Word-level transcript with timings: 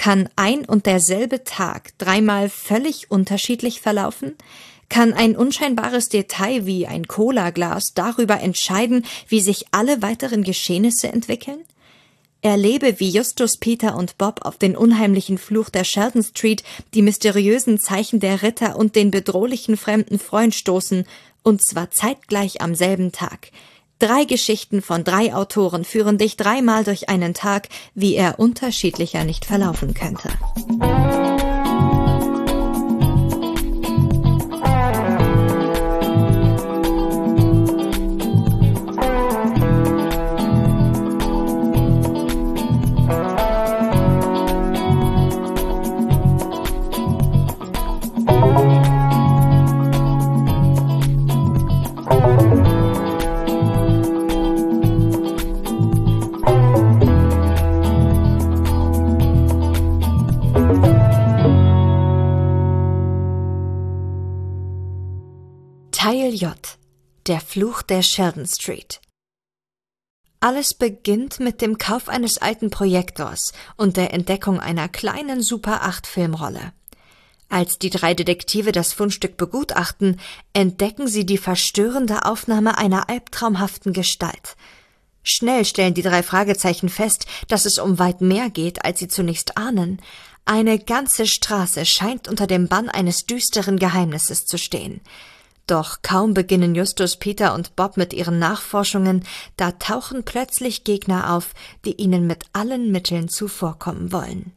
Kann 0.00 0.30
ein 0.34 0.64
und 0.64 0.86
derselbe 0.86 1.44
Tag 1.44 1.90
dreimal 1.98 2.48
völlig 2.48 3.10
unterschiedlich 3.10 3.82
verlaufen? 3.82 4.34
Kann 4.88 5.12
ein 5.12 5.36
unscheinbares 5.36 6.08
Detail 6.08 6.64
wie 6.64 6.86
ein 6.86 7.06
Cola-Glas 7.06 7.92
darüber 7.94 8.40
entscheiden, 8.40 9.04
wie 9.28 9.42
sich 9.42 9.66
alle 9.72 10.00
weiteren 10.00 10.42
Geschehnisse 10.42 11.08
entwickeln? 11.08 11.58
Erlebe, 12.40 12.98
wie 12.98 13.10
Justus, 13.10 13.58
Peter 13.58 13.94
und 13.94 14.16
Bob 14.16 14.40
auf 14.46 14.56
den 14.56 14.74
unheimlichen 14.74 15.36
Fluch 15.36 15.68
der 15.68 15.84
Sheldon 15.84 16.22
Street, 16.22 16.62
die 16.94 17.02
mysteriösen 17.02 17.78
Zeichen 17.78 18.20
der 18.20 18.40
Ritter 18.40 18.76
und 18.76 18.96
den 18.96 19.10
bedrohlichen 19.10 19.76
fremden 19.76 20.18
Freund 20.18 20.54
stoßen, 20.54 21.04
und 21.42 21.62
zwar 21.62 21.90
zeitgleich 21.90 22.62
am 22.62 22.74
selben 22.74 23.12
Tag. 23.12 23.50
Drei 24.00 24.24
Geschichten 24.24 24.80
von 24.80 25.04
drei 25.04 25.34
Autoren 25.34 25.84
führen 25.84 26.16
dich 26.16 26.38
dreimal 26.38 26.84
durch 26.84 27.10
einen 27.10 27.34
Tag, 27.34 27.68
wie 27.94 28.14
er 28.14 28.38
unterschiedlicher 28.38 29.24
nicht 29.24 29.44
verlaufen 29.44 29.92
könnte. 29.92 30.30
Teil 66.02 66.32
J 66.32 66.56
Der 67.26 67.42
Fluch 67.42 67.82
der 67.82 68.02
Sheldon 68.02 68.46
Street 68.46 69.02
Alles 70.40 70.72
beginnt 70.72 71.40
mit 71.40 71.60
dem 71.60 71.76
Kauf 71.76 72.08
eines 72.08 72.38
alten 72.38 72.70
Projektors 72.70 73.52
und 73.76 73.98
der 73.98 74.14
Entdeckung 74.14 74.60
einer 74.60 74.88
kleinen 74.88 75.42
Super 75.42 75.82
8 75.82 76.06
Filmrolle. 76.06 76.72
Als 77.50 77.78
die 77.78 77.90
drei 77.90 78.14
Detektive 78.14 78.72
das 78.72 78.94
Fundstück 78.94 79.36
begutachten, 79.36 80.18
entdecken 80.54 81.06
sie 81.06 81.26
die 81.26 81.36
verstörende 81.36 82.24
Aufnahme 82.24 82.78
einer 82.78 83.10
albtraumhaften 83.10 83.92
Gestalt. 83.92 84.56
Schnell 85.22 85.66
stellen 85.66 85.92
die 85.92 86.00
drei 86.00 86.22
Fragezeichen 86.22 86.88
fest, 86.88 87.26
dass 87.48 87.66
es 87.66 87.78
um 87.78 87.98
weit 87.98 88.22
mehr 88.22 88.48
geht, 88.48 88.86
als 88.86 89.00
sie 89.00 89.08
zunächst 89.08 89.58
ahnen. 89.58 90.00
Eine 90.46 90.78
ganze 90.78 91.26
Straße 91.26 91.84
scheint 91.84 92.26
unter 92.26 92.46
dem 92.46 92.68
Bann 92.68 92.88
eines 92.88 93.26
düsteren 93.26 93.78
Geheimnisses 93.78 94.46
zu 94.46 94.56
stehen. 94.56 95.02
Doch 95.70 96.02
kaum 96.02 96.34
beginnen 96.34 96.74
Justus, 96.74 97.16
Peter 97.16 97.54
und 97.54 97.76
Bob 97.76 97.96
mit 97.96 98.12
ihren 98.12 98.40
Nachforschungen, 98.40 99.22
da 99.56 99.70
tauchen 99.70 100.24
plötzlich 100.24 100.82
Gegner 100.82 101.32
auf, 101.32 101.54
die 101.84 101.92
ihnen 101.94 102.26
mit 102.26 102.46
allen 102.52 102.90
Mitteln 102.90 103.28
zuvorkommen 103.28 104.10
wollen. 104.10 104.50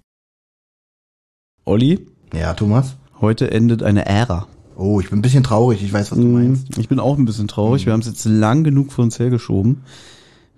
Olli, 1.65 2.03
Ja, 2.33 2.55
Thomas? 2.55 2.95
heute 3.21 3.51
endet 3.51 3.83
eine 3.83 4.07
Ära. 4.07 4.47
Oh, 4.75 4.99
ich 4.99 5.11
bin 5.11 5.19
ein 5.19 5.21
bisschen 5.21 5.43
traurig. 5.43 5.83
Ich 5.83 5.93
weiß, 5.93 6.09
was 6.11 6.17
du 6.17 6.25
meinst. 6.25 6.75
Ich 6.79 6.89
bin 6.89 6.99
auch 6.99 7.19
ein 7.19 7.25
bisschen 7.25 7.47
traurig. 7.47 7.85
Wir 7.85 7.93
haben 7.93 7.99
es 7.99 8.07
jetzt 8.07 8.25
lang 8.25 8.63
genug 8.63 8.91
vor 8.91 9.03
uns 9.03 9.19
hergeschoben. 9.19 9.83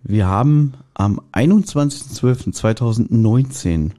Wir 0.04 0.28
haben 0.28 0.76
am 0.94 1.20
21.12.2019 1.34 3.92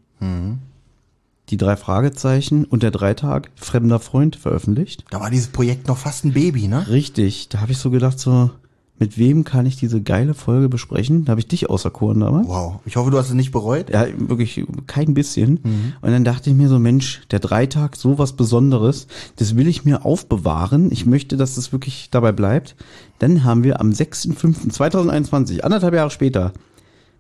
die 1.51 1.57
drei 1.57 1.77
Fragezeichen 1.77 2.65
und 2.65 2.83
der 2.83 2.91
Dreitag 2.91 3.51
Fremder 3.55 4.01
Freund 4.01 4.37
veröffentlicht. 4.37 5.05
Da 5.11 5.21
war 5.21 5.31
dieses 5.31 5.49
Projekt 5.49 5.89
noch 5.89 5.99
fast 5.99 6.25
ein 6.25 6.33
Baby, 6.33 6.69
ne? 6.69 6.89
Richtig, 6.89 7.49
da 7.49 7.61
habe 7.61 7.73
ich 7.73 7.79
so 7.79 7.91
gedacht, 7.91 8.19
so, 8.19 8.51
mit 8.99 9.19
wem 9.19 9.45
kann 9.45 9.67
ich 9.67 9.77
diese 9.77 10.01
geile 10.01 10.33
Folge 10.33 10.71
besprechen? 10.71 11.27
Da 11.27 11.33
habe 11.33 11.41
ich 11.41 11.49
dich 11.49 11.69
auserkoren 11.69 12.21
damals. 12.21 12.49
Wow. 12.49 12.81
Ich 12.87 12.97
hoffe, 12.97 13.11
du 13.11 13.19
hast 13.19 13.29
es 13.29 13.35
nicht 13.35 13.53
bereut. 13.53 13.91
Ja, 13.91 14.07
wirklich 14.17 14.65
kein 14.87 15.13
bisschen. 15.13 15.59
Und 16.01 16.11
dann 16.11 16.25
dachte 16.25 16.49
ich 16.49 16.57
mir 16.57 16.71
so, 16.71 16.79
Mensch, 16.79 17.21
der 17.31 17.41
Dreitag, 17.41 17.97
so 17.97 18.19
was 18.19 18.33
Besonderes, 18.33 19.07
das 19.37 19.55
will 19.55 19.69
ich 19.69 19.85
mir 19.85 20.07
aufbewahren. 20.07 20.91
Ich 20.91 21.05
möchte, 21.05 21.37
dass 21.37 21.57
das 21.57 21.73
wirklich 21.73 22.09
dabei 22.11 22.33
bleibt. 22.33 22.75
Dann 23.19 23.45
haben 23.45 23.65
wir 23.65 23.81
am 23.81 23.91
6.5.2021, 23.91 25.61
anderthalb 25.61 25.93
Jahre 25.93 26.11
später, 26.11 26.55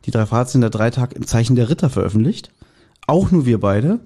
die 0.06 0.10
drei 0.12 0.24
Fahrzeuge 0.24 0.62
der 0.62 0.70
Dreitag 0.70 1.12
im 1.12 1.26
Zeichen 1.26 1.56
der 1.56 1.68
Ritter 1.68 1.90
veröffentlicht. 1.90 2.52
Auch 3.06 3.30
nur 3.30 3.46
wir 3.46 3.60
beide. 3.60 4.00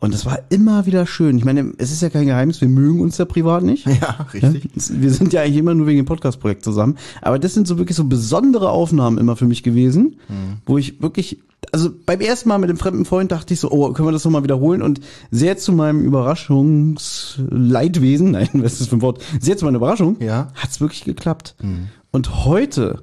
Und 0.00 0.12
es 0.14 0.26
war 0.26 0.40
immer 0.48 0.84
wieder 0.86 1.06
schön. 1.06 1.38
Ich 1.38 1.44
meine, 1.44 1.72
es 1.78 1.92
ist 1.92 2.02
ja 2.02 2.10
kein 2.10 2.26
Geheimnis, 2.26 2.60
wir 2.60 2.66
mögen 2.68 3.00
uns 3.00 3.18
ja 3.18 3.24
privat 3.24 3.62
nicht. 3.62 3.86
Ja, 4.00 4.26
richtig. 4.34 4.64
Ja, 4.64 4.70
wir 5.00 5.10
sind 5.12 5.32
ja 5.32 5.42
eigentlich 5.42 5.58
immer 5.58 5.74
nur 5.74 5.86
wegen 5.86 5.98
dem 5.98 6.06
Podcast-Projekt 6.06 6.64
zusammen. 6.64 6.96
Aber 7.20 7.38
das 7.38 7.54
sind 7.54 7.68
so 7.68 7.78
wirklich 7.78 7.96
so 7.96 8.02
besondere 8.04 8.70
Aufnahmen 8.70 9.18
immer 9.18 9.36
für 9.36 9.46
mich 9.46 9.62
gewesen, 9.62 10.16
wo 10.66 10.76
ich 10.76 11.00
wirklich, 11.00 11.38
also 11.70 11.90
beim 12.04 12.20
ersten 12.20 12.48
Mal 12.48 12.58
mit 12.58 12.68
dem 12.68 12.78
fremden 12.78 13.04
Freund 13.04 13.30
dachte 13.30 13.54
ich 13.54 13.60
so, 13.60 13.70
oh, 13.70 13.92
können 13.92 14.08
wir 14.08 14.12
das 14.12 14.24
nochmal 14.24 14.42
wiederholen? 14.42 14.82
Und 14.82 15.00
sehr 15.30 15.56
zu 15.56 15.70
meinem 15.72 16.04
Überraschungsleidwesen, 16.04 18.30
nein, 18.32 18.48
was 18.54 18.72
ist 18.72 18.80
das 18.82 18.88
für 18.88 18.96
ein 18.96 19.02
Wort? 19.02 19.22
Sehr 19.40 19.56
zu 19.56 19.64
meiner 19.64 19.76
Überraschung, 19.76 20.16
Ja. 20.20 20.48
hat's 20.54 20.80
wirklich 20.80 21.04
geklappt. 21.04 21.54
Und 22.10 22.44
heute 22.44 22.98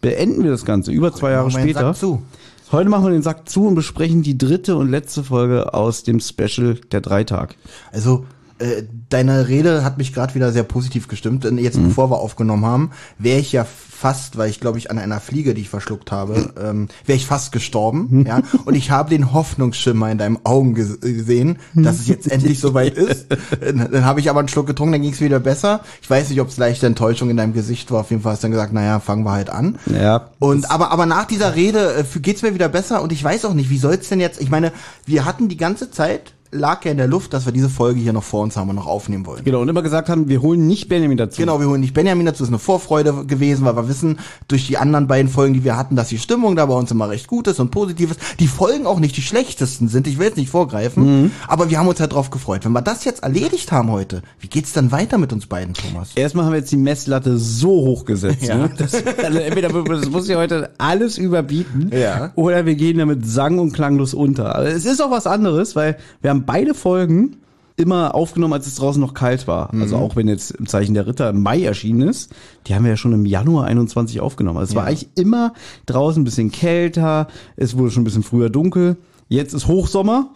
beenden 0.00 0.44
wir 0.44 0.52
das 0.52 0.64
Ganze, 0.64 0.92
über 0.92 1.12
zwei 1.12 1.32
Jahre 1.32 1.50
später. 1.50 1.80
Sack 1.80 1.96
zu. 1.96 2.22
Heute 2.72 2.90
machen 2.90 3.04
wir 3.04 3.10
den 3.12 3.22
Sack 3.22 3.48
zu 3.48 3.68
und 3.68 3.76
besprechen 3.76 4.22
die 4.22 4.36
dritte 4.36 4.74
und 4.74 4.90
letzte 4.90 5.22
Folge 5.22 5.72
aus 5.72 6.02
dem 6.02 6.18
Special 6.18 6.74
der 6.90 7.00
Dreitag. 7.00 7.54
Also, 7.92 8.26
äh, 8.58 8.82
deine 9.08 9.48
Rede 9.48 9.84
hat 9.84 9.98
mich 9.98 10.12
gerade 10.14 10.34
wieder 10.34 10.52
sehr 10.52 10.62
positiv 10.62 11.08
gestimmt. 11.08 11.44
Denn 11.44 11.58
jetzt, 11.58 11.76
Mhm. 11.78 11.88
bevor 11.88 12.10
wir 12.10 12.18
aufgenommen 12.18 12.64
haben, 12.64 12.90
wäre 13.18 13.38
ich 13.38 13.52
ja 13.52 13.64
fast, 13.64 14.36
weil 14.36 14.50
ich 14.50 14.60
glaube 14.60 14.76
ich 14.78 14.90
an 14.90 14.98
einer 14.98 15.20
Fliege, 15.20 15.54
die 15.54 15.62
ich 15.62 15.68
verschluckt 15.70 16.12
habe, 16.12 16.52
ähm, 16.62 16.88
wäre 17.06 17.16
ich 17.16 17.26
fast 17.26 17.52
gestorben. 17.52 18.24
ja. 18.26 18.42
Und 18.64 18.74
ich 18.74 18.90
habe 18.90 19.08
den 19.10 19.32
Hoffnungsschimmer 19.32 20.10
in 20.10 20.18
deinen 20.18 20.38
Augen 20.44 20.74
ges- 20.76 21.00
gesehen, 21.00 21.58
dass 21.74 22.00
es 22.00 22.06
jetzt 22.08 22.30
endlich 22.30 22.60
soweit 22.60 22.94
ist. 22.96 23.30
Äh, 23.60 23.72
Dann 23.74 24.04
habe 24.04 24.20
ich 24.20 24.28
aber 24.30 24.40
einen 24.40 24.48
Schluck 24.48 24.66
getrunken, 24.66 24.92
dann 24.92 25.02
ging 25.02 25.12
es 25.12 25.20
wieder 25.20 25.40
besser. 25.40 25.80
Ich 26.02 26.08
weiß 26.10 26.28
nicht, 26.30 26.40
ob 26.40 26.48
es 26.48 26.56
leichte 26.58 26.86
Enttäuschung 26.86 27.30
in 27.30 27.36
deinem 27.36 27.52
Gesicht 27.54 27.90
war. 27.90 28.00
Auf 28.00 28.10
jeden 28.10 28.22
Fall 28.22 28.32
hast 28.32 28.42
du 28.42 28.46
dann 28.46 28.52
gesagt, 28.52 28.72
naja, 28.72 29.00
fangen 29.00 29.24
wir 29.24 29.32
halt 29.32 29.50
an. 29.50 29.78
Ja. 29.86 30.30
Und 30.38 30.70
aber 30.70 30.90
aber 30.90 31.06
nach 31.06 31.24
dieser 31.26 31.54
Rede 31.54 31.94
äh, 31.94 32.18
geht's 32.20 32.42
mir 32.42 32.52
wieder 32.54 32.68
besser 32.68 33.02
und 33.02 33.12
ich 33.12 33.24
weiß 33.24 33.44
auch 33.46 33.54
nicht, 33.54 33.70
wie 33.70 33.78
soll's 33.78 34.08
denn 34.08 34.20
jetzt? 34.20 34.40
Ich 34.40 34.50
meine, 34.50 34.72
wir 35.06 35.24
hatten 35.24 35.48
die 35.48 35.56
ganze 35.56 35.90
Zeit 35.90 36.34
lag 36.50 36.84
ja 36.84 36.90
in 36.90 36.96
der 36.96 37.06
Luft, 37.08 37.32
dass 37.32 37.46
wir 37.46 37.52
diese 37.52 37.68
Folge 37.68 38.00
hier 38.00 38.12
noch 38.12 38.22
vor 38.22 38.42
uns 38.42 38.56
haben 38.56 38.70
und 38.70 38.76
noch 38.76 38.86
aufnehmen 38.86 39.26
wollen. 39.26 39.44
Genau, 39.44 39.60
und 39.60 39.68
immer 39.68 39.82
gesagt 39.82 40.08
haben, 40.08 40.28
wir 40.28 40.42
holen 40.42 40.66
nicht 40.66 40.88
Benjamin 40.88 41.16
dazu. 41.16 41.40
Genau, 41.40 41.60
wir 41.60 41.68
holen 41.68 41.80
nicht 41.80 41.94
Benjamin 41.94 42.26
dazu, 42.26 42.42
ist 42.42 42.48
eine 42.48 42.58
Vorfreude 42.58 43.24
gewesen, 43.26 43.64
weil 43.64 43.76
wir 43.76 43.88
wissen 43.88 44.18
durch 44.48 44.66
die 44.66 44.78
anderen 44.78 45.06
beiden 45.06 45.30
Folgen, 45.30 45.54
die 45.54 45.64
wir 45.64 45.76
hatten, 45.76 45.96
dass 45.96 46.08
die 46.08 46.18
Stimmung 46.18 46.56
da 46.56 46.66
bei 46.66 46.74
uns 46.74 46.90
immer 46.90 47.08
recht 47.08 47.26
gut 47.26 47.46
ist 47.48 47.60
und 47.60 47.70
positiv 47.70 48.10
ist. 48.12 48.20
Die 48.40 48.48
Folgen 48.48 48.86
auch 48.86 49.00
nicht 49.00 49.16
die 49.16 49.22
schlechtesten 49.22 49.88
sind, 49.88 50.06
ich 50.06 50.18
will 50.18 50.26
jetzt 50.26 50.36
nicht 50.36 50.50
vorgreifen, 50.50 51.32
aber 51.48 51.70
wir 51.70 51.78
haben 51.78 51.88
uns 51.88 51.98
ja 51.98 52.06
drauf 52.06 52.30
gefreut. 52.30 52.64
Wenn 52.64 52.72
wir 52.72 52.82
das 52.82 53.04
jetzt 53.04 53.22
erledigt 53.22 53.72
haben 53.72 53.90
heute, 53.90 54.22
wie 54.40 54.48
geht's 54.48 54.72
dann 54.72 54.92
weiter 54.92 55.18
mit 55.18 55.32
uns 55.32 55.46
beiden, 55.46 55.74
Thomas? 55.74 56.10
Erstmal 56.14 56.44
haben 56.44 56.52
wir 56.52 56.58
jetzt 56.58 56.72
die 56.72 56.76
Messlatte 56.76 57.38
so 57.38 57.68
hoch 57.68 58.04
gesetzt. 58.04 58.42
Ja. 58.42 58.56
Ne? 58.56 58.70
Das, 58.76 58.92
also 58.94 59.38
entweder 59.38 59.68
das 59.68 60.10
muss 60.10 60.28
ja 60.28 60.36
heute 60.38 60.70
alles 60.78 61.18
überbieten 61.18 61.90
Ja. 61.92 62.30
oder 62.34 62.66
wir 62.66 62.74
gehen 62.74 62.98
damit 62.98 63.26
sang- 63.26 63.58
und 63.58 63.72
klanglos 63.72 64.14
unter. 64.14 64.54
Aber 64.56 64.66
es 64.66 64.84
ist 64.84 65.00
auch 65.02 65.10
was 65.10 65.26
anderes, 65.26 65.76
weil 65.76 65.96
wir 66.20 66.30
haben 66.30 66.35
beide 66.44 66.74
Folgen 66.74 67.36
immer 67.76 68.14
aufgenommen, 68.14 68.54
als 68.54 68.66
es 68.66 68.76
draußen 68.76 69.00
noch 69.00 69.14
kalt 69.14 69.46
war. 69.46 69.72
Also 69.74 69.96
auch 69.96 70.16
wenn 70.16 70.28
jetzt 70.28 70.50
im 70.52 70.66
Zeichen 70.66 70.94
der 70.94 71.06
Ritter 71.06 71.28
im 71.28 71.42
Mai 71.42 71.62
erschienen 71.62 72.08
ist, 72.08 72.32
die 72.66 72.74
haben 72.74 72.84
wir 72.84 72.90
ja 72.90 72.96
schon 72.96 73.12
im 73.12 73.26
Januar 73.26 73.66
21 73.66 74.20
aufgenommen. 74.20 74.58
Also 74.58 74.72
es 74.72 74.76
war 74.76 74.86
eigentlich 74.86 75.10
immer 75.14 75.52
draußen 75.84 76.22
ein 76.22 76.24
bisschen 76.24 76.50
kälter, 76.50 77.28
es 77.56 77.76
wurde 77.76 77.90
schon 77.90 78.02
ein 78.02 78.04
bisschen 78.04 78.22
früher 78.22 78.48
dunkel. 78.48 78.96
Jetzt 79.28 79.52
ist 79.52 79.66
Hochsommer. 79.66 80.30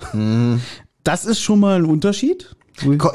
Das 1.03 1.24
ist 1.24 1.41
schon 1.41 1.60
mal 1.60 1.77
ein 1.77 1.86
Unterschied. 1.86 2.57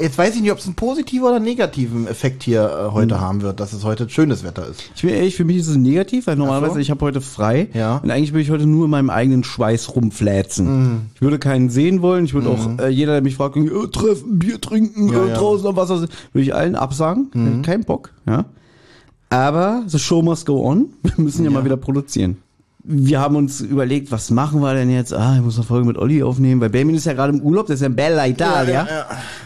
Jetzt 0.00 0.18
weiß 0.18 0.34
ich 0.36 0.42
nicht, 0.42 0.52
ob 0.52 0.58
es 0.58 0.66
einen 0.66 0.74
positiven 0.74 1.26
oder 1.26 1.40
negativen 1.40 2.06
Effekt 2.06 2.42
hier 2.42 2.62
äh, 2.88 2.92
heute 2.92 3.16
Hm. 3.16 3.20
haben 3.20 3.42
wird, 3.42 3.58
dass 3.60 3.72
es 3.72 3.84
heute 3.84 4.08
schönes 4.08 4.44
Wetter 4.44 4.66
ist. 4.68 4.82
Ich 4.94 5.02
bin 5.02 5.10
ehrlich, 5.10 5.34
für 5.36 5.44
mich 5.44 5.56
ist 5.56 5.68
es 5.68 5.76
negativ, 5.76 6.26
weil 6.26 6.36
normalerweise 6.36 6.80
ich 6.80 6.90
habe 6.90 7.04
heute 7.04 7.20
frei 7.20 7.68
Ja. 7.74 7.96
und 7.98 8.10
eigentlich 8.10 8.32
würde 8.32 8.42
ich 8.42 8.50
heute 8.50 8.66
nur 8.66 8.84
in 8.84 8.90
meinem 8.90 9.10
eigenen 9.10 9.44
Schweiß 9.44 9.94
rumfläzen. 9.94 11.10
Ich 11.14 11.20
würde 11.22 11.38
keinen 11.38 11.70
sehen 11.70 12.02
wollen. 12.02 12.24
Ich 12.24 12.34
würde 12.34 12.48
auch 12.48 12.78
äh, 12.78 12.88
jeder, 12.88 13.12
der 13.12 13.22
mich 13.22 13.36
fragt, 13.36 13.56
äh, 13.56 13.68
treffen, 13.92 14.38
Bier 14.38 14.60
trinken, 14.60 15.08
Ja, 15.12 15.24
äh, 15.24 15.28
ja. 15.30 15.34
draußen 15.36 15.66
am 15.66 15.76
Wasser, 15.76 16.00
würde 16.00 16.42
ich 16.44 16.54
allen 16.54 16.74
absagen. 16.76 17.30
Äh, 17.34 17.62
Kein 17.64 17.84
Bock. 17.84 18.12
Ja. 18.26 18.44
Aber 19.28 19.82
the 19.88 19.98
show 19.98 20.22
must 20.22 20.46
go 20.46 20.64
on. 20.64 20.86
Wir 21.02 21.12
müssen 21.24 21.44
ja, 21.44 21.50
mal 21.50 21.64
wieder 21.64 21.76
produzieren. 21.76 22.36
Wir 22.88 23.18
haben 23.20 23.34
uns 23.34 23.60
überlegt, 23.60 24.12
was 24.12 24.30
machen 24.30 24.60
wir 24.60 24.72
denn 24.74 24.90
jetzt? 24.90 25.12
Ah, 25.12 25.34
ich 25.36 25.42
muss 25.42 25.56
eine 25.56 25.64
Folge 25.64 25.88
mit 25.88 25.98
Olli 25.98 26.22
aufnehmen, 26.22 26.60
weil 26.60 26.70
Benjamin 26.70 26.94
ist 26.94 27.06
ja 27.06 27.14
gerade 27.14 27.32
im 27.36 27.42
Urlaub, 27.42 27.66
der 27.66 27.74
ist 27.74 27.80
ja 27.80 27.88
in 27.88 27.96
Bella 27.96 28.26
Italia. 28.28 28.86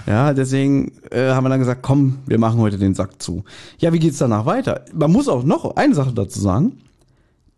Ja, 0.06 0.34
deswegen 0.34 0.92
äh, 1.10 1.31
haben 1.31 1.44
wir 1.44 1.48
dann 1.48 1.58
gesagt, 1.60 1.81
komm, 1.81 2.19
wir 2.26 2.38
machen 2.38 2.58
heute 2.58 2.76
den 2.76 2.94
Sack 2.94 3.22
zu. 3.22 3.44
Ja, 3.78 3.94
wie 3.94 3.98
geht's 3.98 4.19
danach 4.19 4.44
weiter? 4.44 4.84
Man 4.92 5.10
muss 5.10 5.26
auch 5.28 5.42
noch 5.42 5.76
eine 5.76 5.94
Sache 5.94 6.12
dazu 6.12 6.38
sagen. 6.38 6.72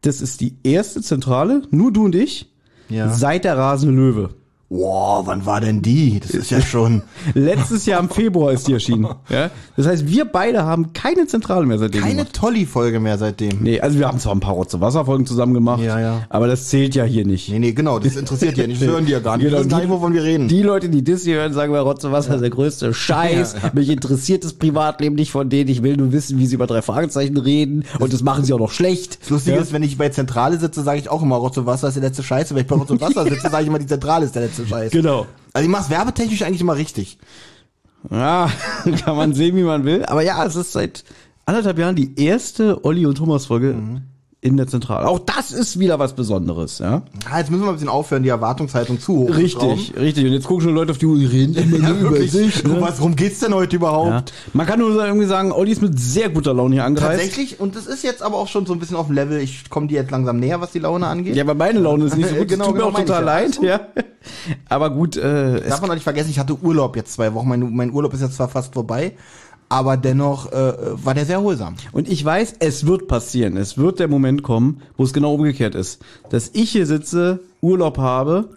Das 0.02 0.20
ist 0.20 0.40
die 0.40 0.54
erste 0.62 1.02
Zentrale, 1.02 1.62
nur 1.72 1.92
du 1.92 2.04
und 2.04 2.14
ich, 2.14 2.52
Ja. 2.88 3.08
seit 3.10 3.44
der 3.44 3.56
rasende 3.56 3.94
Löwe. 3.94 4.30
Wow, 4.74 5.26
wann 5.26 5.44
war 5.44 5.60
denn 5.60 5.82
die? 5.82 6.18
Das 6.18 6.30
ist 6.30 6.50
ja 6.50 6.62
schon 6.62 7.02
Letztes 7.34 7.84
Jahr 7.84 8.00
im 8.00 8.08
Februar 8.08 8.52
ist 8.52 8.66
die 8.68 8.72
erschienen. 8.72 9.06
Ja? 9.28 9.50
Das 9.76 9.86
heißt, 9.86 10.08
wir 10.08 10.24
beide 10.24 10.64
haben 10.64 10.94
keine 10.94 11.26
Zentrale 11.26 11.66
mehr 11.66 11.78
seitdem 11.78 12.00
keine. 12.02 12.26
Tolli-Folge 12.32 12.98
mehr 12.98 13.18
seitdem. 13.18 13.58
Nee, 13.60 13.80
also 13.80 13.98
wir 13.98 14.08
haben 14.08 14.18
zwar 14.18 14.32
ein 14.34 14.40
paar 14.40 14.54
Rotze-Wasser-Folgen 14.54 15.26
zusammen 15.26 15.52
gemacht, 15.52 15.82
Ja, 15.82 16.00
ja. 16.00 16.22
aber 16.30 16.46
das 16.46 16.68
zählt 16.68 16.94
ja 16.94 17.04
hier 17.04 17.26
nicht. 17.26 17.50
Nee, 17.50 17.58
nee, 17.58 17.72
genau, 17.72 17.98
das 17.98 18.16
interessiert 18.16 18.56
ja 18.56 18.66
nicht. 18.66 18.80
Das 18.80 18.88
hören 18.88 19.04
die 19.04 19.12
ja 19.12 19.18
gar 19.20 19.36
nicht. 19.36 19.44
Genau, 19.44 19.58
Die 19.58 19.60
wissen 19.64 19.70
gar 19.70 19.80
nicht, 19.80 19.90
wovon 19.90 20.14
wir 20.14 20.22
reden. 20.22 20.48
Die 20.48 20.62
Leute, 20.62 20.88
die 20.88 21.04
das 21.04 21.22
hier 21.24 21.36
hören, 21.36 21.52
sagen, 21.52 21.70
bei 21.72 21.80
Rotze 21.80 22.10
Wasser 22.10 22.36
ist 22.36 22.40
der 22.40 22.48
größte 22.48 22.94
Scheiß. 22.94 23.56
Mich 23.74 23.90
interessiert 23.90 24.42
das 24.44 24.54
Privatleben 24.54 25.16
nicht 25.16 25.32
von 25.32 25.50
denen. 25.50 25.68
Ich 25.68 25.82
will 25.82 25.98
nur 25.98 26.12
wissen, 26.12 26.38
wie 26.38 26.46
sie 26.46 26.54
über 26.54 26.66
drei 26.66 26.80
Fragezeichen 26.80 27.36
reden. 27.36 27.84
Und 27.98 28.14
das 28.14 28.22
machen 28.22 28.44
sie 28.44 28.54
auch 28.54 28.58
noch 28.58 28.72
schlecht. 28.72 29.18
Das 29.20 29.28
Lustige 29.28 29.56
Ja? 29.56 29.62
ist, 29.62 29.74
wenn 29.74 29.82
ich 29.82 29.98
bei 29.98 30.08
Zentrale 30.08 30.58
sitze, 30.58 30.82
sage 30.82 30.98
ich 30.98 31.10
auch 31.10 31.22
immer, 31.22 31.36
Rotz 31.36 31.58
und 31.58 31.66
Wasser 31.66 31.88
ist 31.88 31.94
der 31.94 32.04
letzte 32.04 32.22
Scheiße. 32.22 32.54
Wenn 32.54 32.62
ich 32.62 32.68
bei 32.68 32.76
Rotz 32.76 32.90
und 32.90 33.02
Wasser 33.02 33.24
sitze, 33.24 33.50
sage 33.50 33.62
ich 33.64 33.68
immer, 33.68 33.78
die 33.78 33.86
Zentrale 33.86 34.24
ist 34.24 34.34
der 34.34 34.42
letzte 34.44 34.61
Scheiß. 34.66 34.92
Genau. 34.92 35.26
Also 35.52 35.64
ich 35.64 35.70
mache 35.70 35.90
werbetechnisch 35.90 36.42
eigentlich 36.42 36.60
immer 36.60 36.76
richtig. 36.76 37.18
Ja, 38.10 38.50
kann 39.04 39.16
man 39.16 39.34
sehen, 39.34 39.56
wie 39.56 39.62
man 39.62 39.84
will. 39.84 40.04
Aber 40.06 40.22
ja, 40.22 40.44
es 40.44 40.56
ist 40.56 40.72
seit 40.72 41.04
anderthalb 41.46 41.78
Jahren 41.78 41.96
die 41.96 42.20
erste 42.20 42.84
Olli 42.84 43.06
und 43.06 43.16
Thomas 43.16 43.46
Folge 43.46 43.74
in 44.42 44.56
der 44.56 44.66
Zentrale. 44.66 45.06
Auch 45.06 45.20
das 45.20 45.52
ist 45.52 45.78
wieder 45.78 46.00
was 46.00 46.14
Besonderes, 46.14 46.80
ja. 46.80 47.02
Ah, 47.30 47.38
jetzt 47.38 47.52
müssen 47.52 47.62
wir 47.62 47.68
ein 47.68 47.74
bisschen 47.74 47.88
aufhören, 47.88 48.24
die 48.24 48.28
Erwartungshaltung 48.28 48.98
zu 48.98 49.16
hoch. 49.16 49.36
Richtig, 49.36 49.94
richtig. 49.96 50.26
Und 50.26 50.32
jetzt 50.32 50.48
gucken 50.48 50.64
schon 50.64 50.74
Leute 50.74 50.90
auf 50.90 50.98
die 50.98 51.06
Uhr, 51.06 51.16
die 51.16 51.26
reden 51.26 51.54
immer 51.54 51.78
Ja, 51.88 51.90
über 51.92 52.10
wirklich. 52.10 52.32
sich. 52.32 52.64
Ne? 52.64 52.80
was, 52.80 52.98
worum 52.98 53.14
geht's 53.14 53.38
denn 53.38 53.54
heute 53.54 53.76
überhaupt? 53.76 54.30
Ja. 54.30 54.50
Man 54.52 54.66
kann 54.66 54.80
nur 54.80 55.00
irgendwie 55.02 55.28
sagen, 55.28 55.52
Olli 55.52 55.70
ist 55.70 55.80
mit 55.80 55.96
sehr 55.96 56.28
guter 56.28 56.54
Laune 56.54 56.74
hier 56.74 56.84
angereist. 56.84 57.20
Tatsächlich, 57.20 57.60
und 57.60 57.76
das 57.76 57.86
ist 57.86 58.02
jetzt 58.02 58.20
aber 58.20 58.36
auch 58.36 58.48
schon 58.48 58.66
so 58.66 58.72
ein 58.72 58.80
bisschen 58.80 58.96
auf 58.96 59.06
dem 59.06 59.14
Level, 59.14 59.38
ich 59.38 59.70
komme 59.70 59.86
dir 59.86 60.00
jetzt 60.00 60.10
langsam 60.10 60.40
näher, 60.40 60.60
was 60.60 60.72
die 60.72 60.80
Laune 60.80 61.06
angeht. 61.06 61.36
Ja, 61.36 61.44
aber 61.44 61.54
meine 61.54 61.78
Laune 61.78 62.06
ist 62.06 62.16
nicht 62.16 62.28
so 62.28 62.34
gut. 62.34 62.48
Genau, 62.52 62.66
tut 62.66 62.74
mir 62.74 62.80
genau, 62.80 62.92
auch 62.92 63.00
total 63.00 63.20
ja. 63.20 63.26
leid, 63.26 63.60
ja. 63.62 63.80
Aber 64.68 64.90
gut, 64.90 65.16
äh, 65.16 65.68
Darf 65.68 65.80
man 65.80 65.90
auch 65.90 65.94
nicht 65.94 66.02
vergessen, 66.02 66.30
ich 66.30 66.38
hatte 66.40 66.58
Urlaub 66.60 66.96
jetzt 66.96 67.14
zwei 67.14 67.32
Wochen. 67.32 67.48
Mein, 67.48 67.74
mein 67.74 67.92
Urlaub 67.92 68.12
ist 68.12 68.20
jetzt 68.20 68.34
zwar 68.34 68.48
fast 68.48 68.74
vorbei, 68.74 69.12
aber 69.72 69.96
dennoch 69.96 70.52
äh, 70.52 70.74
war 71.02 71.14
der 71.14 71.24
sehr 71.24 71.36
erholsam. 71.36 71.76
und 71.92 72.06
ich 72.06 72.22
weiß, 72.22 72.56
es 72.58 72.86
wird 72.86 73.08
passieren. 73.08 73.56
Es 73.56 73.78
wird 73.78 74.00
der 74.00 74.08
Moment 74.08 74.42
kommen, 74.42 74.82
wo 74.98 75.04
es 75.04 75.14
genau 75.14 75.32
umgekehrt 75.32 75.74
ist. 75.74 76.02
Dass 76.28 76.50
ich 76.52 76.72
hier 76.72 76.84
sitze, 76.84 77.40
Urlaub 77.62 77.96
habe 77.96 78.50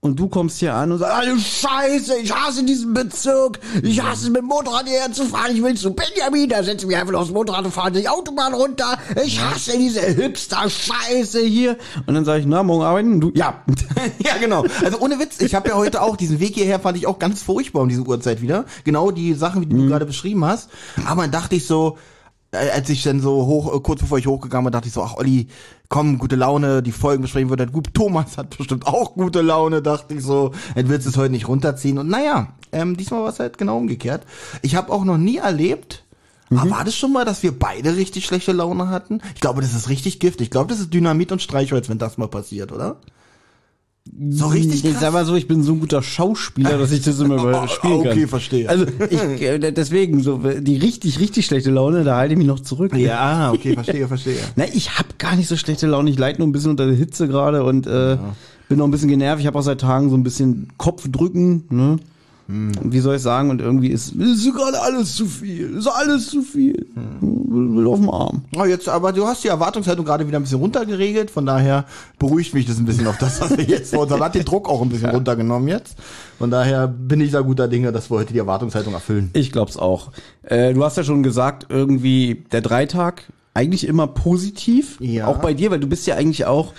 und 0.00 0.18
du 0.18 0.28
kommst 0.28 0.58
hier 0.60 0.74
an 0.74 0.92
und 0.92 0.98
sagst, 0.98 1.14
alle 1.14 1.38
Scheiße, 1.38 2.18
ich 2.22 2.32
hasse 2.32 2.64
diesen 2.64 2.94
Bezirk, 2.94 3.58
ich 3.82 4.00
hasse 4.02 4.24
es 4.24 4.28
mit 4.28 4.42
dem 4.42 4.46
Motorrad 4.46 4.86
hierher 4.86 5.10
zu 5.10 5.24
fahren, 5.24 5.50
ich 5.54 5.62
will 5.62 5.74
zu 5.74 5.92
Benjamin, 5.92 6.48
da 6.48 6.62
setze 6.62 6.84
ich 6.84 6.86
mich 6.86 6.96
einfach 6.96 7.14
aufs 7.14 7.30
Motorrad 7.30 7.64
und 7.64 7.72
fahre 7.72 7.90
die 7.92 8.08
Autobahn 8.08 8.54
runter, 8.54 8.98
ich 9.24 9.40
hasse 9.40 9.76
diese 9.76 10.02
Hipster-Scheiße 10.02 11.40
hier. 11.40 11.76
Und 12.06 12.14
dann 12.14 12.24
sage 12.24 12.40
ich, 12.40 12.46
na, 12.46 12.62
morgen 12.62 12.84
arbeiten? 12.84 13.20
Du, 13.20 13.32
ja. 13.34 13.64
ja, 14.18 14.36
genau. 14.38 14.64
Also 14.84 14.98
ohne 15.00 15.18
Witz, 15.18 15.40
ich 15.40 15.54
habe 15.54 15.70
ja 15.70 15.74
heute 15.74 16.02
auch 16.02 16.16
diesen 16.16 16.40
Weg 16.40 16.54
hierher 16.54 16.78
fand 16.78 16.96
ich 16.96 17.06
auch 17.06 17.18
ganz 17.18 17.42
furchtbar 17.42 17.82
um 17.82 17.88
diese 17.88 18.02
Uhrzeit 18.02 18.40
wieder. 18.42 18.64
Genau 18.84 19.10
die 19.10 19.34
Sachen, 19.34 19.62
wie 19.62 19.66
du 19.66 19.88
gerade 19.88 20.06
beschrieben 20.06 20.44
hast. 20.44 20.70
Aber 21.06 21.22
dann 21.22 21.32
dachte 21.32 21.56
ich 21.56 21.66
so, 21.66 21.98
äh, 22.52 22.70
als 22.70 22.88
ich 22.88 23.02
dann 23.02 23.20
so 23.20 23.46
hoch, 23.46 23.74
äh, 23.74 23.80
kurz 23.80 24.00
bevor 24.00 24.18
ich 24.18 24.26
hochgegangen 24.26 24.64
bin, 24.64 24.72
dachte 24.72 24.88
ich 24.88 24.94
so, 24.94 25.02
ach 25.02 25.16
Olli, 25.16 25.48
komm, 25.88 26.18
gute 26.18 26.36
Laune, 26.36 26.82
die 26.82 26.92
Folgen 26.92 27.22
besprechen 27.22 27.50
wird 27.50 27.60
halt 27.60 27.72
gut. 27.72 27.94
Thomas 27.94 28.38
hat 28.38 28.56
bestimmt 28.56 28.86
auch 28.86 29.14
gute 29.14 29.42
Laune, 29.42 29.82
dachte 29.82 30.14
ich 30.14 30.22
so. 30.22 30.52
Dann 30.74 30.88
willst 30.88 31.06
du 31.06 31.10
es 31.10 31.16
heute 31.16 31.32
nicht 31.32 31.48
runterziehen. 31.48 31.98
Und 31.98 32.08
naja, 32.08 32.48
ähm, 32.72 32.96
diesmal 32.96 33.22
war 33.22 33.30
es 33.30 33.40
halt 33.40 33.58
genau 33.58 33.78
umgekehrt. 33.78 34.24
Ich 34.62 34.76
habe 34.76 34.92
auch 34.92 35.04
noch 35.04 35.18
nie 35.18 35.36
erlebt, 35.36 36.04
aber 36.50 36.70
war 36.70 36.84
das 36.84 36.94
schon 36.94 37.12
mal, 37.12 37.24
dass 37.24 37.42
wir 37.42 37.58
beide 37.58 37.96
richtig 37.96 38.24
schlechte 38.24 38.52
Laune 38.52 38.88
hatten? 38.88 39.20
Ich 39.34 39.40
glaube, 39.40 39.62
das 39.62 39.74
ist 39.74 39.88
richtig 39.88 40.20
Gift. 40.20 40.40
Ich 40.40 40.50
glaube, 40.50 40.68
das 40.68 40.80
ist 40.80 40.94
Dynamit 40.94 41.32
und 41.32 41.42
Streichholz, 41.42 41.88
wenn 41.88 41.98
das 41.98 42.18
mal 42.18 42.28
passiert, 42.28 42.72
oder? 42.72 42.96
So 44.30 44.46
richtig 44.46 44.84
Ich 44.84 44.90
krass. 44.92 45.00
sag 45.00 45.12
mal 45.12 45.24
so, 45.24 45.34
ich 45.34 45.48
bin 45.48 45.62
so 45.62 45.72
ein 45.72 45.80
guter 45.80 46.02
Schauspieler, 46.02 46.78
dass 46.78 46.92
ich 46.92 47.02
das 47.02 47.18
immer 47.20 47.34
überspielen 47.42 48.02
kann. 48.02 48.12
Okay, 48.12 48.26
verstehe. 48.26 48.68
Also 48.68 48.86
ich, 49.10 49.20
äh, 49.42 49.58
deswegen, 49.72 50.22
so 50.22 50.38
die 50.38 50.76
richtig, 50.76 51.18
richtig 51.20 51.46
schlechte 51.46 51.70
Laune, 51.70 52.04
da 52.04 52.16
halte 52.16 52.34
ich 52.34 52.38
mich 52.38 52.46
noch 52.46 52.60
zurück. 52.60 52.94
Ja, 52.96 53.52
okay, 53.52 53.74
verstehe, 53.74 54.06
verstehe. 54.08 54.36
Na, 54.56 54.64
ich 54.72 54.98
hab 54.98 55.18
gar 55.18 55.36
nicht 55.36 55.48
so 55.48 55.56
schlechte 55.56 55.86
Laune. 55.86 56.10
Ich 56.10 56.18
leide 56.18 56.38
nur 56.38 56.48
ein 56.48 56.52
bisschen 56.52 56.70
unter 56.70 56.86
der 56.86 56.94
Hitze 56.96 57.28
gerade 57.28 57.64
und 57.64 57.86
äh, 57.86 58.16
bin 58.68 58.78
noch 58.78 58.86
ein 58.86 58.90
bisschen 58.90 59.08
genervt. 59.08 59.40
Ich 59.40 59.46
habe 59.46 59.58
auch 59.58 59.62
seit 59.62 59.80
Tagen 59.80 60.08
so 60.10 60.16
ein 60.16 60.22
bisschen 60.22 60.68
Kopfdrücken, 60.78 61.64
ne? 61.70 61.96
Und 62.48 62.92
Wie 62.92 63.00
soll 63.00 63.16
ich 63.16 63.22
sagen? 63.22 63.50
Und 63.50 63.60
irgendwie 63.60 63.88
ist, 63.88 64.14
ist 64.14 64.54
gerade 64.54 64.80
alles 64.80 65.16
zu 65.16 65.26
viel. 65.26 65.76
Ist 65.76 65.88
alles 65.88 66.28
zu 66.28 66.42
viel. 66.42 66.86
Will, 67.20 67.76
will 67.76 67.86
auf 67.86 67.98
dem 67.98 68.10
Arm. 68.10 68.42
Oh, 68.56 68.64
jetzt, 68.64 68.88
aber 68.88 69.12
du 69.12 69.26
hast 69.26 69.42
die 69.42 69.48
Erwartungshaltung 69.48 70.04
gerade 70.04 70.28
wieder 70.28 70.38
ein 70.38 70.42
bisschen 70.42 70.60
runtergeregelt, 70.60 71.30
von 71.30 71.44
daher 71.44 71.86
beruhigt 72.18 72.54
mich 72.54 72.66
das 72.66 72.78
ein 72.78 72.84
bisschen 72.84 73.06
auf 73.06 73.18
das, 73.18 73.40
was 73.40 73.56
wir 73.56 73.64
jetzt 73.64 73.92
vor 73.92 74.04
uns 74.04 74.12
haben. 74.12 74.22
Hat 74.22 74.34
den 74.34 74.44
Druck 74.44 74.68
auch 74.68 74.80
ein 74.82 74.88
bisschen 74.88 75.10
runtergenommen 75.10 75.68
jetzt. 75.68 75.96
Von 76.38 76.50
daher 76.50 76.86
bin 76.86 77.20
ich 77.20 77.32
da 77.32 77.40
guter 77.40 77.66
Dinge, 77.66 77.90
dass 77.92 78.10
wir 78.10 78.18
heute 78.18 78.32
die 78.32 78.38
Erwartungshaltung 78.38 78.94
erfüllen. 78.94 79.30
Ich 79.32 79.50
glaub's 79.50 79.76
auch. 79.76 80.12
Äh, 80.42 80.74
du 80.74 80.84
hast 80.84 80.96
ja 80.96 81.04
schon 81.04 81.22
gesagt, 81.22 81.66
irgendwie 81.68 82.44
der 82.52 82.60
Dreitag 82.60 83.24
eigentlich 83.54 83.86
immer 83.88 84.06
positiv. 84.06 84.98
Ja. 85.00 85.26
Auch 85.26 85.38
bei 85.38 85.54
dir, 85.54 85.70
weil 85.70 85.80
du 85.80 85.88
bist 85.88 86.06
ja 86.06 86.14
eigentlich 86.14 86.44
auch 86.44 86.74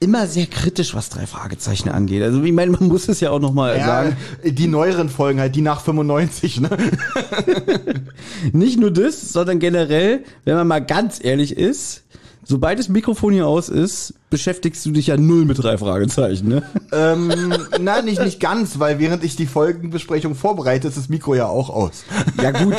immer 0.00 0.26
sehr 0.26 0.46
kritisch, 0.46 0.94
was 0.94 1.10
drei 1.10 1.26
Fragezeichen 1.26 1.88
angeht. 1.88 2.22
Also 2.22 2.42
ich 2.42 2.52
meine, 2.52 2.70
man 2.72 2.88
muss 2.88 3.08
es 3.08 3.20
ja 3.20 3.30
auch 3.30 3.38
noch 3.38 3.52
mal 3.52 3.78
sagen. 3.80 4.16
die 4.44 4.66
neueren 4.66 5.08
Folgen 5.08 5.40
halt, 5.40 5.54
die 5.54 5.60
nach 5.60 5.80
95, 5.80 6.60
ne? 6.60 6.70
Nicht 8.52 8.78
nur 8.78 8.90
das, 8.90 9.32
sondern 9.32 9.58
generell, 9.58 10.24
wenn 10.44 10.56
man 10.56 10.66
mal 10.66 10.84
ganz 10.84 11.22
ehrlich 11.22 11.56
ist, 11.56 12.04
sobald 12.44 12.78
das 12.78 12.88
Mikrofon 12.88 13.34
hier 13.34 13.46
aus 13.46 13.68
ist, 13.68 14.14
beschäftigst 14.30 14.86
du 14.86 14.92
dich 14.92 15.08
ja 15.08 15.16
null 15.16 15.44
mit 15.44 15.62
drei 15.62 15.76
Fragezeichen, 15.76 16.48
ne? 16.48 16.62
ähm, 16.92 17.52
na, 17.80 18.00
nicht, 18.02 18.22
nicht 18.22 18.40
ganz, 18.40 18.78
weil 18.78 18.98
während 18.98 19.24
ich 19.24 19.36
die 19.36 19.46
Folgenbesprechung 19.46 20.34
vorbereite, 20.34 20.88
ist 20.88 20.96
das 20.96 21.08
Mikro 21.08 21.34
ja 21.34 21.46
auch 21.46 21.68
aus. 21.70 22.04
Ja 22.40 22.52
gut, 22.52 22.74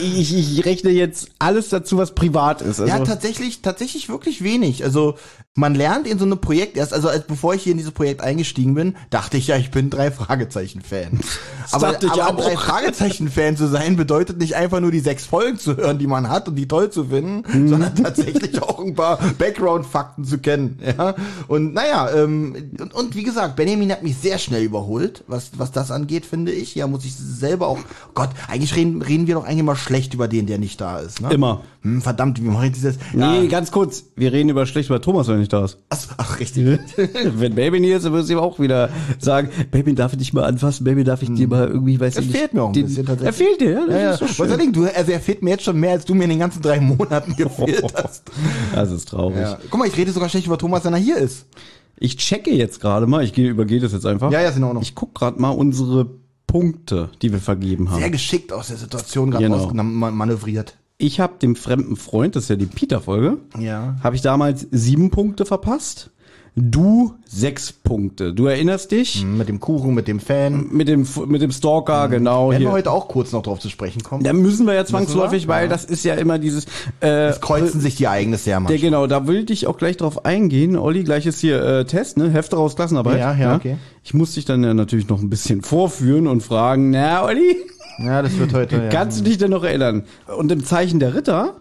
ich, 0.00 0.34
ich 0.36 0.64
rechne 0.64 0.90
jetzt 0.90 1.28
alles 1.38 1.70
dazu, 1.70 1.96
was 1.96 2.14
privat 2.14 2.60
ist. 2.62 2.80
Also, 2.80 2.86
Ja, 2.92 2.98
tatsächlich, 3.00 3.62
tatsächlich 3.62 4.08
wirklich 4.08 4.42
wenig. 4.44 4.84
Also 4.84 5.14
man 5.54 5.74
lernt 5.74 6.06
in 6.06 6.18
so 6.18 6.26
einem 6.26 6.38
Projekt 6.38 6.76
erst, 6.76 6.92
also 6.92 7.08
als 7.08 7.26
bevor 7.26 7.54
ich 7.54 7.62
hier 7.62 7.72
in 7.72 7.78
dieses 7.78 7.92
Projekt 7.92 8.20
eingestiegen 8.20 8.74
bin, 8.74 8.94
dachte 9.08 9.38
ich 9.38 9.46
ja, 9.46 9.56
ich 9.56 9.70
bin 9.70 9.88
drei 9.88 10.10
Fragezeichen-Fan. 10.10 11.18
Aber, 11.72 11.88
aber 12.10 12.28
auch. 12.28 12.36
drei 12.36 12.56
Fragezeichen-Fan 12.56 13.56
zu 13.56 13.66
sein, 13.66 13.96
bedeutet 13.96 14.36
nicht 14.38 14.54
einfach 14.54 14.80
nur 14.80 14.90
die 14.90 15.00
sechs 15.00 15.24
Folgen 15.24 15.58
zu 15.58 15.76
hören, 15.78 15.98
die 15.98 16.06
man 16.06 16.28
hat 16.28 16.48
und 16.48 16.56
die 16.56 16.68
toll 16.68 16.90
zu 16.90 17.06
finden, 17.06 17.44
Mhm. 17.46 17.68
sondern 17.68 17.94
tatsächlich 17.96 18.62
auch 18.62 18.80
ein 18.84 18.94
paar 18.94 19.18
Background-Fakten 19.38 20.24
zu 20.24 20.38
kennen. 20.38 20.65
Ja? 20.96 21.14
Und 21.48 21.74
naja, 21.74 22.10
ähm, 22.14 22.70
und, 22.80 22.94
und 22.94 23.14
wie 23.16 23.22
gesagt, 23.22 23.56
Benjamin 23.56 23.90
hat 23.92 24.02
mich 24.02 24.16
sehr 24.16 24.38
schnell 24.38 24.62
überholt, 24.62 25.24
was, 25.26 25.50
was 25.56 25.72
das 25.72 25.90
angeht, 25.90 26.26
finde 26.26 26.52
ich. 26.52 26.74
Ja, 26.74 26.86
muss 26.86 27.04
ich 27.04 27.14
selber 27.14 27.66
auch. 27.68 27.78
Gott, 28.14 28.30
eigentlich 28.48 28.74
reden, 28.76 29.02
reden 29.02 29.26
wir 29.26 29.34
doch 29.34 29.44
eigentlich 29.44 29.62
mal 29.64 29.76
schlecht 29.76 30.14
über 30.14 30.28
den, 30.28 30.46
der 30.46 30.58
nicht 30.58 30.80
da 30.80 30.98
ist. 30.98 31.20
Ne? 31.20 31.32
Immer. 31.32 31.62
Hm, 31.82 32.02
verdammt, 32.02 32.42
wie 32.42 32.46
mache 32.48 32.66
ich 32.66 32.72
dieses? 32.72 32.96
Nee, 33.12 33.42
Ja. 33.42 33.46
ganz 33.46 33.70
kurz. 33.70 34.04
Wir 34.16 34.32
reden 34.32 34.48
über 34.48 34.66
schlecht 34.66 34.88
über 34.88 35.00
Thomas, 35.00 35.26
wenn 35.28 35.36
er 35.36 35.38
nicht 35.40 35.52
da 35.52 35.64
ist. 35.64 35.78
Ach, 35.90 35.98
ach 36.16 36.40
richtig. 36.40 36.78
wenn 37.36 37.54
Baby 37.54 37.78
hier 37.80 37.96
ist, 37.96 38.04
dann 38.04 38.12
du 38.28 38.32
ihm 38.34 38.38
auch 38.38 38.58
wieder 38.58 38.88
sagen, 39.18 39.50
Baby, 39.70 39.94
darf 39.94 40.12
ich 40.12 40.18
dich 40.18 40.32
mal 40.32 40.44
anfassen? 40.44 40.84
Baby, 40.84 41.04
darf 41.04 41.22
ich 41.22 41.32
dir 41.32 41.46
mal 41.48 41.68
irgendwie, 41.68 41.98
weiß 42.00 42.14
Es 42.16 42.20
ich 42.24 42.26
nicht. 42.28 42.36
fehlt 42.38 42.54
mir 42.54 42.62
auch 42.62 42.68
ein 42.68 42.72
den- 42.72 42.86
bisschen 42.86 43.06
tatsächlich. 43.06 43.40
Er 43.40 43.46
fehlt 43.46 43.60
dir, 43.60 43.70
ja? 43.70 43.86
Das 43.86 43.94
Ja, 43.94 44.00
ja. 44.00 44.10
ist 44.12 44.18
so 44.20 44.26
schön. 44.26 44.60
ich, 44.60 44.72
du, 44.72 44.84
also 44.86 45.12
er 45.12 45.20
fehlt 45.20 45.42
mir 45.42 45.50
jetzt 45.50 45.64
schon 45.64 45.78
mehr, 45.78 45.92
als 45.92 46.04
du 46.04 46.14
mir 46.14 46.24
in 46.24 46.30
den 46.30 46.38
ganzen 46.38 46.62
drei 46.62 46.80
Monaten 46.80 47.34
gefehlt 47.36 47.84
hast. 48.02 48.22
Das 48.74 48.90
ist 48.90 49.08
traurig. 49.08 49.38
Ja. 49.40 49.58
Guck 49.70 49.78
mal, 49.78 49.86
ich 49.88 49.96
rede 49.96 50.10
sogar 50.12 50.28
schlecht 50.28 50.46
über 50.46 50.55
Thomas, 50.58 50.84
wenn 50.84 50.92
er 50.92 50.98
hier 50.98 51.16
ist. 51.18 51.46
Ich 51.98 52.16
checke 52.18 52.50
jetzt 52.52 52.80
gerade 52.80 53.06
mal, 53.06 53.24
ich 53.24 53.32
gehe, 53.32 53.48
übergehe 53.48 53.80
das 53.80 53.92
jetzt 53.92 54.04
einfach. 54.06 54.30
Ja, 54.30 54.40
ja, 54.42 54.48
ist 54.50 54.56
in 54.56 54.64
Ordnung. 54.64 54.82
Ich 54.82 54.94
guck 54.94 55.14
gerade 55.14 55.40
mal 55.40 55.50
unsere 55.50 56.06
Punkte, 56.46 57.08
die 57.22 57.32
wir 57.32 57.38
vergeben 57.40 57.90
haben. 57.90 57.98
Sehr 58.00 58.10
geschickt 58.10 58.52
aus 58.52 58.68
der 58.68 58.76
Situation 58.76 59.30
gerade 59.30 59.44
Genau. 59.44 59.56
rausmanövriert. 59.64 60.76
Ich 60.98 61.20
habe 61.20 61.34
dem 61.40 61.56
fremden 61.56 61.96
Freund, 61.96 62.36
das 62.36 62.44
ist 62.44 62.48
ja 62.50 62.56
die 62.56 62.66
Peter-Folge, 62.66 63.38
Ja. 63.58 63.96
habe 64.02 64.16
ich 64.16 64.22
damals 64.22 64.66
sieben 64.70 65.10
Punkte 65.10 65.44
verpasst. 65.44 66.10
Du 66.58 67.12
sechs 67.26 67.70
Punkte. 67.70 68.32
Du 68.32 68.46
erinnerst 68.46 68.90
dich? 68.90 69.22
Mit 69.26 69.46
dem 69.50 69.60
Kuchen, 69.60 69.92
mit 69.94 70.08
dem 70.08 70.20
Fan. 70.20 70.68
Mit 70.70 70.88
dem, 70.88 71.06
mit 71.26 71.42
dem 71.42 71.52
Stalker, 71.52 72.08
genau. 72.08 72.48
Werden 72.50 72.60
Hier. 72.60 72.68
wir 72.68 72.72
heute 72.72 72.90
auch 72.92 73.08
kurz 73.08 73.30
noch 73.32 73.42
drauf 73.42 73.60
zu 73.60 73.68
sprechen 73.68 74.02
kommen. 74.02 74.24
Da 74.24 74.32
müssen 74.32 74.66
wir 74.66 74.72
ja 74.72 74.86
zwangsläufig, 74.86 75.44
wir? 75.44 75.48
weil 75.54 75.64
Ja. 75.64 75.68
das 75.68 75.84
ist 75.84 76.02
ja 76.06 76.14
immer 76.14 76.38
dieses. 76.38 76.64
Äh, 77.02 77.26
Es 77.28 77.42
kreuzen 77.42 77.82
sich 77.82 77.96
die 77.96 78.04
Ereignisse 78.04 78.46
der, 78.46 78.60
manchmal. 78.60 78.78
genau, 78.78 79.06
da 79.06 79.26
will 79.26 79.44
ich 79.50 79.66
auch 79.66 79.76
gleich 79.76 79.98
drauf 79.98 80.24
eingehen. 80.24 80.78
Olli, 80.78 81.04
gleich 81.04 81.26
ist 81.26 81.40
hier 81.40 81.62
äh, 81.62 81.84
Test, 81.84 82.16
ne? 82.16 82.30
Hefte 82.30 82.56
raus, 82.56 82.74
Klassenarbeit. 82.74 83.18
Ja, 83.18 83.34
ja, 83.34 83.54
okay. 83.56 83.76
Ich 84.02 84.14
muss 84.14 84.32
dich 84.32 84.46
dann 84.46 84.64
ja 84.64 84.72
natürlich 84.72 85.08
noch 85.08 85.20
ein 85.20 85.28
bisschen 85.28 85.60
vorführen 85.60 86.26
und 86.26 86.42
fragen, 86.42 86.88
na, 86.88 87.22
Olli, 87.22 87.54
Ja, 87.98 88.22
das 88.22 88.38
wird 88.38 88.54
heute. 88.54 88.76
Ja. 88.84 88.88
kannst 88.88 89.20
du 89.20 89.24
dich 89.24 89.36
denn 89.36 89.50
noch 89.50 89.62
erinnern? 89.62 90.04
Und 90.38 90.50
im 90.50 90.64
Zeichen 90.64 91.00
der 91.00 91.14
Ritter? 91.14 91.56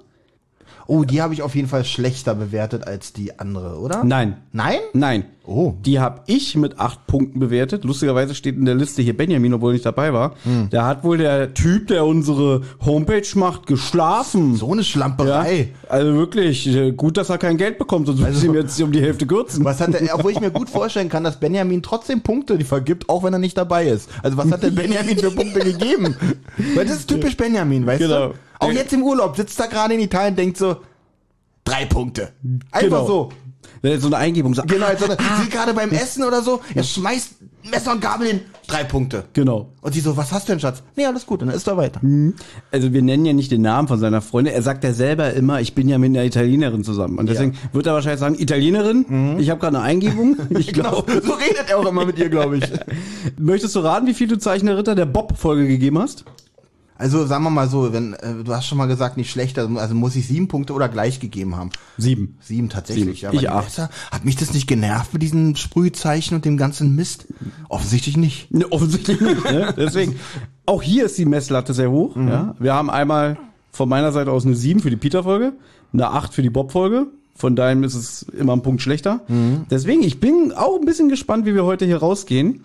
Oh, 0.88 1.04
die 1.04 1.22
habe 1.22 1.34
ich 1.34 1.42
auf 1.42 1.56
jeden 1.56 1.68
Fall 1.68 1.86
schlechter 1.86 2.36
bewertet 2.36 2.88
als 2.88 3.14
die 3.14 3.40
andere, 3.40 3.80
oder? 3.80 4.04
Nein. 4.04 4.38
Nein? 4.52 4.80
Nein. 4.94 5.26
Oh. 5.48 5.74
Die 5.86 6.00
habe 6.00 6.22
ich 6.28 6.56
mit 6.56 6.80
acht 6.80 7.06
Punkten 7.08 7.40
bewertet. 7.40 7.84
Lustigerweise 7.84 8.34
steht 8.36 8.56
in 8.56 8.66
der 8.66 8.76
Liste 8.76 9.02
hier 9.02 9.16
Benjamin, 9.16 9.54
obwohl 9.54 9.72
er 9.72 9.74
nicht 9.74 9.86
dabei 9.86 10.12
war. 10.14 10.34
Hm. 10.44 10.70
Da 10.72 10.88
hat 10.88 11.04
wohl 11.04 11.18
der 11.18 11.54
Typ, 11.54 11.88
der 11.88 12.06
unsere 12.06 12.62
Homepage 12.84 13.28
macht, 13.36 13.68
geschlafen. 13.68 14.56
So 14.56 14.68
eine 14.72 14.82
ja, 14.82 14.84
Schlamperei. 14.84 15.70
also 15.88 16.14
wirklich, 16.16 16.68
äh, 16.68 16.92
gut, 16.92 17.18
dass 17.18 17.30
er 17.30 17.38
kein 17.38 17.58
Geld 17.58 17.78
bekommt, 17.78 18.08
sonst 18.08 18.24
also, 18.24 18.34
müssen 18.34 18.50
ihm 18.50 18.62
jetzt 18.62 18.82
um 18.82 18.92
die 18.92 19.02
Hälfte 19.02 19.28
kürzen. 19.28 19.64
Was 19.64 19.80
hat 19.82 19.94
er, 19.94 20.16
obwohl 20.16 20.32
ich 20.32 20.40
mir 20.40 20.52
gut 20.52 20.70
vorstellen 20.70 21.10
kann, 21.10 21.24
dass 21.24 21.40
Benjamin 21.40 21.84
trotzdem 21.84 22.22
Punkte 22.22 22.60
vergibt, 22.66 23.10
auch 23.10 23.24
wenn 23.24 23.34
er 23.34 23.40
nicht 23.40 23.58
dabei 23.58 23.86
ist. 23.88 24.10
Also 24.24 24.38
was 24.38 24.52
hat 24.52 24.64
der 24.64 24.72
Benjamin 24.72 25.18
für 25.18 25.32
Punkte 25.32 25.60
gegeben? 25.60 26.16
Weil 26.76 26.86
das 26.86 26.98
ist 26.98 27.10
typisch 27.10 27.38
Benjamin, 27.38 27.86
weißt 27.86 28.02
Genau. 28.02 28.28
du? 28.30 28.34
Auch 28.60 28.72
jetzt 28.72 28.94
im 28.94 29.04
Urlaub 29.04 29.36
sitzt 29.36 29.60
er 29.60 29.68
gerade 29.68 29.94
in 29.94 30.00
Italien 30.00 30.32
und 30.32 30.40
denkt 30.40 30.58
so, 30.58 30.78
drei 31.64 31.86
Punkte. 31.86 32.30
Einfach 32.72 32.82
Genau. 32.90 33.08
so. 33.08 33.30
Er 33.82 34.00
so 34.00 34.08
eine 34.08 34.18
Eingebung 34.18 34.54
sagt. 34.54 34.70
Genau, 34.70 34.88
jetzt 34.90 35.00
so 35.00 35.06
eine, 35.06 35.18
sie 35.44 35.50
gerade 35.50 35.74
beim 35.74 35.92
Essen 35.92 36.24
oder 36.24 36.42
so, 36.42 36.62
er 36.74 36.84
schmeißt 36.84 37.30
Messer 37.70 37.94
und 37.94 38.02
Gabel 38.02 38.28
hin, 38.28 38.42
drei 38.68 38.84
Punkte. 38.84 39.24
Genau. 39.34 39.70
Und 39.82 39.94
sie 39.94 40.00
so, 40.00 40.16
was 40.16 40.32
hast 40.32 40.48
du 40.48 40.54
denn, 40.54 40.60
Schatz? 40.60 40.84
Nee, 40.96 41.06
alles 41.06 41.26
gut, 41.26 41.42
und 41.42 41.48
dann 41.48 41.58
ist 41.58 41.68
er 41.68 41.78
weiter. 41.78 42.00
Also 42.72 42.94
wir 42.94 43.02
nennen 43.02 43.26
ja 43.26 43.34
nicht 43.34 43.52
den 43.52 43.62
Namen 43.64 43.88
von 43.88 44.00
seiner 44.00 44.22
Freundin. 44.22 44.54
Er 44.54 44.62
sagt 44.62 44.84
ja 44.84 44.94
selber 44.94 45.34
immer, 45.34 45.62
ich 45.62 45.74
bin 45.74 45.90
ja 45.90 45.98
mit 45.98 46.10
einer 46.12 46.24
Italienerin 46.26 46.84
zusammen. 46.84 47.18
Und 47.18 47.28
deswegen 47.28 47.58
wird 47.74 47.88
er 47.88 47.94
wahrscheinlich 47.94 48.20
sagen, 48.20 48.36
Italienerin, 48.38 49.38
ich 49.40 49.50
habe 49.50 49.60
gerade 49.60 49.78
eine 49.78 49.86
Eingebung. 49.86 50.38
Ich 50.60 50.74
Genau, 50.74 51.02
glaube. 51.02 51.22
so 51.26 51.34
redet 51.34 51.70
er 51.70 51.80
auch 51.80 51.86
immer 51.88 52.06
mit 52.06 52.20
ihr, 52.20 52.30
glaube 52.30 52.58
ich. 52.58 52.64
Möchtest 53.40 53.76
du 53.76 53.80
raten, 53.80 54.06
wie 54.08 54.14
viel 54.14 54.28
du 54.28 54.38
Zeichen 54.38 54.68
der 54.68 54.78
Ritter 54.78 54.94
der 54.96 55.06
Bob-Folge 55.06 55.68
gegeben 55.68 55.98
hast? 56.00 56.24
Also 56.98 57.26
sagen 57.26 57.44
wir 57.44 57.50
mal 57.50 57.68
so, 57.68 57.92
wenn 57.92 58.14
äh, 58.14 58.44
du 58.44 58.54
hast 58.54 58.68
schon 58.68 58.78
mal 58.78 58.86
gesagt, 58.86 59.18
nicht 59.18 59.30
schlecht, 59.30 59.60
also, 59.60 59.78
also 59.78 59.94
muss 59.96 60.16
ich 60.16 60.28
sieben 60.28 60.48
Punkte 60.48 60.74
oder 60.74 60.88
gleich 60.88 61.20
gegeben 61.20 61.58
haben. 61.58 61.70
Sieben. 61.98 62.38
Sieben 62.40 62.70
tatsächlich. 62.70 63.20
Sieben. 63.20 63.28
aber 63.30 63.38
Ich 63.38 63.50
acht. 63.50 63.66
Messer, 63.66 63.90
hat 64.12 64.24
mich 64.24 64.38
das 64.38 64.54
nicht 64.54 64.68
genervt 64.68 65.12
mit 65.12 65.22
diesen 65.22 65.58
Sprühzeichen 65.58 66.36
und 66.36 66.46
dem 66.46 66.56
ganzen 66.56 66.96
Mist? 66.96 67.28
Offensichtlich 67.68 68.16
nicht. 68.16 68.50
Ne, 68.52 68.72
offensichtlich 68.72 69.20
nicht. 69.20 69.44
Ne? 69.44 69.74
Deswegen, 69.78 70.16
auch 70.66 70.82
hier 70.82 71.06
ist 71.06 71.18
die 71.18 71.26
Messlatte 71.26 71.74
sehr 71.74 71.92
hoch. 71.92 72.16
Ja? 72.16 72.56
Wir 72.60 72.74
haben 72.74 72.90
einmal 72.90 73.38
von 73.72 73.90
meiner 73.90 74.14
Seite 74.14 74.32
aus 74.32 74.46
eine 74.46 74.56
7 74.56 74.80
für 74.80 74.90
die 74.90 74.96
Peter-Folge, 74.96 75.54
eine 75.92 76.08
8 76.08 76.34
für 76.34 76.42
die 76.42 76.50
Bob-Folge. 76.50 77.08
Von 77.38 77.58
daher 77.58 77.78
ist 77.84 77.96
es 77.96 78.24
immer 78.24 78.54
ein 78.54 78.62
Punkt 78.62 78.82
schlechter. 78.82 79.20
Deswegen, 79.70 80.04
ich 80.04 80.22
bin 80.22 80.54
auch 80.56 80.80
ein 80.80 80.86
bisschen 80.86 81.10
gespannt, 81.10 81.46
wie 81.46 81.54
wir 81.54 81.66
heute 81.66 81.84
hier 81.86 81.98
rausgehen. 81.98 82.64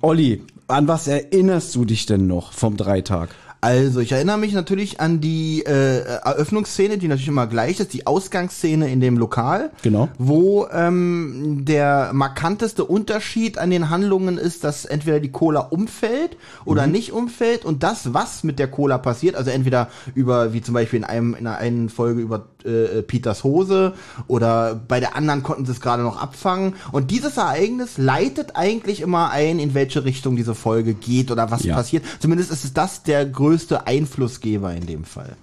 Olli, 0.00 0.42
an 0.66 0.88
was 0.88 1.06
erinnerst 1.06 1.76
du 1.76 1.84
dich 1.84 2.06
denn 2.06 2.26
noch 2.26 2.52
vom 2.52 2.76
Dreitag? 2.76 3.28
Also, 3.62 4.00
ich 4.00 4.12
erinnere 4.12 4.38
mich 4.38 4.54
natürlich 4.54 5.00
an 5.00 5.20
die 5.20 5.62
äh, 5.66 6.00
Eröffnungsszene, 6.00 6.96
die 6.96 7.08
natürlich 7.08 7.28
immer 7.28 7.46
gleich 7.46 7.78
ist, 7.78 7.92
die 7.92 8.06
Ausgangsszene 8.06 8.90
in 8.90 9.00
dem 9.00 9.18
Lokal. 9.18 9.70
Genau. 9.82 10.08
Wo 10.16 10.66
ähm, 10.72 11.64
der 11.66 12.10
markanteste 12.14 12.84
Unterschied 12.84 13.58
an 13.58 13.68
den 13.68 13.90
Handlungen 13.90 14.38
ist, 14.38 14.64
dass 14.64 14.86
entweder 14.86 15.20
die 15.20 15.30
Cola 15.30 15.60
umfällt 15.60 16.38
oder 16.64 16.86
Mhm. 16.86 16.92
nicht 16.92 17.12
umfällt 17.12 17.66
und 17.66 17.82
das, 17.82 18.14
was 18.14 18.44
mit 18.44 18.58
der 18.58 18.68
Cola 18.68 18.96
passiert, 18.96 19.36
also 19.36 19.50
entweder 19.50 19.88
über, 20.14 20.54
wie 20.54 20.62
zum 20.62 20.72
Beispiel 20.72 20.98
in 21.00 21.04
einem 21.04 21.34
in 21.34 21.46
einer 21.46 21.58
einen 21.58 21.90
Folge 21.90 22.22
über 22.22 22.46
äh, 22.64 23.02
Peters 23.02 23.44
Hose 23.44 23.92
oder 24.26 24.74
bei 24.88 25.00
der 25.00 25.16
anderen 25.16 25.42
konnten 25.42 25.66
sie 25.66 25.72
es 25.72 25.80
gerade 25.82 26.02
noch 26.02 26.20
abfangen. 26.20 26.74
Und 26.92 27.10
dieses 27.10 27.36
Ereignis 27.36 27.98
leitet 27.98 28.56
eigentlich 28.56 29.00
immer 29.02 29.30
ein, 29.30 29.58
in 29.58 29.74
welche 29.74 30.04
Richtung 30.04 30.36
diese 30.36 30.54
Folge 30.54 30.94
geht 30.94 31.30
oder 31.30 31.50
was 31.50 31.64
Ja. 31.64 31.74
passiert. 31.74 32.04
Zumindest 32.20 32.50
ist 32.50 32.64
es 32.64 32.72
das 32.72 33.02
der 33.02 33.26
größte 33.26 33.49
Einflussgeber 33.86 34.72
in 34.74 34.86
dem 34.86 35.04
Fall. 35.04 35.36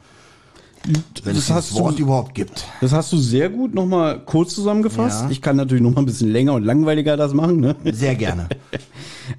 Wenn 1.24 1.36
es 1.36 1.48
Das 1.48 1.56
hast 1.56 1.72
das 1.72 1.80
Wort 1.80 1.98
du- 2.00 2.04
überhaupt 2.04 2.34
gibt. 2.34 2.66
Das 2.82 2.94
hast 2.94 3.12
du 3.12 3.18
sehr 3.18 3.50
gut 3.50 3.74
nochmal 3.74 4.20
kurz 4.24 4.54
zusammengefasst. 4.56 5.24
Ja. 5.24 5.30
Ich 5.30 5.42
kann 5.42 5.56
natürlich 5.58 5.84
nochmal 5.84 6.04
ein 6.04 6.06
bisschen 6.06 6.32
länger 6.32 6.54
und 6.54 6.64
langweiliger 6.64 7.18
das 7.18 7.34
machen. 7.34 7.60
Ne? 7.60 7.76
Sehr 7.92 8.16
gerne. 8.16 8.48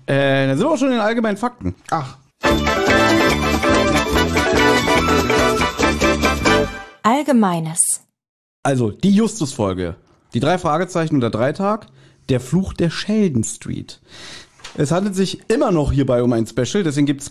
Äh, 0.04 0.46
dann 0.48 0.58
sind 0.58 0.66
wir 0.66 0.70
auch 0.70 0.76
schon 0.76 0.88
in 0.88 0.94
den 0.96 1.00
allgemeinen 1.00 1.38
Fakten. 1.38 1.75
Ach, 1.90 2.18
Allgemeines. 7.02 8.02
Also, 8.62 8.90
die 8.90 9.12
Justus-Folge. 9.12 9.96
Die 10.34 10.40
drei 10.40 10.58
Fragezeichen 10.58 11.14
und 11.14 11.20
der 11.22 11.30
Dreitag. 11.30 11.87
Der 12.28 12.40
Fluch 12.40 12.75
der 12.75 12.90
Sheldon 12.90 13.44
Street. 13.44 14.00
Es 14.76 14.90
handelt 14.92 15.14
sich 15.14 15.40
immer 15.48 15.70
noch 15.70 15.92
hierbei 15.92 16.22
um 16.22 16.32
ein 16.34 16.46
Special, 16.46 16.82
deswegen 16.84 17.06
gibt 17.06 17.22
es 17.22 17.30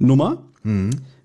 keine 0.00 0.16
Buchnummer. 0.16 0.42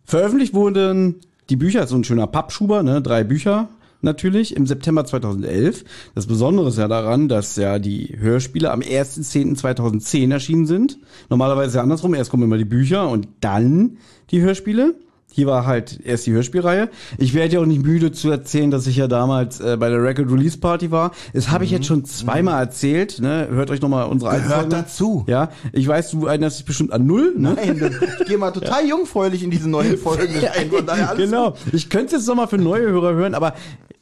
Veröffentlicht 0.03 0.53
wurden 0.53 1.15
die 1.49 1.55
Bücher, 1.55 1.81
also 1.81 1.95
ein 1.95 2.03
schöner 2.03 2.27
Pappschuber, 2.27 2.83
ne, 2.83 3.01
drei 3.01 3.23
Bücher 3.23 3.69
natürlich, 4.01 4.55
im 4.55 4.67
September 4.67 5.03
2011. 5.03 5.83
Das 6.13 6.27
Besondere 6.27 6.69
ist 6.69 6.77
ja 6.77 6.87
daran, 6.87 7.27
dass 7.27 7.55
ja 7.55 7.79
die 7.79 8.15
Hörspiele 8.19 8.71
am 8.71 8.81
1.10.2010 8.81 10.31
erschienen 10.31 10.67
sind. 10.67 10.99
Normalerweise 11.29 11.77
ja 11.77 11.83
andersrum, 11.83 12.13
erst 12.13 12.29
kommen 12.29 12.43
immer 12.43 12.57
die 12.57 12.65
Bücher 12.65 13.09
und 13.09 13.27
dann 13.41 13.97
die 14.29 14.41
Hörspiele. 14.41 14.95
Hier 15.35 15.47
war 15.47 15.65
halt 15.65 15.99
erst 16.05 16.25
die 16.27 16.31
Hörspielreihe. 16.31 16.87
Ich 17.17 17.33
werde 17.33 17.55
ja 17.55 17.59
auch 17.59 17.65
nicht 17.65 17.83
müde 17.83 18.13
zu 18.13 18.31
erzählen, 18.31 18.71
dass 18.71 18.87
ich 18.87 18.95
ja 18.95 19.09
damals 19.09 19.59
äh, 19.59 19.75
bei 19.77 19.89
der 19.89 20.01
Record 20.01 20.31
Release 20.31 20.57
Party 20.57 20.91
war. 20.91 21.11
Das 21.33 21.49
habe 21.49 21.65
ich 21.65 21.71
jetzt 21.71 21.87
schon 21.87 22.05
zweimal 22.05 22.61
erzählt. 22.61 23.19
Ne? 23.19 23.49
Hört 23.51 23.69
euch 23.69 23.81
nochmal 23.81 24.05
unsere 24.07 24.31
Folgen 24.39 24.53
an. 24.53 24.69
dazu. 24.69 25.25
Ja, 25.27 25.49
ich 25.73 25.85
weiß, 25.89 26.11
du 26.11 26.25
erinnerst 26.27 26.59
dich 26.59 26.65
bestimmt 26.65 26.93
an 26.93 27.05
null. 27.05 27.33
Ne? 27.37 27.53
nein, 27.53 27.91
ich 28.21 28.27
gehe 28.27 28.37
mal 28.37 28.51
total 28.51 28.87
jungfräulich 28.87 29.43
in 29.43 29.51
diese 29.51 29.69
neuen 29.69 29.97
Folgen 29.97 30.33
rein. 30.55 30.69
Von 30.71 30.85
daher 30.85 31.09
alles 31.09 31.29
Genau. 31.29 31.55
Ich 31.73 31.89
könnte 31.89 32.15
es 32.15 32.21
jetzt 32.21 32.27
nochmal 32.29 32.47
für 32.47 32.57
neue 32.57 32.83
Hörer 32.89 33.13
hören, 33.15 33.33
aber 33.35 33.55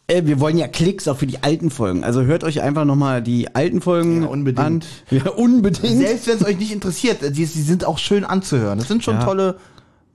äh, 0.05 0.21
wir 0.25 0.39
wollen 0.39 0.57
ja 0.59 0.67
Klicks 0.67 1.07
auch 1.07 1.17
für 1.17 1.25
die 1.25 1.41
alten 1.41 1.71
Folgen. 1.71 2.03
Also 2.03 2.21
hört 2.23 2.43
euch 2.43 2.61
einfach 2.61 2.85
nochmal 2.85 3.23
die 3.23 3.55
alten 3.55 3.81
Folgen 3.81 4.21
Ja, 4.21 4.27
unbedingt. 4.27 4.59
an. 4.67 4.83
Ja, 5.09 5.31
unbedingt. 5.31 5.97
Selbst 5.97 6.27
wenn 6.27 6.35
es 6.37 6.45
euch 6.45 6.59
nicht 6.59 6.71
interessiert, 6.73 7.21
die, 7.23 7.29
die 7.31 7.45
sind 7.45 7.85
auch 7.85 7.97
schön 7.97 8.23
anzuhören. 8.23 8.77
Das 8.77 8.87
sind 8.87 9.03
schon 9.03 9.15
Ja. 9.15 9.23
tolle 9.23 9.55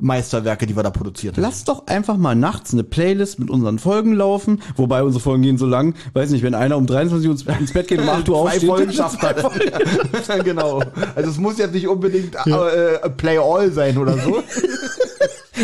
Meisterwerke, 0.00 0.66
die 0.66 0.76
wir 0.76 0.82
da 0.82 0.90
produziert 0.90 1.36
haben. 1.36 1.42
Lass 1.42 1.64
doch 1.64 1.86
einfach 1.86 2.16
mal 2.16 2.34
nachts 2.34 2.72
eine 2.72 2.84
Playlist 2.84 3.38
mit 3.38 3.50
unseren 3.50 3.78
Folgen 3.78 4.12
laufen, 4.14 4.62
wobei 4.76 5.02
unsere 5.02 5.22
Folgen 5.22 5.42
gehen 5.42 5.58
so 5.58 5.66
lang, 5.66 5.94
weiß 6.14 6.30
nicht, 6.30 6.42
wenn 6.42 6.54
einer 6.54 6.76
um 6.76 6.86
23 6.86 7.28
Uhr 7.28 7.34
ins- 7.58 7.72
Bett 7.72 7.88
geht, 7.88 8.00
um 8.00 8.08
8 8.08 8.28
Uhr 8.28 8.48
Zwei. 8.50 8.60
Folgen 8.66 8.92
schafft 8.92 9.20
er. 10.28 10.42
genau. 10.44 10.82
Also 11.14 11.30
es 11.30 11.38
muss 11.38 11.58
jetzt 11.58 11.74
nicht 11.74 11.88
unbedingt 11.88 12.34
äh, 12.46 13.10
Play 13.16 13.38
All 13.38 13.72
sein 13.72 13.98
oder 13.98 14.16
so. 14.18 14.42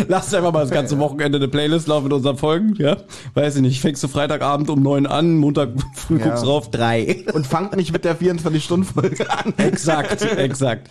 Lasst 0.09 0.35
einfach 0.35 0.51
mal 0.51 0.59
das 0.61 0.71
ganze 0.71 0.99
Wochenende 0.99 1.37
eine 1.37 1.47
Playlist 1.47 1.87
laufen 1.87 2.03
mit 2.05 2.13
unseren 2.13 2.35
Folgen, 2.37 2.75
ja? 2.77 2.97
Weiß 3.33 3.55
ich 3.55 3.61
nicht, 3.61 3.79
fängst 3.79 4.03
du 4.03 4.09
Freitagabend 4.09 4.69
um 4.69 4.81
9 4.83 5.05
an, 5.07 5.37
Montag 5.37 5.69
früh 5.93 6.17
Ja. 6.19 6.25
guckst 6.27 6.43
drauf, 6.45 6.69
3. 6.71 7.27
Und 7.33 7.47
fangt 7.47 7.73
nicht 7.77 7.93
mit 7.93 8.03
der 8.03 8.17
24-Stunden-Folge 8.19 9.25
an. 9.31 9.53
exakt, 9.55 10.21
exakt. 10.21 10.89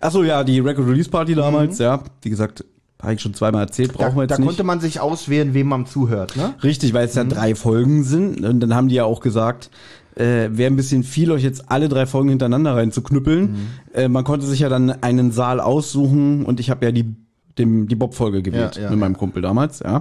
Achso, 0.00 0.22
ja, 0.22 0.44
die 0.44 0.60
Record 0.60 0.86
Release 0.86 1.08
Party 1.08 1.34
damals, 1.34 1.78
ja. 1.78 2.02
Wie 2.20 2.28
gesagt, 2.28 2.62
habe 3.02 3.14
ich 3.14 3.20
schon 3.20 3.34
zweimal 3.34 3.62
erzählt, 3.62 3.92
brauchen 3.92 4.14
wir 4.16 4.20
Da, 4.20 4.22
jetzt 4.22 4.30
da 4.32 4.38
nicht. 4.38 4.46
konnte 4.46 4.64
man 4.64 4.80
sich 4.80 5.00
auswählen, 5.00 5.52
wem 5.54 5.66
man 5.68 5.86
zuhört, 5.86 6.36
ne? 6.36 6.54
Richtig, 6.62 6.94
weil 6.94 7.04
es 7.06 7.14
ja 7.14 7.24
drei 7.24 7.54
Folgen 7.54 8.04
sind. 8.04 8.44
Und 8.44 8.60
dann 8.60 8.74
haben 8.74 8.88
die 8.88 8.94
ja 8.94 9.04
auch 9.04 9.20
gesagt, 9.20 9.70
äh, 10.14 10.48
wäre 10.52 10.70
ein 10.70 10.76
bisschen 10.76 11.02
viel, 11.02 11.30
euch 11.32 11.42
jetzt 11.42 11.70
alle 11.70 11.88
drei 11.88 12.06
Folgen 12.06 12.28
hintereinander 12.28 12.76
reinzuknüppeln. 12.76 13.68
Äh, 13.92 14.08
man 14.08 14.24
konnte 14.24 14.46
sich 14.46 14.60
ja 14.60 14.68
dann 14.68 14.90
einen 15.02 15.32
Saal 15.32 15.58
aussuchen 15.60 16.44
und 16.44 16.60
ich 16.60 16.70
habe 16.70 16.84
ja 16.86 16.92
die 16.92 17.14
dem, 17.58 17.86
die 17.86 17.96
Bob-Folge 17.96 18.40
gewählt 18.42 18.76
Ja, 18.76 18.84
ja, 18.84 18.90
mit 18.90 18.98
meinem 18.98 19.16
Kumpel 19.18 19.42
damals, 19.42 19.80
ja. 19.80 19.92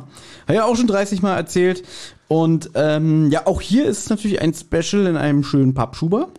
Habe 0.48 0.53
ja 0.53 0.63
auch 0.63 0.75
schon 0.77 0.88
30 0.88 1.22
Mal 1.22 1.36
erzählt. 1.36 1.84
Und 2.29 2.70
ähm, 2.75 3.29
ja, 3.29 3.46
auch 3.46 3.60
hier 3.60 3.86
ist 3.88 4.10
natürlich 4.10 4.41
ein 4.41 4.53
Special 4.53 5.05
in 5.05 5.17
einem 5.17 5.43
schönen 5.43 5.74
Pappschuber. 5.74 6.29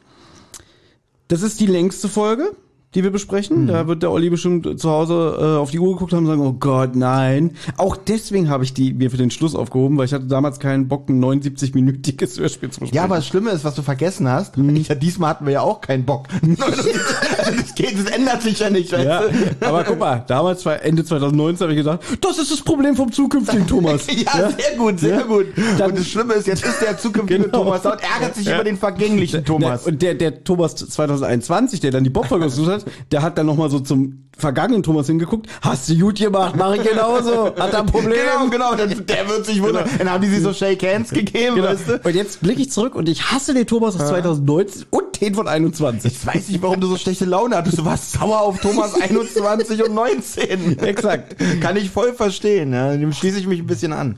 Das 1.28 1.42
ist 1.42 1.61
die 1.61 1.66
längste 1.66 2.09
Folge, 2.09 2.52
die 2.94 3.02
wir 3.02 3.11
besprechen. 3.11 3.66
Da 3.68 3.87
wird 3.87 4.02
der 4.02 4.11
Olli 4.11 4.28
bestimmt 4.30 4.78
zu 4.78 4.90
Hause 4.90 5.37
äh, 5.40 5.58
auf 5.58 5.70
die 5.70 5.78
Uhr 5.78 5.92
geguckt 5.94 6.12
haben 6.12 6.20
und 6.25 6.26
sagen, 6.26 6.40
oh 6.42 6.52
Gott, 6.52 6.94
nein. 6.94 7.52
Auch 7.76 7.96
deswegen 7.96 8.49
habe 8.50 8.64
ich 8.64 8.75
die 8.75 8.92
mir 8.92 9.11
für 9.11 9.16
den 9.16 9.30
Schluss 9.30 9.54
aufgehoben, 9.54 9.96
weil 9.96 10.04
ich 10.06 10.12
hatte 10.12 10.26
damals 10.26 10.58
keinen 10.61 10.88
Bock, 10.88 11.08
ein 11.08 11.22
79-minütiges 11.25 12.38
Hörspiel 12.38 12.70
zu 12.70 12.80
besprechen. 12.80 12.94
Ja, 12.94 13.04
aber 13.04 13.16
das 13.16 13.26
Schlimme 13.26 13.50
ist, 13.50 13.64
was 13.64 13.75
du 13.75 13.82
vergessen 13.82 14.28
hast, 14.28 14.56
Mhm. 14.58 14.76
ich, 14.76 14.88
ja, 14.88 14.94
diesmal 14.94 15.30
hatten 15.30 15.46
wir 15.46 15.52
ja 15.54 15.61
auch 15.62 15.80
keinen 15.80 16.04
Bock. 16.04 16.26
das, 16.42 17.75
geht, 17.75 17.99
das 17.99 18.14
ändert 18.14 18.42
sich 18.42 18.58
ja 18.58 18.70
nicht, 18.70 18.92
weißt 18.92 19.04
ja, 19.04 19.22
du? 19.22 19.66
aber 19.66 19.84
guck 19.84 19.99
mal, 19.99 20.25
damals 20.26 20.64
war 20.66 20.82
Ende 20.82 21.04
2019 21.04 21.64
habe 21.64 21.72
ich 21.72 21.78
gedacht, 21.78 22.00
das 22.20 22.38
ist 22.38 22.50
das 22.52 22.61
Problem 22.61 22.94
vom 22.96 23.11
zukünftigen 23.11 23.66
Thomas. 23.66 24.06
Ja, 24.22 24.50
sehr 24.50 24.76
gut, 24.76 25.00
sehr 25.00 25.16
Ja. 25.20 25.22
gut. 25.22 25.46
Dann- 25.78 25.90
und 25.90 25.99
das 25.99 26.06
Schlimme 26.08 26.34
ist, 26.34 26.46
jetzt 26.46 26.64
ist 26.64 26.80
der 26.82 26.96
zukünftige 26.99 27.42
Genau. 27.44 27.64
Thomas 27.64 27.82
da 27.82 27.92
und 27.92 28.00
ärgert 28.02 28.34
sich 28.37 28.46
über 28.46 28.62
den 28.64 28.76
vergänglichen 28.76 29.44
Thomas. 29.44 29.87
Und 29.87 30.00
der, 30.02 30.14
der 30.14 30.44
Thomas 30.44 30.75
2021, 30.76 31.80
der 31.80 31.90
dann 31.90 32.04
die 32.04 32.11
Bob-Folge 32.11 32.46
ausgesucht 32.46 32.70
hat, 32.70 32.81
der 33.10 33.22
hat 33.22 33.38
dann 33.38 33.46
nochmal 33.46 33.70
so 33.70 33.80
zum 33.80 34.18
vergangenen 34.36 34.82
Thomas 34.82 35.06
hingeguckt. 35.06 35.46
Hast 35.60 35.88
du 35.88 35.96
gut 35.98 36.18
gemacht, 36.18 36.54
mach 36.56 36.74
ich 36.74 36.82
genauso. 36.82 37.46
Hat 37.56 37.72
er 37.72 37.80
ein 37.80 37.86
Problem. 37.86 38.12
Genau, 38.14 38.48
genau, 38.50 38.74
dann, 38.74 39.06
der 39.06 39.28
wird 39.28 39.46
sich 39.46 39.62
wundern. 39.62 39.88
Dann 39.98 40.10
haben 40.10 40.22
die 40.22 40.28
sich 40.28 40.42
so 40.42 40.52
Shake 40.52 40.82
Hands 40.82 41.08
gegeben, 41.10 41.56
Genau. 41.56 41.68
weißt 41.68 41.88
du? 41.88 42.00
Und 42.02 42.14
jetzt 42.14 42.40
blicke 42.40 42.62
ich 42.62 42.70
zurück 42.70 42.94
und 42.94 43.08
ich 43.08 43.30
hasse 43.30 43.54
den 43.54 43.66
Thomas 43.66 43.94
aus 44.00 44.08
2019 44.08 44.86
und 44.90 45.20
den 45.20 45.34
von 45.34 45.46
21. 45.48 46.12
Ich 46.12 46.26
weiß 46.26 46.48
nicht, 46.48 46.62
warum 46.62 46.80
du 46.80 46.86
so 46.88 46.96
schlechte 46.96 47.24
Laune 47.26 47.56
hattest. 47.56 47.78
Du 47.78 47.84
warst 47.84 48.12
sauer 48.12 48.40
auf 48.40 48.58
Thomas 48.60 48.94
21 49.00 49.84
und 49.84 49.94
19. 49.94 50.78
Exakt. 50.80 51.36
Kann 51.60 51.76
ich 51.76 51.90
voll 51.90 52.12
verstehen. 52.14 52.72
Ja. 52.72 52.96
Dem 52.96 53.12
schließe 53.12 53.38
ich 53.38 53.46
mich 53.46 53.60
ein 53.60 53.66
bisschen 53.66 53.92
an. 53.92 54.16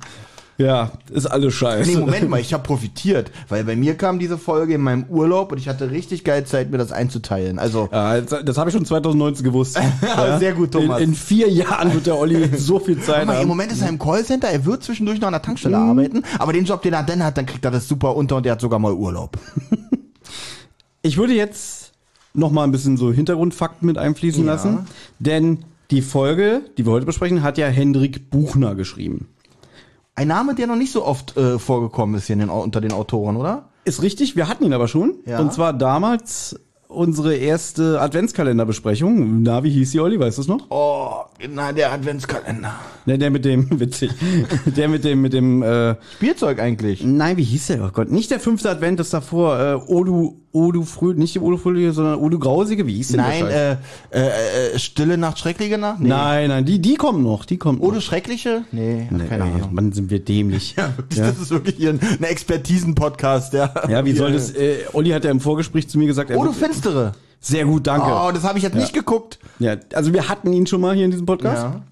Ja, 0.57 0.93
ist 1.11 1.27
alles 1.27 1.53
scheiße. 1.55 1.91
Nee, 1.91 1.97
Moment 1.97 2.29
mal, 2.29 2.39
ich 2.41 2.55
habe 2.55 2.63
profitiert, 2.63 3.33
weil 3.49 3.65
bei 3.65 3.75
mir 3.75 3.97
kam 3.97 4.19
diese 4.21 4.39
Folge 4.39 4.75
in 4.75 4.83
meinem 4.83 5.05
Urlaub 5.05 5.51
und 5.51 5.59
ich 5.59 5.69
hatte 5.69 5.91
richtig 5.91 6.23
geil 6.23 6.45
Zeit, 6.45 6.71
mir 6.71 6.79
das 6.79 6.93
einzuteilen. 6.93 7.59
Also 7.59 7.89
Ja, 7.91 8.21
das, 8.21 8.57
habe 8.57 8.71
ich 8.71 8.75
schon 8.77 8.85
2019 8.85 9.45
gewusst. 9.45 9.77
ja. 10.03 10.39
Sehr 10.39 10.53
gut, 10.53 10.71
Thomas. 10.73 11.01
In, 11.01 11.09
in 11.11 11.15
vier 11.15 11.49
Jahren 11.51 11.93
wird 11.93 12.07
der 12.07 12.17
Olli 12.17 12.51
so 12.57 12.79
viel 12.79 13.01
Zeit 13.01 13.27
mal, 13.27 13.33
im 13.33 13.39
haben. 13.41 13.49
Moment 13.49 13.73
ist 13.73 13.83
er 13.83 13.89
im 13.89 13.99
Callcenter, 13.99 14.49
er 14.49 14.65
wird 14.65 14.85
zwischendurch 14.85 15.21
noch 15.21 15.27
an 15.27 15.33
der 15.33 15.43
Tankstelle 15.43 15.77
arbeiten, 15.77 16.23
aber 16.39 16.53
den 16.53 16.65
Job, 16.65 16.83
den 16.83 16.93
er 16.93 17.03
dann 17.03 17.25
hat, 17.25 17.37
dann 17.37 17.47
kriegt 17.47 17.65
er 17.65 17.73
das 17.73 17.89
super 17.89 18.15
unter 18.15 18.37
und 18.37 18.47
er 18.47 18.53
hat 18.53 18.61
sogar 18.61 18.79
mal 18.79 18.93
Urlaub. 18.93 19.37
Ich 21.03 21.19
würde 21.19 21.35
jetzt 21.35 21.93
noch 22.33 22.51
mal 22.51 22.65
ein 22.65 22.73
bisschen 22.73 22.97
so 22.97 23.13
Hintergrundfakten 23.13 23.87
mit 23.87 23.99
einfließen 23.99 24.45
Ja. 24.47 24.53
lassen, 24.53 24.87
denn 25.19 25.59
die 25.91 26.01
Folge, 26.01 26.63
die 26.79 26.87
wir 26.87 26.93
heute 26.93 27.05
besprechen, 27.05 27.43
hat 27.43 27.59
ja 27.59 27.67
Hendrik 27.67 28.31
Buchner 28.31 28.75
geschrieben. 28.75 29.29
Ein 30.17 30.29
Name, 30.29 30.55
der 30.55 30.67
noch 30.67 30.77
nicht 30.77 30.93
so 30.93 31.05
oft 31.05 31.37
äh, 31.37 31.59
vorgekommen 31.59 32.15
ist 32.17 32.27
hier 32.27 32.35
in 32.35 32.41
den, 32.41 32.49
unter 32.49 32.81
den 32.81 32.93
Autoren, 32.93 33.37
oder? 33.37 33.71
Ist 33.85 34.03
richtig, 34.03 34.37
wir 34.37 34.49
hatten 34.49 34.65
ihn 34.65 34.73
aber 34.73 34.89
schon. 34.89 35.15
Ja. 35.27 35.41
Und 35.41 35.53
zwar 35.53 35.73
damals 35.73 36.57
unsere 36.95 37.35
erste 37.35 38.01
Adventskalenderbesprechung. 38.01 39.43
Na, 39.43 39.65
wie 39.65 39.71
hieß 39.71 39.91
die, 39.91 40.01
Olli? 40.01 40.19
Weißt 40.19 40.39
du 40.39 40.43
es 40.43 40.49
noch? 40.49 40.67
Oh, 40.71 41.25
na, 41.51 41.73
der 41.73 41.93
Adventskalender. 41.93 42.75
Ne, 43.07 43.19
der 43.19 43.31
mit 43.31 43.45
dem, 43.45 43.69
witzig, 43.81 44.13
der 44.65 44.89
mit 44.89 45.05
dem, 45.05 45.21
mit 45.21 45.33
dem, 45.33 45.63
äh, 45.63 45.97
Spielzeug 46.15 46.61
eigentlich. 46.61 47.03
nein, 47.05 47.37
wie 47.37 47.43
hieß 47.45 47.67
der? 47.69 47.85
Oh 47.85 47.91
Gott, 47.93 48.11
nicht 48.11 48.31
der 48.31 48.41
fünfte 48.41 48.71
Advent, 48.71 49.01
das 49.01 49.11
davor, 49.11 49.59
äh, 49.59 49.75
Odu, 49.75 50.44
Odu 50.55 50.85
Früh, 50.85 51.13
nicht 51.15 51.35
die 51.35 51.41
Odu 51.41 51.57
Frühliche, 51.59 51.93
sondern 51.93 52.17
Odu 52.21 52.39
Grausige, 52.39 52.87
wie 52.87 52.95
hieß 52.95 53.09
denn 53.09 53.17
Nein, 53.21 53.45
der 53.47 53.79
äh, 54.13 54.21
äh, 54.21 54.75
äh, 54.75 54.79
Stille 54.79 55.19
Nacht, 55.19 55.39
Schreckliche 55.39 55.77
Nacht? 55.77 56.01
Nee. 56.01 56.09
Nein, 56.09 56.49
nein, 56.49 56.65
die, 56.65 56.79
die 56.81 56.95
kommen 56.95 57.23
noch, 57.23 57.45
die 57.45 57.57
kommen 57.59 57.81
Oder 57.81 57.97
noch. 57.97 58.03
Schreckliche? 58.03 58.63
Nee, 58.73 59.09
Nee, 59.11 59.25
keine 59.27 59.45
Ahnung. 59.45 59.69
Mann, 59.75 59.93
sind 59.93 60.11
wir 60.11 60.21
dämlich. 60.21 60.75
Ja, 60.79 60.97
wirklich, 60.97 61.19
das 61.21 61.39
ist 61.39 61.51
wirklich 61.51 61.77
hier 61.77 61.91
ein, 61.91 62.01
ein 62.01 62.23
Expertisen-Podcast, 62.25 63.53
ja. 63.53 63.75
Ja, 63.89 64.05
wie 64.05 64.13
soll 64.13 64.33
das, 64.33 64.53
äh, 64.53 64.77
Olli 64.93 65.11
hat 65.11 65.25
ja 65.25 65.31
im 65.31 65.41
Vorgespräch 65.41 65.89
zu 65.89 65.99
mir 65.99 66.07
gesagt, 66.07 66.31
er 66.31 66.37
du 66.39 66.45
wird- 66.45 66.55
Finstere. 66.55 67.13
sehr 67.41 67.65
gut, 67.65 67.87
danke. 67.87 68.07
Oh, 68.07 68.31
das 68.33 68.45
habe 68.45 68.57
ich 68.59 68.65
jetzt 68.65 68.77
nicht 68.77 68.93
geguckt. 68.93 69.39
Ja, 69.59 69.77
also 69.93 70.13
wir 70.13 70.29
hatten 70.29 70.53
ihn 70.53 70.67
schon 70.67 70.81
mal 70.81 70.95
hier 70.95 71.05
in 71.05 71.11
diesem 71.11 71.27
Podcast. 71.27 71.63
Ja. 71.65 71.83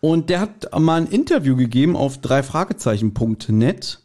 Und 0.00 0.30
der 0.30 0.40
hat 0.40 0.70
mal 0.78 1.00
ein 1.00 1.06
Interview 1.08 1.56
gegeben 1.56 1.96
auf 1.96 2.18
dreifragezeichen.net 2.18 4.00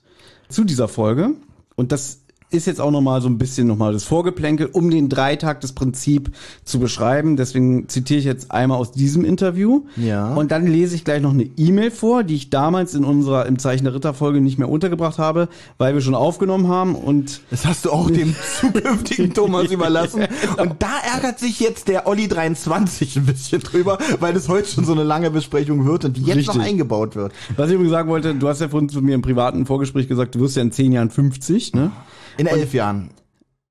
zu 0.50 0.64
dieser 0.64 0.88
Folge. 0.88 1.32
Und 1.76 1.92
das 1.92 2.20
ist 2.54 2.68
jetzt 2.68 2.80
auch 2.80 2.92
nochmal 2.92 3.22
so 3.22 3.28
ein 3.28 3.38
bisschen 3.38 3.68
nochmal 3.68 3.94
das 3.94 4.04
Vorgeplänkel, 4.04 4.68
um 4.72 4.90
den 4.90 5.10
Dreitag 5.10 5.62
das 5.62 5.74
Prinzip 5.74 6.32
zu 6.64 6.80
beschreiben. 6.80 7.36
Deswegen 7.38 7.90
zitiere 7.90 8.20
ich 8.20 8.26
jetzt 8.26 8.52
einmal 8.52 8.78
aus 8.78 8.92
diesem 8.92 9.26
Interview. 9.26 9.84
Ja. 9.98 10.34
Und 10.34 10.52
dann 10.52 10.68
lese 10.68 10.96
ich 10.96 11.04
gleich 11.04 11.22
noch 11.22 11.32
eine 11.34 11.50
E-Mail 11.58 11.92
vor, 11.92 12.24
die 12.24 12.36
ich 12.36 12.50
damals 12.50 12.94
in 12.94 13.04
unserer 13.04 13.46
im 13.46 13.60
Zeichen 13.60 13.86
der 13.86 13.94
Ritterfolge 13.94 14.42
nicht 14.42 14.58
mehr 14.58 14.70
untergebracht 14.70 15.18
habe, 15.18 15.50
weil 15.78 15.94
wir 15.94 16.02
schon 16.02 16.16
aufgenommen 16.16 16.68
haben 16.68 16.96
und 16.96 17.42
Das 17.50 17.66
hast 17.66 17.86
du 17.86 17.92
auch 17.92 18.10
dem 18.10 18.36
zukünftigen 18.62 19.34
Thomas 19.34 19.72
überlassen. 19.72 20.26
genau. 20.42 20.62
Und 20.62 20.76
da 20.82 20.92
ärgert 21.14 21.40
sich 21.40 21.60
jetzt 21.60 21.88
der 21.88 22.08
Olli 22.08 22.28
23 22.28 23.18
ein 23.18 23.26
bisschen 23.26 23.62
drüber, 23.62 23.98
weil 24.20 24.36
es 24.36 24.48
heute 24.50 24.68
schon 24.70 24.86
so 24.86 24.92
eine 24.92 25.04
lange 25.04 25.32
Besprechung 25.32 25.86
wird 25.86 26.06
und 26.06 26.18
die 26.18 26.22
jetzt 26.24 26.38
Richtig. 26.38 26.56
noch 26.56 26.64
eingebaut 26.64 27.16
wird. 27.16 27.34
was 27.58 27.68
ich 27.70 27.74
übrigens 27.74 27.92
sagen 27.92 28.10
wollte, 28.10 28.36
du 28.36 28.48
hast 28.48 28.62
ja 28.62 28.70
vorhin 28.70 28.90
zu 28.90 29.02
mir 29.02 29.16
im 29.16 29.22
privaten 29.22 29.66
Vorgespräch 29.66 30.08
gesagt, 30.08 30.36
du 30.36 30.40
wirst 30.40 30.56
ja 30.56 30.62
in 30.62 30.72
zehn 30.72 30.92
Jahren 30.92 31.10
50, 31.10 31.74
ne? 31.74 31.92
In 32.38 32.48
elf 32.48 32.74
Jahren. 32.74 33.10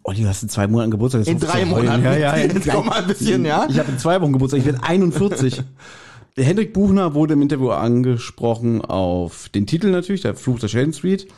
Olli, 0.04 0.22
du 0.22 0.28
hast 0.28 0.42
in 0.42 0.48
zwei 0.48 0.66
Monaten 0.66 0.90
Geburtstag. 0.90 1.20
jetzt 1.20 1.28
In 1.28 1.38
drei. 1.38 1.64
Monaten. 1.64 2.02
Ja, 2.04 2.16
ja, 2.16 2.36
Jetzt 2.38 2.68
komm 2.68 2.86
mal 2.86 3.02
ein 3.02 3.06
bisschen, 3.06 3.44
ja. 3.44 3.66
Ich 3.70 3.78
habe 3.78 3.92
in 3.92 3.98
zwei 3.98 4.20
Wochen 4.20 4.32
Geburtstag. 4.32 4.60
Ich 4.60 4.66
werde 4.66 4.82
41. 4.82 5.62
Der 6.36 6.44
Hendrik 6.44 6.72
Buchner 6.72 7.14
wurde 7.14 7.34
im 7.34 7.42
Interview 7.42 7.70
angesprochen 7.70 8.80
auf 8.80 9.48
den 9.50 9.66
Titel 9.66 9.90
natürlich, 9.90 10.22
der 10.22 10.34
Fluch 10.34 10.58
der 10.58 10.68
Sheldon 10.68 10.94
Street. 10.94 11.28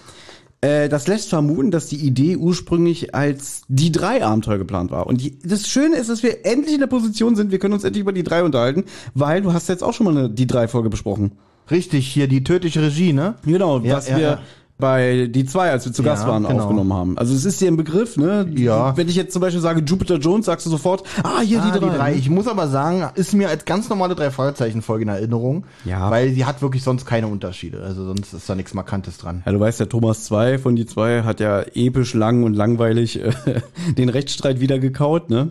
Äh, 0.61 0.88
Das 0.88 1.09
lässt 1.09 1.31
vermuten, 1.31 1.73
dass 1.73 1.88
die 1.88 1.97
Idee 1.97 2.37
ursprünglich 2.37 3.12
als 3.14 3.62
die 3.69 3.90
drei 3.90 4.25
Abenteuer 4.25 4.57
geplant 4.59 4.93
war. 4.93 5.09
Und 5.09 5.21
die, 5.21 5.37
das 5.40 5.66
Schöne 5.69 5.97
ist, 5.97 6.11
dass 6.11 6.23
wir 6.23 6.47
endlich 6.47 6.75
in 6.75 6.81
der 6.81 6.87
Position 6.87 7.35
sind, 7.35 7.50
wir 7.50 7.59
können 7.59 7.75
uns 7.75 7.83
endlich 7.85 8.02
über 8.02 8.12
die 8.12 8.23
drei 8.23 8.45
unterhalten, 8.45 8.85
weil 9.14 9.43
du 9.43 9.52
hast 9.52 9.69
jetzt 9.69 9.83
auch 9.83 9.93
schon 9.93 10.04
mal 10.04 10.16
eine 10.16 10.31
die 10.31 10.47
drei 10.47 10.69
Folge 10.69 10.90
besprochen. 10.90 11.33
Richtig, 11.73 12.07
hier 12.07 12.28
die 12.28 12.45
tödliche 12.45 12.81
Regie, 12.81 13.12
ne? 13.12 13.35
Genau, 13.45 13.81
Ja, 13.81 13.97
was 13.97 14.09
ja, 14.09 14.16
wir 14.16 14.23
ja. 14.23 14.40
Bei 14.78 15.28
die 15.31 15.45
zwei, 15.47 15.71
als 15.71 15.85
wir 15.87 15.93
zu 15.93 16.02
Gast 16.02 16.25
Ja, 16.25 16.31
waren, 16.31 16.43
genau. 16.47 16.62
aufgenommen 16.62 16.93
haben. 16.93 17.16
Also 17.16 17.33
es 17.35 17.45
ist 17.45 17.61
dir 17.61 17.69
ein 17.69 17.76
Begriff, 17.76 18.16
ne? 18.16 18.47
Ja. 18.57 18.97
Wenn 18.97 19.09
ich 19.09 19.14
jetzt 19.14 19.33
zum 19.33 19.40
Beispiel 19.40 19.61
sage 19.61 19.83
Jupiter 19.87 20.16
Jones, 20.16 20.47
sagst 20.47 20.66
du 20.66 20.71
sofort, 20.71 21.04
ah, 21.23 21.40
hier 21.40 21.62
Ah, 21.62 21.71
die 21.71 21.78
drei. 21.78 22.14
Ich 22.14 22.28
muss 22.28 22.49
aber 22.49 22.66
sagen, 22.69 23.09
ist 23.14 23.35
mir 23.35 23.49
als 23.49 23.64
ganz 23.64 23.88
normale 23.88 24.14
drei 24.16 24.31
Fragezeichen-Folge 24.31 25.04
in 25.04 25.08
Erinnerung. 25.08 25.65
Ja. 25.84 26.10
Weil 26.10 26.32
die 26.34 26.45
hat 26.45 26.60
wirklich 26.60 26.82
sonst 26.82 27.06
keine 27.06 27.28
Unterschiede. 27.28 27.82
Also 27.82 28.04
sonst 28.04 28.32
ist 28.34 28.49
da 28.50 28.54
nichts 28.56 28.75
Markantes 28.75 29.19
dran. 29.19 29.43
Ja, 29.47 29.52
du 29.52 29.60
weißt, 29.60 29.78
der 29.78 29.89
Thomas 29.89 30.25
2 30.25 30.58
von 30.58 30.75
die 30.75 30.87
zwei 30.87 31.23
hat 31.23 31.39
ja 31.41 31.63
episch 31.75 32.13
lang 32.15 32.43
und 32.43 32.54
langweilig 32.54 33.21
äh, 33.23 33.30
den 33.97 34.08
Rechtsstreit 34.08 34.60
wieder 34.60 34.78
gekaut, 34.80 35.30
ne? 35.30 35.50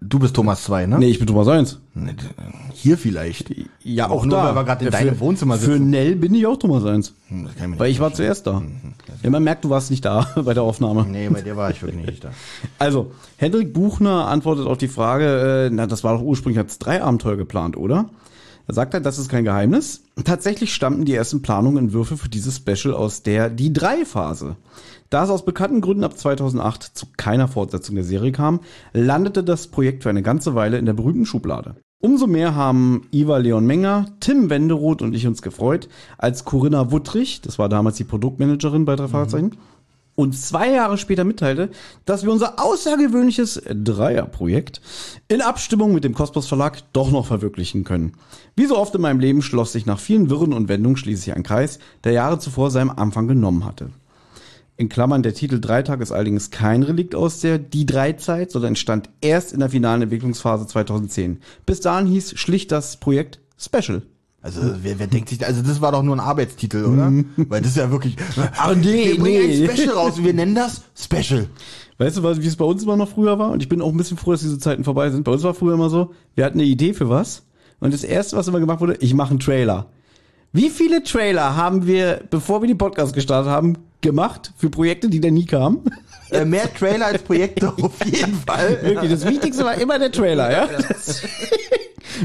Du 0.00 0.18
bist 0.18 0.34
Thomas 0.34 0.64
2, 0.64 0.86
ne? 0.86 0.98
Nee, 0.98 1.06
ich 1.08 1.18
bin 1.18 1.26
Thomas 1.26 1.46
1. 1.48 1.78
Hier 2.72 2.96
vielleicht. 2.98 3.54
Ja, 3.82 4.08
auch 4.10 4.24
nur, 4.24 4.38
weil 4.38 4.54
wir 4.54 4.64
gerade 4.64 4.84
in 4.86 4.92
Ja, 4.92 4.98
deinem 4.98 5.14
für- 5.14 5.20
Wohnzimmer 5.20 5.56
Für 5.58 5.72
sitzen. 5.72 5.90
Nell 5.90 6.16
bin 6.16 6.34
ich 6.34 6.46
auch 6.46 6.56
Thomas 6.56 6.84
1. 6.84 7.12
Hm, 7.28 7.44
das 7.44 7.54
kann 7.56 7.64
ich 7.64 7.70
mir 7.70 7.78
Weil 7.78 7.90
ich 7.90 8.00
war 8.00 8.12
zuerst 8.12 8.46
da. 8.46 8.62
Ja, 9.22 9.30
man 9.30 9.42
merkt, 9.44 9.64
du 9.64 9.70
warst 9.70 9.90
nicht 9.90 10.04
da 10.04 10.26
bei 10.44 10.54
der 10.54 10.62
Aufnahme. 10.62 11.06
Nee, 11.08 11.28
bei 11.28 11.42
dir 11.42 11.56
war 11.56 11.70
ich 11.70 11.82
wirklich 11.82 12.04
nicht 12.06 12.24
da. 12.24 12.30
Also, 12.78 13.12
Hendrik 13.36 13.72
Buchner 13.74 14.26
antwortet 14.28 14.66
auf 14.66 14.78
die 14.78 14.88
Frage, 14.88 15.66
äh, 15.66 15.70
na, 15.70 15.86
das 15.86 16.02
war 16.04 16.14
doch 16.16 16.22
ursprünglich 16.22 16.58
als 16.58 16.78
drei 16.78 17.02
Abenteuer 17.02 17.36
geplant, 17.36 17.76
oder? 17.76 18.08
Er 18.66 18.74
sagt 18.74 18.94
halt, 18.94 19.04
das 19.04 19.18
ist 19.18 19.28
kein 19.28 19.44
Geheimnis. 19.44 20.02
Tatsächlich 20.24 20.72
stammten 20.72 21.04
die 21.04 21.14
ersten 21.14 21.42
Planungen 21.42 21.78
und 21.78 21.84
Entwürfe 21.86 22.16
für 22.16 22.28
dieses 22.28 22.56
Special 22.56 22.94
aus 22.94 23.22
der 23.24 23.50
Die 23.50 23.72
drei 23.72 24.04
Phase. 24.04 24.56
Da 25.10 25.24
es 25.24 25.30
aus 25.30 25.44
bekannten 25.44 25.80
Gründen 25.80 26.04
ab 26.04 26.16
2008 26.16 26.84
zu 26.84 27.06
keiner 27.16 27.48
Fortsetzung 27.48 27.96
der 27.96 28.04
Serie 28.04 28.30
kam, 28.30 28.60
landete 28.92 29.42
das 29.42 29.66
Projekt 29.66 30.04
für 30.04 30.08
eine 30.08 30.22
ganze 30.22 30.54
Weile 30.54 30.78
in 30.78 30.86
der 30.86 30.92
berühmten 30.92 31.26
Schublade. 31.26 31.74
Umso 32.00 32.28
mehr 32.28 32.54
haben 32.54 33.08
Iva 33.10 33.38
Leon 33.38 33.66
Menger, 33.66 34.06
Tim 34.20 34.48
Wenderoth 34.48 35.02
und 35.02 35.12
ich 35.12 35.26
uns 35.26 35.42
gefreut, 35.42 35.88
als 36.16 36.44
Corinna 36.44 36.92
Wuttrich, 36.92 37.40
das 37.42 37.58
war 37.58 37.68
damals 37.68 37.96
die 37.96 38.04
Produktmanagerin 38.04 38.84
bei 38.84 38.94
drei 38.94 39.08
Fragezeichen, 39.08 39.56
uns 40.14 40.48
zwei 40.48 40.70
Jahre 40.70 40.96
später 40.96 41.24
mitteilte, 41.24 41.70
dass 42.04 42.22
wir 42.22 42.30
unser 42.30 42.62
außergewöhnliches 42.62 43.62
Dreierprojekt 43.68 44.80
in 45.26 45.42
Abstimmung 45.42 45.92
mit 45.92 46.04
dem 46.04 46.14
Kosmos 46.14 46.46
Verlag 46.46 46.82
doch 46.92 47.10
noch 47.10 47.26
verwirklichen 47.26 47.82
können. 47.82 48.12
Wie 48.54 48.66
so 48.66 48.78
oft 48.78 48.94
in 48.94 49.00
meinem 49.00 49.20
Leben 49.20 49.42
schloss 49.42 49.72
sich 49.72 49.86
nach 49.86 49.98
vielen 49.98 50.30
Wirren 50.30 50.52
und 50.52 50.68
Wendungen 50.68 50.96
schließlich 50.96 51.34
ein 51.34 51.42
Kreis, 51.42 51.80
der 52.04 52.12
Jahre 52.12 52.38
zuvor 52.38 52.70
seinen 52.70 52.90
Anfang 52.90 53.26
genommen 53.26 53.64
hatte. 53.64 53.90
In 54.80 54.88
Klammern, 54.88 55.22
der 55.22 55.34
Titel 55.34 55.60
Dreitag 55.60 56.00
ist 56.00 56.10
allerdings 56.10 56.50
kein 56.50 56.82
Relikt 56.82 57.14
aus 57.14 57.40
der 57.40 57.58
Die 57.58 57.84
Drei-Zeit, 57.84 58.50
sondern 58.50 58.68
entstand 58.68 59.10
erst 59.20 59.52
in 59.52 59.60
der 59.60 59.68
finalen 59.68 60.00
Entwicklungsphase 60.00 60.66
2010. 60.66 61.42
Bis 61.66 61.82
dahin 61.82 62.06
hieß 62.06 62.38
schlicht 62.38 62.72
das 62.72 62.96
Projekt 62.96 63.40
Special. 63.58 64.00
Also 64.40 64.62
wer, 64.82 64.98
wer 64.98 65.06
denkt 65.06 65.28
sich, 65.28 65.44
also 65.44 65.60
das 65.60 65.82
war 65.82 65.92
doch 65.92 66.02
nur 66.02 66.16
ein 66.16 66.20
Arbeitstitel, 66.20 66.86
oder? 66.86 67.12
Weil 67.36 67.60
das 67.60 67.72
ist 67.72 67.76
ja 67.76 67.90
wirklich. 67.90 68.16
Aber 68.56 68.74
nee, 68.74 69.08
wir 69.08 69.18
bringen 69.18 69.48
nee. 69.48 69.68
ein 69.68 69.76
Special 69.76 69.94
raus 69.94 70.16
und 70.16 70.24
wir 70.24 70.32
nennen 70.32 70.54
das 70.54 70.80
Special. 70.98 71.46
Weißt 71.98 72.16
du, 72.16 72.22
wie 72.22 72.46
es 72.46 72.56
bei 72.56 72.64
uns 72.64 72.82
immer 72.82 72.96
noch 72.96 73.10
früher 73.10 73.38
war? 73.38 73.50
Und 73.50 73.62
ich 73.62 73.68
bin 73.68 73.82
auch 73.82 73.90
ein 73.90 73.98
bisschen 73.98 74.16
froh, 74.16 74.32
dass 74.32 74.40
diese 74.40 74.58
Zeiten 74.58 74.84
vorbei 74.84 75.10
sind. 75.10 75.24
Bei 75.24 75.32
uns 75.32 75.42
war 75.42 75.52
früher 75.52 75.74
immer 75.74 75.90
so, 75.90 76.14
wir 76.34 76.46
hatten 76.46 76.58
eine 76.58 76.66
Idee 76.66 76.94
für 76.94 77.10
was. 77.10 77.42
Und 77.80 77.92
das 77.92 78.02
erste, 78.02 78.38
was 78.38 78.48
immer 78.48 78.60
gemacht 78.60 78.80
wurde, 78.80 78.96
ich 79.00 79.12
mache 79.12 79.28
einen 79.28 79.40
Trailer. 79.40 79.90
Wie 80.52 80.68
viele 80.68 81.04
Trailer 81.04 81.54
haben 81.54 81.86
wir, 81.86 82.24
bevor 82.28 82.60
wir 82.60 82.66
die 82.66 82.74
Podcast 82.74 83.14
gestartet 83.14 83.52
haben, 83.52 83.78
gemacht 84.00 84.52
für 84.56 84.68
Projekte, 84.68 85.08
die 85.08 85.20
da 85.20 85.30
nie 85.30 85.46
kamen? 85.46 85.82
Äh, 86.32 86.44
mehr 86.44 86.72
Trailer 86.74 87.06
als 87.06 87.22
Projekte 87.22 87.68
auf 87.82 88.04
jeden 88.04 88.34
Fall. 88.34 88.78
Wirklich, 88.82 89.12
das 89.12 89.26
Wichtigste 89.26 89.64
war 89.64 89.74
immer 89.74 89.98
der 89.98 90.10
Trailer, 90.10 90.50
ja? 90.50 90.66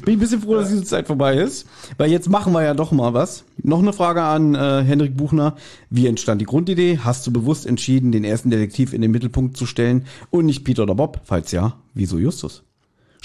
Bin 0.03 0.13
ich 0.13 0.17
ein 0.17 0.19
bisschen 0.19 0.41
froh, 0.41 0.55
dass 0.55 0.69
diese 0.69 0.83
Zeit 0.83 1.05
vorbei 1.05 1.37
ist, 1.37 1.67
weil 1.97 2.11
jetzt 2.11 2.27
machen 2.27 2.51
wir 2.51 2.63
ja 2.63 2.73
doch 2.73 2.91
mal 2.91 3.13
was. 3.13 3.45
Noch 3.61 3.79
eine 3.79 3.93
Frage 3.93 4.23
an 4.23 4.55
äh, 4.55 4.83
Henrik 4.83 5.15
Buchner. 5.15 5.55
Wie 5.91 6.07
entstand 6.07 6.41
die 6.41 6.45
Grundidee? 6.45 6.99
Hast 7.03 7.25
du 7.27 7.31
bewusst 7.31 7.65
entschieden, 7.65 8.11
den 8.11 8.23
ersten 8.23 8.49
Detektiv 8.49 8.93
in 8.93 9.01
den 9.01 9.11
Mittelpunkt 9.11 9.55
zu 9.55 9.67
stellen 9.67 10.05
und 10.31 10.47
nicht 10.47 10.65
Peter 10.65 10.83
oder 10.83 10.95
Bob? 10.95 11.21
Falls 11.23 11.51
ja, 11.51 11.77
wieso 11.93 12.17
Justus? 12.17 12.64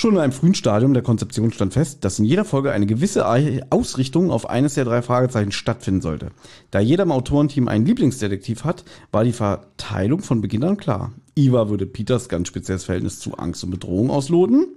Schon 0.01 0.15
in 0.15 0.21
einem 0.21 0.33
frühen 0.33 0.55
Stadium 0.55 0.95
der 0.95 1.03
Konzeption 1.03 1.53
stand 1.53 1.75
fest, 1.75 2.07
dass 2.07 2.19
in 2.19 2.25
jeder 2.25 2.47
Folge 2.47 2.73
eine 2.73 2.87
gewisse 2.87 3.27
Ausrichtung 3.69 4.31
auf 4.31 4.49
eines 4.49 4.73
der 4.73 4.87
drei 4.87 5.03
Fragezeichen 5.03 5.53
stattfinden 5.53 6.01
sollte. 6.01 6.31
Da 6.71 6.81
jeder 6.81 7.03
im 7.03 7.13
Autorenteam 7.13 7.69
einen 7.69 7.85
Lieblingsdetektiv 7.85 8.65
hat, 8.65 8.87
war 9.13 9.25
die 9.25 9.35
Verteilung 9.35 10.21
von 10.21 10.41
Beginn 10.41 10.65
an 10.65 10.79
klar. 10.79 11.13
Iva 11.35 11.69
würde 11.69 11.85
Peters 11.85 12.31
ganz 12.31 12.49
spezielles 12.49 12.85
Verhältnis 12.85 13.19
zu 13.19 13.35
Angst 13.35 13.63
und 13.63 13.73
Bedrohung 13.73 14.09
ausloten. 14.09 14.69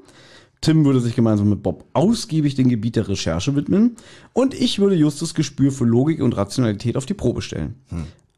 Tim 0.59 0.83
würde 0.83 0.99
sich 0.99 1.15
gemeinsam 1.15 1.47
mit 1.47 1.63
Bob 1.63 1.86
ausgiebig 1.93 2.55
dem 2.55 2.67
Gebiet 2.67 2.97
der 2.97 3.07
Recherche 3.07 3.55
widmen 3.55 3.95
und 4.33 4.53
ich 4.53 4.79
würde 4.79 4.95
Justus 4.95 5.33
Gespür 5.33 5.71
für 5.71 5.86
Logik 5.86 6.21
und 6.21 6.36
Rationalität 6.36 6.97
auf 6.97 7.05
die 7.05 7.13
Probe 7.13 7.41
stellen. 7.41 7.75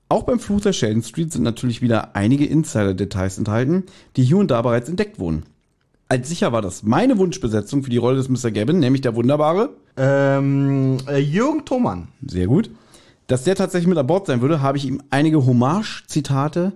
Auch 0.07 0.21
beim 0.21 0.37
Fluch 0.37 0.61
der 0.61 0.71
Sheldon 0.71 1.01
Street 1.01 1.33
sind 1.33 1.41
natürlich 1.41 1.81
wieder 1.81 2.15
einige 2.15 2.45
Insider-Details 2.45 3.39
enthalten, 3.39 3.85
die 4.17 4.23
hier 4.23 4.37
und 4.37 4.51
da 4.51 4.61
bereits 4.61 4.87
entdeckt 4.87 5.17
wurden. 5.17 5.45
Als 6.07 6.29
sicher 6.29 6.51
war 6.51 6.61
das 6.61 6.83
meine 6.83 7.17
Wunschbesetzung 7.17 7.83
für 7.83 7.89
die 7.89 7.97
Rolle 7.97 8.17
des 8.17 8.29
Mr. 8.29 8.51
Gavin, 8.51 8.79
nämlich 8.79 9.01
der 9.01 9.15
wunderbare, 9.15 9.69
Ähm, 9.97 10.97
äh, 11.07 11.17
Jürgen 11.17 11.65
Thomann. 11.65 12.09
sehr 12.25 12.47
gut, 12.47 12.69
Dass 13.27 13.43
der 13.43 13.55
tatsächlich 13.55 13.87
mit 13.87 13.97
an 13.97 14.05
Bord 14.05 14.27
sein 14.27 14.41
würde, 14.41 14.61
habe 14.61 14.77
ich 14.77 14.85
ihm 14.85 15.01
einige 15.09 15.45
Hommage-Zitate 15.47 16.73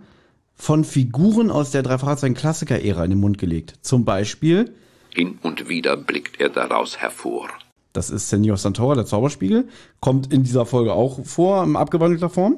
von 0.56 0.84
Figuren 0.84 1.52
aus 1.52 1.70
der 1.72 1.84
Drei-Fahrzeugen-Klassiker-Ära 1.84 3.04
in 3.04 3.12
den 3.12 3.20
Mund 3.20 3.38
gelegt. 3.38 3.76
Zum 3.82 4.04
Beispiel. 4.04 4.74
Hin 5.14 5.38
und 5.44 5.70
wieder 5.70 5.96
blickt 5.96 6.42
er 6.42 6.50
daraus 6.50 6.98
hervor. 6.98 7.50
Das 7.94 8.10
ist 8.10 8.30
Senor 8.30 8.58
Santora, 8.58 8.96
der 8.96 9.06
Zauberspiegel. 9.06 9.68
Kommt 10.00 10.34
in 10.34 10.44
dieser 10.44 10.66
Folge 10.66 10.94
auch 10.94 11.24
vor, 11.26 11.64
in 11.64 11.76
abgewandelter 11.76 12.30
Form. 12.30 12.58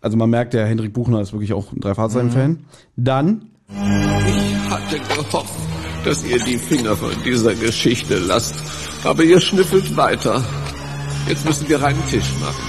Also 0.00 0.16
man 0.16 0.30
merkt, 0.30 0.54
der 0.54 0.66
Hendrik 0.66 0.92
Buchner 0.92 1.20
ist 1.20 1.32
wirklich 1.32 1.52
auch 1.52 1.72
ein 1.72 1.80
Drei-Fahrzeugen-Fan. 1.80 2.50
Mhm. 2.52 2.58
Dann. 2.96 3.50
Ich 3.68 4.70
hatte 4.70 4.98
gehofft, 5.00 5.54
dass 6.08 6.24
ihr 6.24 6.38
die 6.38 6.56
Finger 6.56 6.96
von 6.96 7.12
dieser 7.22 7.54
Geschichte 7.54 8.18
lasst. 8.18 8.54
Aber 9.04 9.22
ihr 9.22 9.42
schnüffelt 9.42 9.94
weiter. 9.94 10.42
Jetzt 11.28 11.44
müssen 11.44 11.68
wir 11.68 11.84
einen 11.84 12.02
Tisch 12.08 12.32
machen. 12.40 12.62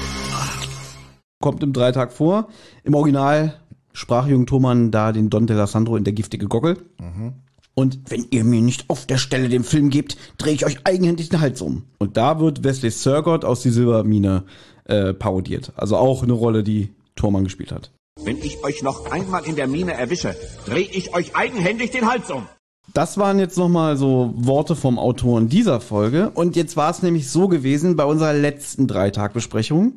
Kommt 1.40 1.64
im 1.64 1.72
Dreitag 1.72 2.12
vor. 2.12 2.50
Im 2.84 2.96
Original 2.96 3.62
sprach 3.94 4.28
Jürgen 4.28 4.46
Thomann 4.46 4.92
da 4.92 5.14
den 5.14 5.30
Don 5.30 5.48
de 5.48 5.66
Sandro 5.68 5.96
in 5.96 6.04
der 6.04 6.12
giftige 6.12 6.48
Gockel. 6.48 6.80
Mhm. 7.00 7.36
Und 7.76 8.12
wenn 8.12 8.28
ihr 8.30 8.44
mir 8.44 8.62
nicht 8.62 8.90
auf 8.90 9.06
der 9.06 9.18
Stelle 9.18 9.48
den 9.48 9.64
Film 9.64 9.90
gebt, 9.90 10.18
drehe 10.38 10.54
ich 10.54 10.66
euch 10.66 10.80
eigenhändig 10.86 11.30
den 11.30 11.40
Hals 11.40 11.62
um. 11.62 11.84
Und 11.98 12.18
da 12.18 12.42
wird 12.42 12.66
Wesley 12.66 12.92
Surgott 12.92 13.46
aus 13.46 13.62
die 13.62 13.70
Silbermine 13.70 14.44
äh, 14.84 15.14
parodiert. 15.14 15.72
Also 15.78 15.96
auch 15.96 16.24
eine 16.24 16.34
Rolle, 16.34 16.64
die 16.64 16.94
Thormann 17.16 17.46
gespielt 17.46 17.72
hat. 17.72 17.90
Wenn 18.22 18.38
ich 18.40 18.62
euch 18.66 18.84
noch 18.84 19.10
einmal 19.10 19.46
in 19.46 19.56
der 19.56 19.68
Mine 19.68 19.94
erwische, 19.94 20.36
drehe 20.66 20.90
ich 20.92 21.16
euch 21.16 21.38
eigenhändig 21.38 21.92
den 21.92 22.06
Hals 22.06 22.30
um. 22.30 22.46
Das 22.94 23.18
waren 23.18 23.40
jetzt 23.40 23.58
nochmal 23.58 23.98
so 23.98 24.34
Worte 24.36 24.76
vom 24.76 24.98
Autoren 24.98 25.50
dieser 25.50 25.82
Folge. 25.82 26.32
Und 26.32 26.56
jetzt 26.56 26.78
war 26.78 26.90
es 26.90 27.04
nämlich 27.04 27.30
so 27.30 27.48
gewesen 27.48 27.96
bei 27.96 28.06
unserer 28.06 28.34
letzten 28.34 28.88
Dreitagbesprechung. 28.88 29.94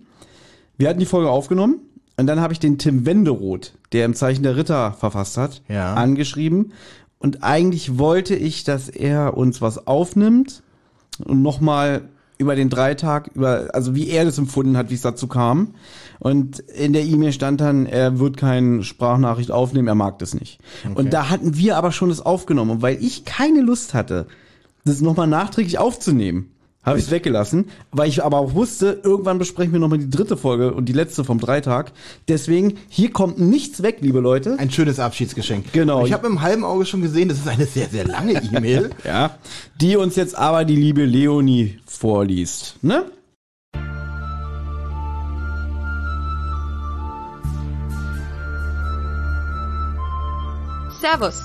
Wir 0.77 0.89
hatten 0.89 1.01
die 1.01 1.07
Folge 1.07 1.31
aufgenommen 1.31 1.81
und 2.17 2.27
dann 2.27 2.41
habe 2.41 2.53
ich 2.53 2.61
den 2.61 2.79
Tim 2.79 3.07
Wenderoth, 3.07 3.75
der 3.93 4.05
im 4.05 4.15
Zeichen 4.15 4.43
der 4.43 4.57
Ritter 4.57 4.93
verfasst 4.93 5.37
hat, 5.37 5.63
ja. 5.69 5.95
angeschrieben. 5.95 6.73
Und 7.19 7.43
eigentlich 7.43 7.99
wollte 7.99 8.35
ich, 8.35 8.65
dass 8.65 8.89
er 8.89 9.37
uns 9.37 9.63
was 9.63 9.87
aufnimmt 9.87 10.63
und 11.25 11.43
nochmal 11.43 12.09
über 12.39 12.57
den 12.57 12.71
Dreitag, 12.71 13.31
über, 13.35 13.69
also 13.73 13.95
wie 13.95 14.09
er 14.09 14.25
das 14.25 14.39
empfunden 14.39 14.77
hat, 14.77 14.91
wie 14.91 14.95
es 14.95 15.03
dazu 15.03 15.27
kam. 15.27 15.75
Und 16.19 16.61
in 16.61 16.93
der 16.93 17.05
E-Mail 17.05 17.33
stand 17.33 17.61
dann, 17.61 17.87
er 17.87 18.19
wird 18.19 18.37
keine 18.37 18.83
Sprachnachricht 18.83 19.51
aufnehmen, 19.51 19.89
er 19.89 19.95
mag 19.95 20.19
das 20.19 20.35
nicht. 20.35 20.61
Okay. 20.85 20.95
Und 20.95 21.13
da 21.13 21.31
hatten 21.31 21.57
wir 21.57 21.77
aber 21.77 21.93
schon 21.93 22.09
das 22.09 22.21
aufgenommen. 22.21 22.71
Und 22.71 22.83
weil 22.83 23.03
ich 23.03 23.25
keine 23.25 23.61
Lust 23.61 23.95
hatte, 23.95 24.27
das 24.85 25.01
nochmal 25.01 25.27
nachträglich 25.27 25.79
aufzunehmen, 25.79 26.53
habe 26.85 26.99
ich 26.99 27.05
es 27.05 27.11
weggelassen, 27.13 27.67
weil 27.93 28.09
ich 28.09 28.25
aber 28.25 28.39
auch 28.39 28.55
wusste, 28.55 29.01
irgendwann 29.05 29.39
besprechen 29.39 29.73
wir 29.73 29.79
nochmal 29.79 29.99
die 29.99 30.11
dritte 30.11 30.37
Folge 30.37 30.75
und 30.75 30.87
die 30.87 30.93
letzte 30.93 31.23
vom 31.23 31.39
Dreitag. 31.39 31.93
Deswegen, 32.27 32.75
hier 32.89 33.13
kommt 33.13 33.39
nichts 33.39 33.83
weg, 33.85 33.99
liebe 34.01 34.19
Leute. 34.19 34.59
Ein 34.59 34.71
schönes 34.71 34.99
Abschiedsgeschenk. 34.99 35.73
Genau. 35.73 36.05
Ich 36.05 36.13
habe 36.13 36.27
im 36.27 36.41
halben 36.41 36.65
Auge 36.65 36.85
schon 36.85 37.01
gesehen, 37.01 37.29
das 37.29 37.39
ist 37.39 37.49
eine 37.49 37.67
sehr, 37.67 37.89
sehr 37.89 38.05
lange 38.05 38.33
E-Mail. 38.33 38.91
ja. 39.05 39.37
Die 39.81 39.97
uns 39.97 40.17
jetzt 40.17 40.37
aber 40.37 40.65
die 40.65 40.75
liebe 40.75 41.05
Leonie 41.05 41.79
vorliest. 42.03 42.83
Ne? 42.83 43.05
Servus. 51.01 51.45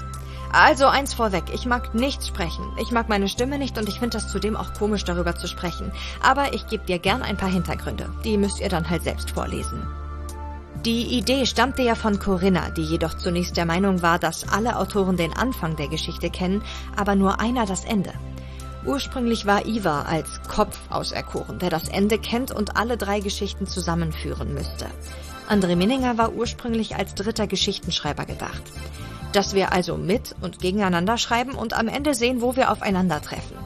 Also 0.52 0.88
eins 0.88 1.14
vorweg, 1.14 1.44
ich 1.54 1.68
mag 1.68 1.94
nicht 1.94 2.26
sprechen. 2.26 2.64
Ich 2.82 2.90
mag 2.90 3.08
meine 3.08 3.28
Stimme 3.28 3.60
nicht 3.60 3.78
und 3.78 3.88
ich 3.88 4.00
finde 4.00 4.18
das 4.18 4.30
zudem 4.30 4.56
auch 4.56 4.74
komisch, 4.74 5.04
darüber 5.04 5.36
zu 5.36 5.48
sprechen. 5.48 5.92
Aber 6.24 6.54
ich 6.56 6.66
gebe 6.66 6.86
dir 6.86 6.98
gern 6.98 7.22
ein 7.22 7.38
paar 7.38 7.50
Hintergründe. 7.50 8.10
Die 8.24 8.38
müsst 8.38 8.60
ihr 8.60 8.70
dann 8.70 8.90
halt 8.90 9.04
selbst 9.04 9.30
vorlesen. 9.32 9.86
Die 10.86 11.18
Idee 11.20 11.46
stammte 11.46 11.84
ja 11.84 11.94
von 11.94 12.18
Corinna, 12.18 12.72
die 12.72 12.84
jedoch 12.84 13.16
zunächst 13.16 13.58
der 13.58 13.66
Meinung 13.66 14.02
war, 14.02 14.18
dass 14.18 14.48
alle 14.48 14.78
Autoren 14.78 15.18
den 15.18 15.34
Anfang 15.34 15.76
der 15.76 15.90
Geschichte 15.90 16.32
kennen, 16.32 16.64
aber 16.96 17.14
nur 17.14 17.40
einer 17.40 17.68
das 17.68 17.86
Ende. 17.86 18.14
Ursprünglich 18.86 19.46
war 19.46 19.66
Iva 19.66 20.04
als 20.04 20.42
Kopf 20.48 20.80
auserkoren, 20.90 21.60
der 21.60 21.70
das 21.70 21.90
Ende 21.90 22.18
kennt 22.18 22.52
und 22.52 22.78
alle 22.78 22.98
drei 22.98 23.20
Geschichten 23.20 23.68
zusammenführen 23.68 24.54
müsste. 24.54 24.88
André 25.50 25.76
Minninger 25.76 26.18
war 26.18 26.34
ursprünglich 26.34 26.96
als 26.96 27.16
dritter 27.16 27.48
Geschichtenschreiber 27.48 28.26
gedacht 28.26 28.64
dass 29.34 29.54
wir 29.54 29.72
also 29.72 29.98
mit 29.98 30.36
und 30.42 30.60
gegeneinander 30.60 31.18
schreiben 31.18 31.52
und 31.52 31.74
am 31.74 31.88
Ende 31.88 32.14
sehen, 32.14 32.42
wo 32.42 32.56
wir 32.56 32.72
aufeinandertreffen. 32.72 33.58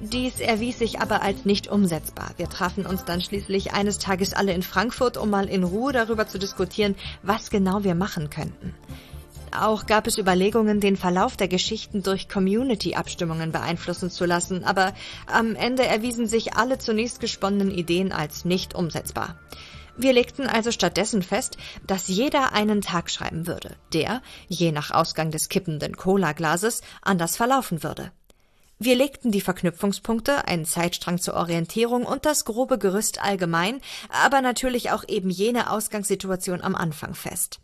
Dies 0.00 0.40
erwies 0.40 0.78
sich 0.78 1.00
aber 1.00 1.20
als 1.20 1.44
nicht 1.44 1.68
umsetzbar. 1.68 2.30
Wir 2.38 2.48
trafen 2.48 2.86
uns 2.86 3.04
dann 3.04 3.20
schließlich 3.20 3.74
eines 3.74 3.98
Tages 3.98 4.32
alle 4.32 4.54
in 4.54 4.62
Frankfurt, 4.62 5.18
um 5.18 5.28
mal 5.28 5.46
in 5.46 5.62
Ruhe 5.62 5.92
darüber 5.92 6.26
zu 6.26 6.38
diskutieren, 6.38 6.94
was 7.22 7.50
genau 7.50 7.84
wir 7.84 7.94
machen 7.94 8.30
könnten. 8.30 8.74
Auch 9.52 9.86
gab 9.86 10.06
es 10.06 10.16
Überlegungen, 10.16 10.80
den 10.80 10.96
Verlauf 10.96 11.36
der 11.36 11.48
Geschichten 11.48 12.02
durch 12.02 12.28
Community-Abstimmungen 12.28 13.50
beeinflussen 13.50 14.10
zu 14.10 14.24
lassen, 14.24 14.64
aber 14.64 14.94
am 15.26 15.56
Ende 15.56 15.84
erwiesen 15.84 16.26
sich 16.26 16.54
alle 16.54 16.78
zunächst 16.78 17.20
gesponnenen 17.20 17.70
Ideen 17.70 18.12
als 18.12 18.44
nicht 18.44 18.74
umsetzbar. 18.74 19.36
Wir 19.96 20.12
legten 20.12 20.46
also 20.46 20.70
stattdessen 20.70 21.22
fest, 21.22 21.56
dass 21.86 22.08
jeder 22.08 22.52
einen 22.52 22.80
Tag 22.80 23.10
schreiben 23.10 23.46
würde, 23.46 23.76
der, 23.92 24.22
je 24.48 24.72
nach 24.72 24.92
Ausgang 24.92 25.30
des 25.30 25.48
kippenden 25.48 25.96
Cola-Glases, 25.96 26.82
anders 27.02 27.36
verlaufen 27.36 27.82
würde. 27.82 28.12
Wir 28.78 28.96
legten 28.96 29.30
die 29.30 29.42
Verknüpfungspunkte, 29.42 30.48
einen 30.48 30.64
Zeitstrang 30.64 31.18
zur 31.18 31.34
Orientierung 31.34 32.06
und 32.06 32.24
das 32.24 32.46
grobe 32.46 32.78
Gerüst 32.78 33.22
allgemein, 33.22 33.82
aber 34.08 34.40
natürlich 34.40 34.90
auch 34.90 35.04
eben 35.06 35.28
jene 35.28 35.70
Ausgangssituation 35.70 36.62
am 36.62 36.74
Anfang 36.74 37.14
fest. 37.14 37.60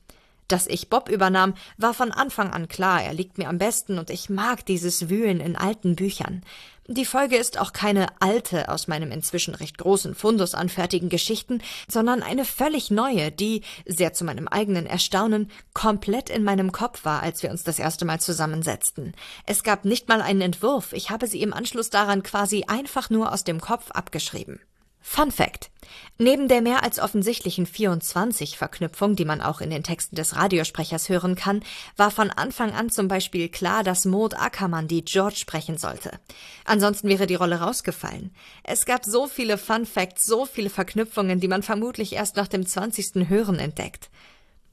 Dass 0.48 0.66
ich 0.66 0.88
Bob 0.88 1.08
übernahm, 1.08 1.54
war 1.76 1.92
von 1.92 2.12
Anfang 2.12 2.52
an 2.52 2.68
klar, 2.68 3.02
er 3.02 3.14
liegt 3.14 3.38
mir 3.38 3.48
am 3.48 3.58
besten 3.58 3.98
und 3.98 4.10
ich 4.10 4.30
mag 4.30 4.64
dieses 4.64 5.08
Wühlen 5.08 5.40
in 5.40 5.56
alten 5.56 5.96
Büchern. 5.96 6.42
Die 6.88 7.04
Folge 7.04 7.36
ist 7.36 7.58
auch 7.58 7.72
keine 7.72 8.06
alte 8.20 8.68
aus 8.68 8.86
meinem 8.86 9.10
inzwischen 9.10 9.56
recht 9.56 9.76
großen 9.76 10.14
Fundus 10.14 10.54
an 10.54 10.68
fertigen 10.68 11.08
Geschichten, 11.08 11.60
sondern 11.88 12.22
eine 12.22 12.44
völlig 12.44 12.92
neue, 12.92 13.32
die, 13.32 13.62
sehr 13.86 14.12
zu 14.12 14.24
meinem 14.24 14.46
eigenen 14.46 14.86
Erstaunen, 14.86 15.50
komplett 15.74 16.30
in 16.30 16.44
meinem 16.44 16.70
Kopf 16.70 17.04
war, 17.04 17.24
als 17.24 17.42
wir 17.42 17.50
uns 17.50 17.64
das 17.64 17.80
erste 17.80 18.04
Mal 18.04 18.20
zusammensetzten. 18.20 19.14
Es 19.46 19.64
gab 19.64 19.84
nicht 19.84 20.08
mal 20.08 20.22
einen 20.22 20.42
Entwurf, 20.42 20.92
ich 20.92 21.10
habe 21.10 21.26
sie 21.26 21.42
im 21.42 21.52
Anschluss 21.52 21.90
daran 21.90 22.22
quasi 22.22 22.64
einfach 22.68 23.10
nur 23.10 23.32
aus 23.32 23.42
dem 23.42 23.60
Kopf 23.60 23.90
abgeschrieben. 23.90 24.60
Fun 25.08 25.30
Fact. 25.30 25.70
Neben 26.18 26.48
der 26.48 26.60
mehr 26.60 26.82
als 26.82 26.98
offensichtlichen 26.98 27.64
24-Verknüpfung, 27.64 29.14
die 29.14 29.24
man 29.24 29.40
auch 29.40 29.60
in 29.60 29.70
den 29.70 29.84
Texten 29.84 30.16
des 30.16 30.34
Radiosprechers 30.34 31.08
hören 31.08 31.36
kann, 31.36 31.62
war 31.96 32.10
von 32.10 32.30
Anfang 32.30 32.72
an 32.72 32.90
zum 32.90 33.06
Beispiel 33.06 33.48
klar, 33.48 33.84
dass 33.84 34.04
Maud 34.04 34.34
Ackermann 34.34 34.88
die 34.88 35.04
George 35.04 35.36
sprechen 35.36 35.78
sollte. 35.78 36.18
Ansonsten 36.64 37.08
wäre 37.08 37.28
die 37.28 37.36
Rolle 37.36 37.60
rausgefallen. 37.60 38.34
Es 38.64 38.84
gab 38.84 39.04
so 39.04 39.28
viele 39.28 39.58
Fun 39.58 39.86
Facts, 39.86 40.24
so 40.24 40.44
viele 40.44 40.70
Verknüpfungen, 40.70 41.38
die 41.38 41.48
man 41.48 41.62
vermutlich 41.62 42.12
erst 42.12 42.34
nach 42.34 42.48
dem 42.48 42.66
20. 42.66 43.28
Hören 43.28 43.60
entdeckt. 43.60 44.10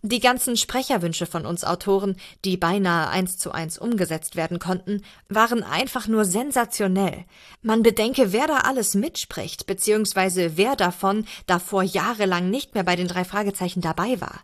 Die 0.05 0.19
ganzen 0.19 0.57
Sprecherwünsche 0.57 1.25
von 1.25 1.45
uns 1.45 1.63
Autoren, 1.63 2.17
die 2.43 2.57
beinahe 2.57 3.07
eins 3.07 3.37
zu 3.37 3.53
eins 3.53 3.77
umgesetzt 3.77 4.35
werden 4.35 4.59
konnten, 4.59 5.01
waren 5.29 5.63
einfach 5.63 6.09
nur 6.09 6.25
sensationell. 6.25 7.23
Man 7.61 7.83
bedenke, 7.83 8.33
wer 8.33 8.47
da 8.47 8.57
alles 8.57 8.95
mitspricht, 8.95 9.65
beziehungsweise 9.65 10.57
wer 10.57 10.75
davon 10.75 11.25
davor 11.47 11.83
jahrelang 11.83 12.49
nicht 12.49 12.73
mehr 12.73 12.83
bei 12.83 12.97
den 12.97 13.07
drei 13.07 13.23
Fragezeichen 13.23 13.79
dabei 13.79 14.19
war. 14.19 14.41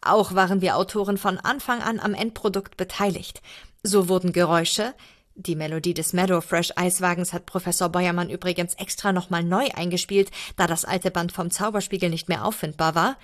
Auch 0.00 0.34
waren 0.34 0.62
wir 0.62 0.78
Autoren 0.78 1.18
von 1.18 1.36
Anfang 1.36 1.82
an 1.82 2.00
am 2.00 2.14
Endprodukt 2.14 2.78
beteiligt. 2.78 3.42
So 3.82 4.08
wurden 4.08 4.32
Geräusche, 4.32 4.94
die 5.34 5.56
Melodie 5.56 5.94
des 5.94 6.14
Meadow 6.14 6.40
Fresh 6.40 6.72
Eiswagens 6.76 7.34
hat 7.34 7.44
Professor 7.44 7.90
Beuermann 7.90 8.30
übrigens 8.30 8.74
extra 8.74 9.12
nochmal 9.12 9.44
neu 9.44 9.68
eingespielt, 9.74 10.30
da 10.56 10.66
das 10.66 10.86
alte 10.86 11.10
Band 11.10 11.32
vom 11.32 11.50
Zauberspiegel 11.50 12.08
nicht 12.08 12.30
mehr 12.30 12.46
auffindbar 12.46 12.94
war 12.94 13.18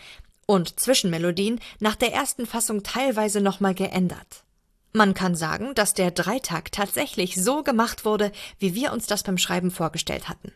und 0.48 0.80
Zwischenmelodien 0.80 1.61
nach 1.78 1.94
der 1.94 2.12
ersten 2.12 2.46
Fassung 2.46 2.82
teilweise 2.82 3.40
nochmal 3.40 3.74
geändert. 3.74 4.44
Man 4.92 5.12
kann 5.12 5.34
sagen, 5.34 5.74
dass 5.74 5.92
der 5.92 6.11
Dreitag 6.11 6.72
tatsächlich 6.72 7.37
so 7.37 7.62
gemacht 7.62 8.06
wurde, 8.06 8.32
wie 8.58 8.74
wir 8.74 8.92
uns 8.92 9.06
das 9.06 9.22
beim 9.22 9.37
Schreiben 9.37 9.70
vorgestellt 9.70 10.28
hatten. 10.28 10.52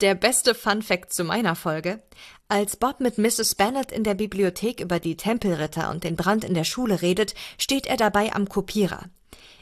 Der 0.00 0.14
beste 0.14 0.54
Fun 0.54 0.82
Fact 0.82 1.12
zu 1.12 1.24
meiner 1.24 1.56
Folge. 1.56 2.02
Als 2.46 2.76
Bob 2.76 3.00
mit 3.00 3.18
Mrs. 3.18 3.56
Bennet 3.56 3.90
in 3.90 4.04
der 4.04 4.14
Bibliothek 4.14 4.80
über 4.80 5.00
die 5.00 5.16
Tempelritter 5.16 5.90
und 5.90 6.04
den 6.04 6.16
Brand 6.16 6.44
in 6.44 6.54
der 6.54 6.64
Schule 6.64 7.02
redet, 7.02 7.34
steht 7.58 7.86
er 7.86 7.96
dabei 7.96 8.32
am 8.32 8.48
Kopierer. 8.48 9.06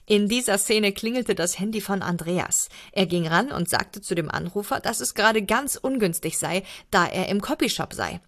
In 0.05 0.29
dieser 0.29 0.59
Szene 0.59 0.93
klingelte 0.93 1.35
das 1.35 1.59
Handy 1.59 1.81
von 1.81 2.03
Andreas. 2.03 2.69
Er 2.93 3.07
ging 3.07 3.27
ran 3.27 3.53
und 3.53 3.71
sagte 3.71 4.03
zu 4.03 4.15
dem 4.15 4.31
Anrufer, 4.31 4.81
dass 4.81 5.01
es 5.01 5.15
gerade 5.15 5.43
ganz 5.43 5.77
ungünstig 5.77 6.39
sei, 6.39 6.65
da 6.91 7.07
er 7.07 7.29
im 7.29 7.41
Copyshop 7.41 7.95
sei. 7.95 8.21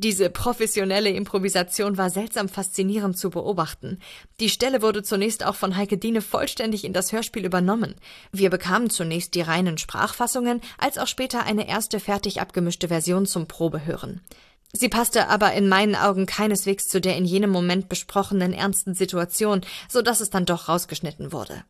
Diese 0.00 0.30
professionelle 0.30 1.10
Improvisation 1.10 1.98
war 1.98 2.08
seltsam 2.08 2.48
faszinierend 2.48 3.18
zu 3.18 3.30
beobachten. 3.30 3.98
Die 4.38 4.48
Stelle 4.48 4.80
wurde 4.80 5.02
zunächst 5.02 5.44
auch 5.44 5.56
von 5.56 5.76
Heike 5.76 5.98
Diene 5.98 6.22
vollständig 6.22 6.84
in 6.84 6.92
das 6.92 7.10
Hörspiel 7.10 7.44
übernommen. 7.44 7.96
Wir 8.30 8.48
bekamen 8.48 8.90
zunächst 8.90 9.34
die 9.34 9.40
reinen 9.40 9.76
Sprachfassungen, 9.76 10.60
als 10.78 10.98
auch 10.98 11.08
später 11.08 11.42
eine 11.42 11.68
erste 11.68 11.98
fertig 11.98 12.40
abgemischte 12.40 12.86
Version 12.86 13.26
zum 13.26 13.48
Probehören. 13.48 14.20
Sie 14.72 14.88
passte 14.88 15.26
aber 15.26 15.52
in 15.54 15.68
meinen 15.68 15.96
Augen 15.96 16.26
keineswegs 16.26 16.86
zu 16.86 17.00
der 17.00 17.16
in 17.16 17.24
jenem 17.24 17.50
Moment 17.50 17.88
besprochenen 17.88 18.52
ernsten 18.52 18.94
Situation, 18.94 19.62
so 19.88 20.00
dass 20.00 20.20
es 20.20 20.30
dann 20.30 20.46
doch 20.46 20.68
rausgeschnitten 20.68 21.32
wurde. 21.32 21.64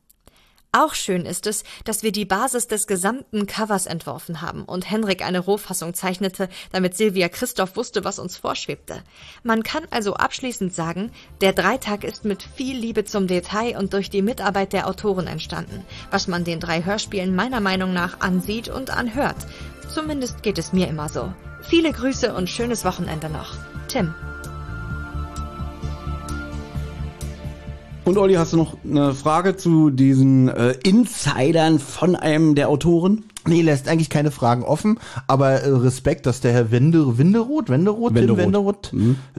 Auch 0.70 0.92
schön 0.92 1.24
ist 1.24 1.46
es, 1.46 1.64
dass 1.85 2.02
wir 2.02 2.12
die 2.12 2.26
Basis 2.26 2.68
des 2.68 2.87
gesamten 2.87 3.46
Covers 3.46 3.87
entworfen 3.87 4.42
haben 4.42 4.64
und 4.64 4.90
Henrik 4.90 5.24
eine 5.24 5.38
Rohfassung 5.38 5.94
zeichnete, 5.94 6.50
damit 6.72 6.94
Silvia 6.94 7.31
Christoph 7.31 7.76
wusste, 7.76 8.04
was 8.04 8.18
uns 8.18 8.37
vorschwebte. 8.37 9.02
Man 9.42 9.62
kann 9.62 9.85
also 9.90 10.14
abschließend 10.14 10.74
sagen, 10.74 11.11
der 11.40 11.54
Dreitag 11.54 12.04
ist 12.04 12.26
mit 12.26 12.42
viel 12.42 12.76
Liebe 12.76 13.07
zum 13.07 13.26
Detail 13.26 13.78
und 13.78 13.94
durch 13.94 14.11
die 14.11 14.20
Mitarbeit 14.20 14.74
der 14.74 14.88
Autoren 14.88 15.26
entstanden, 15.26 15.87
was 16.11 16.28
man 16.28 16.44
den 16.44 16.61
drei 16.61 16.85
Hörspielen 16.85 17.35
meiner 17.35 17.61
Meinung 17.61 17.94
nach 17.94 18.20
ansieht 18.20 18.68
und 18.68 18.90
anhört. 18.90 19.46
Zumindest 19.88 20.42
geht 20.42 20.59
es 20.59 20.74
mir 20.74 20.87
immer 20.87 21.09
so. 21.09 21.33
Viele 21.62 21.92
Grüße 21.92 22.35
und 22.35 22.50
schönes 22.50 22.85
Wochenende 22.85 23.31
noch. 23.31 23.57
Tim. 23.88 24.14
Und 28.09 28.16
Olli, 28.16 28.37
hast 28.37 28.55
du 28.55 28.57
noch 28.57 28.79
eine 28.85 29.12
Frage 29.12 29.59
zu 29.59 29.90
diesen 29.90 30.49
äh, 30.49 30.73
Insidern 30.83 31.79
von 31.79 32.16
einem 32.16 32.55
der 32.55 32.71
Autoren? 32.71 33.25
Nee, 33.48 33.62
lässt 33.62 33.88
eigentlich 33.88 34.11
keine 34.11 34.30
Fragen 34.30 34.62
offen, 34.62 34.98
aber 35.26 35.62
äh, 35.62 35.68
Respekt, 35.70 36.26
dass 36.26 36.40
der 36.40 36.52
Herr 36.52 36.70
Wende, 36.70 37.18
Wenderoth, 37.18 37.68
Wenderoth, 37.68 38.14
Wenderoth. 38.14 38.38
Wenderoth, 38.38 38.92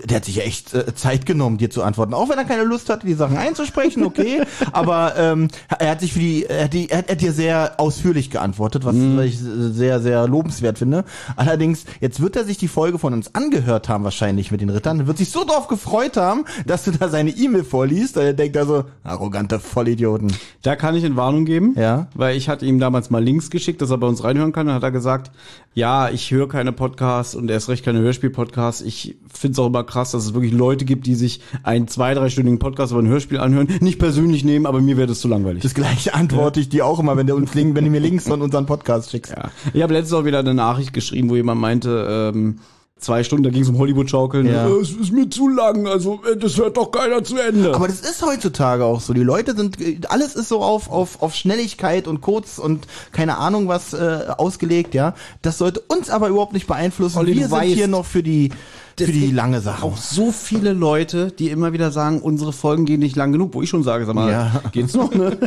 der 0.06 0.18
hat 0.18 0.26
sich 0.26 0.38
ja 0.38 0.44
echt 0.44 0.74
äh, 0.74 0.94
Zeit 0.96 1.26
genommen, 1.26 1.58
dir 1.58 1.70
zu 1.70 1.84
antworten. 1.84 2.14
Auch 2.14 2.30
wenn 2.30 2.38
er 2.38 2.46
keine 2.46 2.64
Lust 2.64 2.90
hatte, 2.90 3.06
die 3.06 3.14
Sachen 3.14 3.38
einzusprechen, 3.38 4.04
okay. 4.04 4.42
aber 4.72 5.14
ähm, 5.18 5.48
er 5.80 5.92
hat 5.92 6.02
sich 6.02 6.14
für 6.14 6.20
die, 6.20 6.46
er 6.46 6.66
hat, 6.66 6.74
die, 6.74 6.90
er 6.90 7.00
hat, 7.00 7.08
er 7.10 7.16
hat 7.16 7.22
dir 7.22 7.32
sehr 7.34 7.80
ausführlich 7.80 8.30
geantwortet, 8.30 8.86
was, 8.86 8.96
was 8.96 9.26
ich 9.26 9.40
sehr, 9.40 10.00
sehr 10.00 10.28
lobenswert 10.28 10.78
finde. 10.80 11.04
Allerdings, 11.36 11.86
jetzt 12.02 12.22
wird 12.22 12.36
er 12.36 12.46
sich 12.46 12.58
die 12.58 12.68
Folge 12.68 13.00
von 13.00 13.14
uns 13.14 13.36
angehört 13.36 13.90
haben, 13.90 14.04
wahrscheinlich 14.04 14.52
mit 14.52 14.62
den 14.62 14.70
Rittern, 14.70 15.08
wird 15.08 15.18
sich 15.18 15.30
so 15.32 15.44
drauf 15.46 15.68
gefreut 15.68 16.18
haben, 16.18 16.46
dass 16.66 16.84
du 16.84 16.92
da 16.92 17.10
seine 17.10 17.32
E-Mail 17.32 17.64
vorliest, 17.64 18.16
weil 18.16 18.28
er 18.28 18.34
denkt 18.34 18.58
also, 18.58 18.86
arrogante 19.04 19.60
Vollidioten. 19.60 20.34
Da 20.62 20.76
kann 20.76 20.96
ich 20.96 21.04
in 21.04 21.16
Warnung 21.16 21.46
geben, 21.46 21.76
Ja. 21.78 22.08
weil 22.16 22.36
ich 22.36 22.50
hatte 22.50 22.66
ihm 22.66 22.80
damals 22.80 23.10
mal 23.10 23.24
Links 23.24 23.50
geschickt, 23.50 23.82
dass 23.82 23.90
er 23.92 23.98
bei 24.00 24.08
uns 24.08 24.24
reinhören 24.24 24.52
kann. 24.52 24.68
Dann 24.68 24.76
hat 24.76 24.84
er 24.84 24.92
gesagt, 24.92 25.32
ja, 25.74 26.10
ich 26.10 26.32
höre 26.32 26.48
keine 26.48 26.72
Podcasts 26.72 27.36
und 27.36 27.50
erst 27.50 27.70
recht 27.70 27.86
keine 27.86 28.00
Hörspiel-Podcasts. 28.00 28.82
Ich 28.82 29.18
finde 29.34 29.54
es 29.54 29.60
auch 29.60 29.68
immer 29.68 29.84
krass, 29.84 30.12
dass 30.12 30.26
es 30.26 30.34
wirklich 30.34 30.54
Leute 30.54 30.86
gibt, 30.86 31.06
die 31.06 31.16
sich 31.16 31.42
einen 31.64 31.88
zwei, 31.88 32.14
dreistündigen 32.14 32.60
Podcast 32.60 32.92
über 32.92 33.02
ein 33.02 33.08
Hörspiel 33.08 33.40
anhören. 33.40 33.68
Nicht 33.80 34.00
persönlich 34.00 34.44
nehmen, 34.44 34.66
aber 34.66 34.82
mir 34.82 34.98
wäre 34.98 35.08
das 35.08 35.20
zu 35.20 35.28
langweilig. 35.28 35.64
Das 35.64 35.74
gleiche 35.74 36.14
antworte 36.14 36.60
ich 36.60 36.70
dir 36.70 36.86
auch 36.86 37.00
immer, 37.00 37.18
wenn 37.18 37.28
du 37.28 37.36
uns 37.36 37.56
wenn 37.56 37.74
du 37.74 37.82
mir 37.90 38.00
Links 38.00 38.28
von 38.28 38.42
unserem 38.42 38.66
Podcast 38.66 39.12
schickst. 39.12 39.32
Ja. 39.32 39.52
Ich 39.74 39.82
habe 39.82 39.94
letztens 39.94 40.14
auch 40.14 40.26
wieder 40.26 40.40
eine 40.40 40.54
Nachricht 40.54 40.94
geschrieben, 40.94 41.30
wo 41.30 41.36
jemand 41.36 41.60
meinte, 41.60 42.32
ähm, 42.34 42.60
zwei 43.00 43.24
Stunden, 43.24 43.44
da 43.44 43.50
ging 43.50 43.62
es 43.64 43.70
um 43.70 43.78
Hollywood-Schaukeln. 43.78 44.46
Ja. 44.46 44.68
Äh, 44.68 44.72
Es 44.82 44.92
ist 44.92 45.12
mir 45.12 45.30
zu 45.30 45.48
lang, 45.48 45.88
also 45.88 46.20
äh, 46.32 46.38
das 46.38 46.58
hört 46.58 46.78
doch 46.78 46.92
keiner 46.92 47.24
zu 47.24 47.38
Ende. 47.38 47.74
Aber 47.74 47.88
das 47.88 48.02
ist 48.02 48.26
heutzutage 48.26 48.84
auch 48.86 49.00
so. 49.02 49.14
Die 49.14 49.24
Leute 49.24 49.56
sind, 49.56 49.78
alles 50.12 50.36
ist 50.36 50.50
so 50.50 50.62
auf, 50.62 50.90
auf, 50.92 51.22
auf 51.22 51.34
Schnelligkeit 51.36 52.08
und 52.08 52.22
kurz 52.22 52.58
und 52.60 52.88
keine 53.12 53.38
Ahnung 53.38 53.68
was 53.68 53.94
äh, 53.94 54.26
ausgelegt, 54.38 54.94
ja. 54.94 55.16
Das 55.42 55.58
sollte 55.58 55.80
uns 55.88 56.10
aber 56.10 56.28
überhaupt 56.30 56.54
nicht 56.54 56.68
beeinflussen. 56.68 57.18
Olli, 57.20 57.36
Wir 57.36 57.42
sind 57.44 57.52
weißt, 57.52 57.74
hier 57.74 57.88
noch 57.88 58.06
für 58.06 58.22
die, 58.24 58.50
für 58.98 59.06
die 59.12 59.32
lange 59.32 59.62
Sache. 59.62 59.86
auch 59.86 59.96
so 59.98 60.32
viele 60.32 60.74
Leute, 60.74 61.32
die 61.32 61.50
immer 61.50 61.72
wieder 61.74 61.92
sagen, 61.92 62.22
unsere 62.22 62.52
Folgen 62.52 62.86
gehen 62.86 63.00
nicht 63.00 63.16
lang 63.16 63.32
genug, 63.32 63.54
wo 63.54 63.62
ich 63.62 63.70
schon 63.70 63.84
sage, 63.84 64.06
sag 64.06 64.14
mal, 64.16 64.30
Ja. 64.32 64.62
geht's 64.74 64.94
noch, 64.94 65.14
ne? 65.16 65.38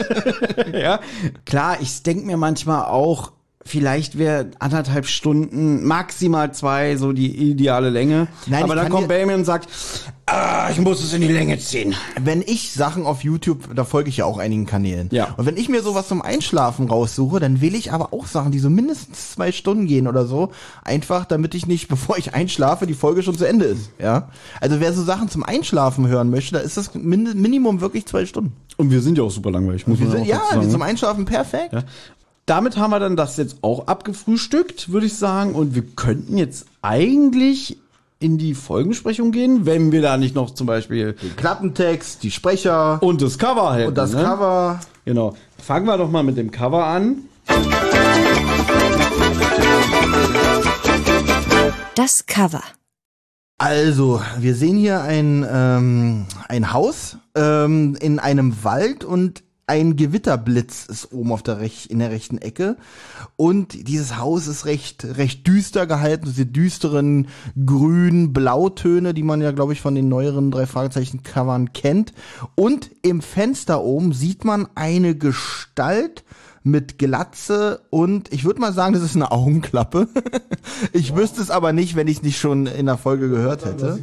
ja. 0.72 1.00
Klar, 1.44 1.76
ich 1.80 2.02
denke 2.02 2.24
mir 2.26 2.36
manchmal 2.38 2.86
auch, 2.86 3.32
vielleicht 3.64 4.18
wäre 4.18 4.50
anderthalb 4.58 5.06
Stunden, 5.06 5.84
maximal 5.84 6.52
zwei, 6.52 6.96
so 6.96 7.12
die 7.12 7.50
ideale 7.50 7.90
Länge. 7.90 8.28
Nein, 8.46 8.64
Aber 8.64 8.74
dann 8.74 8.88
kommt 8.88 9.08
Benjamin 9.08 9.36
und 9.36 9.44
sagt, 9.44 9.68
ah, 10.26 10.68
ich 10.70 10.78
muss 10.80 11.02
es 11.02 11.12
in 11.12 11.20
die 11.20 11.28
Länge 11.28 11.58
ziehen. 11.58 11.94
Wenn 12.20 12.42
ich 12.42 12.72
Sachen 12.72 13.06
auf 13.06 13.22
YouTube, 13.24 13.74
da 13.74 13.84
folge 13.84 14.08
ich 14.08 14.18
ja 14.18 14.24
auch 14.24 14.38
einigen 14.38 14.66
Kanälen. 14.66 15.08
Ja. 15.12 15.34
Und 15.36 15.46
wenn 15.46 15.56
ich 15.56 15.68
mir 15.68 15.82
sowas 15.82 16.08
zum 16.08 16.22
Einschlafen 16.22 16.88
raussuche, 16.88 17.40
dann 17.40 17.60
wähle 17.60 17.76
ich 17.76 17.92
aber 17.92 18.12
auch 18.12 18.26
Sachen, 18.26 18.52
die 18.52 18.58
so 18.58 18.70
mindestens 18.70 19.32
zwei 19.32 19.52
Stunden 19.52 19.86
gehen 19.86 20.08
oder 20.08 20.26
so. 20.26 20.50
Einfach, 20.84 21.24
damit 21.24 21.54
ich 21.54 21.66
nicht, 21.66 21.88
bevor 21.92 22.18
ich 22.18 22.34
einschlafe, 22.34 22.86
die 22.86 22.94
Folge 22.94 23.22
schon 23.22 23.36
zu 23.36 23.44
Ende 23.44 23.66
ist. 23.66 23.90
Ja. 23.98 24.28
Also 24.60 24.80
wer 24.80 24.92
so 24.92 25.02
Sachen 25.02 25.28
zum 25.28 25.42
Einschlafen 25.42 26.08
hören 26.08 26.30
möchte, 26.30 26.54
da 26.54 26.60
ist 26.60 26.76
das 26.76 26.94
Min 26.94 27.40
Minimum 27.40 27.80
wirklich 27.80 28.06
zwei 28.06 28.26
Stunden. 28.26 28.52
Und 28.76 28.90
wir 28.90 29.00
sind 29.02 29.18
ja 29.18 29.24
auch 29.24 29.30
super 29.30 29.50
langweilig, 29.50 29.86
muss 29.86 29.98
Wir 29.98 30.06
man 30.06 30.16
sind, 30.16 30.22
auch 30.24 30.28
ja, 30.28 30.38
dazu 30.38 30.60
sagen. 30.60 30.70
zum 30.70 30.82
Einschlafen 30.82 31.24
perfekt. 31.24 31.72
Ja. 31.72 31.84
Damit 32.46 32.76
haben 32.76 32.90
wir 32.90 32.98
dann 32.98 33.16
das 33.16 33.36
jetzt 33.36 33.58
auch 33.62 33.86
abgefrühstückt, 33.86 34.90
würde 34.90 35.06
ich 35.06 35.16
sagen. 35.16 35.54
Und 35.54 35.74
wir 35.74 35.82
könnten 35.82 36.36
jetzt 36.36 36.66
eigentlich 36.82 37.78
in 38.18 38.36
die 38.38 38.54
Folgensprechung 38.54 39.30
gehen, 39.32 39.64
wenn 39.64 39.92
wir 39.92 40.02
da 40.02 40.16
nicht 40.16 40.34
noch 40.34 40.50
zum 40.50 40.66
Beispiel 40.66 41.14
Den 41.14 41.36
Klappentext, 41.36 42.22
die 42.22 42.30
Sprecher 42.30 43.02
und 43.02 43.22
das 43.22 43.38
Cover 43.38 43.74
hätten. 43.74 43.88
und 43.88 43.98
das 43.98 44.12
ne? 44.12 44.22
Cover. 44.22 44.80
Genau. 45.04 45.34
Fangen 45.58 45.86
wir 45.86 45.96
doch 45.96 46.10
mal 46.10 46.22
mit 46.22 46.36
dem 46.36 46.50
Cover 46.50 46.84
an. 46.84 47.18
Das 51.94 52.26
Cover. 52.26 52.62
Also, 53.58 54.20
wir 54.38 54.56
sehen 54.56 54.76
hier 54.76 55.02
ein, 55.02 55.46
ähm, 55.48 56.26
ein 56.48 56.72
Haus 56.72 57.18
ähm, 57.36 57.96
in 58.00 58.18
einem 58.18 58.64
Wald 58.64 59.04
und 59.04 59.44
ein 59.66 59.96
Gewitterblitz 59.96 60.86
ist 60.86 61.12
oben 61.12 61.32
auf 61.32 61.42
der 61.42 61.60
rech 61.60 61.88
in 61.90 62.00
der 62.00 62.10
rechten 62.10 62.38
Ecke. 62.38 62.76
Und 63.36 63.88
dieses 63.88 64.16
Haus 64.18 64.46
ist 64.46 64.66
recht, 64.66 65.04
recht 65.04 65.46
düster 65.46 65.86
gehalten, 65.86 66.26
diese 66.26 66.46
düsteren 66.46 67.28
grün-blautöne, 67.64 69.14
die 69.14 69.22
man 69.22 69.40
ja, 69.40 69.52
glaube 69.52 69.72
ich, 69.72 69.80
von 69.80 69.94
den 69.94 70.08
neueren 70.08 70.50
drei 70.50 70.66
Fragezeichen-Covern 70.66 71.72
kennt. 71.72 72.12
Und 72.54 72.90
im 73.02 73.22
Fenster 73.22 73.82
oben 73.82 74.12
sieht 74.12 74.44
man 74.44 74.68
eine 74.74 75.16
Gestalt 75.16 76.24
mit 76.64 76.98
Glatze 76.98 77.80
und 77.90 78.32
ich 78.32 78.44
würde 78.44 78.60
mal 78.60 78.72
sagen, 78.72 78.92
das 78.94 79.02
ist 79.02 79.16
eine 79.16 79.32
Augenklappe. 79.32 80.08
ich 80.92 81.16
wüsste 81.16 81.40
es 81.42 81.50
aber 81.50 81.72
nicht, 81.72 81.96
wenn 81.96 82.06
ich 82.08 82.18
es 82.18 82.22
nicht 82.22 82.38
schon 82.38 82.66
in 82.66 82.86
der 82.86 82.96
Folge 82.98 83.28
gehört 83.28 83.64
hätte. 83.64 83.98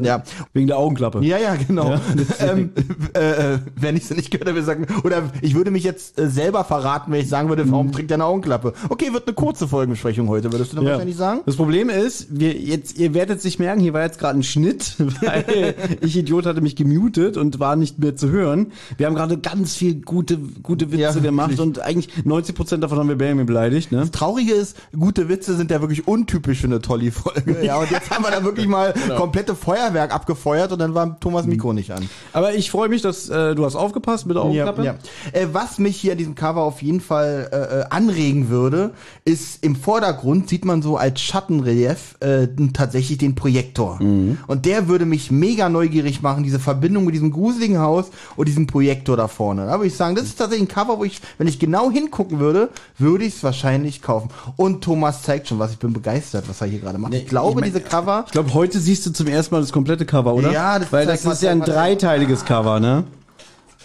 Ja, 0.00 0.22
Wegen 0.52 0.66
der 0.66 0.78
Augenklappe. 0.78 1.22
ja, 1.24 1.38
ja, 1.38 1.54
genau. 1.56 1.94
ähm, 2.40 2.70
äh, 3.14 3.54
äh, 3.54 3.58
wenn 3.76 3.96
ich 3.96 4.04
es 4.04 4.10
nicht 4.16 4.30
gehört 4.30 4.48
habe, 4.48 4.56
würde 4.56 4.60
ich 4.60 4.86
sagen, 4.88 5.00
oder 5.04 5.22
ich 5.42 5.54
würde 5.54 5.70
mich 5.70 5.84
jetzt 5.84 6.18
äh, 6.18 6.28
selber 6.28 6.64
verraten, 6.64 7.12
wenn 7.12 7.20
ich 7.20 7.28
sagen 7.28 7.48
würde, 7.48 7.70
warum 7.70 7.92
trägt 7.92 8.10
er 8.10 8.14
eine 8.16 8.24
Augenklappe? 8.24 8.72
Okay, 8.88 9.12
wird 9.12 9.26
eine 9.26 9.34
kurze 9.34 9.68
Folgenbesprechung 9.68 10.28
heute, 10.28 10.52
würdest 10.52 10.72
du 10.72 10.76
dann 10.76 10.84
Ja. 10.86 10.92
wahrscheinlich 10.92 11.16
sagen? 11.16 11.40
Das 11.46 11.56
Problem 11.56 11.90
ist, 11.90 12.26
wir 12.30 12.52
jetzt, 12.54 12.98
ihr 12.98 13.14
werdet 13.14 13.40
sich 13.42 13.58
merken, 13.58 13.80
hier 13.80 13.92
war 13.92 14.02
jetzt 14.02 14.18
gerade 14.18 14.38
ein 14.38 14.42
Schnitt, 14.42 14.96
weil 15.20 15.74
ich 16.00 16.16
Idiot 16.16 16.46
hatte 16.46 16.60
mich 16.60 16.76
gemutet 16.76 17.36
und 17.36 17.60
war 17.60 17.76
nicht 17.76 17.98
mehr 17.98 18.16
zu 18.16 18.30
hören. 18.30 18.72
Wir 18.96 19.06
haben 19.06 19.14
gerade 19.14 19.38
ganz 19.38 19.74
viel 19.76 20.00
gute, 20.00 20.38
gute 20.62 20.86
Witze 20.92 21.00
Ja, 21.00 21.12
gemacht 21.12 21.50
wirklich. 21.58 21.73
Und 21.78 21.84
eigentlich 21.84 22.24
90 22.24 22.54
Prozent 22.54 22.82
davon 22.84 22.98
haben 22.98 23.08
wir 23.08 23.16
Benjamin 23.16 23.46
beleidigt, 23.46 23.92
ne? 23.92 24.10
Traurige 24.10 24.52
ist, 24.52 24.76
gute 24.98 25.28
Witze 25.28 25.56
sind 25.56 25.70
ja 25.70 25.80
wirklich 25.80 26.06
untypisch 26.08 26.60
für 26.60 26.66
eine 26.66 26.80
Tolli-Folge. 26.80 27.58
Ja, 27.64 27.78
und 27.78 27.90
jetzt 27.90 28.10
haben 28.10 28.24
wir 28.24 28.30
da 28.30 28.44
wirklich 28.44 28.66
mal 28.66 28.92
Genau. 29.04 29.16
komplette 29.16 29.54
Feuerwerk 29.54 30.12
abgefeuert 30.14 30.72
und 30.72 30.78
dann 30.78 30.94
war 30.94 31.18
Thomas 31.20 31.46
Mikro 31.46 31.72
nicht 31.72 31.90
an. 31.92 32.08
Aber 32.32 32.54
ich 32.54 32.70
freue 32.70 32.88
mich, 32.88 33.02
dass 33.02 33.28
äh, 33.28 33.54
du 33.54 33.64
hast 33.64 33.74
aufgepasst 33.76 34.26
mit 34.26 34.36
der 34.36 34.42
Augenklappe. 34.44 34.84
Ja, 34.84 34.94
ja. 35.32 35.40
Äh, 35.40 35.48
was 35.52 35.78
mich 35.78 35.96
hier 35.96 36.12
an 36.12 36.18
diesem 36.18 36.34
Cover 36.34 36.62
auf 36.62 36.82
jeden 36.82 37.00
Fall 37.00 37.48
äh, 37.52 37.80
äh, 37.80 37.84
anregen 37.90 38.48
würde, 38.48 38.92
ist 39.24 39.64
im 39.64 39.76
Vordergrund 39.76 40.48
sieht 40.48 40.64
man 40.64 40.82
so 40.82 40.96
als 40.96 41.20
Schattenrelief 41.20 42.16
äh, 42.20 42.48
tatsächlich 42.72 43.18
den 43.18 43.34
Projektor. 43.34 43.98
Und 44.00 44.66
der 44.66 44.88
würde 44.88 45.04
mich 45.06 45.30
mega 45.30 45.68
neugierig 45.68 46.22
machen, 46.22 46.44
diese 46.44 46.58
Verbindung 46.58 47.04
mit 47.04 47.14
diesem 47.14 47.30
gruseligen 47.30 47.78
Haus 47.78 48.10
und 48.36 48.48
diesem 48.48 48.66
Projektor 48.66 49.16
da 49.16 49.28
vorne. 49.28 49.66
Da 49.66 49.72
würde 49.72 49.86
ich 49.86 49.94
sagen, 49.96 50.14
das 50.14 50.24
ist 50.24 50.36
tatsächlich 50.38 50.68
ein 50.68 50.72
Cover, 50.72 50.98
wo 50.98 51.04
ich, 51.04 51.20
wenn 51.38 51.46
ich 51.46 51.58
genau 51.64 51.90
hingucken 51.90 52.38
würde, 52.40 52.70
würde 52.98 53.24
ich 53.24 53.36
es 53.36 53.42
wahrscheinlich 53.42 54.02
kaufen. 54.02 54.30
Und 54.56 54.82
Thomas 54.84 55.22
zeigt 55.22 55.48
schon 55.48 55.58
was, 55.58 55.72
ich 55.72 55.78
bin 55.78 55.92
begeistert, 55.92 56.48
was 56.48 56.60
er 56.60 56.66
hier 56.66 56.80
gerade 56.80 56.98
macht. 56.98 57.14
ich 57.14 57.26
glaube, 57.26 57.50
ich 57.50 57.54
mein- 57.56 57.64
diese 57.64 57.80
Cover 57.80 58.24
Ich 58.26 58.32
glaube, 58.32 58.52
heute 58.54 58.78
siehst 58.80 59.06
du 59.06 59.12
zum 59.12 59.26
ersten 59.26 59.54
Mal 59.54 59.60
das 59.60 59.72
komplette 59.72 60.04
Cover, 60.06 60.34
oder? 60.34 60.50
Ja, 60.52 60.78
das 60.78 60.92
Weil 60.92 61.06
das 61.06 61.24
mal, 61.24 61.32
ist 61.32 61.42
ja 61.42 61.50
ein 61.50 61.60
dreiteiliges 61.60 62.44
Cover, 62.44 62.80
ne? 62.80 63.04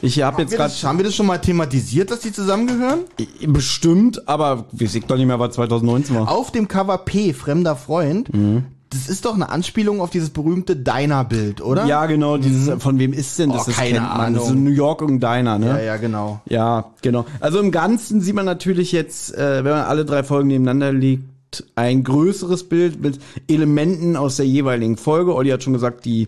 Ich 0.01 0.21
habe 0.21 0.41
jetzt 0.43 0.53
gerade 0.55 0.73
haben 0.83 0.97
wir 0.97 1.03
das 1.03 1.13
schon 1.15 1.25
mal 1.25 1.39
thematisiert, 1.39 2.09
dass 2.09 2.21
die 2.21 2.31
zusammengehören? 2.31 2.99
bestimmt, 3.47 4.27
aber 4.29 4.65
wir 4.71 4.87
sehen 4.87 5.03
doch 5.07 5.17
nicht 5.17 5.25
mehr, 5.25 5.39
was 5.39 5.55
2019 5.55 6.15
war. 6.15 6.29
Auf 6.31 6.51
dem 6.51 6.67
Cover 6.67 6.97
P, 6.99 7.33
fremder 7.33 7.75
Freund, 7.75 8.33
Mhm. 8.33 8.63
Das 8.91 9.07
ist 9.07 9.25
doch 9.25 9.35
eine 9.35 9.49
Anspielung 9.49 10.01
auf 10.01 10.09
dieses 10.09 10.31
berühmte 10.31 10.75
Diner-Bild, 10.75 11.61
oder? 11.61 11.85
Ja, 11.85 12.07
genau, 12.07 12.37
dieses, 12.37 12.81
von 12.81 12.97
wem 12.97 13.13
ist 13.13 13.37
denn 13.37 13.51
das? 13.51 13.61
Oh, 13.61 13.65
das 13.67 13.75
keine 13.75 13.99
kennt 13.99 14.09
man. 14.09 14.35
Ahnung. 14.35 14.47
ein 14.47 14.63
New 14.63 14.71
York 14.71 15.01
und 15.03 15.19
Diner, 15.21 15.59
ne? 15.59 15.67
Ja, 15.67 15.79
ja, 15.79 15.97
genau. 15.97 16.41
Ja, 16.45 16.85
genau. 17.01 17.25
Also 17.39 17.59
im 17.59 17.71
Ganzen 17.71 18.21
sieht 18.21 18.33
man 18.33 18.45
natürlich 18.45 18.91
jetzt, 18.91 19.35
äh, 19.35 19.63
wenn 19.63 19.73
man 19.73 19.83
alle 19.83 20.05
drei 20.05 20.23
Folgen 20.23 20.47
nebeneinander 20.47 20.91
legt, 20.91 21.23
ein 21.75 22.03
größeres 22.03 22.67
Bild 22.69 23.01
mit 23.01 23.19
Elementen 23.47 24.15
aus 24.15 24.37
der 24.37 24.45
jeweiligen 24.47 24.97
Folge. 24.97 25.35
Olli 25.35 25.49
hat 25.49 25.63
schon 25.63 25.73
gesagt, 25.73 26.05
die 26.05 26.27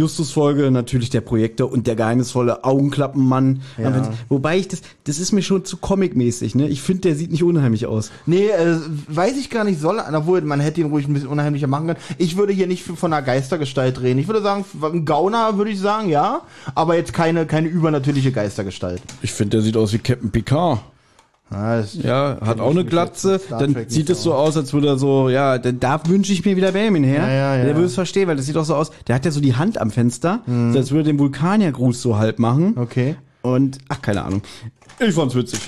Justus-Folge 0.00 0.70
natürlich 0.70 1.10
der 1.10 1.20
Projektor 1.20 1.70
und 1.70 1.86
der 1.86 1.96
geheimnisvolle 1.96 2.64
Augenklappenmann. 2.64 3.62
Aber, 3.78 4.12
wobei 4.28 4.58
ich 4.58 4.68
das, 4.68 4.82
das 5.04 5.18
ist 5.18 5.32
mir 5.32 5.42
schon 5.42 5.64
zu 5.64 5.76
comic-mäßig, 5.76 6.54
ne? 6.54 6.68
Ich 6.68 6.82
finde, 6.82 7.02
der 7.02 7.14
sieht 7.16 7.30
nicht 7.30 7.44
unheimlich 7.44 7.86
aus. 7.86 8.10
Nee, 8.26 8.48
äh, 8.48 8.76
weiß 9.08 9.36
ich 9.38 9.50
gar 9.50 9.64
nicht, 9.64 9.80
soll, 9.80 10.00
obwohl 10.12 10.40
man 10.42 10.60
hätte 10.60 10.80
ihn 10.80 10.88
ruhig 10.88 11.06
ein 11.06 11.12
bisschen 11.12 11.28
unheimlicher 11.28 11.66
machen 11.66 11.88
können. 11.88 12.00
Ich 12.18 12.36
würde 12.36 12.52
hier 12.52 12.66
nicht 12.66 12.82
von 12.82 13.12
einer 13.12 13.22
Geistergestalt 13.22 14.00
reden. 14.00 14.18
Ich 14.18 14.26
würde 14.26 14.42
sagen, 14.42 14.64
ein 14.82 15.04
Gauner 15.04 15.56
würde 15.56 15.70
ich 15.70 15.78
sagen, 15.78 16.08
ja, 16.08 16.42
aber 16.74 16.96
jetzt 16.96 17.12
keine, 17.12 17.46
keine 17.46 17.68
übernatürliche 17.68 18.32
Geistergestalt. 18.32 19.02
Ich 19.22 19.32
finde, 19.32 19.58
der 19.58 19.62
sieht 19.62 19.76
aus 19.76 19.92
wie 19.92 19.98
Captain 19.98 20.30
Picard. 20.30 20.80
Ja, 21.52 21.78
das- 21.80 21.94
Ja, 21.94 22.38
hat 22.40 22.60
auch 22.60 22.70
eine 22.70 22.84
Glatze, 22.84 23.40
dann 23.50 23.76
sieht 23.88 24.08
es 24.10 24.22
so 24.22 24.34
aus, 24.34 24.56
als 24.56 24.72
würde 24.72 24.86
er 24.88 24.98
so, 24.98 25.28
ja, 25.28 25.58
denn 25.58 25.80
da 25.80 26.00
wünsche 26.06 26.32
ich 26.32 26.44
mir 26.44 26.56
wieder 26.56 26.72
Benjamin 26.72 27.02
her. 27.04 27.22
Ja, 27.22 27.30
ja, 27.32 27.56
ja. 27.56 27.64
Der 27.64 27.74
würde 27.74 27.86
es 27.86 27.94
verstehen, 27.94 28.28
weil 28.28 28.36
das 28.36 28.46
sieht 28.46 28.56
auch 28.56 28.64
so 28.64 28.74
aus, 28.76 28.90
der 29.08 29.14
hat 29.16 29.24
ja 29.24 29.30
so 29.30 29.40
die 29.40 29.56
Hand 29.56 29.80
am 29.80 29.90
Fenster, 29.90 30.40
so 30.46 30.78
als 30.78 30.90
würde 30.90 31.00
er 31.10 31.12
den 31.12 31.18
Vulkaniergruß 31.18 32.00
so 32.00 32.16
halb 32.18 32.38
machen. 32.38 32.74
Okay. 32.78 33.16
Und, 33.42 33.78
ach, 33.88 34.00
keine 34.02 34.22
Ahnung. 34.24 34.42
Ich 35.00 35.14
fand's 35.14 35.34
witzig. 35.34 35.60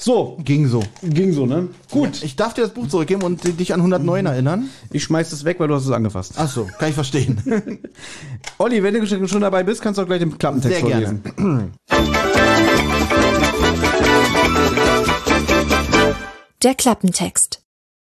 So, 0.00 0.36
Ging 0.44 0.66
so. 0.66 0.82
ging 1.04 1.32
so, 1.32 1.46
ne? 1.46 1.68
Gut, 1.88 2.24
Ich 2.24 2.34
darf 2.34 2.54
dir 2.54 2.62
das 2.62 2.72
Buch 2.74 2.88
zurückgeben 2.88 3.22
und 3.22 3.44
dich 3.60 3.72
an 3.72 3.78
109 3.80 4.26
erinnern. 4.26 4.68
ich 4.90 5.04
schmeiß 5.04 5.30
es 5.30 5.44
weg, 5.44 5.60
weil 5.60 5.68
du 5.68 5.74
hast 5.76 5.84
es 5.84 5.92
angefasst. 5.92 6.32
Ach 6.36 6.48
so, 6.48 6.66
kann 6.80 6.88
ich 6.88 6.94
verstehen. 6.96 7.40
Olli, 8.58 8.82
wenn 8.82 8.94
du 8.94 9.06
schon 9.06 9.28
schon 9.28 9.42
dabei 9.42 9.62
bist, 9.62 9.80
kannst 9.80 9.98
du 9.98 10.02
auch 10.02 10.06
gleich 10.06 10.18
den 10.18 10.36
Klappentext 10.36 10.80
Sehr 10.84 10.88
gerne. 10.88 11.20
Der 16.62 16.76
Klappentext. 16.76 17.61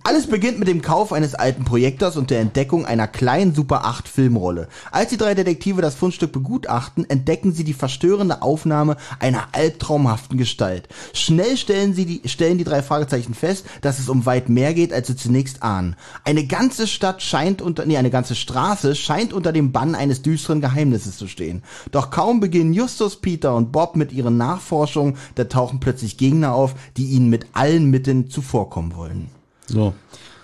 Alles 0.04 0.26
beginnt 0.26 0.58
mit 0.58 0.66
dem 0.66 0.82
Kauf 0.82 1.12
eines 1.12 1.36
alten 1.36 1.64
Projektors 1.64 2.16
und 2.16 2.30
der 2.30 2.40
Entdeckung 2.40 2.84
einer 2.84 3.06
kleinen 3.06 3.54
Super 3.54 3.84
8 3.84 4.08
Filmrolle. 4.08 4.66
Als 4.90 5.10
die 5.10 5.16
drei 5.16 5.34
Detektive 5.34 5.80
das 5.80 5.94
Fundstück 5.94 6.32
begutachten, 6.32 7.08
entdecken 7.08 7.52
sie 7.52 7.62
die 7.62 7.72
verstörende 7.72 8.42
Aufnahme 8.42 8.96
einer 9.20 9.44
albtraumhaften 9.52 10.38
Gestalt. 10.38 10.88
Schnell 11.12 11.56
stellen 11.56 11.94
sie 11.94 12.04
die, 12.04 12.28
stellen 12.28 12.58
die 12.58 12.64
drei 12.64 12.82
Fragezeichen 12.82 13.34
fest, 13.34 13.64
dass 13.80 14.00
es 14.00 14.08
um 14.08 14.26
weit 14.26 14.48
mehr 14.48 14.74
geht, 14.74 14.92
als 14.92 15.06
sie 15.06 15.14
zunächst 15.14 15.62
ahnen. 15.62 15.94
Eine 16.24 16.48
ganze 16.48 16.88
Stadt 16.88 17.22
scheint 17.22 17.62
unter, 17.62 17.86
nee, 17.86 17.96
eine 17.96 18.10
ganze 18.10 18.34
Straße 18.34 18.96
scheint 18.96 19.32
unter 19.32 19.52
dem 19.52 19.70
Bann 19.70 19.94
eines 19.94 20.22
düsteren 20.22 20.60
Geheimnisses 20.60 21.16
zu 21.16 21.28
stehen. 21.28 21.62
Doch 21.92 22.10
kaum 22.10 22.40
beginnen 22.40 22.72
Justus, 22.72 23.20
Peter 23.20 23.54
und 23.54 23.70
Bob 23.70 23.94
mit 23.94 24.12
ihren 24.12 24.36
Nachforschungen, 24.36 25.16
da 25.36 25.44
tauchen 25.44 25.78
plötzlich 25.78 26.16
Gegner 26.16 26.54
auf, 26.54 26.74
die 26.96 27.06
ihnen 27.06 27.30
mit 27.30 27.46
allen 27.52 27.88
Mitteln 27.88 28.28
zuvorkommen 28.28 28.96
wollen. 28.96 29.41
So. 29.72 29.94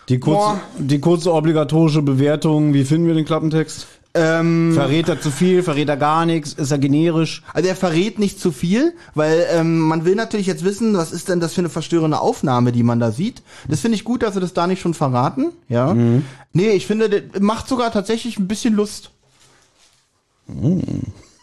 Die 0.09 0.19
kurze, 0.19 0.61
die 0.79 1.01
kurze 1.01 1.33
obligatorische 1.35 2.01
Bewertung, 2.01 2.73
wie 2.73 2.85
finden 2.85 3.07
wir 3.07 3.15
den 3.15 3.27
Klappentext? 3.27 3.87
Ähm, 4.15 4.73
Verrät 4.75 5.07
er 5.09 5.21
zu 5.21 5.31
viel, 5.31 5.63
verrät 5.63 5.89
er 5.89 5.99
gar 5.99 6.25
nichts, 6.25 6.55
ist 6.55 6.71
er 6.71 6.79
generisch? 6.79 7.43
Also 7.53 7.69
er 7.69 7.77
verrät 7.77 8.19
nicht 8.19 8.41
zu 8.41 8.53
viel, 8.53 8.95
weil 9.15 9.47
ähm, 9.53 9.81
man 9.81 10.07
will 10.07 10.15
natürlich 10.15 10.47
jetzt 10.47 10.65
wissen, 10.65 10.97
was 10.97 11.13
ist 11.13 11.29
denn 11.29 11.41
das 11.41 11.53
für 11.53 11.61
eine 11.61 11.69
verstörende 11.69 12.19
Aufnahme, 12.19 12.73
die 12.73 12.83
man 12.83 13.01
da 13.01 13.13
sieht. 13.13 13.43
Das 13.69 13.81
finde 13.81 13.97
ich 13.97 14.05
gut, 14.05 14.23
dass 14.23 14.33
sie 14.33 14.41
das 14.41 14.55
da 14.55 14.67
nicht 14.67 14.81
schon 14.81 14.95
verraten. 14.95 15.53
Ja. 15.69 15.95
Nee, 15.95 16.71
ich 16.71 16.87
finde, 16.87 17.25
macht 17.39 17.69
sogar 17.69 17.93
tatsächlich 17.93 18.39
ein 18.39 18.49
bisschen 18.49 18.75
Lust. 18.75 19.11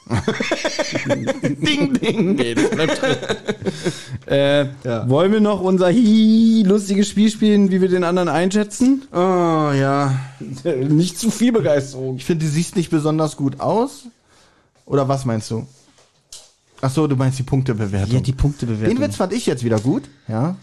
ding, 1.07 1.93
ding. 1.93 2.39
Äh, 4.27 4.65
Wollen 5.07 5.31
wir 5.31 5.39
noch 5.39 5.61
unser 5.61 5.89
hihi 5.89 6.63
lustiges 6.63 7.07
Spiel 7.07 7.31
spielen, 7.31 7.71
wie 7.71 7.81
wir 7.81 7.89
den 7.89 8.03
anderen 8.03 8.29
einschätzen? 8.29 9.03
Oh, 9.11 9.17
ja. 9.17 10.19
Nicht 10.87 11.17
zu 11.17 11.31
viel 11.31 11.51
Begeisterung. 11.51 12.17
Ich 12.17 12.25
finde, 12.25 12.45
du 12.45 12.51
siehst 12.51 12.75
nicht 12.75 12.91
besonders 12.91 13.35
gut 13.35 13.59
aus. 13.59 14.05
Oder 14.85 15.07
was 15.07 15.25
meinst 15.25 15.49
du? 15.49 15.65
Ach 16.81 16.91
so, 16.91 17.07
du 17.07 17.15
meinst 17.15 17.39
die 17.39 17.43
Punktebewertung. 17.43 18.13
Ja, 18.13 18.19
die 18.19 18.33
Punktebewertung. 18.33 18.95
Den 18.95 19.03
Witz 19.03 19.15
fand 19.15 19.33
ich 19.33 19.45
jetzt 19.47 19.63
wieder 19.63 19.79
gut. 19.79 20.03
Ja. 20.27 20.55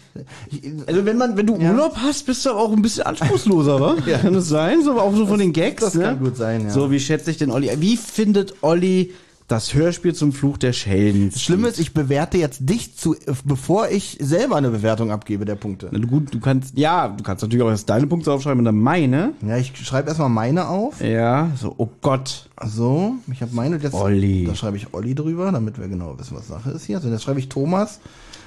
Also 0.85 1.05
wenn 1.05 1.17
man, 1.17 1.35
wenn 1.35 1.47
du 1.47 1.57
Ja. 1.57 1.71
Urlaub 1.71 1.97
hast, 1.97 2.25
bist 2.25 2.45
du 2.45 2.51
auch 2.51 2.71
ein 2.71 2.81
bisschen 2.81 3.03
anspruchsloser, 3.03 3.79
wa? 3.81 3.97
Ja. 4.05 4.19
Kann 4.19 4.33
das 4.33 4.47
sein? 4.47 4.83
So 4.83 4.99
auch 5.01 5.13
so 5.13 5.25
von 5.25 5.39
den 5.39 5.51
Gags. 5.51 5.83
das 5.83 5.95
ne? 5.95 6.03
kann 6.03 6.19
gut 6.19 6.37
sein, 6.37 6.65
ja. 6.65 6.69
So, 6.69 6.91
wie 6.91 6.99
schätze 6.99 7.31
ich 7.31 7.37
den 7.37 7.51
Olli? 7.51 7.69
Wie 7.77 7.97
findet 7.97 8.53
Olli 8.61 9.13
das 9.47 9.73
Hörspiel 9.73 10.13
zum 10.13 10.31
Fluch 10.31 10.57
der 10.57 10.73
Schellen? 10.73 11.29
das 11.31 11.41
Schlimme 11.41 11.67
ist, 11.67 11.79
ich 11.79 11.93
bewerte 11.93 12.37
jetzt 12.37 12.69
dich 12.69 12.95
zu, 12.95 13.15
bevor 13.43 13.89
ich 13.89 14.17
selber 14.21 14.55
eine 14.55 14.69
Bewertung 14.69 15.11
abgebe 15.11 15.45
der 15.45 15.55
Punkte. 15.55 15.89
Na 15.91 15.99
gut, 15.99 16.33
du 16.33 16.39
kannst, 16.39 16.77
ja, 16.77 17.09
du 17.09 17.23
kannst 17.23 17.43
natürlich 17.43 17.63
auch 17.63 17.69
erst 17.69 17.89
deine 17.89 18.07
Punkte 18.07 18.31
aufschreiben 18.31 18.59
und 18.59 18.65
dann 18.65 18.79
meine. 18.79 19.33
Ja, 19.45 19.57
ich 19.57 19.75
schreibe 19.85 20.07
erstmal 20.07 20.29
meine 20.29 20.67
auf. 20.67 21.01
Ja, 21.01 21.51
so, 21.59 21.73
oh 21.77 21.89
Gott. 22.01 22.49
So, 22.65 23.15
ich 23.31 23.41
habe 23.41 23.53
meine 23.53 23.75
und 23.75 23.83
jetzt. 23.83 23.93
Olli. 23.93 24.45
Da 24.45 24.55
schreibe 24.55 24.77
ich 24.77 24.93
Olli 24.93 25.15
drüber, 25.15 25.51
damit 25.51 25.79
wir 25.79 25.87
genau 25.87 26.17
wissen, 26.17 26.37
was 26.37 26.47
Sache 26.47 26.71
ist 26.71 26.85
hier. 26.85 26.99
So, 26.99 27.09
jetzt 27.09 27.23
schreibe 27.23 27.39
ich 27.39 27.49
Thomas. 27.49 27.99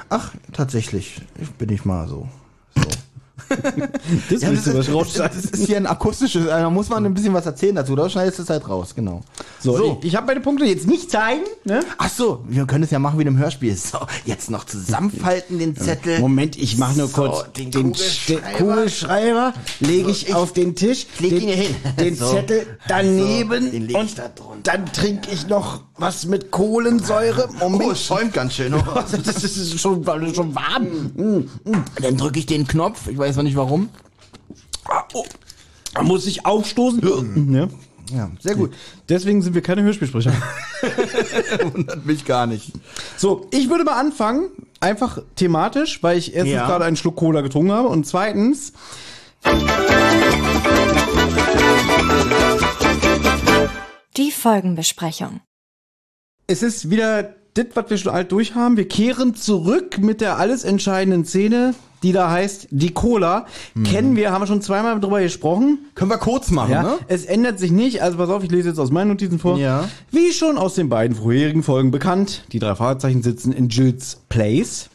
Ach, 0.08 0.32
tatsächlich, 0.52 1.20
ich 1.40 1.50
bin 1.52 1.70
ich 1.70 1.84
mal 1.84 2.08
so. 2.08 2.28
So. 2.76 2.88
Das 4.30 4.42
Ja, 4.42 4.50
das, 4.50 4.66
ist, 4.66 5.18
das 5.18 5.44
ist 5.44 5.66
hier 5.66 5.76
ein 5.76 5.86
akustisches, 5.86 6.46
da 6.46 6.70
muss 6.70 6.88
man 6.88 7.04
ein 7.04 7.14
bisschen 7.14 7.34
was 7.34 7.46
erzählen 7.46 7.74
dazu, 7.74 7.92
oder 7.92 8.08
schneidest 8.08 8.38
du 8.38 8.42
es 8.42 8.50
halt 8.50 8.68
raus, 8.68 8.94
genau. 8.94 9.22
So, 9.60 9.76
so. 9.76 9.98
ich, 10.00 10.08
ich 10.08 10.16
habe 10.16 10.26
meine 10.26 10.40
Punkte 10.40 10.64
jetzt 10.64 10.86
nicht 10.86 11.10
zeigen, 11.10 11.42
ne? 11.64 11.80
Ach 11.98 12.10
so, 12.10 12.44
wir 12.48 12.66
können 12.66 12.84
es 12.84 12.90
ja 12.90 12.98
machen 12.98 13.18
wie 13.18 13.22
in 13.22 13.28
einem 13.28 13.38
Hörspiel. 13.38 13.76
So, 13.76 13.98
jetzt 14.24 14.50
noch 14.50 14.64
zusammenfalten 14.64 15.58
den 15.58 15.76
Zettel. 15.76 16.20
Moment, 16.20 16.56
ich 16.56 16.78
mache 16.78 16.98
nur 16.98 17.08
So, 17.08 17.22
kurz 17.22 17.52
den 17.52 17.70
den, 17.70 17.92
Kugelschreiber. 17.92 18.58
Kugelschreiber, 18.58 19.54
lege 19.80 20.10
ich, 20.10 20.28
ich 20.28 20.34
auf 20.34 20.52
den 20.52 20.74
Tisch, 20.74 21.06
leg 21.18 21.30
den, 21.30 21.40
ihn 21.42 21.48
hier 21.48 21.56
hin. 21.56 21.76
den 21.98 22.16
So. 22.16 22.32
Zettel 22.32 22.66
daneben 22.88 23.64
So, 23.64 23.70
den 23.70 23.94
und 23.94 24.18
da 24.18 24.30
dann 24.62 24.86
trinke 24.92 25.30
ich 25.30 25.46
noch 25.46 25.82
was 25.96 26.26
mit 26.26 26.50
Kohlensäure. 26.50 27.48
Oh, 27.60 27.68
Moment, 27.68 27.92
es 27.92 28.04
schäumt 28.04 28.32
ganz 28.32 28.54
schön. 28.54 28.74
Oh. 28.74 28.82
das 29.24 29.44
ist 29.44 29.80
schon, 29.80 30.04
schon 30.34 30.54
warm. 30.54 30.84
Mm. 31.14 31.48
Dann 32.02 32.16
drücke 32.16 32.38
ich 32.38 32.46
den 32.46 32.66
Knopf, 32.66 33.08
ich 33.08 33.16
weiß 33.16 33.25
noch 33.34 33.42
nicht 33.42 33.56
warum. 33.56 33.88
Ah, 34.84 35.02
oh. 35.14 35.24
Da 35.94 36.02
muss 36.04 36.26
ich 36.26 36.46
aufstoßen. 36.46 37.52
Ja. 37.52 37.68
Ja, 38.14 38.30
sehr 38.38 38.54
gut. 38.54 38.72
Deswegen 39.08 39.42
sind 39.42 39.54
wir 39.54 39.62
keine 39.62 39.82
Hörspielsprecher. 39.82 40.32
Wundert 41.72 42.06
mich 42.06 42.24
gar 42.24 42.46
nicht. 42.46 42.70
So, 43.16 43.48
ich 43.50 43.68
würde 43.68 43.82
mal 43.82 43.98
anfangen, 43.98 44.46
einfach 44.78 45.18
thematisch, 45.34 46.04
weil 46.04 46.16
ich 46.16 46.32
erstens 46.32 46.52
Ja. 46.54 46.66
gerade 46.66 46.84
einen 46.84 46.96
Schluck 46.96 47.16
Cola 47.16 47.40
getrunken 47.40 47.72
habe 47.72 47.88
und 47.88 48.06
zweitens, 48.06 48.72
Die 54.16 54.30
Folgenbesprechung. 54.30 55.40
es 56.46 56.62
ist 56.62 56.90
wieder 56.90 57.34
das, 57.56 57.66
was 57.74 57.90
wir 57.90 57.98
schon 57.98 58.12
alt 58.12 58.32
durch 58.32 58.54
haben. 58.54 58.76
Wir 58.76 58.88
kehren 58.88 59.34
zurück 59.34 59.98
mit 59.98 60.20
der 60.20 60.38
alles 60.38 60.64
entscheidenden 60.64 61.24
Szene, 61.24 61.74
die 62.02 62.12
da 62.12 62.30
heißt 62.30 62.68
die 62.70 62.90
Cola. 62.90 63.46
Kennen 63.84 64.16
wir, 64.16 64.30
haben 64.32 64.42
wir 64.42 64.46
schon 64.46 64.62
zweimal 64.62 65.00
drüber 65.00 65.20
gesprochen. 65.20 65.78
Können 65.94 66.10
wir 66.10 66.18
kurz 66.18 66.50
machen, 66.50 66.72
Ja, 66.72 66.82
ne? 66.82 66.98
es 67.08 67.24
ändert 67.24 67.58
sich 67.58 67.70
nicht. 67.72 68.02
Also 68.02 68.18
pass 68.18 68.28
auf, 68.30 68.44
ich 68.44 68.50
lese 68.50 68.68
jetzt 68.68 68.78
aus 68.78 68.90
meinen 68.90 69.08
Notizen 69.08 69.38
vor. 69.38 69.58
Ja. 69.58 69.88
Wie 70.10 70.32
schon 70.32 70.58
aus 70.58 70.74
den 70.74 70.88
beiden 70.88 71.16
vorherigen 71.16 71.62
Folgen 71.62 71.90
bekannt, 71.90 72.44
die 72.52 72.58
drei 72.58 72.74
Fahrzeichen 72.74 73.22
sitzen 73.22 73.52
in 73.52 73.68
Jills 73.68 74.20
Place. 74.28 74.90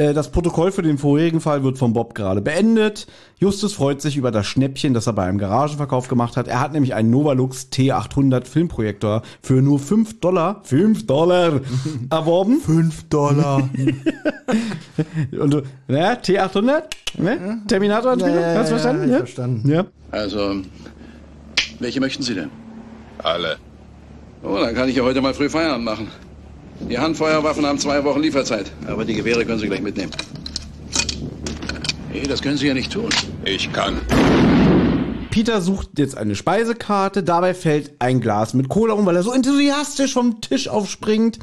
Äh, 0.00 0.14
Das 0.14 0.30
Protokoll 0.30 0.72
für 0.72 0.80
den 0.82 0.96
vorherigen 0.98 1.40
Fall 1.40 1.62
wird 1.62 1.76
von 1.76 1.92
Bob 1.92 2.14
gerade 2.14 2.40
beendet. 2.40 3.06
Justus 3.38 3.74
freut 3.74 4.00
sich 4.00 4.16
über 4.16 4.30
das 4.30 4.46
Schnäppchen, 4.46 4.94
das 4.94 5.06
er 5.06 5.12
bei 5.12 5.24
einem 5.24 5.36
Garagenverkauf 5.38 6.08
gemacht 6.08 6.36
hat. 6.38 6.48
Er 6.48 6.60
hat 6.60 6.72
nämlich 6.72 6.94
einen 6.94 7.10
Novalux 7.10 7.68
T800 7.72 8.46
Filmprojektor 8.46 9.22
für 9.42 9.60
nur 9.60 9.78
5 9.78 10.20
Dollar, 10.20 10.60
5 10.64 11.06
Dollar 11.06 11.60
erworben. 12.10 12.60
5 12.60 13.08
Dollar. 13.10 13.68
Und 15.38 15.50
du, 15.54 15.62
ja, 15.88 16.12
T800, 16.14 16.82
ne? 17.18 17.62
Terminator-Anspielung, 17.68 18.40
Ja, 18.40 18.52
ja, 18.54 18.58
hast 18.58 18.70
du 18.70 18.74
ja, 18.74 18.80
verstanden? 18.80 19.08
ja, 19.10 19.14
ich 19.16 19.18
verstanden. 19.18 19.70
Ja. 19.70 19.84
Also, 20.10 20.54
welche 21.78 22.00
möchten 22.00 22.22
Sie 22.22 22.34
denn? 22.34 22.50
Alle. 23.18 23.56
Oh, 24.42 24.56
dann 24.58 24.74
kann 24.74 24.88
ich 24.88 24.96
ja 24.96 25.02
heute 25.02 25.20
mal 25.20 25.34
früh 25.34 25.50
Feierabend 25.50 25.84
machen. 25.84 26.08
Die 26.88 26.98
Handfeuerwaffen 26.98 27.66
haben 27.66 27.78
zwei 27.78 28.02
Wochen 28.04 28.20
Lieferzeit, 28.20 28.70
aber 28.86 29.04
die 29.04 29.14
Gewehre 29.14 29.44
können 29.44 29.58
Sie 29.58 29.66
gleich 29.66 29.82
mitnehmen. 29.82 30.12
Nee, 32.12 32.22
das 32.22 32.42
können 32.42 32.56
Sie 32.56 32.66
ja 32.66 32.74
nicht 32.74 32.92
tun. 32.92 33.08
Ich 33.44 33.72
kann. 33.72 34.00
Peter 35.30 35.60
sucht 35.60 35.98
jetzt 35.98 36.16
eine 36.18 36.34
Speisekarte, 36.34 37.22
dabei 37.22 37.54
fällt 37.54 37.92
ein 38.00 38.20
Glas 38.20 38.52
mit 38.52 38.68
Cola 38.68 38.94
um, 38.94 39.06
weil 39.06 39.14
er 39.14 39.22
so 39.22 39.32
enthusiastisch 39.32 40.12
vom 40.12 40.40
Tisch 40.40 40.66
aufspringt 40.66 41.38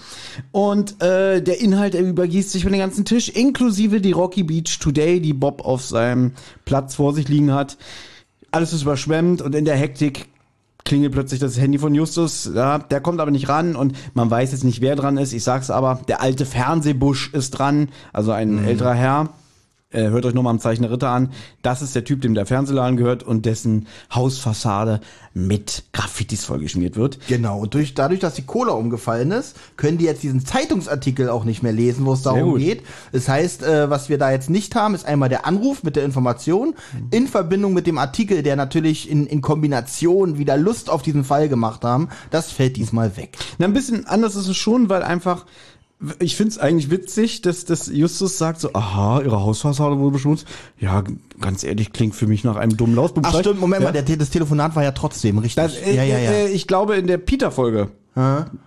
und 0.52 1.02
äh, 1.02 1.42
der 1.42 1.62
Inhalt 1.62 1.96
er 1.96 2.02
übergießt 2.02 2.52
sich 2.52 2.64
über 2.64 2.72
den 2.72 2.82
ganzen 2.82 3.06
Tisch, 3.06 3.30
inklusive 3.30 4.02
die 4.02 4.12
Rocky 4.12 4.44
Beach 4.44 4.80
Today, 4.80 5.22
die 5.22 5.34
Bob 5.34 5.64
auf 5.64 5.86
seinem 5.86 6.34
Platz 6.66 6.96
vor 6.96 7.14
sich 7.14 7.30
liegen 7.30 7.54
hat. 7.54 7.78
Alles 8.52 8.74
ist 8.74 8.82
überschwemmt 8.82 9.42
und 9.42 9.56
in 9.56 9.64
der 9.64 9.78
Hektik 9.78 10.28
klingelt 10.88 11.12
plötzlich 11.12 11.40
das 11.40 11.60
Handy 11.60 11.78
von 11.78 11.94
Justus. 11.94 12.50
Ja, 12.54 12.80
der 12.80 13.02
kommt 13.02 13.20
aber 13.20 13.30
nicht 13.30 13.50
ran 13.50 13.76
und 13.76 13.96
man 14.14 14.32
weiß 14.32 14.54
jetzt 14.54 14.64
nicht, 14.64 14.82
wer 14.82 14.96
dran 14.96 15.18
ist. 15.18 15.34
Ich 15.34 15.44
sag's 15.44 15.70
aber, 15.70 16.00
der 16.08 16.22
alte 16.22 16.46
Fernsehbusch 16.46 17.34
ist 17.34 17.52
dran, 17.52 17.90
also 18.14 18.32
ein 18.32 18.66
älterer 18.66 18.94
Herr. 18.94 19.30
Äh, 19.90 20.10
hört 20.10 20.26
euch 20.26 20.34
nochmal 20.34 20.52
am 20.52 20.60
Zeichen 20.60 20.82
der 20.82 20.92
Ritter 20.92 21.10
an. 21.10 21.32
Das 21.62 21.82
ist 21.82 21.96
der 21.96 22.04
Typ, 22.04 22.22
dem 22.22 22.34
der 22.34 22.46
Fernsehladen 22.46 22.98
gehört 22.98 23.24
und 23.24 23.46
dessen 23.46 23.88
Hausfassade 24.14 25.00
mit 25.34 25.84
Graffitis 25.94 26.44
vollgeschmiert 26.44 26.98
wird. 26.98 27.20
Genau, 27.28 27.60
und 27.60 27.74
durch, 27.74 27.94
dadurch, 27.94 28.20
dass 28.20 28.34
die 28.34 28.46
Cola 28.46 28.74
umgefallen 28.74 29.32
ist, 29.32 29.56
können 29.78 29.98
die 29.98 30.06
jetzt 30.06 30.24
diesen 30.24 30.46
Zeitungsartikel 30.46 31.30
auch 31.30 31.46
nicht 31.46 31.64
mehr 31.64 31.72
lesen, 31.72 32.06
wo 32.06 32.14
es 32.14 32.22
darum 32.22 32.58
geht. 32.58 32.84
Das 33.14 33.30
heißt, 33.30 33.64
äh, 33.64 33.90
was 33.90 34.10
wir 34.10 34.18
da 34.18 34.32
jetzt 34.32 34.50
nicht 34.50 34.76
haben, 34.76 34.94
ist 34.94 35.06
einmal 35.06 35.30
der 35.30 35.46
Anruf 35.46 35.84
mit 35.84 35.96
der 35.96 36.04
Information 36.04 36.76
in 37.12 37.28
Verbindung 37.28 37.74
mit 37.74 37.88
dem 37.88 37.98
Artikel, 37.98 38.44
der 38.44 38.56
natürlich 38.56 39.10
in, 39.10 39.26
in 39.26 39.42
Kombination 39.42 40.38
wieder 40.38 40.58
Lust 40.58 40.90
auf 40.90 41.02
diesen 41.02 41.24
Fall 41.24 41.48
gemacht 41.48 41.84
haben. 41.86 42.10
Das 42.30 42.52
fällt 42.52 42.76
diesmal 42.76 43.16
weg. 43.16 43.38
Na, 43.58 43.66
ein 43.66 43.74
bisschen 43.74 44.06
anders 44.06 44.36
ist 44.36 44.48
es 44.48 44.58
schon, 44.58 44.90
weil 44.90 45.04
einfach, 45.04 45.46
ich 46.20 46.36
finde 46.36 46.52
es 46.52 46.58
eigentlich 46.60 46.92
witzig, 46.92 47.42
dass, 47.42 47.66
dass 47.66 47.88
Justus 47.88 48.38
sagt 48.38 48.62
so, 48.62 48.72
aha, 48.74 49.22
ihre 49.22 49.42
Hausfassade 49.42 49.98
wurde 49.98 50.12
beschmutzt. 50.12 50.48
Ja, 50.80 51.04
ganz 51.42 51.64
ehrlich, 51.64 51.92
klingt 51.92 52.16
für 52.16 52.28
mich 52.28 52.44
nach 52.44 52.56
einem 52.56 52.78
dummen 52.78 52.96
Lausbuben. 52.96 53.28
Ach 53.32 53.40
stimmt, 53.40 53.60
Moment 53.60 53.84
ja? 53.84 53.92
mal, 53.92 54.04
der, 54.04 54.18
das 54.18 54.30
Telefonat 54.30 54.76
war 54.76 54.84
ja 54.84 54.92
trotzdem 54.92 55.40
richtig. 55.40 55.56
Das, 55.56 55.76
äh, 55.76 55.96
ja, 55.96 56.04
ja, 56.04 56.20
ja. 56.20 56.32
Äh, 56.32 56.48
ich 56.50 56.68
glaube, 56.68 56.98
in 56.98 57.08
der 57.08 57.18
Peter-Folge, 57.18 57.90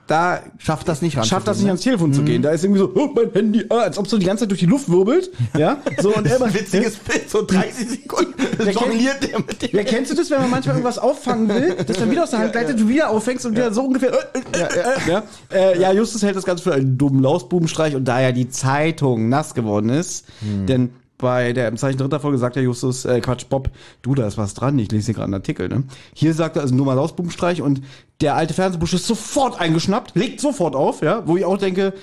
da 0.07 0.41
Schafft 0.59 0.87
das 0.87 1.03
nicht 1.03 1.17
ran. 1.17 1.25
schafft 1.25 1.49
das 1.49 1.59
nicht 1.59 1.67
ans 1.67 1.81
Telefon 1.83 2.13
zu 2.13 2.23
gehen. 2.23 2.41
Da 2.41 2.51
ist 2.51 2.63
irgendwie 2.63 2.81
so, 2.81 2.93
oh, 2.95 3.11
mein 3.15 3.33
Handy, 3.33 3.65
ah, 3.69 3.79
als 3.79 3.99
ob 3.99 4.07
so 4.07 4.17
die 4.17 4.27
ganze 4.27 4.43
Zeit 4.43 4.51
durch 4.51 4.61
die 4.61 4.67
Luft 4.67 4.89
wirbelt. 4.89 5.31
Ja, 5.59 5.79
so 6.01 6.15
und 6.15 6.27
er 6.31 6.41
ein 6.41 6.55
witziges 6.55 6.97
Bild, 6.97 7.29
so 7.29 7.45
30 7.45 7.89
Sekunden 7.89 8.35
Wer 8.59 8.73
jongliert 8.73 9.23
der 9.23 9.39
mit 9.39 9.63
dem. 9.63 9.71
Ja, 9.73 9.83
kennst 9.83 10.13
du 10.13 10.17
das, 10.17 10.31
wenn 10.31 10.41
man 10.41 10.51
manchmal 10.51 10.77
irgendwas 10.77 10.99
auffangen 10.99 11.49
will, 11.49 11.75
das 11.85 11.97
dann 11.97 12.11
wieder 12.11 12.23
aus 12.25 12.31
der 12.31 12.41
Hand 12.41 12.53
gleitet, 12.53 12.79
du 12.79 12.89
wieder 12.89 13.11
auffängst 13.11 13.45
und 13.47 13.57
wieder 13.57 13.73
so 13.73 13.83
ungefähr. 13.83 14.13
Äh, 14.13 14.17
äh, 14.53 14.63
äh, 14.63 15.11
ja, 15.11 15.23
äh, 15.53 15.81
ja, 15.81 15.93
Justus 15.93 16.23
hält 16.23 16.37
das 16.37 16.45
Ganze 16.45 16.63
für 16.63 16.75
einen 16.75 16.97
dummen 16.97 17.23
Lausbubenstreich 17.23 17.97
und 17.97 18.05
da 18.05 18.21
ja 18.21 18.33
die 18.33 18.49
Zeitung 18.49 19.29
nass 19.29 19.55
geworden 19.55 19.89
ist, 19.89 20.27
denn 20.41 20.91
bei 21.21 21.53
der 21.53 21.69
im 21.69 21.77
Zeichen 21.77 21.99
dritter 21.99 22.19
Folge 22.19 22.39
sagt 22.39 22.57
der 22.57 22.63
Justus, 22.63 23.05
äh, 23.05 23.21
Quatsch, 23.21 23.45
Bob, 23.49 23.71
du, 24.03 24.15
da 24.15 24.27
ist 24.27 24.39
was 24.39 24.55
dran, 24.55 24.79
ich 24.79 24.91
lese 24.91 25.07
hier 25.07 25.15
gerade 25.15 25.27
einen 25.27 25.35
Artikel, 25.35 25.69
ne? 25.69 25.85
Hier 26.15 26.35
sagt 26.35 26.57
er, 26.57 26.63
also 26.63 26.75
ein 26.75 26.79
dummer 26.79 26.95
Lausbubenstreich 26.95 27.63
und 27.63 27.83
der 28.21 28.37
alte 28.37 28.55
Fernsehbusch 28.55 28.95
ist 28.95 29.07
sofort 29.07 29.61
eingeschnappt, 29.61 30.15
legt 30.15 30.41
sofort 30.41 30.77
auf, 30.77 31.03
ja, 31.03 31.27
wo 31.27 31.37
ich 31.37 31.45
auch 31.45 31.59
denke, 31.59 31.95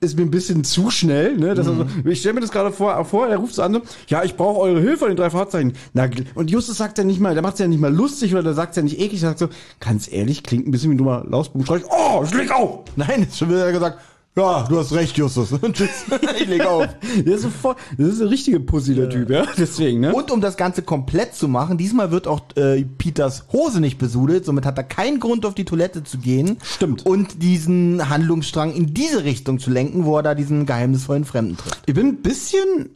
ist 0.00 0.16
mir 0.16 0.24
ein 0.24 0.30
bisschen 0.30 0.62
zu 0.62 0.90
schnell, 0.90 1.36
ne? 1.36 1.54
Das 1.54 1.66
also, 1.66 1.86
ich 2.04 2.20
stelle 2.20 2.34
mir 2.34 2.40
das 2.40 2.50
gerade 2.50 2.70
vor, 2.70 3.02
vor, 3.06 3.28
er 3.28 3.38
ruft 3.38 3.54
so 3.54 3.62
an, 3.62 3.74
so, 3.74 3.80
ja, 4.08 4.24
ich 4.24 4.36
brauche 4.36 4.60
eure 4.60 4.80
Hilfe 4.80 5.06
an 5.06 5.12
den 5.12 5.16
drei 5.16 5.30
Fahrzeichen. 5.30 5.72
Na, 5.94 6.08
und 6.34 6.50
Justus 6.50 6.76
sagt 6.76 6.98
ja 6.98 7.04
nicht 7.04 7.20
mal, 7.20 7.32
der 7.32 7.42
macht 7.42 7.58
ja 7.58 7.66
nicht 7.66 7.80
mal 7.80 7.94
lustig 7.94 8.32
oder 8.32 8.42
der 8.42 8.54
sagt 8.54 8.76
ja 8.76 8.82
nicht 8.82 8.98
eklig, 8.98 9.20
der 9.20 9.30
sagt 9.30 9.38
so, 9.38 9.48
ganz 9.80 10.12
ehrlich, 10.12 10.42
klingt 10.42 10.66
ein 10.66 10.70
bisschen 10.70 10.90
wie 10.90 10.96
ein 10.96 10.98
dummer 10.98 11.24
Lausbubenstreich. 11.26 11.82
Oh, 11.88 12.22
ich 12.24 12.34
leg 12.34 12.50
auf! 12.50 12.84
Nein, 12.96 13.20
jetzt 13.20 13.38
schon 13.38 13.48
wieder 13.48 13.72
gesagt, 13.72 13.98
ja, 14.36 14.66
du 14.68 14.78
hast 14.78 14.92
recht, 14.92 15.16
Justus. 15.16 15.48
Tschüss. 15.72 16.04
Ich 16.40 16.48
leg 16.48 16.64
auf. 16.66 16.86
Der 17.24 17.34
ist 17.34 17.42
so 17.42 17.50
voll, 17.50 17.74
das 17.96 18.08
ist 18.08 18.20
eine 18.20 18.30
richtige 18.30 18.60
Pussy, 18.60 18.94
der 18.94 19.08
Typ, 19.08 19.30
ja? 19.30 19.46
Deswegen, 19.56 20.00
ne? 20.00 20.12
Und 20.12 20.30
um 20.30 20.40
das 20.40 20.56
Ganze 20.56 20.82
komplett 20.82 21.34
zu 21.34 21.48
machen, 21.48 21.78
diesmal 21.78 22.10
wird 22.10 22.26
auch 22.26 22.42
äh, 22.56 22.84
Peters 22.84 23.46
Hose 23.52 23.80
nicht 23.80 23.98
besudelt, 23.98 24.44
somit 24.44 24.66
hat 24.66 24.76
er 24.76 24.84
keinen 24.84 25.18
Grund 25.18 25.46
auf 25.46 25.54
die 25.54 25.64
Toilette 25.64 26.04
zu 26.04 26.18
gehen. 26.18 26.58
Stimmt. 26.62 27.06
Und 27.06 27.42
diesen 27.42 28.08
Handlungsstrang 28.10 28.74
in 28.74 28.92
diese 28.92 29.24
Richtung 29.24 29.58
zu 29.58 29.70
lenken, 29.70 30.04
wo 30.04 30.16
er 30.18 30.22
da 30.22 30.34
diesen 30.34 30.66
geheimnisvollen 30.66 31.24
Fremden 31.24 31.56
trifft. 31.56 31.82
Ich 31.86 31.94
bin 31.94 32.06
ein 32.06 32.22
bisschen 32.22 32.90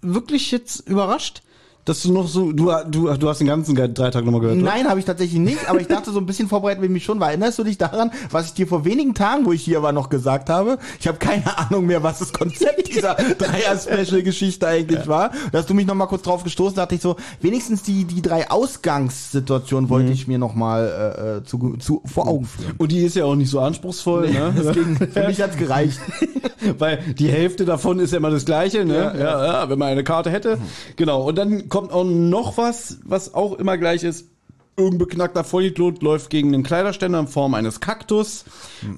wirklich 0.00 0.50
jetzt 0.50 0.88
überrascht, 0.88 1.42
dass 1.86 2.02
du 2.02 2.12
noch 2.12 2.26
so, 2.26 2.50
du, 2.50 2.72
du, 2.90 3.14
du 3.14 3.28
hast 3.28 3.38
den 3.38 3.46
ganzen 3.46 3.76
drei 3.76 4.10
Tag 4.10 4.24
nochmal 4.24 4.40
gehört? 4.40 4.58
Nein, 4.58 4.88
habe 4.88 4.98
ich 4.98 5.06
tatsächlich 5.06 5.38
nicht, 5.38 5.70
aber 5.70 5.80
ich 5.80 5.86
dachte 5.86 6.10
so 6.10 6.18
ein 6.18 6.26
bisschen 6.26 6.48
vorbereitet 6.48 6.80
will 6.80 6.88
ich 6.88 6.92
mich 6.92 7.04
schon. 7.04 7.20
Weil 7.20 7.28
erinnerst 7.28 7.60
du 7.60 7.64
dich 7.64 7.78
daran, 7.78 8.10
was 8.32 8.46
ich 8.46 8.54
dir 8.54 8.66
vor 8.66 8.84
wenigen 8.84 9.14
Tagen, 9.14 9.46
wo 9.46 9.52
ich 9.52 9.62
hier 9.62 9.84
war, 9.84 9.92
noch 9.92 10.08
gesagt 10.08 10.50
habe? 10.50 10.78
Ich 10.98 11.06
habe 11.06 11.18
keine 11.18 11.56
Ahnung 11.56 11.86
mehr, 11.86 12.02
was 12.02 12.18
das 12.18 12.32
Konzept 12.32 12.88
dieser 12.88 13.14
Dreier-Special-Geschichte 13.38 14.66
eigentlich 14.66 15.06
war. 15.06 15.30
Da 15.52 15.58
hast 15.58 15.70
du 15.70 15.74
mich 15.74 15.86
noch 15.86 15.94
mal 15.94 16.06
kurz 16.06 16.22
drauf 16.22 16.42
gestoßen, 16.42 16.74
dachte 16.74 16.96
ich 16.96 17.00
so, 17.00 17.14
wenigstens 17.40 17.84
die, 17.84 18.04
die 18.04 18.20
drei 18.20 18.50
Ausgangssituationen 18.50 19.88
wollte 19.88 20.10
ich 20.10 20.26
mir 20.26 20.38
noch 20.38 20.56
mal 20.56 21.14
äh, 21.16 21.36
äh, 21.36 21.44
zu, 21.44 21.76
zu, 21.76 22.02
vor 22.04 22.26
Augen 22.26 22.46
führen. 22.46 22.74
Und 22.78 22.90
die 22.90 23.04
ist 23.04 23.14
ja 23.14 23.24
auch 23.24 23.36
nicht 23.36 23.50
so 23.50 23.60
anspruchsvoll, 23.60 24.32
ne? 24.32 24.52
Deswegen, 24.58 24.96
für 24.96 25.26
mich 25.28 25.40
hat's 25.40 25.56
gereicht. 25.56 26.00
Weil 26.78 26.98
die 27.16 27.28
Hälfte 27.28 27.64
davon 27.64 28.00
ist 28.00 28.10
ja 28.10 28.16
immer 28.16 28.30
das 28.30 28.44
Gleiche, 28.44 28.84
ne? 28.84 29.14
Ja, 29.16 29.44
ja, 29.44 29.70
wenn 29.70 29.78
man 29.78 29.88
eine 29.88 30.02
Karte 30.02 30.30
hätte. 30.30 30.58
Genau. 30.96 31.22
Und 31.22 31.36
dann 31.38 31.68
kommt 31.76 31.92
auch 31.92 32.04
noch 32.04 32.56
was, 32.56 33.00
was 33.04 33.34
auch 33.34 33.52
immer 33.52 33.76
gleich 33.76 34.02
ist. 34.02 34.30
Irgendein 34.78 34.98
beknackter 34.98 35.44
Vollidiot 35.44 36.02
läuft 36.02 36.30
gegen 36.30 36.54
einen 36.54 36.62
Kleiderständer 36.62 37.20
in 37.20 37.28
Form 37.28 37.52
eines 37.52 37.80
Kaktus. 37.80 38.46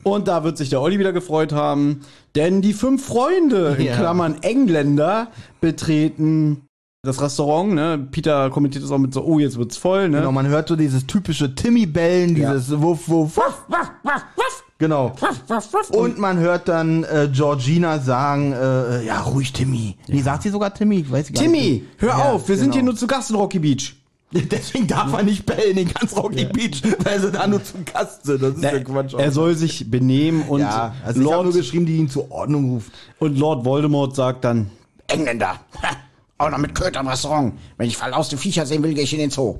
Und 0.04 0.28
da 0.28 0.44
wird 0.44 0.56
sich 0.58 0.70
der 0.70 0.80
Olli 0.80 1.00
wieder 1.00 1.12
gefreut 1.12 1.52
haben. 1.52 2.02
Denn 2.36 2.62
die 2.62 2.72
fünf 2.72 3.04
Freunde, 3.04 3.74
in 3.80 3.86
Ja. 3.86 3.96
Klammern 3.96 4.36
Engländer, 4.42 5.26
betreten 5.60 6.68
das 7.02 7.20
Restaurant, 7.20 7.74
ne? 7.74 8.08
Peter 8.12 8.48
kommentiert 8.50 8.84
das 8.84 8.92
auch 8.92 8.98
mit 8.98 9.12
so, 9.12 9.24
oh, 9.24 9.40
jetzt 9.40 9.58
wird's 9.58 9.76
voll, 9.76 10.08
ne? 10.08 10.18
Genau, 10.18 10.30
man 10.30 10.46
hört 10.46 10.68
so 10.68 10.76
dieses 10.76 11.04
typische 11.04 11.56
Timmy-Bellen, 11.56 12.36
dieses 12.36 12.70
Wuff, 12.80 13.08
Wuff, 13.08 13.36
Wuff, 13.36 13.64
Wuff, 13.66 13.90
Wuff, 14.04 14.24
Wuff. 14.36 14.64
Genau. 14.78 15.12
Und 15.90 16.18
man 16.18 16.38
hört 16.38 16.68
dann 16.68 17.02
äh, 17.02 17.28
Georgina 17.32 17.98
sagen, 17.98 18.52
äh, 18.52 19.04
ja, 19.04 19.20
ruhig 19.22 19.52
Timmy. 19.52 19.96
Nee, 20.06 20.22
sagt 20.22 20.44
sie 20.44 20.50
sogar 20.50 20.72
Timmy? 20.72 21.00
Ich 21.00 21.10
weiß 21.10 21.32
gar 21.32 21.42
Timmy, 21.42 21.58
nicht. 21.60 21.84
hör 21.98 22.10
Ja, 22.10 22.32
auf, 22.32 22.48
wir 22.48 22.56
sind 22.56 22.66
genau. 22.66 22.74
hier 22.74 22.82
nur 22.84 22.96
zu 22.96 23.06
Gast 23.08 23.30
in 23.30 23.36
Rocky 23.36 23.58
Beach. 23.58 23.96
Deswegen 24.30 24.86
darf 24.86 25.12
er 25.14 25.22
nicht 25.24 25.46
bellen 25.46 25.78
in 25.78 25.92
ganz 25.92 26.14
Rocky 26.14 26.44
Beach, 26.44 26.82
weil 27.02 27.18
sie 27.18 27.32
da 27.32 27.46
nur 27.46 27.64
zum 27.64 27.84
Gast 27.84 28.24
sind. 28.26 28.42
Das 28.42 28.54
ist 28.54 28.62
ja 28.62 28.78
Quatsch. 28.80 29.14
Er 29.14 29.32
soll 29.32 29.56
sich 29.56 29.90
benehmen 29.90 30.42
und 30.42 30.60
ja, 30.60 30.94
also 31.04 31.22
Lord, 31.22 31.44
nur 31.44 31.54
geschrieben, 31.54 31.86
die 31.86 31.96
ihn 31.96 32.08
zur 32.10 32.30
Ordnung 32.30 32.70
ruft. 32.72 32.92
und 33.18 33.38
Lord 33.38 33.64
Voldemort 33.64 34.14
sagt 34.14 34.44
dann, 34.44 34.70
Engländer. 35.08 35.58
Ha, 35.82 35.96
auch 36.36 36.50
noch 36.50 36.58
mit 36.58 36.74
Köter 36.74 37.00
im 37.00 37.08
Restaurant. 37.08 37.54
Wenn 37.78 37.88
ich 37.88 37.96
verlauste 37.96 38.36
Viecher 38.36 38.66
sehen 38.66 38.82
will, 38.82 38.92
gehe 38.94 39.04
ich 39.04 39.12
in 39.14 39.18
den 39.18 39.30
Zoo. 39.30 39.56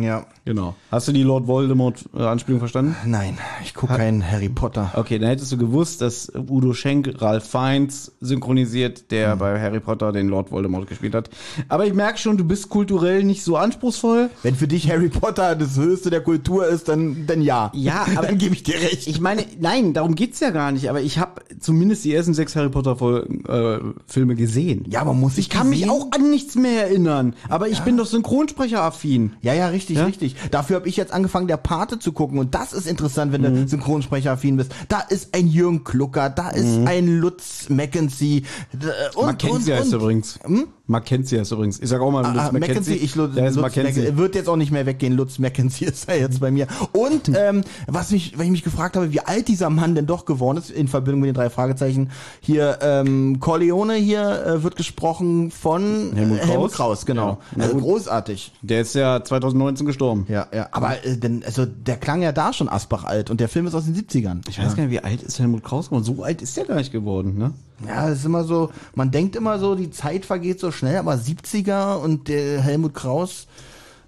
Ja. 0.00 0.26
genau. 0.44 0.74
Hast 0.90 1.08
du 1.08 1.12
die 1.12 1.22
Lord 1.22 1.46
Voldemort-Anspielung 1.46 2.58
verstanden? 2.60 2.96
Nein, 3.06 3.38
ich 3.64 3.74
gucke 3.74 3.94
keinen 3.94 4.28
Harry 4.28 4.48
Potter. 4.48 4.92
Okay, 4.94 5.18
dann 5.18 5.28
hättest 5.30 5.50
du 5.52 5.56
gewusst, 5.56 6.00
dass 6.00 6.30
Udo 6.34 6.74
Schenk 6.74 7.14
Ralph 7.20 7.44
Fiennes 7.48 8.12
synchronisiert, 8.20 9.10
der 9.10 9.32
Hm. 9.32 9.38
bei 9.38 9.60
Harry 9.60 9.80
Potter 9.80 10.12
den 10.12 10.28
Lord 10.28 10.50
Voldemort 10.50 10.88
gespielt 10.88 11.14
hat. 11.14 11.30
Aber 11.68 11.86
ich 11.86 11.94
merke 11.94 12.18
schon, 12.18 12.36
du 12.36 12.44
bist 12.44 12.68
kulturell 12.68 13.24
nicht 13.24 13.42
so 13.42 13.56
anspruchsvoll. 13.56 14.30
Wenn 14.42 14.54
für 14.54 14.68
dich 14.68 14.90
Harry 14.90 15.08
Potter 15.08 15.54
das 15.56 15.76
Höchste 15.76 16.10
der 16.10 16.20
Kultur 16.22 16.66
ist, 16.66 16.88
dann, 16.88 17.26
dann 17.26 17.40
ja. 17.42 17.70
Ja, 17.74 18.06
aber- 18.16 18.26
dann 18.26 18.38
gebe 18.38 18.54
ich 18.54 18.62
dir 18.62 18.74
recht. 18.74 19.06
Ich 19.06 19.20
meine, 19.20 19.44
nein, 19.60 19.92
darum 19.94 20.14
geht's 20.14 20.40
ja 20.40 20.50
gar 20.50 20.72
nicht. 20.72 20.90
Aber 20.90 21.00
ich 21.00 21.18
habe 21.18 21.40
zumindest 21.60 22.04
die 22.04 22.12
ersten 22.14 22.34
sechs 22.34 22.54
Harry 22.56 22.68
Potter 22.68 22.96
Folgen, 22.96 23.44
äh, 23.48 24.34
gesehen. 24.34 24.84
ja, 24.88 25.04
man 25.04 25.18
muss 25.18 25.36
sich 25.36 25.46
Ich 25.46 25.50
kann 25.50 25.70
mich 25.70 25.80
sehen. 25.80 25.90
auch 25.90 26.08
an 26.12 26.30
nichts 26.30 26.54
mehr 26.56 26.86
erinnern. 26.88 27.34
Aber 27.48 27.68
ich 27.68 27.80
bin 27.80 27.96
doch 27.96 28.06
Synchronsprecher-affin. 28.06 29.32
Ja, 29.42 29.54
ja, 29.54 29.68
richtig, 29.68 29.77
richtig. 29.80 30.36
Dafür 30.50 30.76
habe 30.76 30.88
ich 30.88 30.96
jetzt 30.96 31.12
angefangen, 31.12 31.46
der 31.48 31.56
Pate 31.56 31.98
zu 31.98 32.12
gucken. 32.12 32.38
Und 32.38 32.54
das 32.54 32.72
ist 32.72 32.86
interessant, 32.86 33.32
wenn 33.32 33.42
Mhm. 33.42 33.62
du 33.62 33.68
Synchronsprecher-affin 33.68 34.56
bist. 34.56 34.72
Da 34.88 35.00
ist 35.00 35.34
ein 35.34 35.46
Jürgen 35.48 35.84
Klucker, 35.84 36.30
da 36.30 36.50
ist 36.50 36.78
ein 36.86 37.18
Lutz 37.18 37.68
Mackenzie. 37.68 38.42
d- 38.72 38.86
Und, 39.14 39.26
Mackenzie 39.26 39.72
heißt 39.74 39.92
übrigens. 39.92 40.38
Mackenzie 40.86 41.38
heißt 41.38 41.52
übrigens. 41.52 41.80
Ich 41.80 41.88
sag 41.88 42.00
auch 42.00 42.10
mal 42.10 42.20
Lutz 42.26 42.38
Ah, 42.48 42.52
Mackenzie. 42.52 42.94
Ich 42.94 43.14
Lutz, 43.14 43.34
Der 43.34 43.44
heißt 43.44 43.56
Lutz 43.56 43.62
Mackenzie. 43.76 44.02
Mac- 44.06 44.16
wird 44.16 44.34
jetzt 44.34 44.48
auch 44.48 44.56
nicht 44.56 44.72
mehr 44.72 44.86
weggehen. 44.86 45.14
Lutz 45.14 45.38
Mackenzie 45.38 45.84
ist 45.86 46.08
er 46.08 46.18
jetzt 46.18 46.40
bei 46.40 46.50
mir. 46.50 46.66
Und 46.92 47.28
ähm, 47.36 47.62
was 47.86 48.10
mich, 48.10 48.36
weil 48.38 48.46
ich 48.46 48.50
mich 48.52 48.64
gefragt 48.64 48.96
habe, 48.96 49.12
wie 49.12 49.20
alt 49.20 49.48
dieser 49.48 49.70
Mann 49.70 49.94
denn 49.94 50.06
doch 50.06 50.24
geworden 50.24 50.58
ist 50.58 50.70
in 50.70 50.88
Verbindung 50.88 51.20
mit 51.20 51.28
den 51.28 51.34
drei 51.34 51.50
Fragezeichen. 51.50 52.10
Hier 52.40 52.78
ähm, 52.82 53.38
Corleone 53.40 53.94
hier 53.94 54.44
äh, 54.46 54.62
wird 54.62 54.76
gesprochen 54.76 55.50
von 55.50 56.12
Helmut 56.14 56.38
äh, 56.38 56.46
Helmut 56.46 56.72
Kraus. 56.72 56.72
Kraus, 56.72 57.06
genau. 57.06 57.38
Ja. 57.56 57.64
Also 57.64 57.76
großartig. 57.76 58.52
Der 58.62 58.80
ist 58.80 58.94
ja 58.94 59.20
2019 59.68 59.86
gestorben. 59.86 60.26
Ja, 60.28 60.46
ja. 60.52 60.68
Aber 60.72 61.04
äh, 61.04 61.16
denn, 61.16 61.42
also 61.44 61.66
der 61.66 61.96
klang 61.96 62.22
ja 62.22 62.32
da 62.32 62.52
schon 62.52 62.68
Asbach 62.68 63.04
alt 63.04 63.30
und 63.30 63.40
der 63.40 63.48
Film 63.48 63.66
ist 63.66 63.74
aus 63.74 63.84
den 63.84 63.94
70ern. 63.94 64.40
Ich 64.48 64.58
weiß 64.58 64.76
gar 64.76 64.84
nicht, 64.84 64.92
wie 64.92 65.00
alt 65.00 65.22
ist 65.22 65.38
Helmut 65.38 65.62
Kraus 65.62 65.86
geworden? 65.86 66.04
So 66.04 66.22
alt 66.22 66.42
ist 66.42 66.56
der 66.56 66.64
gar 66.64 66.76
nicht 66.76 66.92
geworden, 66.92 67.36
ne? 67.36 67.52
Ja, 67.86 68.08
es 68.08 68.20
ist 68.20 68.24
immer 68.24 68.44
so, 68.44 68.70
man 68.94 69.10
denkt 69.10 69.36
immer 69.36 69.58
so, 69.58 69.74
die 69.74 69.90
Zeit 69.90 70.26
vergeht 70.26 70.58
so 70.58 70.72
schnell, 70.72 70.96
aber 70.96 71.14
70er 71.14 71.96
und 71.96 72.28
der 72.28 72.60
Helmut 72.60 72.94
Kraus 72.94 73.46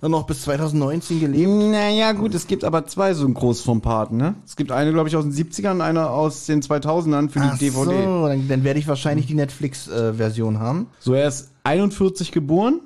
hat 0.02 0.10
noch 0.10 0.26
bis 0.26 0.42
2019 0.42 1.20
gelebt. 1.20 1.50
Naja, 1.50 2.12
gut, 2.12 2.34
es 2.34 2.46
gibt 2.46 2.64
aber 2.64 2.86
zwei 2.86 3.14
Synchros 3.14 3.60
vom 3.60 3.80
Paten, 3.80 4.16
ne? 4.16 4.34
Es 4.46 4.56
gibt 4.56 4.72
eine, 4.72 4.92
glaube 4.92 5.08
ich, 5.08 5.16
aus 5.16 5.24
den 5.24 5.32
70ern 5.32 5.72
und 5.72 5.80
eine 5.82 6.08
aus 6.08 6.46
den 6.46 6.62
2000ern 6.62 7.28
für 7.28 7.40
die 7.40 7.48
Ach 7.50 7.58
DVD. 7.58 8.04
So, 8.04 8.26
dann, 8.26 8.48
dann 8.48 8.64
werde 8.64 8.80
ich 8.80 8.88
wahrscheinlich 8.88 9.26
die 9.26 9.34
Netflix-Version 9.34 10.58
haben. 10.58 10.86
So, 10.98 11.12
er 11.12 11.28
ist 11.28 11.50
41 11.64 12.32
geboren 12.32 12.80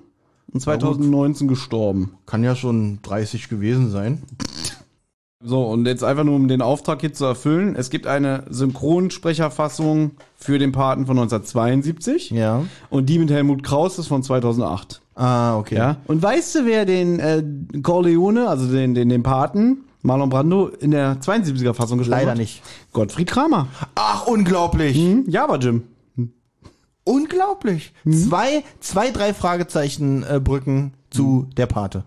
und 0.55 0.61
2019 0.61 1.49
gestorben. 1.49 2.13
Kann 2.27 2.45
ja 2.45 2.55
schon 2.57 3.01
30 3.03 3.49
gewesen 3.49 3.91
sein. 3.91 4.23
So, 5.47 5.65
und 5.65 5.85
jetzt 5.87 6.03
einfach 6.03 6.25
nur, 6.25 6.37
um 6.37 6.49
den 6.49 6.63
Auftrag 6.63 7.03
hier 7.03 7.13
zu 7.13 7.27
erfüllen. 7.27 7.77
Es 7.77 7.91
gibt 7.91 8.07
eine 8.07 8.45
Synchronsprecherfassung 8.49 10.13
für 10.37 10.59
den 10.59 10.73
Paten 10.73 11.05
von 11.05 11.19
1972. 11.19 12.31
Ja. 12.31 12.65
Und 12.89 13.11
die 13.11 13.19
mit 13.19 13.31
Helmut 13.31 13.63
Kraus 13.63 13.99
ist 13.99 14.07
von 14.07 14.23
2008. 14.23 15.03
Ah, 15.17 15.59
okay. 15.59 15.77
Ja. 15.77 15.97
Und 16.07 16.23
weißt 16.23 16.55
du, 16.55 16.67
wer 16.67 16.87
den 16.87 17.21
äh, 17.21 17.43
Corleone, 17.83 18.49
also 18.49 18.73
den, 18.73 18.95
den, 18.95 19.11
den 19.11 19.23
Paten, 19.23 19.85
Marlon 20.01 20.31
Brando, 20.31 20.69
in 20.69 20.93
der 20.93 21.21
72er 21.21 21.75
Fassung 21.75 21.99
gesprochen 21.99 22.21
Leider 22.21 22.31
hat? 22.31 22.39
nicht. 22.39 22.63
Gottfried 22.93 23.29
Kramer. 23.29 23.69
Ach, 23.97 24.27
unglaublich. 24.27 24.97
Hm? 24.97 25.25
Java 25.29 25.57
Jim. 25.57 25.83
Unglaublich. 27.05 27.93
Zwei, 28.11 28.65
zwei, 28.81 29.11
drei 29.11 29.35
Fragezeichen 29.35 30.23
äh, 30.23 30.41
Brücken 30.41 30.95
zu 31.11 31.47
der 31.57 31.67
Pate. 31.67 32.05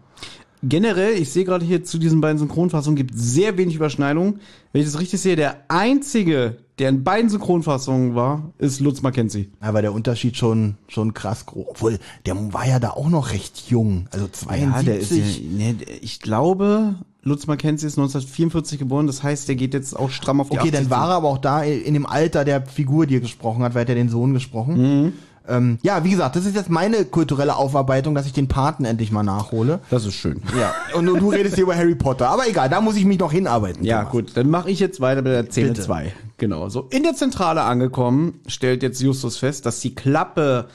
Generell, 0.64 1.14
ich 1.14 1.30
sehe 1.30 1.46
gerade 1.46 1.64
hier 1.64 1.84
zu 1.84 2.00
diesen 2.00 2.20
beiden 2.20 2.40
Synchronfassungen 2.40 2.96
gibt 2.96 3.14
sehr 3.16 3.58
wenig 3.58 3.76
Überschneidung. 3.76 4.40
Wenn 4.72 4.82
ich 4.82 4.88
das 4.88 5.00
richtig 5.00 5.22
sehe, 5.22 5.36
der 5.36 5.58
einzige, 5.68 6.58
der 6.80 6.90
in 6.90 7.04
beiden 7.04 7.30
Synchronfassungen 7.30 8.16
war, 8.16 8.54
ist 8.58 8.80
Lutz 8.80 9.04
Mackenzie. 9.04 9.52
Aber 9.60 9.84
der 9.84 9.94
Unterschied 9.94 10.36
schon, 10.36 10.78
schon 10.88 11.14
krass 11.14 11.46
groß. 11.46 11.68
Obwohl, 11.70 12.00
der 12.26 12.54
war 12.54 12.68
ja 12.68 12.80
da 12.80 12.92
auch 12.92 13.10
noch 13.10 13.32
recht 13.34 13.70
jung. 13.70 14.08
Also 14.12 14.28
72. 14.28 14.86
der 14.86 15.00
ist 15.00 15.12
ja, 15.12 15.24
ne, 15.58 15.76
ich 16.02 16.20
glaube, 16.22 16.96
Lutz 17.28 17.48
Mackenzie 17.48 17.88
ist 17.88 17.98
1944 17.98 18.80
geboren, 18.80 19.08
das 19.08 19.22
heißt, 19.22 19.48
der 19.48 19.56
geht 19.56 19.74
jetzt 19.74 19.98
auch 19.98 20.10
stramm 20.10 20.42
auf 20.42 20.50
die 20.50 20.58
Okay, 20.58 20.70
80 20.70 20.80
dann 20.80 20.90
war 20.90 21.10
er 21.10 21.16
aber 21.16 21.28
auch 21.28 21.38
da 21.38 21.64
in 21.64 21.94
dem 21.94 22.06
Alter 22.06 22.46
der 22.46 22.66
Figur, 22.66 23.06
die 23.06 23.16
er 23.18 23.22
gesprochen 23.22 23.64
hat, 23.64 23.76
weil 23.76 23.84
er 23.84 23.90
ja 23.90 23.96
den 23.96 24.10
Sohn 24.10 24.34
gesprochen. 24.34 25.04
Mhm. 25.04 25.14
Ähm, 25.50 25.78
ja, 25.82 26.04
wie 26.04 26.10
gesagt, 26.10 26.36
das 26.36 26.46
ist 26.46 26.56
jetzt 26.56 26.70
meine 26.70 27.06
kulturelle 27.06 27.56
Aufarbeitung, 27.56 28.16
dass 28.16 28.26
ich 28.26 28.34
den 28.34 28.48
Paten 28.48 28.86
endlich 28.86 29.12
mal 29.12 29.24
nachhole. 29.24 29.80
Das 29.90 30.06
ist 30.06 30.16
schön. 30.16 30.42
Ja. 30.60 30.74
Und 30.98 31.06
du, 31.06 31.18
du 31.18 31.30
redest 31.30 31.56
hier 31.56 31.64
über 31.64 31.76
Harry 31.76 31.96
Potter. 31.96 32.30
Aber 32.30 32.48
egal, 32.48 32.70
da 32.70 32.82
muss 32.82 32.98
ich 32.98 33.06
mich 33.06 33.20
noch 33.20 33.32
hinarbeiten. 33.32 33.84
Ja, 33.84 34.00
Thomas. 34.00 34.12
gut, 34.12 34.32
dann 34.38 34.50
mache 34.50 34.70
ich 34.70 34.80
jetzt 34.80 35.00
weiter 35.00 35.22
mit 35.22 35.32
der 35.32 35.50
Szene 35.50 35.70
Bitte. 35.70 35.82
2. 35.82 36.14
Genau, 36.38 36.70
so. 36.70 36.88
In 36.90 37.04
der 37.04 37.16
Zentrale 37.16 37.62
angekommen, 37.62 38.42
stellt 38.48 38.84
jetzt 38.84 39.02
Justus 39.02 39.38
fest, 39.38 39.66
dass 39.66 39.80
die 39.80 39.96
Klappe 39.96 40.66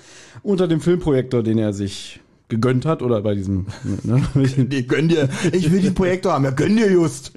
unter 0.43 0.67
dem 0.69 0.81
Filmprojektor, 0.81 1.43
den 1.43 1.59
er 1.59 1.73
sich 1.73 2.21
gegönnt 2.53 2.85
hat, 2.85 3.03
oder 3.03 3.23
bei 3.23 3.35
diesem, 3.35 3.67
ne, 4.05 4.23
Nee, 4.69 4.83
gönn 4.83 5.09
dir. 5.09 5.29
Ich 5.53 5.73
will 5.73 5.81
den 5.81 5.95
Projektor 5.95 6.33
haben. 6.35 6.45
Ja, 6.45 6.51
gönn 6.51 6.77
dir 6.77 6.93
just. 6.93 7.33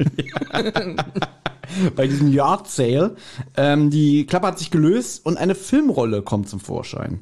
bei 1.95 2.07
diesem 2.07 2.31
Yard 2.31 2.67
Sale. 2.67 3.15
Ähm, 3.55 3.89
die 3.89 4.25
Klappe 4.25 4.47
hat 4.47 4.59
sich 4.59 4.71
gelöst 4.71 5.25
und 5.25 5.37
eine 5.37 5.55
Filmrolle 5.55 6.21
kommt 6.21 6.49
zum 6.49 6.59
Vorschein. 6.59 7.21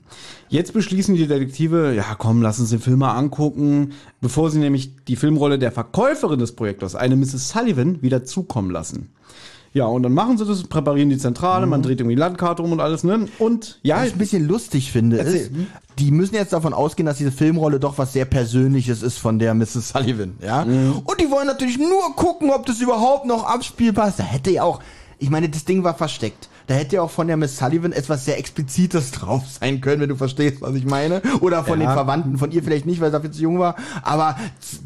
Jetzt 0.49 0.73
beschließen 0.73 1.15
die 1.15 1.27
Detektive, 1.27 1.93
ja 1.95 2.15
komm, 2.17 2.41
lass 2.41 2.59
uns 2.59 2.71
den 2.71 2.79
Film 2.79 2.99
mal 2.99 3.13
angucken, 3.15 3.93
bevor 4.21 4.49
sie 4.49 4.59
nämlich 4.59 4.91
die 5.07 5.15
Filmrolle 5.15 5.59
der 5.59 5.71
Verkäuferin 5.71 6.39
des 6.39 6.55
Projektors, 6.55 6.95
eine 6.95 7.15
Mrs. 7.15 7.49
Sullivan, 7.49 8.01
wieder 8.01 8.25
zukommen 8.25 8.71
lassen. 8.71 9.09
Ja, 9.73 9.85
und 9.85 10.03
dann 10.03 10.13
machen 10.13 10.37
sie 10.37 10.45
das, 10.45 10.63
präparieren 10.63 11.09
die 11.09 11.17
Zentrale, 11.17 11.65
man 11.65 11.81
dreht 11.81 11.99
irgendwie 11.99 12.15
die 12.15 12.19
Landkarte 12.19 12.61
um 12.61 12.71
und 12.71 12.79
alles, 12.79 13.03
ne? 13.03 13.27
Und 13.39 13.79
ja, 13.81 13.97
Was 13.97 14.07
ich 14.07 14.13
ein 14.13 14.17
bisschen 14.19 14.47
lustig 14.47 14.91
finde, 14.91 15.17
ist, 15.17 15.49
die 15.97 16.11
müssen 16.11 16.35
jetzt 16.35 16.53
davon 16.53 16.73
ausgehen, 16.73 17.07
dass 17.07 17.17
diese 17.17 17.31
Filmrolle 17.31 17.79
doch 17.79 17.97
was 17.97 18.13
sehr 18.13 18.25
Persönliches 18.25 19.01
ist 19.01 19.17
von 19.17 19.39
der 19.39 19.55
Mrs. 19.55 19.89
Sullivan, 19.89 20.35
ja? 20.45 20.61
Und 20.61 21.19
die 21.19 21.29
wollen 21.31 21.47
natürlich 21.47 21.79
nur 21.79 22.15
gucken, 22.15 22.51
ob 22.51 22.67
das 22.67 22.81
überhaupt 22.81 23.25
noch 23.25 23.45
abspielbar 23.45 24.09
ist. 24.09 24.19
Da 24.19 24.23
hätte 24.23 24.51
ja 24.51 24.63
auch, 24.63 24.79
ich 25.23 25.29
meine, 25.29 25.47
das 25.49 25.63
Ding 25.65 25.83
war 25.83 25.93
versteckt. 25.95 26.49
Da 26.67 26.73
hätte 26.75 26.97
ja 26.97 27.01
auch 27.01 27.11
von 27.11 27.27
der 27.27 27.35
Miss 27.37 27.57
Sullivan 27.57 27.91
etwas 27.91 28.25
sehr 28.25 28.37
Explizites 28.37 29.11
drauf 29.19 29.43
sein 29.59 29.81
können, 29.81 30.01
wenn 30.01 30.09
du 30.09 30.15
verstehst, 30.15 30.61
was 30.61 30.75
ich 30.75 30.85
meine. 30.85 31.21
Oder 31.41 31.63
von 31.63 31.79
Ja. 31.81 31.87
den 31.87 31.93
Verwandten, 31.93 32.37
von 32.37 32.51
ihr 32.51 32.61
vielleicht 32.63 32.85
nicht, 32.85 33.01
weil 33.01 33.09
sie 33.09 33.13
dafür 33.13 33.31
zu 33.31 33.41
jung 33.41 33.59
war. 33.59 33.75
Aber 34.03 34.37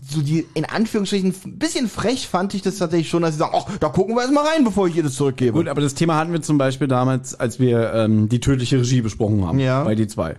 so 0.10 0.22
die, 0.22 0.46
in 0.54 0.66
Anführungsstrichen, 0.66 1.34
ein 1.46 1.58
bisschen 1.60 1.88
frech 1.90 2.28
fand 2.28 2.54
ich 2.54 2.62
das 2.62 2.78
tatsächlich 2.78 3.10
schon, 3.10 3.22
dass 3.24 3.34
sie 3.34 3.40
sagen, 3.40 3.54
ach, 3.56 3.66
da 3.80 3.90
gucken 3.90 4.16
wir 4.16 4.22
erstmal 4.22 4.46
rein, 4.46 4.64
bevor 4.64 4.88
ich 4.88 4.96
ihr 4.96 5.04
das 5.04 5.16
zurückgebe. 5.16 5.54
Gut, 5.54 5.68
aber 5.68 5.82
das 5.82 5.94
Thema 5.94 6.16
hatten 6.18 6.32
wir 6.32 6.42
zum 6.42 6.58
Beispiel 6.58 6.88
damals, 6.88 7.40
als 7.40 7.60
wir 7.60 7.94
ähm, 7.94 8.30
die 8.30 8.40
tödliche 8.40 8.78
Regie 8.80 9.02
besprochen 9.02 9.46
haben. 9.46 9.60
Ja. 9.60 9.84
Bei 9.84 9.96
die 9.96 10.08
zwei. 10.08 10.36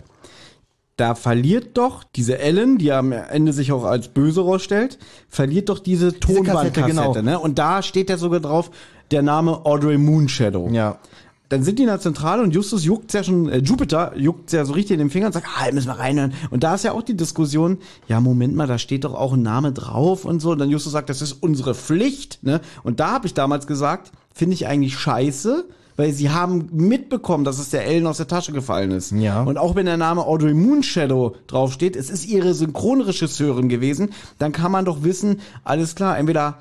Da 0.99 1.15
verliert 1.15 1.77
doch 1.77 2.03
diese 2.03 2.39
Ellen, 2.39 2.77
die 2.77 2.91
am 2.91 3.13
Ende 3.13 3.53
sich 3.53 3.71
auch 3.71 3.85
als 3.85 4.09
böse 4.09 4.41
rausstellt, 4.41 4.99
verliert 5.29 5.69
doch 5.69 5.79
diese 5.79 6.19
Tonbandkassette, 6.19 6.87
genau. 6.87 7.13
ne? 7.21 7.39
Und 7.39 7.57
da 7.57 7.81
steht 7.81 8.09
ja 8.09 8.17
sogar 8.17 8.41
drauf 8.41 8.69
der 9.09 9.21
Name 9.21 9.65
Audrey 9.65 9.97
Moonshadow. 9.97 10.69
Ja. 10.73 10.99
Dann 11.47 11.63
sind 11.63 11.79
die 11.79 11.83
in 11.83 11.87
der 11.87 12.01
Zentrale 12.01 12.43
und 12.43 12.53
Justus 12.53 12.83
juckt's 12.83 13.13
ja 13.13 13.23
schon, 13.23 13.47
äh, 13.47 13.59
Jupiter 13.59 14.11
juckt's 14.17 14.51
ja 14.51 14.65
so 14.65 14.73
richtig 14.73 14.95
in 14.95 14.99
den 14.99 15.09
Finger 15.09 15.27
und 15.27 15.31
sagt, 15.31 15.47
ah, 15.57 15.71
müssen 15.71 15.87
wir 15.87 15.97
reinhören. 15.99 16.33
Und 16.49 16.65
da 16.65 16.75
ist 16.75 16.83
ja 16.83 16.91
auch 16.91 17.01
die 17.01 17.15
Diskussion, 17.15 17.77
ja, 18.09 18.19
Moment 18.19 18.55
mal, 18.55 18.67
da 18.67 18.77
steht 18.77 19.05
doch 19.05 19.13
auch 19.13 19.31
ein 19.31 19.41
Name 19.41 19.71
drauf 19.71 20.25
und 20.25 20.41
so. 20.41 20.51
Und 20.51 20.57
dann 20.57 20.69
Justus 20.69 20.91
sagt, 20.91 21.09
das 21.09 21.21
ist 21.21 21.31
unsere 21.31 21.75
Pflicht, 21.75 22.43
ne? 22.43 22.59
Und 22.83 22.99
da 22.99 23.11
habe 23.11 23.25
ich 23.25 23.33
damals 23.33 23.67
gesagt, 23.67 24.11
finde 24.33 24.53
ich 24.53 24.67
eigentlich 24.67 24.97
scheiße, 24.97 25.65
weil 25.99 26.13
sie 26.13 26.29
haben 26.29 26.69
mitbekommen, 26.71 27.43
dass 27.43 27.59
es 27.59 27.71
der 27.71 27.85
Ellen 27.85 28.07
aus 28.07 28.15
der 28.15 28.27
Tasche 28.29 28.53
gefallen 28.53 28.91
ist. 28.91 29.11
Ja. 29.11 29.43
Und 29.43 29.57
auch 29.57 29.75
wenn 29.75 29.85
der 29.85 29.97
Name 29.97 30.25
Audrey 30.25 30.53
Moonshadow 30.53 31.35
draufsteht, 31.47 31.97
es 31.97 32.09
ist 32.09 32.25
ihre 32.25 32.53
Synchronregisseurin 32.53 33.67
gewesen, 33.67 34.11
dann 34.37 34.53
kann 34.53 34.71
man 34.71 34.85
doch 34.85 35.03
wissen, 35.03 35.41
alles 35.65 35.95
klar, 35.95 36.17
entweder 36.17 36.59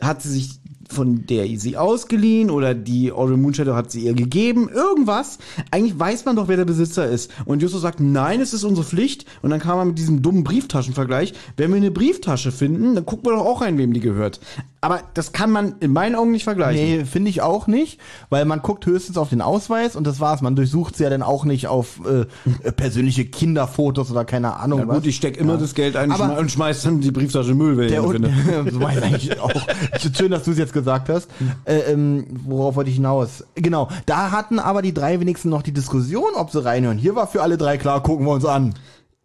hat 0.00 0.22
sie 0.22 0.30
sich 0.30 0.60
von 0.88 1.26
der 1.26 1.48
sie 1.58 1.76
ausgeliehen 1.76 2.48
oder 2.48 2.72
die 2.74 3.10
Audrey 3.10 3.36
Moonshadow 3.36 3.74
hat 3.74 3.90
sie 3.90 4.02
ihr 4.02 4.14
gegeben, 4.14 4.68
irgendwas. 4.68 5.38
Eigentlich 5.72 5.98
weiß 5.98 6.24
man 6.24 6.36
doch, 6.36 6.46
wer 6.46 6.56
der 6.56 6.64
Besitzer 6.64 7.08
ist. 7.08 7.32
Und 7.44 7.62
Justus 7.62 7.82
sagt, 7.82 7.98
nein, 7.98 8.40
es 8.40 8.54
ist 8.54 8.62
unsere 8.62 8.86
Pflicht. 8.86 9.26
Und 9.42 9.50
dann 9.50 9.58
kam 9.58 9.78
er 9.78 9.84
mit 9.84 9.98
diesem 9.98 10.22
dummen 10.22 10.44
Brieftaschenvergleich. 10.44 11.34
Wenn 11.56 11.70
wir 11.70 11.78
eine 11.78 11.90
Brieftasche 11.90 12.52
finden, 12.52 12.94
dann 12.94 13.04
gucken 13.04 13.26
wir 13.26 13.36
doch 13.36 13.44
auch 13.44 13.62
rein, 13.62 13.78
wem 13.78 13.92
die 13.92 14.00
gehört. 14.00 14.38
Aber 14.86 15.00
das 15.14 15.32
kann 15.32 15.50
man 15.50 15.74
in 15.80 15.92
meinen 15.92 16.14
Augen 16.14 16.30
nicht 16.30 16.44
vergleichen. 16.44 16.80
Nee, 16.80 17.04
finde 17.04 17.28
ich 17.28 17.42
auch 17.42 17.66
nicht, 17.66 17.98
weil 18.30 18.44
man 18.44 18.62
guckt 18.62 18.86
höchstens 18.86 19.18
auf 19.18 19.30
den 19.30 19.42
Ausweis 19.42 19.96
und 19.96 20.06
das 20.06 20.20
war's. 20.20 20.42
Man 20.42 20.54
durchsucht 20.54 20.94
sie 20.94 21.02
ja 21.02 21.10
dann 21.10 21.24
auch 21.24 21.44
nicht 21.44 21.66
auf 21.66 22.00
äh, 22.06 22.70
persönliche 22.70 23.24
Kinderfotos 23.24 24.12
oder 24.12 24.24
keine 24.24 24.54
Ahnung. 24.54 24.78
Ja, 24.78 24.84
gut, 24.84 24.98
was. 24.98 25.06
ich 25.06 25.16
steck 25.16 25.38
immer 25.38 25.56
das 25.56 25.74
Geld 25.74 25.96
ein 25.96 26.12
Aber- 26.12 26.38
und 26.38 26.52
schmeiß 26.52 26.84
dann 26.84 27.00
die 27.00 27.10
Brieftasche 27.10 27.56
Müll, 27.56 27.76
wenn 27.76 27.92
ich 27.92 27.98
und, 27.98 28.12
finde. 28.12 28.70
so 28.70 28.78
meine 28.78 29.00
ich 29.00 29.04
eigentlich 29.04 29.40
auch. 29.40 29.50
Schön, 30.16 30.30
dass 30.30 30.44
du 30.44 30.52
es 30.52 30.58
jetzt 30.58 30.72
gesagt 30.72 31.08
hast. 31.08 31.28
Äh, 31.64 31.78
ähm, 31.92 32.24
worauf 32.44 32.76
wollte 32.76 32.90
ich 32.90 32.96
hinaus? 32.96 33.42
Genau, 33.56 33.88
da 34.06 34.30
hatten 34.30 34.60
aber 34.60 34.82
die 34.82 34.94
drei 34.94 35.18
wenigstens 35.18 35.50
noch 35.50 35.62
die 35.62 35.72
Diskussion, 35.72 36.30
ob 36.36 36.52
sie 36.52 36.64
reinhören. 36.64 36.96
Hier 36.96 37.16
war 37.16 37.26
für 37.26 37.42
alle 37.42 37.58
drei 37.58 37.76
klar, 37.76 38.04
gucken 38.04 38.24
wir 38.24 38.34
uns 38.34 38.44
an. 38.44 38.74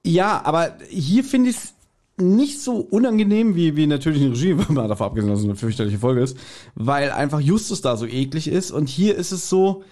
Ja, 0.03 0.41
aber 0.43 0.71
hier 0.89 1.23
finde 1.23 1.51
ich 1.51 1.57
es 1.57 1.73
nicht 2.21 2.61
so 2.61 2.77
unangenehm 2.77 3.55
wie, 3.55 3.75
wie 3.75 3.87
natürlich 3.87 4.21
eine 4.21 4.31
Regie, 4.31 4.57
wenn 4.67 4.75
man 4.75 4.87
davon 4.87 5.07
abgesehen, 5.07 5.31
dass 5.31 5.39
es 5.39 5.45
eine 5.45 5.55
fürchterliche 5.55 5.99
Folge 5.99 6.21
ist, 6.21 6.37
weil 6.75 7.11
einfach 7.11 7.39
Justus 7.39 7.81
da 7.81 7.97
so 7.97 8.05
eklig 8.05 8.47
ist 8.47 8.71
und 8.71 8.89
hier 8.89 9.15
ist 9.15 9.31
es 9.31 9.49
so, 9.49 9.83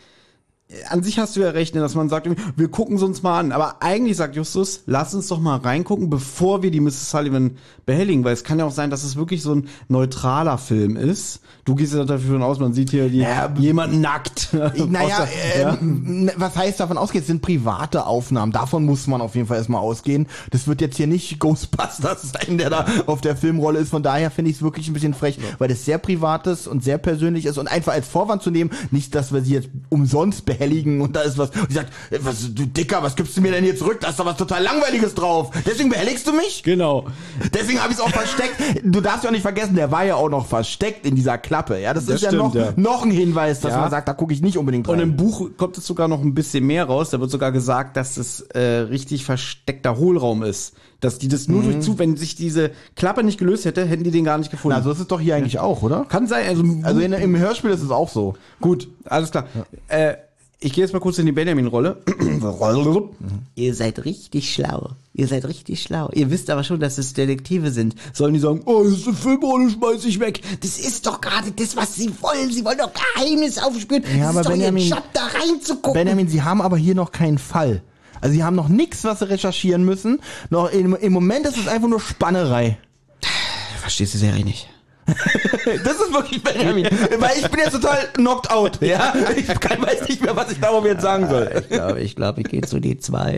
an 0.89 1.01
sich 1.01 1.17
hast 1.17 1.36
du 1.36 1.39
ja 1.39 1.49
recht, 1.49 1.74
ne, 1.74 1.82
dass 1.82 1.95
man 1.95 2.09
sagt, 2.09 2.30
wir 2.55 2.67
gucken 2.67 2.95
es 2.97 3.01
uns 3.01 3.24
mal 3.24 3.39
an, 3.39 3.51
aber 3.51 3.82
eigentlich 3.82 4.17
sagt 4.17 4.36
Justus, 4.36 4.84
lass 4.86 5.15
uns 5.15 5.28
doch 5.28 5.39
mal 5.39 5.57
reingucken, 5.57 6.11
bevor 6.11 6.61
wir 6.61 6.70
die 6.70 6.80
Mrs. 6.80 7.09
Sullivan 7.09 7.57
behelligen, 7.88 8.24
weil 8.24 8.34
es 8.34 8.43
kann 8.43 8.59
ja 8.59 8.65
auch 8.65 8.72
sein, 8.72 8.91
dass 8.91 9.03
es 9.03 9.15
wirklich 9.15 9.41
so 9.41 9.55
ein 9.55 9.67
neutraler 9.88 10.59
Film 10.59 10.95
ist. 10.95 11.39
Du 11.65 11.74
gehst 11.74 11.95
ja 11.95 12.03
dafür 12.05 12.39
aus, 12.45 12.59
man 12.59 12.74
sieht 12.74 12.91
hier 12.91 13.09
die, 13.09 13.17
Ja, 13.17 13.51
jemanden 13.57 14.01
nackt. 14.01 14.49
Naja, 14.53 15.24
Außer- 15.24 15.80
ähm, 15.82 16.30
was 16.36 16.55
heißt 16.55 16.80
davon 16.80 16.99
ausgehen? 16.99 17.22
Es 17.22 17.28
sind 17.28 17.41
private 17.41 18.05
Aufnahmen. 18.05 18.51
Davon 18.51 18.86
muss 18.86 19.07
man 19.07 19.22
auf 19.22 19.34
jeden 19.36 19.47
Fall 19.47 19.57
erstmal 19.57 19.82
ausgehen. 19.82 20.28
Das 20.51 20.67
wird 20.67 20.82
jetzt 20.82 20.97
hier 20.97 21.07
nicht 21.07 21.39
Ghostbusters 21.39 22.32
sein, 22.32 22.59
der 22.59 22.70
da 22.70 22.86
auf 23.07 23.22
der 23.22 23.36
Filmrolle 23.36 23.80
ist. 23.80 23.89
Von 23.89 24.03
daher 24.03 24.30
finde 24.30 24.51
ich 24.51 24.57
es 24.57 24.63
wirklich 24.63 24.88
ein 24.88 24.93
bisschen 24.93 25.15
frech, 25.15 25.39
weil 25.57 25.67
das 25.67 25.84
sehr 25.86 25.97
privates 25.97 26.67
und 26.67 26.84
sehr 26.84 26.99
persönlich 26.99 27.45
ist 27.47 27.57
und 27.57 27.67
einfach 27.67 27.93
als 27.93 28.07
Vorwand 28.07 28.43
zu 28.43 28.51
nehmen, 28.51 28.70
nicht, 28.91 29.15
dass 29.15 29.34
wir 29.34 29.41
sie 29.41 29.53
jetzt 29.53 29.70
umsonst 29.89 30.45
behelligen 30.45 30.59
und 31.01 31.16
da 31.16 31.22
ist 31.22 31.38
was. 31.38 31.49
Und 31.51 31.70
die 31.70 31.74
sagt, 31.76 31.91
was, 32.22 32.53
du 32.53 32.66
Dicker, 32.66 33.01
was 33.01 33.16
gibst 33.16 33.36
du 33.38 33.41
mir 33.41 33.51
denn 33.51 33.64
hier 33.64 33.76
zurück? 33.78 33.99
Da 34.01 34.10
ist 34.10 34.20
doch 34.20 34.26
was 34.26 34.38
total 34.38 34.62
Langweiliges 34.64 35.16
drauf. 35.16 35.51
Deswegen 35.66 35.89
behelligst 35.89 36.28
du 36.28 36.34
mich? 36.34 36.64
Genau. 36.64 37.05
Deswegen 37.53 37.80
habe 37.82 37.91
ich 37.91 37.97
es 37.97 38.03
auch 38.03 38.10
versteckt. 38.10 38.55
Du 38.84 39.01
darfst 39.01 39.24
ja 39.24 39.30
auch 39.30 39.34
nicht 39.34 39.41
vergessen, 39.41 39.76
der 39.76 39.91
war 39.91 40.03
ja 40.05 40.16
auch 40.16 40.30
noch 40.30 40.45
versteckt 40.47 41.05
in 41.05 41.16
dieser 41.16 41.38
Klappe. 41.38 41.80
Ja, 41.80 41.93
das, 41.93 42.05
Das 42.05 42.16
ist 42.16 42.22
ja 42.24 42.30
stimmt, 42.30 42.43
noch, 42.43 42.55
ja. 42.55 42.74
noch 42.76 43.03
ein 43.03 43.12
Hinweis, 43.12 43.60
dass 43.62 43.72
Ja. 43.74 43.82
man 43.82 43.89
sagt, 43.91 44.07
da 44.07 44.14
gucke 44.14 44.34
ich 44.34 44.41
nicht 44.41 44.57
unbedingt 44.57 44.88
rein. 44.88 44.95
Und 44.95 45.01
im 45.01 45.16
Buch 45.18 45.49
kommt 45.57 45.78
es 45.78 45.86
sogar 45.88 46.07
noch 46.07 46.22
ein 46.22 46.34
bisschen 46.34 46.66
mehr 46.66 46.86
raus. 46.86 47.10
Da 47.10 47.20
wird 47.20 47.32
sogar 47.32 47.51
gesagt, 47.51 47.95
dass 47.97 48.18
es 48.18 48.41
äh, 48.41 48.60
richtig 48.62 49.26
versteckter 49.26 49.97
Hohlraum 49.97 50.43
ist. 50.43 50.74
Dass 51.01 51.18
die 51.18 51.30
das 51.30 51.47
nur 51.47 51.64
durch 51.64 51.80
zu, 51.80 51.97
wenn 51.97 52.18
sich 52.18 52.36
diese 52.36 52.72
Klappe 52.97 53.24
nicht 53.24 53.38
gelöst 53.39 53.64
hätte, 53.64 53.86
hätten 53.86 54.03
die 54.03 54.12
den 54.12 54.26
gar 54.26 54.38
nicht 54.38 54.51
gefunden. 54.51 54.76
Na, 54.78 54.84
so 54.84 54.91
ist 54.91 54.99
es 54.99 55.07
doch 55.07 55.22
hier 55.22 55.36
eigentlich 55.38 55.57
auch, 55.57 55.82
oder? 55.82 56.03
Kann 56.10 56.28
sein, 56.28 56.45
also, 56.49 56.62
Also 56.84 56.99
in, 56.99 57.14
im 57.14 57.38
Hörspiel 57.38 57.70
ist 57.70 57.82
es 57.82 57.89
auch 57.89 58.10
so. 58.10 58.36
gut, 58.60 58.89
alles 59.05 59.32
klar. 59.32 59.45
Äh, 59.88 60.16
ich 60.62 60.74
gehe 60.74 60.84
jetzt 60.84 60.91
mal 60.93 60.99
kurz 60.99 61.18
in 61.18 61.26
die 61.26 61.32
Benjamin-Rolle. 61.32 62.01
Ihr 63.55 63.74
seid 63.74 64.03
richtig 64.05 64.53
schlau. 64.53 64.91
Ihr 65.14 65.28
seid 65.28 65.45
richtig 65.45 65.82
schlau. 65.82 66.10
Ihr 66.14 66.30
wisst 66.32 66.49
aber 66.49 66.64
schon, 66.64 66.80
dass 66.80 66.97
es 66.97 67.14
Detektive 67.14 67.72
sind. 67.72 67.95
Sollen 68.14 68.34
die 68.34 68.39
sagen, 68.39 68.62
oh, 68.66 68.84
das 68.84 68.93
ist 68.93 69.07
eine 69.07 69.16
Filmrolle, 69.16 69.70
schmeiß 69.70 70.03
ich 70.05 70.20
weg. 70.20 70.41
Das 70.62 70.78
ist 70.80 71.05
doch 71.07 71.22
gerade 71.22 71.51
das, 71.51 71.76
was 71.76 71.95
sie 71.95 72.10
wollen. 72.22 72.51
Sie 72.51 72.64
wollen 72.66 72.78
doch 72.78 72.91
Geheimnis 72.93 73.57
aufspüren. 73.57 74.03
Ja, 74.18 74.18
das 74.20 74.30
aber 74.30 74.39
ist 74.41 74.45
doch 74.47 74.51
Benjamin- 74.51 74.84
ihr 74.84 74.89
Job, 74.89 75.03
da 75.14 75.28
reinzugucken. 75.28 75.93
Benjamin, 75.93 76.28
Sie 76.28 76.41
haben 76.41 76.62
aber 76.62 76.78
hier 76.78 76.95
noch 76.95 77.12
keinen 77.12 77.38
Fall. 77.38 77.82
Also 78.22 78.34
Sie 78.36 78.43
haben 78.43 78.55
noch 78.55 78.68
nichts, 78.68 79.03
was 79.05 79.20
Sie 79.20 79.30
recherchieren 79.30 79.84
müssen. 79.86 80.20
Noch 80.49 80.72
im, 80.72 80.93
Im 80.95 81.14
Moment 81.14 81.45
ist 81.45 81.57
es 81.57 81.68
einfach 81.70 81.88
nur 81.88 82.01
Spannerei. 82.01 82.78
Verstehst 83.80 84.14
du 84.14 84.18
sehr 84.18 84.34
nicht. 84.34 84.68
Das 85.84 85.93
ist 85.93 86.14
wirklich 86.14 86.41
Benjamin. 86.41 86.88
Weil 87.20 87.32
ich 87.39 87.47
bin 87.49 87.60
jetzt 87.60 87.74
total 87.74 87.97
knocked 88.14 88.49
out. 88.51 88.82
Ja? 88.82 89.14
Ich 89.36 89.47
kann, 89.60 89.82
weiß 89.82 90.07
nicht 90.07 90.24
mehr, 90.24 90.36
was 90.36 90.51
ich 90.51 90.60
darauf 90.60 90.86
jetzt 90.86 91.01
sagen 91.01 91.30
soll. 91.30 91.49
ich 91.60 91.70
glaube, 91.70 92.01
ich, 92.01 92.16
glaub, 92.16 92.38
ich 92.38 92.45
gehe 92.45 92.62
zu 92.62 92.80
die 92.80 92.97
zwei. 92.97 93.34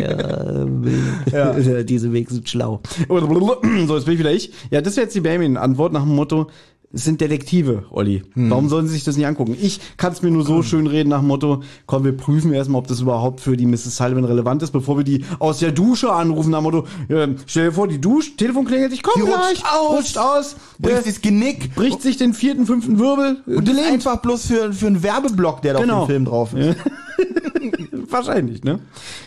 Äh, 1.31 1.83
Diese 1.83 2.13
Weg 2.13 2.29
sind 2.29 2.47
schlau. 2.47 2.81
So, 3.07 3.95
jetzt 3.95 4.05
bin 4.05 4.13
ich 4.13 4.19
wieder 4.19 4.31
ich. 4.31 4.51
Ja, 4.69 4.81
das 4.81 4.95
wäre 4.95 5.05
jetzt 5.05 5.15
die 5.15 5.21
Benjamin-Antwort 5.21 5.93
nach 5.93 6.03
dem 6.03 6.15
Motto, 6.15 6.47
es 6.93 7.03
sind 7.05 7.21
Detektive, 7.21 7.85
Olli. 7.91 8.23
Warum 8.35 8.67
sollen 8.69 8.87
sie 8.87 8.93
sich 8.93 9.03
das 9.03 9.15
nicht 9.17 9.25
angucken? 9.27 9.55
Ich 9.61 9.79
kann 9.97 10.11
es 10.13 10.21
mir 10.21 10.31
nur 10.31 10.43
so 10.45 10.61
schön 10.63 10.87
reden 10.87 11.09
nach 11.09 11.19
dem 11.19 11.27
Motto, 11.27 11.61
komm, 11.85 12.03
wir 12.03 12.15
prüfen 12.15 12.51
erstmal, 12.53 12.79
ob 12.79 12.87
das 12.87 12.99
überhaupt 13.01 13.39
für 13.41 13.55
die 13.57 13.65
Mrs. 13.65 13.95
Sullivan 13.97 14.25
relevant 14.25 14.61
ist, 14.63 14.71
bevor 14.71 14.97
wir 14.97 15.03
die 15.03 15.23
aus 15.39 15.59
der 15.59 15.71
Dusche 15.71 16.11
anrufen 16.11 16.51
nach 16.51 16.59
dem 16.59 16.63
Motto, 16.63 16.85
äh, 17.07 17.27
stell 17.45 17.67
dir 17.67 17.71
vor, 17.73 17.87
die 17.87 18.01
Dusche, 18.01 18.35
Telefon 18.35 18.65
klingelt, 18.65 18.91
ich 18.93 19.03
komm 19.03 19.21
Die 19.21 19.27
gleich, 19.27 19.39
rutscht 19.61 19.65
aus. 19.67 19.97
rutscht 19.97 20.17
aus, 20.17 20.55
Bricht 20.79 20.97
äh, 20.99 21.09
das 21.09 21.21
Genick. 21.21 21.75
bricht 21.75 22.01
sich 22.01 22.17
den 22.17 22.33
vierten, 22.33 22.65
fünften 22.65 22.99
Wirbel 22.99 23.41
Und 23.45 23.67
das 23.67 23.77
einfach 23.77 24.17
bloß 24.21 24.45
für, 24.47 24.73
für 24.73 24.87
einen 24.87 25.01
Werbeblock, 25.03 25.61
der 25.61 25.73
da 25.75 25.81
Genau. 25.81 26.01
auf 26.01 26.07
dem 26.07 26.11
Film 26.11 26.25
drauf 26.25 26.53
ist. 26.53 26.77
Wahrscheinlich, 28.09 28.63
ne? 28.63 28.79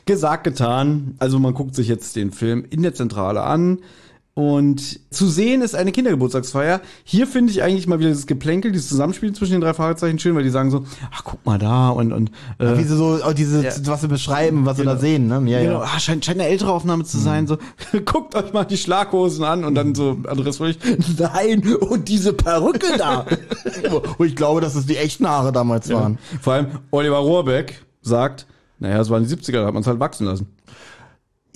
Gesagt, 0.07 0.45
getan. 0.45 1.15
Also 1.19 1.39
man 1.39 1.55
guckt 1.55 1.75
sich 1.75 1.89
jetzt 1.89 2.17
den 2.17 2.33
Film 2.33 2.65
in 2.69 2.83
der 2.83 2.95
Zentrale 2.95 3.43
an. 3.43 3.79
Und 4.37 4.99
zu 5.15 5.29
sehen 5.29 5.63
ist 5.63 5.77
eine 5.77 5.93
Kindergeburtstagsfeier. 5.93 6.81
Hier 7.05 7.29
finde 7.29 7.53
ich 7.53 7.63
eigentlich 7.63 7.87
mal 7.87 8.01
wieder 8.01 8.09
dieses 8.09 8.27
Geplänkel, 8.27 8.73
dieses 8.73 8.89
Zusammenspiel 8.89 9.33
zwischen 9.33 9.53
den 9.53 9.61
drei 9.61 9.75
Fragezeichen 9.75 10.19
schön, 10.19 10.35
weil 10.35 10.43
die 10.43 10.51
sagen 10.51 10.73
so, 10.73 10.85
ach 11.13 11.23
guck 11.23 11.47
mal 11.47 11.57
da 11.57 11.91
und 11.91 12.13
und 12.13 12.33
äh, 12.59 12.77
Wie 12.77 12.83
sie 12.83 12.97
so, 12.97 13.21
auch 13.23 13.33
diese, 13.33 13.63
Ja. 13.65 13.71
was 13.85 14.01
sie 14.01 14.09
beschreiben, 14.09 14.67
was 14.67 14.79
sie 14.79 14.83
da 14.85 14.97
sehen, 14.97 15.29
ne? 15.29 15.41
Ja, 15.47 15.61
Genau, 15.61 15.83
ja. 15.83 15.89
ah, 15.95 16.01
scheint, 16.01 16.25
scheint 16.25 16.41
eine 16.41 16.49
ältere 16.49 16.73
Aufnahme 16.73 17.05
zu 17.05 17.17
sein. 17.19 17.47
So, 17.47 17.59
guckt 18.05 18.35
euch 18.35 18.53
mal 18.53 18.65
die 18.65 18.77
Schlaghosen 18.77 19.45
an 19.45 19.63
und 19.65 19.77
dann 19.77 19.95
so 19.95 20.19
Andreas 20.27 20.57
Fröhlich, 20.57 20.79
nein, 21.17 21.63
und 21.77 22.09
diese 22.09 22.33
Perücke 22.33 22.99
da. 22.99 23.27
Wo 23.89 24.03
ich 24.25 24.35
glaube, 24.35 24.61
dass 24.61 24.75
es 24.75 24.85
die 24.87 24.97
echten 24.97 25.29
Haare 25.29 25.53
damals 25.53 25.89
waren. 25.93 26.19
Vor 26.41 26.55
allem 26.55 26.67
Oliver 26.91 27.19
Rohrbeck 27.19 27.85
sagt, 28.03 28.47
naja, 28.81 29.01
es 29.01 29.11
waren 29.11 29.25
die 29.25 29.33
70er, 29.33 29.61
da 29.61 29.67
hat 29.67 29.75
man 29.75 29.83
es 29.83 29.87
halt 29.87 30.01
wachsen 30.01 30.27
lassen. 30.27 30.49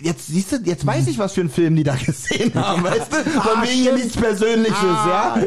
Jetzt 0.01 0.29
siehst 0.29 0.53
du, 0.53 0.57
jetzt 0.63 0.87
weiß 0.87 1.09
ich, 1.09 1.19
was 1.19 1.33
für 1.33 1.41
einen 1.41 1.51
Film 1.51 1.75
die 1.75 1.83
da 1.83 1.97
gesehen 2.07 2.53
haben, 2.55 2.85
weißt 2.85 3.13
du? 3.13 3.17
Von 3.31 3.63
wegen 3.63 3.73
hier 3.83 3.95
nichts 3.95 4.17
Persönliches, 4.17 4.77
Ah, 4.81 5.39
ja? 5.41 5.43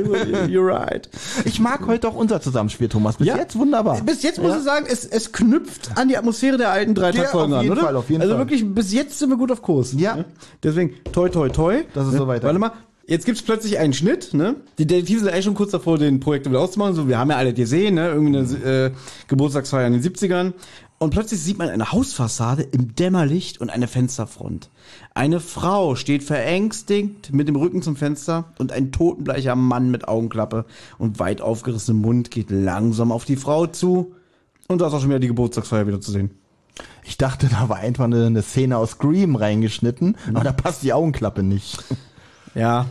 You're 0.46 0.68
right. 0.68 1.10
Ich 1.46 1.62
mag 1.62 1.88
heute 1.88 2.10
auch 2.10 2.16
unser 2.16 2.42
Zusammenspiel, 2.42 2.90
Thomas. 2.90 3.16
Bis 3.16 3.28
Ja. 3.28 3.38
jetzt 3.38 3.58
wunderbar. 3.58 4.02
Bis 4.02 4.24
jetzt 4.24 4.42
muss 4.42 4.52
Ja. 4.52 4.58
ich 4.58 4.64
sagen, 4.64 4.86
es, 4.90 5.06
es 5.06 5.32
knüpft 5.32 5.92
an 5.96 6.10
die 6.10 6.18
Atmosphäre 6.18 6.58
der 6.58 6.70
alten 6.72 6.94
drei 6.96 7.12
Ja, 7.12 7.24
Folgen 7.26 7.54
an, 7.54 7.70
oder? 7.70 7.82
Fall, 7.82 7.96
auf 7.96 8.10
jeden 8.10 8.22
also 8.22 8.34
Fall. 8.34 8.42
wirklich, 8.42 8.66
bis 8.76 8.92
jetzt 8.92 9.18
sind 9.20 9.30
wir 9.30 9.38
gut 9.38 9.52
auf 9.54 9.62
Kurs. 9.62 9.94
Ja. 9.96 10.18
Ne? 10.18 10.26
Deswegen, 10.62 10.96
toi, 11.14 11.30
toi, 11.30 11.48
toi. 11.48 11.84
Dass 11.94 12.08
es 12.08 12.16
so 12.16 12.28
weitergeht. 12.28 12.44
Warte 12.44 12.60
mal. 12.60 12.72
Jetzt 13.08 13.26
gibt's 13.26 13.42
plötzlich 13.42 13.78
einen 13.80 13.94
Schnitt, 13.94 14.34
ne? 14.34 14.56
Die 14.78 14.86
Detektive 14.86 15.20
sind 15.20 15.30
eigentlich 15.30 15.44
schon 15.46 15.56
kurz 15.56 15.72
davor, 15.72 15.98
den 15.98 16.20
Projekt 16.20 16.48
wieder 16.48 16.60
auszumachen. 16.60 16.94
So, 16.94 17.08
wir 17.10 17.18
haben 17.18 17.30
ja 17.30 17.36
alle 17.38 17.54
gesehen, 17.54 17.96
ne? 17.96 18.10
Irgendwie 18.10 18.38
eine 18.38 18.86
äh, 18.88 18.92
Geburtstagsfeier 19.28 19.88
in 19.88 19.94
den 19.94 20.04
70ern. 20.04 20.54
Und 21.02 21.10
plötzlich 21.10 21.42
sieht 21.42 21.58
man 21.58 21.68
eine 21.68 21.92
Hausfassade 21.92 22.62
im 22.62 22.94
Dämmerlicht 22.94 23.60
und 23.60 23.72
eine 23.72 23.88
Fensterfront. 23.88 24.70
Eine 25.16 25.40
Frau 25.40 25.96
steht 25.96 26.24
verängstigt 26.24 27.34
mit 27.34 27.48
dem 27.48 27.56
Rücken 27.56 27.82
zum 27.82 27.96
Fenster 27.96 28.54
und 28.60 28.72
ein 28.72 28.92
totenbleicher 28.92 29.56
Mann 29.56 29.90
mit 29.90 30.08
Augenklappe 30.08 30.64
und 31.00 31.18
weit 31.18 31.42
aufgerissenem 31.42 32.04
Mund 32.04 32.30
geht 32.30 32.52
langsam 32.52 33.12
auf 33.12 33.26
die 33.26 33.36
Frau 33.36 33.66
zu. 33.66 34.14
Und 34.68 34.80
da 34.80 34.86
ist 34.86 34.94
auch 34.94 35.00
schon 35.00 35.10
wieder 35.10 35.18
die 35.18 35.30
Geburtstagsfeier 35.30 35.88
wieder 35.88 36.02
zu 36.02 36.12
sehen. 36.12 36.30
Ich 37.04 37.18
dachte, 37.18 37.48
da 37.50 37.68
war 37.68 37.78
einfach 37.78 38.04
eine, 38.04 38.28
eine 38.28 38.44
Szene 38.44 38.78
aus 38.78 38.92
Scream 38.92 39.36
reingeschnitten, 39.36 40.16
aber 40.36 40.44
da 40.44 40.52
passt 40.52 40.84
die 40.84 40.94
Augenklappe 40.94 41.42
nicht. 41.42 41.84
Ja. 42.54 42.86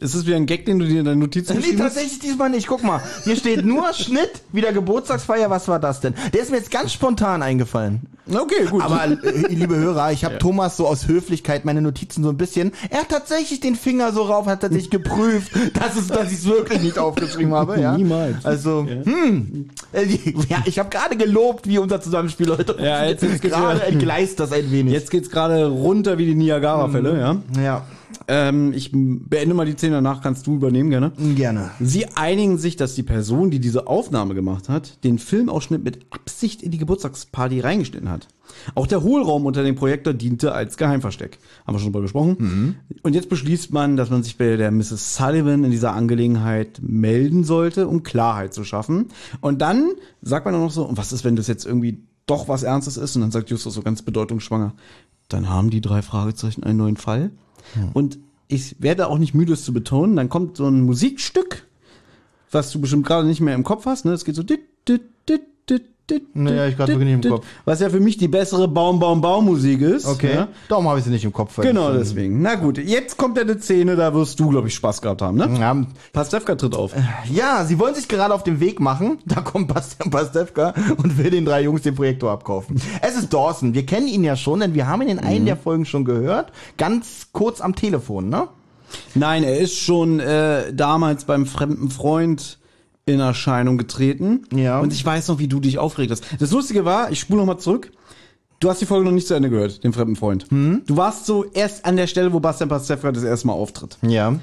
Ist 0.00 0.14
es 0.14 0.26
wieder 0.26 0.36
ein 0.36 0.46
Gag, 0.46 0.66
den 0.66 0.78
du 0.80 0.86
dir 0.86 1.00
in 1.00 1.04
deinen 1.06 1.20
Notizen 1.20 1.52
Nee, 1.54 1.60
geschrieben 1.60 1.82
hast? 1.82 1.94
tatsächlich 1.94 2.18
diesmal 2.18 2.50
nicht. 2.50 2.66
Guck 2.66 2.82
mal, 2.82 3.00
hier 3.24 3.36
steht 3.36 3.64
nur 3.64 3.92
Schnitt, 3.94 4.30
wieder 4.52 4.72
Geburtstagsfeier. 4.72 5.50
Was 5.50 5.68
war 5.68 5.78
das 5.78 6.00
denn? 6.00 6.14
Der 6.32 6.42
ist 6.42 6.50
mir 6.50 6.56
jetzt 6.58 6.70
ganz 6.70 6.92
spontan 6.92 7.42
eingefallen. 7.42 8.00
Okay, 8.28 8.64
gut. 8.70 8.82
Aber 8.82 9.04
äh, 9.04 9.16
liebe 9.48 9.76
Hörer, 9.76 10.10
ich 10.10 10.24
habe 10.24 10.38
Thomas 10.38 10.76
so 10.78 10.86
aus 10.86 11.06
Höflichkeit 11.08 11.64
meine 11.64 11.80
Notizen 11.82 12.22
so 12.24 12.30
ein 12.30 12.36
bisschen. 12.36 12.72
Er 12.90 13.00
hat 13.00 13.10
tatsächlich 13.10 13.60
den 13.60 13.76
Finger 13.76 14.12
so 14.12 14.22
rauf, 14.22 14.46
hat 14.46 14.62
tatsächlich 14.62 14.90
geprüft, 14.90 15.52
dass 15.74 15.96
es, 15.96 16.08
dass 16.08 16.32
ich 16.32 16.38
es 16.38 16.44
wirklich 16.46 16.80
nicht 16.80 16.98
aufgeschrieben 16.98 17.54
habe. 17.54 17.78
Ja? 17.80 17.96
Niemals. 17.96 18.44
Also, 18.44 18.86
hm, 18.86 19.68
Äh, 19.92 20.06
ja, 20.48 20.62
ich 20.64 20.78
habe 20.78 20.88
gerade 20.88 21.16
gelobt, 21.16 21.68
wie 21.68 21.78
unser 21.78 22.00
Zusammenspiel 22.00 22.50
heute. 22.50 22.76
Ja, 22.80 23.04
jetzt- 23.04 23.22
jetzt 23.22 23.42
geht's 23.42 23.54
gerade 23.54 23.82
entgleist 23.82 24.40
das 24.40 24.52
ein 24.52 24.70
wenig. 24.72 24.92
Jetzt 24.92 25.10
geht's 25.10 25.30
gerade 25.30 25.66
runter 25.66 26.18
wie 26.18 26.26
die 26.26 26.34
Niagara-Fälle, 26.34 27.18
ja. 27.56 27.62
ja, 27.62 27.84
Ähm, 28.28 28.72
ich 28.72 28.90
beende 28.92 29.54
mal 29.54 29.66
die 29.66 29.72
Szene, 29.72 29.96
danach 29.96 30.22
kannst 30.22 30.46
du 30.46 30.54
übernehmen, 30.54 30.90
gerne. 30.90 31.12
gerne. 31.34 31.70
Sie 31.80 32.06
einigen 32.14 32.58
sich, 32.58 32.76
dass 32.76 32.94
die 32.94 33.02
Person, 33.02 33.50
die 33.50 33.58
diese 33.60 33.86
Aufnahme 33.86 34.34
gemacht 34.34 34.68
hat, 34.68 35.04
den 35.04 35.18
Filmausschnitt 35.18 35.84
mit 35.84 36.06
Absicht 36.10 36.62
in 36.62 36.70
die 36.70 36.78
Geburtstagsparty 36.78 37.60
reingeschnitten 37.60 38.10
hat. 38.10 38.28
Auch 38.74 38.86
der 38.86 39.02
Hohlraum 39.02 39.46
unter 39.46 39.62
dem 39.62 39.74
Projektor 39.74 40.14
diente 40.14 40.52
als 40.52 40.76
Geheimversteck. 40.76 41.38
Haben 41.66 41.74
wir 41.74 41.80
schon 41.80 41.92
drüber 41.92 42.02
gesprochen. 42.02 42.76
Und 43.02 43.14
jetzt 43.14 43.28
beschließt 43.28 43.72
man, 43.72 43.96
dass 43.96 44.10
man 44.10 44.22
sich 44.22 44.36
bei 44.36 44.56
der 44.56 44.70
Mrs. 44.70 45.16
Sullivan 45.16 45.64
in 45.64 45.70
dieser 45.70 45.92
Angelegenheit 45.92 46.80
melden 46.82 47.44
sollte, 47.44 47.88
um 47.88 48.02
Klarheit 48.02 48.54
zu 48.54 48.64
schaffen. 48.64 49.08
Und 49.40 49.60
dann 49.60 49.92
sagt 50.22 50.44
man 50.44 50.54
dann 50.54 50.62
noch 50.62 50.70
so, 50.70 50.84
und 50.84 50.96
was 50.96 51.12
ist, 51.12 51.24
wenn 51.24 51.36
das 51.36 51.46
jetzt 51.46 51.66
irgendwie 51.66 52.04
doch 52.26 52.48
was 52.48 52.62
Ernstes 52.62 52.96
ist? 52.96 53.16
Und 53.16 53.22
dann 53.22 53.30
sagt 53.30 53.50
Justus 53.50 53.74
so 53.74 53.82
ganz 53.82 54.02
bedeutungsschwanger, 54.02 54.74
dann 55.28 55.48
haben 55.48 55.70
die 55.70 55.80
drei 55.80 56.02
Fragezeichen 56.02 56.62
einen 56.64 56.78
neuen 56.78 56.96
Fall. 56.96 57.30
Und 57.92 58.18
ich 58.48 58.76
werde 58.80 59.08
auch 59.08 59.18
nicht 59.18 59.34
müde, 59.34 59.52
es 59.52 59.64
zu 59.64 59.72
betonen. 59.72 60.16
Dann 60.16 60.28
kommt 60.28 60.56
so 60.56 60.66
ein 60.66 60.82
Musikstück, 60.82 61.66
was 62.50 62.70
du 62.70 62.80
bestimmt 62.80 63.06
gerade 63.06 63.26
nicht 63.26 63.40
mehr 63.40 63.54
im 63.54 63.64
Kopf 63.64 63.86
hast. 63.86 64.04
Ne? 64.04 64.12
Es 64.12 64.24
geht 64.24 64.36
so. 64.36 64.42
dit, 64.42 64.60
dit, 64.86 65.02
dit, 65.28 65.42
Naja, 66.34 66.66
ich 66.66 66.76
dit, 66.76 66.86
wirklich 66.88 67.16
nicht 67.16 67.24
im 67.24 67.30
Kopf. 67.30 67.46
Was 67.64 67.80
ja 67.80 67.88
für 67.88 67.98
mich 67.98 68.18
die 68.18 68.28
bessere 68.28 68.68
Baum, 68.68 68.98
Baum, 68.98 69.22
Baum-Musik 69.22 69.80
ist. 69.80 70.04
Okay, 70.04 70.34
Ja? 70.34 70.48
darum 70.68 70.86
habe 70.86 70.98
ich 70.98 71.04
sie 71.06 71.10
nicht 71.10 71.24
im 71.24 71.32
Kopf. 71.32 71.56
Genau 71.62 71.88
ähm, 71.92 71.96
deswegen. 71.98 72.42
Na 72.42 72.56
gut, 72.56 72.76
jetzt 72.76 73.16
kommt 73.16 73.38
ja 73.38 73.42
eine 73.42 73.58
Szene, 73.58 73.96
da 73.96 74.12
wirst 74.12 74.38
du, 74.38 74.50
glaube 74.50 74.68
ich, 74.68 74.74
Spaß 74.74 75.00
gehabt 75.00 75.22
haben, 75.22 75.38
ne? 75.38 75.48
Ja, 75.58 75.74
Pastewka 76.12 76.56
tritt 76.56 76.74
auf. 76.74 76.92
Ja, 77.32 77.64
sie 77.64 77.78
wollen 77.78 77.94
sich 77.94 78.06
gerade 78.06 78.34
auf 78.34 78.42
den 78.42 78.60
Weg 78.60 78.80
machen. 78.80 79.16
Da 79.24 79.40
kommt 79.40 79.72
Bastian 79.72 80.10
Pastewka 80.10 80.74
und 80.98 81.16
will 81.16 81.30
den 81.30 81.46
drei 81.46 81.62
Jungs 81.62 81.80
den 81.80 81.94
Projektor 81.94 82.32
abkaufen. 82.32 82.78
Es 83.00 83.16
ist 83.16 83.32
Dawson. 83.32 83.72
Wir 83.72 83.86
kennen 83.86 84.06
ihn 84.06 84.24
ja 84.24 84.36
schon, 84.36 84.60
denn 84.60 84.74
wir 84.74 84.86
haben 84.86 85.00
ihn 85.00 85.08
in 85.08 85.16
Mhm. 85.16 85.24
einen 85.26 85.46
der 85.46 85.56
Folgen 85.56 85.86
schon 85.86 86.04
gehört. 86.04 86.52
Ganz 86.76 87.28
kurz 87.32 87.62
am 87.62 87.74
Telefon, 87.74 88.28
ne? 88.28 88.48
Nein, 89.14 89.42
er 89.42 89.58
ist 89.58 89.74
schon 89.78 90.20
äh, 90.20 90.70
damals 90.74 91.24
beim 91.24 91.46
fremden 91.46 91.88
Freund 91.90 92.58
in 93.06 93.20
Erscheinung 93.20 93.78
getreten. 93.78 94.46
Ja. 94.54 94.80
Und 94.80 94.92
ich 94.92 95.04
weiß 95.04 95.28
noch, 95.28 95.38
wie 95.38 95.48
du 95.48 95.60
dich 95.60 95.78
aufgeregt 95.78 96.10
hast. 96.12 96.24
Das 96.38 96.50
Lustige 96.50 96.84
war, 96.84 97.10
ich 97.10 97.20
spule 97.20 97.40
noch 97.40 97.46
mal 97.46 97.58
zurück. 97.58 97.90
Du 98.60 98.70
hast 98.70 98.80
die 98.80 98.86
Folge 98.86 99.04
noch 99.04 99.12
nicht 99.12 99.26
zu 99.26 99.34
Ende 99.34 99.50
gehört, 99.50 99.84
den 99.84 99.92
fremden 99.92 100.16
Freund. 100.16 100.46
Du 100.50 100.96
warst 100.96 101.26
so 101.26 101.44
erst 101.52 101.84
an 101.84 101.96
der 101.96 102.06
Stelle, 102.06 102.32
wo 102.32 102.40
Bastian 102.40 102.70
Pastewka 102.70 103.12
das 103.12 103.24
erste 103.24 103.48
Mal 103.48 103.52
auftritt. 103.52 103.98
Ja. 104.02 104.38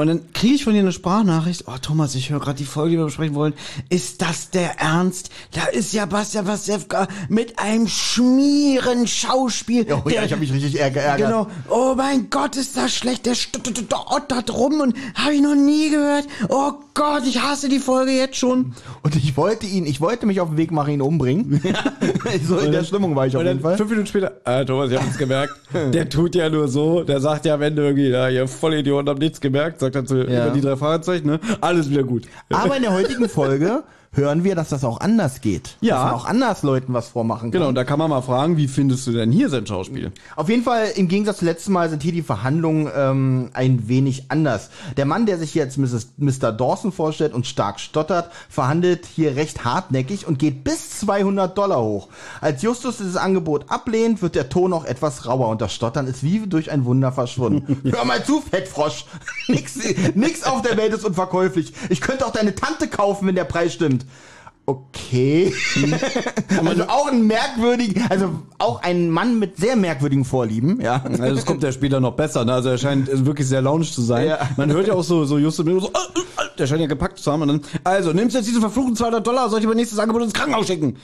Und 0.00 0.06
dann 0.06 0.32
kriege 0.32 0.54
ich 0.54 0.64
von 0.64 0.72
dir 0.72 0.78
eine 0.78 0.92
Sprachnachricht. 0.92 1.64
Oh, 1.66 1.76
Thomas, 1.80 2.14
ich 2.14 2.30
höre 2.30 2.40
gerade 2.40 2.56
die 2.56 2.64
Folge, 2.64 2.92
die 2.92 2.96
wir 2.96 3.04
besprechen 3.04 3.34
wollen. 3.34 3.52
Ist 3.90 4.22
das 4.22 4.48
der 4.48 4.80
Ernst? 4.80 5.28
Da 5.52 5.66
ist 5.66 5.92
ja 5.92 6.06
Bastian 6.06 6.46
Pastewka 6.46 7.06
mit 7.28 7.58
einem 7.58 7.86
schmieren 7.86 9.06
Schauspiel. 9.06 9.86
Oh 9.92 10.08
ja, 10.08 10.24
ich 10.24 10.32
habe 10.32 10.40
mich 10.40 10.54
richtig 10.54 10.78
eher 10.78 10.90
geärgert. 10.90 11.28
Genau. 11.28 11.48
Oh 11.68 11.94
mein 11.94 12.30
Gott, 12.30 12.56
ist 12.56 12.78
das 12.78 12.94
schlecht. 12.94 13.26
Der 13.26 13.34
stottert 13.34 14.54
rum 14.54 14.80
und 14.80 14.96
habe 15.14 15.34
ich 15.34 15.42
noch 15.42 15.54
nie 15.54 15.90
gehört. 15.90 16.24
Oh 16.48 16.72
Gott, 16.94 17.24
ich 17.26 17.40
hasse 17.42 17.68
die 17.68 17.78
Folge 17.78 18.12
jetzt 18.12 18.36
schon. 18.36 18.72
Und 19.02 19.16
ich 19.16 19.36
wollte 19.36 19.66
ihn, 19.66 19.84
ich 19.84 20.00
wollte 20.00 20.24
mich 20.24 20.40
auf 20.40 20.48
den 20.48 20.56
Weg 20.56 20.70
machen, 20.70 20.94
ihn 20.94 21.02
umbringen. 21.02 21.60
so 22.46 22.56
in 22.58 22.72
der 22.72 22.84
Stimmung 22.84 23.14
war 23.16 23.26
ich 23.26 23.36
auf 23.36 23.40
Und 23.40 23.48
jeden 23.48 23.60
Fall. 23.60 23.76
fünf 23.76 23.90
Minuten 23.90 24.06
später, 24.06 24.40
äh, 24.46 24.64
Thomas, 24.64 24.90
ich 24.90 24.98
hab's 24.98 25.18
gemerkt. 25.18 25.52
Der 25.92 26.08
tut 26.08 26.34
ja 26.34 26.48
nur 26.48 26.68
so. 26.68 27.04
Der 27.04 27.20
sagt 27.20 27.44
ja 27.44 27.54
am 27.54 27.62
Ende 27.62 27.82
irgendwie, 27.82 28.08
ja, 28.08 28.28
ihr 28.28 28.48
Vollidioten 28.48 29.08
habt 29.08 29.20
nichts 29.20 29.40
gemerkt. 29.40 29.78
Sagt 29.92 29.96
er 29.96 30.04
zu 30.06 30.16
Ja. 30.30 30.46
über 30.46 30.54
die 30.54 30.60
drei 30.60 30.76
Fahrzeichen, 30.76 31.26
ne? 31.26 31.40
Alles 31.60 31.90
wieder 31.90 32.02
gut. 32.04 32.24
Aber 32.50 32.76
in 32.76 32.82
der 32.82 32.92
heutigen 32.92 33.28
Folge 33.28 33.82
hören 34.12 34.42
wir, 34.42 34.56
dass 34.56 34.70
das 34.70 34.84
auch 34.84 35.00
anders 35.00 35.40
geht. 35.40 35.76
Ja. 35.80 35.94
Dass 35.94 36.04
man 36.04 36.14
auch 36.14 36.24
anders 36.24 36.62
Leuten 36.62 36.92
was 36.92 37.08
vormachen 37.08 37.50
kann. 37.50 37.60
Genau, 37.60 37.68
und 37.68 37.76
da 37.76 37.84
kann 37.84 37.98
man 37.98 38.10
mal 38.10 38.22
fragen, 38.22 38.56
wie 38.56 38.66
findest 38.66 39.06
du 39.06 39.12
denn 39.12 39.30
hier 39.30 39.48
sein 39.48 39.66
Schauspiel? 39.66 40.12
Auf 40.34 40.48
jeden 40.48 40.64
Fall, 40.64 40.88
im 40.96 41.06
Gegensatz 41.06 41.38
zum 41.38 41.46
letzten 41.46 41.72
Mal 41.72 41.90
sind 41.90 42.02
hier 42.02 42.12
die 42.12 42.22
Verhandlungen 42.22 42.90
ähm, 42.94 43.50
ein 43.52 43.88
wenig 43.88 44.24
anders. 44.28 44.70
Der 44.96 45.06
Mann, 45.06 45.26
der 45.26 45.38
sich 45.38 45.54
jetzt 45.54 45.78
Mrs. 45.78 46.08
Mr. 46.16 46.50
Dawson 46.52 46.90
vorstellt 46.90 47.32
und 47.32 47.46
stark 47.46 47.78
stottert, 47.78 48.30
verhandelt 48.48 49.06
hier 49.06 49.36
recht 49.36 49.64
hartnäckig 49.64 50.26
und 50.26 50.38
geht 50.38 50.64
bis 50.64 50.98
200 51.00 51.56
Dollar 51.56 51.82
hoch. 51.82 52.08
Als 52.40 52.62
Justus 52.62 52.98
dieses 52.98 53.16
Angebot 53.16 53.66
ablehnt, 53.68 54.22
wird 54.22 54.34
der 54.34 54.48
Ton 54.48 54.72
auch 54.72 54.84
etwas 54.84 55.26
rauer 55.26 55.48
und 55.48 55.60
das 55.60 55.72
Stottern 55.72 56.08
ist 56.08 56.24
wie 56.24 56.40
durch 56.40 56.70
ein 56.72 56.84
Wunder 56.84 57.12
verschwunden. 57.12 57.80
Hör 57.90 58.04
mal 58.04 58.24
zu, 58.24 58.40
Fettfrosch. 58.40 59.04
nix, 59.48 59.78
nix 60.14 60.42
auf 60.42 60.62
der 60.62 60.76
Welt 60.76 60.92
ist 60.92 61.04
unverkäuflich. 61.04 61.72
Ich 61.90 62.00
könnte 62.00 62.26
auch 62.26 62.32
deine 62.32 62.54
Tante 62.54 62.88
kaufen, 62.88 63.28
wenn 63.28 63.34
der 63.34 63.44
Preis 63.44 63.72
stimmt. 63.72 63.99
sind 64.00 64.29
Okay. 64.70 65.52
also 66.64 66.84
auch 66.84 67.08
ein 67.10 67.26
merkwürdigen, 67.26 68.04
also 68.08 68.30
auch 68.58 68.82
ein 68.82 69.10
Mann 69.10 69.38
mit 69.38 69.56
sehr 69.56 69.74
merkwürdigen 69.76 70.24
Vorlieben, 70.24 70.80
ja. 70.80 71.02
Also 71.04 71.34
das 71.34 71.44
kommt 71.46 71.62
ja 71.62 71.72
später 71.72 71.98
noch 72.00 72.12
besser, 72.12 72.44
ne? 72.44 72.52
Also 72.54 72.68
er 72.68 72.78
scheint 72.78 73.08
wirklich 73.26 73.48
sehr 73.48 73.62
launisch 73.62 73.92
zu 73.92 74.02
sein. 74.02 74.28
Ja. 74.28 74.38
Man 74.56 74.70
hört 74.72 74.86
ja 74.86 74.94
auch 74.94 75.02
so, 75.02 75.24
so 75.24 75.38
Justus 75.38 75.66
so, 75.66 75.72
äh, 75.88 75.90
äh, 75.90 76.22
der 76.58 76.66
scheint 76.66 76.80
ja 76.80 76.86
gepackt 76.86 77.18
zu 77.18 77.32
haben 77.32 77.42
und 77.42 77.48
dann, 77.48 77.60
also 77.84 78.12
nimmst 78.12 78.36
jetzt 78.36 78.46
diese 78.48 78.60
verfluchten 78.60 78.94
200 78.96 79.26
Dollar, 79.26 79.48
soll 79.50 79.60
ich 79.60 79.66
aber 79.66 79.74
nächstes 79.74 79.98
Angebot 79.98 80.22
ins 80.22 80.32
Krankenhaus 80.34 80.66
schicken? 80.66 80.96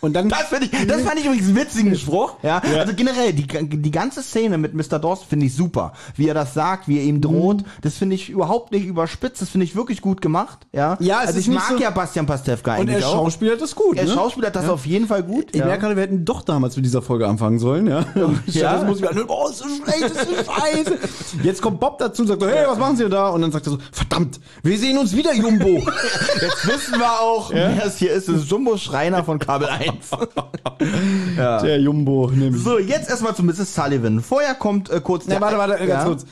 Und 0.00 0.14
dann 0.14 0.28
Das, 0.28 0.42
find 0.48 0.64
ich, 0.64 0.86
das 0.86 1.02
fand 1.02 1.18
ich 1.20 1.26
übrigens 1.26 1.46
einen 1.46 1.56
witzigen 1.56 1.96
Spruch. 1.96 2.36
Ja? 2.42 2.60
Also 2.78 2.94
generell, 2.94 3.32
die, 3.32 3.46
die 3.46 3.90
ganze 3.90 4.22
Szene 4.22 4.58
mit 4.58 4.74
Mr. 4.74 4.98
Dawson 4.98 5.26
finde 5.28 5.46
ich 5.46 5.54
super. 5.54 5.92
Wie 6.16 6.28
er 6.28 6.34
das 6.34 6.54
sagt, 6.54 6.88
wie 6.88 6.98
er 6.98 7.04
ihm 7.04 7.20
droht, 7.20 7.58
Mhm. 7.58 7.64
das 7.82 7.94
finde 7.96 8.14
ich 8.16 8.30
überhaupt 8.30 8.72
nicht 8.72 8.86
überspitzt. 8.86 9.42
Das 9.42 9.48
finde 9.48 9.64
ich 9.64 9.76
wirklich 9.76 10.00
gut 10.00 10.20
gemacht. 10.22 10.66
Ja, 10.72 10.96
Ja, 11.00 11.20
es 11.22 11.28
also 11.28 11.38
ist 11.40 11.48
ich 11.48 11.54
mag 11.54 11.68
so- 11.68 11.76
ja 11.78 11.90
Bastian 11.90 12.26
Pastewka 12.26 12.72
eigentlich 12.72 13.02
er 13.04 13.08
auch. 13.12 13.24
schauspielert 13.24 13.60
das 13.60 13.74
gut. 13.74 13.96
Er 13.96 14.04
ne? 14.04 14.10
schauspielert 14.10 14.56
das 14.56 14.68
auf 14.68 14.86
jeden 14.86 15.06
Fall 15.06 15.22
gut. 15.22 15.46
Ich 15.52 15.60
ja. 15.60 15.66
merke 15.66 15.82
gerade, 15.82 15.96
wir 15.96 16.02
hätten 16.02 16.24
doch 16.24 16.42
damals 16.42 16.76
mit 16.76 16.84
dieser 16.84 17.02
Folge 17.02 17.26
anfangen 17.26 17.58
sollen, 17.58 17.86
ja. 17.86 18.04
Ja. 18.46 18.72
Das 18.72 18.84
muss 18.86 19.00
ich 19.00 19.08
an, 19.08 19.22
oh, 19.28 19.48
ist 19.48 19.58
so 19.58 19.64
schlecht, 19.68 20.02
ist 20.02 20.28
so 20.28 20.52
scheiße. 20.52 20.98
Jetzt 21.42 21.62
kommt 21.62 21.80
Bob 21.80 21.98
dazu 21.98 22.22
und 22.22 22.28
sagt 22.28 22.42
so, 22.42 22.48
hey, 22.48 22.66
was 22.66 22.78
machen 22.78 22.96
Sie 22.96 23.02
denn 23.02 23.12
da? 23.12 23.28
Und 23.28 23.42
dann 23.42 23.52
sagt 23.52 23.66
er 23.66 23.72
so, 23.72 23.78
verdammt, 23.90 24.40
wir 24.62 24.78
sehen 24.78 24.98
uns 24.98 25.14
wieder, 25.14 25.34
Jumbo. 25.34 25.66
Jetzt 26.40 26.66
wissen 26.66 26.98
wir 26.98 27.20
auch, 27.20 27.50
wer 27.52 27.84
es 27.86 27.98
hier 27.98 28.12
ist. 28.12 28.28
Das 28.28 28.36
ist 28.36 28.50
Jumbo 28.50 28.76
Schreiner 28.76 29.24
von 29.24 29.38
Kabel 29.38 29.68
1. 29.68 30.10
Der 31.36 31.80
Jumbo, 31.80 32.30
nämlich. 32.32 32.62
So, 32.62 32.78
jetzt 32.78 33.08
erstmal 33.08 33.34
zu 33.34 33.42
Mrs. 33.42 33.74
Sullivan. 33.74 34.20
Vorher 34.20 34.54
kommt 34.54 34.90
äh, 34.90 35.00
kurz 35.00 35.26
Ja, 35.26 35.40
warte, 35.40 35.58
warte, 35.58 35.76
ganz 35.78 35.88
ja? 35.88 36.04
kurz. 36.04 36.26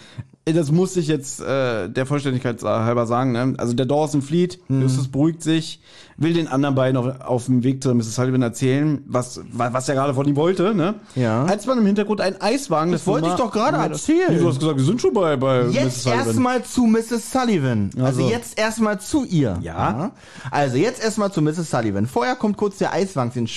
Das 0.52 0.70
muss 0.72 0.96
ich 0.96 1.06
jetzt 1.08 1.40
äh, 1.40 1.88
der 1.88 2.06
Vollständigkeit 2.06 2.62
halber 2.62 3.06
sagen. 3.06 3.32
Ne? 3.32 3.54
Also 3.58 3.72
der 3.74 3.86
Dawson 3.86 4.22
flieht, 4.22 4.58
Mhm. 4.68 4.82
Justus 4.82 5.08
beruhigt 5.08 5.42
sich, 5.42 5.80
will 6.16 6.32
den 6.34 6.48
anderen 6.48 6.74
beiden 6.74 6.96
auf, 6.96 7.20
auf 7.20 7.44
dem 7.46 7.62
Weg 7.62 7.82
zu 7.82 7.94
Mrs. 7.94 8.14
Sullivan 8.14 8.42
erzählen, 8.42 9.02
was, 9.06 9.40
wa- 9.52 9.70
was 9.72 9.88
er 9.88 9.94
gerade 9.94 10.14
von 10.14 10.26
ihm 10.28 10.36
wollte. 10.36 10.74
Ne? 10.74 10.94
Ja. 11.14 11.44
Als 11.44 11.66
man 11.66 11.78
im 11.78 11.86
Hintergrund 11.86 12.20
ein 12.20 12.40
Eiswagen... 12.40 12.92
Das 12.92 13.06
wollte 13.06 13.28
ich 13.28 13.34
doch 13.34 13.50
gerade 13.50 13.76
erzählen. 13.78 14.38
Du 14.38 14.48
hast 14.48 14.58
gesagt, 14.60 14.76
wir 14.78 14.84
sind 14.84 15.00
schon 15.00 15.14
bei, 15.14 15.36
bei 15.36 15.64
Mrs. 15.64 15.74
Jetzt 15.74 16.06
erstmal 16.06 16.62
zu 16.64 16.84
Mrs. 16.86 17.32
Sullivan. 17.32 17.90
Also, 17.96 18.04
Also. 18.04 18.28
jetzt 18.30 18.58
erstmal 18.58 19.00
zu 19.00 19.24
ihr. 19.24 19.58
Ja. 19.62 20.12
Also 20.50 20.76
jetzt 20.76 21.02
erstmal 21.02 21.32
zu 21.32 21.40
Mrs. 21.42 21.70
Sullivan. 21.70 22.06
Vorher 22.06 22.36
kommt 22.36 22.56
kurz 22.56 22.78
der 22.78 22.92
Eiswagen. 22.92 23.32
Den 23.32 23.48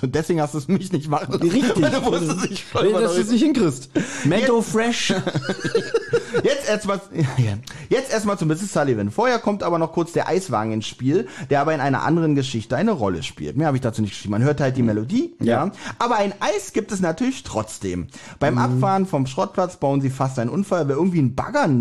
Sch- 0.00 0.06
Deswegen 0.06 0.40
hast 0.40 0.54
du 0.54 0.58
es 0.58 0.68
mich 0.68 0.92
nicht 0.92 1.08
machen 1.08 1.32
lassen. 1.32 1.50
Richtig. 1.50 1.82
Weil 1.82 1.90
Du 1.90 2.04
wusstest 2.04 2.50
nicht, 2.50 2.64
Nee, 2.82 2.92
dass 2.92 3.14
du 3.14 3.20
es 3.20 3.30
nicht 3.30 3.42
hinkriegst. 3.42 3.90
Mento 4.24 4.62
Fresh. 4.62 5.14
Jetzt 6.42 6.68
erstmal, 6.68 7.00
ja. 7.38 7.54
jetzt 7.88 8.12
erstmal 8.12 8.38
zu 8.38 8.44
Mrs. 8.46 8.72
Sullivan. 8.72 9.10
Vorher 9.10 9.38
kommt 9.38 9.62
aber 9.62 9.78
noch 9.78 9.92
kurz 9.92 10.12
der 10.12 10.28
Eiswagen 10.28 10.72
ins 10.72 10.86
Spiel, 10.86 11.28
der 11.50 11.60
aber 11.60 11.74
in 11.74 11.80
einer 11.80 12.02
anderen 12.02 12.34
Geschichte 12.34 12.76
eine 12.76 12.90
Rolle 12.92 13.22
spielt. 13.22 13.56
Mehr 13.56 13.68
habe 13.68 13.76
ich 13.76 13.80
dazu 13.82 14.02
nicht 14.02 14.10
geschrieben. 14.12 14.32
Man 14.32 14.42
hört 14.42 14.60
halt 14.60 14.76
die 14.76 14.82
Melodie, 14.82 15.34
ja. 15.40 15.70
Aber 15.98 16.16
ein 16.16 16.34
Eis 16.40 16.72
gibt 16.74 16.92
es 16.92 17.00
natürlich 17.00 17.42
trotzdem. 17.42 18.08
Beim 18.38 18.58
Abfahren 18.58 19.06
vom 19.06 19.26
Schrottplatz 19.26 19.76
bauen 19.78 20.00
sie 20.02 20.10
fast 20.10 20.38
einen 20.38 20.50
Unfall, 20.50 20.88
weil 20.88 20.96
irgendwie 20.96 21.20
ein 21.22 21.34
Bagger 21.34 21.64
in 21.64 21.80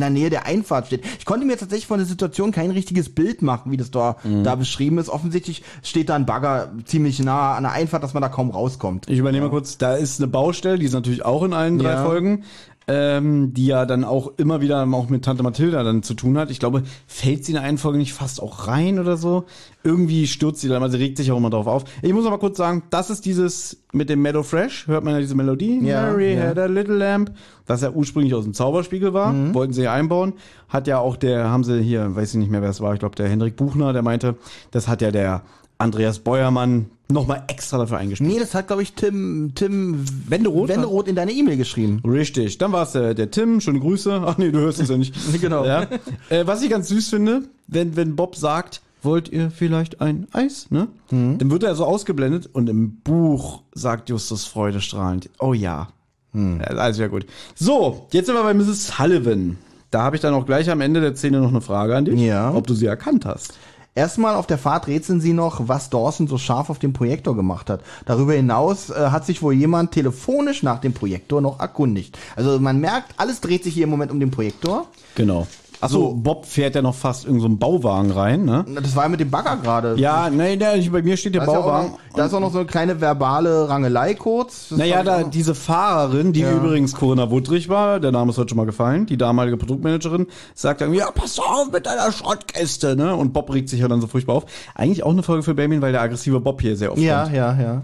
der 0.00 0.10
Nähe 0.10 0.30
der 0.30 0.46
Einfahrt 0.46 0.88
steht. 0.88 1.04
Ich 1.18 1.24
konnte 1.24 1.46
mir 1.46 1.56
tatsächlich 1.56 1.86
von 1.86 1.98
der 1.98 2.06
Situation 2.06 2.50
kein 2.50 2.70
richtiges 2.72 3.14
Bild 3.14 3.40
machen, 3.42 3.70
wie 3.70 3.76
das 3.76 3.90
da, 3.90 4.16
da 4.42 4.56
beschrieben 4.56 4.98
ist. 4.98 5.08
Offensichtlich 5.08 5.62
steht 5.82 6.08
da 6.08 6.16
ein 6.16 6.26
Bagger 6.26 6.72
ziemlich 6.86 7.18
nah 7.20 7.51
an 7.56 7.64
der 7.64 7.72
Einfahrt, 7.72 8.02
dass 8.02 8.14
man 8.14 8.22
da 8.22 8.28
kaum 8.28 8.50
rauskommt. 8.50 9.08
Ich 9.08 9.18
übernehme 9.18 9.46
mal 9.46 9.50
kurz, 9.50 9.78
da 9.78 9.94
ist 9.94 10.20
eine 10.20 10.28
Baustelle, 10.28 10.78
die 10.78 10.86
ist 10.86 10.92
natürlich 10.94 11.24
auch 11.24 11.42
in 11.42 11.52
allen 11.52 11.78
drei 11.78 11.92
Ja. 11.92 12.04
Folgen, 12.04 12.44
ähm, 12.88 13.54
die 13.54 13.66
ja 13.66 13.86
dann 13.86 14.02
auch 14.02 14.32
immer 14.38 14.60
wieder 14.60 14.82
auch 14.92 15.08
mit 15.08 15.24
Tante 15.24 15.44
Mathilda 15.44 15.84
dann 15.84 16.02
zu 16.02 16.14
tun 16.14 16.36
hat. 16.36 16.50
Ich 16.50 16.58
glaube, 16.58 16.82
fällt 17.06 17.44
sie 17.44 17.52
in 17.52 17.54
der 17.54 17.62
einen 17.62 17.78
Folge 17.78 17.96
nicht 17.96 18.12
fast 18.12 18.42
auch 18.42 18.66
rein 18.66 18.98
oder 18.98 19.16
so? 19.16 19.44
Irgendwie 19.84 20.26
stürzt 20.26 20.60
sie 20.62 20.68
dann, 20.68 20.82
also 20.82 20.98
regt 20.98 21.16
sich 21.16 21.30
auch 21.30 21.36
immer 21.36 21.50
drauf 21.50 21.68
auf. 21.68 21.84
Ich 22.02 22.12
muss 22.12 22.26
aber 22.26 22.38
kurz 22.38 22.56
sagen, 22.58 22.82
das 22.90 23.08
ist 23.08 23.24
dieses 23.24 23.84
mit 23.92 24.10
dem 24.10 24.20
Meadow 24.20 24.42
Fresh, 24.42 24.88
hört 24.88 25.04
man 25.04 25.14
ja 25.14 25.20
diese 25.20 25.36
Melodie, 25.36 25.78
Ja, 25.86 26.02
Mary 26.10 26.34
ja. 26.34 26.48
had 26.48 26.58
a 26.58 26.66
little 26.66 26.96
lamp, 26.96 27.30
das 27.66 27.82
ja 27.82 27.90
ursprünglich 27.90 28.34
aus 28.34 28.42
dem 28.44 28.52
Zauberspiegel 28.52 29.14
war, 29.14 29.32
Mhm. 29.32 29.54
wollten 29.54 29.72
sie 29.72 29.82
ja 29.82 29.92
einbauen, 29.92 30.32
hat 30.68 30.88
ja 30.88 30.98
auch 30.98 31.16
der, 31.16 31.50
haben 31.50 31.62
sie 31.62 31.80
hier, 31.82 32.16
weiß 32.16 32.30
ich 32.34 32.40
nicht 32.40 32.50
mehr, 32.50 32.62
wer 32.62 32.70
es 32.70 32.80
war, 32.80 32.92
ich 32.94 32.98
glaube 33.00 33.14
der 33.14 33.28
Hendrik 33.28 33.54
Buchner, 33.54 33.92
der 33.92 34.02
meinte, 34.02 34.34
das 34.72 34.88
hat 34.88 35.02
ja 35.02 35.12
der 35.12 35.42
Andreas 35.82 36.18
Beuermann 36.20 36.86
nochmal 37.08 37.44
extra 37.48 37.78
dafür 37.78 37.98
eingespielt. 37.98 38.30
Nee, 38.32 38.38
das 38.38 38.54
hat, 38.54 38.68
glaube 38.68 38.82
ich, 38.82 38.94
Tim, 38.94 39.52
Tim 39.54 40.04
Wenderoth? 40.28 40.68
Wenderoth 40.68 41.08
in 41.08 41.14
deine 41.16 41.32
E-Mail 41.32 41.56
geschrieben. 41.58 42.00
Richtig, 42.06 42.58
dann 42.58 42.72
war 42.72 42.84
es 42.84 42.92
der, 42.92 43.14
der 43.14 43.30
Tim, 43.30 43.60
schöne 43.60 43.80
Grüße. 43.80 44.22
Ach 44.26 44.38
nee, 44.38 44.50
du 44.50 44.60
hörst 44.60 44.80
es 44.80 44.88
ja 44.88 44.96
nicht. 44.96 45.14
Genau. 45.40 45.64
Ja. 45.64 45.86
Äh, 46.30 46.46
was 46.46 46.62
ich 46.62 46.70
ganz 46.70 46.88
süß 46.88 47.10
finde, 47.10 47.42
wenn, 47.66 47.96
wenn 47.96 48.16
Bob 48.16 48.36
sagt, 48.36 48.80
wollt 49.02 49.28
ihr 49.28 49.50
vielleicht 49.50 50.00
ein 50.00 50.28
Eis, 50.32 50.68
ne? 50.70 50.88
Mhm. 51.10 51.38
Dann 51.38 51.50
wird 51.50 51.64
er 51.64 51.74
so 51.74 51.84
ausgeblendet 51.84 52.48
und 52.52 52.68
im 52.68 52.96
Buch 53.00 53.62
sagt 53.74 54.08
Justus 54.08 54.44
freudestrahlend, 54.46 55.28
oh 55.40 55.52
ja. 55.52 55.88
Ja, 56.34 56.58
alles 56.64 56.96
ja 56.96 57.08
gut. 57.08 57.26
So, 57.54 58.06
jetzt 58.12 58.24
sind 58.26 58.34
wir 58.34 58.42
bei 58.42 58.54
Mrs. 58.54 58.86
Sullivan. 58.96 59.58
Da 59.90 60.00
habe 60.02 60.16
ich 60.16 60.22
dann 60.22 60.32
auch 60.32 60.46
gleich 60.46 60.70
am 60.70 60.80
Ende 60.80 61.02
der 61.02 61.14
Szene 61.14 61.40
noch 61.40 61.50
eine 61.50 61.60
Frage 61.60 61.94
an 61.94 62.06
dich, 62.06 62.18
Ja. 62.18 62.54
ob 62.54 62.66
du 62.66 62.72
sie 62.72 62.86
erkannt 62.86 63.26
hast. 63.26 63.52
Erstmal 63.94 64.36
auf 64.36 64.46
der 64.46 64.56
Fahrt 64.56 64.86
rätseln 64.86 65.20
sie 65.20 65.34
noch, 65.34 65.68
was 65.68 65.90
Dawson 65.90 66.26
so 66.26 66.38
scharf 66.38 66.70
auf 66.70 66.78
dem 66.78 66.94
Projektor 66.94 67.36
gemacht 67.36 67.68
hat. 67.68 67.82
Darüber 68.06 68.32
hinaus 68.32 68.88
äh, 68.88 69.10
hat 69.10 69.26
sich 69.26 69.42
wohl 69.42 69.52
jemand 69.52 69.92
telefonisch 69.92 70.62
nach 70.62 70.80
dem 70.80 70.94
Projektor 70.94 71.42
noch 71.42 71.60
erkundigt. 71.60 72.18
Also 72.34 72.58
man 72.58 72.80
merkt, 72.80 73.12
alles 73.18 73.42
dreht 73.42 73.64
sich 73.64 73.74
hier 73.74 73.84
im 73.84 73.90
Moment 73.90 74.10
um 74.10 74.18
den 74.18 74.30
Projektor. 74.30 74.86
Genau. 75.14 75.46
Achso, 75.82 75.98
So. 76.10 76.14
Bob 76.14 76.46
fährt 76.46 76.74
ja 76.76 76.80
noch 76.80 76.94
fast 76.94 77.24
in 77.24 77.40
so 77.40 77.46
einen 77.46 77.58
Bauwagen 77.58 78.12
rein, 78.12 78.44
ne? 78.44 78.64
Das 78.80 78.94
war 78.94 79.02
ja 79.02 79.08
mit 79.08 79.18
dem 79.20 79.30
Bagger 79.30 79.56
gerade. 79.56 79.96
Ja, 79.98 80.30
nee, 80.30 80.54
nee, 80.56 80.88
bei 80.88 81.02
mir 81.02 81.16
steht 81.16 81.34
der 81.34 81.44
Da 81.44 81.48
ist, 81.48 81.52
ja 81.54 81.60
Bauwagen. 81.60 81.90
noch, 81.90 81.98
da 82.14 82.26
ist 82.26 82.34
auch 82.34 82.40
noch 82.40 82.52
so 82.52 82.58
eine 82.58 82.66
kleine 82.68 83.00
verbale 83.00 83.68
Rangelei 83.68 84.14
kurz. 84.14 84.68
Das 84.68 84.78
Naja, 84.78 85.02
da 85.02 85.24
diese 85.24 85.54
Fahrerin, 85.56 86.32
die 86.32 86.40
Ja. 86.40 86.52
übrigens 86.52 86.94
Corinna 86.94 87.30
Wuttrich 87.30 87.68
war, 87.68 87.98
der 87.98 88.12
Name 88.12 88.30
ist 88.30 88.38
heute 88.38 88.50
schon 88.50 88.58
mal 88.58 88.64
gefallen, 88.66 89.06
die 89.06 89.16
damalige 89.16 89.56
Produktmanagerin, 89.56 90.28
sagt 90.54 90.80
dann, 90.82 90.94
ja, 90.94 91.10
pass 91.10 91.38
auf 91.40 91.72
mit 91.72 91.84
deiner 91.84 92.12
Schrottkiste, 92.12 92.94
ne? 92.96 93.16
Und 93.16 93.32
Bob 93.32 93.52
regt 93.52 93.68
sich 93.68 93.80
ja 93.80 93.88
dann 93.88 94.00
so 94.00 94.06
furchtbar 94.06 94.36
auf. 94.36 94.46
Eigentlich 94.76 95.02
auch 95.02 95.10
eine 95.10 95.24
Folge 95.24 95.42
für 95.42 95.54
Damien, 95.56 95.82
weil 95.82 95.90
der 95.92 96.02
aggressive 96.02 96.38
Bob 96.40 96.60
hier 96.62 96.76
sehr 96.76 96.92
oft 96.92 97.00
ja, 97.00 97.24
kommt. 97.24 97.34
ja, 97.34 97.60
ja. 97.60 97.82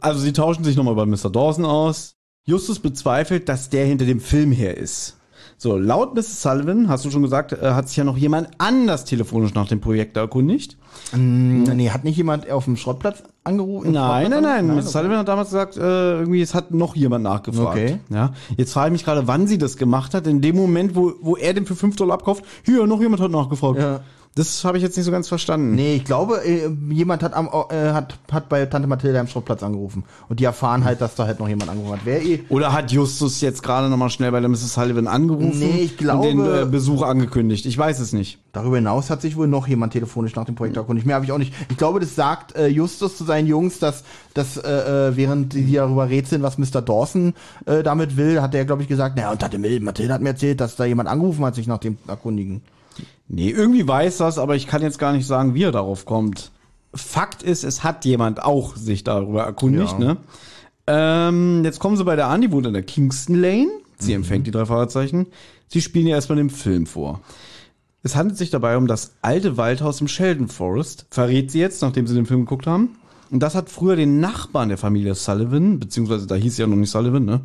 Also 0.00 0.20
sie 0.20 0.32
tauschen 0.32 0.62
sich 0.62 0.76
nochmal 0.76 0.94
bei 0.94 1.04
Mr. 1.06 1.30
Dawson 1.30 1.64
aus. 1.64 2.14
Justus 2.46 2.78
bezweifelt, 2.78 3.48
dass 3.48 3.70
der 3.70 3.86
hinter 3.86 4.04
dem 4.04 4.20
Film 4.20 4.52
her 4.52 4.76
ist. 4.76 5.16
So, 5.64 5.78
laut 5.78 6.14
Mrs. 6.14 6.42
Sullivan, 6.42 6.90
hast 6.90 7.06
du 7.06 7.10
schon 7.10 7.22
gesagt, 7.22 7.54
äh, 7.54 7.70
hat 7.70 7.88
sich 7.88 7.96
ja 7.96 8.04
noch 8.04 8.18
jemand 8.18 8.48
anders 8.58 9.06
telefonisch 9.06 9.54
nach 9.54 9.66
dem 9.66 9.80
Projekt 9.80 10.14
erkundigt. 10.14 10.76
Nee, 11.16 11.88
hat 11.88 12.04
nicht 12.04 12.18
jemand 12.18 12.50
auf 12.50 12.66
dem 12.66 12.76
Schrottplatz 12.76 13.22
angerufen? 13.44 13.92
Nein, 13.92 14.30
nein, 14.30 14.42
nein. 14.42 14.66
Mrs. 14.66 14.76
okay. 14.76 14.86
Sullivan 14.88 15.16
hat 15.16 15.28
damals 15.28 15.48
gesagt, 15.48 15.78
äh, 15.78 16.18
irgendwie, 16.18 16.42
es 16.42 16.52
hat 16.52 16.72
noch 16.72 16.94
jemand 16.94 17.24
nachgefragt. 17.24 17.78
Okay. 17.78 17.98
Ja. 18.10 18.34
Jetzt 18.58 18.74
frage 18.74 18.88
ich 18.88 18.92
mich 18.92 19.04
gerade, 19.06 19.26
wann 19.26 19.46
sie 19.46 19.56
das 19.56 19.78
gemacht 19.78 20.12
hat. 20.12 20.26
In 20.26 20.42
dem 20.42 20.54
Moment, 20.54 20.96
wo, 20.96 21.14
wo 21.22 21.34
er 21.34 21.54
den 21.54 21.64
für 21.64 21.76
5 21.76 21.96
Dollar 21.96 22.16
abkauft, 22.16 22.44
hier, 22.62 22.86
noch 22.86 23.00
jemand 23.00 23.22
hat 23.22 23.30
nachgefragt. 23.30 23.78
Ja. 23.78 24.00
Das 24.36 24.64
habe 24.64 24.78
ich 24.78 24.82
jetzt 24.82 24.96
nicht 24.96 25.06
so 25.06 25.12
ganz 25.12 25.28
verstanden. 25.28 25.76
Nee, 25.76 25.94
ich 25.94 26.04
glaube, 26.04 26.44
äh, 26.44 26.68
jemand 26.90 27.22
hat, 27.22 27.34
am, 27.34 27.46
äh, 27.46 27.92
hat, 27.92 28.18
hat 28.32 28.48
bei 28.48 28.66
Tante 28.66 28.88
Mathilda 28.88 29.20
am 29.20 29.28
Schrottplatz 29.28 29.62
angerufen. 29.62 30.02
Und 30.28 30.40
die 30.40 30.44
erfahren 30.44 30.84
halt, 30.84 31.00
dass 31.00 31.14
da 31.14 31.26
halt 31.26 31.38
noch 31.38 31.48
jemand 31.48 31.70
angerufen 31.70 31.92
hat. 31.92 32.00
Wer 32.04 32.20
eh. 32.20 32.40
Oder 32.48 32.72
hat 32.72 32.90
Justus 32.90 33.40
jetzt 33.42 33.62
gerade 33.62 33.88
nochmal 33.88 34.10
schnell 34.10 34.32
bei 34.32 34.40
der 34.40 34.48
Mrs. 34.48 34.74
Sullivan 34.74 35.06
angerufen 35.06 35.56
Nee, 35.60 35.82
ich 35.82 35.96
glaube- 35.96 36.28
und 36.28 36.44
den 36.44 36.62
äh, 36.62 36.66
Besuch 36.66 37.02
angekündigt? 37.02 37.64
Ich 37.66 37.78
weiß 37.78 38.00
es 38.00 38.12
nicht. 38.12 38.40
Darüber 38.52 38.74
hinaus 38.74 39.08
hat 39.08 39.22
sich 39.22 39.36
wohl 39.36 39.46
noch 39.46 39.68
jemand 39.68 39.92
telefonisch 39.92 40.34
nach 40.34 40.44
dem 40.44 40.56
Projekt 40.56 40.76
erkundigt. 40.76 41.06
Mehr 41.06 41.14
habe 41.14 41.24
ich 41.24 41.30
auch 41.30 41.38
nicht. 41.38 41.54
Ich 41.70 41.76
glaube, 41.76 42.00
das 42.00 42.16
sagt 42.16 42.56
äh, 42.56 42.66
Justus 42.66 43.16
zu 43.16 43.22
seinen 43.22 43.46
Jungs, 43.46 43.78
dass, 43.78 44.02
dass 44.34 44.56
äh, 44.56 45.10
äh, 45.10 45.16
während 45.16 45.52
die 45.52 45.74
darüber 45.74 46.08
rätseln, 46.08 46.42
was 46.42 46.58
Mr. 46.58 46.82
Dawson 46.82 47.34
äh, 47.66 47.84
damit 47.84 48.16
will, 48.16 48.42
hat 48.42 48.52
er, 48.56 48.64
glaube 48.64 48.82
ich, 48.82 48.88
gesagt, 48.88 49.14
naja, 49.14 49.30
und 49.30 49.40
Tante 49.40 49.58
Mathilda 49.58 50.14
hat 50.14 50.22
mir 50.22 50.30
erzählt, 50.30 50.60
dass 50.60 50.74
da 50.74 50.84
jemand 50.84 51.08
angerufen 51.08 51.44
hat, 51.44 51.54
sich 51.54 51.68
nach 51.68 51.78
dem 51.78 51.98
erkundigen. 52.08 52.62
Nee, 53.28 53.50
irgendwie 53.50 53.86
weiß 53.86 54.18
das, 54.18 54.38
aber 54.38 54.54
ich 54.56 54.66
kann 54.66 54.82
jetzt 54.82 54.98
gar 54.98 55.12
nicht 55.12 55.26
sagen, 55.26 55.54
wie 55.54 55.62
er 55.62 55.72
darauf 55.72 56.04
kommt. 56.04 56.50
Fakt 56.94 57.42
ist, 57.42 57.64
es 57.64 57.82
hat 57.82 58.04
jemand 58.04 58.42
auch 58.42 58.76
sich 58.76 59.02
darüber 59.02 59.42
erkundigt, 59.44 59.92
Ja. 59.94 59.98
ne? 59.98 60.16
Ähm, 60.86 61.62
jetzt 61.64 61.78
kommen 61.80 61.96
sie 61.96 62.04
bei 62.04 62.14
der 62.16 62.28
an, 62.28 62.42
die 62.42 62.52
wohnt 62.52 62.66
in 62.66 62.74
der 62.74 62.82
Kingston 62.82 63.36
Lane. 63.36 63.68
Sie 63.98 64.12
empfängt 64.12 64.46
die 64.46 64.50
drei 64.50 64.66
Fahrzeichen. 64.66 65.26
Sie 65.68 65.80
spielen 65.80 66.06
ja 66.06 66.16
erstmal 66.16 66.36
den 66.36 66.50
Film 66.50 66.86
vor. 66.86 67.20
Es 68.02 68.14
handelt 68.16 68.36
sich 68.36 68.50
dabei 68.50 68.76
um 68.76 68.86
das 68.86 69.14
alte 69.22 69.56
Waldhaus 69.56 70.02
im 70.02 70.08
Sheldon 70.08 70.48
Forest, 70.48 71.06
verrät 71.10 71.50
sie 71.50 71.60
jetzt, 71.60 71.80
nachdem 71.80 72.06
sie 72.06 72.14
den 72.14 72.26
Film 72.26 72.40
geguckt 72.40 72.66
haben. 72.66 72.96
Und 73.30 73.40
das 73.42 73.54
hat 73.54 73.70
früher 73.70 73.96
den 73.96 74.20
Nachbarn 74.20 74.68
der 74.68 74.76
Familie 74.76 75.14
Sullivan, 75.14 75.80
beziehungsweise 75.80 76.26
da 76.26 76.34
hieß 76.34 76.56
sie 76.56 76.62
ja 76.62 76.68
noch 76.68 76.76
nicht 76.76 76.90
Sullivan, 76.90 77.24
ne? 77.24 77.40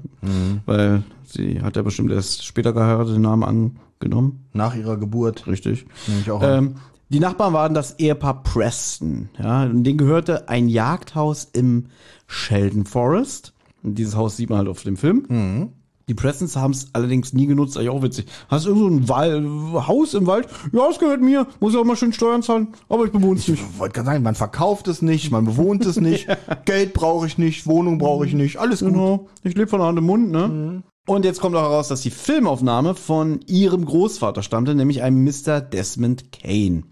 Weil 0.66 1.04
sie 1.26 1.62
hat 1.62 1.78
ja 1.78 1.82
bestimmt 1.82 2.12
erst 2.12 2.46
später 2.46 2.74
geheiratet 2.74 3.16
den 3.16 3.22
Namen 3.22 3.80
angenommen. 4.00 4.46
Nach 4.54 4.76
ihrer 4.76 4.98
Geburt. 4.98 5.48
Richtig. 5.48 5.86
Nehme 6.08 6.22
ich 6.22 6.32
auch. 6.32 6.42
Ähm, 6.44 6.76
die 7.10 7.20
Nachbarn 7.20 7.54
waren 7.54 7.74
das 7.74 7.98
Ehepaar 8.00 8.44
Preston. 8.44 9.30
Ja, 9.40 9.64
und 9.64 9.84
denen 9.84 9.98
gehörte 9.98 10.48
ein 10.48 10.70
Jagdhaus 10.70 11.50
im 11.52 11.88
Sheldon 12.28 12.86
Forest. 12.86 13.54
Und 13.84 13.96
dieses 13.96 14.16
Haus 14.16 14.38
sieht 14.38 14.50
man 14.50 14.60
halt 14.60 14.68
auf 14.68 14.84
dem 14.84 14.98
Film. 14.98 15.26
Mhm. 15.28 15.70
Die 16.08 16.16
Prestons 16.16 16.56
haben 16.56 16.72
es 16.72 16.88
allerdings 16.94 17.34
nie 17.34 17.46
genutzt, 17.46 17.78
eigentlich 17.78 17.90
auch 17.90 18.02
witzig. 18.02 18.26
Hast 18.48 18.66
du 18.66 18.70
irgend 18.70 18.82
so 18.82 18.88
ein 18.88 19.10
Wal 19.10 19.88
Haus 19.88 20.16
im 20.16 20.26
Wald? 20.26 20.48
Ja, 20.72 20.90
es 20.90 20.98
gehört 20.98 21.22
mir. 21.22 21.46
Muss 21.60 21.74
ich 21.74 21.80
auch 21.80 21.86
mal 21.86 21.96
schön 21.96 22.14
Steuern 22.14 22.42
zahlen, 22.42 22.70
aber 22.90 23.06
ich 23.06 23.12
bewohne 23.12 23.40
es 23.40 23.48
nicht. 23.48 23.62
Ich 23.62 23.80
wollte 23.80 23.94
gerade 23.94 24.08
sagen, 24.08 24.24
man 24.24 24.34
verkauft 24.34 24.88
es 24.88 25.04
nicht, 25.04 25.32
man 25.32 25.46
bewohnt 25.46 25.86
es 25.86 26.02
nicht, 26.02 26.28
Geld 26.66 26.94
brauche 26.94 27.28
ich 27.28 27.38
nicht, 27.38 27.68
Wohnung 27.68 28.00
brauche 28.00 28.26
ich 28.26 28.34
nicht, 28.34 28.58
alles 28.58 28.80
gut. 28.80 28.94
Genau. 28.94 29.28
Ich 29.44 29.56
lebe 29.56 29.68
von 29.68 29.84
Hand 29.84 30.00
im 30.00 30.06
Mund, 30.06 30.32
ne? 30.32 30.82
Und 31.10 31.26
jetzt 31.26 31.42
kommt 31.42 31.56
auch 31.56 31.64
heraus, 31.64 31.88
dass 31.88 32.02
die 32.02 32.12
Filmaufnahme 32.12 32.94
von 32.94 33.40
ihrem 33.48 33.84
Großvater 33.84 34.44
stammte, 34.44 34.76
nämlich 34.76 35.02
einem 35.02 35.24
Mr. 35.24 35.60
Desmond 35.60 36.32
Kane. 36.32 36.84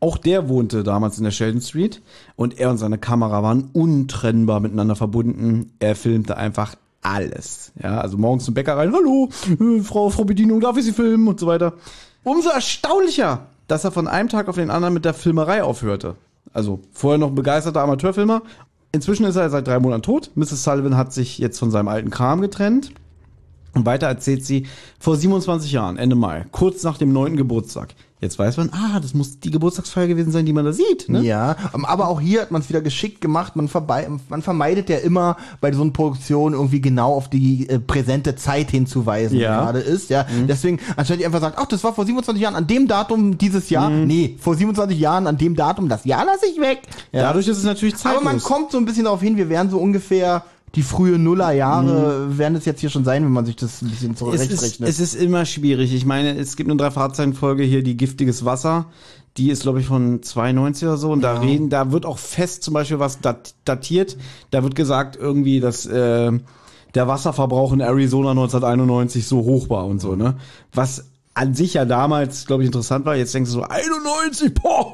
Auch 0.00 0.18
der 0.18 0.50
wohnte 0.50 0.82
damals 0.82 1.16
in 1.16 1.24
der 1.24 1.30
Sheldon 1.30 1.62
Street 1.62 2.02
und 2.36 2.60
er 2.60 2.68
und 2.68 2.76
seine 2.76 2.98
Kamera 2.98 3.42
waren 3.42 3.70
untrennbar 3.72 4.60
miteinander 4.60 4.96
verbunden. 4.96 5.72
Er 5.78 5.96
filmte 5.96 6.36
einfach 6.36 6.74
alles. 7.00 7.72
Ja, 7.82 8.02
also 8.02 8.18
morgens 8.18 8.44
zum 8.44 8.52
Bäcker 8.52 8.76
rein, 8.76 8.92
hallo, 8.92 9.30
äh, 9.58 9.80
Frau, 9.80 10.10
Frau 10.10 10.24
Bedienung, 10.24 10.60
darf 10.60 10.76
ich 10.76 10.84
Sie 10.84 10.92
filmen 10.92 11.26
und 11.26 11.40
so 11.40 11.46
weiter. 11.46 11.72
Umso 12.22 12.50
erstaunlicher, 12.50 13.46
dass 13.66 13.84
er 13.84 13.92
von 13.92 14.08
einem 14.08 14.28
Tag 14.28 14.48
auf 14.48 14.56
den 14.56 14.68
anderen 14.68 14.92
mit 14.92 15.06
der 15.06 15.14
Filmerei 15.14 15.62
aufhörte. 15.62 16.16
Also 16.52 16.80
vorher 16.92 17.16
noch 17.16 17.28
ein 17.28 17.34
begeisterter 17.34 17.80
Amateurfilmer. 17.80 18.42
Inzwischen 18.92 19.24
ist 19.24 19.36
er 19.36 19.48
seit 19.48 19.66
drei 19.66 19.80
Monaten 19.80 20.02
tot. 20.02 20.32
Mrs. 20.34 20.64
Sullivan 20.64 20.98
hat 20.98 21.14
sich 21.14 21.38
jetzt 21.38 21.58
von 21.58 21.70
seinem 21.70 21.88
alten 21.88 22.10
Kram 22.10 22.42
getrennt. 22.42 22.92
Und 23.74 23.86
weiter 23.86 24.06
erzählt 24.06 24.44
sie, 24.44 24.66
vor 24.98 25.16
27 25.16 25.72
Jahren, 25.72 25.96
Ende 25.96 26.16
Mai, 26.16 26.46
kurz 26.52 26.82
nach 26.84 26.98
dem 26.98 27.12
neunten 27.12 27.36
Geburtstag. 27.36 27.88
Jetzt 28.20 28.38
weiß 28.38 28.56
man, 28.56 28.70
ah, 28.72 29.00
das 29.00 29.12
muss 29.12 29.38
die 29.40 29.50
Geburtstagsfeier 29.50 30.06
gewesen 30.06 30.32
sein, 30.32 30.46
die 30.46 30.54
man 30.54 30.64
da 30.64 30.72
sieht. 30.72 31.10
Ne? 31.10 31.20
Ja, 31.22 31.56
ähm, 31.74 31.84
aber 31.84 32.08
auch 32.08 32.22
hier 32.22 32.40
hat 32.40 32.52
man 32.52 32.62
es 32.62 32.70
wieder 32.70 32.80
geschickt 32.80 33.20
gemacht. 33.20 33.54
Man, 33.54 33.68
vorbei, 33.68 34.08
man 34.30 34.40
vermeidet 34.40 34.88
ja 34.88 34.96
immer 34.96 35.36
bei 35.60 35.70
so 35.72 35.82
einer 35.82 35.90
Produktion 35.90 36.54
irgendwie 36.54 36.80
genau 36.80 37.12
auf 37.12 37.28
die 37.28 37.68
äh, 37.68 37.78
präsente 37.80 38.34
Zeit 38.34 38.70
hinzuweisen, 38.70 39.38
Ja. 39.38 39.58
die 39.58 39.64
gerade 39.66 39.78
ist. 39.80 40.08
Ja, 40.08 40.24
deswegen 40.48 40.78
anstatt 40.96 41.18
die 41.20 41.26
einfach 41.26 41.42
sagt, 41.42 41.58
ach, 41.58 41.66
das 41.66 41.84
war 41.84 41.92
vor 41.92 42.06
27 42.06 42.42
Jahren 42.42 42.54
an 42.54 42.66
dem 42.66 42.88
Datum 42.88 43.36
dieses 43.36 43.68
Jahr. 43.68 43.90
Nee, 43.90 44.36
vor 44.40 44.54
27 44.54 44.98
Jahren 44.98 45.26
an 45.26 45.36
dem 45.36 45.54
Datum, 45.54 45.90
das 45.90 46.06
Jahr 46.06 46.24
lasse 46.24 46.46
ich 46.46 46.58
weg. 46.58 46.80
Ja. 47.12 47.22
Dadurch 47.24 47.46
ist 47.48 47.58
es 47.58 47.64
natürlich 47.64 47.96
zeitlos. 47.96 48.22
aber 48.22 48.32
man 48.32 48.40
kommt 48.40 48.70
so 48.72 48.78
ein 48.78 48.86
bisschen 48.86 49.04
darauf 49.04 49.20
hin, 49.20 49.36
wir 49.36 49.50
werden 49.50 49.68
so 49.68 49.76
ungefähr 49.78 50.44
die 50.74 50.82
frühe 50.82 51.18
Nullerjahre 51.18 52.38
werden 52.38 52.56
es 52.56 52.64
jetzt 52.64 52.80
hier 52.80 52.90
schon 52.90 53.04
sein, 53.04 53.24
wenn 53.24 53.32
man 53.32 53.46
sich 53.46 53.56
das 53.56 53.82
ein 53.82 53.90
bisschen 53.90 54.12
es 54.12 54.14
ist, 54.14 54.18
zurechtrechnet. 54.18 54.88
es 54.88 55.00
ist 55.00 55.14
immer 55.14 55.44
schwierig. 55.44 55.94
Ich 55.94 56.04
meine, 56.04 56.36
es 56.36 56.56
gibt 56.56 56.68
eine 56.70 56.76
drei 56.76 56.90
Folge 56.90 57.62
hier, 57.62 57.82
die 57.82 57.96
giftiges 57.96 58.44
Wasser. 58.44 58.86
Die 59.36 59.50
ist, 59.50 59.62
glaube 59.62 59.80
ich, 59.80 59.86
von 59.86 60.22
92 60.22 60.86
oder 60.86 60.96
so. 60.96 61.10
Und 61.10 61.22
da 61.22 61.40
reden, 61.40 61.68
da 61.68 61.90
wird 61.90 62.06
auch 62.06 62.18
fest 62.18 62.62
zum 62.62 62.74
Beispiel 62.74 62.98
was 62.98 63.20
dat, 63.20 63.54
datiert. 63.64 64.16
Da 64.50 64.62
wird 64.62 64.74
gesagt 64.74 65.16
irgendwie, 65.16 65.60
dass 65.60 65.86
äh, 65.86 66.32
der 66.94 67.08
Wasserverbrauch 67.08 67.72
in 67.72 67.80
Arizona 67.80 68.30
1991 68.30 69.26
so 69.26 69.38
hoch 69.38 69.70
war 69.70 69.86
und 69.86 70.00
so, 70.00 70.14
ne? 70.14 70.36
Was 70.72 71.06
an 71.34 71.54
sich 71.54 71.74
ja 71.74 71.84
damals, 71.84 72.46
glaube 72.46 72.62
ich, 72.62 72.68
interessant 72.68 73.04
war. 73.06 73.16
Jetzt 73.16 73.34
denkst 73.34 73.50
du 73.50 73.54
so, 73.54 73.62
91, 73.62 74.54
boah, 74.54 74.92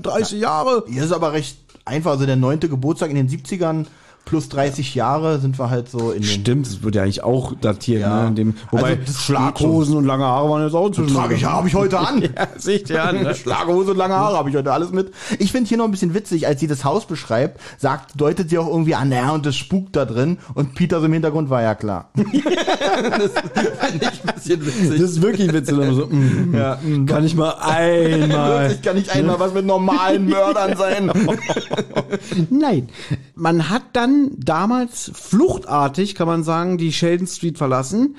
30 0.00 0.40
Jahre. 0.40 0.84
Hier 0.88 1.02
ist 1.02 1.12
aber 1.12 1.32
recht 1.32 1.58
einfach. 1.84 2.12
Also 2.12 2.26
der 2.26 2.36
neunte 2.36 2.68
Geburtstag 2.68 3.10
in 3.10 3.16
den 3.16 3.28
70ern 3.28 3.86
plus 4.28 4.50
30 4.50 4.94
Jahre 4.94 5.38
sind 5.38 5.58
wir 5.58 5.70
halt 5.70 5.88
so 5.90 6.10
in 6.12 6.20
den. 6.20 6.24
Stimmt, 6.30 6.66
das 6.66 6.82
wird 6.82 6.94
ja 6.94 7.02
eigentlich 7.02 7.24
auch 7.24 7.54
datiert, 7.60 8.02
Ja. 8.02 8.22
ne? 8.24 8.28
In 8.28 8.34
dem, 8.34 8.54
wobei 8.70 8.98
Also 8.98 9.12
Schlaghosen 9.18 9.96
und 9.96 10.04
lange 10.04 10.24
Haare 10.24 10.50
waren 10.50 10.62
jetzt 10.64 10.74
auch 10.74 10.86
inzwischen. 10.88 11.14
Trage 11.16 11.34
ich, 11.34 11.44
habe 11.46 11.66
ich 11.66 11.74
heute 11.74 11.98
an. 12.06 12.20
Ja, 12.22 12.28
sehe 12.58 12.76
ich 12.76 12.84
dir 12.84 13.02
an. 13.02 13.22
Ne? 13.22 13.34
Schlaghose 13.34 13.92
und 13.92 13.96
lange 13.96 14.14
Haare 14.14 14.36
habe 14.36 14.50
ich 14.50 14.56
heute 14.56 14.70
alles 14.72 14.90
mit. 14.92 15.12
Ich 15.38 15.50
finde 15.50 15.66
hier 15.68 15.78
noch 15.78 15.86
ein 15.86 15.90
bisschen 15.90 16.12
witzig, 16.12 16.46
als 16.46 16.60
sie 16.60 16.66
das 16.66 16.84
Haus 16.84 17.06
beschreibt, 17.06 17.58
sagt, 17.78 18.20
deutet 18.20 18.50
sie 18.50 18.58
auch 18.58 18.68
irgendwie 18.68 18.94
an, 18.94 19.08
naja, 19.08 19.30
und 19.32 19.46
es 19.46 19.56
spukt 19.56 19.96
da 19.96 20.04
drin 20.04 20.38
und 20.54 20.74
Peter 20.74 21.00
so 21.00 21.06
im 21.06 21.12
Hintergrund 21.14 21.48
war 21.48 21.62
ja 21.62 21.74
klar. 21.74 22.10
das 22.14 23.32
fand 23.32 24.02
ich 24.02 24.24
ein 24.24 24.34
bisschen 24.34 24.66
witzig. 24.66 24.90
Das 24.90 25.00
ist 25.10 25.22
wirklich 25.22 25.52
witzig. 25.52 25.74
So, 25.74 26.06
mm, 26.06 26.54
Ja, 26.58 26.78
mm, 26.82 27.06
kann 27.06 27.24
ich 27.24 27.34
mal 27.34 27.54
einmal. 27.60 28.68
Wirklich 28.68 28.82
kann 28.82 28.96
nicht 28.96 29.10
einmal 29.10 29.40
was 29.40 29.54
mit 29.54 29.64
normalen 29.64 30.26
Mördern 30.26 30.76
sein. 30.76 31.10
Nein. 32.50 32.88
Man 33.34 33.70
hat 33.70 33.82
dann 33.92 34.17
damals 34.38 35.10
fluchtartig, 35.14 36.14
kann 36.14 36.26
man 36.26 36.44
sagen, 36.44 36.78
die 36.78 36.92
Sheldon 36.92 37.26
Street 37.26 37.58
verlassen. 37.58 38.16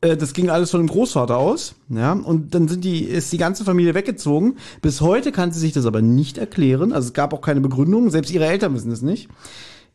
Äh, 0.00 0.16
Das 0.16 0.32
ging 0.32 0.50
alles 0.50 0.70
von 0.70 0.80
dem 0.80 0.88
Großvater 0.88 1.36
aus, 1.36 1.74
ja. 1.88 2.12
Und 2.12 2.54
dann 2.54 2.68
sind 2.68 2.84
die, 2.84 3.02
ist 3.04 3.32
die 3.32 3.38
ganze 3.38 3.64
Familie 3.64 3.94
weggezogen. 3.94 4.56
Bis 4.82 5.00
heute 5.00 5.32
kann 5.32 5.52
sie 5.52 5.60
sich 5.60 5.72
das 5.72 5.86
aber 5.86 6.02
nicht 6.02 6.38
erklären. 6.38 6.92
Also 6.92 7.08
es 7.08 7.12
gab 7.14 7.32
auch 7.32 7.40
keine 7.40 7.60
Begründung. 7.60 8.10
Selbst 8.10 8.30
ihre 8.30 8.46
Eltern 8.46 8.74
wissen 8.74 8.92
es 8.92 9.02
nicht. 9.02 9.28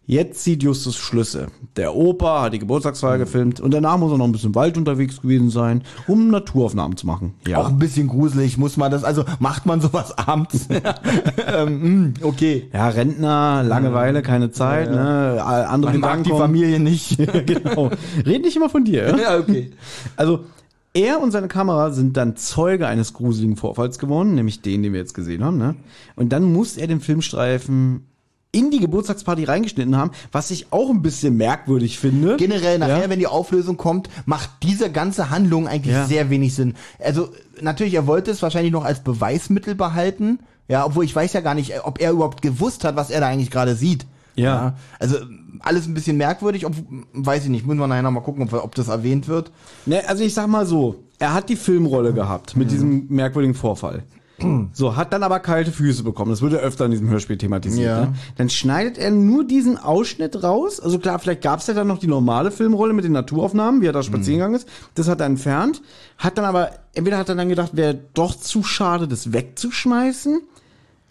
Jetzt 0.06 0.44
zieht 0.44 0.64
Justus 0.64 0.98
Schlüsse. 0.98 1.48
Der 1.78 1.96
Opa 1.96 2.42
hat 2.42 2.54
die 2.54 2.60
Geburtstagsfeier 2.60 3.18
gefilmt 3.18 3.62
und 3.62 3.74
danach 3.74 3.98
muss 3.98 4.12
er 4.12 4.18
noch 4.18 4.26
ein 4.26 4.34
bisschen 4.34 4.54
Wald 4.54 4.78
unterwegs 4.78 5.22
gewesen 5.22 5.50
sein, 5.50 5.84
um 6.08 6.30
Naturaufnahmen 6.30 6.98
zu 6.98 7.08
machen. 7.08 7.36
Ja. 7.48 7.60
Auch 7.60 7.70
ein 7.70 7.80
bisschen 7.80 8.10
gruselig, 8.10 8.58
muss 8.58 8.76
man 8.76 8.92
das, 8.92 9.06
also 9.06 9.24
macht 9.40 9.66
man 9.66 9.80
sowas 9.80 10.18
abends? 10.18 10.68
ähm, 11.48 12.12
mh, 12.12 12.14
okay. 12.22 12.70
Ja, 12.74 12.90
Rentner, 12.90 13.64
Langeweile, 13.64 14.22
keine 14.22 14.52
Zeit, 14.52 14.92
ne? 14.92 15.42
Andere 15.42 15.92
Man 15.94 16.02
mag 16.02 16.24
die. 16.24 16.32
Familie 16.32 16.80
nicht. 16.80 17.18
genau. 17.46 17.92
Red 18.26 18.42
nicht 18.42 18.58
immer 18.58 18.70
von 18.70 18.84
dir. 18.84 19.08
Ja? 19.08 19.18
ja, 19.18 19.38
okay. 19.38 19.72
Also, 20.18 20.42
er 20.94 21.22
und 21.22 21.32
seine 21.32 21.48
Kamera 21.48 21.92
sind 21.92 22.18
dann 22.18 22.36
Zeuge 22.36 22.88
eines 22.88 23.14
gruseligen 23.14 23.56
Vorfalls 23.56 24.00
geworden, 24.00 24.36
nämlich 24.36 24.62
den, 24.62 24.84
den 24.84 24.94
wir 24.94 25.00
jetzt 25.00 25.14
gesehen 25.14 25.44
haben. 25.44 25.58
Ne? 25.58 25.76
Und 26.16 26.34
dann 26.34 26.44
muss 26.52 26.76
er 26.76 26.88
den 26.88 27.00
Filmstreifen 27.00 28.08
in 28.54 28.72
die 28.72 28.80
Geburtstagsparty 28.80 29.44
reingeschnitten 29.46 29.98
haben, 29.98 30.12
was 30.32 30.52
ich 30.52 30.68
auch 30.72 30.90
ein 30.90 31.02
bisschen 31.02 31.36
merkwürdig 31.36 31.98
finde. 32.00 32.38
Generell 32.38 32.78
nachher, 32.80 33.02
Ja. 33.04 33.10
wenn 33.10 33.20
die 33.20 33.28
Auflösung 33.28 33.76
kommt, 33.78 34.10
macht 34.26 34.50
diese 34.64 34.90
ganze 34.92 35.30
Handlung 35.32 35.68
eigentlich 35.68 35.96
Ja. 35.96 36.06
sehr 36.06 36.30
wenig 36.30 36.54
Sinn. 36.56 36.76
Also 37.04 37.30
natürlich, 37.62 37.96
er 37.96 38.08
wollte 38.08 38.30
es 38.32 38.42
wahrscheinlich 38.44 38.72
noch 38.72 38.86
als 38.86 39.00
Beweismittel 39.02 39.74
behalten. 39.76 40.40
Ja, 40.70 40.86
obwohl 40.86 41.04
ich 41.04 41.16
weiß 41.16 41.34
ja 41.34 41.42
gar 41.42 41.56
nicht, 41.56 41.74
ob 41.84 42.00
er 42.00 42.12
überhaupt 42.12 42.42
gewusst 42.42 42.86
hat, 42.86 42.96
was 42.96 43.10
er 43.10 43.20
da 43.22 43.28
eigentlich 43.28 43.52
gerade 43.52 43.76
sieht. 43.76 44.06
Ja. 44.36 44.76
Also 45.00 45.18
alles 45.60 45.88
ein 45.88 45.94
bisschen 45.96 46.18
merkwürdig, 46.18 46.66
ob, 46.66 46.74
weiß 47.14 47.44
ich 47.46 47.50
nicht, 47.50 47.66
müssen 47.66 47.80
wir 47.80 47.88
nachher 47.88 48.02
noch 48.04 48.12
mal 48.12 48.22
gucken, 48.22 48.44
ob, 48.44 48.54
ob 48.64 48.76
das 48.76 48.88
erwähnt 48.88 49.28
wird. 49.28 49.52
Ne, 49.86 50.08
also 50.08 50.24
ich 50.24 50.34
sag 50.34 50.48
mal 50.48 50.66
so, 50.66 51.04
er 51.20 51.34
hat 51.34 51.50
die 51.50 51.56
Filmrolle 51.56 52.14
gehabt 52.14 52.56
mit 52.56 52.70
diesem 52.72 53.08
merkwürdigen 53.10 53.56
Vorfall. 53.56 54.04
So, 54.74 54.96
hat 54.96 55.14
dann 55.14 55.24
aber 55.24 55.40
kalte 55.40 55.72
Füße 55.72 56.04
bekommen. 56.04 56.32
Das 56.32 56.42
wird 56.42 56.54
ja 56.54 56.60
öfter 56.60 56.86
in 56.86 56.92
diesem 56.92 57.10
Hörspiel 57.10 57.38
thematisiert. 57.38 57.86
Ja. 57.86 58.02
Ne? 58.06 58.14
Dann 58.38 58.50
schneidet 58.50 58.98
er 58.98 59.12
nur 59.12 59.46
diesen 59.46 59.78
Ausschnitt 59.78 60.44
raus. 60.44 60.80
Also 60.80 61.00
klar, 61.00 61.20
vielleicht 61.20 61.42
gab 61.42 61.60
es 61.60 61.68
ja 61.68 61.74
dann 61.74 61.88
noch 61.88 62.00
die 62.00 62.08
normale 62.08 62.52
Filmrolle 62.52 62.94
mit 62.94 63.06
den 63.06 63.12
Naturaufnahmen, 63.12 63.82
wie 63.82 63.88
er 63.88 63.94
da 63.94 64.04
spazieren 64.04 64.40
gegangen 64.40 64.56
ist. 64.56 64.68
Das 64.96 65.08
hat 65.08 65.20
er 65.20 65.28
entfernt. 65.28 65.82
Hat 66.18 66.38
dann 66.38 66.46
aber, 66.46 66.72
entweder 66.94 67.18
hat 67.18 67.30
er 67.30 67.36
dann 67.36 67.50
gedacht, 67.50 67.76
wäre 67.76 68.00
doch 68.14 68.36
zu 68.36 68.64
schade, 68.64 69.08
das 69.08 69.34
wegzuschmeißen. 69.34 70.42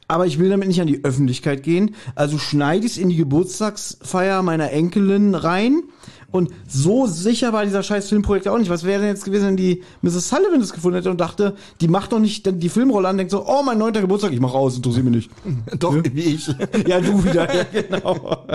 Aber 0.09 0.27
ich 0.27 0.39
will 0.39 0.51
damit 0.51 0.69
nicht 0.69 0.81
an 0.81 0.87
die 0.87 1.05
Öffentlichkeit 1.05 1.63
gehen. 1.63 1.95
Also 2.15 2.37
schneide 2.37 2.85
ich 2.85 2.93
es 2.93 2.99
in 2.99 3.09
die 3.09 3.17
Geburtstagsfeier 3.17 4.43
meiner 4.43 4.71
Enkelin 4.71 5.35
rein. 5.35 5.85
Und 6.33 6.51
so 6.67 7.07
sicher 7.07 7.53
war 7.53 7.65
dieser 7.65 7.83
scheiß 7.83 8.09
Filmprojekt 8.09 8.49
auch 8.49 8.59
nicht. 8.59 8.71
Was 8.71 8.85
wäre 8.85 9.01
denn 9.01 9.11
jetzt 9.11 9.25
gewesen, 9.25 9.49
wenn 9.49 9.57
die 9.57 9.83
Mrs. 10.01 10.31
Sullivan 10.31 10.61
das 10.61 10.73
gefunden 10.73 10.97
hätte 10.97 11.11
und 11.11 11.21
dachte, 11.21 11.55
die 11.81 11.89
macht 11.89 12.13
doch 12.13 12.19
nicht 12.19 12.51
die 12.63 12.69
Filmrolle 12.71 13.09
an, 13.09 13.19
denkt 13.19 13.31
so, 13.31 13.47
oh, 13.47 13.63
mein 13.63 13.79
neunter 13.79 14.01
Geburtstag, 14.01 14.33
ich 14.33 14.41
mach 14.41 14.55
aus, 14.55 14.77
interessiert 14.77 15.05
mich 15.05 15.15
nicht. 15.15 15.31
Doch, 15.79 15.95
wie 15.95 16.21
ich. 16.21 16.49
Ja, 16.87 17.01
du 17.01 17.23
wieder, 17.25 17.55
ja, 17.55 17.65
genau. 17.71 18.47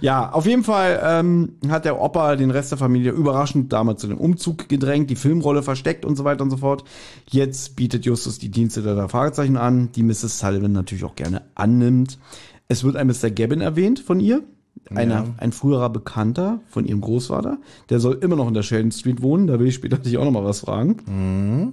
Ja, 0.00 0.30
auf 0.30 0.46
jeden 0.46 0.64
Fall 0.64 1.00
ähm, 1.02 1.54
hat 1.68 1.84
der 1.84 2.00
Opa 2.00 2.36
den 2.36 2.50
Rest 2.50 2.72
der 2.72 2.78
Familie 2.78 3.12
überraschend 3.12 3.72
damals 3.72 4.00
zu 4.00 4.08
dem 4.08 4.18
Umzug 4.18 4.68
gedrängt, 4.68 5.08
die 5.08 5.16
Filmrolle 5.16 5.62
versteckt 5.62 6.04
und 6.04 6.16
so 6.16 6.24
weiter 6.24 6.42
und 6.42 6.50
so 6.50 6.58
fort. 6.58 6.84
Jetzt 7.30 7.76
bietet 7.76 8.04
Justus 8.04 8.38
die 8.38 8.50
Dienste 8.50 8.82
der 8.82 8.94
drei 8.94 9.08
Fragezeichen 9.08 9.56
an, 9.56 9.90
die 9.92 10.02
Mrs. 10.02 10.38
Sullivan 10.38 10.72
natürlich 10.72 11.04
auch 11.04 11.14
gerne 11.14 11.42
annimmt. 11.54 12.18
Es 12.68 12.84
wird 12.84 12.96
ein 12.96 13.06
Mr. 13.06 13.30
Gabbin 13.30 13.60
erwähnt 13.60 14.00
von 14.00 14.20
ihr. 14.20 14.42
Einer, 14.94 15.24
ein 15.38 15.52
früherer 15.52 15.90
Bekannter 15.90 16.60
von 16.68 16.84
ihrem 16.86 17.00
Großvater. 17.00 17.58
Der 17.90 17.98
soll 18.00 18.18
immer 18.20 18.36
noch 18.36 18.48
in 18.48 18.54
der 18.54 18.62
Sheldon 18.62 18.92
Street 18.92 19.20
wohnen. 19.22 19.46
Da 19.46 19.58
will 19.58 19.66
ich 19.66 19.74
später 19.74 19.98
dich 19.98 20.16
auch 20.18 20.24
noch 20.24 20.30
mal 20.30 20.44
was 20.44 20.60
fragen. 20.60 21.72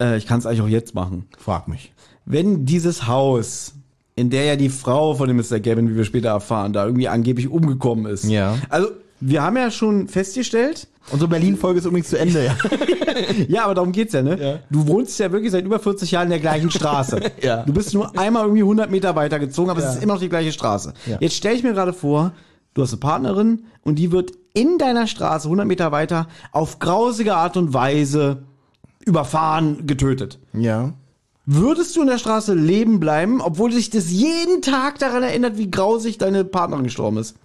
Äh, 0.00 0.18
ich 0.18 0.26
kann 0.26 0.38
es 0.38 0.46
eigentlich 0.46 0.60
auch 0.60 0.68
jetzt 0.68 0.94
machen 0.94 1.26
Frag 1.38 1.68
mich. 1.68 1.92
wenn 2.24 2.66
dieses 2.66 3.06
Haus, 3.06 3.74
in 4.14 4.30
der 4.30 4.44
ja 4.44 4.56
die 4.56 4.68
Frau 4.68 5.14
von 5.14 5.28
dem 5.28 5.36
Mr. 5.36 5.60
Gavin, 5.60 5.88
wie 5.88 5.96
wir 5.96 6.04
später 6.04 6.28
erfahren, 6.30 6.72
da 6.72 6.84
irgendwie 6.84 7.08
angeblich 7.08 7.48
umgekommen 7.48 8.06
ist. 8.06 8.24
Ja. 8.24 8.58
Also, 8.68 8.88
wir 9.20 9.42
haben 9.42 9.56
ja 9.56 9.70
schon 9.70 10.08
festgestellt, 10.08 10.88
Unsere 11.10 11.28
Berlin-Folge 11.30 11.78
ist 11.78 11.86
übrigens 11.86 12.10
zu 12.10 12.18
Ende, 12.18 12.44
ja. 12.44 12.56
ja, 13.48 13.64
aber 13.64 13.74
darum 13.74 13.92
geht's 13.92 14.12
ja, 14.12 14.22
ne? 14.22 14.38
Ja. 14.40 14.58
Du 14.70 14.86
wohnst 14.86 15.18
ja 15.18 15.32
wirklich 15.32 15.52
seit 15.52 15.64
über 15.64 15.78
40 15.78 16.10
Jahren 16.10 16.24
in 16.24 16.30
der 16.30 16.38
gleichen 16.40 16.70
Straße. 16.70 17.20
Ja. 17.42 17.62
Du 17.62 17.72
bist 17.72 17.94
nur 17.94 18.18
einmal 18.18 18.42
irgendwie 18.44 18.62
100 18.62 18.90
Meter 18.90 19.16
weiter 19.16 19.38
gezogen, 19.38 19.70
aber 19.70 19.80
Ja. 19.80 19.88
es 19.88 19.96
ist 19.96 20.02
immer 20.02 20.14
noch 20.14 20.20
die 20.20 20.28
gleiche 20.28 20.52
Straße. 20.52 20.92
Ja. 21.06 21.16
Jetzt 21.20 21.36
stell 21.36 21.54
ich 21.56 21.62
mir 21.62 21.72
gerade 21.72 21.92
vor, 21.92 22.32
du 22.74 22.82
hast 22.82 22.92
eine 22.92 23.00
Partnerin 23.00 23.64
und 23.82 23.94
die 23.98 24.12
wird 24.12 24.32
in 24.54 24.76
deiner 24.76 25.06
Straße 25.06 25.46
100 25.46 25.66
Meter 25.66 25.92
weiter 25.92 26.28
auf 26.52 26.78
grausige 26.78 27.34
Art 27.36 27.56
und 27.56 27.72
Weise 27.72 28.42
überfahren, 29.04 29.86
getötet. 29.86 30.38
Ja. 30.52 30.92
Würdest 31.46 31.96
du 31.96 32.02
in 32.02 32.08
der 32.08 32.18
Straße 32.18 32.52
leben 32.52 33.00
bleiben, 33.00 33.40
obwohl 33.40 33.72
sich 33.72 33.88
das 33.88 34.10
jeden 34.10 34.60
Tag 34.60 34.98
daran 34.98 35.22
erinnert, 35.22 35.56
wie 35.56 35.70
grausig 35.70 36.18
deine 36.18 36.44
Partnerin 36.44 36.84
gestorben 36.84 37.16
ist? 37.16 37.36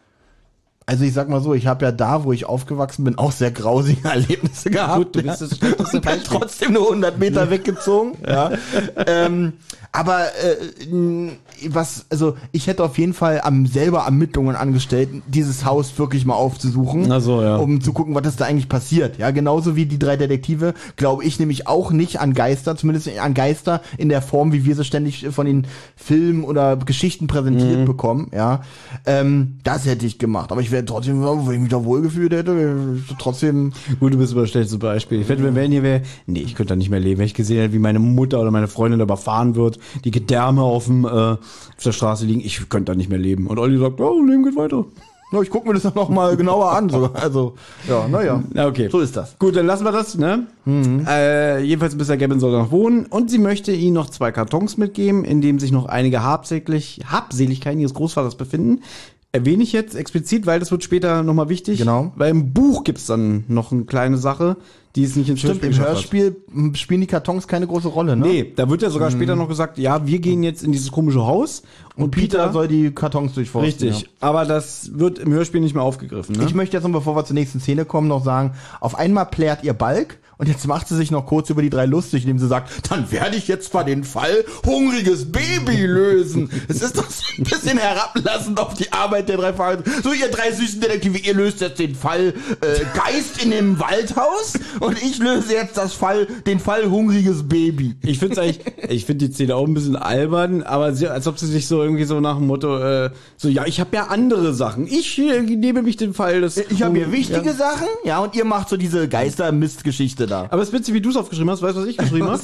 Also 0.86 1.06
ich 1.06 1.14
sag 1.14 1.30
mal 1.30 1.42
so, 1.42 1.54
ich 1.54 1.68
habe 1.68 1.86
ja 1.86 1.92
da, 1.92 2.24
wo 2.24 2.34
ich 2.34 2.46
aufgewachsen 2.46 3.06
bin, 3.06 3.18
auch 3.18 3.32
sehr 3.32 3.52
grausige 3.52 4.08
Erlebnisse 4.10 4.70
gehabt. 4.70 4.98
Gut, 4.98 5.16
du 5.16 5.24
bist 5.24 5.42
das 5.42 5.58
schlechteste 5.58 6.02
bin 6.02 6.02
Beispiel. 6.02 6.38
trotzdem 6.40 6.74
nur 6.74 6.84
100 6.88 7.20
Meter 7.20 7.50
weggezogen. 7.50 8.18
Ja. 8.28 8.52
ähm, 9.08 9.54
Aber 9.96 10.22
äh, 10.26 11.32
was, 11.70 12.08
also 12.10 12.36
ich 12.52 12.66
hätte 12.68 12.84
auf 12.84 12.98
jeden 12.98 13.14
Fall 13.14 13.41
am 13.41 13.68
selber 13.68 14.00
Ermittlungen 14.00 14.56
angestellt, 14.56 15.10
dieses 15.28 15.66
Haus 15.66 15.98
wirklich 16.00 16.26
mal 16.26 16.34
aufzusuchen, 16.34 17.12
Ach 17.12 17.22
so, 17.22 17.41
ja. 17.44 17.58
um 17.58 17.80
zu 17.80 17.94
gucken, 17.94 18.16
was 18.16 18.26
ist 18.26 18.41
da 18.41 18.46
eigentlich 18.46 18.68
passiert. 18.70 19.20
Ja, 19.20 19.30
genauso 19.30 19.76
wie 19.76 19.86
die 19.86 20.00
drei 20.00 20.18
Detektive, 20.18 20.74
glaube 20.96 21.24
ich 21.24 21.39
nämlich 21.39 21.68
auch 21.68 21.91
nicht 21.91 22.20
an 22.20 22.34
Geister, 22.34 22.76
zumindest 22.76 23.08
an 23.20 23.36
Geister 23.36 23.82
in 23.98 24.10
der 24.10 24.24
Form, 24.24 24.52
wie 24.52 24.66
wir 24.66 24.76
sie 24.76 24.84
ständig 24.84 25.28
von 25.30 25.46
den 25.46 25.68
Filmen 25.96 26.44
oder 26.44 26.76
Geschichten 26.78 27.28
präsentiert 27.28 27.82
Mhm. 27.82 27.86
bekommen. 27.86 28.32
Ja, 28.34 28.62
ähm, 29.06 29.60
das 29.64 29.86
hätte 29.86 30.06
ich 30.08 30.18
gemacht. 30.18 30.52
Aber 30.52 30.62
ich 30.62 30.72
wäre 30.72 30.84
trotzdem, 30.86 31.22
wenn 31.24 31.54
ich 31.54 31.60
mich 31.62 31.70
da 31.70 31.86
wohlgefühlt 31.86 32.34
hätte, 32.34 32.98
trotzdem 33.20 33.74
Gut, 34.00 34.14
du 34.14 34.18
bist 34.18 34.32
aber 34.34 34.41
das 34.41 34.50
schlechteste 34.50 34.80
Beispiel. 34.80 35.22
Ich 35.22 35.30
wette, 35.30 35.54
wenn 35.56 35.72
hier 35.72 35.84
wäre, 35.84 36.02
nee, 36.26 36.39
ich 36.41 36.56
könnte 36.56 36.70
da 36.74 36.76
nicht 36.76 36.89
mehr 36.89 37.00
leben. 37.00 37.20
Wenn 37.20 37.28
ich 37.28 37.34
gesehen 37.36 37.60
hätte, 37.60 37.74
wie 37.74 37.80
meine 37.80 38.00
Mutter 38.00 38.41
oder 38.41 38.50
meine 38.50 38.68
Freundin 38.68 39.00
da 39.00 39.04
überfahren 39.04 39.56
wird, 39.56 39.78
die 40.04 40.12
Gedärme 40.12 40.62
auf, 40.62 40.86
dem, 40.86 41.06
äh, 41.06 41.08
auf 41.08 41.40
der 41.84 41.92
Straße 41.92 42.26
liegen, 42.26 42.42
ich 42.42 42.70
könnte 42.70 42.92
da 42.92 42.96
nicht 42.96 43.10
mehr 43.10 43.20
leben. 43.20 43.48
Und 43.48 43.60
Olli 43.60 43.78
sagt, 43.78 44.00
oh, 44.00 44.22
Leben 44.24 44.44
geht 44.44 44.56
weiter. 44.56 44.86
Ja, 45.34 45.42
ich 45.42 45.50
gucke 45.50 45.68
mir 45.68 45.74
das 45.74 45.96
noch 45.96 46.10
mal 46.10 46.38
genauer 46.38 46.74
an. 46.74 46.90
So. 46.90 47.10
Also, 47.14 47.56
ja, 47.90 48.08
naja. 48.08 48.44
Na, 48.54 48.68
okay. 48.68 48.90
So 48.92 49.00
ist 49.00 49.18
das. 49.18 49.40
Gut, 49.40 49.56
dann 49.56 49.66
lassen 49.66 49.84
wir 49.84 49.92
das, 49.92 50.16
ne? 50.16 50.46
Äh, 50.68 51.64
jedenfalls 51.64 51.96
Mr. 51.96 52.18
Gavin 52.18 52.40
soll 52.40 52.52
noch 52.52 52.70
wohnen 52.70 53.08
und 53.08 53.32
sie 53.32 53.40
möchte 53.40 53.72
ihm 53.72 53.96
noch 53.96 54.12
zwei 54.12 54.32
Kartons 54.32 54.78
mitgeben, 54.78 55.26
in 55.26 55.42
dem 55.42 55.58
sich 55.58 55.72
noch 55.72 55.88
einige 55.88 56.22
habsächlich, 56.22 57.02
Habseligkeiten 57.08 57.80
ihres 57.80 57.96
Großvaters 57.96 58.36
befinden. 58.36 58.84
Erwähne 59.32 59.64
ich 59.64 59.74
jetzt 59.74 59.96
explizit, 59.96 60.46
weil 60.46 60.60
das 60.60 60.70
wird 60.70 60.84
später 60.84 61.24
nochmal 61.24 61.50
wichtig. 61.50 61.80
Genau. 61.80 62.12
Weil 62.16 62.30
im 62.30 62.54
Buch 62.54 62.84
gibt's 62.84 63.08
dann 63.08 63.44
noch 63.48 63.72
eine 63.72 63.86
kleine 63.86 64.18
Sache, 64.18 64.58
die 64.96 65.04
es 65.04 65.16
nicht 65.16 65.28
ins 65.30 65.39
Stimmt, 65.39 65.64
im 65.64 65.70
geschafft 65.70 65.88
hat. 65.88 65.96
Hörspiel 65.96 66.36
m, 66.54 66.76
spielen 66.76 67.02
die 67.02 67.08
Kartons 67.08 67.48
keine 67.48 67.66
große 67.66 67.88
Rolle, 67.88 68.16
ne? 68.16 68.28
Nee, 68.28 68.54
da 68.56 68.70
wird 68.70 68.82
ja 68.84 68.89
sogar 68.91 69.10
später 69.10 69.36
noch 69.36 69.48
gesagt, 69.48 69.78
ja, 69.80 70.06
wir 70.06 70.20
gehen 70.20 70.44
jetzt 70.44 70.64
in 70.64 70.72
dieses 70.72 70.91
komische 70.91 71.26
Haus 71.26 71.64
und, 71.96 72.04
Und 72.06 72.12
Peter, 72.12 72.39
Peter, 72.39 72.54
soll 72.54 72.68
die 72.68 72.91
Kartons 72.91 73.34
durchforsten. 73.34 73.88
richtig, 73.88 74.02
Ja. 74.04 74.08
aber 74.20 74.46
das 74.46 74.91
wird 74.98 75.18
im 75.20 75.32
Hörspiel 75.34 75.62
nicht 75.62 75.74
mehr 75.74 75.84
aufgegriffen, 75.84 76.36
ne? 76.36 76.46
Ich 76.46 76.54
möchte 76.54 76.78
jetzt 76.78 76.84
noch, 76.84 76.91
bevor 76.91 77.16
wir 77.16 77.26
zur 77.26 77.34
nächsten 77.34 77.60
Szene 77.60 77.86
kommen, 77.86 78.08
noch 78.08 78.24
sagen, 78.24 78.54
auf 78.82 78.96
einmal 78.96 79.26
plärt 79.26 79.64
ihr 79.64 79.74
Balk 79.74 80.20
und 80.38 80.48
jetzt 80.48 80.68
macht 80.68 80.88
sie 80.88 80.96
sich 80.96 81.12
noch 81.12 81.26
kurz 81.26 81.50
über 81.50 81.62
die 81.62 81.70
drei 81.70 81.86
lustig, 81.86 82.24
indem 82.24 82.40
sie 82.40 82.48
sagt, 82.48 82.92
dann 82.92 83.12
werde 83.12 83.36
ich 83.38 83.48
jetzt 83.48 83.74
mal 83.74 83.84
den 83.84 84.04
Fall 84.04 84.44
hungriges 84.66 85.32
Baby 85.32 85.86
lösen. 85.86 86.50
Es 86.68 86.82
ist 86.82 86.98
doch 86.98 87.10
so 87.10 87.24
ein 87.38 87.44
bisschen 87.44 87.78
herablassend 87.78 88.60
auf 88.60 88.74
die 88.74 88.92
Arbeit 88.92 89.30
der 89.30 89.38
drei 89.38 89.54
Fahrer. 89.54 89.80
So, 90.04 90.12
ihr 90.14 90.30
drei 90.30 90.52
süßen 90.52 90.82
Detektive, 90.82 91.18
ihr 91.20 91.34
löst 91.34 91.62
jetzt 91.62 91.80
den 91.80 91.96
Fall 91.96 92.34
äh, 92.62 92.80
Geist 92.96 93.44
in 93.44 93.52
dem 93.52 93.80
Waldhaus 93.80 94.54
und 94.80 95.02
ich 95.02 95.20
löse 95.20 95.54
jetzt 95.54 95.78
das 95.78 95.94
Fall, 95.94 96.28
den 96.46 96.60
Fall 96.60 96.90
hungriges 96.90 97.48
Baby. 97.48 97.96
Ich 98.04 98.20
finde 98.20 98.42
eigentlich, 98.42 98.60
ich 98.90 99.06
finde 99.06 99.28
die 99.28 99.34
Szene 99.34 99.56
auch 99.56 99.66
ein 99.68 99.74
bisschen 99.74 99.96
albern, 99.96 100.64
aber 100.64 100.94
sie, 100.94 101.08
als 101.08 101.28
ob 101.28 101.40
sie 101.40 101.48
sich 101.48 101.68
so 101.68 101.82
irgendwie 101.84 102.04
so 102.06 102.20
nach 102.20 102.38
dem 102.38 102.48
Motto, 102.48 102.80
äh, 102.80 103.12
so 103.38 103.50
ja, 103.50 103.66
ich 103.66 103.80
habe 103.80 103.96
ja 103.96 104.08
andere 104.08 104.54
Sachen. 104.54 104.88
Ich 104.88 105.18
äh, 105.20 105.42
nehme 105.42 105.82
mich 105.82 105.98
den 105.98 106.14
Fall 106.14 106.42
des. 106.42 106.58
Ich 106.58 106.82
habe 106.82 106.98
hier 106.98 107.12
wichtige 107.12 107.48
Ja. 107.50 107.54
Sachen, 107.54 107.88
ja, 108.04 108.20
und 108.20 108.36
ihr 108.36 108.46
macht 108.46 108.70
so 108.70 108.78
diese 108.78 109.08
Geister-Mist-Geschichte 109.08 110.23
da. 110.28 110.44
Aber 110.50 110.62
es 110.62 110.70
ist 110.70 110.74
witzig, 110.74 110.94
wie 110.94 111.02
du 111.02 111.10
es 111.10 111.16
aufgeschrieben 111.16 111.50
hast. 111.52 111.62
Weißt 111.62 111.76
du, 111.76 111.82
was 111.82 111.88
ich 111.88 111.98
geschrieben 111.98 112.28
habe? 112.30 112.42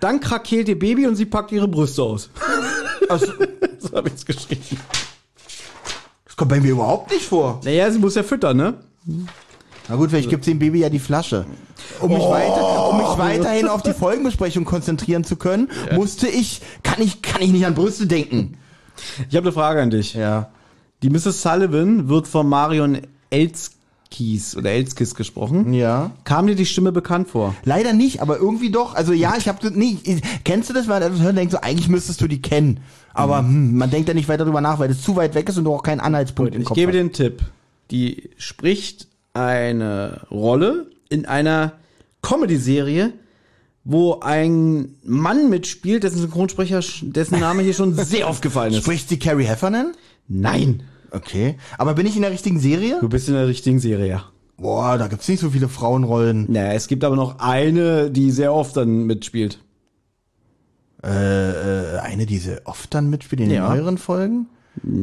Dann 0.00 0.20
krakeelt 0.20 0.68
ihr 0.68 0.78
Baby 0.78 1.06
und 1.06 1.16
sie 1.16 1.26
packt 1.26 1.52
ihre 1.52 1.68
Brüste 1.68 2.02
aus. 2.02 2.30
Also, 3.08 3.32
so 3.78 3.96
habe 3.96 4.08
ich 4.08 4.16
es 4.16 4.26
geschrieben. 4.26 4.60
das 6.26 6.36
kommt 6.36 6.50
bei 6.50 6.60
mir 6.60 6.72
überhaupt 6.72 7.10
nicht 7.10 7.24
vor. 7.24 7.58
Naja, 7.64 7.90
sie 7.90 7.98
muss 7.98 8.16
ja 8.16 8.22
füttern, 8.22 8.58
ne? 8.58 8.74
Na 9.88 9.96
gut, 9.96 10.10
vielleicht 10.10 10.28
gibt's 10.28 10.44
dem 10.44 10.58
Baby 10.58 10.80
ja 10.80 10.90
die 10.90 10.98
Flasche. 10.98 11.46
Um 12.00 12.12
mich, 12.12 12.22
weiter, 12.22 12.90
um 12.90 12.98
mich 12.98 13.16
weiterhin 13.16 13.68
auf 13.68 13.82
die 13.82 13.94
Folgenbesprechung 13.94 14.66
konzentrieren 14.66 15.24
zu 15.24 15.36
können, 15.36 15.70
musste 15.94 16.28
ich, 16.28 16.60
kann 16.82 17.00
ich, 17.00 17.22
kann 17.22 17.40
ich 17.40 17.50
nicht 17.50 17.64
an 17.64 17.74
Brüste 17.74 18.06
denken. 18.06 18.58
Ich 19.30 19.36
habe 19.36 19.46
eine 19.46 19.52
Frage 19.52 19.80
an 19.80 19.88
dich. 19.88 20.12
Ja. 20.12 20.50
Die 21.02 21.08
Mrs. 21.08 21.40
Sullivan 21.40 22.08
wird 22.08 22.28
von 22.28 22.46
Marion 22.46 23.00
Elskis 24.10 24.56
oder 24.56 24.70
Elskis 24.70 25.14
gesprochen. 25.14 25.72
Ja. 25.72 26.12
Kam 26.24 26.46
dir 26.46 26.54
die 26.54 26.66
Stimme 26.66 26.92
bekannt 26.92 27.28
vor? 27.28 27.54
Leider 27.64 27.92
nicht, 27.92 28.20
aber 28.22 28.38
irgendwie 28.38 28.70
doch. 28.70 28.94
Also 28.94 29.12
ja, 29.12 29.34
ich 29.36 29.48
habe 29.48 29.70
nee, 29.78 29.98
ich- 30.02 30.22
kennst 30.44 30.70
du 30.70 30.74
das, 30.74 30.88
weil 30.88 31.00
man 31.00 31.12
das 31.12 31.20
hört 31.20 31.30
und 31.30 31.36
denkt 31.36 31.52
so, 31.52 31.60
eigentlich 31.60 31.88
müsstest 31.88 32.20
du 32.20 32.26
die 32.26 32.40
kennen. 32.42 32.80
Aber 33.14 33.38
hm, 33.40 33.76
man 33.76 33.90
denkt 33.90 34.08
da 34.08 34.14
nicht 34.14 34.28
weiter 34.28 34.44
drüber 34.44 34.60
nach, 34.60 34.78
weil 34.78 34.88
das 34.88 35.02
zu 35.02 35.16
weit 35.16 35.34
weg 35.34 35.48
ist 35.48 35.58
und 35.58 35.64
du 35.64 35.74
auch 35.74 35.82
keinen 35.82 36.00
Anhaltspunkt 36.00 36.54
im 36.54 36.62
Ich 36.62 36.66
Kopf 36.66 36.76
gebe 36.76 36.88
hast. 36.90 36.94
dir 36.94 37.00
einen 37.00 37.12
Tipp. 37.12 37.42
Die 37.90 38.30
spricht 38.36 39.08
eine 39.34 40.22
Rolle 40.30 40.90
in 41.08 41.26
einer 41.26 41.72
Comedy-Serie, 42.22 43.12
wo 43.84 44.20
ein 44.20 44.94
Mann 45.02 45.48
mitspielt, 45.50 46.02
dessen 46.02 46.18
Synchronsprecher, 46.20 46.80
dessen 47.02 47.40
Name 47.40 47.62
hier 47.62 47.74
schon 47.74 47.94
sehr 47.94 48.26
aufgefallen 48.28 48.72
ist. 48.74 48.82
Spricht 48.82 49.08
sie 49.08 49.18
Carrie 49.18 49.44
Heffernan? 49.44 49.92
Nein. 50.28 50.82
Okay. 51.10 51.56
Aber 51.78 51.94
bin 51.94 52.06
ich 52.06 52.16
in 52.16 52.22
der 52.22 52.30
richtigen 52.30 52.60
Serie? 52.60 52.98
Du 53.00 53.08
bist 53.08 53.28
in 53.28 53.34
der 53.34 53.46
richtigen 53.48 53.78
Serie, 53.80 54.06
ja. 54.06 54.24
Boah, 54.56 54.98
da 54.98 55.06
gibt's 55.06 55.28
nicht 55.28 55.40
so 55.40 55.50
viele 55.50 55.68
Frauenrollen. 55.68 56.46
Naja, 56.50 56.72
es 56.72 56.88
gibt 56.88 57.04
aber 57.04 57.16
noch 57.16 57.38
eine, 57.38 58.10
die 58.10 58.30
sehr 58.30 58.52
oft 58.52 58.76
dann 58.76 59.04
mitspielt. 59.04 59.60
Äh, 61.04 61.94
äh, 61.96 61.98
eine, 62.00 62.26
die 62.26 62.38
sie 62.38 62.66
oft 62.66 62.92
dann 62.92 63.08
mitspielt 63.08 63.40
in 63.40 63.48
den 63.50 63.56
Ja. 63.56 63.68
neueren 63.68 63.98
Folgen? 63.98 64.46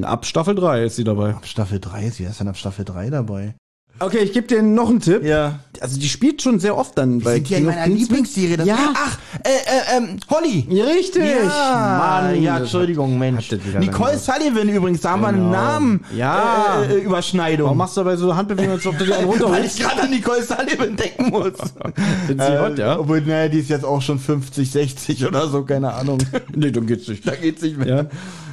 Ab 0.04 0.26
Staffel 0.26 0.56
3 0.56 0.84
ist 0.86 0.98
sie 0.98 1.04
dabei. 1.06 1.32
Ab 1.36 1.46
Staffel 1.48 1.80
3, 1.80 2.10
sie 2.10 2.24
ist 2.26 2.40
dann 2.40 2.48
ab 2.50 2.58
Staffel 2.58 2.84
3 2.86 3.10
dabei. 3.10 3.56
Okay, 4.00 4.18
ich 4.20 4.34
gebe 4.34 4.46
dir 4.48 4.62
noch 4.62 4.90
einen 4.90 5.00
Tipp. 5.00 5.24
Ja. 5.24 5.60
Also 5.82 6.00
die 6.00 6.08
spielt 6.10 6.42
schon 6.42 6.60
sehr 6.60 6.78
oft 6.78 6.98
dann 6.98 7.20
bei 7.20 7.34
Sind 7.36 7.52
in 7.52 7.56
King 7.58 7.68
of 7.68 7.74
meiner 7.76 7.84
Queens 7.86 8.00
mit. 8.00 8.10
Lieblingsserie? 8.10 8.58
Das 8.58 8.68
Ja. 8.68 8.78
Ach, 8.94 9.18
äh, 9.44 9.50
äh, 9.50 9.98
ähm, 9.98 10.18
Holly. 10.30 10.66
Ja, 10.70 10.86
richtig. 10.86 11.24
Ja, 11.26 12.22
Mann, 12.24 12.42
ja, 12.42 12.58
Entschuldigung, 12.58 13.18
Mensch. 13.20 13.50
Nicole 13.80 14.18
Sullivan 14.18 14.70
übrigens, 14.70 15.02
da 15.02 15.12
haben 15.12 15.22
wir 15.22 15.28
eine 15.30 15.38
Genau. 15.38 15.52
Namen 15.52 16.06
Ja. 16.16 16.82
äh, 16.90 16.94
äh, 16.96 16.98
Überschneidung. 17.00 17.66
Warum 17.66 17.78
machst 17.78 17.96
du 17.98 18.02
dabei 18.02 18.16
so 18.16 18.36
Handbewegungen, 18.36 18.78
als 18.78 18.86
ob 18.88 18.98
du 18.98 19.06
dir 19.06 19.16
einen 19.18 19.28
Weil 19.28 19.32
runterholst? 19.38 19.78
ich 19.80 19.84
gerade 19.86 20.02
an 20.04 20.10
Nicole 20.10 20.44
Sullivan 20.44 20.96
denken 20.96 21.30
muss. 21.30 21.54
Sind 22.28 22.42
sie 22.42 22.62
hot, 22.62 22.78
ja? 22.78 23.00
Obwohl, 23.00 23.22
naja, 23.22 23.48
die 23.50 23.60
ist 23.60 23.70
jetzt 23.70 23.86
auch 23.86 24.02
schon 24.02 24.20
50, 24.20 24.72
60 24.72 25.26
oder 25.26 25.48
so, 25.50 25.64
keine 25.64 25.94
Ahnung. 25.94 26.18
Nee, 26.56 26.72
dann 26.72 26.86
geht's 26.88 27.08
nicht. 27.08 27.28
da 27.28 27.36
geht's 27.36 27.62
nicht 27.62 27.78
mehr. 27.78 27.88
Ja. 27.88 28.06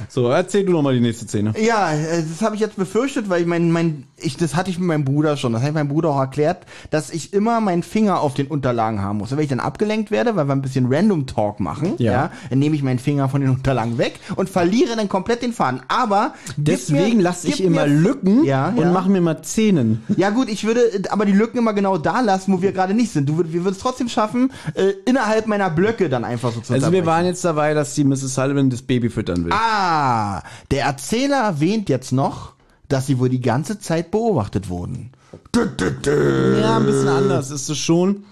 So, 0.09 0.29
erzähl 0.29 0.65
du 0.65 0.71
noch 0.71 0.81
mal 0.81 0.93
die 0.93 0.99
nächste 0.99 1.25
Szene. 1.27 1.53
Ja, 1.59 1.91
äh, 1.93 2.23
das 2.27 2.41
habe 2.41 2.55
ich 2.55 2.61
jetzt 2.61 2.75
befürchtet, 2.75 3.29
weil 3.29 3.41
ich 3.41 3.47
mein, 3.47 3.71
mein, 3.71 4.03
ich, 4.17 4.37
das 4.37 4.55
hatte 4.55 4.69
ich 4.69 4.79
mit 4.79 4.87
meinem 4.87 5.05
Bruder 5.05 5.37
schon. 5.37 5.53
Das 5.53 5.61
habe 5.61 5.69
ich 5.69 5.75
meinem 5.75 5.87
Bruder 5.89 6.09
auch 6.09 6.19
erklärt, 6.19 6.65
dass 6.89 7.09
ich 7.09 7.33
immer 7.33 7.59
meinen 7.61 7.83
Finger 7.83 8.19
auf 8.21 8.33
den 8.33 8.47
Unterlagen 8.47 9.01
haben 9.01 9.17
muss. 9.17 9.31
Und 9.31 9.37
wenn 9.37 9.43
ich 9.43 9.49
dann 9.49 9.59
abgelenkt 9.59 10.11
werde, 10.11 10.35
weil 10.35 10.45
wir 10.47 10.53
ein 10.53 10.61
bisschen 10.61 10.91
Random 10.93 11.25
Talk 11.27 11.59
machen, 11.59 11.93
ja, 11.97 12.11
Ja. 12.11 12.31
dann 12.49 12.59
nehme 12.59 12.75
ich 12.75 12.83
meinen 12.83 12.99
Finger 12.99 13.29
von 13.29 13.41
den 13.41 13.49
Unterlagen 13.49 13.97
weg 13.97 14.19
und 14.35 14.49
verliere 14.49 14.95
dann 14.95 15.09
komplett 15.09 15.41
den 15.41 15.53
Faden. 15.53 15.81
Aber 15.87 16.33
Deswegen 16.57 17.19
lasse 17.19 17.47
ich 17.47 17.63
immer 17.63 17.85
mir- 17.85 17.93
Lücken 17.93 18.43
Ja, 18.43 18.67
und 18.69 18.77
ja. 18.77 18.91
mache 18.91 19.09
mir 19.09 19.21
mal 19.21 19.41
Zähnen. 19.43 20.03
Ja 20.17 20.29
gut, 20.29 20.49
ich 20.49 20.63
würde 20.65 20.81
äh, 20.81 21.01
aber 21.09 21.25
die 21.25 21.31
Lücken 21.31 21.57
immer 21.57 21.73
genau 21.73 21.97
da 21.97 22.21
lassen, 22.21 22.53
wo 22.53 22.61
wir 22.61 22.71
gerade 22.71 22.93
nicht 22.93 23.11
sind. 23.11 23.27
Du, 23.29 23.37
wir 23.37 23.53
würden 23.63 23.73
es 23.73 23.79
trotzdem 23.79 24.09
schaffen, 24.09 24.51
äh, 24.75 24.91
innerhalb 25.05 25.47
meiner 25.47 25.69
Blöcke 25.69 26.09
dann 26.09 26.23
einfach 26.25 26.51
so 26.53 26.61
zu 26.61 26.73
Also 26.73 26.91
wir 26.91 27.05
waren 27.05 27.25
jetzt 27.25 27.43
dabei, 27.45 27.73
dass 27.73 27.93
die 27.95 28.03
Mrs. 28.03 28.33
Sullivan 28.35 28.69
das 28.69 28.81
Baby 28.81 29.09
füttern 29.09 29.45
will. 29.45 29.51
Ah, 29.53 29.92
der 30.71 30.85
Erzähler 30.85 31.43
erwähnt 31.43 31.89
jetzt 31.89 32.11
noch, 32.11 32.53
dass 32.87 33.07
sie 33.07 33.19
wohl 33.19 33.29
die 33.29 33.41
ganze 33.41 33.79
Zeit 33.79 34.11
beobachtet 34.11 34.69
wurden. 34.69 35.11
Ja, 36.61 36.77
ein 36.77 36.85
bisschen 36.85 37.07
anders 37.07 37.49
ist 37.51 37.69
es 37.69 37.77
schon. 37.77 38.25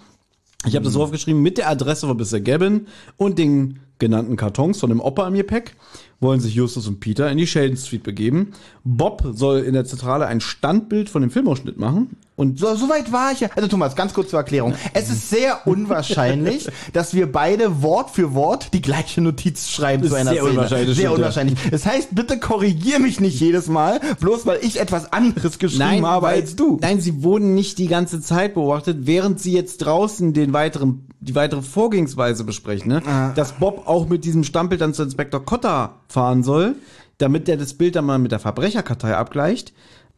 Ich 0.65 0.75
habe 0.75 0.85
das 0.85 0.93
so 0.93 1.03
aufgeschrieben, 1.03 1.41
mit 1.41 1.57
der 1.57 1.69
Adresse 1.69 2.07
von 2.07 2.17
Mr. 2.17 2.39
Gavin 2.39 2.87
und 3.17 3.39
den 3.39 3.79
genannten 3.97 4.35
Kartons 4.35 4.79
von 4.79 4.89
dem 4.89 4.99
Opa 4.99 5.27
im 5.27 5.33
Gepäck 5.33 5.75
wollen 6.19 6.39
sich 6.39 6.53
Justus 6.53 6.87
und 6.87 6.99
Peter 6.99 7.31
in 7.31 7.37
die 7.37 7.47
Sheldon 7.47 7.77
Street 7.77 8.03
begeben. 8.03 8.53
Bob 8.83 9.23
soll 9.33 9.61
in 9.61 9.73
der 9.73 9.85
Zentrale 9.85 10.27
ein 10.27 10.41
Standbild 10.41 11.09
von 11.09 11.21
dem 11.21 11.31
Filmausschnitt 11.31 11.77
machen 11.77 12.17
und 12.41 12.59
So, 12.59 12.75
so 12.75 12.89
weit 12.89 13.11
war 13.11 13.31
ich 13.31 13.39
ja. 13.39 13.49
Also 13.55 13.67
Thomas, 13.69 13.95
ganz 13.95 14.13
kurz 14.13 14.29
zur 14.31 14.39
Erklärung. 14.39 14.73
Es 14.93 15.09
ist 15.09 15.29
sehr 15.29 15.59
unwahrscheinlich, 15.67 16.67
dass 16.93 17.13
wir 17.13 17.31
beide 17.31 17.81
Wort 17.81 18.09
für 18.09 18.33
Wort 18.33 18.73
die 18.73 18.81
gleiche 18.81 19.21
Notiz 19.21 19.69
schreiben 19.69 20.03
Ist 20.03 20.09
zu 20.09 20.15
einer 20.15 20.31
sehr 20.31 20.41
Szene. 20.41 20.51
unwahrscheinlich, 20.57 20.97
Sehr 20.97 21.11
unwahrscheinlich. 21.13 21.59
Das 21.71 21.85
heißt, 21.85 22.09
bitte 22.15 22.39
korrigier 22.39 22.99
mich 22.99 23.19
nicht 23.19 23.39
jedes 23.39 23.67
Mal, 23.67 23.99
bloß 24.19 24.45
weil 24.45 24.59
ich 24.61 24.79
etwas 24.79 25.13
anderes 25.13 25.59
geschrieben 25.59 26.05
habe 26.05 26.25
weil- 26.25 26.41
als 26.41 26.55
du. 26.55 26.77
Nein, 26.81 26.99
sie 26.99 27.23
wurden 27.23 27.53
nicht 27.55 27.77
die 27.77 27.87
ganze 27.87 28.19
Zeit 28.21 28.55
beobachtet, 28.55 28.97
während 29.01 29.39
sie 29.39 29.53
jetzt 29.53 29.77
draußen 29.79 30.33
den 30.33 30.53
weiteren, 30.53 31.07
die 31.19 31.35
weitere 31.35 31.61
Vorgehensweise 31.61 32.43
besprechen, 32.43 32.87
ne? 32.91 33.01
Ah. 33.05 33.31
Dass 33.35 33.53
Bob 33.53 33.87
auch 33.87 34.07
mit 34.09 34.25
diesem 34.25 34.43
Stammbild 34.43 34.81
dann 34.81 34.93
zu 34.93 35.03
Inspektor 35.03 35.45
Cotta 35.45 35.95
fahren 36.07 36.43
soll, 36.43 36.75
damit 37.19 37.47
der 37.47 37.57
das 37.57 37.75
Bild 37.75 37.95
dann 37.95 38.05
mal 38.05 38.17
mit 38.17 38.31
der 38.31 38.39
Verbrecherkartei 38.39 39.15
abgleicht. 39.15 39.73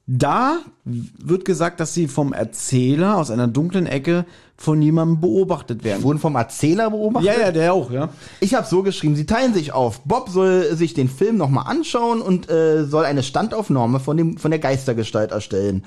Da 0.06 0.60
wird 0.84 1.46
gesagt, 1.46 1.80
dass 1.80 1.94
sie 1.94 2.08
vom 2.08 2.34
Erzähler 2.34 3.16
aus 3.18 3.32
einer 3.32 3.48
dunklen 3.48 3.88
Ecke 3.88 4.26
von 4.56 4.82
jemandem 4.82 5.20
beobachtet 5.20 5.84
werden. 5.84 6.04
Wurden 6.04 6.20
vom 6.20 6.36
Erzähler 6.36 6.90
beobachtet? 6.92 7.34
Ja, 7.36 7.40
ja, 7.40 7.52
der 7.52 7.74
auch, 7.74 7.92
ja. 7.92 8.10
Ich 8.40 8.54
habe 8.54 8.68
so 8.68 8.84
geschrieben, 8.84 9.16
sie 9.16 9.26
teilen 9.26 9.54
sich 9.54 9.74
auf. 9.74 10.02
Bob 10.02 10.30
soll 10.30 10.76
sich 10.76 10.94
den 10.94 11.10
Film 11.10 11.38
nochmal 11.38 11.66
anschauen 11.68 12.22
und 12.22 12.50
äh, 12.50 12.86
soll 12.86 13.06
eine 13.06 13.24
Standaufnahme 13.24 14.00
von, 14.00 14.16
dem, 14.16 14.38
von 14.38 14.52
der 14.52 14.60
Geistergestalt 14.60 15.32
erstellen. 15.32 15.84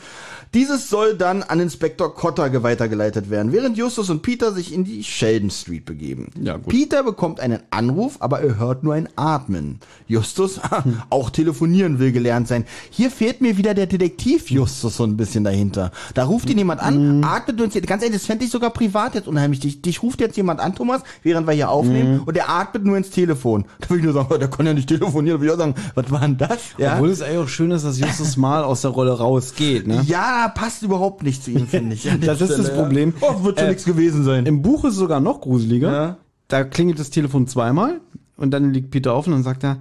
Dieses 0.54 0.88
soll 0.88 1.16
dann 1.16 1.42
an 1.42 1.60
Inspektor 1.60 2.14
Cotter 2.14 2.62
weitergeleitet 2.62 3.30
werden, 3.30 3.52
während 3.52 3.76
Justus 3.76 4.10
und 4.10 4.22
Peter 4.22 4.52
sich 4.52 4.72
in 4.72 4.84
die 4.84 5.04
Sheldon 5.04 5.50
Street 5.50 5.84
begeben. 5.84 6.30
Ja, 6.40 6.56
gut. 6.56 6.68
Peter 6.68 7.02
bekommt 7.02 7.40
einen 7.40 7.60
Anruf, 7.70 8.16
aber 8.20 8.40
er 8.40 8.58
hört 8.58 8.82
nur 8.82 8.94
ein 8.94 9.08
Atmen. 9.16 9.80
Justus, 10.06 10.60
auch 11.10 11.30
telefonieren 11.30 11.98
will 11.98 12.12
gelernt 12.12 12.48
sein. 12.48 12.64
Hier 12.90 13.10
fehlt 13.10 13.40
mir 13.40 13.56
wieder 13.56 13.74
der 13.74 13.86
Detektiv 13.86 14.50
Justus 14.50 14.96
so 14.96 15.04
ein 15.04 15.16
bisschen 15.16 15.44
dahinter. 15.44 15.90
Da 16.14 16.24
ruft 16.24 16.48
ihn 16.50 16.58
jemand 16.58 16.80
an, 16.80 17.22
atmet 17.24 17.60
uns, 17.60 17.74
ganz 17.74 18.02
ehrlich, 18.02 18.18
das 18.18 18.26
fände 18.26 18.44
ich 18.44 18.50
sogar 18.50 18.65
privat 18.70 19.14
jetzt 19.14 19.28
unheimlich. 19.28 19.60
Dich, 19.60 19.82
dich 19.82 20.02
ruft 20.02 20.20
jetzt 20.20 20.36
jemand 20.36 20.60
an, 20.60 20.74
Thomas, 20.74 21.02
während 21.22 21.46
wir 21.46 21.54
hier 21.54 21.70
aufnehmen, 21.70 22.20
und 22.24 22.36
der 22.36 22.48
atmet 22.48 22.84
nur 22.84 22.96
ins 22.96 23.10
Telefon. 23.10 23.64
Da 23.80 23.90
würde 23.90 23.98
ich 24.00 24.04
nur 24.04 24.14
sagen, 24.14 24.38
der 24.38 24.48
kann 24.48 24.66
ja 24.66 24.74
nicht 24.74 24.88
telefonieren. 24.88 25.38
Da 25.38 25.40
würde 25.40 25.46
ich 25.46 25.52
auch 25.52 25.58
sagen, 25.58 25.74
was 25.94 26.10
war 26.10 26.20
denn 26.20 26.38
das? 26.38 26.58
Ja, 26.78 26.94
Obwohl 26.94 27.10
es 27.10 27.22
eigentlich 27.22 27.38
auch 27.38 27.48
schön 27.48 27.70
ist, 27.70 27.84
dass 27.84 27.98
Justus 27.98 28.36
mal 28.36 28.64
aus 28.64 28.82
der 28.82 28.90
Rolle 28.90 29.12
rausgeht, 29.18 29.86
ne? 29.86 30.02
ja 30.06 30.48
passt 30.54 30.82
überhaupt 30.82 31.22
nicht 31.22 31.44
zu 31.44 31.50
ihm, 31.50 31.66
finde 31.66 31.94
ich. 31.94 32.08
Das 32.20 32.40
ist 32.40 32.58
das 32.58 32.74
Problem. 32.74 33.14
Oh, 33.20 33.44
wird 33.44 33.58
schon 33.58 33.68
Äh, 33.68 33.70
nichts 33.70 33.84
gewesen 33.84 34.24
sein. 34.24 34.46
Im 34.46 34.62
Buch 34.62 34.84
ist 34.84 34.92
es 34.94 34.98
sogar 34.98 35.20
noch 35.20 35.40
gruseliger. 35.40 35.92
Ja. 35.92 36.16
Da 36.48 36.64
klingelt 36.64 36.98
das 36.98 37.10
Telefon 37.10 37.46
zweimal 37.46 38.00
und 38.36 38.50
dann 38.52 38.72
liegt 38.72 38.90
Peter 38.90 39.14
auf 39.14 39.26
und 39.26 39.32
dann 39.32 39.42
sagt 39.42 39.64
er, 39.64 39.78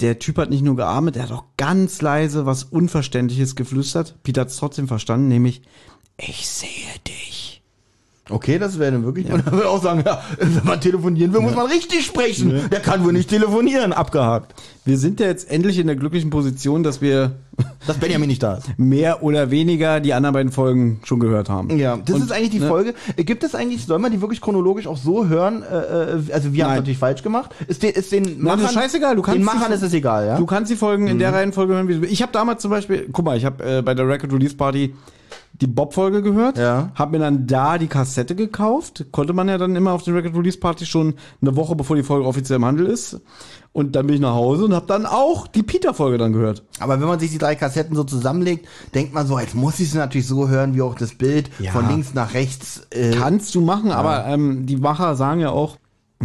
der 0.00 0.18
Typ 0.18 0.38
hat 0.38 0.50
nicht 0.50 0.62
nur 0.64 0.74
geatmet, 0.74 1.16
er 1.16 1.24
hat 1.24 1.32
auch 1.32 1.44
ganz 1.56 2.02
leise 2.02 2.44
was 2.46 2.64
Unverständliches 2.64 3.54
geflüstert. 3.54 4.16
Peter 4.24 4.40
hat 4.40 4.48
es 4.48 4.56
trotzdem 4.56 4.88
verstanden, 4.88 5.28
nämlich, 5.28 5.62
ich 6.16 6.48
sehe 6.48 6.68
dich. 7.06 7.61
Okay, 8.30 8.58
das 8.60 8.78
wäre 8.78 8.92
dann 8.92 9.04
wirklich. 9.04 9.26
Und 9.32 9.44
dann 9.44 9.52
würde 9.52 9.64
ich 9.64 9.68
auch 9.68 9.82
sagen, 9.82 10.04
ja, 10.06 10.22
wenn 10.38 10.64
man 10.64 10.80
telefonieren 10.80 11.32
will, 11.32 11.40
muss 11.40 11.56
man 11.56 11.66
richtig 11.66 12.06
sprechen. 12.06 12.68
Der 12.70 12.78
kann 12.78 13.04
wohl 13.04 13.12
nicht 13.12 13.28
telefonieren. 13.28 13.92
Abgehakt. 13.92 14.54
Wir 14.84 14.96
sind 14.96 15.18
ja 15.18 15.26
jetzt 15.26 15.50
endlich 15.50 15.76
in 15.78 15.88
der 15.88 15.96
glücklichen 15.96 16.30
Position, 16.30 16.84
dass 16.84 17.00
wir 17.02 17.32
Dass 17.86 17.98
Benjamin 17.98 18.28
nicht 18.28 18.42
da 18.42 18.54
ist. 18.54 18.78
mehr 18.78 19.22
oder 19.24 19.50
weniger 19.50 19.98
die 20.00 20.14
anderen 20.14 20.34
beiden 20.34 20.52
Folgen 20.52 21.00
schon 21.04 21.18
gehört 21.18 21.50
haben. 21.50 21.76
Ja, 21.78 21.96
das 21.96 22.14
Und, 22.16 22.22
ist 22.22 22.32
eigentlich 22.32 22.50
die 22.50 22.60
ne, 22.60 22.68
Folge. 22.68 22.94
Gibt 23.16 23.42
es 23.42 23.54
eigentlich, 23.56 23.84
soll 23.86 23.98
man 23.98 24.12
die 24.12 24.20
wirklich 24.20 24.40
chronologisch 24.40 24.86
auch 24.86 24.96
so 24.96 25.26
hören? 25.26 25.62
Äh, 25.64 25.76
äh, 25.76 26.32
also 26.32 26.52
wir 26.54 26.64
haben 26.64 26.70
Nein. 26.70 26.78
natürlich 26.78 26.98
falsch 26.98 27.22
gemacht. 27.24 27.50
Ist, 27.66 27.82
den- 27.82 27.90
ist 27.92 28.12
den 28.12 28.22
Nein, 28.22 28.38
Machern, 28.42 28.60
das 28.60 28.70
ist 28.70 28.74
scheißegal. 28.78 29.16
Du 29.16 29.22
kannst 29.22 29.38
den 29.38 29.44
Machern 29.44 29.68
die- 29.68 29.74
ist 29.74 29.82
es 29.82 29.92
egal, 29.94 30.26
ja? 30.28 30.36
Du 30.38 30.46
kannst 30.46 30.70
die 30.70 30.76
Folgen 30.76 31.08
in 31.08 31.18
der 31.18 31.34
Reihenfolge 31.34 31.74
hören, 31.74 31.88
wie 31.88 31.94
du 31.94 32.00
willst. 32.02 32.12
Ich 32.12 32.22
habe 32.22 32.32
damals 32.32 32.62
zum 32.62 32.70
Beispiel, 32.70 33.08
guck 33.12 33.24
mal, 33.24 33.36
ich 33.36 33.44
habe 33.44 33.62
äh, 33.78 33.82
bei 33.82 33.94
der 33.94 34.06
Record 34.08 34.32
Release 34.32 34.54
Party 34.56 34.94
die 35.54 35.66
Bob-Folge 35.66 36.22
gehört, 36.22 36.56
Ja. 36.58 36.90
habe 36.94 37.12
mir 37.12 37.18
dann 37.18 37.46
da 37.46 37.78
die 37.78 37.86
Kassette 37.86 38.34
gekauft, 38.34 39.06
konnte 39.12 39.32
man 39.32 39.48
ja 39.48 39.58
dann 39.58 39.76
immer 39.76 39.92
auf 39.92 40.02
den 40.02 40.14
Record 40.14 40.34
Release 40.34 40.58
Party 40.58 40.86
schon 40.86 41.14
eine 41.40 41.54
Woche 41.56 41.76
bevor 41.76 41.94
die 41.96 42.02
Folge 42.02 42.26
offiziell 42.26 42.56
im 42.56 42.64
Handel 42.64 42.86
ist. 42.86 43.20
Und 43.74 43.96
dann 43.96 44.06
bin 44.06 44.16
ich 44.16 44.20
nach 44.20 44.34
Hause 44.34 44.64
und 44.66 44.74
habe 44.74 44.86
dann 44.86 45.06
auch 45.06 45.46
die 45.46 45.62
Peter-Folge 45.62 46.18
dann 46.18 46.32
gehört. 46.32 46.62
Aber 46.78 47.00
wenn 47.00 47.06
man 47.08 47.18
sich 47.18 47.30
die 47.30 47.38
drei 47.38 47.54
Kassetten 47.54 47.96
so 47.96 48.04
zusammenlegt, 48.04 48.66
denkt 48.94 49.14
man 49.14 49.26
so, 49.26 49.38
jetzt 49.38 49.54
muss 49.54 49.80
ich 49.80 49.88
es 49.88 49.94
natürlich 49.94 50.26
so 50.26 50.48
hören, 50.48 50.74
wie 50.74 50.82
auch 50.82 50.94
das 50.94 51.14
Bild 51.14 51.50
Ja. 51.58 51.72
von 51.72 51.88
links 51.88 52.12
nach 52.12 52.34
rechts. 52.34 52.86
Äh, 52.90 53.12
Kannst 53.12 53.54
du 53.54 53.60
machen, 53.62 53.90
aber 53.90 54.26
ähm, 54.26 54.66
die 54.66 54.76
Macher 54.76 55.14
sagen 55.16 55.40
ja 55.40 55.50
auch, 55.50 55.78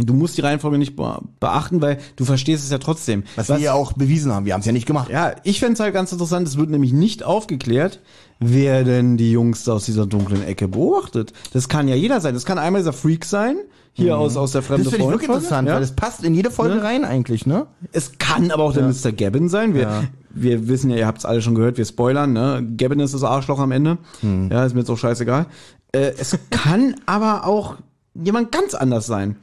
du 0.06 0.14
musst 0.14 0.36
die 0.36 0.42
Reihenfolge 0.42 0.78
nicht 0.78 0.96
be 0.96 1.18
beachten, 1.40 1.80
weil 1.80 1.98
du 2.16 2.24
verstehst 2.24 2.64
es 2.64 2.70
ja 2.70 2.78
trotzdem. 2.78 3.24
was, 3.36 3.48
wir 3.48 3.58
ja 3.58 3.72
auch 3.72 3.92
bewiesen 3.92 4.32
haben. 4.32 4.46
Wir 4.46 4.54
haben 4.54 4.60
es 4.60 4.66
ja 4.66 4.72
nicht 4.72 4.86
gemacht. 4.86 5.10
Ja, 5.10 5.32
ich 5.44 5.60
fänd's 5.60 5.80
halt 5.80 5.94
ganz 5.94 6.12
interessant, 6.12 6.46
es 6.48 6.56
wird 6.56 6.70
nämlich 6.70 6.92
nicht 6.92 7.22
aufgeklärt, 7.22 8.00
wer 8.40 8.84
denn 8.84 9.16
die 9.16 9.32
Jungs 9.32 9.64
da 9.64 9.72
aus 9.74 9.84
dieser 9.86 10.06
dunklen 10.06 10.44
Ecke 10.44 10.68
beobachtet. 10.68 11.32
Das 11.52 11.68
kann 11.68 11.88
ja 11.88 11.94
jeder 11.94 12.20
sein. 12.20 12.34
Das 12.34 12.44
kann 12.44 12.58
einmal 12.58 12.80
dieser 12.82 12.92
Freak 12.92 13.24
sein, 13.24 13.56
hier 13.94 14.16
aus, 14.16 14.36
aus 14.36 14.52
der 14.52 14.62
fremde 14.62 14.84
Das 14.84 14.92
finde 14.92 15.06
ich 15.06 15.12
wirklich 15.12 15.28
interessant, 15.28 15.66
ja. 15.66 15.74
weil 15.74 15.80
das 15.80 15.92
passt 15.96 16.22
in 16.22 16.32
jede 16.34 16.52
Folge 16.52 16.76
Ne? 16.76 16.82
rein 16.84 17.04
eigentlich, 17.04 17.46
ne? 17.46 17.66
Es 17.90 18.18
kann 18.18 18.52
aber 18.52 18.62
auch 18.62 18.72
der 18.72 18.84
Mr. 18.86 19.10
Gavin 19.10 19.48
sein. 19.48 19.74
Wir, 19.74 19.82
Ja. 19.82 20.02
wir 20.30 20.68
wissen 20.68 20.90
ja, 20.90 20.96
ihr 20.96 21.06
habt's 21.08 21.24
alle 21.24 21.42
schon 21.42 21.56
gehört, 21.56 21.78
wir 21.78 21.84
spoilern, 21.84 22.32
ne? 22.32 22.64
Gavin 22.76 23.00
ist 23.00 23.12
das 23.14 23.24
Arschloch 23.24 23.58
am 23.58 23.72
Ende. 23.72 23.98
Hm. 24.20 24.50
Ja, 24.52 24.64
ist 24.64 24.74
mir 24.74 24.80
jetzt 24.80 24.90
auch 24.90 24.98
scheißegal. 24.98 25.46
Äh, 25.90 26.12
es 26.16 26.38
kann 26.50 26.94
aber 27.06 27.44
auch 27.44 27.74
jemand 28.14 28.52
ganz 28.52 28.74
anders 28.74 29.06
sein. 29.06 29.36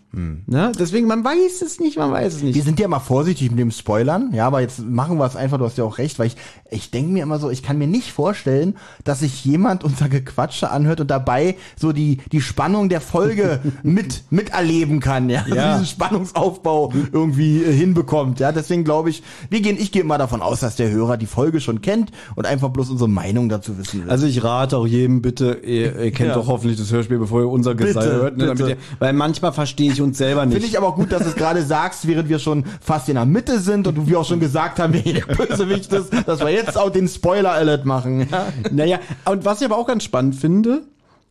Ne? 0.46 0.72
Deswegen, 0.80 1.08
man 1.08 1.24
weiß 1.24 1.62
es 1.62 1.80
nicht, 1.80 1.98
man 1.98 2.12
weiß 2.12 2.36
es 2.36 2.44
nicht. 2.44 2.56
Wir 2.56 2.64
sind 2.64 2.80
ja 2.80 2.88
mal 2.88 3.00
vorsichtig 3.00 3.50
mit 3.52 3.60
dem 3.60 3.72
Spoilern, 3.72 4.32
ja, 4.34 4.48
aber 4.48 4.62
jetzt 4.62 4.80
machen 4.86 5.18
wir 5.18 5.26
es 5.26 5.36
einfach, 5.36 5.58
du 5.58 5.66
hast 5.66 5.78
ja 5.78 5.84
auch 5.84 5.98
recht, 5.98 6.18
weil 6.20 6.28
ich, 6.28 6.36
ich 6.72 6.90
denke 6.92 7.12
mir 7.12 7.24
immer 7.24 7.38
so, 7.40 7.50
ich 7.50 7.64
kann 7.64 7.78
mir 7.78 7.88
nicht 7.88 8.12
vorstellen, 8.12 8.76
dass 9.04 9.20
sich 9.20 9.44
jemand 9.44 9.84
unser 9.84 10.08
Gequatsche 10.10 10.72
anhört 10.72 11.02
und 11.02 11.12
dabei 11.12 11.56
so 11.76 11.92
die, 11.92 12.18
die 12.32 12.42
Spannung 12.42 12.90
der 12.90 13.02
Folge 13.02 13.60
mit, 13.84 14.24
miterleben 14.30 15.00
kann, 15.00 15.30
ja, 15.30 15.46
Ja. 15.48 15.56
Also 15.66 15.80
diesen 15.80 15.86
Spannungsaufbau 15.96 16.94
irgendwie 17.12 17.64
äh, 17.64 17.74
hinbekommt, 17.74 18.40
ja, 18.40 18.52
deswegen 18.52 18.84
glaube 18.84 19.10
ich, 19.10 19.24
wir 19.50 19.62
gehen, 19.62 19.78
ich 19.80 19.92
gehe 19.92 20.04
mal 20.04 20.18
davon 20.18 20.42
aus, 20.42 20.60
dass 20.62 20.76
der 20.76 20.90
Hörer 20.92 21.18
die 21.18 21.26
Folge 21.26 21.60
schon 21.60 21.82
kennt 21.82 22.12
und 22.36 22.46
einfach 22.46 22.70
bloß 22.70 22.90
unsere 22.90 23.10
Meinung 23.10 23.50
dazu 23.50 23.78
wissen 23.78 24.04
will. 24.04 24.10
Also 24.10 24.26
ich 24.28 24.44
rate 24.44 24.78
auch 24.78 24.88
jedem 24.88 25.22
bitte, 25.22 25.60
ihr, 25.64 26.00
ihr 26.00 26.12
kennt 26.12 26.30
Ja. 26.30 26.36
doch 26.36 26.48
hoffentlich 26.48 26.78
das 26.80 26.92
Hörspiel, 26.92 27.20
bevor 27.20 27.42
ihr 27.42 27.50
unser 27.50 27.76
Bitte, 27.76 28.02
hört, 28.02 28.38
ne, 28.38 28.46
damit 28.46 28.58
bitte. 28.60 28.70
ihr, 28.72 28.78
weil 29.00 29.14
manchmal 29.14 29.52
verstehe 29.52 29.92
ich 29.92 30.02
uns 30.06 30.18
selber 30.18 30.46
nicht. 30.46 30.54
Finde 30.54 30.68
ich 30.68 30.78
aber 30.78 30.88
auch 30.88 30.96
gut, 30.96 31.12
dass 31.12 31.24
du 31.24 31.30
es 31.30 31.36
gerade 31.36 31.62
sagst, 31.64 32.08
während 32.08 32.30
wir 32.30 32.40
schon 32.40 32.64
fast 32.82 33.10
in 33.10 33.16
der 33.16 33.26
Mitte 33.26 33.60
sind 33.60 33.88
und 33.88 34.08
wir 34.08 34.20
auch 34.20 34.26
schon 34.26 34.40
gesagt 34.40 34.80
haben, 34.80 34.94
wer 34.94 35.02
hier 35.02 35.26
der 35.26 35.36
Bösewicht 35.36 35.92
ist, 35.92 36.14
dass 36.26 36.40
wir 36.40 36.50
jetzt 36.50 36.78
auch 36.78 36.90
den 36.90 37.08
Spoiler-Alert 37.08 37.86
machen. 37.86 38.28
Ja? 38.32 38.48
Naja, 38.72 39.00
und 39.26 39.46
was 39.46 39.62
ich 39.62 39.66
aber 39.66 39.78
auch 39.78 39.88
ganz 39.88 40.04
spannend 40.04 40.36
finde, 40.36 40.84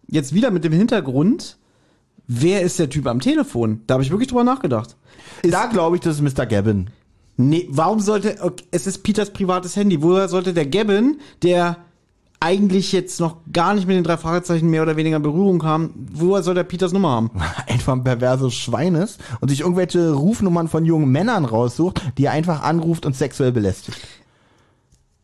jetzt 0.06 0.34
wieder 0.34 0.50
mit 0.50 0.64
dem 0.64 0.72
Hintergrund, 0.72 1.56
wer 2.26 2.62
ist 2.62 2.78
der 2.78 2.90
Typ 2.90 3.06
am 3.06 3.20
Telefon? 3.20 3.82
Da 3.86 3.94
habe 3.94 4.02
ich 4.02 4.10
wirklich 4.10 4.28
drüber 4.28 4.44
nachgedacht. 4.44 4.96
Da 5.42 5.66
glaube 5.66 5.96
ich, 5.96 6.02
das 6.02 6.20
ist 6.20 6.38
Mr. 6.38 6.46
Gavin. 6.46 6.90
Nee, 7.36 7.66
warum 7.70 8.00
sollte, 8.00 8.36
okay, 8.40 8.64
es 8.70 8.86
ist 8.86 9.02
Peters 9.02 9.30
privates 9.30 9.74
Handy, 9.74 10.02
woher 10.02 10.28
sollte 10.28 10.54
der 10.54 10.66
Gavin, 10.66 11.18
der 11.42 11.78
eigentlich 12.44 12.92
jetzt 12.92 13.20
noch 13.20 13.38
gar 13.52 13.72
nicht 13.74 13.86
mit 13.88 13.96
den 13.96 14.04
drei 14.04 14.18
Fragezeichen 14.18 14.68
mehr 14.68 14.82
oder 14.82 14.96
weniger 14.96 15.16
in 15.16 15.22
Berührung 15.22 15.58
kam, 15.58 15.90
woher 16.12 16.42
soll 16.42 16.54
der 16.54 16.64
Peters 16.64 16.92
Nummer 16.92 17.08
haben? 17.10 17.30
Einfach 17.66 17.94
ein 17.94 18.04
perverses 18.04 18.52
Schwein 18.54 18.94
ist 18.94 19.18
und 19.40 19.48
sich 19.48 19.60
irgendwelche 19.62 20.12
Rufnummern 20.12 20.68
von 20.68 20.84
jungen 20.84 21.08
Männern 21.10 21.46
raussucht, 21.46 22.02
die 22.18 22.26
er 22.26 22.32
einfach 22.32 22.62
anruft 22.62 23.06
und 23.06 23.16
sexuell 23.16 23.50
belästigt. 23.52 23.98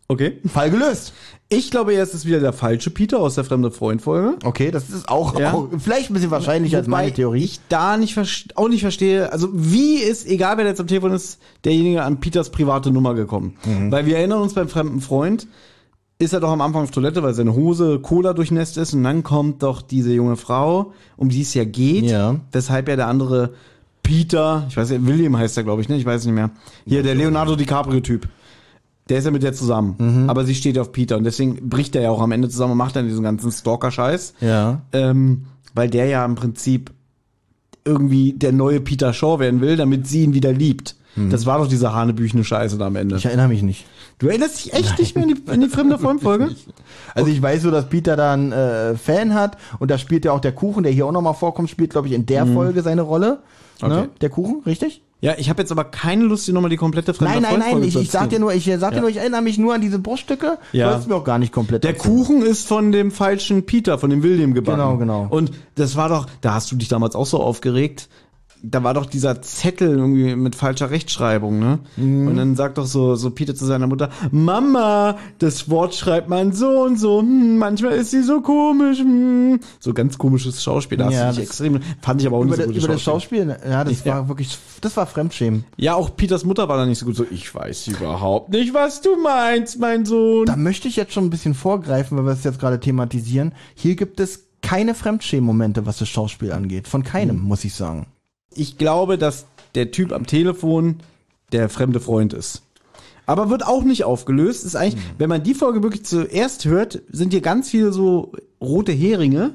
Okay. 0.08 0.38
Fall 0.52 0.70
gelöst. 0.70 1.12
Ich 1.50 1.70
glaube, 1.70 1.92
er 1.92 2.02
ist 2.02 2.14
es 2.14 2.24
wieder 2.26 2.40
der 2.40 2.52
falsche 2.52 2.90
Peter 2.90 3.18
aus 3.20 3.34
der 3.36 3.44
fremde 3.44 3.70
Freund-Folge. 3.70 4.38
Okay, 4.44 4.70
das 4.70 4.88
ist 4.88 5.08
auch, 5.08 5.38
Ja. 5.38 5.52
auch 5.52 5.68
vielleicht 5.78 6.10
ein 6.10 6.14
bisschen 6.14 6.30
wahrscheinlicher 6.30 6.78
als 6.78 6.86
meine 6.88 7.12
Theorie. 7.12 7.44
ich 7.44 7.60
da 7.68 7.96
nicht 7.96 8.18
auch 8.56 8.68
nicht 8.68 8.80
verstehe, 8.80 9.30
also 9.32 9.48
wie 9.52 9.96
ist, 9.96 10.26
egal 10.26 10.56
wer 10.58 10.66
jetzt 10.66 10.80
am 10.80 10.86
Telefon 10.88 11.12
ist, 11.12 11.38
derjenige 11.64 12.02
an 12.02 12.18
Peters 12.18 12.50
private 12.50 12.90
Nummer 12.90 13.14
gekommen. 13.14 13.56
Mhm. 13.64 13.92
Weil 13.92 14.06
wir 14.06 14.16
erinnern 14.16 14.40
uns 14.42 14.54
beim 14.54 14.68
fremden 14.68 15.00
Freund, 15.00 15.46
ist 16.20 16.32
er 16.34 16.38
doch 16.40 16.50
am 16.50 16.60
Anfang 16.60 16.84
auf 16.84 16.90
Toilette, 16.92 17.22
weil 17.22 17.34
seine 17.34 17.54
Hose 17.54 17.98
Cola 17.98 18.32
durchnässt 18.34 18.76
ist 18.76 18.94
und 18.94 19.02
dann 19.02 19.22
kommt 19.24 19.62
doch 19.64 19.82
diese 19.82 20.12
junge 20.12 20.36
Frau, 20.36 20.92
um 21.16 21.30
die 21.30 21.40
es 21.40 21.54
ja 21.54 21.64
geht, 21.64 22.04
Ja. 22.04 22.36
weshalb 22.52 22.88
ja 22.88 22.94
der 22.96 23.08
andere 23.08 23.54
Peter, 24.02 24.66
ich 24.68 24.76
weiß 24.76 24.90
nicht, 24.90 25.06
William 25.06 25.36
heißt 25.36 25.56
er, 25.56 25.64
glaube 25.64 25.82
ich, 25.82 25.88
ne? 25.88 25.96
Ich 25.96 26.04
weiß 26.04 26.24
nicht 26.26 26.34
mehr. 26.34 26.50
Hier, 26.86 27.02
der 27.02 27.14
Leonardo 27.14 27.56
DiCaprio-Typ. 27.56 28.28
Der 29.08 29.18
ist 29.18 29.24
ja 29.24 29.30
mit 29.30 29.42
der 29.42 29.52
zusammen. 29.54 29.94
Mhm. 29.98 30.30
Aber 30.30 30.44
sie 30.44 30.54
steht 30.54 30.78
auf 30.78 30.92
Peter 30.92 31.16
und 31.16 31.24
deswegen 31.24 31.68
bricht 31.68 31.96
er 31.96 32.02
ja 32.02 32.10
auch 32.10 32.20
am 32.20 32.32
Ende 32.32 32.48
zusammen 32.48 32.72
und 32.72 32.78
macht 32.78 32.96
dann 32.96 33.06
diesen 33.08 33.22
ganzen 33.24 33.50
Stalker-Scheiß. 33.50 34.34
Ja. 34.40 34.82
Ähm, 34.92 35.46
weil 35.74 35.88
der 35.90 36.06
ja 36.06 36.24
im 36.24 36.34
Prinzip 36.34 36.90
irgendwie 37.84 38.32
der 38.34 38.52
neue 38.52 38.80
Peter 38.80 39.12
Shaw 39.12 39.38
werden 39.38 39.60
will, 39.60 39.76
damit 39.76 40.06
sie 40.06 40.22
ihn 40.24 40.34
wieder 40.34 40.52
liebt. 40.52 40.96
Das 41.16 41.44
war 41.44 41.58
doch 41.58 41.66
diese 41.66 41.92
hanebüchene 41.92 42.44
Scheiße 42.44 42.78
da 42.78 42.86
am 42.86 42.96
Ende. 42.96 43.16
Ich 43.16 43.26
erinnere 43.26 43.48
mich 43.48 43.62
nicht. 43.62 43.84
Du 44.18 44.28
erinnerst 44.28 44.64
dich 44.64 44.72
echt 44.72 44.98
nicht 44.98 45.16
mehr 45.16 45.24
an 45.24 45.34
die, 45.34 45.50
an 45.50 45.60
die 45.60 45.68
fremde 45.68 45.98
Freund-Folge? 45.98 46.54
Also 47.14 47.30
ich 47.30 47.42
weiß 47.42 47.62
so, 47.62 47.70
dass 47.70 47.88
Peter 47.88 48.16
da 48.16 48.32
einen 48.32 48.52
äh, 48.52 48.94
Fan 48.96 49.34
hat 49.34 49.56
und 49.78 49.90
da 49.90 49.98
spielt 49.98 50.24
ja 50.24 50.32
auch 50.32 50.40
der 50.40 50.52
Kuchen, 50.52 50.82
der 50.82 50.92
hier 50.92 51.06
auch 51.06 51.12
nochmal 51.12 51.34
vorkommt, 51.34 51.68
spielt, 51.70 51.90
glaube 51.90 52.08
ich, 52.08 52.14
in 52.14 52.26
der 52.26 52.46
Folge 52.46 52.82
seine 52.82 53.02
Rolle. 53.02 53.40
Ne? 53.82 54.02
Okay. 54.02 54.08
Der 54.20 54.30
Kuchen, 54.30 54.62
richtig? 54.66 55.02
Ja, 55.22 55.34
ich 55.36 55.50
habe 55.50 55.60
jetzt 55.60 55.70
aber 55.70 55.84
keine 55.84 56.24
Lust, 56.24 56.48
dir 56.48 56.54
nochmal 56.54 56.70
die 56.70 56.76
komplette 56.76 57.12
fremde 57.12 57.40
Nein, 57.40 57.42
nein, 57.42 57.58
nein, 57.58 57.82
ich, 57.82 57.92
zu 57.92 58.00
ich 58.00 58.10
sag 58.10 58.30
dir 58.30 58.38
nur, 58.38 58.54
ich 58.54 58.70
sag 58.78 58.94
dir 58.94 59.00
nur, 59.00 59.10
ich 59.10 59.18
erinnere 59.18 59.42
mich 59.42 59.58
nur 59.58 59.74
an 59.74 59.82
diese 59.82 59.98
Bruststücke. 59.98 60.58
Ja. 60.72 60.88
Du 60.88 60.96
hast 60.96 61.08
mir 61.08 61.14
auch 61.14 61.24
gar 61.24 61.38
nicht 61.38 61.52
komplett 61.52 61.84
Der 61.84 61.90
erzählt. 61.90 62.14
Kuchen 62.14 62.42
ist 62.42 62.66
von 62.66 62.90
dem 62.90 63.10
falschen 63.10 63.66
Peter, 63.66 63.98
von 63.98 64.08
dem 64.08 64.22
William 64.22 64.54
gebacken. 64.54 64.78
Genau, 64.78 64.96
genau. 64.96 65.26
Und 65.28 65.52
das 65.74 65.96
war 65.96 66.08
doch, 66.08 66.26
da 66.40 66.54
hast 66.54 66.72
du 66.72 66.76
dich 66.76 66.88
damals 66.88 67.14
auch 67.14 67.26
so 67.26 67.40
aufgeregt. 67.40 68.08
Da 68.62 68.82
war 68.84 68.92
doch 68.94 69.06
dieser 69.06 69.40
Zettel 69.40 69.88
irgendwie 69.96 70.36
mit 70.36 70.54
falscher 70.54 70.90
Rechtschreibung, 70.90 71.58
ne? 71.58 71.78
Mhm. 71.96 72.26
Und 72.28 72.36
dann 72.36 72.56
sagt 72.56 72.76
doch 72.78 72.84
so, 72.86 73.14
so 73.14 73.30
Peter 73.30 73.54
zu 73.54 73.64
seiner 73.64 73.86
Mutter, 73.86 74.10
Mama, 74.30 75.16
das 75.38 75.70
Wort 75.70 75.94
schreibt 75.94 76.28
man 76.28 76.52
so 76.52 76.82
und 76.82 76.98
so, 76.98 77.20
hm, 77.20 77.56
manchmal 77.58 77.92
ist 77.92 78.10
sie 78.10 78.22
so 78.22 78.40
komisch, 78.42 78.98
hm. 78.98 79.60
So 79.78 79.94
ganz 79.94 80.18
komisches 80.18 80.62
Schauspiel, 80.62 80.98
da 80.98 81.06
hast 81.06 81.14
Ja, 81.14 81.30
du 81.30 81.36
dich 81.40 81.48
das- 81.48 81.60
extrem, 81.60 81.80
fand 82.02 82.20
ich 82.20 82.26
aber 82.26 82.36
auch 82.36 82.42
Über, 82.42 82.56
nicht 82.56 82.56
so 82.56 82.62
das, 82.66 82.74
gut. 82.74 82.84
über 82.84 82.92
das 82.92 83.02
Schauspiel, 83.02 83.56
ja, 83.68 83.84
das 83.84 84.04
Ja. 84.04 84.14
war 84.14 84.28
wirklich, 84.28 84.58
das 84.80 84.96
war 84.96 85.06
Fremdschämen. 85.06 85.64
Ja, 85.76 85.94
auch 85.94 86.14
Peters 86.16 86.44
Mutter 86.44 86.68
war 86.68 86.76
da 86.76 86.86
nicht 86.86 86.98
so 86.98 87.06
gut, 87.06 87.16
so, 87.16 87.24
ich 87.30 87.54
weiß 87.54 87.86
überhaupt 87.88 88.50
nicht, 88.50 88.74
was 88.74 89.00
du 89.00 89.16
meinst, 89.22 89.78
mein 89.78 90.04
Sohn. 90.04 90.46
Da 90.46 90.56
möchte 90.56 90.88
ich 90.88 90.96
jetzt 90.96 91.12
schon 91.12 91.24
ein 91.24 91.30
bisschen 91.30 91.54
vorgreifen, 91.54 92.18
weil 92.18 92.24
wir 92.26 92.32
es 92.32 92.44
jetzt 92.44 92.58
gerade 92.60 92.78
thematisieren. 92.80 93.52
Hier 93.74 93.96
gibt 93.96 94.20
es 94.20 94.44
keine 94.62 94.94
Fremdschämen-Momente, 94.94 95.86
was 95.86 95.98
das 95.98 96.08
Schauspiel 96.10 96.52
angeht. 96.52 96.86
Von 96.88 97.02
keinem, 97.04 97.36
Mhm. 97.38 97.42
muss 97.44 97.64
ich 97.64 97.74
sagen. 97.74 98.06
Ich 98.54 98.78
glaube, 98.78 99.18
dass 99.18 99.46
der 99.74 99.90
Typ 99.90 100.12
am 100.12 100.26
Telefon 100.26 100.96
der 101.52 101.68
fremde 101.68 102.00
Freund 102.00 102.32
ist. 102.32 102.62
Aber 103.26 103.50
wird 103.50 103.64
auch 103.64 103.84
nicht 103.84 104.04
aufgelöst. 104.04 104.64
Ist 104.64 104.76
eigentlich, 104.76 105.00
wenn 105.18 105.28
man 105.28 105.42
die 105.42 105.54
Folge 105.54 105.82
wirklich 105.82 106.04
zuerst 106.04 106.64
hört, 106.64 107.00
sind 107.10 107.32
hier 107.32 107.42
ganz 107.42 107.70
viele 107.70 107.92
so 107.92 108.32
rote 108.60 108.92
Heringe, 108.92 109.54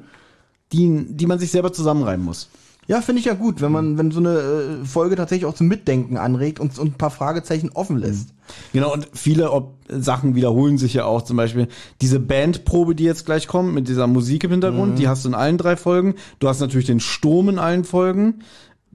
die, 0.72 1.06
die 1.10 1.26
man 1.26 1.40
sich 1.40 1.52
selber 1.52 1.74
zusammenreimen 1.74 2.26
muss. 2.26 2.50
Ja, 2.88 3.02
finde 3.02 3.20
ich 3.20 3.26
ja 3.26 3.34
gut, 3.34 3.62
wenn 3.62 3.72
man, 3.72 3.98
wenn 3.98 4.12
so 4.12 4.20
eine 4.20 4.38
äh, 4.38 4.86
Folge 4.86 5.16
tatsächlich 5.16 5.48
auch 5.48 5.56
zum 5.56 5.68
Mitdenken 5.68 6.18
anregt 6.18 6.60
und, 6.60 6.78
und 6.78 6.94
ein 6.94 6.98
paar 6.98 7.10
Fragezeichen 7.10 7.72
offen 7.74 7.98
lässt. 7.98 8.30
Genau, 8.74 8.94
und 8.94 9.10
viele 9.14 9.52
ob, 9.52 9.74
Sachen 9.90 10.36
wiederholen 10.36 10.78
sich 10.78 10.94
ja 10.94 11.06
auch. 11.06 11.24
Zum 11.24 11.36
Beispiel 11.36 11.68
diese 12.02 12.20
Bandprobe, 12.20 12.94
die 12.94 13.04
jetzt 13.04 13.26
gleich 13.26 13.48
kommt, 13.48 13.74
mit 13.74 13.88
dieser 13.88 14.06
Musik 14.06 14.44
im 14.44 14.52
Hintergrund, 14.52 15.00
die 15.00 15.08
hast 15.08 15.26
du 15.26 15.30
in 15.30 15.36
allen 15.36 15.58
drei 15.58 15.76
Folgen. 15.76 16.14
Du 16.38 16.48
hast 16.48 16.60
natürlich 16.60 16.86
den 16.86 17.00
Sturm 17.00 17.50
in 17.50 17.58
allen 17.58 17.86
Folgen. 17.86 18.44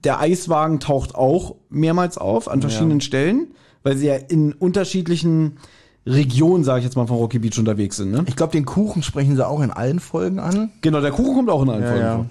Der 0.05 0.21
Eiswagen 0.21 0.81
taucht 0.81 1.15
auch 1.15 1.57
mehrmals 1.69 2.17
auf 2.19 2.51
an 2.51 2.61
verschiedenen 2.61 3.01
Stellen, 3.01 3.49
weil 3.83 3.97
sie 3.97 4.07
ja 4.07 4.15
in 4.17 4.53
unterschiedlichen 4.53 5.59
Regionen, 6.07 6.65
sage 6.65 6.79
ich 6.81 6.85
jetzt 6.85 6.97
mal, 6.97 7.07
von 7.07 7.19
Rocky 7.19 7.39
Beach 7.39 7.59
unterwegs 7.59 7.97
sind. 7.97 8.11
Ne? 8.11 8.25
Ich 8.27 8.37
glaube, 8.37 8.53
den 8.53 8.65
Kuchen 8.65 9.03
sprechen 9.03 9.37
sie 9.37 9.47
auch 9.47 9.61
in 9.61 9.71
allen 9.71 10.01
Folgen 10.01 10.39
an. 10.39 10.71
Genau, 10.81 11.01
der 11.01 11.11
Kuchen 11.11 11.35
kommt 11.35 11.51
auch 11.51 11.63
in 11.63 11.69
allen 11.69 11.85
Folgen 11.85 12.01
ja. 12.01 12.15
vor. 12.17 12.27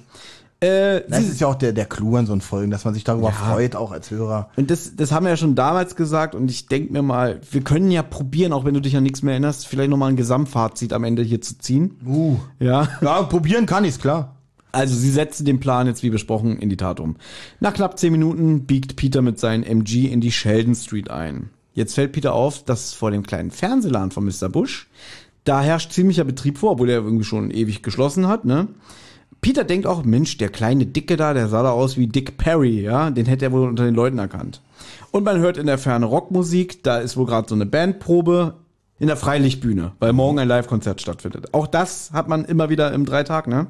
Äh, 0.61 1.03
Das 1.07 1.21
ist 1.21 1.39
ja 1.39 1.47
auch 1.47 1.55
der, 1.55 1.71
der 1.71 1.85
Clou 1.85 2.17
an 2.17 2.25
so 2.25 2.33
einen 2.33 2.41
Folgen, 2.41 2.69
dass 2.71 2.83
man 2.83 2.93
sich 2.93 3.05
darüber 3.05 3.31
freut, 3.31 3.75
auch 3.77 3.91
als 3.91 4.11
Hörer. 4.11 4.49
und 4.57 4.69
das, 4.69 4.95
das 4.95 5.11
haben 5.11 5.25
wir 5.25 5.29
ja 5.29 5.37
schon 5.37 5.55
damals 5.55 5.95
gesagt 5.95 6.35
und 6.35 6.51
ich 6.51 6.65
denke 6.65 6.91
mir 6.91 7.01
mal, 7.01 7.39
wir 7.49 7.61
können 7.61 7.91
ja 7.91 8.03
probieren, 8.03 8.51
auch 8.51 8.65
wenn 8.65 8.73
du 8.73 8.81
dich 8.81 8.97
an 8.97 9.03
nichts 9.03 9.21
mehr 9.21 9.33
erinnerst, 9.33 9.67
vielleicht 9.67 9.89
nochmal 9.89 10.09
ein 10.09 10.17
Gesamtfazit 10.17 10.91
am 10.91 11.05
Ende 11.05 11.21
hier 11.21 11.39
zu 11.41 11.57
ziehen. 11.59 11.97
Uh. 12.05 12.35
Ja. 12.59 12.89
Ja, 13.01 13.21
probieren 13.23 13.67
kann 13.67 13.85
ich's, 13.85 13.99
klar. 13.99 14.35
Also 14.71 14.95
sie 14.95 15.09
setzen 15.09 15.45
den 15.45 15.59
Plan 15.59 15.87
jetzt 15.87 16.03
wie 16.03 16.09
besprochen 16.09 16.59
in 16.59 16.69
die 16.69 16.77
Tat 16.77 16.99
um. 16.99 17.15
Nach 17.59 17.73
knapp 17.73 17.97
zehn 17.97 18.11
Minuten 18.11 18.65
biegt 18.65 18.95
Peter 18.95 19.21
mit 19.21 19.39
seinem 19.39 19.63
MG 19.63 20.05
in 20.05 20.21
die 20.21 20.31
Sheldon 20.31 20.75
Street 20.75 21.09
ein. 21.09 21.49
Jetzt 21.73 21.95
fällt 21.95 22.11
Peter 22.11 22.33
auf, 22.33 22.63
dass 22.65 22.93
vor 22.93 23.11
dem 23.11 23.23
kleinen 23.23 23.51
Fernsehladen 23.51 24.11
von 24.11 24.25
Mr. 24.25 24.49
Bush, 24.49 24.87
da 25.43 25.61
herrscht 25.61 25.91
ziemlicher 25.91 26.23
Betrieb 26.23 26.57
vor, 26.57 26.71
obwohl 26.73 26.89
er 26.89 26.97
irgendwie 26.97 27.23
schon 27.23 27.51
ewig 27.51 27.81
geschlossen 27.81 28.27
hat, 28.27 28.45
ne? 28.45 28.67
Peter 29.41 29.63
denkt 29.63 29.87
auch, 29.87 30.03
Mensch, 30.03 30.37
der 30.37 30.49
kleine 30.49 30.85
Dicke 30.85 31.15
da, 31.15 31.33
der 31.33 31.47
sah 31.47 31.63
da 31.63 31.71
aus 31.71 31.95
wie 31.95 32.07
Dick 32.07 32.37
Perry, 32.37 32.81
ja, 32.81 33.09
den 33.09 33.25
hätte 33.25 33.45
er 33.45 33.51
wohl 33.53 33.69
unter 33.69 33.85
den 33.85 33.95
Leuten 33.95 34.17
erkannt. 34.17 34.61
Und 35.11 35.23
man 35.23 35.39
hört 35.39 35.57
in 35.57 35.65
der 35.65 35.77
Ferne 35.77 36.05
Rockmusik, 36.05 36.83
da 36.83 36.97
ist 36.97 37.15
wohl 37.15 37.25
gerade 37.25 37.47
so 37.47 37.55
eine 37.55 37.65
Bandprobe 37.65 38.55
in 38.99 39.07
der 39.07 39.15
Freilichtbühne, 39.15 39.93
weil 39.99 40.11
morgen 40.11 40.39
ein 40.39 40.47
Live-Konzert 40.47 41.01
stattfindet. 41.01 41.53
Auch 41.53 41.67
das 41.67 42.11
hat 42.11 42.27
man 42.27 42.43
immer 42.43 42.69
wieder 42.69 42.91
im 42.91 43.05
Dreitag, 43.05 43.47
ne? 43.47 43.67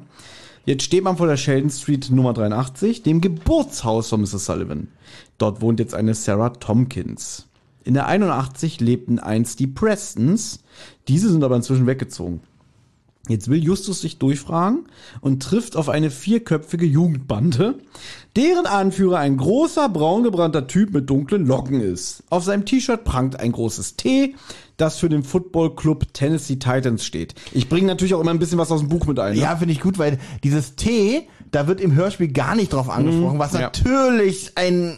Jetzt 0.70 0.84
steht 0.84 1.02
man 1.02 1.16
vor 1.16 1.26
der 1.26 1.36
Sheldon 1.36 1.68
Street 1.68 2.12
Nummer 2.12 2.32
83, 2.32 3.02
dem 3.02 3.20
Geburtshaus 3.20 4.08
von 4.08 4.20
Mrs. 4.20 4.44
Sullivan. 4.46 4.86
Dort 5.36 5.62
wohnt 5.62 5.80
jetzt 5.80 5.96
eine 5.96 6.14
Sarah 6.14 6.50
Tompkins. 6.50 7.48
In 7.82 7.94
der 7.94 8.06
81 8.06 8.78
lebten 8.78 9.18
einst 9.18 9.58
die 9.58 9.66
Prestons. 9.66 10.60
Diese 11.08 11.28
sind 11.28 11.42
aber 11.42 11.56
inzwischen 11.56 11.88
weggezogen. 11.88 12.38
Jetzt 13.30 13.48
will 13.48 13.62
Justus 13.62 14.00
sich 14.00 14.18
durchfragen 14.18 14.86
und 15.20 15.42
trifft 15.42 15.76
auf 15.76 15.88
eine 15.88 16.10
vierköpfige 16.10 16.84
Jugendbande, 16.84 17.78
deren 18.36 18.66
Anführer 18.66 19.18
ein 19.18 19.36
großer, 19.36 19.88
braungebrannter 19.88 20.66
Typ 20.66 20.92
mit 20.92 21.08
dunklen 21.08 21.46
Locken 21.46 21.80
ist. 21.80 22.24
Auf 22.28 22.44
seinem 22.44 22.64
T-Shirt 22.64 23.04
prangt 23.04 23.38
ein 23.38 23.52
großes 23.52 23.96
T, 23.96 24.34
das 24.76 24.98
für 24.98 25.08
den 25.08 25.22
Football 25.22 25.76
Club 25.76 26.12
Tennessee 26.12 26.56
Titans 26.56 27.04
steht. 27.04 27.34
Ich 27.52 27.68
bringe 27.68 27.86
natürlich 27.86 28.14
auch 28.14 28.20
immer 28.20 28.32
ein 28.32 28.38
bisschen 28.38 28.58
was 28.58 28.72
aus 28.72 28.80
dem 28.80 28.88
Buch 28.88 29.06
mit 29.06 29.18
ein. 29.18 29.34
Ne? 29.34 29.40
Ja, 29.40 29.56
finde 29.56 29.72
ich 29.72 29.80
gut, 29.80 29.98
weil 29.98 30.18
dieses 30.42 30.74
T, 30.74 31.28
da 31.50 31.66
wird 31.66 31.80
im 31.80 31.94
Hörspiel 31.94 32.28
gar 32.28 32.54
nicht 32.54 32.72
drauf 32.72 32.88
angesprochen, 32.88 33.38
was 33.38 33.52
ja. 33.52 33.60
natürlich 33.60 34.52
ein, 34.56 34.96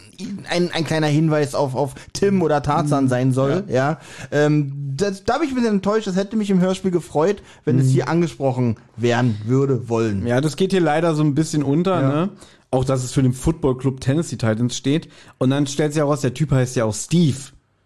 ein, 0.49 0.71
ein 0.71 0.83
kleiner 0.83 1.07
Hinweis 1.07 1.55
auf, 1.55 1.75
auf 1.75 1.95
Tim 2.13 2.41
oder 2.41 2.61
Tarzan 2.61 3.07
sein 3.07 3.31
soll. 3.31 3.63
Ja. 3.67 3.99
Ähm, 4.31 4.93
das, 4.95 5.23
da 5.23 5.37
bin 5.37 5.47
ich 5.47 5.53
ein 5.53 5.55
bisschen 5.55 5.75
enttäuscht, 5.75 6.07
das 6.07 6.15
hätte 6.15 6.35
mich 6.35 6.49
im 6.49 6.59
Hörspiel 6.59 6.91
gefreut, 6.91 7.41
wenn 7.65 7.79
es 7.79 7.89
hier 7.89 8.07
angesprochen 8.07 8.77
werden 8.95 9.39
würde, 9.45 9.89
wollen. 9.89 10.27
Ja, 10.27 10.41
das 10.41 10.55
geht 10.55 10.71
hier 10.71 10.81
leider 10.81 11.15
so 11.15 11.23
ein 11.23 11.33
bisschen 11.33 11.63
unter, 11.63 12.01
ne? 12.01 12.29
Auch, 12.69 12.85
dass 12.85 13.03
es 13.03 13.11
für 13.11 13.21
den 13.21 13.33
Football 13.33 13.77
Club 13.77 14.01
Tennessee 14.01 14.35
Titans 14.35 14.75
steht. 14.75 15.07
Und 15.37 15.51
dann 15.51 15.67
stellt 15.67 15.93
sich 15.93 15.99
heraus, 15.99 16.21
der 16.21 16.33
Typ 16.33 16.51
heißt 16.51 16.75
ja 16.75 16.85
auch 16.85 16.93
Steve. 16.93 17.37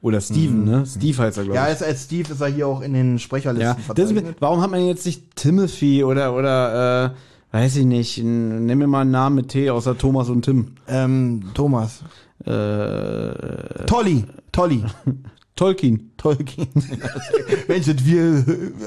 Oder 0.02 0.22
Steven, 0.22 0.64
ne? 0.64 0.86
Steve 0.86 1.18
heißt 1.18 1.38
er, 1.38 1.44
glaube 1.44 1.58
ich. 1.58 1.62
Ja, 1.62 1.66
als, 1.66 1.84
als 1.84 2.04
Steve 2.04 2.32
ist 2.32 2.40
er 2.40 2.48
hier 2.48 2.68
auch 2.68 2.82
in 2.82 2.94
den 2.94 3.20
Sprecherlisten 3.20 3.78
Ja, 3.78 3.84
verzeichnet. 3.84 4.38
warum 4.40 4.62
hat 4.62 4.72
man 4.72 4.86
jetzt 4.86 5.06
nicht 5.06 5.36
Timothy 5.36 6.04
oder, 6.04 6.34
oder, 6.34 7.06
äh, 7.06 7.10
weiß 7.52 7.78
ich 7.78 7.86
nicht, 7.86 8.24
nimm 8.24 8.66
mir 8.66 8.88
mal 8.88 9.02
einen 9.02 9.12
Namen 9.12 9.36
mit 9.36 9.50
T 9.50 9.70
außer 9.70 9.98
Thomas 9.98 10.30
und 10.30 10.44
Tim. 10.44 10.74
Ähm, 10.88 11.52
Thomas. 11.54 12.04
Äh, 12.46 13.86
Tolly. 13.86 14.26
Tolly. 14.52 14.84
Tolkien. 15.56 16.12
Tolkien. 16.18 16.68
Mensch, 17.68 17.86
sind 17.86 18.06
wir, 18.06 18.44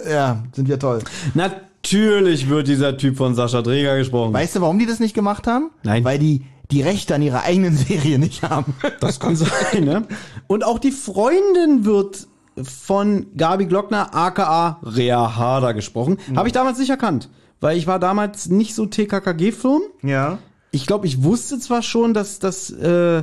ja, 0.09 0.45
sind 0.53 0.69
wir 0.69 0.79
toll. 0.79 1.01
Natürlich 1.35 2.49
wird 2.49 2.69
dieser 2.69 2.97
Typ 2.97 3.17
von 3.17 3.35
Sascha 3.35 3.61
Dreger 3.61 3.99
gesprochen. 3.99 4.33
Weißt 4.33 4.57
du, 4.57 4.61
warum 4.61 4.79
die 4.79 4.87
das 4.87 5.01
nicht 5.01 5.15
gemacht 5.15 5.47
haben? 5.47 5.71
Nein. 5.83 6.05
Weil 6.05 6.19
die 6.19 6.45
die 6.71 6.83
Rechte 6.83 7.15
an 7.15 7.23
ihrer 7.23 7.43
eigenen 7.43 7.77
Serie 7.77 8.19
nicht 8.19 8.43
haben. 8.43 8.75
Das 9.01 9.19
kann 9.19 9.37
sein, 9.37 9.85
ne? 9.85 10.07
Und 10.47 10.65
auch 10.65 10.79
die 10.79 10.93
Freundin 10.93 11.85
wird 11.85 12.29
von 12.63 13.27
Gabi 13.37 13.67
Glockner, 13.67 14.15
aka 14.15 14.81
Rea 14.83 15.37
Harder, 15.37 15.75
gesprochen. 15.75 16.19
Habe 16.37 16.49
ich 16.49 16.53
damals 16.53 16.79
nicht 16.79 16.91
erkannt, 16.91 17.29
weil 17.61 17.77
ich 17.77 17.87
war 17.87 17.99
damals 17.99 18.49
nicht 18.49 18.75
so 18.75 18.87
TKKG-Firm. 18.87 19.83
Ja. 20.03 20.39
Ich 20.71 20.87
glaube, 20.87 21.07
ich 21.07 21.23
wusste 21.23 21.59
zwar 21.59 21.83
schon, 21.83 22.15
dass 22.15 22.39
das 22.39 22.71
äh, 22.71 23.23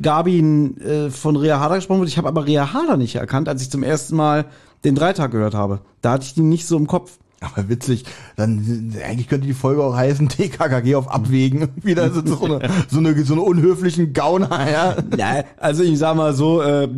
Gabi 0.00 0.40
äh, 0.40 1.10
von 1.10 1.36
Rea 1.36 1.60
Harder 1.60 1.76
gesprochen 1.76 2.00
wird. 2.00 2.10
Ich 2.10 2.18
habe 2.18 2.28
aber 2.28 2.46
Rea 2.46 2.72
Harder 2.72 2.96
nicht 2.96 3.16
erkannt, 3.16 3.48
als 3.48 3.62
ich 3.62 3.70
zum 3.70 3.82
ersten 3.82 4.16
Mal 4.16 4.46
den 4.84 4.94
Dreitag 4.94 5.30
gehört 5.30 5.54
habe. 5.54 5.80
Da 6.02 6.12
hatte 6.12 6.26
ich 6.26 6.34
die 6.34 6.42
nicht 6.42 6.66
so 6.66 6.76
im 6.76 6.86
Kopf. 6.86 7.18
Aber 7.44 7.68
witzig, 7.68 8.04
dann 8.36 8.92
eigentlich 9.06 9.28
könnte 9.28 9.46
die 9.46 9.54
Folge 9.54 9.82
auch 9.82 9.94
heißen 9.96 10.28
TKKG 10.30 10.94
auf 10.94 11.10
Abwägen. 11.10 11.68
Wieder 11.82 12.10
so, 12.12 12.24
so, 12.24 12.44
eine, 12.44 12.68
so, 12.88 12.98
eine, 12.98 13.24
so 13.24 13.34
eine 13.34 13.42
unhöflichen 13.42 14.12
Gauner, 14.12 14.70
ja. 14.70 14.96
Ja, 15.16 15.44
also 15.58 15.82
ich 15.82 15.98
sag 15.98 16.16
mal 16.16 16.32
so, 16.34 16.62
äh, 16.62 16.88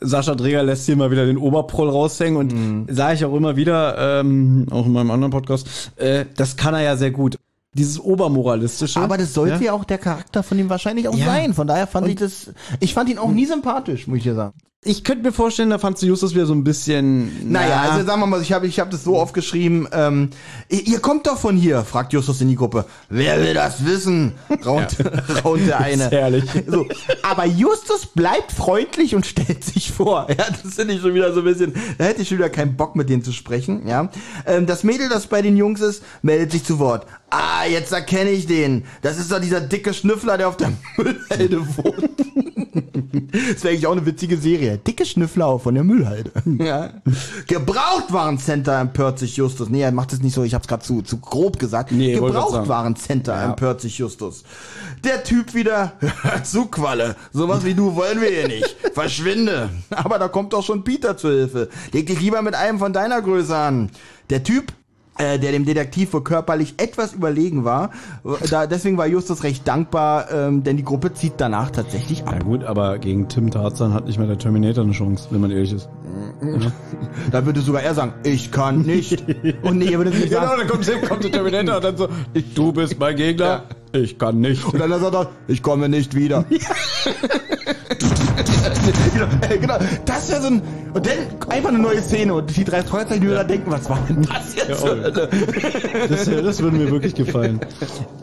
Sascha 0.00 0.34
Dreger 0.34 0.62
lässt 0.62 0.86
hier 0.86 0.96
mal 0.96 1.10
wieder 1.10 1.24
den 1.26 1.38
Oberproll 1.38 1.88
raushängen 1.88 2.36
und 2.36 2.52
Mhm. 2.54 2.86
sage 2.90 3.14
ich 3.14 3.24
auch 3.24 3.34
immer 3.34 3.56
wieder, 3.56 4.20
ähm, 4.20 4.66
auch 4.70 4.84
in 4.86 4.92
meinem 4.92 5.10
anderen 5.10 5.30
Podcast, 5.32 5.92
äh, 5.96 6.26
das 6.36 6.56
kann 6.56 6.74
er 6.74 6.82
ja 6.82 6.96
sehr 6.96 7.10
gut. 7.10 7.38
Dieses 7.76 7.98
Obermoralistische. 7.98 9.00
Aber 9.00 9.16
das 9.18 9.34
sollte 9.34 9.56
ja? 9.56 9.60
ja, 9.62 9.72
auch 9.72 9.84
der 9.84 9.98
Charakter 9.98 10.42
von 10.44 10.58
ihm 10.58 10.68
wahrscheinlich 10.68 11.08
auch 11.08 11.16
Ja. 11.16 11.24
sein. 11.26 11.54
Von 11.54 11.66
daher 11.66 11.86
fand 11.88 12.06
ich 12.06 12.16
das, 12.16 12.52
ich 12.80 12.94
fand 12.94 13.08
ihn 13.10 13.18
auch 13.18 13.30
nie 13.32 13.46
sympathisch, 13.46 14.06
muss 14.06 14.18
ich 14.18 14.22
dir 14.24 14.34
sagen. 14.34 14.54
Ich 14.86 15.02
könnte 15.02 15.22
mir 15.22 15.32
vorstellen, 15.32 15.70
da 15.70 15.78
fandst 15.78 16.02
du 16.02 16.06
Justus 16.06 16.34
wieder 16.34 16.44
so 16.46 16.52
ein 16.54 16.62
bisschen. 16.62 17.50
Naja, 17.50 17.82
na, 17.84 17.90
also 17.92 18.06
sagen 18.06 18.20
wir 18.20 18.26
mal, 18.26 18.42
ich 18.42 18.52
habe 18.52 18.66
ich 18.66 18.78
hab 18.80 18.90
das 18.90 19.02
so 19.04 19.18
aufgeschrieben, 19.18 19.88
ähm, 19.92 20.28
ihr 20.68 20.86
ihr 20.86 20.98
kommt 21.00 21.26
doch 21.26 21.38
von 21.38 21.56
hier, 21.56 21.84
fragt 21.84 22.12
Justus 22.12 22.40
in 22.42 22.48
die 22.48 22.56
Gruppe. 22.56 22.84
Wer 23.08 23.40
will 23.40 23.54
das 23.54 23.84
wissen? 23.86 24.32
Raunt, 24.64 24.96
raunt 25.44 25.66
der 25.66 25.80
eine. 25.80 26.10
Herrlich. 26.10 26.44
So, 26.66 26.86
aber 27.22 27.46
Justus 27.46 28.06
bleibt 28.06 28.52
freundlich 28.52 29.14
und 29.14 29.24
stellt 29.26 29.64
sich 29.64 29.90
vor. 29.90 30.26
Ja, 30.36 30.46
das 30.62 30.74
finde 30.74 30.94
ich 30.94 31.00
schon 31.00 31.14
wieder 31.14 31.32
so 31.32 31.40
ein 31.40 31.44
bisschen, 31.44 31.74
da 31.96 32.04
hätte 32.04 32.22
ich 32.22 32.28
schon 32.28 32.38
wieder 32.38 32.50
keinen 32.50 32.76
Bock 32.76 32.96
mit 32.96 33.08
denen 33.08 33.22
zu 33.22 33.32
sprechen. 33.32 33.86
Ja, 33.86 34.10
ähm, 34.46 34.66
Das 34.66 34.82
Mädel, 34.84 35.08
das 35.08 35.28
bei 35.28 35.42
den 35.42 35.56
Jungs 35.56 35.80
ist, 35.80 36.02
meldet 36.22 36.50
sich 36.52 36.64
zu 36.64 36.78
Wort. 36.78 37.06
Ah, 37.30 37.64
jetzt 37.70 37.92
erkenne 37.92 38.30
ich 38.30 38.46
den. 38.46 38.84
Das 39.02 39.18
ist 39.18 39.30
doch 39.30 39.40
dieser 39.40 39.60
dicke 39.60 39.94
Schnüffler, 39.94 40.36
der 40.38 40.48
auf 40.48 40.56
der 40.56 40.72
Müllhalde 40.96 41.60
wohnt. 41.76 42.10
Das 43.52 43.62
wäre 43.62 43.72
eigentlich 43.74 43.86
auch 43.86 43.92
eine 43.92 44.06
witzige 44.06 44.36
Serie. 44.36 44.73
Dicke 44.78 45.04
Schnüffler 45.06 45.58
von 45.58 45.74
der 45.74 45.84
Müllhalde. 45.84 46.30
Ja. 46.64 46.90
Gebrauchtwarencenter 47.46 48.80
empört 48.80 49.18
sich 49.18 49.36
Justus. 49.36 49.68
Nee, 49.68 49.82
er 49.82 49.92
macht 49.92 50.12
es 50.12 50.22
nicht 50.22 50.34
so, 50.34 50.44
ich 50.44 50.54
hab's 50.54 50.68
gerade 50.68 50.82
zu, 50.82 51.02
zu 51.02 51.18
grob 51.18 51.58
gesagt. 51.58 51.92
Nee. 51.92 52.14
Gebrauchtwarencenter 52.14 53.34
Ja. 53.34 53.44
empört 53.50 53.80
sich 53.80 53.98
Justus. 53.98 54.44
Der 55.02 55.22
Typ 55.24 55.54
wieder, 55.54 55.92
hör 56.22 56.42
zu 56.44 56.66
Qualle, 56.66 57.16
sowas 57.32 57.64
wie 57.64 57.74
du 57.74 57.94
wollen 57.94 58.20
wir 58.20 58.28
hier 58.30 58.48
nicht. 58.48 58.76
Verschwinde. 58.94 59.70
Aber 59.90 60.18
da 60.18 60.28
kommt 60.28 60.52
doch 60.52 60.62
schon 60.64 60.84
Peter 60.84 61.16
zur 61.16 61.32
Hilfe. 61.32 61.68
Leg 61.92 62.06
dich 62.06 62.20
lieber 62.20 62.42
mit 62.42 62.54
einem 62.54 62.78
von 62.78 62.92
deiner 62.92 63.20
Größe 63.20 63.56
an. 63.56 63.90
Der 64.30 64.42
Typ 64.44 64.72
der 65.38 65.52
dem 65.52 65.64
Detektiv 65.64 66.12
wohl 66.12 66.22
körperlich 66.24 66.74
etwas 66.78 67.12
überlegen 67.12 67.64
war. 67.64 67.90
Äh, 68.24 68.48
Da, 68.48 68.66
deswegen 68.66 68.96
war 68.98 69.06
Justus 69.06 69.42
recht 69.44 69.66
dankbar, 69.66 70.30
ähm, 70.32 70.62
denn 70.64 70.76
die 70.76 70.84
Gruppe 70.84 71.12
zieht 71.14 71.34
danach 71.38 71.70
tatsächlich 71.70 72.24
ab. 72.24 72.34
Ja 72.34 72.38
gut, 72.40 72.64
aber 72.64 72.98
gegen 72.98 73.28
Tim 73.28 73.50
Tarzan 73.50 73.94
hat 73.94 74.06
nicht 74.06 74.18
mehr 74.18 74.26
der 74.26 74.38
Terminator 74.38 74.84
eine 74.84 74.92
Chance, 74.92 75.28
wenn 75.30 75.40
man 75.40 75.50
ehrlich 75.50 75.72
ist. 75.72 75.88
Da 77.30 77.46
würde 77.46 77.60
sogar 77.60 77.82
er 77.82 77.94
sagen, 77.94 78.14
ich 78.24 78.50
kann 78.50 78.82
nicht. 78.82 79.24
Und 79.62 79.78
nee, 79.78 79.92
er 79.92 79.98
würde 79.98 80.10
nicht 80.10 80.30
sagen. 80.32 80.58
dann 80.58 80.68
kommt, 80.68 81.08
kommt 81.08 81.24
der 81.24 81.32
Terminator 81.32 81.76
und 81.76 81.84
dann 81.84 81.96
so, 81.96 82.08
du 82.54 82.72
bist 82.72 82.98
mein 82.98 83.16
Gegner, 83.16 83.62
ich 83.92 84.18
kann 84.18 84.40
nicht. 84.40 84.64
Und 84.64 84.78
dann 84.78 84.90
sagt 84.90 85.14
er, 85.14 85.30
ich 85.46 85.62
komme 85.62 85.88
nicht 85.88 86.14
wieder. 86.14 86.44
genau, 89.12 89.26
äh, 89.48 89.58
genau, 89.58 89.78
das 90.04 90.28
wäre 90.30 90.40
so 90.42 90.46
ein, 90.48 90.62
und 90.92 91.06
dann 91.06 91.50
einfach 91.50 91.68
eine 91.70 91.78
neue 91.78 92.02
Szene 92.02 92.34
und 92.34 92.56
die 92.56 92.64
drei 92.64 92.82
Fragezeichen-Hörer 92.82 93.44
denken, 93.44 93.70
was 93.70 93.88
war 93.88 93.98
denn 94.08 94.22
das 94.22 94.54
jetzt? 94.54 94.82
oh. 94.84 94.94
Das, 96.08 96.24
das 96.26 96.60
würde 96.62 96.76
mir 96.76 96.90
wirklich 96.90 97.14
gefallen. 97.14 97.60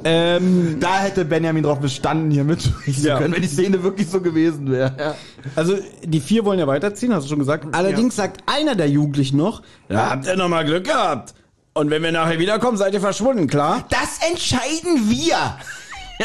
Ähm, 0.03 0.77
Da 0.79 0.99
hätte 0.99 1.25
Benjamin 1.25 1.63
drauf 1.63 1.79
bestanden, 1.79 2.31
hier 2.31 2.43
mitsprechen 2.43 3.01
zu 3.01 3.07
Ja. 3.07 3.17
können, 3.17 3.33
wenn 3.33 3.41
die 3.41 3.47
Szene 3.47 3.83
wirklich 3.83 4.09
so 4.09 4.21
gewesen 4.21 4.71
wäre. 4.71 4.93
Ja. 4.97 5.15
also 5.55 5.75
die 6.03 6.19
vier 6.19 6.45
wollen 6.45 6.59
ja 6.59 6.67
weiterziehen, 6.67 7.13
hast 7.13 7.25
du 7.25 7.29
schon 7.29 7.39
gesagt. 7.39 7.67
Allerdings 7.73 8.15
sagt 8.15 8.41
einer 8.45 8.75
der 8.75 8.89
Jugendlichen 8.89 9.37
noch, 9.37 9.61
ja, 9.89 10.09
habt 10.11 10.25
ihr 10.27 10.35
noch 10.35 10.49
mal 10.49 10.65
Glück 10.65 10.85
gehabt. 10.85 11.33
Und 11.73 11.89
wenn 11.89 12.03
wir 12.03 12.11
nachher 12.11 12.37
wiederkommen, 12.39 12.77
seid 12.77 12.93
ihr 12.93 12.99
verschwunden, 12.99 13.47
klar? 13.47 13.85
Das 13.89 14.19
entscheiden 14.29 15.09
wir! 15.09 15.37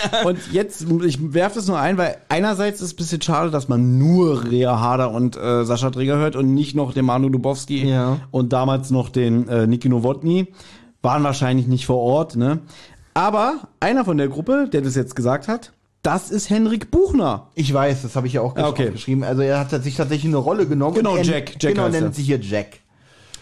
Und 0.25 0.39
jetzt, 0.53 0.87
ich 1.05 1.33
werfe 1.35 1.57
das 1.57 1.67
nur 1.69 1.79
ein, 1.79 1.99
weil 1.99 2.17
einerseits 2.29 2.81
ist 2.81 2.87
es 2.89 2.93
ein 2.95 2.97
bisschen 2.97 3.23
schade, 3.23 3.51
dass 3.51 3.69
man 3.69 3.99
nur 3.99 4.45
Rea 4.51 4.79
Harder 4.81 5.11
und 5.11 5.37
äh, 5.37 5.65
Sascha 5.65 5.91
Träger 5.91 6.17
hört 6.17 6.37
und 6.37 6.55
nicht 6.55 6.75
noch 6.77 6.93
den 6.95 7.05
Manu 7.05 7.29
Dubowski 7.29 7.89
Ja. 7.89 8.19
und 8.31 8.53
damals 8.53 8.91
noch 8.91 9.09
den 9.09 9.49
äh, 9.49 9.67
Niki 9.67 9.89
Nowotny. 9.89 10.49
Waren 11.03 11.23
wahrscheinlich 11.25 11.67
nicht 11.67 11.87
vor 11.87 11.99
Ort, 11.99 12.37
ne? 12.37 12.61
Aber 13.15 13.61
einer 13.81 14.05
von 14.05 14.19
der 14.19 14.29
Gruppe, 14.29 14.69
der 14.73 14.81
das 14.83 14.95
jetzt 14.97 15.15
gesagt 15.17 15.47
hat, 15.49 15.73
das 16.03 16.31
ist 16.31 16.51
Henrik 16.51 16.91
Buchner. 16.91 17.49
Ich 17.55 17.73
weiß, 17.73 18.03
das 18.03 18.15
habe 18.17 18.27
ich 18.27 18.35
ja 18.35 18.41
auch 18.41 18.57
Ah, 18.57 18.69
okay. 18.69 18.91
geschrieben. 18.91 19.25
Also 19.25 19.43
er 19.43 19.59
hat 19.59 19.71
sich 19.83 19.97
tatsächlich 19.97 20.27
eine 20.31 20.37
Rolle 20.37 20.67
genommen. 20.67 20.95
Genau, 20.95 21.17
Jack. 21.17 21.57
Jack 21.61 21.75
genau, 21.75 21.87
heißt 21.87 21.95
er. 21.97 22.01
nennt 22.03 22.15
sich 22.15 22.27
hier 22.27 22.39
Jack. 22.41 22.81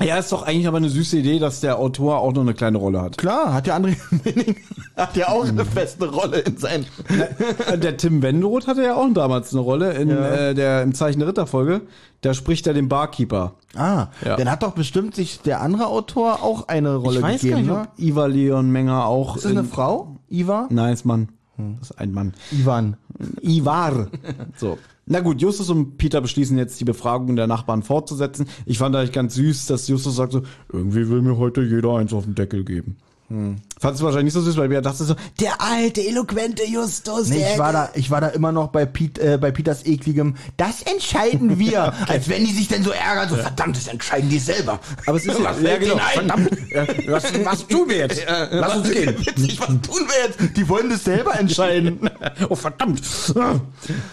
Ja, 0.00 0.16
ist 0.18 0.32
doch 0.32 0.42
eigentlich 0.42 0.66
aber 0.66 0.78
eine 0.78 0.88
süße 0.88 1.18
Idee, 1.18 1.38
dass 1.38 1.60
der 1.60 1.78
Autor 1.78 2.18
auch 2.18 2.32
noch 2.32 2.42
eine 2.42 2.52
kleine 2.54 2.78
Rolle 2.78 3.00
hat. 3.00 3.16
Klar, 3.16 3.54
hat 3.54 3.66
ja 3.66 3.76
André 3.76 3.96
Winning, 4.24 4.56
hat 4.96 5.16
ja 5.16 5.28
auch 5.28 5.46
eine 5.46 5.64
feste 5.64 6.10
Rolle 6.10 6.40
in 6.40 6.56
seinen. 6.56 6.84
Äh, 7.68 7.78
Der 7.78 7.96
Tim 7.96 8.20
Wenderoth 8.20 8.66
hatte 8.66 8.82
ja 8.82 8.96
auch 8.96 9.06
damals 9.14 9.52
eine 9.52 9.60
Rolle 9.62 9.92
in 9.92 10.08
Ja. 10.10 10.34
äh, 10.34 10.54
der 10.54 10.82
im 10.82 10.94
Zeichen 10.94 11.20
der 11.20 11.28
Ritterfolge. 11.28 11.82
Da 12.22 12.34
spricht 12.34 12.66
er 12.66 12.74
den 12.74 12.88
Barkeeper. 12.88 13.54
Ah, 13.76 14.08
Ja. 14.24 14.36
dann 14.36 14.50
hat 14.50 14.62
doch 14.62 14.72
bestimmt 14.72 15.14
sich 15.14 15.40
der 15.42 15.60
andere 15.60 15.86
Autor 15.86 16.42
auch 16.42 16.68
eine 16.68 16.96
Rolle 16.96 17.18
ich 17.18 17.22
weiß 17.22 17.40
gegeben. 17.42 17.66
gar 17.68 17.80
nicht, 17.82 17.88
ob 17.90 17.98
Iva 17.98 18.26
Leon 18.26 18.70
Menger 18.70 19.06
auch. 19.06 19.36
Ist 19.36 19.44
das 19.44 19.52
in- 19.52 19.58
eine 19.58 19.66
Frau? 19.66 20.16
Iva? 20.28 20.66
Nein, 20.70 20.92
ist 20.94 21.04
Mann. 21.04 21.28
Das 21.56 21.90
ist 21.90 21.98
ein 21.98 22.12
Mann. 22.12 22.32
Ivan. 22.52 22.96
Ivar. 23.40 24.08
So. 24.56 24.78
Na 25.06 25.20
gut, 25.20 25.42
Justus 25.42 25.68
und 25.68 25.98
Peter 25.98 26.20
beschließen 26.20 26.56
jetzt, 26.56 26.80
die 26.80 26.84
Befragung 26.84 27.36
der 27.36 27.46
Nachbarn 27.46 27.82
fortzusetzen. 27.82 28.46
Ich 28.64 28.78
fand 28.78 28.96
eigentlich 28.96 29.12
ganz 29.12 29.34
süß, 29.34 29.66
dass 29.66 29.86
Justus 29.86 30.16
sagt 30.16 30.32
so, 30.32 30.42
irgendwie 30.72 31.08
will 31.10 31.20
mir 31.20 31.36
heute 31.36 31.62
jeder 31.62 31.96
eins 31.96 32.12
auf 32.14 32.24
den 32.24 32.34
Deckel 32.34 32.64
geben. 32.64 32.96
Hm. 33.28 33.56
Fandst 33.80 34.00
du 34.00 34.04
wahrscheinlich 34.04 34.34
nicht 34.34 34.44
so 34.44 34.50
süß, 34.50 34.56
weil 34.58 34.70
wir 34.70 34.80
dachten 34.82 35.04
so, 35.04 35.14
der 35.40 35.60
alte, 35.60 36.06
eloquente 36.06 36.64
Justus, 36.66 37.28
Nee, 37.28 37.44
ich 37.52 37.58
war 37.58 37.72
da, 37.72 37.88
ich 37.94 38.10
war 38.10 38.20
da 38.20 38.28
immer 38.28 38.52
noch 38.52 38.68
bei, 38.68 38.84
Piet, 38.86 39.18
äh, 39.18 39.38
bei 39.40 39.50
Peters 39.50 39.84
ekligem, 39.86 40.36
das 40.56 40.82
entscheiden 40.82 41.58
wir. 41.58 41.92
Als 42.06 42.28
wenn 42.28 42.44
die 42.44 42.52
sich 42.52 42.68
denn 42.68 42.82
so 42.84 42.90
ärgern, 42.90 43.28
so 43.30 43.36
verdammt, 43.36 43.76
das 43.76 43.88
entscheiden 43.88 44.28
die 44.28 44.38
selber. 44.38 44.78
Aber 45.06 45.16
es 45.16 45.26
ist 45.26 45.38
ja, 45.38 45.44
Was 45.44 45.62
ja 45.62 45.76
genau, 45.78 45.96
verdammt. 45.96 46.50
Ja, 46.70 46.86
was, 47.08 47.24
was 47.44 47.66
tun 47.66 47.88
wir 47.88 47.96
jetzt? 47.96 48.22
Lass 48.50 48.76
uns 48.76 48.90
gehen. 48.90 49.14
Witzig, 49.18 49.58
was 49.60 49.68
tun 49.68 49.80
wir 50.06 50.28
jetzt? 50.28 50.56
Die 50.56 50.68
wollen 50.68 50.90
das 50.90 51.04
selber 51.04 51.38
entscheiden. 51.38 52.10
Oh, 52.48 52.54
verdammt. 52.54 53.02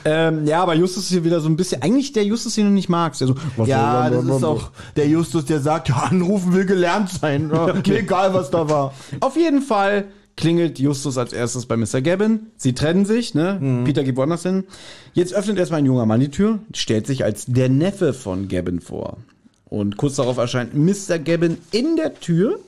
ähm, 0.06 0.46
ja, 0.48 0.62
aber 0.64 0.74
Justus 0.76 1.04
ist 1.04 1.10
hier 1.10 1.24
wieder 1.24 1.42
so 1.42 1.50
ein 1.50 1.56
bisschen, 1.58 1.82
eigentlich 1.82 2.14
der 2.14 2.24
Justus, 2.26 2.56
den 2.56 2.66
du 2.66 2.72
nicht 2.72 2.90
magst. 2.90 3.22
Der 3.22 3.28
so, 3.28 3.36
was 3.58 3.68
Ja, 3.68 4.10
das 4.10 4.24
ist 4.24 4.44
auch 4.44 4.72
der 4.96 5.08
Justus, 5.08 5.46
der 5.46 5.60
sagt, 5.60 5.90
ja, 5.90 5.96
anrufen 5.96 6.54
will 6.54 6.66
gelernt 6.66 7.10
sein. 7.10 7.52
Ja, 7.54 7.74
Mir 7.74 8.00
egal, 8.00 8.34
was 8.34 8.50
da 8.52 8.70
war. 8.70 8.94
Auf 9.20 9.36
jeden 9.36 9.62
Fall 9.62 10.06
klingelt 10.36 10.80
Justus 10.80 11.18
als 11.18 11.34
erstes 11.34 11.66
bei 11.66 11.78
Mr. 11.78 12.02
Gavin. 12.02 12.48
Sie 12.58 12.74
trennen 12.74 13.06
sich, 13.06 13.34
ne? 13.34 13.82
Peter 13.86 14.04
geht 14.04 14.16
woanders 14.16 14.44
hin. 14.44 14.64
Jetzt 15.14 15.34
öffnet 15.34 15.58
erstmal 15.58 15.80
ein 15.80 15.86
junger 15.86 16.06
Mann 16.06 16.20
die 16.20 16.30
Tür, 16.30 16.60
stellt 16.74 17.06
sich 17.06 17.24
als 17.24 17.46
der 17.48 17.70
Neffe 17.70 18.14
von 18.14 18.48
Gavin 18.48 18.80
vor. 18.80 19.18
Und 19.66 19.98
kurz 19.98 20.16
darauf 20.16 20.38
erscheint 20.38 20.74
Mr. 20.74 21.20
Gavin 21.20 21.58
in 21.72 21.96
der 21.96 22.20
Tür. 22.20 22.60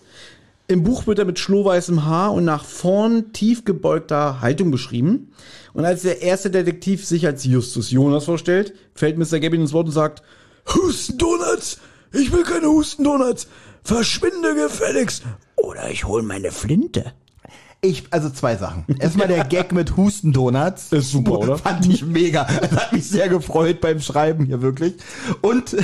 Im 0.68 0.84
Buch 0.84 1.08
wird 1.08 1.20
er 1.20 1.26
mit 1.26 1.40
schlohweißem 1.40 2.06
Haar 2.06 2.34
und 2.34 2.46
nach 2.46 2.64
vorn 2.64 3.34
tief 3.34 3.66
gebeugter 3.66 4.40
Haltung 4.40 4.72
beschrieben. 4.72 5.34
Und 5.74 5.84
als 5.84 6.04
der 6.04 6.22
erste 6.22 6.50
Detektiv 6.50 7.06
sich 7.06 7.26
als 7.26 7.44
Justus 7.44 7.92
Jonas 7.92 8.26
vorstellt, 8.26 8.74
fällt 8.94 9.18
Mr. 9.18 9.40
Gavin 9.40 9.62
ins 9.62 9.74
Wort 9.74 9.88
und 9.88 9.92
sagt, 9.92 10.24
Hustendonuts! 10.74 11.80
Ich 12.14 12.32
will 12.32 12.44
keine 12.44 12.68
Hustendonuts! 12.68 13.48
Verschwinde 13.84 14.56
gefälligst! 14.56 15.24
Oder 15.56 15.90
ich 15.90 16.06
hol 16.06 16.24
meine 16.24 16.52
Flinte. 16.52 17.14
Ich, 17.82 18.06
also 18.12 18.30
zwei 18.30 18.56
Sachen. 18.56 18.86
Erstmal 19.00 19.28
der 19.28 19.44
Gag 19.44 19.74
mit 19.74 19.98
Hustendonuts. 19.98 20.94
Ist 20.94 21.12
super, 21.12 21.40
oder? 21.40 21.58
Fand 21.58 21.86
ich 21.86 22.06
mega. 22.06 22.46
Das 22.46 22.72
hat 22.72 22.94
mich 22.94 23.10
sehr 23.10 23.28
gefreut 23.28 23.82
beim 23.82 24.00
Schreiben 24.00 24.46
hier 24.46 24.62
wirklich. 24.62 24.94
Und 25.42 25.76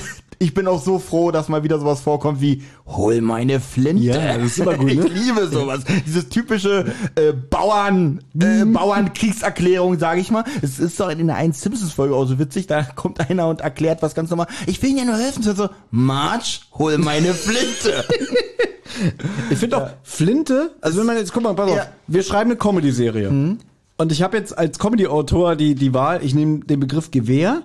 ich 0.41 0.53
bin 0.53 0.67
auch 0.67 0.81
so 0.81 0.99
froh, 0.99 1.31
dass 1.31 1.49
mal 1.49 1.63
wieder 1.63 1.79
sowas 1.79 1.99
vorkommt 2.01 2.39
wie 2.41 2.63
Hol 2.87 3.19
meine 3.21 3.59
Flinte. 3.59 4.03
Ja, 4.03 4.37
das 4.37 4.47
ist 4.47 4.59
immer 4.59 4.75
gut, 4.75 4.87
ne? 4.93 4.93
Ich 4.93 5.25
liebe 5.25 5.47
sowas. 5.47 5.81
Dieses 6.07 6.29
typische 6.29 6.85
äh, 7.15 7.33
Bauern, 7.33 8.21
äh, 8.41 8.63
Mhm. 8.65 8.73
Bauernkriegserklärung, 8.73 9.99
sage 9.99 10.21
ich 10.21 10.31
mal. 10.31 10.43
Es 10.61 10.79
ist 10.79 10.99
doch 10.99 11.09
in 11.09 11.27
der 11.27 11.35
einen 11.35 11.53
Simpsons-Folge 11.53 12.15
auch 12.15 12.25
so 12.25 12.39
witzig. 12.39 12.67
Da 12.67 12.83
kommt 12.83 13.19
einer 13.29 13.47
und 13.49 13.61
erklärt 13.61 14.01
was 14.01 14.15
ganz 14.15 14.29
normal. 14.29 14.47
Ich 14.65 14.81
will 14.81 14.89
Ihnen 14.89 14.99
ja 14.99 15.05
nur 15.05 15.17
helfen. 15.17 15.43
So, 15.43 15.53
so 15.53 15.69
March, 15.91 16.61
hol 16.73 16.97
meine 16.97 17.33
Flinte. 17.33 18.05
Ich 19.49 19.57
finde 19.59 19.77
auch 19.77 19.89
Flinte, 20.03 20.71
also 20.81 20.99
wenn 20.99 21.05
man 21.05 21.15
jetzt, 21.15 21.31
guck 21.31 21.43
mal, 21.43 21.53
pass 21.53 21.69
auf, 21.69 21.77
Ja. 21.77 21.87
wir 22.07 22.21
schreiben 22.23 22.49
eine 22.49 22.57
Comedy-Serie. 22.57 23.29
Und 23.97 24.11
ich 24.11 24.21
habe 24.23 24.35
jetzt 24.35 24.57
als 24.57 24.77
Comedy-Autor 24.79 25.55
die, 25.55 25.75
die 25.75 25.93
Wahl, 25.93 26.21
ich 26.23 26.33
nehme 26.33 26.59
den 26.65 26.79
Begriff 26.81 27.11
Gewehr 27.11 27.61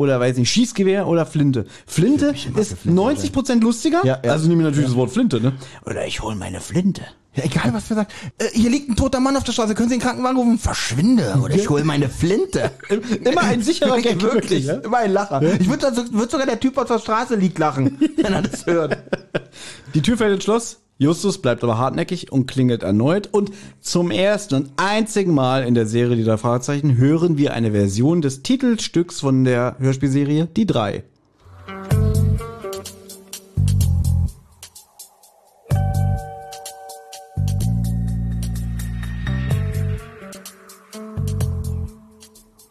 oder 0.00 0.18
weiß 0.18 0.36
nicht, 0.38 0.50
Schießgewehr 0.50 1.06
oder 1.06 1.26
Flinte. 1.26 1.66
Flinte 1.86 2.34
ist 2.56 2.76
90% 2.86 3.60
lustiger, 3.60 4.00
Ja, 4.04 4.18
ja. 4.24 4.32
also 4.32 4.48
nehme 4.48 4.62
ich 4.62 4.68
natürlich 4.68 4.88
das 4.88 4.96
Wort 4.96 5.10
Flinte, 5.10 5.40
ne? 5.40 5.52
Oder 5.84 6.06
ich 6.06 6.22
hol 6.22 6.34
meine 6.34 6.60
Flinte. 6.60 7.02
Ja, 7.36 7.44
egal, 7.44 7.72
was 7.72 7.88
wir 7.88 7.94
sagen. 7.96 8.08
Äh, 8.38 8.46
hier 8.52 8.70
liegt 8.70 8.88
ein 8.90 8.96
toter 8.96 9.20
Mann 9.20 9.36
auf 9.36 9.44
der 9.44 9.52
Straße. 9.52 9.74
Können 9.76 9.88
Sie 9.88 9.96
den 9.96 10.02
Krankenwagen 10.02 10.36
rufen? 10.36 10.58
Verschwinde 10.58 11.38
oder 11.44 11.54
ich 11.54 11.68
hole 11.70 11.84
meine 11.84 12.08
Flinte. 12.08 12.72
Immer 13.24 13.42
ein 13.42 13.62
sicherer 13.62 14.00
Gag, 14.00 14.20
Wirklich, 14.20 14.64
ja? 14.64 14.74
immer 14.74 14.98
ein 14.98 15.12
Lacher. 15.12 15.40
Ich 15.60 15.68
würde 15.68 15.92
würd 16.12 16.30
sogar 16.30 16.46
der 16.46 16.58
Typ 16.58 16.76
auf 16.76 16.88
der 16.88 16.98
Straße 16.98 17.36
liegt 17.36 17.58
lachen, 17.58 17.98
wenn 18.16 18.32
er 18.32 18.42
das 18.42 18.66
hört. 18.66 18.98
Die 19.94 20.02
Tür 20.02 20.16
fällt 20.16 20.34
ins 20.34 20.44
Schloss. 20.44 20.78
Justus 21.00 21.38
bleibt 21.38 21.64
aber 21.64 21.78
hartnäckig 21.78 22.30
und 22.30 22.46
klingelt 22.46 22.82
erneut. 22.82 23.30
Und 23.32 23.52
zum 23.80 24.10
ersten 24.10 24.54
und 24.54 24.70
einzigen 24.76 25.32
Mal 25.32 25.64
in 25.64 25.74
der 25.74 25.86
Serie 25.86 26.14
Die 26.14 26.24
drei 26.24 26.36
Fragezeichen 26.36 26.98
hören 26.98 27.38
wir 27.38 27.54
eine 27.54 27.72
Version 27.72 28.20
des 28.20 28.42
Titelstücks 28.42 29.18
von 29.18 29.44
der 29.44 29.76
Hörspielserie 29.78 30.46
Die 30.54 30.66
drei. 30.66 31.04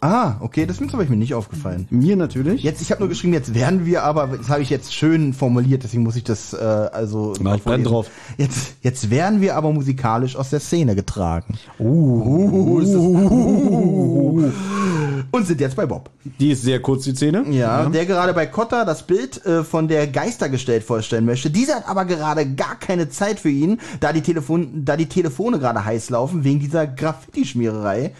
Ah, 0.01 0.35
okay, 0.39 0.65
das 0.65 0.79
ist 0.79 0.93
mir 0.93 1.15
nicht 1.17 1.33
aufgefallen. 1.33 1.85
Mir 1.89 2.15
natürlich. 2.15 2.63
Jetzt, 2.63 2.81
ich 2.81 2.89
habe 2.91 3.01
nur 3.01 3.09
geschrieben, 3.09 3.33
jetzt 3.33 3.53
werden 3.53 3.85
wir 3.85 4.03
aber, 4.03 4.27
das 4.27 4.47
habe 4.47 4.61
ich 4.61 4.69
jetzt 4.69 4.93
schön 4.93 5.33
formuliert, 5.33 5.83
deswegen 5.83 6.03
muss 6.03 6.15
ich 6.15 6.23
das 6.23 6.53
äh, 6.53 6.57
also 6.57 7.33
Na, 7.41 7.55
ich 7.55 7.63
brenn 7.63 7.83
vorlesen. 7.83 7.91
drauf. 7.91 8.07
Jetzt, 8.37 8.75
jetzt 8.81 9.09
werden 9.09 9.41
wir 9.41 9.57
aber 9.57 9.73
musikalisch 9.73 10.37
aus 10.37 10.51
der 10.51 10.61
Szene 10.61 10.95
getragen. 10.95 11.57
Uh, 11.79 12.79
ist 12.79 12.93
das, 12.93 13.01
uh, 13.01 14.51
und 15.31 15.47
sind 15.47 15.59
jetzt 15.59 15.75
bei 15.75 15.85
Bob. 15.85 16.09
Die 16.39 16.51
ist 16.51 16.61
sehr 16.61 16.81
kurz, 16.81 17.03
die 17.03 17.13
Szene. 17.15 17.43
Ja, 17.49 17.85
der 17.85 18.05
gerade 18.05 18.33
bei 18.33 18.45
Cotta 18.45 18.85
das 18.85 19.03
Bild 19.03 19.45
äh, 19.45 19.65
von 19.65 19.89
der 19.89 20.07
Geistergestalt 20.07 20.83
vorstellen 20.83 21.25
möchte. 21.25 21.49
Dieser 21.49 21.75
hat 21.75 21.89
aber 21.89 22.05
gerade 22.05 22.49
gar 22.49 22.79
keine 22.79 23.09
Zeit 23.09 23.39
für 23.39 23.49
ihn, 23.49 23.79
da 23.99 24.13
die, 24.13 24.21
Telefon 24.21 24.85
da 24.85 24.95
die 24.95 25.07
Telefone 25.07 25.59
gerade 25.59 25.83
heiß 25.83 26.09
laufen, 26.09 26.45
wegen 26.45 26.59
dieser 26.61 26.87
Graffiti-Schmiererei, 26.87 28.13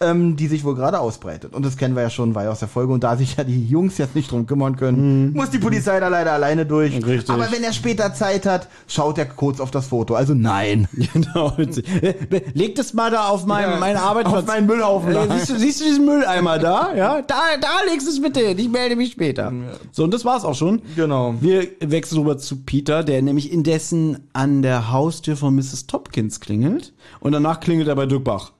ähm, 0.00 0.36
die 0.36 0.46
sich 0.46 0.64
wohl 0.64 0.74
gerade 0.74 0.98
ausbreitet. 0.98 1.54
Und 1.54 1.64
das 1.64 1.76
kennen 1.76 1.94
wir 1.94 2.02
ja 2.02 2.10
schon, 2.10 2.34
war 2.34 2.44
ja 2.44 2.50
aus 2.50 2.58
der 2.60 2.68
Folge. 2.68 2.92
Und 2.92 3.04
da 3.04 3.16
sich 3.16 3.36
ja 3.36 3.44
die 3.44 3.66
Jungs 3.66 3.98
jetzt 3.98 4.14
nicht 4.14 4.30
drum 4.30 4.46
kümmern 4.46 4.76
können, 4.76 5.32
muss 5.34 5.50
die 5.50 5.58
Polizei 5.58 6.00
da 6.00 6.08
leider 6.08 6.32
alleine 6.32 6.64
durch. 6.66 6.94
Richtig. 7.04 7.28
Aber 7.30 7.50
wenn 7.52 7.62
er 7.62 7.72
später 7.72 8.14
Zeit 8.14 8.46
hat, 8.46 8.68
schaut 8.88 9.18
er 9.18 9.26
kurz 9.26 9.60
auf 9.60 9.70
das 9.70 9.86
Foto. 9.86 10.14
Also 10.14 10.34
nein. 10.34 10.88
Genau. 11.12 11.52
Äh, 11.58 12.14
Leg 12.54 12.76
das 12.76 12.94
mal 12.94 13.10
da 13.10 13.26
auf 13.28 13.44
meinen, 13.44 13.72
Ja, 13.72 13.76
meinen 13.78 13.96
Arbeitsplatz. 13.96 14.42
auf 14.42 14.46
meinen 14.46 14.66
Müllhaufen. 14.66 15.14
Äh, 15.14 15.26
siehst, 15.32 15.50
du, 15.50 15.58
siehst 15.58 15.80
du 15.80 15.84
diesen 15.84 16.04
Mülleimer 16.06 16.58
da? 16.58 16.94
Ja, 16.94 17.20
da, 17.22 17.34
da 17.60 17.68
legst 17.90 18.06
du 18.06 18.10
es 18.12 18.22
bitte 18.22 18.40
hin. 18.40 18.58
Ich 18.58 18.68
melde 18.70 18.96
mich 18.96 19.12
später. 19.12 19.52
So, 19.92 20.04
und 20.04 20.14
das 20.14 20.24
war's 20.24 20.44
auch 20.44 20.54
schon. 20.54 20.80
Genau. 20.96 21.34
Wir 21.40 21.66
wechseln 21.80 22.18
rüber 22.18 22.38
zu 22.38 22.62
Peter, 22.62 23.02
der 23.02 23.20
nämlich 23.22 23.52
indessen 23.52 24.28
an 24.32 24.62
der 24.62 24.90
Haustür 24.92 25.36
von 25.36 25.54
Mrs. 25.56 25.86
Topkins 25.86 26.40
klingelt. 26.40 26.92
Und 27.20 27.32
danach 27.32 27.60
klingelt 27.60 27.88
er 27.88 27.96
bei 27.96 28.06
Dirk 28.06 28.24
Bach. 28.24 28.52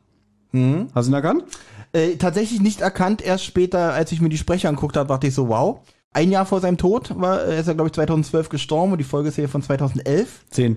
Hm? 0.52 0.89
Hast 0.94 1.06
du 1.06 1.12
ihn 1.12 1.14
erkannt? 1.14 1.44
Äh, 1.93 2.16
tatsächlich 2.16 2.60
nicht 2.60 2.81
erkannt. 2.81 3.22
Erst 3.22 3.44
später, 3.44 3.93
als 3.93 4.12
ich 4.12 4.20
mir 4.20 4.28
die 4.28 4.39
Sprecher 4.39 4.68
anguckt 4.68 4.97
habe, 4.97 5.09
dachte 5.09 5.27
ich 5.27 5.35
so, 5.35 5.48
wow. 5.48 5.81
Ein 6.12 6.32
Jahr 6.32 6.44
vor 6.44 6.60
seinem 6.60 6.77
Tod 6.77 7.12
war, 7.20 7.44
äh, 7.44 7.60
ist 7.60 7.68
er, 7.68 7.74
glaube 7.74 7.89
ich, 7.89 7.94
2012 7.94 8.48
gestorben 8.48 8.93
und 8.93 8.98
die 8.98 9.05
Folge 9.05 9.28
ist 9.28 9.36
hier 9.36 9.48
von 9.48 9.62
2011. 9.62 10.44
Zehn. 10.51 10.77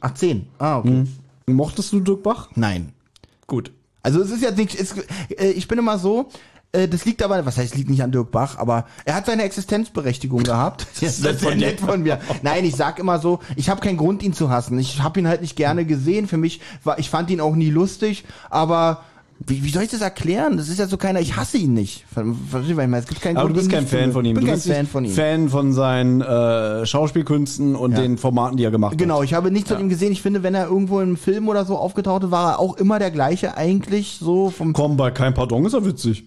Ach, 0.00 0.14
10. 0.14 0.46
Ah, 0.58 0.78
okay. 0.78 1.04
Mochtest 1.46 1.92
du 1.92 2.00
Dirk 2.00 2.22
Bach? 2.22 2.48
Nein. 2.54 2.92
Gut. 3.46 3.72
Also 4.02 4.22
es 4.22 4.30
ist 4.30 4.42
jetzt 4.42 4.56
nicht, 4.56 4.78
es, 4.78 4.94
äh, 5.36 5.50
ich 5.50 5.68
bin 5.68 5.78
immer 5.78 5.98
so, 5.98 6.28
das 6.72 7.04
liegt 7.04 7.22
aber, 7.22 7.44
was 7.46 7.56
heißt, 7.58 7.74
liegt 7.76 7.90
nicht 7.90 8.02
an 8.02 8.12
Dirk 8.12 8.30
Bach, 8.30 8.56
aber 8.58 8.86
er 9.04 9.14
hat 9.16 9.26
seine 9.26 9.42
Existenzberechtigung 9.42 10.42
gehabt. 10.44 10.86
Das 11.00 11.18
ist 11.18 11.24
nett 11.24 11.40
von 11.40 11.58
dir. 11.58 11.66
nett 11.66 11.80
von 11.80 12.02
mir. 12.02 12.20
Nein, 12.42 12.64
ich 12.64 12.76
sag 12.76 12.98
immer 12.98 13.18
so, 13.18 13.40
ich 13.56 13.68
habe 13.68 13.80
keinen 13.80 13.96
Grund, 13.96 14.22
ihn 14.22 14.32
zu 14.32 14.50
hassen. 14.50 14.78
Ich 14.78 15.02
habe 15.02 15.18
ihn 15.20 15.26
halt 15.28 15.40
nicht 15.40 15.56
gerne 15.56 15.84
gesehen. 15.84 16.28
Für 16.28 16.36
mich 16.36 16.60
war, 16.84 16.98
ich 16.98 17.10
fand 17.10 17.30
ihn 17.30 17.40
auch 17.40 17.54
nie 17.56 17.70
lustig, 17.70 18.24
aber 18.50 19.02
wie, 19.46 19.64
wie 19.64 19.70
soll 19.70 19.84
ich 19.84 19.90
das 19.90 20.02
erklären? 20.02 20.58
Das 20.58 20.68
ist 20.68 20.78
ja 20.78 20.86
so 20.86 20.98
keiner, 20.98 21.18
ich 21.18 21.34
hasse 21.34 21.56
ihn 21.56 21.72
nicht. 21.72 22.04
Ver- 22.12 22.24
Verstehst 22.24 22.52
du, 22.52 22.58
was 22.58 22.68
ich 22.68 22.76
meine? 22.76 22.98
Es 22.98 23.06
gibt 23.06 23.22
keinen 23.22 23.38
Aber 23.38 23.48
du 23.48 23.54
Grund, 23.54 23.68
bist 23.68 23.72
ihn 23.72 23.88
kein 23.88 24.00
Fan 24.00 24.12
von 24.12 24.24
ihm. 24.26 24.32
Ich 24.32 24.34
bin 24.34 24.44
du 24.44 24.46
kein 24.52 24.56
bist 24.62 24.68
Fan 24.70 24.86
von 24.86 25.04
ihm. 25.06 25.10
Fan 25.12 25.48
von 25.48 25.72
seinen 25.72 26.20
äh, 26.20 26.84
Schauspielkünsten 26.84 27.74
und 27.74 27.92
Ja. 27.92 28.00
den 28.02 28.18
Formaten, 28.18 28.58
die 28.58 28.64
er 28.64 28.70
gemacht 28.70 28.98
Genau, 28.98 29.18
hat. 29.20 29.24
ich 29.24 29.32
habe 29.34 29.50
nichts 29.50 29.70
von 29.70 29.80
ihm 29.80 29.88
gesehen. 29.88 30.12
Ich 30.12 30.20
finde, 30.20 30.42
wenn 30.42 30.54
er 30.54 30.66
irgendwo 30.66 31.00
im 31.00 31.16
Film 31.16 31.48
oder 31.48 31.64
so 31.64 31.78
aufgetaucht 31.78 32.24
ist, 32.24 32.30
war 32.30 32.52
er 32.52 32.58
auch 32.60 32.76
immer 32.76 32.98
der 32.98 33.10
gleiche 33.10 33.56
eigentlich, 33.56 34.18
so 34.20 34.50
vom 34.50 34.74
Komm, 34.74 34.96
bei 34.98 35.10
kein 35.10 35.32
Pardon 35.32 35.64
ist 35.64 35.72
er 35.72 35.84
witzig. 35.86 36.26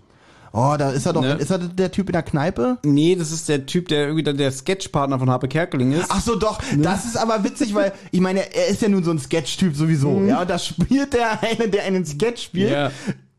Oh, 0.56 0.76
da 0.78 0.92
ist 0.92 1.08
er 1.08 1.14
doch, 1.14 1.22
Ne? 1.24 1.34
ist 1.34 1.50
er 1.50 1.58
der 1.58 1.92
Typ 1.92 2.10
in 2.10 2.14
der 2.14 2.22
Kneipe? 2.22 2.78
Nee, 2.86 3.16
das 3.16 3.32
ist 3.32 3.50
der 3.50 3.66
Typ, 3.66 3.88
der 3.88 4.04
irgendwie 4.04 4.22
dann 4.24 4.38
der 4.38 4.52
Sketchpartner 4.52 5.18
von 5.18 5.28
Harpe 5.30 5.48
Kerkeling 5.48 5.94
ist. 5.94 6.06
Ach 6.10 6.22
so, 6.22 6.36
doch. 6.36 6.62
Ne? 6.72 6.84
Das 6.84 7.06
ist 7.06 7.18
aber 7.18 7.44
witzig, 7.44 7.74
weil 7.74 7.92
ich 8.12 8.22
meine, 8.22 8.54
er 8.56 8.68
ist 8.68 8.82
ja 8.84 8.88
nun 8.88 9.04
so 9.04 9.10
ein 9.10 9.18
Sketch-Typ 9.18 9.76
sowieso. 9.76 10.22
Ja, 10.28 10.42
und 10.42 10.50
da 10.52 10.60
spielt 10.60 11.16
er 11.16 11.42
einen, 11.42 11.72
der 11.72 11.86
einen 11.86 12.06
Sketch 12.06 12.44
spielt. 12.44 12.70
Mhm. 12.70 12.76
Ja. 12.76 12.92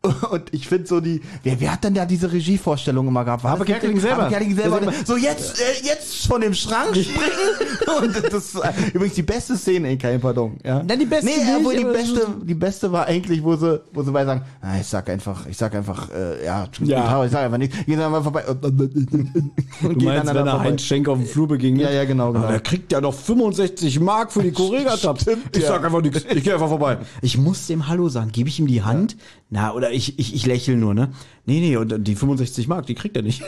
Und 0.31 0.53
ich 0.53 0.67
finde 0.67 0.87
so 0.87 0.99
die, 0.99 1.21
wer, 1.43 1.59
wer 1.59 1.73
hat 1.73 1.83
denn 1.83 1.93
da 1.93 2.05
diese 2.05 2.31
Regievorstellung 2.31 3.07
immer 3.07 3.23
gehabt? 3.25 3.43
War 3.43 3.57
nicht 3.57 3.67
Kerkeling 3.67 3.99
selber. 3.99 4.23
Harpe 4.23 4.29
Kerkeling 4.35 4.55
selber. 4.55 4.81
So 5.05 5.17
jetzt, 5.17 5.59
äh, 5.59 5.85
jetzt 5.85 6.27
von 6.27 6.41
dem 6.41 6.53
Schrank 6.53 6.89
springen. 6.95 8.01
und 8.01 8.15
das 8.33 8.33
ist 8.33 8.55
äh, 8.55 8.71
übrigens 8.93 9.15
die 9.15 9.23
beste 9.23 9.57
Szene 9.57 9.91
in 9.91 9.97
Kein 9.97 10.19
Pardon. 10.19 10.57
Ja. 10.63 10.83
Na, 10.87 10.95
die 10.95 11.05
beste 11.05 11.25
Nee, 11.25 11.37
nicht, 11.37 11.55
obwohl 11.57 11.75
die 11.75 11.83
aber 11.83 11.93
beste, 11.93 12.27
die 12.43 12.53
beste 12.55 12.91
war 12.91 13.05
eigentlich, 13.07 13.43
wo 13.43 13.55
sie, 13.55 13.81
wo 13.93 14.03
sie 14.03 14.11
bei 14.11 14.25
sagen, 14.25 14.41
ah, 14.61 14.77
ich 14.79 14.87
sag 14.87 15.09
einfach, 15.09 15.45
ich 15.47 15.57
sag 15.57 15.73
einfach, 15.75 16.09
äh, 16.11 16.45
ja, 16.45 16.67
Ja. 16.83 17.25
ich 17.25 17.31
sag 17.31 17.43
einfach 17.45 17.57
nichts. 17.57 17.75
Gehen 17.85 17.99
Sie 17.99 18.09
mal 18.09 18.21
vorbei. 18.23 18.43
Und 18.47 18.63
Du 19.81 20.05
meinst, 20.05 20.33
wenn 20.33 20.47
er. 20.47 20.59
Heinz 20.59 20.83
Schenk 20.83 21.07
auf 21.07 21.17
dem 21.17 21.27
Flur 21.27 21.47
begegnet? 21.47 21.83
Ja, 21.83 21.91
ja, 21.91 22.05
genau, 22.05 22.31
genau. 22.31 22.43
Aber 22.45 22.53
der 22.53 22.61
kriegt 22.61 22.91
ja 22.91 23.01
noch 23.01 23.13
65 23.13 23.99
Mark 23.99 24.31
für 24.31 24.41
die. 24.41 24.53
Stimmt, 24.55 25.55
Ich 25.55 25.61
ja. 25.63 25.67
sag 25.67 25.83
einfach 25.85 26.01
nichts. 26.01 26.25
Ich 26.33 26.43
gehe 26.43 26.53
einfach 26.53 26.69
vorbei. 26.69 26.97
Ich 27.21 27.37
muss 27.37 27.67
dem 27.67 27.87
Hallo 27.87 28.09
sagen. 28.09 28.31
Gebe 28.31 28.49
ich 28.49 28.59
ihm 28.59 28.67
die 28.67 28.83
Hand? 28.83 29.17
Na, 29.49 29.73
oder 29.73 29.91
ich, 29.95 30.19
ich, 30.19 30.35
ich 30.35 30.45
lächle 30.45 30.75
nur, 30.75 30.93
ne? 30.93 31.13
Nee, 31.45 31.59
nee, 31.59 31.77
und 31.77 32.05
die 32.05 32.15
65 32.15 32.67
Mark, 32.67 32.85
die 32.85 32.95
kriegt 32.95 33.15
er 33.15 33.23
nicht. 33.23 33.41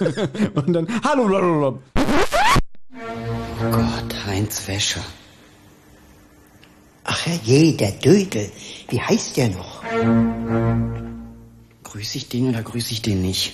und 0.54 0.72
dann, 0.72 0.86
hallo, 1.04 1.26
blablabla. 1.26 1.78
Gott, 3.70 4.26
Heinz 4.26 4.66
Wäscher. 4.66 5.04
Ach 7.04 7.26
je, 7.44 7.72
der 7.72 7.92
Dödel. 7.92 8.50
Wie 8.88 9.00
heißt 9.00 9.36
der 9.36 9.50
noch? 9.50 9.82
Grüß 11.82 12.14
ich 12.14 12.28
den 12.28 12.48
oder 12.48 12.62
grüß 12.62 12.90
ich 12.92 13.02
den 13.02 13.22
nicht? 13.22 13.52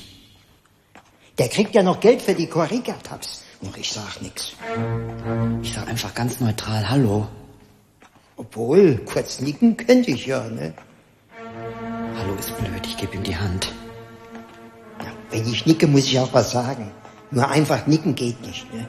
Der 1.38 1.48
kriegt 1.48 1.74
ja 1.74 1.82
noch 1.82 2.00
Geld 2.00 2.20
für 2.22 2.34
die 2.34 2.46
Corriga-Tabs. 2.46 3.44
Und 3.60 3.76
ich 3.76 3.92
sag 3.92 4.20
nix. 4.22 4.52
Ich 5.62 5.72
sag 5.72 5.88
einfach 5.88 6.14
ganz 6.14 6.40
neutral 6.40 6.88
Hallo. 6.88 7.26
Obwohl, 8.36 8.98
kurz 8.98 9.40
nicken 9.40 9.76
könnte 9.76 10.10
ich 10.12 10.26
ja, 10.26 10.48
ne? 10.48 10.74
Hallo 12.18 12.34
ist 12.34 12.56
blöd, 12.58 12.84
ich 12.84 12.96
gebe 12.96 13.14
ihm 13.14 13.22
die 13.22 13.36
Hand. 13.36 13.72
Wenn 15.30 15.46
ich 15.46 15.66
nicke, 15.66 15.86
muss 15.86 16.06
ich 16.06 16.18
auch 16.18 16.32
was 16.32 16.50
sagen. 16.50 16.90
Nur 17.30 17.48
einfach 17.48 17.86
nicken 17.86 18.16
geht 18.16 18.40
nicht, 18.40 18.72
ne? 18.74 18.88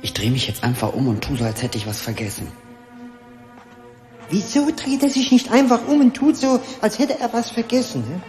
Ich 0.00 0.14
drehe 0.14 0.30
mich 0.30 0.46
jetzt 0.46 0.64
einfach 0.64 0.94
um 0.94 1.08
und 1.08 1.22
tu 1.22 1.36
so, 1.36 1.44
als 1.44 1.62
hätte 1.62 1.76
ich 1.76 1.86
was 1.86 2.00
vergessen. 2.00 2.50
Wieso 4.30 4.70
dreht 4.74 5.02
er 5.02 5.10
sich 5.10 5.30
nicht 5.30 5.50
einfach 5.50 5.86
um 5.86 6.00
und 6.00 6.14
tut 6.14 6.36
so, 6.36 6.58
als 6.80 6.98
hätte 6.98 7.18
er 7.18 7.30
was 7.34 7.50
vergessen, 7.50 8.00
ne? 8.08 8.20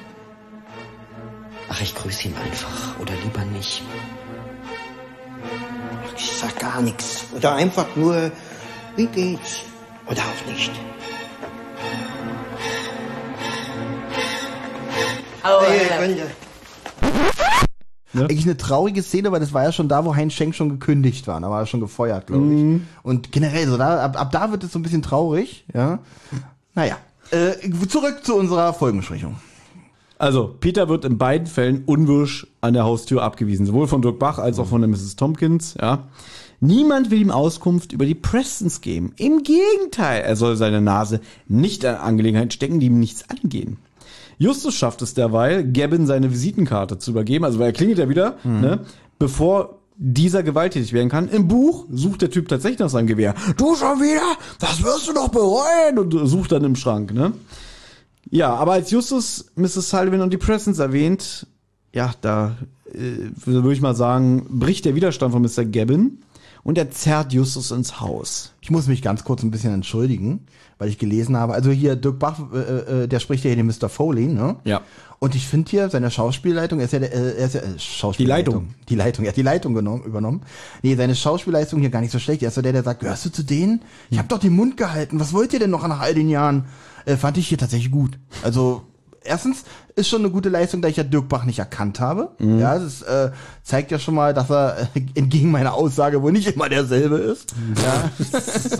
Ach, 1.70 1.82
ich 1.82 1.96
grüße 1.96 2.28
ihn 2.28 2.36
einfach. 2.36 3.00
Oder 3.00 3.14
lieber 3.24 3.46
nicht. 3.46 3.84
Ach, 6.06 6.14
ich 6.18 6.32
sag 6.32 6.60
gar 6.60 6.82
nichts. 6.82 7.26
Oder 7.34 7.56
einfach 7.56 7.88
nur, 7.96 8.32
wie 8.98 9.08
geht's? 9.08 9.62
Oder 10.08 10.24
auch 10.24 10.52
nicht. 10.52 10.72
Freunde. 15.46 16.24
Eigentlich 18.14 18.46
eine 18.46 18.58
traurige 18.58 19.04
Szene, 19.04 19.32
weil 19.32 19.40
das 19.40 19.54
war 19.54 19.64
ja 19.64 19.72
schon 19.72 19.90
da, 19.90 20.06
wo 20.06 20.16
Heinz 20.16 20.34
Schenk 20.34 20.56
schon 20.56 20.70
gekündigt 20.70 21.28
war. 21.28 21.40
Da 21.42 21.50
war 21.50 21.62
er 21.62 21.66
schon 21.66 21.82
gefeuert, 21.82 22.28
glaube 22.28 22.46
ich. 22.54 22.82
Und 23.04 23.32
generell, 23.32 23.68
so 23.68 23.78
da, 23.78 24.04
ab, 24.04 24.20
ab 24.20 24.32
da 24.32 24.52
wird 24.52 24.64
es 24.64 24.72
so 24.72 24.80
ein 24.80 24.84
bisschen 24.84 25.02
traurig, 25.02 25.66
ja. 25.74 26.00
Naja. 26.74 26.98
Äh, 27.32 27.54
zurück 27.88 28.24
zu 28.24 28.36
unserer 28.36 28.74
Folgenbesprechung. 28.74 29.36
Also, 30.18 30.56
Peter 30.60 30.88
wird 30.88 31.04
in 31.04 31.18
beiden 31.18 31.48
Fällen 31.48 31.84
unwirsch 31.86 32.48
an 32.62 32.74
der 32.74 32.86
Haustür 32.86 33.22
abgewiesen. 33.22 33.66
Sowohl 33.66 33.88
von 33.88 34.02
Dirk 34.02 34.18
Bach 34.20 34.40
als 34.40 34.60
auch 34.60 34.68
von 34.68 34.82
der 34.82 34.90
Mrs. 34.90 35.18
Tompkins, 35.18 35.76
ja. 35.80 36.08
Niemand 36.62 37.12
will 37.12 37.20
ihm 37.20 37.32
Auskunft 37.32 37.92
über 37.92 38.06
die 38.06 38.16
Prestons 38.16 38.80
geben. 38.80 39.12
Im 39.18 39.44
Gegenteil, 39.44 40.22
er 40.22 40.38
soll 40.38 40.56
seine 40.56 40.80
Nase 40.80 41.20
nicht 41.48 41.86
an 41.86 41.96
Angelegenheiten 41.96 42.52
stecken, 42.52 42.80
die 42.80 42.86
ihm 42.86 43.00
nichts 43.00 43.30
angehen. 43.30 43.78
Justus 44.38 44.76
schafft 44.76 45.02
es 45.02 45.14
derweil, 45.14 45.64
Gavin 45.72 46.08
seine 46.08 46.32
Visitenkarte 46.32 46.98
zu 46.98 47.12
übergeben, 47.12 47.46
also 47.46 47.60
weil 47.60 47.68
er 47.68 47.74
klingelt 47.74 48.00
ja 48.00 48.10
wieder, 48.10 48.38
ne, 48.44 48.80
bevor 49.18 49.80
dieser 49.98 50.44
gewalttätig 50.44 50.94
werden 50.94 51.10
kann. 51.10 51.30
Im 51.30 51.48
Buch 51.48 51.86
sucht 51.90 52.22
der 52.22 52.30
Typ 52.30 52.50
tatsächlich 52.50 52.80
nach 52.80 52.90
seinem 52.90 53.08
Gewehr. 53.08 53.34
Du 53.58 53.76
schon 53.76 54.00
wieder? 54.00 54.38
Das 54.60 54.84
wirst 54.84 55.08
du 55.08 55.14
doch 55.14 55.30
bereuen! 55.30 55.98
Und 55.98 56.28
sucht 56.28 56.52
dann 56.52 56.64
im 56.64 56.76
Schrank, 56.76 57.14
ne? 57.14 57.32
Ja, 58.30 58.54
aber 58.56 58.74
als 58.74 58.92
Justus 58.92 59.46
Mrs. 59.56 59.90
Sullivan 59.90 60.22
und 60.22 60.34
die 60.34 60.38
Presents 60.38 60.80
erwähnt, 60.80 61.48
ja, 61.94 62.14
da 62.22 62.58
äh, 62.94 63.30
würde 63.46 63.72
ich 63.72 63.82
mal 63.82 63.96
sagen, 63.96 64.46
bricht 64.50 64.86
der 64.86 64.96
Widerstand 64.96 65.32
von 65.32 65.42
Mr. 65.42 65.64
Gabbin 65.64 66.20
und 66.64 66.78
er 66.78 66.92
zerrt 66.92 67.32
Justus 67.32 67.72
ins 67.72 68.02
Haus. 68.02 68.54
Ich 68.62 68.72
muss 68.72 68.88
mich 68.88 69.02
ganz 69.02 69.24
kurz 69.24 69.44
ein 69.44 69.52
bisschen 69.52 69.74
entschuldigen, 69.74 70.48
weil 70.78 70.90
ich 70.90 70.98
gelesen 70.98 71.38
habe, 71.38 71.54
also 71.54 71.72
hier 71.72 71.96
Dirk 71.96 72.20
Bach, 72.20 72.40
äh, 72.54 73.04
äh, 73.04 73.08
der 73.08 73.20
spricht 73.20 73.44
ja 73.44 73.50
hier 73.50 73.56
den 73.56 73.68
Mr. 73.68 73.90
Foley, 73.90 74.28
ne? 74.28 74.58
Ja. 74.64 74.82
Und 75.20 75.34
ich 75.34 75.48
finde 75.48 75.70
hier 75.72 75.90
seine 75.90 76.12
Schauspielleitung, 76.12 76.80
er 76.80 76.86
ist 76.86 76.92
ja, 76.92 77.00
der, 77.00 77.14
äh, 77.14 77.38
er 77.38 77.46
ist 77.46 77.56
ja 77.56 77.62
äh, 77.62 77.80
Schauspielleitung. 77.80 78.76
Die 78.90 78.96
Leitung, 78.96 79.26
er 79.26 79.30
hat 79.30 79.38
die 79.38 79.42
Leitung 79.42 79.74
genommen, 79.74 80.04
übernommen. 80.04 80.42
Nee, 80.82 80.96
seine 80.96 81.16
Schauspielleistung 81.16 81.80
hier 81.80 81.90
gar 81.90 82.02
nicht 82.02 82.12
so 82.12 82.20
schlecht. 82.20 82.42
Er 82.42 82.50
ist 82.50 82.56
so 82.56 82.62
der, 82.62 82.74
der 82.74 82.84
sagt, 82.84 83.00
gehörst 83.00 83.26
du 83.26 83.32
zu 83.32 83.44
denen? 83.44 83.82
Ich 84.10 84.18
habe 84.18 84.28
doch 84.28 84.40
den 84.40 84.54
Mund 84.54 84.78
gehalten. 84.78 85.20
Was 85.20 85.34
wollt 85.34 85.54
ihr 85.54 85.60
denn 85.60 85.70
noch 85.70 85.88
nach 85.88 86.02
all 86.02 86.14
den 86.14 86.30
Jahren? 86.30 86.66
Äh, 87.06 87.16
fand 87.16 87.38
ich 87.38 87.48
hier 87.48 87.58
tatsächlich 87.58 87.92
gut. 87.92 88.20
Also 88.44 88.84
erstens 89.26 89.64
ist 89.96 90.10
schon 90.10 90.22
eine 90.22 90.30
gute 90.30 90.50
Leistung, 90.50 90.82
da 90.82 90.88
ich 90.88 90.98
ja 90.98 91.04
Dirk 91.04 91.30
Bach 91.30 91.46
nicht 91.46 91.60
erkannt 91.60 92.00
habe. 92.00 92.32
Ja, 92.40 92.78
das 92.78 93.02
äh, 93.02 93.32
zeigt 93.64 93.92
ja 93.92 94.00
schon 94.00 94.16
mal, 94.16 94.34
dass 94.34 94.50
er 94.50 94.90
äh, 94.94 95.02
entgegen 95.16 95.52
meiner 95.52 95.74
Aussage 95.74 96.22
wohl 96.22 96.32
nicht 96.32 96.48
immer 96.48 96.70
derselbe 96.70 97.18
ist. 97.18 97.54
Ja. 97.84 98.10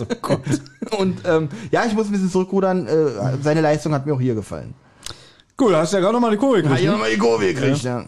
oh 0.00 0.14
Gott. 0.22 0.40
Und 0.98 1.20
ähm, 1.26 1.48
ja, 1.70 1.84
ich 1.86 1.94
muss 1.94 2.06
ein 2.06 2.12
bisschen 2.12 2.30
zurückrudern. 2.30 2.86
Äh, 2.86 3.42
seine 3.42 3.60
Leistung 3.60 3.92
hat 3.92 4.06
mir 4.06 4.14
auch 4.14 4.20
hier 4.20 4.34
gefallen. 4.34 4.74
Cool, 5.58 5.74
hast 5.74 5.94
ja 5.94 6.00
gerade 6.00 6.12
noch 6.12 6.20
mal 6.20 6.30
die 6.30 6.36
Kurve 6.36 6.62
gekriegt. 6.62 6.82
Ja, 6.82 6.92
ne? 6.92 6.98
mal 6.98 7.10
die 7.10 7.18
Kurve 7.18 7.46
gekriegt, 7.46 7.82
ja. 7.82 8.04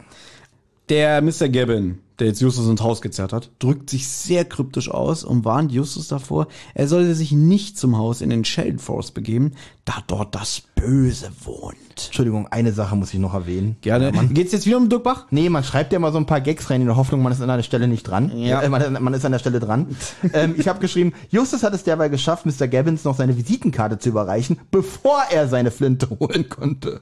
Der 0.90 1.22
Mr. 1.22 1.48
Gabbin, 1.48 1.98
der 2.18 2.28
jetzt 2.28 2.40
Justus 2.40 2.68
ins 2.68 2.82
Haus 2.82 3.00
gezerrt 3.00 3.32
hat, 3.32 3.50
drückt 3.58 3.90
sich 3.90 4.08
sehr 4.08 4.44
kryptisch 4.44 4.90
aus 4.90 5.24
und 5.24 5.44
warnt 5.44 5.72
Justus 5.72 6.08
davor, 6.08 6.48
er 6.74 6.88
sollte 6.88 7.14
sich 7.14 7.32
nicht 7.32 7.78
zum 7.78 7.96
Haus 7.96 8.20
in 8.20 8.30
den 8.30 8.44
Sheldon 8.44 8.78
Forest 8.78 9.14
begeben, 9.14 9.52
da 9.84 9.94
dort 10.06 10.34
das 10.34 10.62
Böse 10.74 11.30
wohnt. 11.44 11.76
Entschuldigung, 12.06 12.46
eine 12.48 12.72
Sache 12.72 12.94
muss 12.94 13.12
ich 13.12 13.20
noch 13.20 13.34
erwähnen. 13.34 13.76
Gerne. 13.80 14.12
Geht's 14.30 14.52
jetzt 14.52 14.66
wieder 14.66 14.76
um 14.76 14.88
Dirk 14.88 15.02
Bach? 15.02 15.26
Nee, 15.30 15.48
man 15.48 15.64
schreibt 15.64 15.92
ja 15.92 15.98
mal 15.98 16.12
so 16.12 16.18
ein 16.18 16.26
paar 16.26 16.40
Gags 16.40 16.70
rein 16.70 16.80
in 16.80 16.86
der 16.86 16.96
Hoffnung, 16.96 17.22
man 17.22 17.32
ist 17.32 17.40
an 17.40 17.50
einer 17.50 17.62
Stelle 17.62 17.88
nicht 17.88 18.04
dran. 18.04 18.36
Ja. 18.36 18.62
Äh, 18.62 18.68
man, 18.68 19.02
man 19.02 19.14
ist 19.14 19.24
an 19.24 19.32
der 19.32 19.38
Stelle 19.38 19.60
dran. 19.60 19.96
ähm, 20.32 20.54
ich 20.56 20.68
habe 20.68 20.80
geschrieben, 20.80 21.12
Justus 21.30 21.62
hat 21.62 21.74
es 21.74 21.84
derweil 21.84 22.10
geschafft, 22.10 22.46
Mr. 22.46 22.68
Gabbins 22.68 23.04
noch 23.04 23.16
seine 23.16 23.36
Visitenkarte 23.36 23.98
zu 23.98 24.08
überreichen, 24.08 24.58
bevor 24.70 25.22
er 25.30 25.48
seine 25.48 25.70
Flinte 25.70 26.08
holen 26.20 26.48
konnte. 26.48 27.00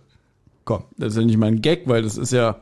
Komm. 0.65 0.83
Das 0.97 1.13
ist 1.13 1.19
ja 1.19 1.25
nicht 1.25 1.39
mal 1.39 1.47
ein 1.47 1.63
Gag, 1.63 1.83
weil 1.87 2.03
das 2.03 2.17
ist 2.17 2.33
ja, 2.33 2.57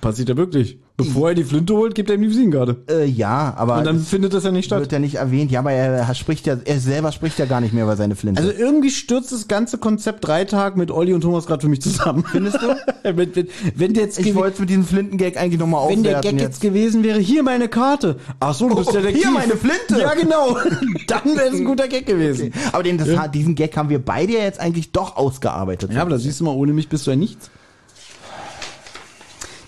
passiert 0.00 0.28
ja 0.28 0.36
wirklich. 0.36 0.78
Bevor 0.98 1.30
er 1.30 1.34
die 1.34 1.42
Flinte 1.42 1.74
holt, 1.74 1.94
gibt 1.94 2.10
er 2.10 2.16
ihm 2.16 2.22
die 2.22 2.28
Visitenkarte. 2.28 2.76
Äh, 2.88 3.06
ja, 3.06 3.54
aber 3.56 3.78
Und 3.78 3.86
dann 3.86 3.98
findet 3.98 4.34
das 4.34 4.44
ja 4.44 4.52
nicht 4.52 4.66
statt. 4.66 4.80
wird 4.80 4.92
ja 4.92 4.98
nicht 4.98 5.14
erwähnt. 5.16 5.50
Ja, 5.50 5.60
aber 5.60 5.72
er, 5.72 6.14
spricht 6.14 6.46
ja, 6.46 6.56
er 6.64 6.78
selber 6.78 7.10
spricht 7.12 7.38
ja 7.38 7.46
gar 7.46 7.60
nicht 7.60 7.72
mehr 7.72 7.84
über 7.84 7.96
seine 7.96 8.14
Flinte. 8.14 8.40
Also 8.40 8.52
irgendwie 8.56 8.90
stürzt 8.90 9.32
das 9.32 9.48
ganze 9.48 9.78
Konzept 9.78 10.24
drei 10.26 10.44
Tage 10.44 10.78
mit 10.78 10.90
Olli 10.90 11.14
und 11.14 11.22
Thomas 11.22 11.46
gerade 11.46 11.62
für 11.62 11.68
mich 11.68 11.80
zusammen. 11.80 12.24
Findest 12.30 12.58
du? 12.62 12.76
wenn, 13.02 13.34
wenn, 13.34 13.48
wenn 13.74 13.94
jetzt 13.94 14.18
ich 14.20 14.34
wollte 14.34 14.60
mit 14.60 14.70
diesem 14.70 14.84
Flintengag 14.84 15.38
eigentlich 15.38 15.58
nochmal 15.58 15.88
wenn 15.88 16.00
aufwerten. 16.00 16.22
der 16.22 16.32
Gag 16.32 16.40
jetzt 16.40 16.60
gewesen 16.60 17.02
wäre, 17.02 17.18
hier 17.18 17.42
meine 17.42 17.68
Karte. 17.68 18.16
Ach 18.38 18.54
so, 18.54 18.68
du 18.68 18.76
bist 18.76 18.90
Oh, 18.90 18.92
Detektiv. 18.92 19.22
hier 19.22 19.32
meine 19.32 19.56
Flinte. 19.56 19.98
Ja, 19.98 20.14
genau. 20.14 20.56
Dann 21.08 21.24
wäre 21.36 21.48
es 21.48 21.58
ein 21.58 21.64
guter 21.64 21.88
Gag 21.88 22.06
gewesen. 22.06 22.52
Aber 22.72 22.82
den, 22.82 22.98
das, 22.98 23.08
diesen 23.32 23.54
Gag 23.54 23.76
haben 23.76 23.88
wir 23.88 23.98
beide 23.98 24.34
ja 24.34 24.40
jetzt 24.40 24.60
eigentlich 24.60 24.92
doch 24.92 25.16
ausgearbeitet. 25.16 25.90
Ja, 25.92 26.02
aber 26.02 26.10
da 26.10 26.18
siehst 26.18 26.38
du 26.38 26.44
mal, 26.44 26.54
ohne 26.54 26.72
mich 26.74 26.88
bist 26.88 27.06
du 27.06 27.12
ja 27.12 27.16
nichts. 27.16 27.50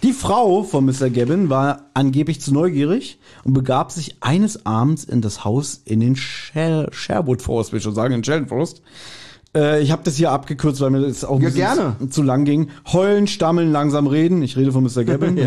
Die 0.05 0.13
Frau 0.13 0.63
von 0.65 0.85
Mr. 0.85 1.09
Gabbin 1.09 1.49
war 1.49 1.87
angeblich 1.95 2.39
zu 2.39 2.53
neugierig 2.53 3.19
und 3.43 3.55
begab 3.55 3.91
sich 3.91 4.17
eines 4.21 4.67
Abends 4.67 5.03
in 5.03 5.23
das 5.23 5.47
Haus 5.47 5.81
in 5.87 6.01
den 6.01 6.15
Sher 6.15 6.89
Sherwood 6.93 7.41
Forest, 7.41 7.73
will 7.73 7.79
ich 7.79 7.85
schon 7.85 7.95
sagen, 7.95 8.13
in 8.13 8.23
Sheldon 8.23 8.49
Forest. 8.49 8.83
Äh, 9.57 9.83
ich 9.83 9.93
habe 9.93 10.03
das 10.05 10.17
hier 10.17 10.31
abgekürzt, 10.31 10.83
weil 10.83 10.91
mir 10.91 11.01
das 11.01 11.25
auch 11.25 11.37
ein 11.37 11.43
Ja, 11.43 11.49
bisschen 11.49 11.97
gerne. 12.01 12.11
Zu, 12.11 12.23
lang 12.23 12.45
ging. 12.45 12.69
Heulen, 12.93 13.27
stammeln, 13.27 13.73
langsam 13.73 14.07
reden. 14.07 14.43
Ich 14.43 14.59
rede 14.59 14.73
von 14.73 14.85
Mr. 14.85 15.05
Gabbin. 15.05 15.39
Ja. 15.39 15.45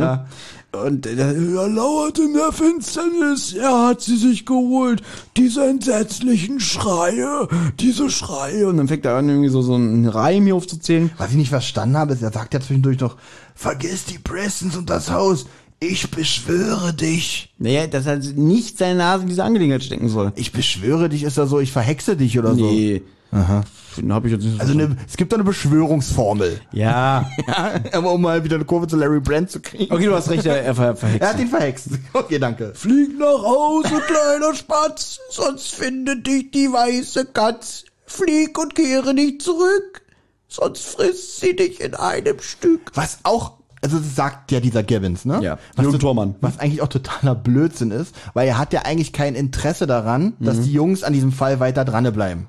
ja. 0.74 0.82
Und 0.84 1.06
er 1.06 1.34
lauert 1.34 2.20
in 2.20 2.34
der 2.34 2.52
Finsternis. 2.52 3.54
Er 3.54 3.88
hat 3.88 4.02
sie 4.02 4.18
sich 4.18 4.46
geholt. 4.46 5.02
Diese 5.38 5.66
entsetzlichen 5.66 6.60
Schreie. 6.60 7.48
Diese 7.80 8.10
Schreie. 8.10 8.68
Und 8.68 8.78
dann 8.78 8.88
fängt 8.88 9.06
er 9.06 9.16
an, 9.16 9.30
irgendwie 9.30 9.50
so, 9.50 9.62
so 9.62 9.76
einen 9.76 10.08
Reim 10.08 10.46
hier 10.46 10.56
aufzuzählen. 10.56 11.12
Was 11.18 11.32
ich 11.32 11.38
nicht 11.38 11.50
verstanden 11.50 11.98
habe, 11.98 12.14
ist, 12.14 12.22
er 12.22 12.32
sagt 12.32 12.54
ja 12.54 12.60
zwischendurch 12.60 13.00
noch, 13.00 13.18
vergiss 13.58 14.06
die 14.06 14.20
Prestons 14.20 14.78
und 14.78 14.90
das 14.90 15.12
Haus. 15.12 15.48
Ich 15.80 16.10
beschwöre 16.10 16.94
dich. 16.94 17.54
Naja, 17.60 17.86
dass 17.88 18.06
er 18.06 18.18
nicht 18.18 18.78
seine 18.78 18.96
Nase 19.00 19.24
in 19.24 19.30
diese 19.30 19.44
Angelegenheit 19.44 19.84
stecken 19.84 20.10
soll. 20.10 20.32
Ich 20.36 20.52
beschwöre 20.52 21.10
dich, 21.10 21.24
ist 21.24 21.38
da 21.38 21.46
so, 21.46 21.60
ich 21.60 21.72
verhexe 21.72 22.16
dich 22.16 22.40
oder 22.40 22.56
so. 22.56 22.66
Nee. 22.72 23.04
Aha. 23.32 23.64
Den 23.96 24.14
hab 24.14 24.26
ich 24.26 24.32
jetzt 24.32 24.44
nicht 24.44 24.56
so 24.56 24.60
Also 24.62 24.74
eine, 24.74 24.96
es 25.08 25.18
gibt 25.18 25.32
da 25.32 25.36
eine 25.38 25.44
Beschwörungsformel. 25.44 26.62
Ja. 26.72 27.30
Ja, 27.48 27.74
aber 27.94 28.12
um 28.12 28.22
mal 28.22 28.44
wieder 28.44 28.56
eine 28.56 28.66
Kurve 28.66 28.88
zu 28.88 28.96
Larry 28.96 29.20
Brand 29.20 29.50
zu 29.52 29.60
kriegen. 29.60 29.92
Okay, 29.92 30.06
du 30.06 30.14
hast 30.16 30.30
recht, 30.30 30.46
er, 30.46 30.62
er 30.64 30.76
ver 30.76 30.96
verhext. 30.96 31.22
Er 31.22 31.30
hat 31.30 31.40
ihn 31.40 31.48
verhext. 31.48 31.88
Okay, 32.14 32.40
danke. 32.40 32.72
Flieg 32.76 33.18
nach 33.18 33.44
Hause, 33.44 33.90
kleiner 34.06 34.54
Spatz, 34.56 35.20
sonst 35.30 35.74
findet 35.76 36.26
dich 36.28 36.52
die 36.52 36.72
weiße 36.72 37.26
Katz. 37.34 37.86
Flieg 38.06 38.58
und 38.58 38.74
kehre 38.76 39.14
nicht 39.14 39.42
zurück, 39.42 40.02
sonst 40.48 40.86
frisst 40.86 41.40
sie 41.40 41.56
dich 41.56 41.82
in 41.82 41.95
einem 41.95 42.40
Stück. 42.40 42.91
Was 42.95 43.19
auch, 43.24 43.53
also 43.82 43.98
das 43.98 44.15
sagt 44.15 44.52
ja 44.52 44.60
dieser 44.60 44.84
Gibbons, 44.84 45.26
ne? 45.26 45.40
Ja, 45.41 45.60
was, 45.76 45.84
Jürgen 45.84 45.99
Thormann. 45.99 46.36
was 46.41 46.60
eigentlich 46.60 46.82
auch 46.82 46.88
totaler 46.88 47.36
Blödsinn 47.36 47.91
ist, 47.91 48.15
weil 48.34 48.48
er 48.48 48.57
hat 48.57 48.74
ja 48.74 48.82
eigentlich 48.82 49.14
kein 49.14 49.36
Interesse 49.36 49.88
daran, 49.88 50.34
dass 50.40 50.61
die 50.61 50.74
Jungs 50.74 51.03
an 51.03 51.14
diesem 51.14 51.32
Fall 51.32 51.60
weiter 51.60 51.86
dran 51.86 52.11
bleiben. 52.14 52.48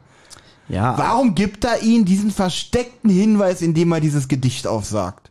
Ja. 0.68 0.98
Warum 0.98 1.34
gibt 1.34 1.64
er 1.64 1.82
ihnen 1.82 2.04
diesen 2.04 2.30
versteckten 2.30 3.10
Hinweis, 3.10 3.62
indem 3.62 3.92
er 3.92 4.00
dieses 4.00 4.28
Gedicht 4.28 4.66
aufsagt? 4.66 5.30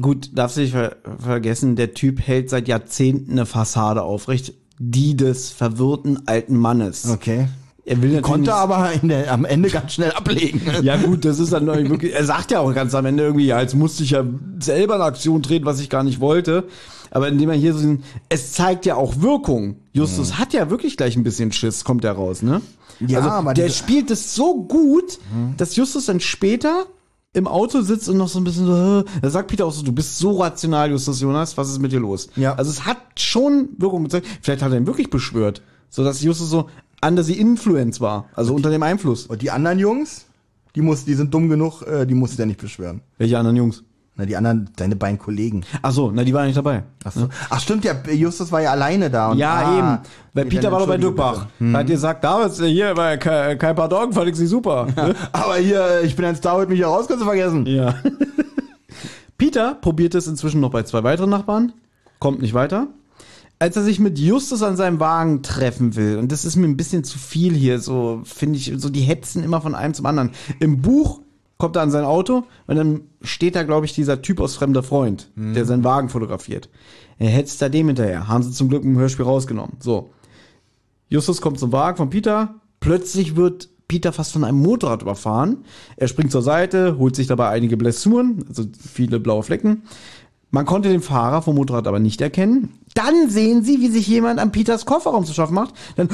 Gut, 0.00 0.30
darfst 0.32 0.56
du 0.56 0.60
nicht 0.60 0.72
ver 0.72 0.96
vergessen, 1.18 1.74
der 1.74 1.94
Typ 1.94 2.20
hält 2.20 2.48
seit 2.48 2.68
Jahrzehnten 2.68 3.32
eine 3.32 3.46
Fassade 3.46 4.02
aufrecht, 4.02 4.54
die 4.78 5.16
des 5.16 5.50
verwirrten 5.50 6.26
alten 6.26 6.56
Mannes. 6.56 7.08
Okay. 7.10 7.48
Er 7.90 8.00
will 8.02 8.20
Konnte 8.22 8.54
aber 8.54 8.92
in 9.02 9.08
der, 9.08 9.32
am 9.32 9.44
Ende 9.44 9.68
ganz 9.68 9.94
schnell 9.94 10.12
ablegen. 10.12 10.60
Ja 10.82 10.96
gut, 10.96 11.24
das 11.24 11.40
ist 11.40 11.52
dann 11.52 11.66
wirklich, 11.66 12.14
er 12.14 12.24
sagt 12.24 12.52
ja 12.52 12.60
auch 12.60 12.72
ganz 12.72 12.94
am 12.94 13.04
Ende 13.04 13.24
irgendwie, 13.24 13.46
ja, 13.46 13.60
jetzt 13.60 13.74
musste 13.74 14.04
ich 14.04 14.10
ja 14.10 14.24
selber 14.60 14.94
in 14.94 15.02
Aktion 15.02 15.42
treten, 15.42 15.64
was 15.64 15.80
ich 15.80 15.90
gar 15.90 16.04
nicht 16.04 16.20
wollte. 16.20 16.68
Aber 17.10 17.26
indem 17.26 17.50
er 17.50 17.56
hier 17.56 17.74
so, 17.74 17.96
es 18.28 18.52
zeigt 18.52 18.86
ja 18.86 18.94
auch 18.94 19.20
Wirkung. 19.20 19.78
Justus 19.92 20.38
hat 20.38 20.52
ja 20.52 20.70
wirklich 20.70 20.96
gleich 20.96 21.16
ein 21.16 21.24
bisschen 21.24 21.50
Schiss, 21.50 21.82
kommt 21.82 22.04
er 22.04 22.12
raus, 22.12 22.42
ne? 22.42 22.62
Ja, 23.00 23.18
also, 23.18 23.30
aber 23.30 23.54
der 23.54 23.68
spielt 23.70 24.12
es 24.12 24.36
so 24.36 24.62
gut, 24.62 25.18
dass 25.56 25.74
Justus 25.74 26.06
dann 26.06 26.20
später 26.20 26.86
im 27.32 27.48
Auto 27.48 27.80
sitzt 27.80 28.08
und 28.08 28.18
noch 28.18 28.28
so 28.28 28.38
ein 28.38 28.44
bisschen 28.44 28.66
so, 28.66 29.02
da 29.20 29.30
sagt 29.30 29.48
Peter 29.48 29.66
auch 29.66 29.72
so, 29.72 29.82
du 29.82 29.92
bist 29.92 30.16
so 30.16 30.40
rational, 30.40 30.92
Justus 30.92 31.20
Jonas, 31.20 31.56
was 31.56 31.68
ist 31.70 31.80
mit 31.80 31.90
dir 31.90 32.00
los? 32.00 32.28
Ja. 32.36 32.54
Also 32.54 32.70
es 32.70 32.86
hat 32.86 32.98
schon 33.16 33.70
Wirkung 33.78 34.04
gezeigt. 34.04 34.28
Vielleicht 34.42 34.62
hat 34.62 34.70
er 34.70 34.78
ihn 34.78 34.86
wirklich 34.86 35.10
beschwört, 35.10 35.62
so 35.88 36.04
dass 36.04 36.22
Justus 36.22 36.50
so 36.50 36.68
under 37.04 37.22
the 37.22 37.38
influence 37.38 38.00
war, 38.00 38.26
also 38.34 38.54
unter 38.54 38.70
dem 38.70 38.82
Einfluss. 38.82 39.26
Und 39.26 39.42
die 39.42 39.50
anderen 39.50 39.78
Jungs, 39.78 40.26
die 40.74 40.82
muss, 40.82 41.04
die 41.04 41.14
sind 41.14 41.32
dumm 41.32 41.48
genug, 41.48 41.82
äh, 41.82 42.06
die 42.06 42.14
musst 42.14 42.38
du 42.38 42.42
ja 42.42 42.46
nicht 42.46 42.60
beschwören. 42.60 43.00
Welche 43.18 43.38
anderen 43.38 43.56
Jungs? 43.56 43.82
Na, 44.16 44.26
die 44.26 44.36
anderen, 44.36 44.68
deine 44.76 44.96
beiden 44.96 45.18
Kollegen. 45.18 45.64
Ach 45.80 45.92
so, 45.92 46.10
na, 46.10 46.24
die 46.24 46.34
waren 46.34 46.46
nicht 46.46 46.56
dabei. 46.56 46.82
Ach 47.04 47.12
so. 47.12 47.28
Ach 47.48 47.60
stimmt, 47.60 47.84
ja, 47.84 47.94
Justus 48.12 48.52
war 48.52 48.60
ja 48.60 48.72
alleine 48.72 49.08
da. 49.08 49.30
Und, 49.30 49.38
Ja, 49.38 49.54
ah, 49.54 49.78
eben. 49.78 49.98
Weil 50.34 50.44
Peter 50.46 50.70
war 50.70 50.80
doch 50.80 50.88
bei 50.88 50.98
Duckbach. 50.98 51.46
Hm. 51.58 51.74
Hat 51.74 51.86
gesagt, 51.86 52.22
damals 52.22 52.60
äh, 52.60 52.68
hier 52.68 52.92
bei 52.94 53.16
kein, 53.16 53.56
kein 53.56 53.74
Pardon, 53.74 54.12
fand 54.12 54.28
ich 54.28 54.36
sie 54.36 54.46
super. 54.46 54.88
Ne? 55.00 55.14
Aber 55.32 55.56
hier, 55.56 56.02
ich 56.02 56.14
bin 56.14 56.26
ein 56.26 56.36
Star, 56.36 56.66
mich 56.66 56.76
hier 56.76 56.88
raus, 56.88 57.06
kannst 57.08 57.22
du 57.22 57.26
vergessen. 57.26 57.64
Ja. 57.64 57.94
Peter 59.38 59.74
probiert 59.74 60.14
es 60.14 60.26
inzwischen 60.26 60.60
noch 60.60 60.70
bei 60.70 60.82
zwei 60.82 61.02
weiteren 61.02 61.30
Nachbarn, 61.30 61.72
kommt 62.18 62.42
nicht 62.42 62.52
weiter. 62.52 62.88
Als 63.60 63.76
er 63.76 63.84
sich 63.84 64.00
mit 64.00 64.18
Justus 64.18 64.62
an 64.62 64.76
seinem 64.76 64.98
Wagen 65.00 65.42
treffen 65.42 65.94
will, 65.94 66.16
und 66.16 66.32
das 66.32 66.44
ist 66.44 66.56
mir 66.56 66.66
ein 66.66 66.78
bisschen 66.78 67.04
zu 67.04 67.18
viel 67.18 67.54
hier, 67.54 67.78
so 67.78 68.22
finde 68.24 68.58
ich, 68.58 68.72
so 68.76 68.88
die 68.88 69.02
hetzen 69.02 69.44
immer 69.44 69.60
von 69.60 69.74
einem 69.74 69.94
zum 69.94 70.06
anderen. 70.06 70.30
Im 70.58 70.80
Buch 70.80 71.20
kommt 71.58 71.76
er 71.76 71.82
an 71.82 71.90
sein 71.90 72.04
Auto 72.04 72.44
und 72.66 72.76
dann 72.76 73.02
steht 73.20 73.54
da, 73.54 73.62
glaube 73.62 73.84
ich, 73.84 73.92
dieser 73.92 74.22
Typ 74.22 74.40
aus 74.40 74.56
Fremder 74.56 74.82
Freund, 74.82 75.30
der 75.36 75.66
seinen 75.66 75.84
Wagen 75.84 76.08
fotografiert. 76.08 76.70
Er 77.18 77.28
hetzt 77.28 77.60
da 77.60 77.68
dem 77.68 77.88
hinterher. 77.88 78.28
Haben 78.28 78.42
sie 78.42 78.50
zum 78.50 78.70
Glück 78.70 78.82
im 78.82 78.96
Hörspiel 78.96 79.26
rausgenommen. 79.26 79.76
So. 79.78 80.10
Justus 81.08 81.42
kommt 81.42 81.58
zum 81.58 81.70
Wagen 81.70 81.98
von 81.98 82.08
Peter. 82.08 82.54
Plötzlich 82.80 83.36
wird 83.36 83.68
Peter 83.88 84.12
fast 84.12 84.32
von 84.32 84.44
einem 84.44 84.60
Motorrad 84.60 85.02
überfahren. 85.02 85.64
Er 85.96 86.08
springt 86.08 86.32
zur 86.32 86.42
Seite, 86.42 86.96
holt 86.96 87.14
sich 87.14 87.26
dabei 87.26 87.48
einige 87.48 87.76
Blessuren, 87.76 88.44
also 88.48 88.64
viele 88.78 89.20
blaue 89.20 89.42
Flecken. 89.42 89.82
Man 90.50 90.66
konnte 90.66 90.88
den 90.88 91.00
Fahrer 91.00 91.42
vom 91.42 91.54
Motorrad 91.56 91.86
aber 91.86 92.00
nicht 92.00 92.20
erkennen. 92.20 92.70
Dann 92.94 93.30
sehen 93.30 93.62
sie, 93.62 93.80
wie 93.80 93.88
sich 93.88 94.08
jemand 94.08 94.40
an 94.40 94.50
Peters 94.50 94.84
Kofferraum 94.84 95.24
zu 95.24 95.32
schaffen 95.32 95.54
macht. 95.54 95.74
Dann 95.96 96.08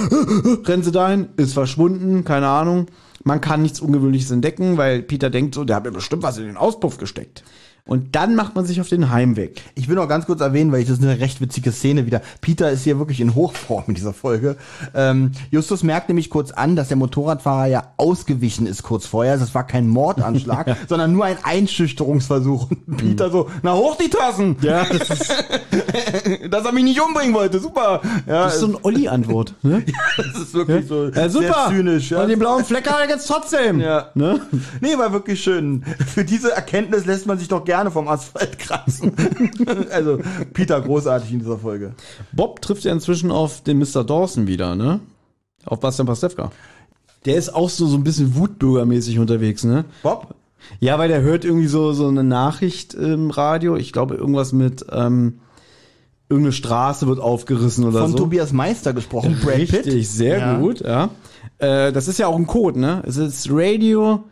rennen 0.64 0.82
sie 0.82 0.92
dahin, 0.92 1.28
ist 1.36 1.54
verschwunden, 1.54 2.24
keine 2.24 2.48
Ahnung. 2.48 2.86
Man 3.24 3.40
kann 3.40 3.62
nichts 3.62 3.80
Ungewöhnliches 3.80 4.30
entdecken, 4.30 4.76
weil 4.76 5.02
Peter 5.02 5.30
denkt 5.30 5.54
so, 5.54 5.64
der 5.64 5.76
hat 5.76 5.84
mir 5.84 5.90
bestimmt 5.90 6.22
was 6.22 6.38
in 6.38 6.44
den 6.44 6.56
Auspuff 6.56 6.98
gesteckt. 6.98 7.42
Und 7.86 8.16
dann 8.16 8.34
macht 8.34 8.56
man 8.56 8.66
sich 8.66 8.80
auf 8.80 8.88
den 8.88 9.10
Heimweg. 9.10 9.62
Ich 9.76 9.88
will 9.88 9.94
noch 9.94 10.08
ganz 10.08 10.26
kurz 10.26 10.40
erwähnen, 10.40 10.72
weil 10.72 10.80
ich 10.80 10.88
das 10.88 10.98
ist 10.98 11.04
eine 11.04 11.20
recht 11.20 11.40
witzige 11.40 11.70
Szene 11.70 12.04
wieder. 12.04 12.20
Peter 12.40 12.68
ist 12.70 12.82
hier 12.82 12.98
wirklich 12.98 13.20
in 13.20 13.36
Hochform 13.36 13.84
in 13.86 13.94
dieser 13.94 14.12
Folge. 14.12 14.56
Ähm, 14.92 15.30
Justus 15.52 15.84
merkt 15.84 16.08
nämlich 16.08 16.28
kurz 16.28 16.50
an, 16.50 16.74
dass 16.74 16.88
der 16.88 16.96
Motorradfahrer 16.96 17.66
ja 17.66 17.92
ausgewichen 17.96 18.66
ist 18.66 18.82
kurz 18.82 19.06
vorher. 19.06 19.34
Also 19.34 19.44
Das 19.44 19.54
war 19.54 19.64
kein 19.64 19.86
Mordanschlag, 19.86 20.76
sondern 20.88 21.12
nur 21.12 21.26
ein 21.26 21.36
Einschüchterungsversuch. 21.44 22.70
Und 22.88 22.96
Peter 22.96 23.30
so, 23.30 23.48
na 23.62 23.74
hoch 23.74 23.96
die 23.96 24.10
Tassen! 24.10 24.56
Ja, 24.62 24.84
das 24.84 25.08
ist, 25.10 25.32
Dass 26.50 26.64
er 26.64 26.72
mich 26.72 26.82
nicht 26.82 27.00
umbringen 27.00 27.34
wollte, 27.34 27.60
super! 27.60 28.00
Ja, 28.26 28.44
das 28.46 28.54
ist 28.54 28.60
so 28.62 28.66
eine 28.66 28.84
Olli-Antwort. 28.84 29.54
Ne? 29.62 29.84
das 30.16 30.42
ist 30.42 30.54
wirklich 30.54 30.88
so 30.88 31.04
Ja, 31.10 31.28
super. 31.28 31.68
sehr 31.68 31.76
zynisch. 31.76 32.10
Ja. 32.10 32.22
Und 32.22 32.30
den 32.30 32.38
blauen 32.40 32.64
Fleck 32.64 32.90
hat 32.90 32.98
er 33.00 33.08
jetzt 33.08 33.28
trotzdem. 33.28 33.78
Ja. 33.78 34.10
Ne? 34.14 34.40
Nee, 34.80 34.98
war 34.98 35.12
wirklich 35.12 35.40
schön. 35.40 35.84
Für 36.12 36.24
diese 36.24 36.50
Erkenntnis 36.50 37.06
lässt 37.06 37.26
man 37.26 37.38
sich 37.38 37.46
doch 37.46 37.64
gerne 37.64 37.75
vom 37.90 38.08
Asphalt 38.08 38.58
kratzen. 38.58 39.12
also, 39.90 40.18
Peter 40.52 40.80
großartig 40.80 41.32
in 41.32 41.38
dieser 41.40 41.58
Folge. 41.58 41.94
Bob 42.32 42.60
trifft 42.62 42.84
ja 42.84 42.92
inzwischen 42.92 43.30
auf 43.30 43.62
den 43.62 43.78
Mr. 43.78 44.04
Dawson 44.04 44.46
wieder, 44.46 44.74
ne? 44.74 45.00
Auf 45.64 45.80
Bastian 45.80 46.06
Pastewka. 46.06 46.50
Der 47.24 47.36
ist 47.36 47.54
auch 47.54 47.68
so, 47.70 47.86
so 47.86 47.96
ein 47.96 48.04
bisschen 48.04 48.36
wutbürgermäßig 48.36 49.18
unterwegs, 49.18 49.64
ne? 49.64 49.84
Bob? 50.02 50.34
Ja, 50.80 50.98
weil 50.98 51.08
der 51.08 51.20
hört 51.22 51.44
irgendwie 51.44 51.66
so, 51.66 51.92
so 51.92 52.08
eine 52.08 52.24
Nachricht 52.24 52.94
im 52.94 53.30
Radio. 53.30 53.76
Ich 53.76 53.92
glaube, 53.92 54.14
irgendwas 54.14 54.52
mit, 54.52 54.84
ähm, 54.90 55.40
irgendeine 56.28 56.52
Straße 56.52 57.06
wird 57.06 57.20
aufgerissen 57.20 57.84
oder 57.84 58.00
Von 58.00 58.10
so. 58.12 58.16
Tobias 58.18 58.52
Meister 58.52 58.92
gesprochen, 58.92 59.38
Brad 59.42 59.56
Pitt. 59.58 59.72
Richtig, 59.86 60.08
sehr 60.10 60.38
Ja. 60.38 60.58
gut, 60.58 60.80
ja. 60.80 61.10
Äh, 61.58 61.92
das 61.92 62.08
ist 62.08 62.18
ja 62.18 62.26
auch 62.26 62.36
ein 62.36 62.46
Code, 62.48 62.80
ne? 62.80 63.02
Es 63.06 63.16
ist 63.16 63.48
Radio 63.50 64.24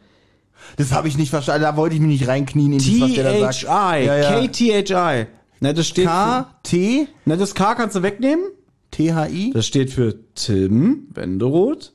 Das 0.76 0.92
habe 0.92 1.08
ich 1.08 1.16
nicht 1.16 1.30
verstanden, 1.30 1.62
da 1.62 1.76
wollte 1.76 1.94
ich 1.94 2.00
mich 2.00 2.20
nicht 2.20 2.28
reinknien 2.28 2.72
in 2.72 2.78
das, 2.78 3.00
was 3.00 3.12
der 3.14 3.24
da 3.32 3.52
sagt. 3.52 3.60
THI, 3.60 4.06
Ja, 4.06 4.16
ja. 4.16 4.46
KTHI. 4.46 5.26
Ne, 5.60 5.72
das 5.74 5.86
steht 5.86 6.06
K, 6.06 6.46
T, 6.62 7.06
für, 7.22 7.28
ne, 7.30 7.36
das 7.36 7.54
K 7.54 7.74
kannst 7.74 7.96
du 7.96 8.02
wegnehmen. 8.02 8.44
T-H-I. 8.90 9.50
Das 9.52 9.66
steht 9.66 9.90
für 9.90 10.14
Tim 10.34 11.08
Wenderoth, 11.14 11.92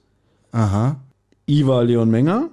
Aha. 0.52 0.98
Ivar 1.48 1.84
Leon 1.84 2.10
Menger. 2.10 2.50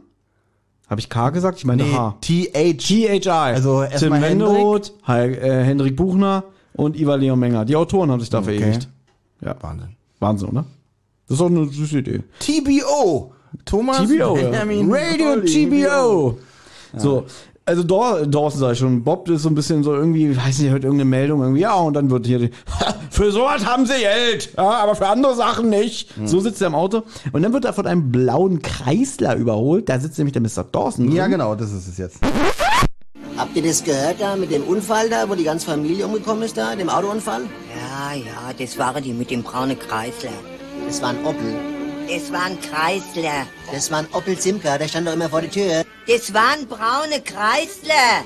Habe 0.88 1.00
ich 1.00 1.08
K 1.08 1.30
gesagt? 1.30 1.58
Ich 1.58 1.64
meine 1.64 1.82
Nee, 1.84 1.92
H. 1.92 2.16
T-H. 2.20 2.72
THI. 2.78 3.28
Also 3.30 3.84
Tim 3.98 4.12
Wenderoth, 4.20 4.92
Hei- 5.06 5.30
äh, 5.32 5.64
Hendrik 5.64 5.96
Buchner 5.96 6.44
und 6.74 6.96
Ivar 6.98 7.16
Leon 7.16 7.38
Menger. 7.38 7.64
Die 7.64 7.74
Autoren 7.76 8.10
haben 8.10 8.20
sich 8.20 8.30
da 8.30 8.38
Okay. 8.38 8.58
verewigt. 8.58 8.88
Ja. 9.40 9.56
Wahnsinn. 9.60 9.96
Wahnsinn, 10.20 10.48
oder? 10.50 10.64
Das 11.28 11.34
ist 11.34 11.40
doch 11.40 11.46
eine 11.50 11.66
süße 11.66 11.98
Idee. 11.98 12.22
TBO. 12.38 13.32
Thomas 13.64 14.10
ja. 14.10 14.32
Benjamin 14.32 14.92
Radio 14.92 15.32
Olli, 15.32 15.68
TBO. 15.68 16.38
So, 16.96 17.26
also 17.66 17.82
Daw 17.82 18.24
Dawson 18.26 18.60
sag 18.60 18.72
ich 18.72 18.78
schon, 18.78 19.02
Bob 19.02 19.28
ist 19.28 19.42
so 19.42 19.48
ein 19.48 19.54
bisschen 19.54 19.82
so 19.82 19.92
irgendwie, 19.92 20.36
weiß 20.36 20.60
nicht, 20.60 20.70
hört 20.70 20.84
irgendeine 20.84 21.10
Meldung 21.10 21.42
irgendwie, 21.42 21.62
ja, 21.62 21.74
und 21.74 21.94
dann 21.94 22.10
wird 22.10 22.26
hier, 22.26 22.38
die, 22.38 22.50
für 23.10 23.32
sowas 23.32 23.66
haben 23.66 23.86
sie 23.86 23.98
Geld, 23.98 24.52
ja, 24.56 24.70
aber 24.70 24.94
für 24.94 25.08
andere 25.08 25.34
Sachen 25.34 25.68
nicht. 25.68 26.10
So 26.24 26.40
sitzt 26.40 26.60
er 26.60 26.68
im 26.68 26.74
Auto 26.74 27.02
und 27.32 27.42
dann 27.42 27.52
wird 27.52 27.64
er 27.64 27.72
von 27.72 27.86
einem 27.86 28.12
blauen 28.12 28.62
Kreisler 28.62 29.34
überholt, 29.36 29.88
da 29.88 29.98
sitzt 29.98 30.16
nämlich 30.18 30.32
der 30.32 30.42
Mr. 30.42 30.64
Dawson. 30.70 31.10
Ja, 31.10 31.24
drin. 31.24 31.32
genau, 31.32 31.54
das 31.56 31.72
ist 31.72 31.88
es 31.88 31.98
jetzt. 31.98 32.18
Habt 33.36 33.54
ihr 33.54 33.62
das 33.62 33.84
gehört 33.84 34.20
da 34.20 34.36
mit 34.36 34.50
dem 34.50 34.62
Unfall 34.62 35.10
da, 35.10 35.28
wo 35.28 35.34
die 35.34 35.44
ganze 35.44 35.66
Familie 35.66 36.06
umgekommen 36.06 36.44
ist 36.44 36.56
da, 36.56 36.74
dem 36.74 36.88
Autounfall? 36.88 37.42
Ja, 37.76 38.14
ja, 38.14 38.52
das 38.56 38.78
waren 38.78 39.02
die 39.02 39.12
mit 39.12 39.30
dem 39.30 39.42
braunen 39.42 39.78
Kreisler. 39.78 40.30
Das 40.86 41.02
war 41.02 41.10
ein 41.10 41.24
Opel. 41.24 41.75
Das 42.08 42.32
war 42.32 42.44
ein 42.44 42.60
Kreisler. 42.60 43.46
Das 43.72 43.90
war 43.90 43.98
ein 43.98 44.08
Opel 44.12 44.38
Simca, 44.38 44.78
der 44.78 44.86
stand 44.86 45.08
doch 45.08 45.12
immer 45.12 45.28
vor 45.28 45.40
der 45.40 45.50
Tür. 45.50 45.84
Das 46.06 46.32
waren 46.32 46.66
braune 46.68 47.20
Kreisler. 47.22 48.24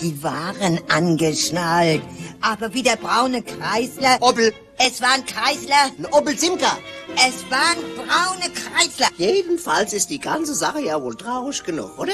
Die 0.00 0.22
waren 0.22 0.78
angeschnallt. 0.88 2.02
Aber 2.42 2.74
wie 2.74 2.82
der 2.82 2.96
braune 2.96 3.42
Kreisler. 3.42 4.18
Opel. 4.20 4.52
Es 4.78 5.00
war 5.00 5.14
ein 5.14 5.24
Kreisler. 5.24 5.90
Ein 5.98 6.06
Opel 6.12 6.36
Simca. 6.36 6.76
Es 7.14 7.50
waren 7.50 7.82
braune 7.96 8.52
Kreisler. 8.52 9.08
Jedenfalls 9.16 9.94
ist 9.94 10.10
die 10.10 10.20
ganze 10.20 10.54
Sache 10.54 10.82
ja 10.82 11.00
wohl 11.00 11.16
traurig 11.16 11.64
genug, 11.64 11.98
oder? 11.98 12.12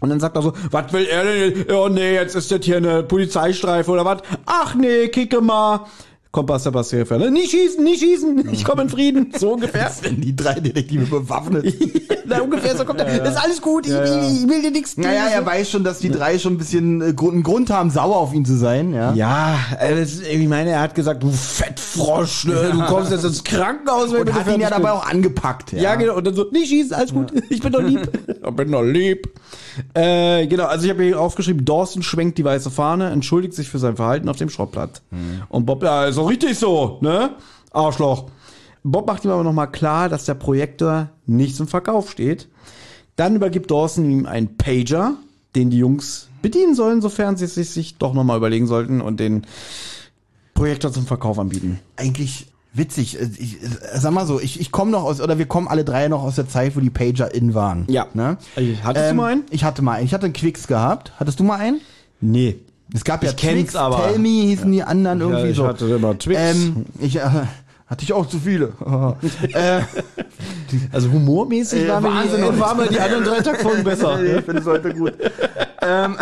Und 0.00 0.10
dann 0.10 0.20
sagt 0.20 0.36
er 0.36 0.42
so, 0.42 0.52
was 0.70 0.92
will 0.92 1.06
er 1.06 1.24
denn? 1.24 1.66
Oh 1.72 1.88
nee, 1.88 2.14
jetzt 2.14 2.36
ist 2.36 2.52
das 2.52 2.64
hier 2.64 2.76
eine 2.76 3.02
Polizeistreife 3.02 3.90
oder 3.90 4.04
was? 4.04 4.22
Ach 4.46 4.76
nee, 4.76 5.08
kicke 5.08 5.40
mal. 5.40 5.86
Kompass 6.30 6.64
der 6.64 6.72
Passierfer. 6.72 7.18
Ne? 7.18 7.30
Nicht 7.30 7.50
schießen, 7.50 7.82
nicht 7.82 8.00
schießen. 8.00 8.48
Ich 8.58 8.64
komme 8.64 8.82
in 8.82 8.88
Frieden. 8.88 9.32
So 9.38 9.52
ungefähr. 9.54 9.90
Wenn 10.02 10.20
die 10.20 10.34
drei 10.34 10.54
Detektive 10.54 11.06
bewaffnet. 11.06 11.74
Na, 12.26 12.40
ungefähr 12.40 12.76
so 12.76 12.84
kommt 12.84 13.00
er. 13.00 13.24
Ist 13.24 13.36
alles 13.36 13.62
gut. 13.62 13.86
Ich, 13.86 13.92
ich, 13.92 14.42
ich 14.42 14.48
will 14.48 14.60
dir 14.60 14.70
nichts 14.70 14.94
tun. 14.94 15.04
Naja, 15.04 15.26
er 15.32 15.46
weiß 15.46 15.70
schon, 15.70 15.84
dass 15.84 15.98
die 16.00 16.10
drei 16.10 16.38
schon 16.38 16.54
ein 16.54 16.58
bisschen 16.58 17.00
äh, 17.00 17.12
Grund, 17.14 17.34
einen 17.34 17.42
Grund 17.42 17.70
haben, 17.70 17.90
sauer 17.90 18.16
auf 18.16 18.34
ihn 18.34 18.44
zu 18.44 18.56
sein, 18.56 18.92
ja. 18.92 19.14
Ja, 19.14 19.58
ist, 19.96 20.22
ich 20.26 20.48
meine, 20.48 20.70
er 20.70 20.80
hat 20.80 20.94
gesagt, 20.94 21.22
du 21.22 21.30
Fettfrosch, 21.30 22.44
ne? 22.46 22.70
du 22.72 22.84
kommst 22.84 23.10
jetzt 23.12 23.24
ins 23.24 23.44
Krankenhaus. 23.44 24.12
wenn 24.12 24.20
Und 24.20 24.28
du 24.28 24.34
hat 24.34 24.46
ihn 24.52 24.60
ja 24.60 24.68
dabei 24.68 24.92
auch 24.92 25.06
angepackt, 25.06 25.72
ja. 25.72 25.80
Ja, 25.80 25.94
genau. 25.94 26.16
Und 26.16 26.26
dann 26.26 26.34
so, 26.34 26.46
nicht 26.50 26.68
schießen, 26.68 26.94
alles 26.94 27.12
gut. 27.12 27.32
Ich 27.48 27.60
bin 27.60 27.72
doch 27.72 27.82
lieb. 27.82 28.10
ich 28.26 28.56
bin 28.56 28.72
doch 28.72 28.82
lieb. 28.82 29.30
Äh, 29.94 30.46
genau, 30.48 30.64
also 30.64 30.84
ich 30.84 30.90
habe 30.90 31.04
hier 31.04 31.20
aufgeschrieben, 31.20 31.64
Dawson 31.64 32.02
schwenkt 32.02 32.36
die 32.36 32.44
weiße 32.44 32.70
Fahne, 32.70 33.10
entschuldigt 33.10 33.54
sich 33.54 33.68
für 33.68 33.78
sein 33.78 33.96
Verhalten 33.96 34.28
auf 34.28 34.36
dem 34.36 34.50
Schrottplatz. 34.50 35.02
Und 35.48 35.66
Bob, 35.66 35.82
ja, 35.82 36.10
ist 36.18 36.24
doch 36.24 36.30
richtig 36.30 36.58
so, 36.58 36.98
ne? 37.00 37.36
Arschloch. 37.72 38.30
Bob 38.82 39.06
macht 39.06 39.24
ihm 39.24 39.30
aber 39.30 39.44
nochmal 39.44 39.70
klar, 39.70 40.08
dass 40.08 40.24
der 40.24 40.34
Projektor 40.34 41.10
nicht 41.26 41.54
zum 41.56 41.68
Verkauf 41.68 42.10
steht. 42.10 42.48
Dann 43.16 43.36
übergibt 43.36 43.70
Dawson 43.70 44.10
ihm 44.10 44.26
einen 44.26 44.56
Pager, 44.56 45.14
den 45.54 45.70
die 45.70 45.78
Jungs 45.78 46.28
bedienen 46.42 46.74
sollen, 46.74 47.00
sofern 47.02 47.36
sie 47.36 47.44
es 47.44 47.54
sich, 47.54 47.98
doch 47.98 48.14
nochmal 48.14 48.36
überlegen 48.36 48.66
sollten 48.66 49.00
und 49.00 49.20
den 49.20 49.46
Projektor 50.54 50.92
zum 50.92 51.06
Verkauf 51.06 51.38
anbieten. 51.38 51.78
Eigentlich 51.96 52.46
witzig. 52.72 53.20
Äh, 53.20 53.28
Ich, 53.38 53.62
äh, 53.62 53.66
sag 53.94 54.12
mal 54.12 54.26
so, 54.26 54.40
ich, 54.40 54.60
ich 54.60 54.72
komme 54.72 54.90
noch 54.90 55.04
aus, 55.04 55.20
oder 55.20 55.38
wir 55.38 55.46
kommen 55.46 55.68
alle 55.68 55.84
drei 55.84 56.08
noch 56.08 56.22
aus 56.22 56.36
der 56.36 56.48
Zeit, 56.48 56.74
wo 56.76 56.80
die 56.80 56.90
Pager 56.90 57.32
in 57.32 57.54
waren. 57.54 57.84
Ja. 57.88 58.06
Ne? 58.14 58.38
Hattest 58.82 59.10
du 59.10 59.14
mal 59.14 59.32
einen? 59.32 59.44
Ich 59.50 59.64
hatte 59.64 59.82
mal 59.82 59.94
einen. 59.94 60.06
Ich 60.06 60.14
hatte 60.14 60.26
einen 60.26 60.32
Quicks 60.34 60.66
gehabt. 60.66 61.12
Hattest 61.18 61.38
du 61.38 61.44
mal 61.44 61.60
einen? 61.60 61.80
Nee. 62.20 62.58
Es 62.94 63.04
gab 63.04 63.22
ja 63.22 63.30
Ich 63.30 63.36
kenn's 63.36 63.60
Twix, 63.72 63.76
aber. 63.76 64.08
Tell 64.08 64.18
Me 64.18 64.28
hießen 64.28 64.70
die 64.72 64.82
anderen 64.82 65.20
irgendwie 65.20 65.40
Ja, 65.42 65.46
ich 65.50 65.56
so. 65.56 65.66
hatte 65.66 65.86
immer 65.86 66.18
Twix. 66.18 66.40
Ähm, 66.40 66.86
ich, 67.00 67.16
äh, 67.16 67.20
hatte 67.86 68.02
ich 68.02 68.12
auch 68.12 68.26
zu 68.26 68.38
viele. 68.38 68.72
äh, 69.52 69.80
Also 70.92 71.10
humormäßig 71.10 71.84
Äh, 71.84 71.88
waren, 71.88 72.02
wir 72.04 72.22
die, 72.36 72.42
oder? 72.42 72.60
waren 72.60 72.78
wir 72.78 72.86
die 72.86 73.00
anderen 73.00 73.24
drei 73.24 73.40
Tagfolgen 73.40 73.84
besser. 73.84 74.22
ich 74.38 74.44
finde 74.44 74.60
es 74.60 74.66
heute 74.66 74.92
gut. 74.94 75.12
ähm, 75.82 76.16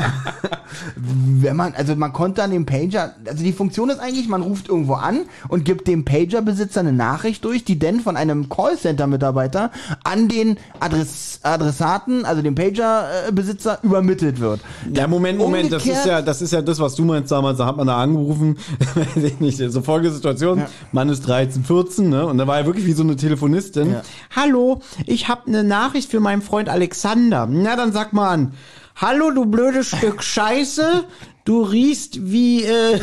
wenn 0.96 1.56
man, 1.56 1.74
also 1.74 1.94
man 1.96 2.12
konnte 2.12 2.42
an 2.42 2.50
dem 2.50 2.66
Pager, 2.66 3.14
also 3.26 3.42
die 3.42 3.52
Funktion 3.52 3.90
ist 3.90 4.00
eigentlich, 4.00 4.28
man 4.28 4.42
ruft 4.42 4.68
irgendwo 4.68 4.94
an 4.94 5.20
und 5.48 5.64
gibt 5.64 5.88
dem 5.88 6.04
Pager-Besitzer 6.04 6.80
eine 6.80 6.92
Nachricht 6.92 7.44
durch, 7.44 7.64
die 7.64 7.78
dann 7.78 8.00
von 8.00 8.16
einem 8.16 8.48
Callcenter-Mitarbeiter 8.48 9.70
an 10.04 10.28
den 10.28 10.56
Adress, 10.80 11.40
Adressaten, 11.42 12.24
also 12.24 12.42
dem 12.42 12.54
Pager-Besitzer 12.54 13.78
übermittelt 13.82 14.40
wird. 14.40 14.60
Ja, 14.92 15.06
Moment, 15.06 15.38
Moment, 15.38 15.72
das 15.72 15.86
ist 15.86 16.06
ja, 16.06 16.22
das 16.22 16.42
ist 16.42 16.52
ja 16.52 16.62
das, 16.62 16.80
was 16.80 16.94
du 16.94 17.04
meinst 17.04 17.30
damals, 17.30 17.58
da 17.58 17.66
hat 17.66 17.76
man 17.76 17.86
da 17.86 17.98
angerufen, 17.98 18.58
weiß 18.94 19.24
ich 19.24 19.40
nicht, 19.40 19.58
so 19.58 19.82
folgende 19.82 20.14
Situation, 20.14 20.62
Mann 20.92 21.08
ist 21.08 21.26
13, 21.26 21.64
14, 21.64 22.08
ne, 22.08 22.26
und 22.26 22.38
da 22.38 22.46
war 22.46 22.58
er 22.58 22.66
wirklich 22.66 22.86
wie 22.86 22.92
so 22.92 23.02
eine 23.02 23.16
Telefonistin. 23.16 23.92
Ja. 23.92 24.02
Hallo, 24.34 24.80
ich 25.06 25.28
habe 25.28 25.46
eine 25.46 25.64
Nachricht 25.64 26.10
für 26.10 26.20
meinen 26.20 26.42
Freund 26.42 26.68
Alexander. 26.68 27.46
Na, 27.50 27.76
dann 27.76 27.92
sag 27.92 28.12
mal 28.12 28.30
an. 28.30 28.52
Hallo, 28.98 29.30
du 29.30 29.44
blödes 29.44 29.88
Stück 29.88 30.22
Scheiße, 30.22 31.04
du 31.44 31.60
riechst 31.62 32.30
wie, 32.32 32.64
äh, 32.64 32.98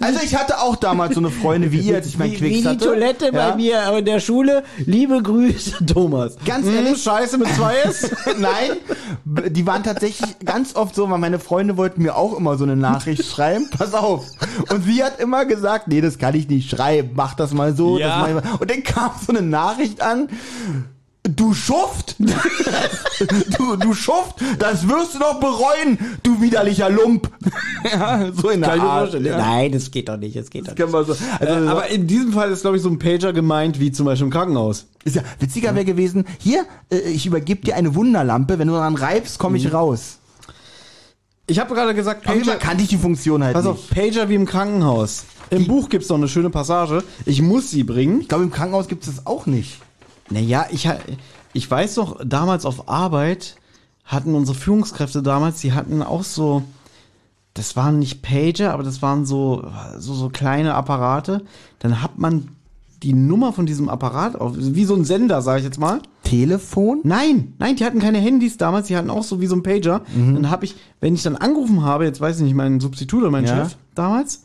Also 0.00 0.20
ich 0.22 0.36
hatte 0.36 0.60
auch 0.60 0.76
damals 0.76 1.14
so 1.14 1.20
eine 1.20 1.30
Freundin 1.30 1.72
wie 1.72 1.78
ihr, 1.80 1.96
als 1.96 2.06
ich 2.08 2.18
mein 2.18 2.34
Quicks 2.34 2.42
wie 2.58 2.60
die 2.60 2.68
hatte. 2.68 2.84
Toilette 2.84 3.24
Ja. 3.32 3.50
bei 3.50 3.56
mir 3.56 3.96
in 3.98 4.04
der 4.04 4.20
Schule. 4.20 4.64
Liebe 4.84 5.22
Grüße, 5.22 5.86
Thomas. 5.86 6.36
Ganz 6.44 6.66
Hm, 6.66 6.74
ehrlich? 6.74 7.02
Scheiße 7.02 7.38
mit 7.38 7.48
zwei 7.54 7.74
S? 7.76 8.10
Nein, 8.38 8.76
die 9.24 9.66
waren 9.66 9.82
tatsächlich 9.82 10.38
ganz 10.44 10.76
oft 10.76 10.94
so, 10.94 11.08
weil 11.08 11.18
meine 11.18 11.38
Freunde 11.38 11.78
wollten 11.78 12.02
mir 12.02 12.16
auch 12.16 12.36
immer 12.36 12.58
so 12.58 12.64
eine 12.64 12.76
Nachricht 12.76 13.24
schreiben. 13.24 13.70
Pass 13.78 13.94
auf. 13.94 14.26
Und 14.68 14.84
sie 14.84 15.02
hat 15.02 15.20
immer 15.20 15.46
gesagt, 15.46 15.88
nee, 15.88 16.02
das 16.02 16.18
kann 16.18 16.34
ich 16.34 16.48
nicht 16.50 16.68
schreiben, 16.68 17.12
mach 17.14 17.32
das 17.32 17.54
mal 17.54 17.74
so. 17.74 17.98
Ja. 17.98 18.26
Das 18.26 18.44
mal. 18.44 18.56
Und 18.60 18.70
dann 18.70 18.82
kam 18.82 19.12
so 19.26 19.32
eine 19.32 19.40
Nachricht 19.42 20.02
an. 20.02 20.28
Du 21.22 21.52
Schuft! 21.52 22.16
du, 22.18 23.76
du 23.76 23.92
Schuft! 23.92 24.36
Das 24.58 24.88
wirst 24.88 25.14
du 25.14 25.18
doch 25.18 25.38
bereuen, 25.38 25.98
du 26.22 26.40
widerlicher 26.40 26.88
Lump! 26.88 27.30
ja, 27.92 28.32
so 28.32 28.48
in 28.48 28.62
der 28.62 28.70
Kann 28.70 28.80
Art. 28.80 29.14
Ja. 29.14 29.36
Nein, 29.36 29.72
das 29.72 29.90
geht 29.90 30.08
doch 30.08 30.16
nicht, 30.16 30.34
das 30.34 30.48
geht 30.48 30.66
doch 30.66 30.74
Kann 30.74 30.90
man 30.90 31.04
so. 31.04 31.14
Also, 31.38 31.66
äh, 31.66 31.68
aber 31.68 31.88
in 31.88 32.06
diesem 32.06 32.32
Fall 32.32 32.50
ist, 32.50 32.62
glaube 32.62 32.78
ich, 32.78 32.82
so 32.82 32.88
ein 32.88 32.98
Pager 32.98 33.34
gemeint, 33.34 33.78
wie 33.78 33.92
zum 33.92 34.06
Beispiel 34.06 34.26
im 34.26 34.32
Krankenhaus. 34.32 34.86
Ist 35.04 35.16
ja 35.16 35.22
witziger 35.38 35.74
wäre 35.74 35.84
gewesen, 35.84 36.24
hier, 36.38 36.64
äh, 36.90 36.98
ich 37.00 37.26
übergebe 37.26 37.62
dir 37.62 37.76
eine 37.76 37.94
Wunderlampe, 37.94 38.58
wenn 38.58 38.68
du 38.68 38.74
daran 38.74 38.94
reibst, 38.96 39.38
komme 39.38 39.58
ich 39.58 39.72
raus. 39.74 40.18
Ich 41.46 41.58
habe 41.58 41.74
gerade 41.74 41.94
gesagt, 41.94 42.22
Pager, 42.22 42.56
kannte 42.56 42.82
ich 42.82 42.88
die 42.88 42.96
Funktion 42.96 43.44
halt 43.44 43.54
pass 43.54 43.64
nicht. 43.64 43.72
auf, 43.72 43.90
Pager 43.90 44.28
wie 44.30 44.36
im 44.36 44.46
Krankenhaus. 44.46 45.24
Im 45.50 45.66
Buch 45.66 45.88
gibt's 45.88 46.08
noch 46.08 46.16
eine 46.16 46.28
schöne 46.28 46.48
Passage. 46.48 47.02
Ich 47.26 47.42
muss 47.42 47.70
sie 47.70 47.82
bringen. 47.84 48.22
Ich 48.22 48.28
glaube, 48.28 48.44
im 48.44 48.52
Krankenhaus 48.52 48.88
gibt 48.88 49.06
es 49.06 49.16
das 49.16 49.26
auch 49.26 49.46
nicht. 49.46 49.80
Naja, 50.30 50.66
ich, 50.70 50.88
ich 51.52 51.70
weiß 51.70 51.96
noch, 51.96 52.20
damals 52.24 52.64
auf 52.64 52.88
Arbeit 52.88 53.56
hatten 54.04 54.34
unsere 54.34 54.56
Führungskräfte 54.56 55.22
damals, 55.22 55.60
die 55.60 55.72
hatten 55.72 56.02
auch 56.02 56.24
so, 56.24 56.62
das 57.54 57.76
waren 57.76 57.98
nicht 57.98 58.22
Pager, 58.22 58.72
aber 58.72 58.82
das 58.82 59.02
waren 59.02 59.26
so, 59.26 59.68
so, 59.98 60.14
so 60.14 60.28
kleine 60.28 60.74
Apparate. 60.74 61.44
Dann 61.78 62.02
hat 62.02 62.18
man 62.18 62.48
die 63.02 63.12
Nummer 63.12 63.52
von 63.52 63.66
diesem 63.66 63.88
Apparat 63.88 64.36
auf, 64.40 64.54
wie 64.56 64.84
so 64.84 64.94
ein 64.94 65.04
Sender, 65.04 65.42
sage 65.42 65.60
ich 65.60 65.64
jetzt 65.64 65.78
mal. 65.78 66.00
Telefon? 66.22 67.00
Nein, 67.02 67.54
nein, 67.58 67.76
die 67.76 67.84
hatten 67.84 67.98
keine 67.98 68.18
Handys 68.18 68.56
damals, 68.56 68.88
die 68.88 68.96
hatten 68.96 69.10
auch 69.10 69.22
so 69.24 69.40
wie 69.40 69.46
so 69.46 69.56
ein 69.56 69.62
Pager. 69.62 70.02
Dann 70.14 70.50
habe 70.50 70.64
ich, 70.64 70.76
wenn 71.00 71.14
ich 71.14 71.22
dann 71.22 71.36
angerufen 71.36 71.82
habe, 71.82 72.04
jetzt 72.04 72.20
weiß 72.20 72.36
ich 72.36 72.42
nicht, 72.42 72.54
mein 72.54 72.78
Substitut 72.78 73.22
oder 73.22 73.30
mein 73.30 73.46
Ja. 73.46 73.64
Chef 73.64 73.76
damals, 73.94 74.42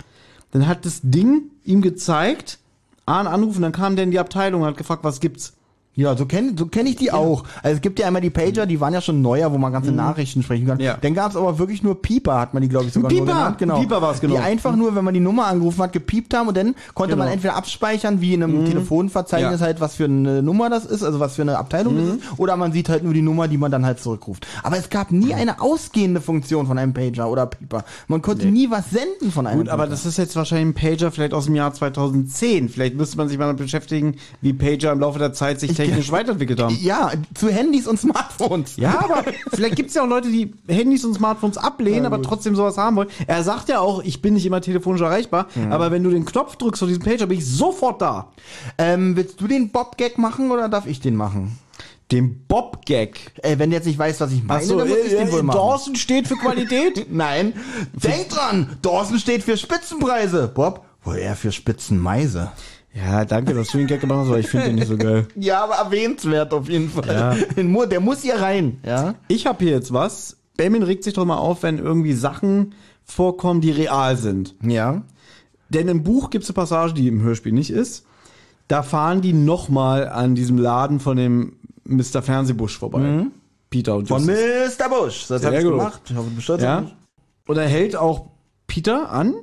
dann 0.51 0.67
hat 0.67 0.85
das 0.85 1.01
Ding 1.03 1.43
ihm 1.63 1.81
gezeigt, 1.81 2.59
A, 3.05 3.19
einen 3.19 3.27
Anruf 3.27 3.57
und 3.57 3.61
dann 3.61 3.71
kam 3.71 3.95
der 3.95 4.05
in 4.05 4.11
die 4.11 4.19
Abteilung 4.19 4.61
und 4.61 4.67
hat 4.67 4.77
gefragt, 4.77 5.03
was 5.03 5.19
gibt's. 5.19 5.53
Ja, 5.95 6.15
so 6.17 6.25
kenne 6.25 6.53
so 6.57 6.65
kenn 6.65 6.85
ich 6.87 6.97
die 6.97 7.11
auch. 7.11 7.43
Also 7.63 7.75
es 7.77 7.81
gibt 7.81 7.99
ja 7.99 8.07
einmal 8.07 8.21
die 8.21 8.29
Pager, 8.29 8.65
die 8.65 8.79
waren 8.81 8.93
ja 8.93 8.99
schon 9.01 9.21
neuer, 9.21 9.51
wo 9.53 9.57
man 9.57 9.71
ganze 9.71 9.91
Nachrichten 9.91 10.43
sprechen 10.43 10.67
kann. 10.67 10.77
Mhm. 10.77 10.83
Ja. 10.83 10.97
Dann 10.99 11.13
gab 11.13 11.31
es 11.31 11.37
aber 11.37 11.57
wirklich 11.57 11.83
nur 11.83 12.01
Pieper, 12.01 12.39
hat 12.39 12.53
man 12.53 12.61
die, 12.63 12.69
glaube 12.69 12.85
ich, 12.87 12.93
sogar 12.93 13.09
Pieper! 13.09 13.25
genannt. 13.25 13.57
Genau. 13.59 13.79
Pieper 13.79 14.01
war's, 14.01 14.19
genau. 14.19 14.35
Die 14.35 14.41
einfach 14.41 14.75
nur, 14.75 14.93
wenn 14.95 15.05
man 15.05 15.13
die 15.13 15.19
Nummer 15.21 15.47
angerufen 15.47 15.81
hat, 15.83 15.93
gepiept 15.93 16.33
haben 16.33 16.49
und 16.49 16.57
dann 16.57 16.75
konnte 16.93 17.13
Genau. 17.13 17.23
Mhm. 17.23 17.29
man 17.29 17.33
entweder 17.33 17.55
abspeichern, 17.55 18.19
wie 18.21 18.33
in 18.33 18.43
einem 18.43 18.65
Telefonverzeichnis 18.65 19.59
Ja. 19.61 19.65
halt, 19.67 19.79
was 19.79 19.95
für 19.95 20.05
eine 20.05 20.43
Nummer 20.43 20.69
das 20.69 20.85
ist, 20.85 21.03
also 21.03 21.19
was 21.19 21.35
für 21.35 21.43
eine 21.43 21.57
Abteilung 21.57 21.93
Mhm. 21.95 22.07
das 22.07 22.15
ist, 22.17 22.39
oder 22.39 22.57
man 22.57 22.71
sieht 22.73 22.89
halt 22.89 23.03
nur 23.03 23.13
die 23.13 23.21
Nummer, 23.21 23.47
die 23.47 23.57
man 23.57 23.71
dann 23.71 23.85
halt 23.85 23.99
zurückruft. 23.99 24.45
Aber 24.63 24.77
es 24.77 24.89
gab 24.89 25.11
nie 25.11 25.33
eine 25.33 25.61
ausgehende 25.61 26.19
Funktion 26.21 26.67
von 26.67 26.77
einem 26.77 26.93
Pager 26.93 27.29
oder 27.29 27.45
Pieper. 27.45 27.85
Man 28.07 28.21
konnte 28.21 28.47
nie 28.47 28.69
was 28.69 28.89
senden 28.91 29.31
von 29.31 29.47
einem 29.47 29.59
Gut, 29.59 29.69
aber 29.69 29.83
Pager. 29.83 29.91
das 29.91 30.05
ist 30.05 30.17
jetzt 30.17 30.35
wahrscheinlich 30.35 30.67
ein 30.67 30.73
Pager 30.73 31.11
vielleicht 31.11 31.33
aus 31.33 31.45
dem 31.45 31.55
Jahr 31.55 31.73
2010. 31.73 32.69
Vielleicht 32.69 32.95
müsste 32.95 33.17
man 33.17 33.29
sich 33.29 33.37
mal 33.37 33.45
damit 33.45 33.57
beschäftigen, 33.61 34.15
wie 34.41 34.53
Pager 34.53 34.91
im 34.91 34.99
Laufe 34.99 35.19
der 35.19 35.33
Zeit 35.33 35.59
sich 35.59 35.75
technisch 35.85 36.11
weiterentwickelt 36.11 36.59
haben. 36.61 36.77
Ja, 36.81 37.11
zu 37.33 37.49
Handys 37.49 37.87
und 37.87 37.99
Smartphones. 37.99 38.77
Ja, 38.77 38.99
aber 38.99 39.23
vielleicht 39.53 39.75
gibt's 39.75 39.93
ja 39.93 40.03
auch 40.03 40.07
Leute, 40.07 40.29
die 40.29 40.53
Handys 40.67 41.05
und 41.05 41.13
Smartphones 41.15 41.57
ablehnen, 41.57 42.05
aber 42.05 42.21
trotzdem 42.21 42.55
sowas 42.55 42.77
haben 42.77 42.95
wollen. 42.95 43.09
Er 43.27 43.43
sagt 43.43 43.69
ja 43.69 43.79
auch, 43.79 44.03
ich 44.03 44.21
bin 44.21 44.33
nicht 44.35 44.45
immer 44.45 44.61
telefonisch 44.61 45.01
erreichbar, 45.01 45.47
aber 45.69 45.91
wenn 45.91 46.03
du 46.03 46.09
den 46.09 46.25
Knopf 46.25 46.55
drückst 46.55 46.79
von 46.79 46.87
diesem 46.87 47.03
Pager, 47.03 47.27
bin 47.27 47.37
ich 47.37 47.45
sofort 47.45 48.01
da. 48.01 48.31
Ähm, 48.77 49.15
willst 49.15 49.39
du 49.39 49.47
den 49.47 49.69
Bob-Gag 49.69 50.17
machen 50.17 50.51
oder 50.51 50.69
darf 50.69 50.85
ich 50.85 50.99
den 50.99 51.15
machen? 51.15 51.57
Den 52.11 52.45
Bob-Gag. 52.47 53.33
Ey, 53.41 53.57
wenn 53.57 53.71
du 53.71 53.77
jetzt 53.77 53.85
nicht 53.85 53.97
weißt, 53.97 54.21
was 54.21 54.31
ich 54.31 54.43
meine, 54.43 54.61
Achso, 54.61 54.77
dann 54.77 54.87
muss 54.87 54.97
ich 54.99 55.09
den 55.09 55.31
wohl 55.31 55.41
machen. 55.41 55.57
Dawson 55.57 55.95
steht 55.95 56.27
für 56.27 56.35
Qualität? 56.35 57.07
Nein, 57.11 57.53
denk 57.93 58.29
dran, 58.29 58.77
Dawson 58.83 59.17
steht 59.17 59.41
für 59.43 59.57
Spitzenpreise. 59.57 60.51
Bob, 60.53 60.85
wohl 61.03 61.17
eher 61.17 61.35
für 61.35 61.51
Spitzenmeise. 61.51 62.51
Ja, 62.95 63.25
danke, 63.25 63.53
dass 63.53 63.69
du 63.71 63.77
den 63.77 63.87
Gag 63.87 64.01
gemacht 64.01 64.19
hast, 64.21 64.27
aber 64.29 64.39
ich 64.39 64.47
finde 64.47 64.67
den 64.67 64.75
nicht 64.75 64.87
so 64.87 64.97
geil. 64.97 65.27
Ja, 65.35 65.63
aber 65.63 65.75
erwähnenswert 65.75 66.53
auf 66.53 66.69
jeden 66.69 66.89
Fall. 66.89 67.07
Ja. 67.57 67.85
Der 67.87 67.99
muss 67.99 68.21
hier 68.21 68.35
rein, 68.39 68.79
ja? 68.85 69.15
Ich 69.27 69.45
habe 69.45 69.63
hier 69.63 69.73
jetzt 69.73 69.91
was. 69.93 70.37
Benjamin 70.57 70.83
regt 70.83 71.03
sich 71.03 71.13
doch 71.13 71.25
mal 71.25 71.37
auf, 71.37 71.63
wenn 71.63 71.77
irgendwie 71.79 72.13
Sachen 72.13 72.73
vorkommen, 73.03 73.59
die 73.61 73.71
real 73.71 74.15
sind. 74.15 74.55
Ja. 74.63 75.01
Denn 75.69 75.87
im 75.89 76.03
Buch 76.03 76.29
gibt 76.29 76.43
es 76.45 76.49
eine 76.49 76.55
Passage, 76.55 76.93
die 76.93 77.07
im 77.07 77.21
Hörspiel 77.21 77.51
nicht 77.51 77.71
ist. 77.71 78.05
Da 78.67 78.81
fahren 78.81 79.21
die 79.21 79.33
nochmal 79.33 80.07
an 80.07 80.33
diesem 80.35 80.57
Laden 80.57 80.99
von 80.99 81.17
dem 81.17 81.57
Mr. 81.83 82.21
Fernsehbusch 82.21 82.77
vorbei. 82.79 83.25
Peter 83.69 83.95
und 83.95 84.03
Mhm. 84.03 84.07
Von 84.07 84.27
Justus. 84.27 84.77
Mr. 84.79 84.89
Bush. 84.89 85.27
Das 85.27 85.41
Sehr 85.41 85.51
hab 85.51 85.57
ich 85.57 85.63
gut. 85.65 85.71
gemacht. 85.73 86.01
Ich 86.09 86.15
hoffe, 86.47 86.61
Ja. 86.63 86.85
Und 87.47 87.57
er 87.57 87.67
hält 87.67 87.95
auch 87.95 88.27
Peter 88.67 89.11
an 89.11 89.35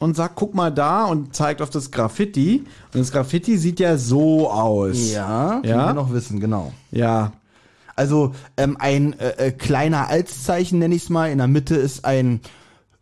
und 0.00 0.16
sagt, 0.16 0.34
guck 0.34 0.54
mal 0.54 0.70
da 0.72 1.04
und 1.04 1.36
zeigt 1.36 1.62
auf 1.62 1.70
das 1.70 1.92
Graffiti. 1.92 2.64
Und 2.92 2.98
das 3.00 3.12
Graffiti 3.12 3.56
sieht 3.56 3.78
ja 3.78 3.96
so 3.96 4.50
aus. 4.50 5.12
Ja, 5.12 5.60
Ja? 5.64 5.86
wir 5.86 5.92
noch 5.94 6.12
wissen, 6.12 6.40
genau. 6.40 6.72
Ja. 6.90 7.32
Also 7.94 8.32
ähm, 8.56 8.76
ein 8.80 9.16
äh, 9.20 9.48
äh, 9.48 9.50
kleiner 9.52 10.08
Altzeichen 10.08 10.78
nenne 10.80 10.94
ich 10.96 11.04
es 11.04 11.08
mal. 11.10 11.30
In 11.30 11.38
der 11.38 11.46
Mitte 11.48 11.76
ist 11.76 12.04
ein 12.04 12.40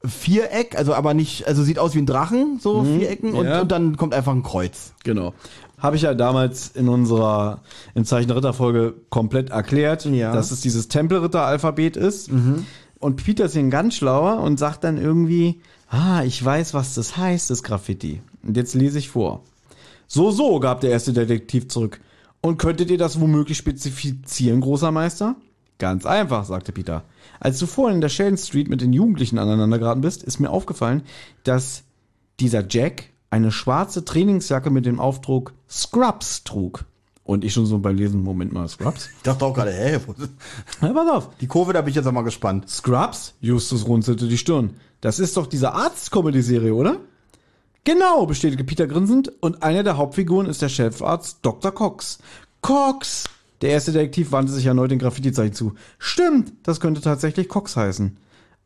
Viereck, 0.04 0.76
also 0.76 0.94
aber 0.94 1.14
nicht, 1.14 1.46
also 1.48 1.62
sieht 1.62 1.78
aus 1.78 1.94
wie 1.94 1.98
ein 1.98 2.06
Drachen, 2.06 2.58
so 2.60 2.84
Vierecken 2.84 3.32
und, 3.34 3.44
Mhm. 3.46 3.50
ja. 3.52 3.60
und 3.62 3.72
dann 3.72 3.96
kommt 3.96 4.14
einfach 4.14 4.32
ein 4.32 4.42
Kreuz. 4.42 4.92
Genau. 5.04 5.34
habe 5.80 5.94
ich 5.94 6.02
ja 6.02 6.12
damals 6.14 6.70
in 6.74 6.88
unserer 6.88 7.60
im 7.94 8.04
Zeichen 8.04 8.32
Ritter-Folge 8.32 8.94
komplett 9.10 9.50
erklärt, 9.50 10.04
Ja. 10.06 10.32
dass 10.32 10.50
es 10.50 10.60
dieses 10.60 10.88
Tempelritter-Alphabet 10.88 11.96
ist. 11.96 12.32
Mhm. 12.32 12.66
Und 12.98 13.22
Peter 13.22 13.44
ist 13.44 13.52
hier 13.52 13.62
ein 13.62 13.70
ganz 13.70 13.94
schlauer 13.94 14.40
und 14.40 14.58
sagt 14.58 14.82
dann 14.82 14.98
irgendwie, 14.98 15.60
ah, 15.88 16.22
ich 16.24 16.44
weiß, 16.44 16.74
was 16.74 16.94
das 16.94 17.16
heißt, 17.16 17.50
das 17.50 17.62
Graffiti. 17.62 18.22
Und 18.42 18.56
jetzt 18.56 18.74
lese 18.74 18.98
ich 18.98 19.08
vor. 19.08 19.42
So, 20.06 20.30
so, 20.30 20.58
gab 20.60 20.80
der 20.80 20.90
erste 20.90 21.12
Detektiv 21.12 21.68
zurück. 21.68 22.00
Und 22.40 22.58
könntet 22.58 22.90
ihr 22.90 22.98
das 22.98 23.20
womöglich 23.20 23.58
spezifizieren, 23.58 24.60
großer 24.60 24.90
Meister? 24.90 25.36
Ganz 25.78 26.06
einfach, 26.06 26.44
sagte 26.44 26.72
Peter. 26.72 27.04
Als 27.40 27.58
du 27.58 27.66
vorhin 27.66 27.96
in 27.96 28.00
der 28.00 28.08
Sheldon 28.08 28.36
Street 28.36 28.68
mit 28.68 28.80
den 28.80 28.92
Jugendlichen 28.92 29.38
aneinander 29.38 29.78
geraten 29.78 30.00
bist, 30.00 30.22
ist 30.22 30.40
mir 30.40 30.50
aufgefallen, 30.50 31.02
dass 31.44 31.84
dieser 32.40 32.64
Jack 32.68 33.10
eine 33.30 33.52
schwarze 33.52 34.04
Trainingsjacke 34.04 34.70
mit 34.70 34.86
dem 34.86 35.00
Aufdruck 35.00 35.52
Scrubs 35.68 36.44
trug. 36.44 36.84
Und 37.22 37.44
ich 37.44 37.52
schon 37.52 37.66
so 37.66 37.78
beim 37.78 37.94
Lesen, 37.94 38.22
Moment 38.22 38.52
mal, 38.52 38.66
Scrubs? 38.68 39.10
Ich 39.18 39.22
dachte 39.22 39.44
auch 39.44 39.52
gerade, 39.52 39.70
hä? 39.70 40.00
Ja, 40.80 40.92
pass 40.94 41.10
auf. 41.10 41.36
Die 41.40 41.46
Kurve, 41.46 41.74
da 41.74 41.82
bin 41.82 41.90
ich 41.90 41.96
jetzt 41.96 42.06
auch 42.06 42.12
mal 42.12 42.22
gespannt. 42.22 42.70
Scrubs? 42.70 43.34
Justus 43.40 43.86
runzelte 43.86 44.28
die 44.28 44.38
Stirn. 44.38 44.70
Das 45.00 45.18
ist 45.18 45.36
doch 45.36 45.46
diese 45.46 45.72
Arzt-Comedy-Serie, 45.72 46.74
oder? 46.74 46.96
Genau, 47.84 48.26
bestätigte 48.26 48.64
Peter 48.64 48.86
grinsend. 48.86 49.32
Und 49.40 49.62
einer 49.62 49.82
der 49.82 49.96
Hauptfiguren 49.96 50.46
ist 50.46 50.60
der 50.62 50.68
Chefarzt 50.68 51.38
Dr. 51.42 51.72
Cox. 51.72 52.18
Cox! 52.60 53.24
Der 53.60 53.70
erste 53.70 53.92
Detektiv 53.92 54.30
wandte 54.30 54.52
sich 54.52 54.66
erneut 54.66 54.90
den 54.90 54.98
Graffiti-Zeichen 54.98 55.54
zu. 55.54 55.74
Stimmt, 55.98 56.52
das 56.62 56.80
könnte 56.80 57.00
tatsächlich 57.00 57.48
Cox 57.48 57.76
heißen. 57.76 58.16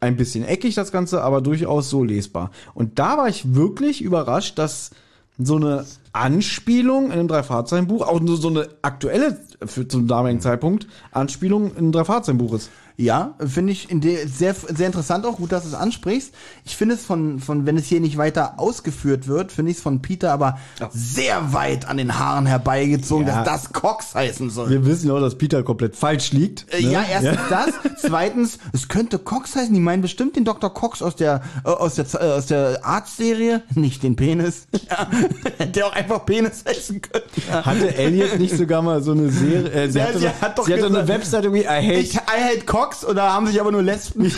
Ein 0.00 0.16
bisschen 0.16 0.44
eckig 0.44 0.74
das 0.74 0.92
Ganze, 0.92 1.22
aber 1.22 1.40
durchaus 1.40 1.88
so 1.88 2.02
lesbar. 2.02 2.50
Und 2.74 2.98
da 2.98 3.16
war 3.16 3.28
ich 3.28 3.54
wirklich 3.54 4.02
überrascht, 4.02 4.59
dass 4.59 4.90
so 5.38 5.56
eine 5.56 5.86
Anspielung 6.12 7.06
in 7.06 7.12
einem 7.12 7.28
Drei-Fahrzeichen-Buch, 7.28 8.06
auch 8.06 8.20
nur 8.20 8.36
so 8.36 8.48
eine 8.48 8.68
aktuelle, 8.82 9.38
für, 9.64 9.88
zum 9.88 10.06
damaligen 10.06 10.40
Zeitpunkt, 10.40 10.86
Anspielung 11.10 11.70
in 11.70 11.78
einem 11.78 11.92
Drei-Fahrzeichen-Buch 11.92 12.54
ist. 12.54 12.70
Ja, 12.97 13.35
finde 13.44 13.73
ich 13.73 13.89
sehr, 14.27 14.55
sehr 14.55 14.86
interessant 14.86 15.24
auch, 15.27 15.36
gut, 15.36 15.51
dass 15.52 15.62
du 15.62 15.69
es 15.70 15.74
ansprichst. 15.74 16.32
Ich 16.64 16.77
finde 16.77 16.94
es 16.94 17.05
von, 17.05 17.40
von, 17.40 17.66
wenn 17.66 17.77
es 17.77 17.86
hier 17.86 18.01
nicht 18.01 18.19
weiter 18.19 18.55
ausgeführt 18.59 19.27
wird, 19.28 19.51
finde 19.52 19.70
ich 19.70 19.78
es 19.78 19.82
von 19.82 20.02
Peter 20.02 20.32
aber 20.32 20.59
sehr 20.93 21.52
weit 21.52 21.86
an 21.89 21.97
den 21.97 22.19
Haaren 22.19 22.47
herbeigezogen, 22.47 23.27
Ja. 23.27 23.43
dass 23.44 23.62
das 23.64 23.73
Cox 23.73 24.14
heißen 24.14 24.51
soll. 24.51 24.70
Wir 24.70 24.85
wissen 24.86 25.09
ja 25.09 25.14
auch, 25.14 25.20
dass 25.20 25.36
Peter 25.39 25.62
komplett 25.62 25.97
falsch 25.97 26.32
liegt. 26.32 26.66
Äh, 26.73 26.82
ne? 26.82 26.93
Ja, 26.93 27.05
erstens 27.10 27.39
das. 27.48 27.69
Zweitens, 28.02 28.59
es 28.73 28.89
könnte 28.89 29.19
Cox 29.19 29.56
heißen. 29.56 29.73
Die 29.73 29.81
meinen 29.81 30.02
bestimmt 30.02 30.36
den 30.36 30.44
Dr. 30.44 30.73
Cox 30.73 31.02
aus 31.02 31.16
der, 31.16 31.43
äh, 31.64 31.69
aus 31.69 31.94
der, 31.94 32.06
äh, 32.14 32.32
aus 32.32 32.47
der 32.47 32.85
Arztserie. 32.85 33.62
Nicht 33.74 34.02
den 34.02 34.16
Penis. 34.16 34.66
Ja. 34.90 35.66
Der 35.66 35.86
auch 35.86 35.93
einfach 35.93 36.27
Penis 36.27 36.64
heißen 36.69 37.01
könnte. 37.01 37.28
Ja. 37.48 37.64
Hatte 37.64 37.94
Elliot 37.97 38.39
nicht 38.39 38.56
sogar 38.56 38.82
mal 38.82 39.02
so 39.02 39.12
eine 39.12 39.31
Serie? 39.31 39.70
Äh, 39.73 39.90
sie 39.90 39.98
Ja, 39.98 40.05
hatte, 40.06 40.19
sie 40.19 40.27
so- 40.27 40.32
hat 40.40 40.59
doch 40.59 40.66
sie 40.66 40.74
hatte 40.74 40.86
eine 40.86 41.06
Website 41.09 41.44
irgendwie, 41.44 41.62
I 41.62 41.66
hate. 41.66 41.93
Ich, 42.01 42.14
I 42.16 42.20
hate 42.27 42.64
Cox 42.66 42.81
und 43.04 43.16
da 43.16 43.32
haben 43.32 43.46
sich 43.46 43.60
aber 43.60 43.72
nur 43.72 43.82
Lesben 43.82 44.24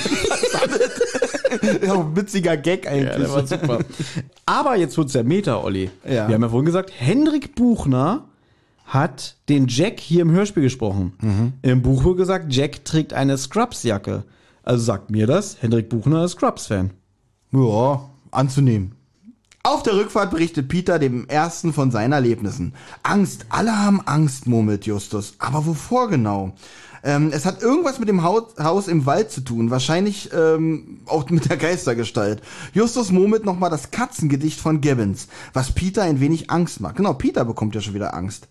ja, 1.86 2.16
witziger 2.16 2.56
Gag 2.56 2.86
eigentlich. 2.86 3.12
Ja, 3.12 3.18
der 3.18 3.32
war 3.32 3.46
super. 3.46 3.78
Aber 4.46 4.76
jetzt 4.76 4.96
wird's 4.96 5.12
der 5.12 5.24
Meta, 5.24 5.62
Olli. 5.62 5.90
Ja. 6.04 6.28
Wir 6.28 6.34
haben 6.34 6.42
ja 6.42 6.48
vorhin 6.48 6.66
gesagt, 6.66 6.92
Hendrik 6.96 7.54
Buchner 7.54 8.24
hat 8.86 9.36
den 9.48 9.66
Jack 9.68 10.00
hier 10.00 10.22
im 10.22 10.30
Hörspiel 10.30 10.62
gesprochen. 10.62 11.14
Mhm. 11.20 11.52
Im 11.62 11.82
Buch 11.82 12.04
wird 12.04 12.18
gesagt, 12.18 12.52
Jack 12.52 12.84
trägt 12.84 13.12
eine 13.12 13.38
Scrubs-Jacke. 13.38 14.24
Also 14.62 14.84
sagt 14.84 15.10
mir 15.10 15.26
das, 15.26 15.56
Hendrik 15.60 15.88
Buchner 15.88 16.24
ist 16.24 16.32
Scrubs-Fan. 16.32 16.90
Ja, 17.52 18.08
anzunehmen. 18.30 18.94
Auf 19.62 19.82
der 19.82 19.94
Rückfahrt 19.94 20.30
berichtet 20.30 20.68
Peter 20.68 20.98
dem 20.98 21.26
ersten 21.26 21.72
von 21.72 21.90
seinen 21.90 22.12
Erlebnissen. 22.12 22.74
Angst, 23.02 23.46
alle 23.48 23.78
haben 23.78 24.02
Angst, 24.02 24.46
murmelt 24.46 24.84
Justus. 24.84 25.34
Aber 25.38 25.64
wovor 25.64 26.10
genau? 26.10 26.54
Ähm, 27.05 27.31
es 27.32 27.44
hat 27.44 27.62
irgendwas 27.62 27.98
mit 27.98 28.09
dem 28.09 28.22
Haus, 28.22 28.55
Haus 28.59 28.89
im 28.89 29.05
Wald 29.05 29.31
zu 29.31 29.43
tun, 29.43 29.70
wahrscheinlich 29.70 30.31
ähm, 30.32 31.02
auch 31.06 31.28
mit 31.28 31.51
der 31.51 31.59
Geistergestalt. 31.59 32.43
Justus 32.72 33.12
murmelt 33.12 33.44
nochmal 33.44 33.68
das 33.68 33.90
Katzengedicht 33.90 34.59
von 34.59 34.81
Gibbons, 34.81 35.28
was 35.52 35.72
Peter 35.72 36.02
ein 36.02 36.20
wenig 36.20 36.51
Angst 36.51 36.81
macht. 36.81 36.97
Genau, 36.97 37.12
Peter 37.12 37.44
bekommt 37.44 37.74
ja 37.74 37.82
schon 37.82 37.94
wieder 37.94 38.14
Angst. 38.14 38.48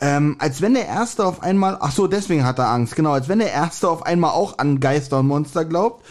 Ähm, 0.00 0.36
als 0.38 0.62
wenn 0.62 0.74
der 0.74 0.86
Erste 0.86 1.26
auf 1.26 1.42
einmal, 1.42 1.76
ach 1.80 1.92
so, 1.92 2.06
deswegen 2.06 2.44
hat 2.44 2.58
er 2.58 2.68
Angst, 2.68 2.94
genau, 2.94 3.12
als 3.12 3.28
wenn 3.28 3.40
der 3.40 3.52
Erste 3.52 3.88
auf 3.88 4.06
einmal 4.06 4.30
auch 4.30 4.58
an 4.58 4.78
Geister 4.80 5.18
und 5.18 5.26
Monster 5.26 5.64
glaubt. 5.64 6.06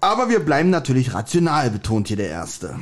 Aber 0.00 0.28
wir 0.28 0.40
bleiben 0.40 0.70
natürlich 0.70 1.14
rational, 1.14 1.70
betont 1.70 2.08
hier 2.08 2.16
der 2.16 2.28
Erste. 2.30 2.74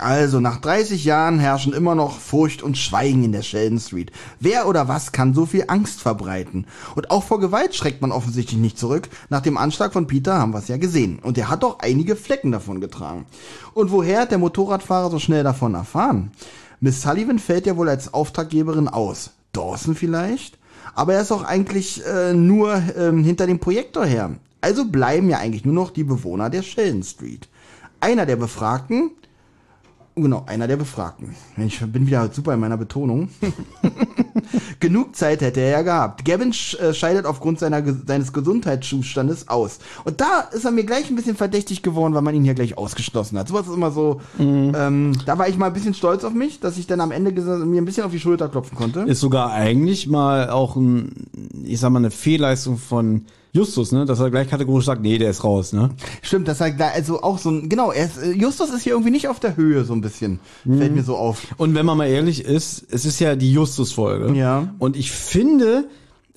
Also, 0.00 0.40
nach 0.40 0.60
30 0.60 1.04
Jahren 1.04 1.38
herrschen 1.38 1.72
immer 1.72 1.94
noch 1.94 2.18
Furcht 2.18 2.62
und 2.62 2.78
Schweigen 2.78 3.24
in 3.24 3.32
der 3.32 3.42
Sheldon 3.42 3.80
Street. 3.80 4.12
Wer 4.40 4.68
oder 4.68 4.88
was 4.88 5.12
kann 5.12 5.34
so 5.34 5.46
viel 5.46 5.64
Angst 5.68 6.00
verbreiten? 6.00 6.66
Und 6.94 7.10
auch 7.10 7.22
vor 7.22 7.40
Gewalt 7.40 7.74
schreckt 7.74 8.02
man 8.02 8.12
offensichtlich 8.12 8.58
nicht 8.58 8.78
zurück. 8.78 9.08
Nach 9.28 9.40
dem 9.40 9.56
Anschlag 9.56 9.92
von 9.92 10.06
Peter 10.06 10.38
haben 10.38 10.52
wir 10.52 10.58
es 10.58 10.68
ja 10.68 10.76
gesehen. 10.76 11.18
Und 11.20 11.38
er 11.38 11.48
hat 11.48 11.64
auch 11.64 11.78
einige 11.80 12.16
Flecken 12.16 12.52
davon 12.52 12.80
getragen. 12.80 13.26
Und 13.74 13.90
woher 13.90 14.22
hat 14.22 14.30
der 14.30 14.38
Motorradfahrer 14.38 15.10
so 15.10 15.18
schnell 15.18 15.44
davon 15.44 15.74
erfahren? 15.74 16.32
Miss 16.80 17.02
Sullivan 17.02 17.38
fällt 17.38 17.66
ja 17.66 17.76
wohl 17.76 17.88
als 17.88 18.12
Auftraggeberin 18.12 18.88
aus. 18.88 19.30
Dawson 19.52 19.94
vielleicht? 19.94 20.58
Aber 20.94 21.14
er 21.14 21.22
ist 21.22 21.32
auch 21.32 21.42
eigentlich 21.42 22.04
äh, 22.06 22.32
nur 22.32 22.82
ähm, 22.96 23.24
hinter 23.24 23.46
dem 23.46 23.58
Projektor 23.58 24.04
her. 24.04 24.30
Also 24.60 24.86
bleiben 24.86 25.28
ja 25.30 25.38
eigentlich 25.38 25.64
nur 25.64 25.74
noch 25.74 25.90
die 25.90 26.04
Bewohner 26.04 26.50
der 26.50 26.62
Sheldon 26.62 27.02
Street. 27.02 27.48
Einer 28.00 28.26
der 28.26 28.36
Befragten, 28.36 29.10
genau, 30.22 30.44
einer 30.46 30.66
der 30.66 30.76
Befragten. 30.76 31.34
Ich 31.58 31.80
bin 31.80 32.06
wieder 32.06 32.30
super 32.32 32.54
in 32.54 32.60
meiner 32.60 32.76
Betonung. 32.76 33.28
Genug 34.80 35.14
Zeit 35.16 35.40
hätte 35.40 35.60
er 35.60 35.70
ja 35.70 35.82
gehabt. 35.82 36.24
Gavin 36.24 36.50
äh, 36.50 36.94
scheidet 36.94 37.26
aufgrund 37.26 37.58
seiner, 37.58 37.82
seines 38.06 38.32
Gesundheitszustandes 38.32 39.48
aus. 39.48 39.78
Und 40.04 40.20
da 40.20 40.40
ist 40.52 40.64
er 40.64 40.70
mir 40.70 40.84
gleich 40.84 41.10
ein 41.10 41.16
bisschen 41.16 41.36
verdächtig 41.36 41.82
geworden, 41.82 42.14
weil 42.14 42.22
man 42.22 42.34
ihn 42.34 42.44
hier 42.44 42.54
gleich 42.54 42.76
ausgeschlossen 42.78 43.38
hat. 43.38 43.48
Sowas 43.48 43.66
ist 43.66 43.74
immer 43.74 43.90
so, 43.90 44.20
ähm, 44.38 45.12
da 45.26 45.38
war 45.38 45.48
ich 45.48 45.56
mal 45.56 45.66
ein 45.66 45.72
bisschen 45.72 45.94
stolz 45.94 46.24
auf 46.24 46.32
mich, 46.32 46.60
dass 46.60 46.78
ich 46.78 46.86
dann 46.86 47.00
am 47.00 47.12
Ende 47.12 47.32
mir 47.64 47.80
ein 47.80 47.84
bisschen 47.84 48.04
auf 48.04 48.12
die 48.12 48.20
Schulter 48.20 48.48
klopfen 48.48 48.76
konnte. 48.76 49.00
Ist 49.00 49.20
sogar 49.20 49.52
eigentlich 49.52 50.06
mal 50.06 50.50
auch 50.50 50.76
ein, 50.76 51.26
ich 51.64 51.80
sag 51.80 51.90
mal, 51.90 51.98
eine 51.98 52.10
Fehlleistung 52.10 52.78
von 52.78 53.26
Justus, 53.52 53.92
ne? 53.92 54.04
Dass 54.04 54.20
er 54.20 54.30
gleich 54.30 54.48
kategorisch 54.48 54.84
sagt, 54.84 55.02
nee, 55.02 55.18
der 55.18 55.30
ist 55.30 55.44
raus, 55.44 55.72
ne? 55.72 55.90
Stimmt, 56.22 56.48
das 56.48 56.58
sagt 56.58 56.78
da 56.78 56.88
also 56.88 57.22
auch 57.22 57.38
so 57.38 57.50
ein, 57.50 57.68
genau, 57.68 57.90
er 57.90 58.06
ist, 58.06 58.18
äh, 58.18 58.32
Justus 58.32 58.70
ist 58.70 58.82
hier 58.82 58.92
irgendwie 58.92 59.10
nicht 59.10 59.28
auf 59.28 59.40
der 59.40 59.56
Höhe 59.56 59.84
so 59.84 59.94
ein 59.94 60.00
bisschen. 60.00 60.40
Fällt 60.64 60.94
mir 60.94 61.02
so 61.02 61.16
auf. 61.16 61.46
Und 61.56 61.74
wenn 61.74 61.86
man 61.86 61.96
mal 61.96 62.08
ehrlich 62.08 62.44
ist, 62.44 62.86
es 62.90 63.04
ist 63.04 63.18
ja 63.18 63.34
die 63.36 63.52
Justus-Folge. 63.52 64.34
Ja. 64.34 64.74
Und 64.78 64.96
ich 64.96 65.10
finde, 65.10 65.88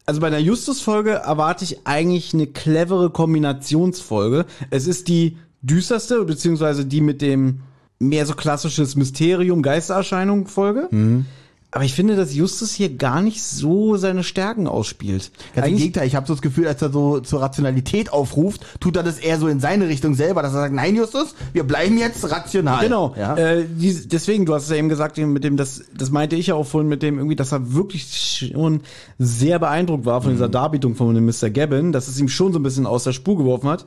also 0.06 0.22
bei 0.22 0.28
einer 0.28 0.40
Justus-Folge 0.40 1.12
erwarte 1.12 1.64
ich 1.66 1.86
eigentlich 1.86 2.34
eine 2.34 2.48
clevere 2.48 3.10
Kombinationsfolge. 3.10 4.46
Es 4.70 4.88
ist 4.88 5.08
die 5.08 5.38
düsterste, 5.62 6.24
beziehungsweise 6.24 6.86
die 6.86 7.02
mit 7.02 7.22
dem 7.22 7.62
mehr 8.00 8.26
so 8.26 8.34
klassisches 8.34 8.96
Mysterium, 8.96 9.62
Geistererscheinung 9.62 10.48
Folge. 10.48 10.88
Mhm. 10.90 11.26
Aber 11.72 11.84
ich 11.84 11.94
finde, 11.94 12.16
dass 12.16 12.34
Justus 12.34 12.72
hier 12.72 12.90
gar 12.96 13.22
nicht 13.22 13.44
so 13.44 13.96
seine 13.96 14.24
Stärken 14.24 14.68
ausspielt. 14.68 15.32
Ganz 15.54 15.58
im 15.58 15.64
Eigentlich- 15.64 15.78
Gegenteil, 15.82 16.08
ich 16.08 16.16
habe 16.16 16.26
so 16.26 16.34
das 16.34 16.42
Gefühl, 16.42 16.68
als 16.68 16.82
er 16.82 16.92
so 16.92 17.20
zur 17.20 17.42
Rationalität 17.42 18.12
aufruft, 18.12 18.66
tut 18.80 18.96
er 18.96 19.04
das 19.04 19.20
eher 19.20 19.38
so 19.38 19.48
in 19.48 19.60
seine 19.60 19.88
Richtung 19.88 20.16
selber, 20.16 20.42
dass 20.42 20.54
er 20.54 20.62
sagt, 20.62 20.74
nein 20.74 20.96
Justus, 20.96 21.36
wir 21.54 21.64
bleiben 21.64 22.00
jetzt 22.00 22.30
rational. 22.32 22.84
Genau. 22.84 23.14
Ja. 23.16 23.36
Äh, 23.38 23.66
die, 23.68 24.08
deswegen, 24.08 24.48
du 24.48 24.56
hast 24.56 24.64
es 24.64 24.70
ja 24.70 24.78
eben 24.78 24.90
gesagt, 24.90 25.18
mit 25.20 25.44
dem, 25.44 25.58
das, 25.58 25.84
das 25.96 26.10
meinte 26.10 26.36
ich 26.36 26.48
ja 26.48 26.56
auch 26.56 26.66
vorhin 26.66 26.90
mit 26.90 27.04
dem 27.04 27.18
irgendwie, 27.18 27.36
dass 27.36 27.52
er 27.52 27.72
wirklich 27.74 28.50
schon 28.52 28.82
sehr 29.20 29.60
beeindruckt 29.60 30.06
war 30.06 30.24
von 30.24 30.32
dieser 30.32 30.50
Darbietung 30.50 30.96
von 30.96 31.14
dem 31.14 31.26
Mr. 31.28 31.52
Gavin, 31.52 31.92
dass 31.92 32.08
es 32.08 32.20
ihm 32.20 32.30
schon 32.30 32.52
so 32.52 32.58
ein 32.58 32.64
bisschen 32.64 32.88
aus 32.88 33.04
der 33.04 33.14
Spur 33.14 33.38
geworfen 33.38 33.70
hat. 33.70 33.86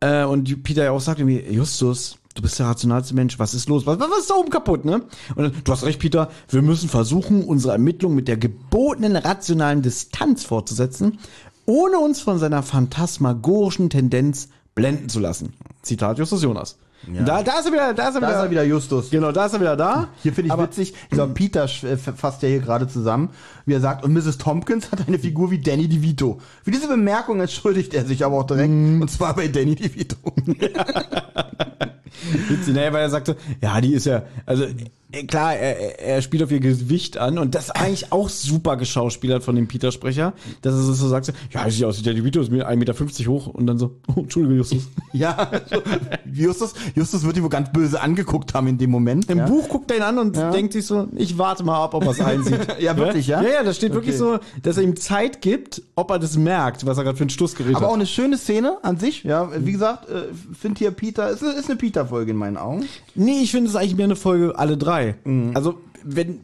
Äh, 0.00 0.24
und 0.24 0.62
Peter 0.62 0.84
ja 0.84 0.92
auch 0.92 1.00
sagt 1.00 1.18
irgendwie, 1.18 1.44
Justus, 1.50 2.16
du 2.38 2.42
bist 2.42 2.58
der 2.58 2.66
rationalste 2.66 3.14
Mensch, 3.14 3.38
was 3.38 3.52
ist 3.52 3.68
los? 3.68 3.84
Was, 3.84 3.98
was 3.98 4.20
ist 4.20 4.30
da 4.30 4.34
oben 4.34 4.50
kaputt, 4.50 4.84
ne? 4.84 5.02
Und 5.34 5.42
dann, 5.42 5.52
du 5.64 5.72
hast 5.72 5.84
recht, 5.84 5.98
Peter, 5.98 6.30
wir 6.48 6.62
müssen 6.62 6.88
versuchen, 6.88 7.44
unsere 7.44 7.72
Ermittlungen 7.72 8.14
mit 8.14 8.28
der 8.28 8.36
gebotenen 8.36 9.16
rationalen 9.16 9.82
Distanz 9.82 10.44
fortzusetzen, 10.44 11.18
ohne 11.66 11.98
uns 11.98 12.20
von 12.20 12.38
seiner 12.38 12.62
phantasmagorischen 12.62 13.90
Tendenz 13.90 14.48
blenden 14.74 15.08
zu 15.08 15.18
lassen. 15.18 15.52
Zitat 15.82 16.18
Justus 16.18 16.42
Jonas. 16.42 16.78
Ja. 17.12 17.22
Da, 17.22 17.42
da 17.42 17.58
ist 17.60 17.66
er 17.66 17.72
wieder, 17.72 17.94
da 17.94 18.08
ist 18.08 18.14
er 18.16 18.20
Da 18.20 18.26
wieder. 18.28 18.36
ist 18.38 18.44
er 18.44 18.50
wieder 18.50 18.62
Justus. 18.64 19.10
Genau, 19.10 19.32
da 19.32 19.46
ist 19.46 19.52
er 19.54 19.60
wieder 19.60 19.76
da. 19.76 20.08
Hier 20.22 20.32
finde 20.32 20.52
ich 20.52 20.58
witzig, 20.60 20.94
dieser 21.10 21.26
Peter 21.28 21.64
äh, 21.64 21.96
fasst 21.96 22.42
ja 22.42 22.48
hier 22.48 22.60
gerade 22.60 22.88
zusammen, 22.88 23.30
wie 23.66 23.74
er 23.74 23.80
sagt, 23.80 24.04
und 24.04 24.12
Mrs. 24.12 24.38
Tompkins 24.38 24.90
hat 24.90 25.06
eine 25.06 25.18
Figur 25.18 25.50
wie 25.50 25.58
Danny 25.60 25.88
DeVito. 25.88 26.40
Für 26.64 26.70
diese 26.70 26.88
Bemerkung 26.88 27.40
entschuldigt 27.40 27.94
er 27.94 28.04
sich 28.04 28.24
aber 28.24 28.36
auch 28.38 28.46
direkt, 28.46 28.68
Mhm. 28.70 29.00
und 29.00 29.10
zwar 29.10 29.34
bei 29.36 29.48
Danny 29.48 29.74
DeVito. 29.76 30.16
Witzig, 32.48 32.74
ne, 32.74 32.92
weil 32.92 33.02
er 33.02 33.10
sagte, 33.10 33.36
ja, 33.62 33.80
die 33.80 33.94
ist 33.94 34.06
ja, 34.06 34.22
also 34.44 34.64
klar, 35.28 35.54
er, 35.56 35.98
er- 36.00 36.22
spielt 36.22 36.42
auf 36.42 36.50
ihr 36.50 36.60
Gewicht 36.60 37.16
an 37.18 37.38
und 37.38 37.54
das 37.54 37.64
ist 37.64 37.70
eigentlich 37.70 38.12
auch 38.12 38.28
super 38.28 38.76
geschauspielert 38.76 39.42
von 39.42 39.56
dem 39.56 39.66
Peter-Sprecher, 39.68 40.32
dass 40.62 40.74
er 40.74 40.80
so 40.82 41.08
sagt, 41.08 41.32
ja, 41.52 41.70
sieht 41.70 41.84
aus 41.84 41.98
wie 41.98 42.02
der 42.02 42.22
Vito, 42.24 42.40
ist 42.40 42.50
mir 42.50 42.68
1,50 42.68 42.76
Meter 42.76 42.94
hoch 43.30 43.46
und 43.46 43.66
dann 43.66 43.78
so, 43.78 43.96
oh, 44.14 44.20
Entschuldige, 44.20 44.56
Justus. 44.56 44.88
Ja, 45.14 45.50
Justus, 46.32 46.74
Justus 46.94 47.24
wird 47.24 47.36
ihn 47.38 47.42
wohl 47.42 47.48
ganz 47.48 47.72
böse 47.72 48.00
angeguckt 48.00 48.52
haben 48.54 48.66
in 48.68 48.78
dem 48.78 48.90
Moment. 48.90 49.30
Im 49.30 49.38
ja. 49.38 49.46
Buch 49.46 49.68
guckt 49.68 49.90
er 49.90 49.96
ihn 49.96 50.02
an 50.02 50.18
und 50.18 50.36
denkt 50.36 50.74
sich 50.74 50.84
so, 50.86 51.08
ich 51.16 51.38
warte 51.38 51.64
mal 51.64 51.82
ab, 51.82 51.94
ob 51.94 52.04
er 52.04 52.10
es 52.10 52.20
einsieht. 52.20 52.58
Ja, 52.80 52.96
wirklich, 52.96 53.26
ja? 53.26 53.42
Ja, 53.42 53.48
ja, 53.48 53.62
da 53.62 53.72
steht 53.72 53.92
wirklich 53.94 54.14
Okay. 54.20 54.38
so, 54.38 54.38
dass 54.62 54.76
er 54.76 54.82
ihm 54.84 54.96
Zeit 54.96 55.40
gibt, 55.40 55.82
ob 55.96 56.10
er 56.10 56.18
das 56.18 56.36
merkt, 56.36 56.86
was 56.86 56.96
er 56.98 57.04
gerade 57.04 57.16
für 57.16 57.22
einen 57.24 57.30
Stoß 57.30 57.54
gerät 57.56 57.74
Aber 57.76 57.86
auch 57.86 57.90
hat. 57.90 57.96
eine 57.96 58.06
schöne 58.06 58.36
Szene 58.38 58.78
an 58.82 58.98
sich, 58.98 59.24
ja. 59.24 59.50
Wie 59.64 59.72
gesagt, 59.72 60.08
äh, 60.08 60.22
finde 60.58 60.78
hier 60.78 60.90
Peter, 60.92 61.30
ist, 61.30 61.42
ist 61.42 61.66
eine 61.68 61.76
Peter-Folge 61.76 62.30
in 62.30 62.36
meinen 62.36 62.56
Augen. 62.56 62.84
Nee, 63.14 63.40
ich 63.42 63.50
finde 63.50 63.68
es 63.70 63.76
eigentlich 63.76 63.96
mehr 63.96 64.04
eine 64.04 64.16
Folge 64.16 64.56
alle 64.58 64.76
drei. 64.76 64.97
Mhm. 65.24 65.52
Also, 65.54 65.78
wenn, 66.04 66.40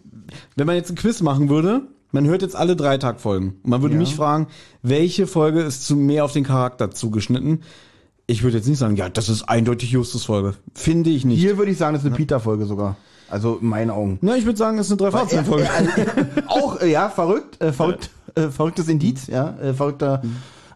wenn 0.56 0.66
man 0.66 0.76
jetzt 0.76 0.90
ein 0.90 0.97
Quiz 0.97 1.20
machen 1.22 1.48
würde, 1.48 1.82
man 2.12 2.26
hört 2.26 2.43
jetzt 2.43 2.55
alle 2.56 2.76
drei 2.76 2.97
Tag-Folgen. 2.98 3.56
Man 3.64 3.82
würde 3.82 3.94
Ja. 3.94 4.01
mich 4.01 4.14
fragen, 4.14 4.47
welche 4.82 5.26
Folge 5.26 5.60
ist 5.62 5.85
zu 5.86 5.97
mehr 5.97 6.24
auf 6.24 6.32
den 6.32 6.44
Charakter 6.44 6.90
zugeschnitten? 6.90 7.62
Ich 8.26 8.43
würde 8.43 8.56
jetzt 8.56 8.68
nicht 8.68 8.78
sagen, 8.78 8.97
ja, 8.97 9.09
das 9.09 9.28
ist 9.28 9.43
eindeutig 9.43 9.90
Justus-Folge. 9.90 10.55
Finde 10.74 11.10
ich 11.10 11.24
nicht. 11.24 11.40
Hier 11.40 11.59
würde 11.59 11.72
ich 11.72 11.78
sagen, 11.78 11.94
das 11.94 12.02
ist 12.02 12.06
eine 12.06 12.16
Peter-Folge 12.16 12.64
sogar. 12.66 12.97
Also 13.28 13.59
in 13.60 13.68
meinen 13.68 13.90
Augen. 13.90 14.18
Na, 14.22 14.36
ich 14.36 14.44
würde 14.47 14.59
sagen, 14.59 14.78
es 14.78 14.86
ist 14.86 14.93
eine 14.93 15.10
drei 15.10 15.10
Fahrzeuge-Folge. 15.18 15.68
auch, 16.47 16.81
äh, 16.81 16.90
ja, 16.90 17.09
verrückt, 17.10 17.60
äh, 17.60 17.72
verrückt, 17.72 18.10
äh, 18.35 18.48
verrücktes 18.48 18.89
Indiz, 18.89 19.26
ja, 19.26 19.56
äh, 19.60 19.74
verrückter, 19.74 20.22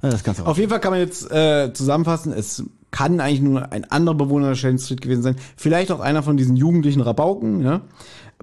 äh, 0.02 0.10
das 0.10 0.24
kannst 0.24 0.40
du 0.40 0.44
auch. 0.44 0.48
Auf 0.48 0.59
jeden 0.59 0.70
Fall 0.70 0.80
kann 0.80 0.90
man 0.92 1.00
jetzt 1.00 1.30
äh, 1.30 1.72
zusammenfassen, 1.72 2.32
es 2.32 2.64
kann 2.90 3.20
eigentlich 3.20 3.40
nur 3.43 3.70
ein 3.73 3.85
anderer 3.85 4.15
Bewohner 4.16 4.48
der 4.48 4.55
Sheldon 4.55 4.78
Street 4.78 5.01
gewesen 5.01 5.23
sein. 5.23 5.36
Vielleicht 5.56 5.90
auch 5.93 6.01
einer 6.01 6.23
von 6.23 6.36
diesen 6.36 6.56
jugendlichen 6.56 7.01
Rabauken, 7.01 7.62
ja. 7.62 7.82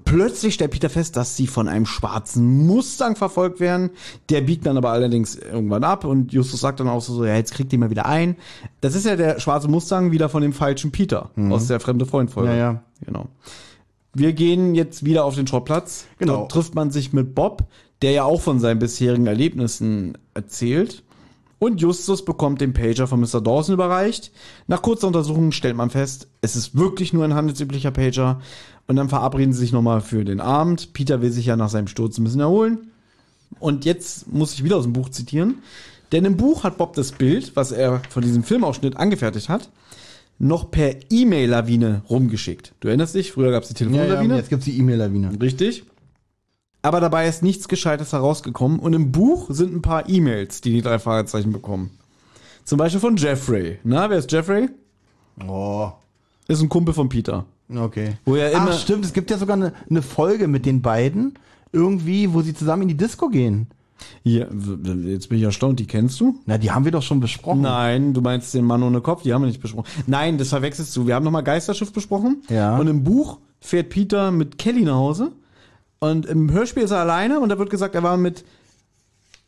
Plötzlich 0.04 0.54
stellt 0.54 0.72
Peter 0.72 0.90
fest, 0.90 1.16
dass 1.16 1.36
sie 1.36 1.46
von 1.46 1.68
einem 1.68 1.86
schwarzen 1.86 2.66
Mustang 2.66 3.16
verfolgt 3.16 3.60
werden. 3.60 3.90
Der 4.28 4.42
biegt 4.42 4.66
dann 4.66 4.76
aber 4.76 4.90
allerdings 4.90 5.36
irgendwann 5.36 5.84
ab 5.84 6.04
und 6.04 6.32
Justus 6.34 6.60
sagt 6.60 6.80
dann 6.80 6.88
auch 6.88 7.00
so, 7.00 7.24
ja, 7.24 7.34
jetzt 7.34 7.54
kriegt 7.54 7.72
ihr 7.72 7.78
mal 7.78 7.90
wieder 7.90 8.04
ein. 8.06 8.36
Das 8.82 8.94
ist 8.94 9.06
ja 9.06 9.16
der 9.16 9.40
schwarze 9.40 9.68
Mustang 9.68 10.12
wieder 10.12 10.28
von 10.28 10.42
dem 10.42 10.52
falschen 10.52 10.92
Peter 10.92 11.30
Mhm. 11.34 11.50
aus 11.50 11.66
der 11.66 11.80
fremde 11.80 12.04
Freund 12.06 12.30
Folge. 12.30 12.50
Ja, 12.50 12.56
ja. 12.56 12.82
Genau. 13.04 13.26
Wir 14.14 14.32
gehen 14.34 14.74
jetzt 14.74 15.04
wieder 15.04 15.24
auf 15.24 15.34
den 15.34 15.46
Schrottplatz. 15.46 16.04
Genau. 16.18 16.36
Dort 16.40 16.52
trifft 16.52 16.74
man 16.74 16.90
sich 16.90 17.12
mit 17.12 17.34
Bob, 17.34 17.64
der 18.02 18.12
ja 18.12 18.24
auch 18.24 18.42
von 18.42 18.60
seinen 18.60 18.78
bisherigen 18.78 19.26
Erlebnissen 19.26 20.18
erzählt. 20.34 21.02
Und 21.58 21.80
Justus 21.80 22.24
bekommt 22.24 22.60
den 22.60 22.74
Pager 22.74 23.06
von 23.06 23.20
Mr. 23.20 23.40
Dawson 23.40 23.74
überreicht. 23.74 24.30
Nach 24.66 24.82
kurzer 24.82 25.06
Untersuchung 25.06 25.52
stellt 25.52 25.76
man 25.76 25.90
fest, 25.90 26.28
es 26.42 26.54
ist 26.54 26.76
wirklich 26.76 27.12
nur 27.12 27.24
ein 27.24 27.34
handelsüblicher 27.34 27.90
Pager. 27.90 28.40
Und 28.86 28.96
dann 28.96 29.08
verabreden 29.08 29.52
sie 29.52 29.60
sich 29.60 29.72
nochmal 29.72 30.00
für 30.00 30.24
den 30.24 30.40
Abend. 30.40 30.92
Peter 30.92 31.22
will 31.22 31.30
sich 31.30 31.46
ja 31.46 31.56
nach 31.56 31.70
seinem 31.70 31.88
Sturz 31.88 32.18
ein 32.18 32.24
bisschen 32.24 32.40
erholen. 32.40 32.90
Und 33.58 33.84
jetzt 33.84 34.30
muss 34.32 34.52
ich 34.52 34.64
wieder 34.64 34.76
aus 34.76 34.84
dem 34.84 34.92
Buch 34.92 35.08
zitieren. 35.08 35.56
Denn 36.12 36.24
im 36.24 36.36
Buch 36.36 36.62
hat 36.62 36.78
Bob 36.78 36.94
das 36.94 37.12
Bild, 37.12 37.56
was 37.56 37.72
er 37.72 38.02
von 38.10 38.22
diesem 38.22 38.44
Filmausschnitt 38.44 38.96
angefertigt 38.96 39.48
hat, 39.48 39.70
noch 40.38 40.70
per 40.70 40.94
E-Mail-Lawine 41.10 42.02
rumgeschickt. 42.08 42.74
Du 42.80 42.88
erinnerst 42.88 43.14
dich? 43.14 43.32
Früher 43.32 43.50
gab 43.50 43.62
es 43.62 43.70
die 43.70 43.82
ja, 43.82 43.90
ja, 43.90 43.96
Telefonlawine. 43.96 44.36
jetzt 44.36 44.50
gibt's 44.50 44.66
die 44.66 44.78
E-Mail-Lawine. 44.78 45.40
Richtig. 45.40 45.84
Aber 46.86 47.00
dabei 47.00 47.26
ist 47.26 47.42
nichts 47.42 47.66
Gescheites 47.68 48.12
herausgekommen. 48.12 48.78
Und 48.78 48.92
im 48.92 49.10
Buch 49.12 49.46
sind 49.50 49.74
ein 49.74 49.82
paar 49.82 50.08
E-Mails, 50.08 50.60
die 50.60 50.72
die 50.72 50.82
drei 50.82 50.98
Fragezeichen 50.98 51.52
bekommen. 51.52 51.90
Zum 52.64 52.78
Beispiel 52.78 53.00
von 53.00 53.16
Jeffrey. 53.16 53.78
Na, 53.84 54.08
wer 54.08 54.18
ist 54.18 54.30
Jeffrey? 54.30 54.68
Oh. 55.46 55.90
Ist 56.48 56.62
ein 56.62 56.68
Kumpel 56.68 56.94
von 56.94 57.08
Peter. 57.08 57.44
Okay. 57.74 58.16
Wo 58.24 58.36
er 58.36 58.52
immer. 58.52 58.70
Ach, 58.70 58.78
stimmt, 58.78 59.04
es 59.04 59.12
gibt 59.12 59.30
ja 59.30 59.38
sogar 59.38 59.56
eine, 59.56 59.72
eine 59.90 60.02
Folge 60.02 60.46
mit 60.46 60.64
den 60.66 60.82
beiden, 60.82 61.34
irgendwie, 61.72 62.32
wo 62.32 62.42
sie 62.42 62.54
zusammen 62.54 62.82
in 62.82 62.88
die 62.88 62.96
Disco 62.96 63.28
gehen. 63.28 63.66
W- 64.22 65.10
jetzt 65.10 65.28
bin 65.28 65.38
ich 65.38 65.44
erstaunt, 65.44 65.80
die 65.80 65.86
kennst 65.86 66.20
du? 66.20 66.38
Na, 66.46 66.58
die 66.58 66.70
haben 66.70 66.84
wir 66.84 66.92
doch 66.92 67.02
schon 67.02 67.18
besprochen. 67.18 67.62
Nein, 67.62 68.14
du 68.14 68.20
meinst 68.20 68.54
den 68.54 68.64
Mann 68.64 68.82
ohne 68.82 69.00
Kopf, 69.00 69.22
die 69.22 69.32
haben 69.32 69.42
wir 69.42 69.48
nicht 69.48 69.60
besprochen. 69.60 69.88
Nein, 70.06 70.38
das 70.38 70.50
verwechselst 70.50 70.94
du. 70.96 71.06
Wir 71.06 71.14
haben 71.16 71.24
nochmal 71.24 71.42
Geisterschiff 71.42 71.92
besprochen. 71.92 72.42
Ja. 72.48 72.76
Und 72.76 72.86
im 72.86 73.02
Buch 73.02 73.38
fährt 73.60 73.88
Peter 73.88 74.30
mit 74.30 74.58
Kelly 74.58 74.82
nach 74.84 74.94
Hause. 74.94 75.32
Und 75.98 76.26
im 76.26 76.50
Hörspiel 76.52 76.82
ist 76.82 76.90
er 76.90 76.98
alleine 77.00 77.40
und 77.40 77.48
da 77.48 77.58
wird 77.58 77.70
gesagt, 77.70 77.94
er 77.94 78.02
war 78.02 78.16
mit 78.16 78.44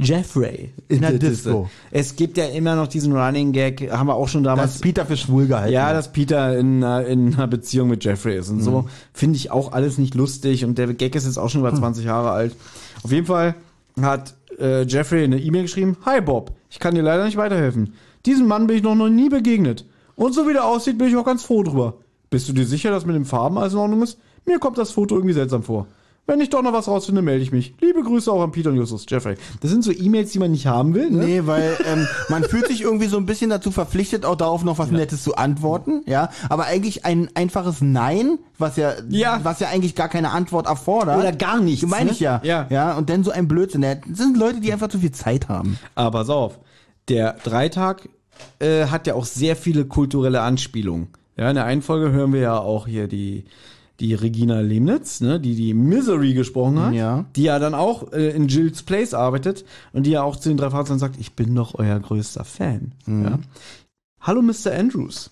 Jeffrey 0.01 0.73
In 0.89 1.01
der 1.01 1.12
Das- 1.19 1.20
Disco. 1.20 1.69
Es 1.91 2.15
gibt 2.15 2.37
ja 2.37 2.45
immer 2.47 2.77
noch 2.77 2.87
diesen 2.87 3.12
Running 3.16 3.51
Gag, 3.53 3.91
haben 3.91 4.07
wir 4.07 4.15
auch 4.15 4.29
schon 4.29 4.45
damals. 4.45 4.77
ist 4.77 4.83
Peter 4.83 5.05
für 5.05 5.16
schwul 5.16 5.47
gehalten. 5.49 5.73
ja, 5.73 5.93
dass 5.93 6.12
Peter 6.12 6.57
in, 6.57 6.85
einer- 6.85 7.05
in 7.07 7.35
einer 7.35 7.49
Beziehung 7.49 7.89
mit 7.89 8.05
Jeffrey 8.05 8.39
ist 8.39 8.49
und 8.49 8.61
so. 8.62 8.89
Finde 9.12 9.37
ich 9.37 9.51
auch 9.51 9.73
alles 9.73 9.99
nicht 9.99 10.15
lustig 10.15 10.65
und 10.65 10.79
der 10.79 10.95
Gag 10.95 11.16
ist 11.16 11.25
jetzt 11.27 11.37
auch 11.39 11.49
schon 11.51 11.62
über 11.62 11.75
20 11.75 12.05
Jahre 12.05 12.31
alt. 12.31 12.55
Auf 13.03 13.11
jeden 13.11 13.27
Fall 13.27 13.57
hat 14.01 14.35
äh, 14.61 14.83
Jeffrey 14.83 15.25
eine 15.25 15.41
E-Mail 15.41 15.62
geschrieben: 15.62 15.97
Hi 16.07 16.20
Bob, 16.20 16.53
ich 16.70 16.79
kann 16.79 16.95
dir 16.95 17.03
leider 17.03 17.25
nicht 17.25 17.37
weiterhelfen. 17.37 17.95
Diesem 18.25 18.47
Mann 18.47 18.69
bin 18.69 18.77
ich 18.77 18.83
noch, 18.85 18.95
noch 18.95 19.09
nie 19.09 19.29
begegnet. 19.29 19.85
Und 20.15 20.33
so 20.33 20.47
wie 20.49 20.53
der 20.53 20.65
aussieht, 20.65 20.97
bin 20.99 21.09
ich 21.09 21.16
auch 21.16 21.25
ganz 21.25 21.43
froh 21.43 21.62
drüber. 21.65 21.95
Bist 22.31 22.49
du 22.49 22.53
dir 22.53 22.66
sicher, 22.66 22.91
dass 22.91 23.05
mit 23.07 23.16
den 23.16 23.25
Farben 23.25 23.59
alles 23.59 23.73
in 23.73 23.79
Ordnung 23.81 24.03
ist? 24.03 24.19
Mir 24.47 24.59
kommt 24.61 24.79
das 24.79 24.91
Foto 24.93 25.16
irgendwie 25.16 25.35
seltsam 25.35 25.62
vor. 25.65 25.87
Wenn 26.28 26.42
ich 26.42 26.50
doch 26.50 26.60
noch 26.60 26.74
was 26.74 26.88
rausfinde, 26.88 27.22
melde 27.22 27.42
ich 27.42 27.52
mich. 27.52 27.74
Liebe 27.80 28.02
Grüße 28.02 28.30
auch 28.30 28.42
an 28.42 28.52
Peter 28.52 28.68
und 28.68 28.76
Justus, 28.76 29.06
Jeffrey. 29.09 29.36
Das 29.62 29.70
sind 29.70 29.82
so 29.82 29.90
E-Mails, 29.90 30.30
die 30.30 30.38
man 30.38 30.50
nicht 30.50 30.66
haben 30.66 30.92
will, 30.94 31.10
ne? 31.10 31.24
Nee, 31.24 31.46
weil 31.46 31.74
ähm, 31.90 32.06
man 32.28 32.44
fühlt 32.44 32.66
sich 32.66 32.82
irgendwie 32.82 33.06
so 33.06 33.16
ein 33.16 33.24
bisschen 33.24 33.48
dazu 33.48 33.70
verpflichtet, 33.70 34.26
auch 34.26 34.36
darauf 34.36 34.62
noch 34.62 34.76
was 34.76 34.90
Nettes 34.90 35.22
zu 35.22 35.36
antworten, 35.36 36.02
ja. 36.05 36.28
Aber 36.50 36.66
eigentlich 36.66 37.06
ein 37.06 37.30
einfaches 37.34 37.80
Nein, 37.80 38.38
was 38.59 38.76
ja, 38.76 38.92
Ja. 39.09 39.40
was 39.42 39.60
ja 39.60 39.68
eigentlich 39.68 39.94
gar 39.94 40.10
keine 40.10 40.30
Antwort 40.32 40.66
erfordert. 40.66 41.18
Oder 41.18 41.32
gar 41.32 41.60
nichts, 41.60 41.86
Meine 41.88 42.06
ne? 42.06 42.12
ich 42.12 42.20
ja. 42.20 42.42
Ja. 42.44 42.66
ja. 42.68 42.98
Und 42.98 43.09
dann 43.09 43.24
so 43.24 43.30
ein 43.30 43.48
Blödsinn. 43.48 43.80
Das 43.80 43.98
sind 44.12 44.36
Leute, 44.36 44.60
die 44.60 44.70
einfach 44.70 44.88
zu 44.88 44.98
viel 44.98 45.12
Zeit 45.12 45.48
haben. 45.48 45.78
Aber 45.94 46.18
pass 46.18 46.28
auf, 46.28 46.59
der 47.09 47.38
Dreitag 47.42 48.06
äh, 48.59 48.84
hat 48.88 49.06
ja 49.06 49.14
auch 49.14 49.24
sehr 49.24 49.56
viele 49.56 49.86
kulturelle 49.86 50.42
Anspielungen. 50.42 51.09
Ja, 51.38 51.48
in 51.48 51.55
der 51.55 51.64
einen 51.64 51.80
Folge 51.80 52.12
hören 52.12 52.34
wir 52.34 52.40
ja 52.40 52.59
auch 52.59 52.86
hier 52.86 53.09
die, 53.09 53.46
die 54.01 54.15
Regina 54.15 54.61
Lemnitz, 54.61 55.20
ne, 55.20 55.41
die 55.41 55.55
die 55.57 55.75
Misery 55.75 56.35
gesprochen 56.35 56.79
hat, 56.81 56.95
Ja. 56.95 57.27
die 57.35 57.43
ja 57.45 57.59
dann 57.59 57.75
auch 57.75 58.12
äh, 58.12 58.31
in 58.31 58.47
Jill's 58.49 58.83
Place 58.83 59.12
arbeitet 59.15 59.65
und 59.93 60.05
die 60.07 60.11
ja 60.12 60.23
auch 60.23 60.37
zu 60.37 60.49
den 60.49 60.57
drei 60.59 60.70
Fahrzeugen 60.70 61.01
sagt, 61.01 61.16
ich 61.19 61.35
bin 61.35 61.55
doch 61.55 61.75
euer 61.75 61.99
größter 61.99 62.45
Fan. 62.45 62.93
Ja. 63.07 63.39
Hallo 64.20 64.43
Mr. 64.43 64.73
Andrews. 64.73 65.31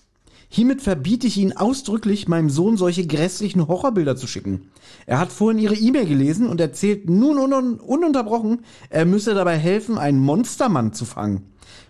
Hiermit 0.49 0.81
verbiete 0.81 1.27
ich 1.27 1.37
Ihnen 1.37 1.57
ausdrücklich, 1.57 2.29
meinem 2.29 2.49
Sohn 2.49 2.77
solche 2.77 3.05
grässlichen 3.05 3.67
Horrorbilder 3.67 4.15
zu 4.15 4.27
schicken. 4.27 4.69
Er 5.05 5.19
hat 5.19 5.29
vorhin 5.31 5.59
Ihre 5.59 5.75
E-Mail 5.75 6.05
gelesen 6.05 6.47
und 6.47 6.61
erzählt 6.61 7.09
nun 7.09 7.37
un 7.37 7.79
ununterbrochen, 7.81 8.61
er 8.89 9.05
müsse 9.05 9.33
dabei 9.33 9.57
helfen, 9.57 9.97
einen 9.97 10.19
Monstermann 10.19 10.93
zu 10.93 11.03
fangen. 11.03 11.43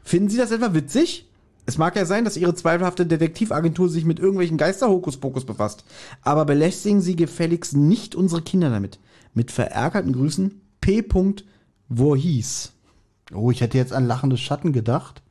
Finden 0.04 0.30
Sie 0.30 0.38
das 0.38 0.50
etwa 0.52 0.74
witzig? 0.74 1.27
Es 1.68 1.78
mag 1.78 1.98
ja 1.98 2.06
sein, 2.06 2.24
dass 2.24 2.38
Ihre 2.38 2.56
zweifelhafte 2.56 3.06
Detektivagentur 3.06 3.90
sich 3.90 4.06
mit 4.06 4.20
irgendwelchen 4.20 4.58
Geisterhokuspokus 4.58 5.46
befasst, 5.46 5.84
aber 6.22 6.46
belästigen 6.46 7.02
Sie 7.02 7.18
gefälligst 7.18 7.76
nicht 7.76 8.16
unsere 8.16 8.42
Kinder 8.42 8.70
damit. 8.70 9.00
Mit 9.34 9.52
verärgerten 9.52 10.14
Grüßen, 10.14 10.62
P. 10.80 11.04
Voorhees. 11.90 12.72
Oh, 13.34 13.52
ich 13.52 13.60
hätte 13.60 13.78
jetzt 13.78 13.92
an 13.92 14.08
lachende 14.08 14.38
Schatten 14.38 14.72
gedacht. 14.72 15.22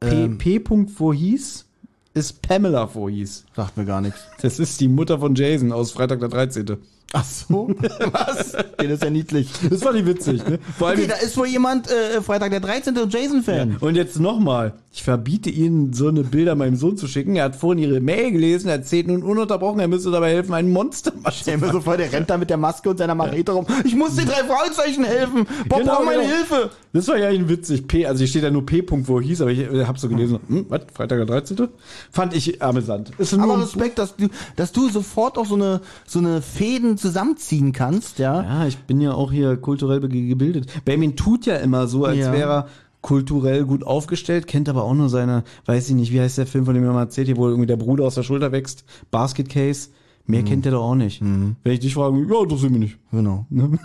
P. 0.00 0.24
Ähm. 0.24 0.38
P. 0.38 0.60
Voorhees 0.60 1.66
ist 2.12 2.42
Pamela 2.42 2.88
Voorhees. 2.88 3.44
Sagt 3.54 3.76
mir 3.76 3.84
gar 3.84 4.00
nichts. 4.00 4.20
Das 4.42 4.58
ist 4.58 4.80
die 4.80 4.88
Mutter 4.88 5.20
von 5.20 5.36
Jason 5.36 5.70
aus 5.70 5.92
Freitag 5.92 6.20
der 6.20 6.28
13. 6.28 6.76
Ach 7.12 7.24
so, 7.24 7.68
was? 8.10 8.52
Das 8.52 8.86
ist 8.86 9.04
ja 9.04 9.10
niedlich. 9.10 9.48
Das 9.70 9.84
war 9.84 9.92
nicht 9.92 10.06
witzig, 10.06 10.44
ne? 10.48 10.58
Vor 10.76 10.88
allem 10.88 10.98
Okay, 10.98 11.08
da 11.08 11.14
ist 11.24 11.36
wohl 11.36 11.46
jemand 11.46 11.88
äh, 11.88 12.20
Freitag 12.20 12.50
der 12.50 12.58
13. 12.58 12.98
und 12.98 13.12
Jason-Fan. 13.12 13.76
und 13.76 13.94
jetzt 13.94 14.18
nochmal. 14.18 14.72
Ich 14.96 15.02
verbiete 15.02 15.50
Ihnen, 15.50 15.92
so 15.92 16.06
eine 16.06 16.22
Bilder 16.22 16.54
meinem 16.54 16.76
Sohn 16.76 16.96
zu 16.96 17.08
schicken. 17.08 17.34
Er 17.34 17.46
hat 17.46 17.56
vorhin 17.56 17.82
Ihre 17.82 17.98
Mail 18.00 18.30
gelesen, 18.30 18.68
erzählt 18.68 19.08
nun 19.08 19.24
ununterbrochen, 19.24 19.80
er 19.80 19.88
müsste 19.88 20.12
dabei 20.12 20.30
helfen, 20.30 20.54
einen 20.54 20.70
Monster 20.72 21.12
zu 21.24 21.32
Stell 21.32 21.58
mir 21.58 21.72
so 21.72 21.80
vor, 21.80 21.96
der 21.96 22.12
rennt 22.12 22.30
da 22.30 22.38
mit 22.38 22.48
der 22.48 22.58
Maske 22.58 22.90
und 22.90 22.98
seiner 22.98 23.16
Machete 23.16 23.50
rum. 23.50 23.66
Ich 23.84 23.96
muss 23.96 24.14
den 24.14 24.26
drei 24.26 24.44
Fragezeichen 24.44 25.02
helfen. 25.02 25.48
Bob 25.68 25.80
Genau, 25.80 25.96
braucht 25.96 26.04
meine 26.06 26.22
genau. 26.22 26.34
Hilfe. 26.36 26.70
Das 26.92 27.08
war 27.08 27.18
ja 27.18 27.26
eigentlich 27.26 27.48
witzig. 27.48 27.88
P, 27.88 28.06
also 28.06 28.18
hier 28.18 28.28
steht 28.28 28.44
ja 28.44 28.52
nur 28.52 28.64
P. 28.64 28.84
wo 28.88 29.20
hieß, 29.20 29.40
aber 29.40 29.50
ich 29.50 29.66
habe 29.84 29.98
so 29.98 30.08
gelesen, 30.08 30.38
hm, 30.46 30.66
was, 30.68 30.82
Freitag 30.94 31.18
der 31.18 31.26
13. 31.26 31.66
Fand 32.12 32.32
ich 32.36 32.62
amüsant. 32.62 33.10
Ist 33.18 33.34
Aber 33.34 33.54
ein- 33.54 33.62
Respekt, 33.62 33.98
dass 33.98 34.14
du, 34.14 34.28
dass 34.54 34.70
du 34.70 34.88
sofort 34.90 35.38
auch 35.38 35.46
so 35.46 35.56
eine, 35.56 35.80
so 36.06 36.20
eine 36.20 36.40
Fäden 36.40 36.98
zusammenziehen 36.98 37.72
kannst, 37.72 38.20
ja. 38.20 38.42
Ja, 38.44 38.66
ich 38.68 38.78
bin 38.78 39.00
ja 39.00 39.12
auch 39.14 39.32
hier 39.32 39.56
kulturell 39.56 39.98
gebildet. 39.98 40.66
Benjamin 40.84 41.16
tut 41.16 41.46
ja 41.46 41.56
immer 41.56 41.88
so, 41.88 42.04
als 42.04 42.18
Ja. 42.18 42.32
wäre 42.32 42.50
er 42.52 42.66
kulturell 43.04 43.66
gut 43.66 43.84
aufgestellt, 43.84 44.46
kennt 44.46 44.66
aber 44.66 44.82
auch 44.82 44.94
nur 44.94 45.10
seine, 45.10 45.44
weiß 45.66 45.90
ich 45.90 45.94
nicht, 45.94 46.10
wie 46.10 46.22
heißt 46.22 46.38
der 46.38 46.46
Film, 46.46 46.64
von 46.64 46.74
dem 46.74 46.84
er 46.84 46.92
mal 46.94 47.02
erzählt, 47.02 47.26
hier, 47.26 47.36
wo 47.36 47.46
irgendwie 47.46 47.66
der 47.66 47.76
Bruder 47.76 48.04
aus 48.04 48.14
der 48.14 48.22
Schulter 48.22 48.50
wächst, 48.50 48.84
Basket 49.10 49.46
Case. 49.48 49.90
Mehr 50.26 50.42
kennt 50.42 50.64
er 50.64 50.72
doch 50.72 50.82
auch 50.82 50.94
nicht. 50.94 51.20
Wenn 51.20 51.54
ich 51.64 51.80
dich 51.80 51.92
frage, 51.92 52.16
ja, 52.16 52.42
interessiert 52.42 52.70
mich 52.72 52.80
nicht. 52.80 52.98
Genau. 53.12 53.44
Ne? 53.54 53.78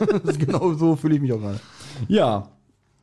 Das 0.00 0.22
ist 0.24 0.40
genau 0.40 0.74
so 0.74 0.96
fühle 0.96 1.14
ich 1.14 1.20
mich 1.20 1.32
auch 1.32 1.38
gerade. 1.38 1.60
Ja. 2.08 2.48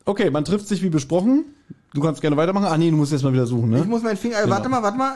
Okay, 0.04 0.30
man 0.30 0.44
trifft 0.44 0.68
sich 0.68 0.82
wie 0.82 0.90
besprochen. 0.90 1.46
Du 1.94 2.02
kannst 2.02 2.20
gerne 2.20 2.36
weitermachen. 2.36 2.66
Ah 2.66 2.76
nee, 2.76 2.90
du 2.90 2.96
musst 2.96 3.12
jetzt 3.12 3.22
mal 3.24 3.32
wieder 3.32 3.46
suchen, 3.46 3.70
ne? 3.70 3.80
Ich 3.80 3.86
muss 3.86 4.02
meinen 4.02 4.16
Finger, 4.18 4.38
äh, 4.38 4.42
Genau. 4.42 4.54
warte 4.54 4.68
mal, 4.68 4.82
warte 4.82 4.98
mal. 4.98 5.14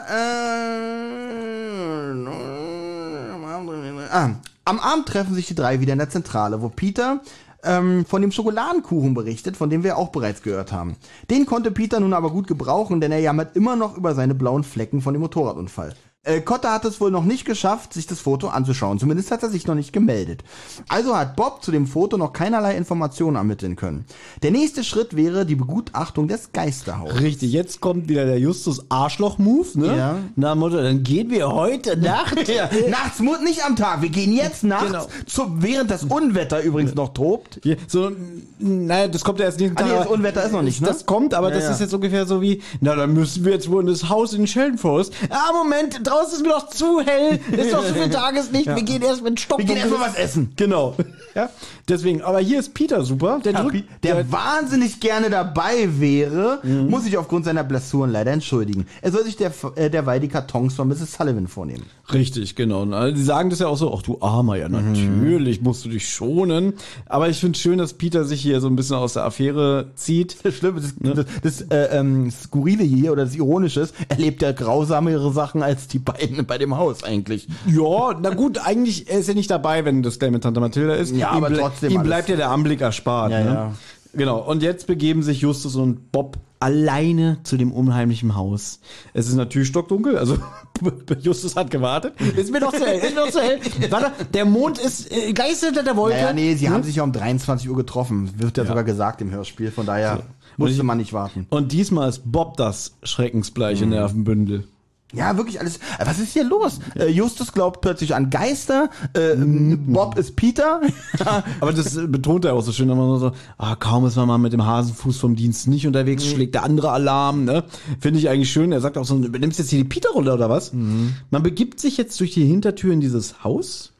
Äh, 3.99 4.11
ah, 4.11 4.31
am 4.65 4.79
Abend 4.79 5.05
treffen 5.05 5.35
sich 5.35 5.45
die 5.47 5.55
drei 5.55 5.79
wieder 5.79 5.93
in 5.93 5.99
der 5.99 6.09
Zentrale, 6.09 6.61
wo 6.61 6.69
Peter 6.69 7.21
ähm, 7.63 8.05
von 8.05 8.21
dem 8.21 8.31
Schokoladenkuchen 8.31 9.13
berichtet, 9.13 9.57
von 9.57 9.69
dem 9.69 9.83
wir 9.83 9.97
auch 9.97 10.09
bereits 10.09 10.41
gehört 10.41 10.71
haben. 10.71 10.95
Den 11.29 11.45
konnte 11.45 11.71
Peter 11.71 11.99
nun 11.99 12.13
aber 12.13 12.31
gut 12.31 12.47
gebrauchen, 12.47 13.01
denn 13.01 13.11
er 13.11 13.19
jammert 13.19 13.55
immer 13.55 13.75
noch 13.75 13.97
über 13.97 14.15
seine 14.15 14.35
blauen 14.35 14.63
Flecken 14.63 15.01
von 15.01 15.13
dem 15.13 15.21
Motorradunfall. 15.21 15.93
Äh, 16.23 16.41
Cotta 16.41 16.71
hat 16.71 16.85
es 16.85 17.01
wohl 17.01 17.09
noch 17.09 17.23
nicht 17.23 17.45
geschafft, 17.45 17.93
sich 17.93 18.05
das 18.05 18.19
Foto 18.19 18.49
anzuschauen. 18.49 18.99
Zumindest 18.99 19.31
hat 19.31 19.41
er 19.41 19.49
sich 19.49 19.65
noch 19.65 19.73
nicht 19.73 19.91
gemeldet. 19.91 20.43
Also 20.87 21.17
hat 21.17 21.35
Bob 21.35 21.63
zu 21.63 21.71
dem 21.71 21.87
Foto 21.87 22.15
noch 22.15 22.31
keinerlei 22.31 22.77
Informationen 22.77 23.37
ermitteln 23.37 23.75
können. 23.75 24.05
Der 24.43 24.51
nächste 24.51 24.83
Schritt 24.83 25.15
wäre 25.15 25.47
die 25.47 25.55
Begutachtung 25.55 26.27
des 26.27 26.51
Geisterhauses. 26.51 27.19
Richtig, 27.21 27.51
jetzt 27.51 27.81
kommt 27.81 28.07
wieder 28.07 28.25
der 28.25 28.37
Justus 28.37 28.85
Arschloch-Move, 28.89 29.79
ne? 29.79 29.97
Ja. 29.97 30.15
Na, 30.35 30.53
Mutter, 30.53 30.83
dann 30.83 31.01
gehen 31.01 31.31
wir 31.31 31.49
heute 31.51 31.97
Nacht. 31.99 32.47
Ja, 32.47 32.69
nachts, 32.91 33.19
nicht 33.43 33.65
am 33.65 33.75
Tag. 33.75 34.03
Wir 34.03 34.09
gehen 34.09 34.31
jetzt 34.31 34.63
nachts, 34.63 34.85
Genau. 34.91 35.07
zu, 35.25 35.47
während 35.63 35.89
das 35.89 36.03
Unwetter 36.03 36.61
übrigens 36.61 36.93
noch 36.93 37.15
tobt. 37.15 37.59
Hier, 37.63 37.77
so, 37.87 38.11
naja, 38.59 39.07
das 39.07 39.23
kommt 39.23 39.39
ja 39.39 39.45
erst 39.45 39.59
nächsten 39.59 39.75
Ah, 39.79 39.85
nee, 39.85 39.91
das 39.95 40.05
Unwetter 40.07 40.43
ist 40.45 40.51
noch 40.51 40.61
nicht, 40.61 40.81
ne? 40.81 40.87
Das 40.87 41.07
kommt, 41.07 41.33
aber 41.33 41.49
Ja, 41.49 41.55
das 41.55 41.63
ja. 41.63 41.71
ist 41.71 41.79
jetzt 41.79 41.95
ungefähr 41.95 42.27
so 42.27 42.43
wie, 42.43 42.61
na, 42.79 42.93
dann 42.95 43.11
müssen 43.11 43.43
wir 43.43 43.53
jetzt 43.53 43.71
wohl 43.71 43.81
in 43.81 43.87
das 43.87 44.07
Haus 44.07 44.33
in 44.35 44.45
Sheldon 44.45 44.77
Forest. 44.77 45.13
Ah, 45.31 45.51
Moment, 45.53 46.05
draußen 46.11 46.33
ist 46.35 46.41
mir 46.43 46.49
doch 46.49 46.67
zu 46.69 47.01
hell. 47.01 47.39
Ist 47.51 47.73
doch 47.73 47.83
so 47.85 47.93
viel 47.93 48.09
Tageslicht. 48.09 48.65
Ja. 48.67 48.75
Wir 48.75 48.83
gehen 48.83 49.01
erst 49.01 49.23
mit 49.23 49.39
Stock. 49.39 49.57
Wir 49.59 49.65
gehen 49.65 49.77
erst 49.77 49.91
mal 49.91 49.99
was 50.01 50.15
essen. 50.15 50.51
Genau. 50.55 50.95
Ja, 51.33 51.49
deswegen, 51.87 52.21
aber 52.21 52.39
hier 52.39 52.59
ist 52.59 52.73
Peter 52.73 53.03
super. 53.05 53.39
Der 53.43 53.53
Ja, 53.53 53.61
drückt, 53.61 53.73
Pi- 53.73 53.83
der 54.03 54.29
wahnsinnig 54.31 54.99
gerne 54.99 55.29
dabei 55.29 55.87
wäre, 55.99 56.59
Mhm. 56.63 56.89
muss 56.89 57.05
sich 57.05 57.17
aufgrund 57.17 57.45
seiner 57.45 57.63
Blessuren 57.63 58.11
leider 58.11 58.31
entschuldigen. 58.31 58.85
Er 59.01 59.11
soll 59.13 59.23
sich 59.23 59.37
der, 59.37 59.51
äh, 59.75 59.89
derweil 59.89 60.19
die 60.19 60.27
Kartons 60.27 60.73
von 60.73 60.89
Mrs. 60.89 61.13
Sullivan 61.13 61.47
vornehmen. 61.47 61.85
Richtig, 62.13 62.55
genau. 62.57 62.81
Und 62.81 62.93
alle- 62.93 63.13
Die 63.13 63.23
sagen 63.23 63.49
das 63.49 63.59
ja 63.59 63.67
auch 63.67 63.77
so, 63.77 63.93
ach 63.97 64.01
du 64.01 64.17
Armer, 64.21 64.57
ja 64.57 64.67
natürlich 64.67 65.61
musst 65.61 65.85
du 65.85 65.89
dich 65.89 66.09
schonen. 66.09 66.73
Aber 67.05 67.29
ich 67.29 67.39
finde 67.39 67.57
schön, 67.57 67.77
dass 67.77 67.93
Peter 67.93 68.25
sich 68.25 68.41
hier 68.41 68.59
so 68.59 68.67
ein 68.67 68.75
bisschen 68.75 68.97
aus 68.97 69.13
der 69.13 69.23
Affäre 69.23 69.91
zieht. 69.95 70.35
Das 70.43 70.55
Schlimme, 70.55 70.81
das, 70.81 70.93
das, 70.99 71.25
das 71.43 71.61
äh, 71.71 71.97
ähm, 71.97 72.29
Skurrile 72.29 72.83
hier 72.83 73.13
oder 73.13 73.23
das 73.23 73.35
Ironische 73.35 73.79
ist, 73.79 73.95
er 74.09 74.17
lebt 74.17 74.41
ja 74.41 74.51
grausamere 74.51 75.31
Sachen 75.31 75.63
als 75.63 75.87
die 75.87 75.99
beiden 76.03 76.45
bei 76.45 76.57
dem 76.57 76.77
Haus 76.77 77.03
eigentlich. 77.03 77.47
Ja, 77.67 78.17
na 78.21 78.29
gut, 78.31 78.57
eigentlich, 78.59 79.09
er 79.09 79.19
ist 79.19 79.27
ja 79.27 79.33
nicht 79.33 79.49
dabei, 79.51 79.85
wenn 79.85 80.03
das 80.03 80.19
gleich 80.19 80.31
mit 80.31 80.43
Tante 80.43 80.59
Mathilda 80.59 80.93
ist. 80.95 81.15
Ja, 81.15 81.31
ihm 81.35 81.43
aber 81.43 81.55
trotzdem 81.55 81.91
Ihm 81.91 81.97
alles. 81.99 82.07
bleibt 82.07 82.29
ja 82.29 82.35
der 82.35 82.49
Anblick 82.49 82.81
erspart. 82.81 83.31
Ja, 83.31 83.39
ne? 83.43 83.45
ja. 83.53 83.73
Genau, 84.13 84.39
und 84.39 84.61
jetzt 84.61 84.87
begeben 84.87 85.23
sich 85.23 85.39
Justus 85.41 85.75
und 85.77 86.11
Bob 86.11 86.37
alleine 86.59 87.37
zu 87.43 87.55
dem 87.57 87.71
unheimlichen 87.71 88.35
Haus. 88.35 88.79
Es 89.13 89.27
ist 89.27 89.35
natürlich 89.35 89.69
stockdunkel, 89.69 90.17
also 90.17 90.37
Justus 91.21 91.55
hat 91.55 91.71
gewartet. 91.71 92.13
Ist 92.35 92.51
mir 92.51 92.59
doch 92.59 92.71
zu 92.73 92.85
hell, 92.85 92.99
ist 92.99 93.15
mir 93.15 93.21
doch 93.21 93.31
zu 93.31 93.39
hell. 93.41 93.59
Warte, 93.89 94.11
der 94.33 94.45
Mond 94.45 94.77
ist 94.79 95.11
äh, 95.11 95.31
gleich 95.33 95.59
hinter 95.59 95.83
der 95.83 95.95
Wolke. 95.95 96.17
Naja, 96.17 96.33
nee, 96.33 96.53
sie 96.55 96.67
Hm? 96.67 96.73
haben 96.73 96.83
sich 96.83 96.97
ja 96.97 97.03
um 97.03 97.11
23 97.13 97.69
Uhr 97.69 97.77
getroffen. 97.77 98.29
Wird 98.37 98.57
ja, 98.57 98.65
sogar 98.65 98.83
gesagt 98.83 99.21
im 99.21 99.31
Hörspiel, 99.31 99.71
von 99.71 99.85
daher 99.85 100.23
musste 100.57 100.83
man 100.83 100.97
nicht 100.97 101.13
warten. 101.13 101.47
Und 101.49 101.71
diesmal 101.71 102.09
ist 102.09 102.21
Bob 102.29 102.57
das 102.57 102.97
schreckensbleiche 103.03 103.85
Mhm. 103.85 103.91
Nervenbündel. 103.91 104.67
Ja, 105.13 105.35
wirklich 105.37 105.59
alles. 105.59 105.77
Äh, 105.77 106.05
Was 106.05 106.19
ist 106.19 106.33
hier 106.33 106.43
los? 106.43 106.79
Äh, 106.95 107.07
Justus 107.09 107.51
glaubt 107.51 107.81
plötzlich 107.81 108.15
an 108.15 108.29
Geister. 108.29 108.89
Äh, 109.13 109.35
Mhm. 109.35 109.93
Bob 109.93 110.17
ist 110.17 110.35
Peter. 110.35 110.81
Aber 111.59 111.73
das 111.73 111.97
äh, 111.97 112.07
betont 112.07 112.45
er 112.45 112.53
auch 112.53 112.61
so 112.63 112.71
schön, 112.71 112.89
immer 112.89 113.17
so, 113.19 113.31
ah, 113.57 113.75
kaum 113.75 114.05
ist 114.05 114.15
man 114.15 114.27
mal 114.27 114.37
mit 114.37 114.53
dem 114.53 114.65
Hasenfuß 114.65 115.17
vom 115.17 115.35
Dienst 115.35 115.67
nicht 115.67 115.85
unterwegs, 115.87 116.25
schlägt 116.25 116.53
der 116.55 116.63
andere 116.63 116.91
Alarm, 116.91 117.43
ne? 117.45 117.63
Finde 117.99 118.19
ich 118.19 118.29
eigentlich 118.29 118.51
schön. 118.51 118.71
Er 118.71 118.81
sagt 118.81 118.97
auch 118.97 119.05
so, 119.05 119.15
nimmst 119.15 119.59
jetzt 119.59 119.69
hier 119.69 119.79
die 119.79 119.89
Peter 119.89 120.09
runter 120.11 120.33
oder 120.35 120.49
was? 120.49 120.71
Man 120.73 121.43
begibt 121.43 121.79
sich 121.79 121.97
jetzt 121.97 122.19
durch 122.19 122.31
die 122.33 122.45
Hintertür 122.45 122.93
in 122.93 123.01
dieses 123.01 123.43
Haus. 123.43 123.90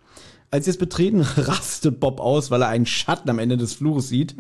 Als 0.54 0.66
sie 0.66 0.72
es 0.72 0.78
betreten, 0.78 1.22
rastet 1.38 2.00
Bob 2.02 2.20
aus, 2.20 2.52
weil 2.52 2.62
er 2.62 2.68
einen 2.68 2.86
Schatten 2.86 3.30
am 3.30 3.40
Ende 3.40 3.56
des 3.58 3.74
Flures 3.74 4.10
sieht. 4.10 4.36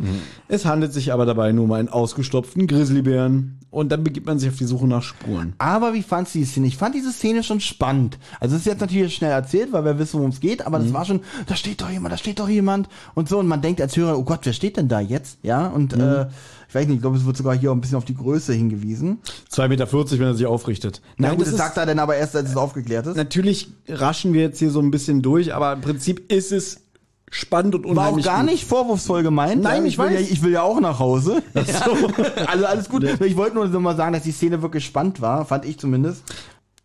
Es 0.49 0.65
handelt 0.65 0.91
sich 0.91 1.13
aber 1.13 1.25
dabei 1.25 1.51
nur 1.53 1.63
um 1.63 1.71
einen 1.71 1.87
ausgestopften 1.89 2.67
Grizzlybären. 2.67 3.57
Und 3.71 3.89
dann 3.93 4.03
begibt 4.03 4.25
man 4.27 4.37
sich 4.37 4.49
auf 4.49 4.57
die 4.57 4.65
Suche 4.65 4.85
nach 4.85 5.01
Spuren. 5.01 5.53
Aber 5.57 5.93
wie 5.93 6.03
fandst 6.03 6.35
du 6.35 6.39
die 6.39 6.45
Szene? 6.45 6.67
Ich 6.67 6.75
fand 6.75 6.93
diese 6.93 7.13
Szene 7.13 7.41
schon 7.41 7.61
spannend. 7.61 8.19
Also 8.41 8.55
es 8.55 8.63
ist 8.63 8.67
jetzt 8.67 8.81
natürlich 8.81 9.15
schnell 9.15 9.31
erzählt, 9.31 9.71
weil 9.71 9.85
wir 9.85 9.97
wissen, 9.97 10.17
worum 10.17 10.31
es 10.31 10.41
geht, 10.41 10.65
aber 10.67 10.77
Mhm. 10.79 10.83
das 10.83 10.93
war 10.93 11.05
schon, 11.05 11.21
da 11.47 11.55
steht 11.55 11.79
doch 11.81 11.89
jemand, 11.89 12.11
da 12.11 12.17
steht 12.17 12.39
doch 12.39 12.49
jemand 12.49 12.89
und 13.15 13.29
so. 13.29 13.39
Und 13.39 13.47
man 13.47 13.61
denkt 13.61 13.79
als 13.79 13.95
Hörer, 13.95 14.17
oh 14.19 14.23
Gott, 14.23 14.41
wer 14.43 14.51
steht 14.51 14.75
denn 14.75 14.89
da 14.89 14.99
jetzt? 14.99 15.37
Ja, 15.43 15.67
und 15.67 15.95
Mhm. 15.95 16.01
äh, 16.01 16.25
ich 16.71 16.75
weiß 16.75 16.87
nicht, 16.87 16.95
ich 16.95 17.01
glaube, 17.01 17.17
es 17.17 17.25
wird 17.25 17.35
sogar 17.35 17.53
hier 17.53 17.69
auch 17.69 17.75
ein 17.75 17.81
bisschen 17.81 17.97
auf 17.97 18.05
die 18.05 18.15
Größe 18.15 18.53
hingewiesen. 18.53 19.19
2,40 19.51 19.67
Meter, 19.67 19.91
wenn 19.91 20.21
er 20.27 20.35
sich 20.35 20.45
aufrichtet. 20.45 21.01
Na 21.17 21.31
gut, 21.31 21.41
das 21.41 21.47
das 21.47 21.53
ist- 21.53 21.57
sagt 21.59 21.75
er 21.75 21.85
dann 21.85 21.99
aber 21.99 22.15
erst, 22.15 22.33
als 22.33 22.49
es 22.51 22.55
aufgeklärt 22.55 23.07
ist. 23.07 23.17
Natürlich 23.17 23.67
raschen 23.89 24.31
wir 24.31 24.39
jetzt 24.39 24.59
hier 24.59 24.71
so 24.71 24.79
ein 24.79 24.89
bisschen 24.89 25.21
durch, 25.21 25.53
aber 25.53 25.73
im 25.73 25.81
Prinzip 25.81 26.31
ist 26.31 26.53
es 26.53 26.79
spannend 27.29 27.75
und 27.75 27.83
War 27.83 27.89
auch 27.89 27.97
unheimlich 27.97 28.25
gar 28.25 28.41
gut. 28.41 28.51
nicht 28.51 28.65
vorwurfsvoll 28.65 29.21
gemeint. 29.21 29.61
Nein, 29.63 29.81
ja, 29.81 29.87
ich 29.89 29.97
will 29.97 30.05
weiß. 30.05 30.13
Ja, 30.13 30.19
ich 30.21 30.41
will 30.43 30.51
ja 30.53 30.61
auch 30.61 30.79
nach 30.79 30.99
Hause. 30.99 31.43
Ach 31.55 31.65
so. 31.65 32.07
also 32.47 32.65
alles 32.65 32.87
gut. 32.87 33.03
Ich 33.03 33.35
wollte 33.35 33.55
nur 33.55 33.69
so 33.69 33.81
mal 33.81 33.97
sagen, 33.97 34.13
dass 34.13 34.23
die 34.23 34.31
Szene 34.31 34.61
wirklich 34.61 34.85
spannend 34.85 35.19
war, 35.19 35.43
fand 35.45 35.65
ich 35.65 35.77
zumindest. 35.77 36.23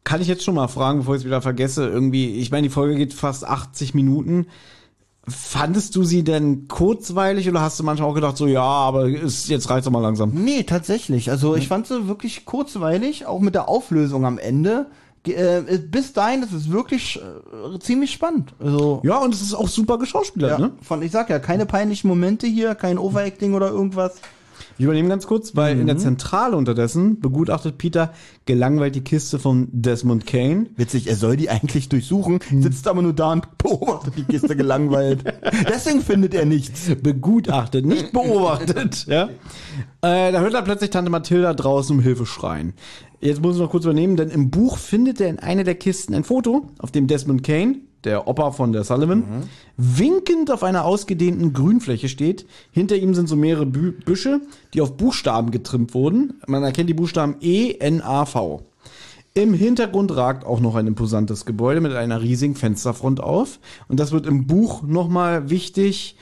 Kann 0.02 0.20
ich 0.20 0.26
jetzt 0.26 0.42
schon 0.42 0.56
mal 0.56 0.66
fragen, 0.66 0.98
bevor 0.98 1.14
ich 1.14 1.20
es 1.22 1.26
wieder 1.26 1.42
vergesse, 1.42 1.86
irgendwie, 1.88 2.36
ich 2.40 2.50
meine, 2.50 2.66
die 2.66 2.72
Folge 2.72 2.96
geht 2.96 3.14
fast 3.14 3.44
80 3.46 3.94
Minuten. 3.94 4.46
Fandest 5.28 5.96
du 5.96 6.04
sie 6.04 6.22
denn 6.22 6.68
kurzweilig 6.68 7.48
oder 7.48 7.60
hast 7.60 7.80
du 7.80 7.84
manchmal 7.84 8.08
auch 8.10 8.14
gedacht, 8.14 8.36
so 8.36 8.46
ja, 8.46 8.62
aber 8.62 9.08
ist, 9.08 9.48
jetzt 9.48 9.68
reicht's 9.70 9.86
doch 9.86 9.92
mal 9.92 10.00
langsam? 10.00 10.30
Nee, 10.34 10.62
tatsächlich. 10.62 11.30
Also 11.30 11.56
ich 11.56 11.66
fand 11.66 11.88
sie 11.88 12.06
wirklich 12.06 12.44
kurzweilig, 12.44 13.26
auch 13.26 13.40
mit 13.40 13.54
der 13.56 13.68
Auflösung 13.68 14.24
am 14.24 14.38
Ende. 14.38 14.86
Ge- 15.24 15.34
Äh, 15.34 15.78
bis 15.78 16.12
dahin, 16.12 16.42
das 16.42 16.52
ist 16.52 16.70
wirklich 16.70 17.18
äh, 17.20 17.78
ziemlich 17.80 18.12
spannend. 18.12 18.54
Also 18.60 19.00
Ja, 19.02 19.18
und 19.18 19.34
es 19.34 19.42
ist 19.42 19.54
auch 19.54 19.66
super 19.66 19.98
geschauspielert, 19.98 20.60
ja, 20.60 20.66
ne? 20.66 20.72
von, 20.82 21.02
ich 21.02 21.10
sag 21.10 21.28
ja, 21.28 21.40
keine 21.40 21.66
peinlichen 21.66 22.06
Momente 22.06 22.46
hier, 22.46 22.76
kein 22.76 22.96
Overacting 22.96 23.54
oder 23.54 23.68
irgendwas. 23.70 24.14
Ich 24.78 24.84
übernehme 24.84 25.08
ganz 25.08 25.26
kurz, 25.26 25.56
weil 25.56 25.78
in 25.78 25.86
der 25.86 25.96
Zentrale 25.96 26.54
unterdessen 26.54 27.20
begutachtet 27.20 27.78
Peter 27.78 28.12
gelangweilt 28.44 28.94
die 28.94 29.00
Kiste 29.00 29.38
von 29.38 29.68
Desmond 29.72 30.26
Kane. 30.26 30.66
Witzig, 30.76 31.06
er 31.08 31.16
soll 31.16 31.38
die 31.38 31.48
eigentlich 31.48 31.88
durchsuchen, 31.88 32.40
sitzt 32.60 32.86
aber 32.86 33.00
nur 33.00 33.14
da 33.14 33.32
und 33.32 33.56
beobachtet 33.56 34.14
die 34.18 34.24
Kiste 34.24 34.54
gelangweilt. 34.54 35.24
Deswegen 35.68 36.02
findet 36.02 36.34
er 36.34 36.44
nichts. 36.44 36.90
Begutachtet, 37.02 37.86
nicht 37.86 38.12
beobachtet, 38.12 39.06
ja. 39.06 39.30
Äh, 40.02 40.30
da 40.32 40.40
hört 40.40 40.52
er 40.52 40.62
plötzlich 40.62 40.90
Tante 40.90 41.10
Mathilda 41.10 41.54
draußen 41.54 41.96
um 41.96 42.02
Hilfe 42.02 42.26
schreien. 42.26 42.74
Jetzt 43.20 43.40
muss 43.40 43.56
ich 43.56 43.62
noch 43.62 43.70
kurz 43.70 43.84
übernehmen, 43.84 44.16
denn 44.16 44.28
im 44.28 44.50
Buch 44.50 44.78
findet 44.78 45.20
er 45.20 45.28
in 45.28 45.38
einer 45.38 45.64
der 45.64 45.74
Kisten 45.74 46.14
ein 46.14 46.24
Foto, 46.24 46.68
auf 46.78 46.90
dem 46.90 47.06
Desmond 47.06 47.42
Kane, 47.42 47.76
der 48.04 48.28
Opa 48.28 48.52
von 48.52 48.72
der 48.72 48.84
Sullivan, 48.84 49.24
winkend 49.76 50.50
auf 50.50 50.62
einer 50.62 50.84
ausgedehnten 50.84 51.52
Grünfläche 51.52 52.08
steht. 52.08 52.46
Hinter 52.70 52.96
ihm 52.96 53.14
sind 53.14 53.28
so 53.28 53.36
mehrere 53.36 53.66
Bü 53.66 53.92
Büsche, 53.92 54.40
die 54.74 54.80
auf 54.80 54.96
Buchstaben 54.96 55.50
getrimmt 55.50 55.94
wurden. 55.94 56.34
Man 56.46 56.62
erkennt 56.62 56.88
die 56.88 56.94
Buchstaben 56.94 57.36
E, 57.40 57.74
N, 57.78 58.02
A, 58.02 58.26
V. 58.26 58.62
Im 59.34 59.52
Hintergrund 59.52 60.16
ragt 60.16 60.46
auch 60.46 60.60
noch 60.60 60.76
ein 60.76 60.86
imposantes 60.86 61.44
Gebäude 61.44 61.80
mit 61.80 61.92
einer 61.92 62.22
riesigen 62.22 62.54
Fensterfront 62.54 63.20
auf. 63.20 63.60
Und 63.88 64.00
das 64.00 64.12
wird 64.12 64.26
im 64.26 64.46
Buch 64.46 64.82
nochmal 64.82 65.50
wichtig, 65.50 66.16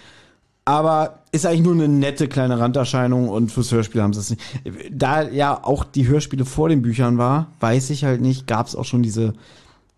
aber 0.65 1.19
ist 1.33 1.45
eigentlich 1.47 1.63
nur 1.63 1.75
eine 1.75 1.89
nette 1.89 2.29
kleine 2.29 2.59
Randerscheinung 2.59 3.29
und 3.29 3.53
fürs 3.53 3.71
Hörspiel 3.73 4.03
haben 4.03 4.13
sie 4.15 4.21
es 4.21 4.31
nicht. 4.31 4.43
Da 4.91 5.23
ja 5.29 5.63
auch 5.63 5.85
die 5.85 6.07
Hörspiele 6.09 6.45
vor 6.45 6.69
den 6.69 6.81
Büchern 6.83 7.19
war, 7.19 7.49
weiß 7.61 7.91
ich 7.91 8.05
halt 8.05 8.21
nicht, 8.21 8.47
gab 8.47 8.67
es 8.67 8.75
auch 8.77 8.85
schon 8.85 9.03
diese 9.03 9.35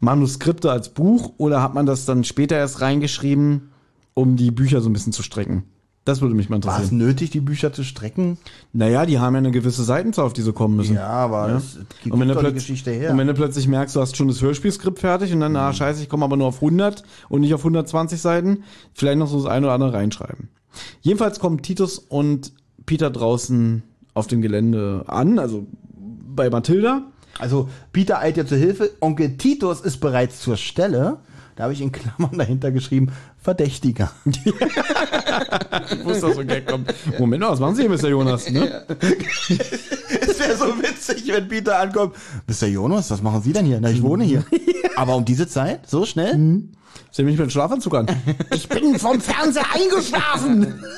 Manuskripte 0.01 0.71
als 0.71 0.89
Buch 0.91 1.33
oder 1.39 1.63
hat 1.63 1.75
man 1.75 1.87
das 1.87 2.05
dann 2.05 2.25
später 2.25 2.57
erst 2.57 2.81
reingeschrieben, 2.81 3.71
um 4.15 4.37
die 4.37 4.51
Bücher 4.51 4.81
so 4.81 4.89
ein 4.91 4.93
bisschen 4.93 5.13
zu 5.13 5.23
strecken? 5.23 5.65
Das 6.05 6.21
würde 6.21 6.37
mich 6.37 6.49
mal 6.49 6.63
War 6.63 6.75
es 6.75 6.85
interessieren. 6.85 6.99
nötig, 6.99 7.31
die 7.31 7.41
Bücher 7.41 7.73
zu 7.73 7.83
strecken? 7.83 8.39
Naja, 8.73 9.07
die 9.07 9.19
haben 9.19 9.35
ja 9.35 9.39
eine 9.39 9.51
gewisse 9.51 9.83
Seitenzahl, 9.83 10.25
auf 10.27 10.33
die 10.33 10.43
sie 10.43 10.53
kommen 10.53 10.77
müssen. 10.77 10.95
Ja, 10.95 11.09
aber 11.09 11.49
Ja. 11.49 11.57
es 11.57 11.79
gibt 12.03 12.15
Und 12.15 12.21
wenn, 12.21 12.29
du 12.29 12.35
doch 12.35 12.45
die 12.45 12.53
Geschichte 12.53 12.93
her. 12.93 13.11
und 13.11 13.19
wenn 13.19 13.27
du 13.27 13.35
plötzlich 13.35 13.67
merkst, 13.67 13.97
du 13.97 14.01
hast 14.01 14.17
schon 14.17 14.29
das 14.29 14.41
Hörspielskript 14.41 15.01
fertig 15.01 15.33
und 15.33 15.41
dann, 15.41 15.53
Mhm. 15.53 15.59
ah, 15.59 15.73
scheiße, 15.73 16.01
ich 16.03 16.09
komme 16.09 16.25
aber 16.25 16.37
nur 16.37 16.47
auf 16.47 16.61
100 16.61 17.03
und 17.29 17.41
nicht 17.41 17.55
auf 17.55 17.65
120 17.65 18.21
Seiten, 18.21 18.63
vielleicht 18.95 19.19
noch 19.19 19.27
so 19.27 19.39
das 19.43 19.51
eine 19.51 19.67
oder 19.67 19.75
andere 19.75 19.95
reinschreiben. 19.95 20.49
Jedenfalls 21.01 21.39
kommen 21.41 21.63
Titus 21.63 21.99
und 21.99 22.53
Peter 22.85 23.11
draußen 23.11 23.83
auf 24.15 24.27
dem 24.27 24.43
Gelände 24.43 25.05
an, 25.07 25.39
also 25.39 25.67
bei 26.35 26.51
Mathilda. 26.51 27.03
Also 27.39 27.69
Peter 27.93 28.19
eilt 28.19 28.37
ihr 28.37 28.47
zur 28.47 28.59
Hilfe. 28.59 28.91
Onkel 29.01 29.37
Titus 29.37 29.81
ist 29.81 29.99
bereits 29.99 30.41
zur 30.41 30.57
Stelle. 30.57 31.19
Da 31.57 31.65
habe 31.65 31.73
ich 31.73 31.81
in 31.81 31.91
Klammern 31.91 32.37
dahinter 32.37 32.71
geschrieben, 32.71 33.11
Verdächtiger. 33.39 34.13
Ich 35.91 36.05
wusste, 36.05 36.27
dass 36.27 36.35
so 36.35 36.41
ein 36.41 36.49
Gag 36.49 36.67
kommt. 36.67 36.93
Moment 37.19 37.43
mal, 37.43 37.51
was 37.51 37.61
machen 37.61 37.75
Sie 37.75 37.83
hier, 37.83 37.91
Mr. 37.91 38.09
Jonas? 38.09 38.51
Ne? 38.51 38.87
Es 38.99 40.39
wäre 40.41 40.57
so 40.57 40.67
witzig, 40.81 41.27
wenn 41.29 41.47
Peter 41.49 41.79
ankommt. 41.79 42.15
Mr. 42.47 42.67
Jonas, 42.69 43.11
was 43.11 43.23
machen 43.23 43.43
Sie 43.43 43.53
denn 43.53 43.67
hier? 43.67 43.79
Na, 43.81 43.91
ich 43.91 44.03
wohne 44.03 44.25
hier. 44.25 44.45
Aber 44.97 45.17
um 45.17 45.25
diese 45.25 45.47
Zeit? 45.47 45.89
So 45.89 46.07
schnell? 46.07 46.35
Sie 47.11 47.23
haben 47.23 47.27
mich 47.27 47.39
mit 47.39 47.47
dem 47.47 47.51
Schlafanzug 47.51 47.95
an. 47.95 48.07
Ich 48.53 48.69
bin 48.69 48.99
vom 48.99 49.21
Fernseher 49.21 49.67
eingeschlafen. 49.73 50.83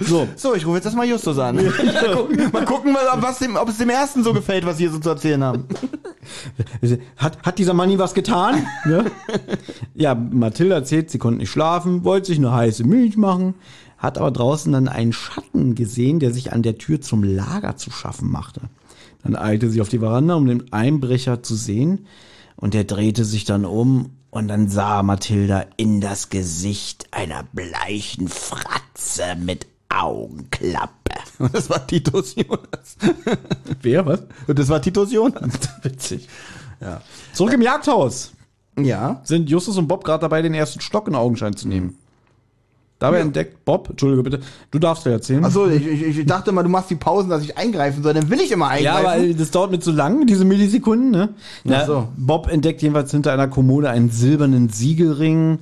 So. 0.00 0.28
So, 0.36 0.54
ich 0.54 0.66
rufe 0.66 0.76
jetzt 0.76 0.86
erstmal 0.86 1.08
Justus 1.08 1.38
an. 1.38 1.56
mal 2.52 2.64
gucken, 2.64 2.92
mal, 2.92 3.04
was 3.16 3.38
dem, 3.38 3.56
ob 3.56 3.68
es 3.68 3.78
dem 3.78 3.90
ersten 3.90 4.24
so 4.24 4.32
gefällt, 4.32 4.66
was 4.66 4.78
wir 4.78 4.90
so 4.90 4.98
zu 4.98 5.10
erzählen 5.10 5.42
haben. 5.42 5.66
Hat, 7.16 7.42
hat 7.42 7.58
dieser 7.58 7.74
Mann 7.74 7.88
nie 7.88 7.98
was 7.98 8.14
getan? 8.14 8.66
ne? 8.84 9.10
Ja, 9.94 10.14
Mathilda 10.14 10.76
erzählt, 10.76 11.10
sie 11.10 11.18
konnte 11.18 11.38
nicht 11.38 11.50
schlafen, 11.50 12.04
wollte 12.04 12.28
sich 12.28 12.38
eine 12.38 12.52
heiße 12.52 12.84
Milch 12.84 13.16
machen, 13.16 13.54
hat 13.98 14.18
aber 14.18 14.30
draußen 14.30 14.72
dann 14.72 14.88
einen 14.88 15.12
Schatten 15.12 15.74
gesehen, 15.74 16.20
der 16.20 16.32
sich 16.32 16.52
an 16.52 16.62
der 16.62 16.78
Tür 16.78 17.00
zum 17.00 17.24
Lager 17.24 17.76
zu 17.76 17.90
schaffen 17.90 18.30
machte. 18.30 18.62
Dann 19.24 19.36
eilte 19.36 19.68
sie 19.68 19.80
auf 19.80 19.88
die 19.88 19.98
Veranda, 19.98 20.34
um 20.34 20.46
den 20.46 20.72
Einbrecher 20.72 21.42
zu 21.42 21.56
sehen, 21.56 22.06
und 22.56 22.74
er 22.74 22.84
drehte 22.84 23.24
sich 23.24 23.44
dann 23.44 23.64
um 23.64 24.10
und 24.32 24.48
dann 24.48 24.68
sah 24.68 25.02
Mathilda 25.02 25.66
in 25.76 26.00
das 26.00 26.30
Gesicht 26.30 27.06
einer 27.10 27.44
bleichen 27.52 28.28
Fratze 28.28 29.36
mit 29.38 29.66
Augenklappe. 29.90 30.90
Und 31.38 31.54
das 31.54 31.68
war 31.68 31.86
Titus 31.86 32.34
Jonas. 32.34 32.96
Wer, 33.82 34.06
was? 34.06 34.22
Und 34.46 34.58
das 34.58 34.70
war 34.70 34.80
Titus 34.80 35.12
Jonas. 35.12 35.52
Witzig. 35.82 36.28
Ja. 36.80 37.02
Zurück 37.34 37.52
im 37.52 37.60
Jagdhaus. 37.60 38.32
Ja. 38.78 39.20
Sind 39.22 39.50
Justus 39.50 39.76
und 39.76 39.86
Bob 39.86 40.02
gerade 40.02 40.22
dabei, 40.22 40.40
den 40.40 40.54
ersten 40.54 40.80
Stock 40.80 41.08
in 41.08 41.14
Augenschein 41.14 41.54
zu 41.54 41.68
nehmen. 41.68 41.98
Dabei 43.02 43.18
entdeckt 43.20 43.64
Bob, 43.64 43.90
Entschuldige 43.90 44.22
bitte, 44.22 44.40
du 44.70 44.78
darfst 44.78 45.04
ja 45.06 45.12
erzählen. 45.12 45.44
Achso, 45.44 45.66
ich, 45.68 45.86
ich, 45.86 46.18
ich 46.18 46.26
dachte 46.26 46.52
mal, 46.52 46.62
du 46.62 46.68
machst 46.68 46.90
die 46.90 46.94
Pausen, 46.96 47.28
dass 47.30 47.42
ich 47.42 47.56
eingreifen 47.58 48.02
soll. 48.02 48.14
Dann 48.14 48.30
will 48.30 48.40
ich 48.40 48.50
immer 48.52 48.66
Ja, 48.78 48.96
eingreifen. 48.96 49.24
aber 49.30 49.34
das 49.38 49.50
dauert 49.50 49.70
mir 49.72 49.80
zu 49.80 49.92
lang, 49.92 50.26
diese 50.26 50.44
Millisekunden, 50.44 51.10
ne? 51.10 51.30
Na, 51.64 51.80
Ach 51.82 51.86
so. 51.86 52.08
Bob 52.16 52.48
entdeckt 52.48 52.80
jedenfalls 52.82 53.10
hinter 53.10 53.32
einer 53.32 53.48
Kommode 53.48 53.90
einen 53.90 54.10
silbernen 54.10 54.68
Siegelring. 54.68 55.58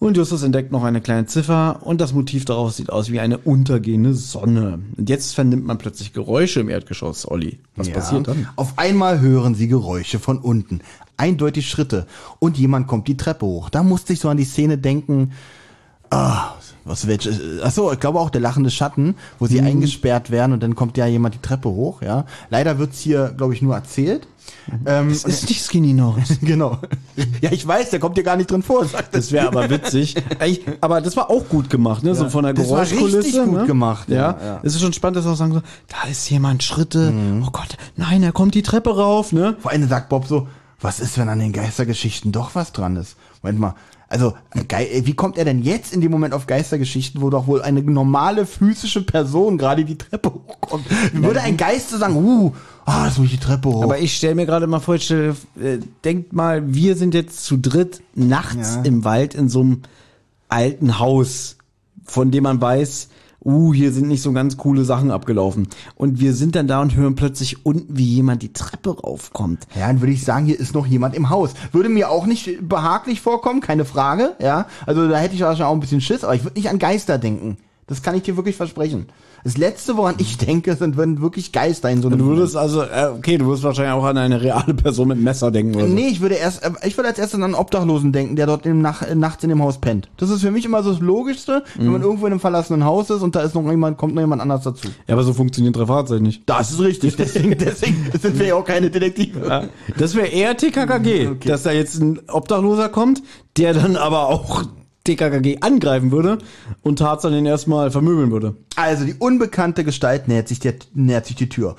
Und 0.00 0.16
Justus 0.16 0.44
entdeckt 0.44 0.70
noch 0.70 0.84
eine 0.84 1.00
kleine 1.00 1.26
Ziffer 1.26 1.80
und 1.82 2.00
das 2.00 2.12
Motiv 2.12 2.44
darauf 2.44 2.72
sieht 2.72 2.88
aus 2.90 3.10
wie 3.10 3.18
eine 3.18 3.36
untergehende 3.36 4.14
Sonne. 4.14 4.78
Und 4.96 5.08
jetzt 5.10 5.34
vernimmt 5.34 5.66
man 5.66 5.76
plötzlich 5.78 6.12
Geräusche 6.12 6.60
im 6.60 6.68
Erdgeschoss, 6.68 7.28
Olli. 7.28 7.58
Was 7.74 7.88
Ja. 7.88 7.94
passiert 7.94 8.28
dann? 8.28 8.46
Auf 8.54 8.74
einmal 8.78 9.20
hören 9.20 9.56
sie 9.56 9.66
Geräusche 9.66 10.20
von 10.20 10.38
unten. 10.38 10.82
Eindeutig 11.16 11.68
Schritte. 11.68 12.06
Und 12.38 12.56
jemand 12.56 12.86
kommt 12.86 13.08
die 13.08 13.16
Treppe 13.16 13.44
hoch. 13.44 13.70
Da 13.70 13.82
musste 13.82 14.12
ich 14.12 14.20
so 14.20 14.28
an 14.28 14.36
die 14.36 14.44
Szene 14.44 14.78
denken. 14.78 15.32
Ah, 16.10 16.54
was 16.84 17.06
welche? 17.06 17.60
Achso, 17.62 17.92
ich 17.92 18.00
glaube 18.00 18.18
auch 18.18 18.30
der 18.30 18.40
lachende 18.40 18.70
Schatten, 18.70 19.14
wo 19.38 19.44
Mhm. 19.44 19.48
sie 19.50 19.60
eingesperrt 19.60 20.30
werden 20.30 20.52
und 20.52 20.62
dann 20.62 20.74
kommt 20.74 20.96
ja 20.96 21.06
jemand 21.06 21.34
die 21.34 21.40
Treppe 21.42 21.68
hoch, 21.68 22.00
ja. 22.02 22.24
Leider 22.50 22.78
wird's 22.78 22.98
hier, 23.00 23.34
glaube 23.36 23.52
ich, 23.54 23.60
nur 23.62 23.74
erzählt. 23.74 24.26
Ähm, 24.86 25.10
Das 25.10 25.24
ist 25.24 25.48
nicht 25.50 25.62
Skinny 25.62 25.92
Norris. 25.92 26.38
genau. 26.42 26.78
Ja, 27.42 27.52
ich 27.52 27.66
weiß, 27.66 27.90
der 27.90 28.00
kommt 28.00 28.14
hier 28.16 28.24
gar 28.24 28.36
nicht 28.36 28.50
drin 28.50 28.62
vor. 28.62 28.86
Sagt 28.86 29.14
Das 29.14 29.30
wäre 29.32 29.48
aber 29.48 29.68
witzig. 29.68 30.14
Eigentlich, 30.38 30.62
aber 30.80 31.02
das 31.02 31.16
war 31.18 31.28
auch 31.30 31.46
gut 31.50 31.68
gemacht, 31.68 32.02
ne? 32.02 32.14
So 32.14 32.24
Ja, 32.24 32.30
von 32.30 32.44
der 32.44 32.54
das 32.54 32.70
war 32.70 32.84
Geräuschkulisse. 32.84 33.18
richtig 33.18 33.44
gut 33.44 33.52
ne? 33.52 33.66
gemacht, 33.66 34.08
Ja. 34.08 34.16
ja, 34.16 34.38
ja. 34.46 34.60
Es 34.62 34.74
ist 34.74 34.80
schon 34.80 34.94
spannend, 34.94 35.18
dass 35.18 35.26
auch 35.26 35.36
sagen 35.36 35.52
so, 35.52 35.60
da 35.88 36.08
ist 36.10 36.28
jemand 36.30 36.62
Schritte. 36.62 37.10
Mhm. 37.10 37.44
Oh 37.46 37.50
Gott, 37.50 37.76
nein, 37.96 38.22
er 38.22 38.32
kommt 38.32 38.54
die 38.54 38.62
Treppe 38.62 38.96
rauf, 38.96 39.32
ne? 39.32 39.56
Vor 39.60 39.70
allem 39.70 39.86
sagt 39.86 40.08
Bob 40.08 40.26
so, 40.26 40.48
was 40.80 41.00
ist, 41.00 41.18
wenn 41.18 41.28
an 41.28 41.40
den 41.40 41.52
Geistergeschichten 41.52 42.32
doch 42.32 42.54
was 42.54 42.72
dran 42.72 42.96
ist? 42.96 43.16
Moment 43.42 43.58
mal, 43.60 43.74
also 44.08 44.34
Ge 44.68 45.02
wie 45.04 45.14
kommt 45.14 45.36
er 45.36 45.44
denn 45.44 45.62
jetzt 45.62 45.92
in 45.92 46.00
dem 46.00 46.10
Moment 46.10 46.32
auf 46.32 46.46
Geistergeschichten, 46.46 47.20
wo 47.20 47.28
doch 47.28 47.46
wohl 47.46 47.60
eine 47.62 47.82
normale 47.82 48.46
physische 48.46 49.02
Person 49.02 49.58
gerade 49.58 49.84
die 49.84 49.98
Treppe 49.98 50.32
hochkommt? 50.32 50.86
Wie 51.12 51.22
würde 51.22 51.42
ein 51.42 51.56
Geist 51.56 51.90
so 51.90 51.98
sagen, 51.98 52.16
uh, 52.16 52.52
ah, 52.86 53.06
jetzt 53.06 53.18
muss 53.18 53.26
ich 53.26 53.38
die 53.38 53.44
Treppe 53.44 53.68
hoch. 53.68 53.82
Aber 53.82 53.98
ich 53.98 54.16
stelle 54.16 54.34
mir 54.34 54.46
gerade 54.46 54.66
mal 54.66 54.80
vor, 54.80 54.94
ich 54.94 55.04
stell, 55.04 55.36
äh, 55.60 55.78
denkt 56.04 56.32
mal, 56.32 56.74
wir 56.74 56.96
sind 56.96 57.12
jetzt 57.12 57.44
zu 57.44 57.58
dritt 57.58 58.00
nachts 58.14 58.76
Ja. 58.76 58.82
im 58.82 59.04
Wald 59.04 59.34
in 59.34 59.50
so 59.50 59.60
einem 59.60 59.82
alten 60.48 60.98
Haus, 60.98 61.56
von 62.04 62.30
dem 62.30 62.44
man 62.44 62.60
weiß, 62.60 63.08
uh, 63.48 63.74
hier 63.74 63.92
sind 63.92 64.08
nicht 64.08 64.22
so 64.22 64.32
ganz 64.32 64.56
coole 64.56 64.84
Sachen 64.84 65.10
abgelaufen. 65.10 65.68
Und 65.94 66.20
wir 66.20 66.34
sind 66.34 66.54
dann 66.54 66.68
da 66.68 66.80
und 66.82 66.94
hören 66.94 67.14
plötzlich 67.14 67.64
unten, 67.64 67.96
wie 67.96 68.04
jemand 68.04 68.42
die 68.42 68.52
Treppe 68.52 69.00
raufkommt. 69.00 69.66
ja, 69.74 69.86
dann 69.86 70.00
würde 70.00 70.12
ich 70.12 70.24
sagen, 70.24 70.46
hier 70.46 70.60
ist 70.60 70.74
noch 70.74 70.86
jemand 70.86 71.14
im 71.14 71.30
Haus. 71.30 71.54
Würde 71.72 71.88
mir 71.88 72.10
auch 72.10 72.26
nicht 72.26 72.68
behaglich 72.68 73.20
vorkommen, 73.20 73.60
keine 73.60 73.84
Frage, 73.84 74.36
ja. 74.40 74.66
Also 74.86 75.08
da 75.08 75.16
hätte 75.16 75.34
ich 75.34 75.40
wahrscheinlich 75.40 75.64
auch 75.64 75.72
ein 75.72 75.80
bisschen 75.80 76.00
Schiss, 76.00 76.24
aber 76.24 76.34
ich 76.34 76.44
würde 76.44 76.58
nicht 76.58 76.68
an 76.68 76.78
Geister 76.78 77.18
denken. 77.18 77.56
Das 77.88 78.02
kann 78.02 78.14
ich 78.14 78.22
dir 78.22 78.36
wirklich 78.36 78.54
versprechen. 78.56 79.06
Das 79.44 79.56
letzte, 79.56 79.96
woran 79.96 80.16
ich 80.18 80.36
denke, 80.36 80.74
sind 80.76 80.96
wenn 80.96 81.22
wirklich 81.22 81.52
Geister 81.52 81.88
in 81.90 82.02
so 82.02 82.08
einem 82.08 82.18
Du 82.18 82.26
würdest 82.26 82.56
also, 82.56 82.82
äh, 82.82 83.08
okay, 83.16 83.38
du 83.38 83.46
würdest 83.46 83.62
wahrscheinlich 83.64 83.92
auch 83.94 84.04
an 84.04 84.18
eine 84.18 84.42
reale 84.42 84.74
Person 84.74 85.08
mit 85.08 85.20
Messer 85.22 85.50
denken 85.50 85.74
oder. 85.76 85.86
Nee, 85.86 86.08
ich 86.08 86.20
würde 86.20 86.34
erst, 86.34 86.62
äh, 86.64 86.70
ich 86.84 86.96
würde 86.98 87.08
als 87.08 87.18
erstes 87.18 87.36
an 87.36 87.44
einen 87.44 87.54
Obdachlosen 87.54 88.12
denken, 88.12 88.36
der 88.36 88.46
dort 88.46 88.66
im 88.66 88.82
Nach 88.82 89.02
nachts 89.14 89.42
in 89.44 89.48
dem 89.50 89.62
Haus 89.62 89.78
pennt. 89.78 90.08
Das 90.18 90.28
ist 90.28 90.42
für 90.42 90.50
mich 90.50 90.64
immer 90.64 90.82
so 90.82 90.90
das 90.90 91.00
Logischste, 91.00 91.62
wenn 91.76 91.86
Mhm. 91.86 91.92
man 91.92 92.02
irgendwo 92.02 92.26
in 92.26 92.32
einem 92.32 92.40
verlassenen 92.40 92.84
Haus 92.84 93.10
ist 93.10 93.22
und 93.22 93.36
da 93.36 93.40
ist 93.40 93.54
noch 93.54 93.68
jemand, 93.70 93.96
kommt 93.96 94.14
noch 94.14 94.22
jemand 94.22 94.42
anders 94.42 94.64
dazu. 94.64 94.88
Ja, 95.06 95.14
aber 95.14 95.22
so 95.22 95.32
funktioniert 95.32 95.76
drei 95.76 95.86
Fahrzeuge 95.86 96.22
nicht. 96.22 96.42
Das 96.46 96.70
ist 96.72 96.80
richtig, 96.80 97.16
deswegen, 97.16 97.56
deswegen 97.58 98.10
sind 98.20 98.38
wir 98.38 98.46
ja 98.48 98.54
auch 98.56 98.64
keine 98.64 98.90
Detektive. 98.90 99.46
Ja, 99.48 99.64
das 99.96 100.14
wäre 100.14 100.26
eher 100.26 100.56
TKKG, 100.56 101.36
dass 101.46 101.62
da 101.62 101.70
jetzt 101.72 101.94
ein 102.02 102.20
Obdachloser 102.28 102.88
kommt, 102.90 103.22
der 103.56 103.72
dann 103.72 103.96
aber 103.96 104.26
auch 104.26 104.64
TKKG 105.08 105.58
angreifen 105.60 106.12
würde 106.12 106.38
und 106.82 106.98
Tarzan 106.98 107.32
den 107.32 107.46
erstmal 107.46 107.90
vermöbeln 107.90 108.30
würde. 108.30 108.56
Also 108.76 109.04
die 109.04 109.14
unbekannte 109.14 109.84
Gestalt 109.84 110.28
nähert 110.28 110.48
sich, 110.48 110.60
der, 110.60 110.74
nähert 110.94 111.26
sich 111.26 111.36
die 111.36 111.48
Tür. 111.48 111.76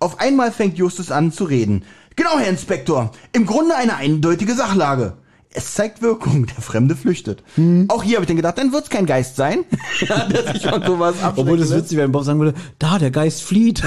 Auf 0.00 0.20
einmal 0.20 0.52
fängt 0.52 0.78
Justus 0.78 1.10
an 1.10 1.32
zu 1.32 1.44
reden. 1.44 1.84
Genau, 2.16 2.38
Herr 2.38 2.48
Inspektor, 2.48 3.12
im 3.32 3.46
Grunde 3.46 3.74
eine 3.76 3.96
eindeutige 3.96 4.54
Sachlage. 4.54 5.14
Es 5.54 5.74
zeigt 5.74 6.02
Wirkung, 6.02 6.46
der 6.46 6.62
Fremde 6.62 6.94
flüchtet. 6.94 7.42
Auch 7.88 8.02
hier 8.02 8.16
habe 8.16 8.24
ich 8.24 8.28
dann 8.28 8.36
gedacht, 8.36 8.58
dann 8.58 8.72
wird's 8.72 8.90
kein 8.90 9.06
Geist 9.06 9.36
sein. 9.36 9.64
ja, 10.00 10.26
der 10.26 10.52
sich 10.52 10.66
von 10.66 10.82
sowas 10.82 11.14
Obwohl 11.36 11.56
das 11.56 11.74
witzig 11.74 11.96
wäre, 11.96 12.04
wenn 12.04 12.12
Bob 12.12 12.24
sagen 12.24 12.38
würde, 12.38 12.54
da, 12.78 12.98
der 12.98 13.10
Geist 13.10 13.42
flieht. 13.42 13.82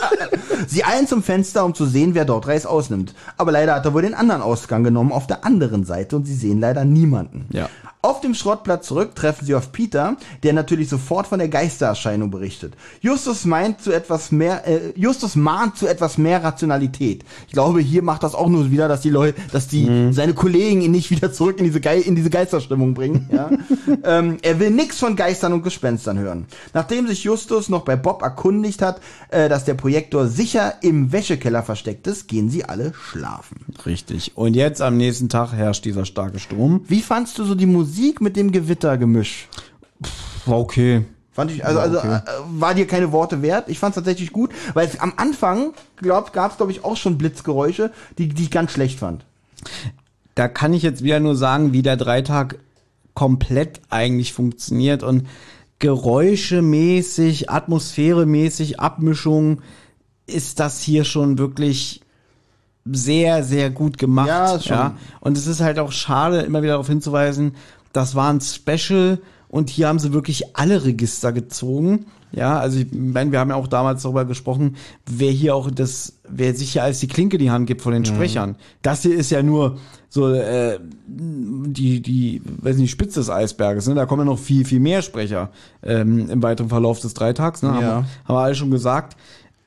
Sie 0.66 0.84
eilen 0.84 1.06
zum 1.06 1.22
Fenster, 1.22 1.64
um 1.64 1.74
zu 1.74 1.86
sehen, 1.86 2.14
wer 2.14 2.24
dort 2.24 2.48
Reis 2.48 2.66
ausnimmt. 2.66 3.14
Aber 3.36 3.52
leider 3.52 3.74
hat 3.74 3.84
er 3.84 3.94
wohl 3.94 4.02
den 4.02 4.14
anderen 4.14 4.42
Ausgang 4.42 4.84
genommen 4.84 5.12
auf 5.12 5.26
der 5.26 5.44
anderen 5.44 5.84
Seite 5.84 6.16
und 6.16 6.24
sie 6.24 6.34
sehen 6.34 6.60
leider 6.60 6.84
niemanden. 6.84 7.46
Ja. 7.50 7.68
Auf 8.02 8.20
dem 8.20 8.34
Schrottplatz 8.34 8.86
zurück 8.86 9.16
treffen 9.16 9.46
sie 9.46 9.54
auf 9.54 9.72
Peter, 9.72 10.16
der 10.44 10.52
natürlich 10.52 10.88
sofort 10.88 11.26
von 11.26 11.40
der 11.40 11.48
Geistererscheinung 11.48 12.30
berichtet. 12.30 12.74
Justus 13.00 13.44
meint 13.44 13.80
zu 13.80 13.90
etwas 13.90 14.30
mehr, 14.30 14.66
äh, 14.66 14.92
Justus 14.94 15.34
mahnt 15.34 15.76
zu 15.76 15.88
etwas 15.88 16.16
mehr 16.16 16.44
Rationalität. 16.44 17.24
Ich 17.48 17.52
glaube, 17.52 17.80
hier 17.80 18.02
macht 18.02 18.22
das 18.22 18.36
auch 18.36 18.48
nur 18.48 18.70
wieder, 18.70 18.86
dass 18.86 19.00
die 19.00 19.10
Leute, 19.10 19.40
dass 19.50 19.66
die 19.66 20.12
seine 20.12 20.34
Kollegen 20.34 20.82
ihn 20.82 20.92
nicht 20.92 21.10
wieder 21.10 21.32
zurück 21.32 21.58
in 21.58 21.64
diese, 21.64 21.80
Ge 21.80 22.00
in 22.00 22.14
diese 22.14 22.30
Geisterstimmung 22.30 22.94
bringen. 22.94 23.28
Ja? 23.32 23.50
ähm, 24.04 24.36
er 24.42 24.60
will 24.60 24.70
nichts 24.70 25.00
von 25.00 25.16
Geistern 25.16 25.52
und 25.52 25.62
Gespenstern 25.62 26.18
hören. 26.18 26.46
Nachdem 26.74 27.08
sich 27.08 27.24
Justus 27.24 27.68
noch 27.68 27.82
bei 27.82 27.96
Bob 27.96 28.22
erkundigt 28.22 28.82
hat, 28.82 29.00
äh, 29.30 29.48
dass 29.48 29.64
der 29.64 29.74
Projektor 29.74 30.28
sicher 30.28 30.74
im 30.82 31.10
Wäschekeller 31.10 31.62
versteckt 31.64 32.06
ist, 32.06 32.28
gehen 32.28 32.50
sie 32.50 32.64
alle 32.64 32.92
schlafen. 32.94 33.64
Richtig. 33.84 34.36
Und 34.36 34.54
jetzt 34.54 34.80
am 34.80 34.96
nächsten 34.96 35.28
Tag 35.28 35.52
herrscht 35.52 35.84
dieser 35.84 36.04
starke 36.04 36.38
Sturm. 36.38 36.82
Wie 36.86 37.00
fandst 37.00 37.38
du 37.38 37.44
so 37.44 37.54
die 37.56 37.66
Musik 37.66 37.85
mit 38.20 38.36
dem 38.36 38.52
Gewittergemisch? 38.52 39.48
War 40.44 40.58
okay. 40.58 41.04
Fand 41.32 41.50
ich, 41.50 41.66
also, 41.66 41.80
also 41.80 41.98
äh, 41.98 42.20
war 42.48 42.74
dir 42.74 42.86
keine 42.86 43.12
Worte 43.12 43.42
wert. 43.42 43.68
Ich 43.68 43.78
fand 43.78 43.92
es 43.92 43.96
tatsächlich 43.96 44.32
gut, 44.32 44.52
weil 44.72 44.88
es 44.88 44.98
am 45.00 45.12
Anfang 45.16 45.74
glaub, 45.96 46.32
gab 46.32 46.52
es, 46.52 46.56
glaube 46.56 46.72
ich, 46.72 46.82
auch 46.82 46.96
schon 46.96 47.18
Blitzgeräusche, 47.18 47.92
die, 48.16 48.28
die 48.28 48.44
ich 48.44 48.50
ganz 48.50 48.72
schlecht 48.72 48.98
fand. 48.98 49.26
Da 50.34 50.48
kann 50.48 50.72
ich 50.72 50.82
jetzt 50.82 51.02
wieder 51.02 51.20
nur 51.20 51.36
sagen, 51.36 51.74
wie 51.74 51.82
der 51.82 51.98
Dreitag 51.98 52.58
komplett 53.12 53.80
eigentlich 53.90 54.32
funktioniert 54.32 55.02
und 55.02 55.26
geräuschemäßig, 55.78 57.50
atmosphäremäßig, 57.50 58.80
Abmischung 58.80 59.60
ist 60.26 60.58
das 60.58 60.80
hier 60.80 61.04
schon 61.04 61.36
wirklich 61.36 62.00
sehr, 62.92 63.42
sehr 63.44 63.70
gut 63.70 63.98
gemacht. 63.98 64.28
Ja, 64.28 64.60
schon. 64.60 64.92
Und 65.20 65.36
es 65.36 65.46
ist 65.46 65.60
halt 65.60 65.78
auch 65.78 65.92
schade, 65.92 66.40
immer 66.40 66.62
wieder 66.62 66.72
darauf 66.72 66.88
hinzuweisen, 66.88 67.54
das 67.92 68.14
war 68.14 68.32
ein 68.32 68.40
Special 68.40 69.18
und 69.48 69.70
hier 69.70 69.88
haben 69.88 69.98
sie 69.98 70.12
wirklich 70.12 70.56
alle 70.56 70.84
Register 70.84 71.32
gezogen. 71.32 72.06
Ja, 72.32 72.58
also 72.58 72.78
ich 72.80 72.88
meine, 72.92 73.30
wir 73.32 73.38
haben 73.38 73.50
ja 73.50 73.56
auch 73.56 73.68
damals 73.68 74.02
darüber 74.02 74.24
gesprochen, 74.24 74.76
wer 75.06 75.30
hier 75.30 75.54
auch 75.54 75.70
das, 75.70 76.14
wer 76.28 76.54
sich 76.54 76.72
hier 76.72 76.82
als 76.82 76.98
die 77.00 77.06
Klinke 77.06 77.36
in 77.36 77.42
die 77.42 77.50
Hand 77.50 77.66
gibt 77.66 77.80
von 77.82 77.92
den 77.92 78.02
Mhm. 78.02 78.06
Sprechern. 78.06 78.56
Das 78.82 79.02
hier 79.02 79.14
ist 79.16 79.30
ja 79.30 79.42
nur 79.42 79.78
so 80.10 80.32
äh, 80.32 80.78
die, 81.06 82.02
die, 82.02 82.42
weiß 82.44 82.76
nicht, 82.76 82.90
Spitze 82.90 83.20
des 83.20 83.30
Eisberges. 83.30 83.86
Ne? 83.88 83.94
Da 83.94 84.06
kommen 84.06 84.26
ja 84.26 84.32
noch 84.32 84.38
viel, 84.38 84.64
viel 84.64 84.80
mehr 84.80 85.02
Sprecher 85.02 85.50
ähm, 85.82 86.28
im 86.28 86.42
weiteren 86.42 86.68
Verlauf 86.68 87.00
des 87.00 87.14
Dreitags. 87.14 87.62
Ne? 87.62 87.70
Haben, 87.72 87.80
Ja. 87.82 87.88
wir- 88.00 88.04
haben 88.24 88.34
wir 88.34 88.40
alle 88.40 88.54
schon 88.54 88.70
gesagt. 88.70 89.16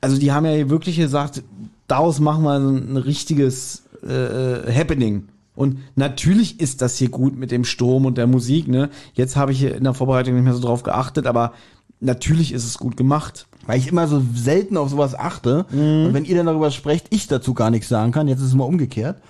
Also 0.02 0.18
die 0.18 0.30
haben 0.32 0.46
ja 0.46 0.52
hier 0.52 0.70
wirklich 0.70 0.96
gesagt, 0.96 1.42
daraus 1.90 2.20
machen 2.20 2.44
wir 2.44 2.58
ein, 2.58 2.96
richtiges 2.96 3.84
äh, 4.02 4.72
Happening. 4.72 5.28
Und 5.54 5.78
natürlich 5.96 6.60
ist 6.60 6.80
das 6.80 6.96
hier 6.96 7.10
gut 7.10 7.36
mit 7.36 7.50
dem 7.50 7.64
Sturm 7.64 8.06
und 8.06 8.16
der 8.16 8.26
Musik. 8.26 8.68
Ne? 8.68 8.88
Jetzt 9.14 9.36
habe 9.36 9.52
ich 9.52 9.58
hier 9.58 9.74
in 9.74 9.84
der 9.84 9.94
Vorbereitung 9.94 10.34
nicht 10.34 10.44
mehr 10.44 10.54
so 10.54 10.62
drauf 10.62 10.82
geachtet, 10.82 11.26
aber 11.26 11.52
natürlich 12.00 12.52
ist 12.52 12.64
es 12.64 12.78
gut 12.78 12.96
gemacht. 12.96 13.46
Weil 13.66 13.78
ich 13.78 13.88
immer 13.88 14.08
so 14.08 14.22
selten 14.34 14.76
auf 14.76 14.88
sowas 14.88 15.14
achte. 15.14 15.66
Und 16.06 16.14
wenn 16.14 16.24
ihr 16.24 16.36
dann 16.36 16.46
darüber 16.46 16.70
sprecht, 16.70 17.08
ich 17.10 17.26
dazu 17.26 17.52
gar 17.52 17.70
nichts 17.70 17.88
sagen 17.88 18.10
kann. 18.10 18.26
Jetzt 18.26 18.40
ist 18.40 18.46
es 18.46 18.54
mal 18.54 18.64
umgekehrt. 18.64 19.20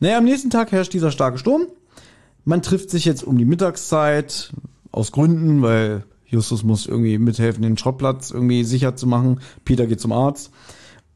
Naja, 0.00 0.18
am 0.18 0.24
nächsten 0.24 0.50
Tag 0.50 0.72
herrscht 0.72 0.92
dieser 0.92 1.10
starke 1.10 1.38
Sturm. 1.38 1.66
Man 2.44 2.62
trifft 2.62 2.90
sich 2.90 3.04
jetzt 3.04 3.22
um 3.22 3.38
die 3.38 3.44
Mittagszeit 3.44 4.52
aus 4.90 5.12
Gründen, 5.12 5.62
weil 5.62 6.04
Justus 6.26 6.64
muss 6.64 6.86
irgendwie 6.86 7.18
mithelfen, 7.18 7.62
den 7.62 7.78
Schrottplatz 7.78 8.30
irgendwie 8.30 8.64
sicher 8.64 8.96
zu 8.96 9.06
machen. 9.06 9.40
Peter 9.64 9.86
geht 9.86 10.00
zum 10.00 10.12
Arzt. 10.12 10.50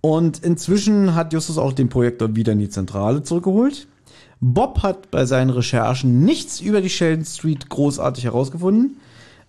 Und 0.00 0.42
inzwischen 0.42 1.14
hat 1.14 1.32
Justus 1.32 1.58
auch 1.58 1.72
den 1.72 1.88
Projektor 1.88 2.34
wieder 2.34 2.52
in 2.52 2.58
die 2.58 2.68
Zentrale 2.68 3.22
zurückgeholt. 3.22 3.86
Bob 4.40 4.82
hat 4.82 5.10
bei 5.10 5.26
seinen 5.26 5.50
Recherchen 5.50 6.24
nichts 6.24 6.60
über 6.60 6.80
die 6.80 6.88
Sheldon 6.88 7.26
Street 7.26 7.68
großartig 7.68 8.24
herausgefunden. 8.24 8.96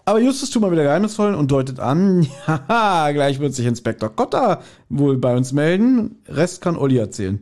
Aber 0.04 0.20
Justus 0.20 0.50
tut 0.50 0.62
mal 0.62 0.72
wieder 0.72 0.84
geheimnisvoll 0.84 1.36
und 1.36 1.52
deutet 1.52 1.80
an, 1.80 2.28
haha, 2.48 3.12
gleich 3.12 3.40
wird 3.40 3.54
sich 3.54 3.66
Inspektor 3.66 4.14
Cotta 4.14 4.62
wohl 4.90 5.18
bei 5.18 5.36
uns 5.36 5.54
melden. 5.54 6.18
Rest 6.28 6.62
kann 6.62 6.76
Olli 6.76 6.98
erzählen. 6.98 7.40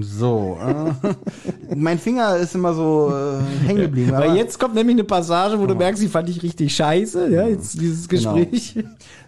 So, 0.00 0.58
äh, 0.62 1.74
mein 1.74 1.98
Finger 1.98 2.36
ist 2.36 2.54
immer 2.54 2.72
so 2.72 3.12
äh, 3.14 3.66
hängen 3.66 3.82
geblieben. 3.82 4.12
Weil 4.12 4.30
aber- 4.30 4.36
jetzt 4.36 4.58
kommt 4.58 4.74
nämlich 4.74 4.94
eine 4.94 5.04
Passage, 5.04 5.60
wo 5.60 5.66
du 5.66 5.74
merkst, 5.74 6.02
die 6.02 6.08
fand 6.08 6.30
ich 6.30 6.42
richtig 6.42 6.74
scheiße, 6.74 7.28
ja, 7.30 7.46
jetzt 7.46 7.78
dieses 7.78 8.08
Gespräch. 8.08 8.74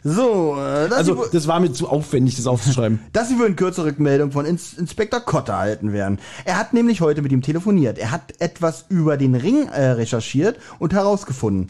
So, 0.02 0.56
äh, 0.56 0.88
das 0.88 0.98
Also, 0.98 1.26
das 1.30 1.46
war 1.46 1.60
mir 1.60 1.72
zu 1.72 1.86
aufwendig, 1.88 2.36
das 2.36 2.46
aufzuschreiben. 2.46 3.00
dass 3.12 3.28
sie 3.28 3.38
wohl 3.38 3.46
in 3.46 3.56
kürzere 3.56 3.86
Rückmeldung 3.86 4.32
von 4.32 4.46
Ins 4.46 4.72
Inspektor 4.72 5.20
Kotter 5.20 5.52
erhalten 5.52 5.92
werden. 5.92 6.18
Er 6.46 6.58
hat 6.58 6.72
nämlich 6.72 7.02
heute 7.02 7.20
mit 7.20 7.32
ihm 7.32 7.42
telefoniert. 7.42 7.98
Er 7.98 8.10
hat 8.10 8.32
etwas 8.38 8.86
über 8.88 9.18
den 9.18 9.34
Ring 9.34 9.68
äh, 9.68 9.90
recherchiert 9.90 10.58
und 10.78 10.94
herausgefunden. 10.94 11.68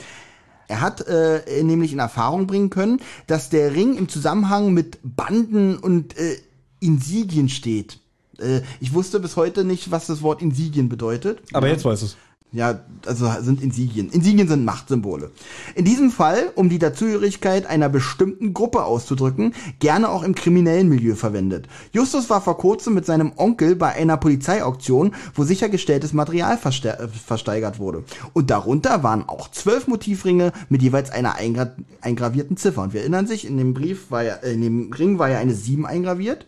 Er 0.69 0.81
hat 0.81 1.07
äh, 1.09 1.41
nämlich 1.65 1.93
in 1.93 1.99
Erfahrung 1.99 2.47
bringen 2.47 2.71
können, 2.71 3.01
dass 3.27 3.51
der 3.51 3.75
Ring 3.75 3.97
im 3.97 4.09
Zusammenhang 4.09 4.73
mit 4.73 4.99
Banden 5.03 5.77
und 5.79 6.17
äh, 6.17 6.37
Insigien 6.79 7.49
steht. 7.49 7.99
Äh, 8.39 8.61
ich 8.81 8.93
wusste 8.95 9.21
bis 9.21 9.37
heute 9.37 9.65
nicht, 9.65 9.91
was 9.91 10.07
das 10.07 10.23
Wort 10.23 10.43
Insigien 10.43 10.89
bedeutet. 10.89 11.41
Aber 11.53 11.67
Ja. 11.67 11.73
jetzt 11.75 11.85
weißt 11.85 12.03
du 12.03 12.07
es. 12.07 12.17
Ja, 12.55 12.79
also 13.05 13.29
sind 13.41 13.61
Insigien. 13.61 14.11
Insigien 14.11 14.47
sind 14.47 14.65
Machtsymbole. 14.65 15.33
In 15.75 15.85
diesem 15.85 16.13
Fall, 16.13 16.53
um 16.55 16.69
die 16.69 16.79
Dazugehörigkeit 16.79 17.67
einer 17.67 17.89
bestimmten 17.89 18.55
Gruppe 18.55 18.85
auszudrücken, 18.85 19.55
gerne 19.81 20.09
auch 20.09 20.23
im 20.23 20.37
kriminellen 20.37 20.89
Milieu 20.89 21.17
verwendet. 21.17 21.67
Justus 21.91 22.31
war 22.31 22.41
vor 22.41 22.57
kurzem 22.57 22.95
mit 22.95 23.07
seinem 23.07 23.33
Onkel 23.35 23.75
bei 23.75 23.89
einer 23.95 24.17
Polizeiauktion, 24.19 25.17
wo 25.35 25.43
sichergestelltes 25.43 26.13
Material 26.13 26.57
verste 26.57 26.97
äh, 27.01 27.09
versteigert 27.09 27.81
wurde. 27.81 28.05
Und 28.35 28.51
darunter 28.51 29.03
waren 29.03 29.29
auch 29.29 29.51
zwölf 29.51 29.89
Motivringe 29.89 30.53
mit 30.69 30.81
jeweils 30.81 31.11
einer 31.11 31.35
eingra 31.35 31.73
eingravierten 32.03 32.57
Ziffer. 32.57 32.83
Und 32.83 32.93
wir 32.93 33.01
erinnern 33.01 33.27
sich, 33.27 33.49
in 33.49 33.57
dem 33.59 33.75
Brief 33.75 34.13
war 34.13 34.23
ja, 34.23 34.35
in 34.35 34.63
dem 34.63 34.93
Ring 34.93 35.19
war 35.19 35.29
ja 35.29 35.39
eine 35.39 35.55
sieben 35.55 35.87
eingraviert. 35.87 36.47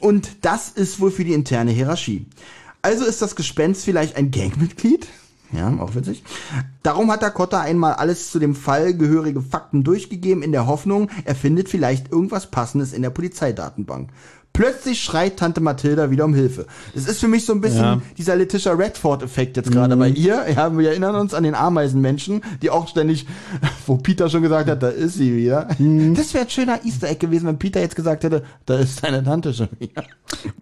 Und 0.00 0.44
das 0.44 0.68
ist 0.68 1.00
wohl 1.00 1.10
für 1.10 1.24
die 1.24 1.32
interne 1.32 1.70
Hierarchie. 1.70 2.26
Also 2.82 3.04
ist 3.04 3.22
das 3.22 3.36
Gespenst 3.36 3.84
vielleicht 3.84 4.16
ein 4.16 4.30
Gangmitglied? 4.30 5.08
Ja, 5.52 5.74
auch 5.78 5.94
witzig. 5.94 6.22
Darum 6.82 7.10
hat 7.10 7.22
der 7.22 7.30
Kotter 7.30 7.60
einmal 7.60 7.94
alles 7.94 8.30
zu 8.30 8.38
dem 8.38 8.54
Fall 8.54 8.94
gehörige 8.94 9.40
Fakten 9.40 9.82
durchgegeben, 9.82 10.42
in 10.42 10.52
der 10.52 10.66
Hoffnung, 10.66 11.10
er 11.24 11.34
findet 11.34 11.70
vielleicht 11.70 12.12
irgendwas 12.12 12.50
Passendes 12.50 12.92
in 12.92 13.00
der 13.00 13.10
Polizeidatenbank. 13.10 14.10
Plötzlich 14.52 15.00
schreit 15.00 15.36
Tante 15.36 15.60
Mathilda 15.60 16.10
wieder 16.10 16.24
um 16.24 16.34
Hilfe. 16.34 16.66
Das 16.92 17.06
ist 17.06 17.20
für 17.20 17.28
mich 17.28 17.46
so 17.46 17.52
ein 17.52 17.60
bisschen 17.60 17.78
Ja. 17.80 18.02
dieser 18.16 18.34
Letitia 18.34 18.72
Redford-Effekt 18.72 19.56
jetzt 19.56 19.70
gerade 19.70 19.96
bei 19.96 20.08
ihr. 20.08 20.44
Ja, 20.52 20.76
wir 20.76 20.88
erinnern 20.90 21.14
uns 21.14 21.32
an 21.32 21.44
den 21.44 21.54
Ameisenmenschen, 21.54 22.42
die 22.60 22.70
auch 22.70 22.88
ständig, 22.88 23.26
wo 23.86 23.96
Peter 23.98 24.28
schon 24.28 24.42
gesagt 24.42 24.68
hat, 24.68 24.82
da 24.82 24.88
ist 24.88 25.14
sie 25.14 25.36
wieder. 25.36 25.68
Das 26.14 26.34
wäre 26.34 26.44
ein 26.44 26.50
schöner 26.50 26.84
Easter 26.84 27.08
Egg 27.08 27.20
gewesen, 27.24 27.46
wenn 27.46 27.58
Peter 27.60 27.80
jetzt 27.80 27.94
gesagt 27.94 28.24
hätte, 28.24 28.42
da 28.66 28.78
ist 28.78 29.04
deine 29.04 29.22
Tante 29.22 29.54
schon 29.54 29.68
wieder. 29.78 30.02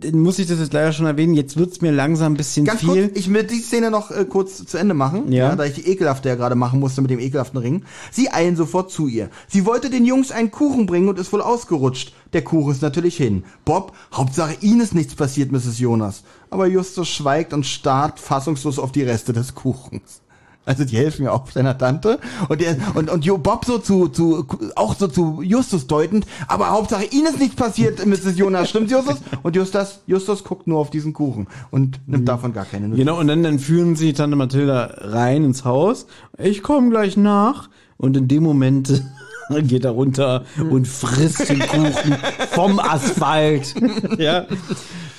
Dann 0.01 0.21
muss 0.21 0.39
ich 0.39 0.47
das 0.47 0.59
jetzt 0.59 0.75
leider 0.75 0.93
schon 0.93 1.07
erwähnen. 1.07 1.33
Jetzt 1.35 1.57
wird's 1.57 1.81
mir 1.81 1.91
langsam 1.91 2.35
ein 2.35 2.37
bisschen 2.37 2.67
Ganz 2.67 2.81
viel. 2.81 3.09
kurz, 3.09 3.19
ich 3.19 3.33
will 3.33 3.45
die 3.45 3.61
Szene 3.61 3.91
noch 3.91 4.11
äh, 4.11 4.27
kurz 4.27 4.65
zu 4.67 4.77
Ende 4.77 4.93
machen, 4.93 5.33
ja. 5.33 5.49
Ja. 5.51 5.57
da 5.57 5.65
ich 5.65 5.73
die 5.75 5.89
ekelhafte 5.89 6.29
ja 6.29 6.35
gerade 6.35 6.55
machen 6.55 6.81
musste 6.81 7.01
mit 7.01 7.11
dem 7.11 7.19
ekelhaften 7.19 7.59
Ring. 7.59 7.83
Sie 8.13 8.31
eilen 8.31 8.57
sofort 8.57 8.91
zu 8.91 9.07
ihr. 9.09 9.31
Sie 9.49 9.65
wollte 9.65 9.89
den 9.89 10.05
Jungs 10.05 10.33
einen 10.33 10.51
Kuchen 10.51 10.85
bringen 10.85 11.09
und 11.09 11.19
ist 11.19 11.33
wohl 11.33 11.41
ausgerutscht. 11.41 12.13
Der 12.37 12.45
Kuchen 12.45 12.73
ist 12.73 12.83
natürlich 12.83 13.17
hin. 13.17 13.45
Bob, 13.65 13.95
Hauptsache 14.13 14.59
Ihnen 14.61 14.83
ist 14.83 14.95
nichts 14.95 15.15
passiert, 15.15 15.53
Mrs. 15.53 15.79
Jonas. 15.79 16.23
Aber 16.51 16.67
Justus 16.67 17.09
schweigt 17.09 17.55
und 17.55 17.65
starrt 17.65 18.21
fassungslos 18.21 18.79
auf 18.79 18.93
die 18.93 19.05
Reste 19.05 19.33
des 19.33 19.55
Kuchens. 19.55 20.21
Also 20.67 20.85
die 20.85 20.99
helfen 20.99 21.25
ja 21.25 21.33
auch 21.33 21.51
seiner 21.51 21.79
Tante 21.79 22.19
und 22.51 22.61
der 22.61 22.77
und 22.95 23.09
und 23.09 23.43
Bob 23.43 23.65
so 23.65 23.79
zu 23.79 24.09
zu 24.09 24.47
auch 24.75 24.95
so 24.97 25.09
zu 25.09 25.41
Justus 25.41 25.87
deutend, 25.87 26.27
aber 26.47 26.69
Hauptsache 26.69 27.05
Ihnen 27.05 27.29
ist 27.29 27.39
nichts 27.39 27.57
passiert, 27.57 28.05
Mrs. 28.05 28.37
Jonas, 28.37 28.69
stimmt 28.69 28.91
Justus? 28.91 29.23
Und 29.43 29.57
Justus 29.57 30.01
Justus 30.07 30.45
guckt 30.45 30.67
nur 30.67 30.79
auf 30.79 30.91
diesen 30.91 31.15
Kuchen 31.15 31.47
und 31.71 32.01
nimmt 32.07 32.29
davon 32.29 32.53
gar 32.53 32.67
keine 32.67 32.89
Notiz. 32.89 32.99
Genau, 32.99 33.19
und 33.19 33.29
dann, 33.29 33.45
dann 33.45 33.59
führen 33.59 33.97
sie 33.97 34.13
Tante 34.13 34.37
Mathilda 34.37 34.91
rein 34.99 35.43
ins 35.43 35.65
Haus. 35.65 36.07
Ich 36.37 36.63
komme 36.63 36.91
gleich 36.91 37.17
nach. 37.17 37.71
Und 37.99 38.15
in 38.15 38.29
dem 38.29 38.43
Moment 38.43 39.03
geht 39.63 39.85
er 39.85 39.93
runter 39.93 40.45
und 40.71 40.87
frisst 40.87 41.49
den 41.49 41.61
Kuchen 41.61 42.17
vom 42.53 42.79
Asphalt. 42.79 43.75
ja. 44.19 44.47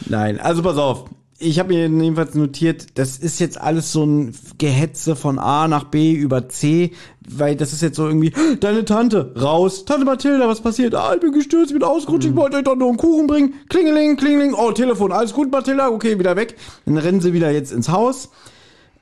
Nein, 0.08 0.40
also 0.40 0.62
pass 0.62 0.78
auf. 0.78 1.06
Ich 1.40 1.60
habe 1.60 1.70
mir 1.70 1.88
jedenfalls 1.88 2.34
notiert, 2.34 2.98
das 2.98 3.20
ist 3.20 3.40
jetzt 3.40 3.62
alles 3.62 3.92
so 3.92 4.04
ein 4.04 4.34
Gehetze 4.58 5.16
von 5.16 5.38
A 5.38 5.68
nach 5.68 5.84
B 5.84 6.14
über 6.14 6.50
C, 6.50 6.94
weil 7.30 7.56
das 7.56 7.74
ist 7.74 7.84
jetzt 7.84 7.96
so 7.96 8.08
irgendwie, 8.08 8.34
deine 8.60 8.86
Tante, 8.86 9.34
raus, 9.40 9.86
Tante 9.86 10.06
Mathilda, 10.06 10.48
was 10.48 10.62
passiert? 10.62 10.96
Ah, 10.96 11.14
ich 11.14 11.22
bin 11.22 11.32
gestürzt, 11.32 11.72
ich 11.72 11.78
bin 11.78 11.88
ausgerutscht, 11.88 12.28
ich 12.28 12.36
wollte 12.36 12.58
euch 12.58 12.64
doch 12.64 12.76
nur 12.76 12.88
einen 12.88 12.98
Kuchen 12.98 13.28
bringen. 13.28 13.54
Klingeling, 13.70 14.18
klingeling, 14.18 14.56
oh, 14.56 14.72
Telefon, 14.72 15.12
alles 15.12 15.32
gut, 15.32 15.52
Mathilda, 15.52 15.90
okay, 15.90 16.18
wieder 16.18 16.36
weg. 16.36 16.56
Dann 16.86 16.98
rennen 16.98 17.22
sie 17.22 17.34
wieder 17.34 17.52
jetzt 17.52 17.72
ins 17.72 17.90
Haus. 17.90 18.32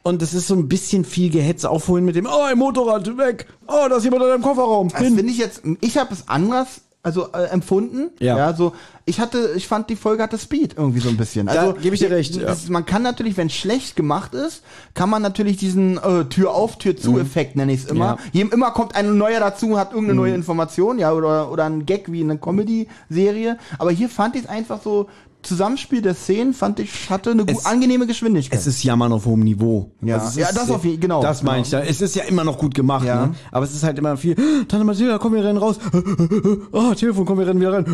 Und 0.05 0.21
es 0.21 0.35
ist 0.35 0.45
so 0.45 0.53
ein 0.53 0.67
bisschen 0.67 1.03
viel 1.03 1.31
Gehetze, 1.31 1.67
auch 1.67 1.81
vorhin 1.81 2.05
mit 2.05 2.15
dem, 2.15 2.27
oh, 2.27 2.43
ein 2.43 2.59
Motorrad, 2.59 3.17
weg, 3.17 3.47
oh, 3.65 3.87
da 3.89 3.95
ist 3.95 4.03
jemand 4.03 4.21
in 4.21 4.29
deinem 4.29 4.43
Kofferraum. 4.43 4.89
Das 4.89 5.01
finde 5.01 5.23
ich 5.23 5.39
jetzt, 5.39 5.63
ich 5.81 5.97
habe 5.97 6.13
es 6.13 6.27
anders 6.27 6.81
also 7.01 7.31
äh, 7.33 7.45
empfunden. 7.45 8.11
Ja. 8.19 8.53
so 8.53 8.73
ich 9.07 9.19
hatte, 9.19 9.53
ich 9.55 9.67
fand 9.67 9.91
die 9.91 9.95
Folge 9.95 10.23
hatte 10.23 10.39
Speed 10.39 10.75
irgendwie 10.77 10.99
so 10.99 11.09
ein 11.09 11.17
bisschen. 11.17 11.47
Also 11.47 11.73
gebe 11.73 11.93
ich 11.93 12.01
dir 12.01 12.09
recht, 12.09 12.35
ja. 12.35 12.47
Das, 12.47 12.67
man 12.69 12.85
kann 12.85 13.03
natürlich, 13.03 13.37
wenn 13.37 13.47
es 13.47 13.53
schlecht 13.53 13.95
gemacht 13.95 14.33
ist, 14.33 14.63
kann 14.95 15.11
man 15.11 15.21
natürlich 15.21 15.57
diesen 15.57 15.97
äh, 15.97 16.25
Tür 16.25 16.55
auf 16.55 16.79
Tür 16.79 16.97
zu 16.97 17.19
Effekt 17.19 17.55
nenne 17.55 17.73
ich 17.73 17.83
es 17.83 17.85
immer. 17.85 18.05
Ja. 18.05 18.17
Jedem 18.31 18.51
immer 18.51 18.71
kommt 18.71 18.95
ein 18.95 19.19
neuer 19.19 19.39
dazu, 19.39 19.77
hat 19.77 19.91
irgendeine 19.91 20.17
neue 20.17 20.33
Information, 20.33 20.97
ja 20.97 21.13
oder 21.13 21.51
oder 21.51 21.65
ein 21.65 21.85
Gag 21.85 22.11
wie 22.11 22.21
eine 22.21 22.39
Comedy 22.39 22.87
Serie. 23.07 23.59
Aber 23.77 23.91
hier 23.91 24.09
fand 24.09 24.35
ich 24.35 24.43
es 24.43 24.49
einfach 24.49 24.81
so 24.81 25.07
Zusammenspiel 25.45 26.01
der 26.01 26.13
Szenen 26.15 26.53
fand 26.53 26.79
ich 26.79 27.09
hatte 27.09 27.31
eine 27.31 27.43
Es- 27.47 27.65
angenehme 27.65 28.07
Geschwindigkeit. 28.07 28.59
Es 28.59 28.67
ist 28.67 28.83
Jammern 28.83 29.11
auf 29.13 29.25
hohem 29.25 29.41
Niveau. 29.41 29.91
Ja. 30.01 30.17
Also 30.17 30.39
Ja, 30.39 30.47
ist, 30.49 30.57
das 30.57 30.69
auf 30.69 30.83
jeden- 30.83 30.99
genau, 30.99 31.21
Das 31.21 31.43
meine 31.43 31.61
ich. 31.61 31.69
genau. 31.69 31.83
da. 31.83 31.89
Es 31.89 32.01
ist 32.01 32.15
ja 32.15 32.23
immer 32.23 32.43
noch 32.43 32.57
gut 32.57 32.73
gemacht, 32.75 33.05
Ja. 33.05 33.27
ne? 33.27 33.35
Aber 33.51 33.63
es 33.65 33.73
ist 33.73 33.83
halt 33.83 33.97
immer 33.97 34.17
viel, 34.17 34.35
Tante 34.67 34.83
Mathilda, 34.83 35.17
komm, 35.17 35.33
wir 35.33 35.43
rennen 35.43 35.57
raus. 35.57 35.79
Oh, 36.71 36.93
Telefon, 36.93 37.25
komm, 37.25 37.39
wir 37.39 37.47
rennen 37.47 37.59
wieder 37.61 37.73
rein. 37.73 37.85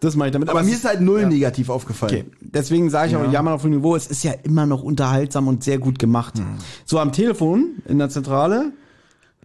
Das 0.00 0.16
meine 0.16 0.28
ich 0.28 0.32
damit. 0.32 0.48
aber 0.48 0.60
es 0.60 0.66
mir 0.66 0.74
ist 0.74 0.84
halt 0.84 1.00
null 1.00 1.26
negativ 1.26 1.68
aufgefallen. 1.70 2.12
Okay, 2.12 2.24
deswegen 2.40 2.90
sage 2.90 3.10
ich 3.10 3.16
auch, 3.16 3.30
Jammern 3.32 3.54
auf 3.54 3.62
hohem 3.62 3.70
Niveau, 3.72 3.94
es 3.96 4.06
ist 4.06 4.22
ja 4.24 4.32
immer 4.42 4.66
noch 4.66 4.82
unterhaltsam 4.82 5.48
und 5.48 5.64
sehr 5.64 5.78
gut 5.78 5.98
gemacht. 5.98 6.38
Hm. 6.38 6.44
So, 6.84 6.98
am 6.98 7.12
Telefon 7.12 7.76
in 7.86 7.98
der 7.98 8.08
Zentrale, 8.10 8.72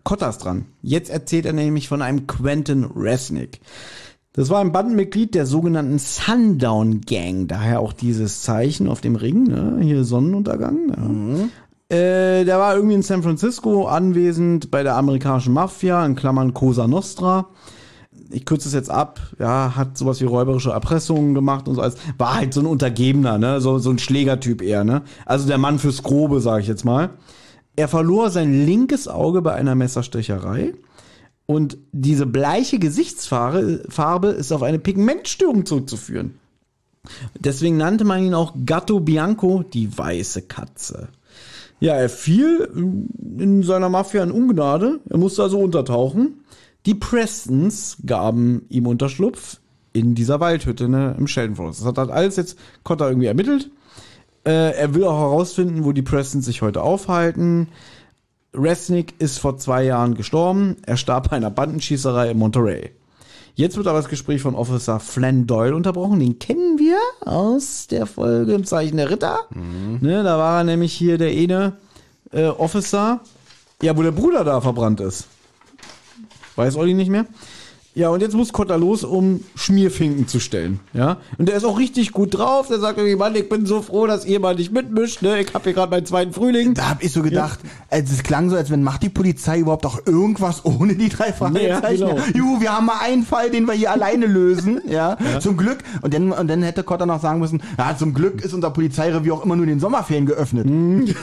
Kottas 0.03 0.37
dran. 0.37 0.65
Jetzt 0.83 1.09
erzählt 1.09 1.45
er 1.45 1.53
nämlich 1.53 1.87
von 1.87 2.01
einem 2.01 2.27
Quentin 2.27 2.83
Resnick. 2.95 3.59
Das 4.35 4.49
war 4.49 4.59
ein 4.59 4.73
Bandenmitglied 4.73 5.33
der 5.33 5.45
sogenannten 5.45 5.97
Sundown 5.97 7.01
Gang, 7.01 7.47
daher 7.47 7.79
auch 7.79 7.93
dieses 7.93 8.41
Zeichen 8.41 8.89
auf 8.89 8.99
dem 8.99 9.15
Ring, 9.15 9.43
ne? 9.43 9.77
hier 9.79 10.03
Sonnenuntergang. 10.03 11.49
Ja. 11.89 11.95
Äh, 11.95 12.43
der 12.43 12.59
war 12.59 12.75
irgendwie 12.75 12.95
in 12.95 13.01
San 13.01 13.23
Francisco 13.23 13.85
anwesend 13.85 14.71
bei 14.71 14.83
der 14.83 14.97
amerikanischen 14.97 15.53
Mafia, 15.53 16.05
in 16.05 16.15
Klammern 16.15 16.53
Cosa 16.53 16.85
Nostra. 16.85 17.47
Ich 18.29 18.43
kürze 18.43 18.67
es 18.67 18.73
jetzt 18.73 18.89
ab, 18.89 19.21
ja, 19.39 19.73
hat 19.77 19.97
sowas 19.97 20.19
wie 20.19 20.25
räuberische 20.25 20.71
Erpressungen 20.71 21.33
gemacht 21.33 21.69
und 21.69 21.75
so 21.75 21.81
alles. 21.81 21.95
War 22.17 22.35
halt 22.35 22.53
so 22.53 22.59
ein 22.59 22.65
Untergebener, 22.65 23.37
ne? 23.37 23.61
So, 23.61 23.77
so 23.77 23.89
ein 23.89 23.99
Schlägertyp 23.99 24.61
eher, 24.61 24.83
ne? 24.83 25.03
Also 25.25 25.47
der 25.47 25.59
Mann 25.59 25.79
fürs 25.79 26.03
Grobe, 26.03 26.41
sage 26.41 26.61
ich 26.61 26.67
jetzt 26.67 26.83
mal. 26.83 27.11
Er 27.77 27.87
verlor 27.87 28.29
sein 28.31 28.65
linkes 28.65 29.07
Auge 29.07 29.41
bei 29.41 29.53
einer 29.53 29.75
Messerstecherei. 29.75 30.73
Und 31.45 31.77
diese 31.91 32.25
bleiche 32.25 32.79
Gesichtsfarbe 32.79 33.83
Farbe 33.89 34.29
ist 34.29 34.51
auf 34.51 34.63
eine 34.63 34.79
Pigmentstörung 34.79 35.65
zurückzuführen. 35.65 36.39
Deswegen 37.39 37.77
nannte 37.77 38.03
man 38.03 38.23
ihn 38.23 38.33
auch 38.33 38.55
Gatto 38.65 38.99
Bianco, 38.99 39.63
die 39.63 39.95
weiße 39.95 40.43
Katze. 40.43 41.09
Ja, 41.79 41.93
er 41.93 42.09
fiel 42.09 42.69
in 43.37 43.61
seiner 43.63 43.89
Mafia 43.89 44.23
in 44.23 44.31
Ungnade. 44.31 44.99
Er 45.09 45.17
musste 45.17 45.43
also 45.43 45.59
untertauchen. 45.59 46.45
Die 46.85 46.95
Prestons 46.95 47.97
gaben 48.05 48.65
ihm 48.69 48.87
Unterschlupf 48.87 49.59
in 49.93 50.15
dieser 50.15 50.39
Waldhütte 50.39 50.87
ne, 50.87 51.15
im 51.17 51.27
Sheldon 51.27 51.55
Forest. 51.55 51.81
Das 51.81 51.87
hat 51.87 51.97
halt 51.97 52.11
alles 52.11 52.35
jetzt 52.37 52.57
Cotter 52.83 53.07
irgendwie 53.07 53.27
ermittelt. 53.27 53.71
Äh, 54.45 54.75
er 54.75 54.93
will 54.93 55.03
auch 55.03 55.19
herausfinden, 55.19 55.85
wo 55.85 55.91
die 55.91 56.01
Prestons 56.01 56.45
sich 56.45 56.61
heute 56.61 56.81
aufhalten. 56.81 57.67
Resnick 58.57 59.13
ist 59.19 59.39
vor 59.39 59.57
zwei 59.57 59.83
Jahren 59.83 60.15
gestorben. 60.15 60.77
Er 60.85 60.97
starb 60.97 61.29
bei 61.29 61.37
einer 61.37 61.51
Bandenschießerei 61.51 62.31
in 62.31 62.37
Monterey. 62.37 62.91
Jetzt 63.55 63.77
wird 63.77 63.87
aber 63.87 63.99
das 63.99 64.09
Gespräch 64.09 64.41
von 64.41 64.53
Officer 64.53 64.99
Flann 64.99 65.47
Doyle 65.47 65.75
unterbrochen. 65.75 66.19
Den 66.19 66.39
kennen 66.39 66.77
wir 66.77 66.97
aus 67.21 67.87
der 67.87 68.05
Folge 68.05 68.53
im 68.53 68.65
Zeichen 68.65 68.97
der 68.97 69.09
Ritter. 69.09 69.39
Ne, 70.01 70.23
da 70.23 70.37
war 70.37 70.59
er 70.59 70.63
nämlich 70.65 70.93
hier 70.93 71.17
der 71.17 71.29
eine 71.29 71.73
äh, 72.31 72.47
Officer, 72.47 73.21
ja, 73.81 73.95
wo 73.95 74.01
der 74.01 74.11
Bruder 74.11 74.43
da 74.43 74.59
verbrannt 74.59 74.99
ist. 74.99 75.27
Weiß 76.57 76.75
Olli 76.75 76.93
nicht 76.93 77.09
mehr. 77.09 77.25
Ja, 77.95 78.09
und 78.09 78.21
jetzt 78.21 78.35
muss 78.35 78.51
Kotter 78.51 78.77
los, 78.77 79.05
um 79.05 79.39
Schmierfinken 79.55 80.27
zu 80.27 80.41
stellen. 80.41 80.81
Ja. 80.91 81.15
Und 81.37 81.47
der 81.47 81.55
ist 81.55 81.63
auch 81.63 81.79
richtig 81.79 82.11
gut 82.11 82.37
drauf. 82.37 82.67
Der 82.67 82.79
sagt 82.79 82.97
irgendwie, 82.97 83.15
Mann, 83.15 83.33
ich 83.35 83.47
bin 83.47 83.65
so 83.65 83.81
froh, 83.81 84.05
dass 84.05 84.25
ihr 84.25 84.41
mal 84.41 84.53
nicht 84.53 84.73
mitmischt. 84.73 85.21
Ne? 85.21 85.39
Ich 85.39 85.53
habe 85.53 85.63
hier 85.63 85.73
gerade 85.73 85.91
meinen 85.91 86.05
zweiten 86.05 86.33
Frühling. 86.33 86.73
Da 86.73 86.89
hab 86.89 87.01
ich 87.01 87.13
so 87.13 87.23
gedacht, 87.23 87.59
also 87.89 88.13
es 88.13 88.23
klang 88.23 88.49
so, 88.49 88.57
als 88.57 88.69
wenn 88.69 88.83
macht 88.83 89.01
die 89.01 89.09
Polizei 89.09 89.59
überhaupt 89.59 89.85
auch 89.85 90.05
irgendwas 90.05 90.65
ohne 90.65 90.95
die 90.95 91.07
drei 91.07 91.31
Fragezeichen. 91.31 92.07
Ja, 92.07 92.13
genau. 92.13 92.21
Juhu, 92.33 92.59
wir 92.59 92.75
haben 92.75 92.85
mal 92.85 92.99
einen 93.01 93.23
Fall, 93.23 93.49
den 93.49 93.65
wir 93.65 93.73
hier 93.73 93.91
alleine 93.91 94.27
lösen. 94.27 94.81
Ja, 94.95 95.17
zum 95.39 95.57
Glück. 95.57 95.79
Und 96.01 96.13
dann, 96.13 96.31
und 96.31 96.47
dann 96.47 96.61
hätte 96.61 96.83
Kotter 96.83 97.05
noch 97.05 97.21
sagen 97.21 97.39
müssen, 97.39 97.61
ja, 97.77 97.97
zum 97.97 98.13
Glück 98.13 98.43
ist 98.43 98.53
unser 98.53 98.69
Polizeirevier 98.69 99.33
auch 99.33 99.43
immer 99.43 99.55
nur 99.55 99.63
in 99.63 99.71
den 99.71 99.79
Sommerferien 99.79 100.25
geöffnet. 100.25 100.67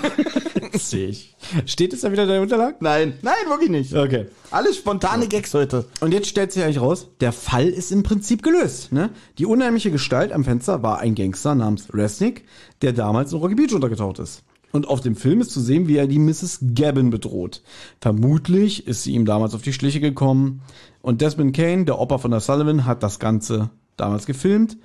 Sehe 0.78 1.08
ich. 1.08 1.34
Steht 1.64 1.92
es 1.92 2.00
da 2.00 2.12
wieder 2.12 2.24
in 2.24 2.28
der 2.28 2.42
Unterlage? 2.42 2.76
Nein, 2.80 3.14
nein, 3.22 3.34
wirklich 3.48 3.70
nicht. 3.70 3.94
Okay. 3.94 4.26
Alles 4.52 4.76
spontane 4.76 5.28
Gags 5.28 5.54
heute. 5.54 5.86
Und 6.00 6.12
jetzt 6.12 6.28
stellt 6.28 6.52
sich 6.52 6.62
eigentlich 6.62 6.80
raus, 6.80 7.08
der 7.22 7.32
Fall 7.32 7.68
ist 7.68 7.90
im 7.90 8.02
Prinzip 8.02 8.42
gelöst. 8.42 8.92
Ne? 8.92 9.08
Die 9.38 9.46
unheimliche 9.46 9.90
Gestalt 9.90 10.30
am 10.30 10.44
Fenster 10.44 10.82
war 10.82 10.98
ein 10.98 11.14
Gangster 11.14 11.54
namens 11.54 11.88
Resnick, 11.94 12.44
der 12.82 12.92
damals 12.92 13.32
in 13.32 13.38
Rocky 13.38 13.54
Beach 13.54 13.72
untergetaucht 13.72 14.18
ist. 14.18 14.42
Und 14.70 14.88
auf 14.88 15.00
dem 15.00 15.16
Film 15.16 15.40
ist 15.40 15.52
zu 15.52 15.60
sehen, 15.60 15.88
wie 15.88 15.96
er 15.96 16.06
die 16.06 16.18
Mrs. 16.18 16.60
Gavin 16.74 17.08
bedroht. 17.08 17.62
Vermutlich 18.02 18.86
ist 18.86 19.04
sie 19.04 19.12
ihm 19.12 19.24
damals 19.24 19.54
auf 19.54 19.62
die 19.62 19.72
Schliche 19.72 20.00
gekommen. 20.00 20.60
Und 21.00 21.22
Desmond 21.22 21.56
Kane, 21.56 21.86
der 21.86 21.98
Opa 21.98 22.18
von 22.18 22.30
der 22.30 22.40
Sullivan, 22.40 22.84
hat 22.84 23.02
das 23.02 23.18
Ganze 23.18 23.70
damals 23.96 24.26
gefilmt, 24.26 24.76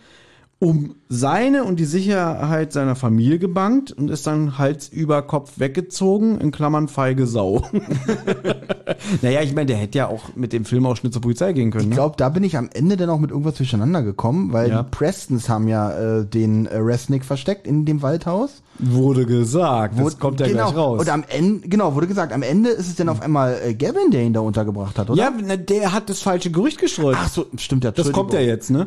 um 0.60 0.96
seine 1.08 1.64
und 1.66 1.80
die 1.80 1.86
Sicherheit 1.86 2.74
seiner 2.74 2.96
Familie 2.96 3.38
gebankt 3.38 3.92
und 3.92 4.10
ist 4.10 4.26
dann 4.26 4.58
Hals 4.58 4.90
über 4.90 5.22
Kopf 5.22 5.60
weggezogen, 5.60 6.40
in 6.42 6.50
Klammern 6.52 6.88
feige 6.88 7.28
Sau. 7.28 7.64
naja, 9.22 9.42
ich 9.42 9.54
meine, 9.54 9.68
der 9.68 9.78
hätte 9.78 10.00
ja 10.00 10.08
auch 10.08 10.36
mit 10.36 10.54
dem 10.54 10.66
Filmausschnitt 10.66 11.14
zur 11.14 11.22
Polizei 11.22 11.54
gehen 11.54 11.72
können. 11.72 11.84
Ich 11.84 11.90
Ne? 11.90 11.96
glaube, 11.96 12.16
da 12.18 12.30
bin 12.30 12.44
ich 12.44 12.58
am 12.58 12.70
Ende 12.74 12.98
dann 12.98 13.10
auch 13.10 13.20
mit 13.20 13.32
irgendwas 13.32 13.56
durcheinander 13.56 14.02
gekommen, 14.02 14.52
weil 14.54 14.70
Ja. 14.70 14.84
die 14.84 14.90
Prestons 14.90 15.48
haben 15.50 15.68
ja 15.68 15.92
äh, 16.20 16.26
den 16.26 16.66
äh, 16.66 16.78
Resnick 16.78 17.24
versteckt 17.24 17.68
in 17.68 17.86
dem 17.86 18.02
Waldhaus. 18.02 18.64
Wurde 18.80 19.26
gesagt, 19.26 20.00
das 20.00 20.20
kommt 20.20 20.40
ja 20.40 20.48
genau. 20.48 20.66
gleich 20.66 20.78
raus. 20.78 21.02
Und 21.02 21.10
am 21.10 21.24
Ende, 21.28 21.68
genau, 21.68 21.96
wurde 21.96 22.08
gesagt, 22.08 22.32
am 22.32 22.44
Ende 22.44 22.70
ist 22.70 22.88
es 22.88 22.96
dann 22.96 23.10
auf 23.10 23.22
einmal 23.22 23.60
äh, 23.64 23.74
Gavin, 23.74 24.12
der 24.12 24.22
ihn 24.22 24.34
da 24.34 24.42
untergebracht 24.42 25.00
hat, 25.00 25.10
oder? 25.10 25.20
ja, 25.20 25.32
na, 25.44 25.58
der 25.58 25.94
hat 25.94 26.10
das 26.10 26.22
falsche 26.22 26.52
Gerücht 26.52 26.78
gestreut. 26.78 27.16
Ach 27.18 27.30
so, 27.30 27.48
stimmt 27.58 27.84
ja. 27.84 27.92
das 27.92 28.12
kommt 28.12 28.34
ja 28.34 28.40
jetzt, 28.40 28.70
ne? 28.70 28.86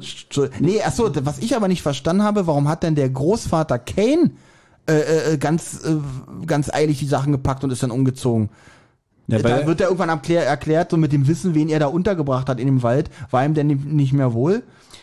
Nee, 0.61 0.81
ach 0.85 0.93
so, 0.93 1.11
was 1.25 1.39
ich 1.39 1.57
aber 1.57 1.67
nicht 1.67 1.83
verstanden 1.83 2.23
habe, 2.23 2.47
warum 2.47 2.69
hat 2.69 2.85
denn 2.85 2.95
der 2.95 3.09
Großvater 3.09 3.79
Kane 3.81 4.31
äh, 4.89 5.33
äh, 5.33 5.39
ganz, 5.39 5.83
äh, 5.85 6.47
ganz 6.47 6.73
eilig 6.73 6.99
die 7.01 7.07
Sachen 7.07 7.33
gepackt 7.33 7.65
und 7.65 7.71
ist 7.71 7.83
dann 7.83 7.91
umgezogen? 7.91 8.51
Ja, 9.27 9.39
da 9.39 9.67
wird 9.67 9.81
er 9.81 9.87
irgendwann 9.87 10.09
erklär, 10.09 10.45
erklärt, 10.45 10.91
so 10.91 10.97
mit 10.97 11.13
dem 11.13 11.29
Wissen, 11.29 11.55
wen 11.55 11.69
er 11.69 11.79
da 11.79 11.87
untergebracht 11.87 12.49
hat 12.49 12.59
in 12.59 12.67
dem 12.67 12.83
Wald, 12.83 13.11
war 13.31 13.45
ihm 13.45 13.55
denn 13.55 13.67
nicht 13.67 14.13
mehr 14.13 14.35
wohl? 14.35 14.63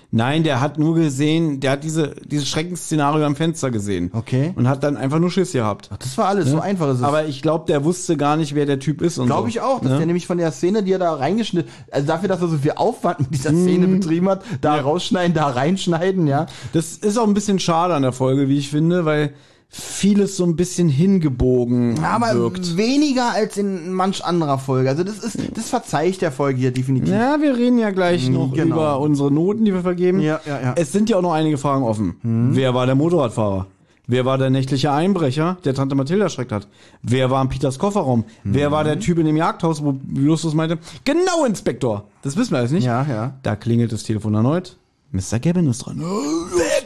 Nein, 0.10 0.44
der 0.44 0.62
hat 0.62 0.80
nur 0.80 0.96
gesehen, 0.96 1.60
der 1.60 1.72
hat 1.72 1.84
diese, 1.84 2.16
dieses 2.24 2.48
Schreckensszenario 2.48 3.26
am 3.26 3.36
Fenster 3.36 3.72
gesehen. 3.72 4.10
Okay. 4.14 4.54
Und 4.56 4.70
hat 4.70 4.82
dann 4.82 4.96
einfach 4.96 5.20
nur 5.20 5.30
Schiss 5.30 5.52
gehabt. 5.52 5.90
Das 6.00 6.18
war 6.18 6.30
alles, 6.30 6.50
so 6.50 6.60
einfach 6.60 6.88
ist 6.92 7.00
es. 7.00 7.04
Aber 7.04 7.26
ich 7.26 7.42
glaube, 7.42 7.66
der 7.68 7.84
wusste 7.84 8.16
gar 8.16 8.38
nicht, 8.38 8.56
wer 8.56 8.66
der 8.66 8.80
Typ 8.80 9.02
ist 9.02 9.18
und 9.18 9.26
Glaube 9.26 9.44
so. 9.44 9.48
ich 9.50 9.60
auch, 9.62 9.82
dass 9.82 9.92
Ne? 9.92 9.98
der 9.98 10.06
nämlich 10.06 10.26
von 10.26 10.38
der 10.38 10.52
Szene, 10.54 10.82
die 10.84 10.94
er 10.94 11.00
da 11.00 11.14
reingeschnitten, 11.14 11.70
also 11.92 12.08
dafür, 12.08 12.30
dass 12.30 12.42
er 12.42 12.48
so 12.48 12.58
viel 12.58 12.72
Aufwand 12.78 13.20
mit 13.20 13.34
dieser 13.34 13.50
Szene 13.50 13.86
Mhm. 13.88 14.00
betrieben 14.00 14.30
hat, 14.30 14.44
da 14.62 14.80
rausschneiden, 14.80 15.34
da 15.34 15.48
reinschneiden, 15.48 16.26
ja. 16.26 16.46
Das 16.72 16.94
ist 16.96 17.18
auch 17.18 17.28
ein 17.28 17.34
bisschen 17.34 17.60
schade 17.60 17.94
an 17.94 18.02
der 18.04 18.14
Folge, 18.14 18.48
wie 18.48 18.58
ich 18.58 18.70
finde, 18.70 19.04
weil 19.04 19.34
vieles 19.70 20.38
so 20.38 20.44
ein 20.46 20.56
bisschen 20.56 20.88
hingebogen 20.90 22.00
Aber 22.04 22.34
wirkt. 22.34 22.78
weniger 22.78 23.32
als 23.32 23.58
in 23.58 23.92
manch 23.94 24.24
anderer 24.24 24.58
Folge. 24.58 24.90
Also 24.90 25.04
das 25.04 25.20
ist, 25.20 25.38
das 25.58 25.70
verzeih 25.70 26.08
ich 26.08 26.18
der 26.18 26.32
Folge 26.32 26.60
hier 26.60 26.72
definitiv. 26.72 27.10
Ja, 27.14 27.42
wir 27.42 27.56
reden 27.58 27.78
ja 27.78 27.92
gleich 27.92 28.30
noch 28.30 28.54
Genau. 28.54 28.76
über 28.76 29.00
unsere 29.02 29.32
Noten, 29.32 29.66
die 29.66 29.74
wir 29.74 29.82
vergeben. 29.82 30.20
Ja, 30.22 30.40
ja, 30.46 30.62
ja. 30.62 30.74
Es 30.78 30.92
sind 30.92 31.10
ja 31.10 31.18
auch 31.18 31.22
noch 31.22 31.34
einige 31.34 31.58
Fragen 31.58 31.84
offen. 31.84 32.16
Wer 32.54 32.74
war 32.74 32.86
der 32.86 32.96
Motorradfahrer? 32.96 33.68
Wer 34.10 34.24
war 34.24 34.38
der 34.38 34.50
nächtliche 34.50 34.90
Einbrecher, 34.94 35.58
der 35.66 35.74
Tante 35.74 35.94
Mathilda 35.94 36.24
erschreckt 36.26 36.54
hat? 36.54 36.70
Wer 37.02 37.30
war 37.30 37.42
in 37.42 37.50
Peters 37.50 37.78
Kofferraum? 37.78 38.24
Wer 38.46 38.72
war 38.72 38.86
der 38.86 39.00
Typ 39.02 39.18
in 39.20 39.26
dem 39.26 39.36
Jagdhaus, 39.36 39.84
wo 39.84 40.00
Justus 40.16 40.54
meinte, 40.54 40.78
genau, 41.04 41.44
Inspektor. 41.46 42.06
Das 42.22 42.38
wissen 42.38 42.52
wir 42.52 42.60
alles 42.60 42.72
nicht. 42.72 42.86
Ja, 42.86 43.06
ja. 43.08 43.34
Da 43.44 43.58
klingelt 43.58 43.92
das 43.92 44.04
Telefon 44.04 44.34
erneut. 44.34 44.78
Mr. 45.12 45.40
Gavin 45.42 45.70
ist 45.70 45.80
dran. 45.80 46.02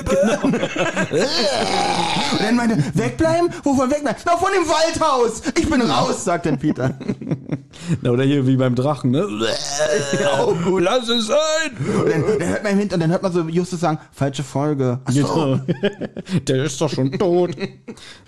Wegbleiben! 0.00 0.54
Und 2.32 2.40
dann 2.40 2.56
meinte, 2.56 2.76
wegbleiben? 2.94 3.50
Wovon 3.62 3.90
wegbleiben? 3.90 4.22
Na, 4.24 4.36
von 4.36 4.48
dem 4.52 4.68
Waldhaus! 4.68 5.42
Ich 5.56 5.68
bin 5.68 5.80
raus, 5.82 6.24
sagt 6.24 6.46
dann 6.46 6.58
Peter. 6.58 6.98
Na, 8.02 8.10
Oder 8.10 8.24
hier 8.24 8.46
wie 8.46 8.56
beim 8.56 8.74
Drachen, 8.74 9.10
ne? 9.10 9.26
oh, 10.40 10.54
gut. 10.64 10.82
Lass 10.82 11.08
es 11.08 11.26
sein! 11.26 11.36
Und 12.02 12.10
dann, 12.10 12.38
dann 12.38 12.48
hört 12.48 12.62
man 12.62 12.72
im 12.72 12.78
Hinter- 12.78 12.94
und 12.94 13.00
dann 13.00 13.10
hört 13.10 13.22
man 13.22 13.32
so 13.32 13.42
Justus 13.42 13.80
sagen, 13.80 13.98
falsche 14.12 14.42
Folge. 14.42 15.00
Ach 15.04 15.12
so. 15.12 15.22
Genau. 15.22 15.60
Der 16.46 16.64
ist 16.64 16.80
doch 16.80 16.90
schon 16.90 17.12
tot. 17.12 17.50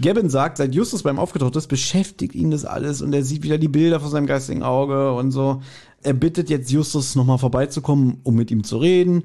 Gavin 0.01 0.29
sagt, 0.29 0.59
seit 0.59 0.75
Justus 0.75 1.03
beim 1.03 1.19
aufgetaucht 1.19 1.57
ist, 1.57 1.69
beschäftigt 1.69 2.35
ihn 2.35 2.51
das 2.51 2.65
alles 2.65 3.03
und 3.03 3.13
er 3.13 3.23
sieht 3.23 3.43
wieder 3.43 3.59
die 3.59 3.69
Bilder 3.69 4.01
vor 4.01 4.11
seinem 4.11 4.27
geistigen 4.27 4.63
Auge 4.63 5.13
und 5.13 5.31
so. 5.31 5.63
Er 6.03 6.13
bittet 6.13 6.51
jetzt 6.51 6.71
Justus 6.71 7.17
nochmal 7.17 7.39
vorbeizukommen, 7.39 8.21
um 8.23 8.37
mit 8.37 8.51
ihm 8.51 8.63
zu 8.63 8.79
reden. 8.79 9.25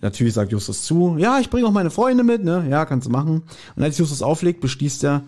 Natürlich 0.00 0.34
sagt 0.34 0.52
Justus 0.52 0.82
zu, 0.82 1.16
ja, 1.18 1.38
ich 1.40 1.50
bringe 1.50 1.66
auch 1.66 1.72
meine 1.72 1.90
Freunde 1.90 2.24
mit, 2.24 2.42
ne? 2.42 2.66
Ja, 2.70 2.86
kannst 2.86 3.06
du 3.06 3.10
machen. 3.10 3.42
Und 3.76 3.82
als 3.82 3.98
Justus 3.98 4.22
auflegt, 4.22 4.60
beschließt 4.60 5.04
er, 5.04 5.24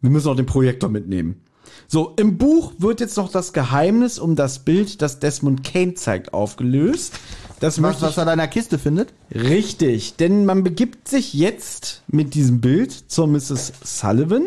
wir 0.00 0.10
müssen 0.10 0.28
auch 0.28 0.36
den 0.36 0.46
Projektor 0.46 0.90
mitnehmen. 0.90 1.40
So, 1.88 2.12
im 2.16 2.38
Buch 2.38 2.72
wird 2.78 3.00
jetzt 3.00 3.16
noch 3.16 3.30
das 3.30 3.52
Geheimnis 3.52 4.18
um 4.18 4.36
das 4.36 4.60
Bild, 4.60 5.02
das 5.02 5.18
Desmond 5.18 5.64
Kane 5.64 5.94
zeigt, 5.94 6.34
aufgelöst. 6.34 7.14
Das 7.60 7.80
Was, 7.80 8.02
was 8.02 8.16
er 8.16 8.30
in 8.30 8.38
der 8.38 8.48
Kiste 8.48 8.78
findet? 8.78 9.14
Richtig, 9.32 10.16
denn 10.16 10.44
man 10.44 10.64
begibt 10.64 11.08
sich 11.08 11.32
jetzt 11.32 12.02
mit 12.08 12.34
diesem 12.34 12.60
Bild 12.60 12.92
zur 12.92 13.26
Mrs. 13.26 13.72
Sullivan, 13.82 14.46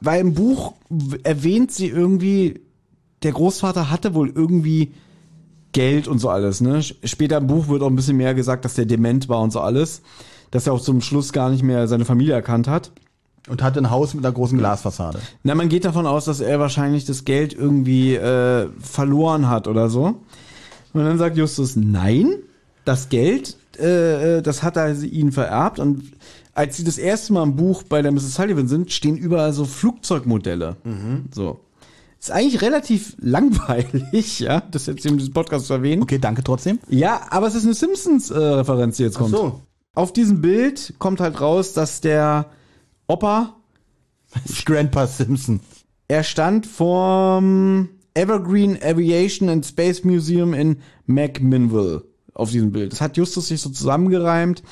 weil 0.00 0.20
im 0.20 0.34
Buch 0.34 0.74
erwähnt 1.22 1.72
sie 1.72 1.88
irgendwie, 1.88 2.62
der 3.22 3.32
Großvater 3.32 3.90
hatte 3.90 4.14
wohl 4.14 4.30
irgendwie 4.34 4.94
Geld 5.74 6.08
und 6.08 6.18
so 6.18 6.30
alles. 6.30 6.62
Ne? 6.62 6.82
Später 6.82 7.36
im 7.36 7.46
Buch 7.46 7.68
wird 7.68 7.82
auch 7.82 7.88
ein 7.88 7.96
bisschen 7.96 8.16
mehr 8.16 8.32
gesagt, 8.32 8.64
dass 8.64 8.74
der 8.74 8.86
dement 8.86 9.28
war 9.28 9.42
und 9.42 9.52
so 9.52 9.60
alles, 9.60 10.00
dass 10.50 10.66
er 10.66 10.72
auch 10.72 10.80
zum 10.80 11.02
Schluss 11.02 11.34
gar 11.34 11.50
nicht 11.50 11.62
mehr 11.62 11.86
seine 11.86 12.06
Familie 12.06 12.32
erkannt 12.32 12.66
hat. 12.66 12.90
Und 13.46 13.62
hat 13.62 13.76
ein 13.76 13.90
Haus 13.90 14.14
mit 14.14 14.24
einer 14.24 14.32
großen 14.32 14.56
Glasfassade. 14.56 15.18
Na, 15.42 15.54
man 15.54 15.68
geht 15.68 15.84
davon 15.84 16.06
aus, 16.06 16.24
dass 16.24 16.40
er 16.40 16.60
wahrscheinlich 16.60 17.04
das 17.04 17.26
Geld 17.26 17.52
irgendwie 17.52 18.14
äh, 18.14 18.70
verloren 18.80 19.50
hat 19.50 19.68
oder 19.68 19.90
so. 19.90 20.14
Und 20.94 21.04
dann 21.04 21.18
sagt 21.18 21.36
Justus, 21.36 21.76
nein, 21.76 22.36
das 22.86 23.10
Geld, 23.10 23.58
äh, 23.78 24.38
äh, 24.38 24.42
das 24.42 24.62
hat 24.62 24.78
er 24.78 24.98
ihnen 25.02 25.30
vererbt. 25.30 25.78
Und 25.78 26.12
als 26.54 26.78
sie 26.78 26.84
das 26.84 26.96
erste 26.96 27.34
Mal 27.34 27.42
im 27.42 27.56
Buch 27.56 27.82
bei 27.82 28.00
der 28.00 28.12
Mrs. 28.12 28.34
Sullivan 28.34 28.66
sind, 28.66 28.92
stehen 28.92 29.18
überall 29.18 29.52
so 29.52 29.66
Flugzeugmodelle. 29.66 30.76
So. 31.34 31.60
Ist 32.24 32.30
eigentlich 32.30 32.62
relativ 32.62 33.16
langweilig, 33.20 34.38
ja, 34.40 34.62
das 34.70 34.86
jetzt 34.86 35.04
in 35.04 35.18
diesem 35.18 35.34
Podcast 35.34 35.66
zu 35.66 35.74
erwähnen. 35.74 36.00
Okay, 36.00 36.18
danke 36.18 36.42
trotzdem. 36.42 36.78
Ja, 36.88 37.20
aber 37.28 37.46
es 37.48 37.54
ist 37.54 37.64
eine 37.64 37.74
Simpsons-Referenz, 37.74 38.96
die 38.96 39.02
jetzt 39.02 39.18
kommt. 39.18 39.32
so. 39.32 39.60
Auf 39.94 40.10
diesem 40.14 40.40
Bild 40.40 40.94
kommt 40.98 41.20
halt 41.20 41.38
raus, 41.42 41.74
dass 41.74 42.00
der 42.00 42.46
Opa 43.08 43.56
Grandpa 44.64 45.06
Simpson. 45.06 45.60
er 46.08 46.24
stand 46.24 46.66
vorm 46.66 47.90
Evergreen 48.14 48.78
Aviation 48.82 49.50
and 49.50 49.66
Space 49.66 50.02
Museum 50.02 50.54
in 50.54 50.78
McMinnville 51.04 52.04
auf 52.32 52.50
diesem 52.50 52.72
Bild. 52.72 52.92
Das 52.92 53.02
hat 53.02 53.18
Justus 53.18 53.48
sich 53.48 53.60
so 53.60 53.68
zusammengereimt. 53.68 54.62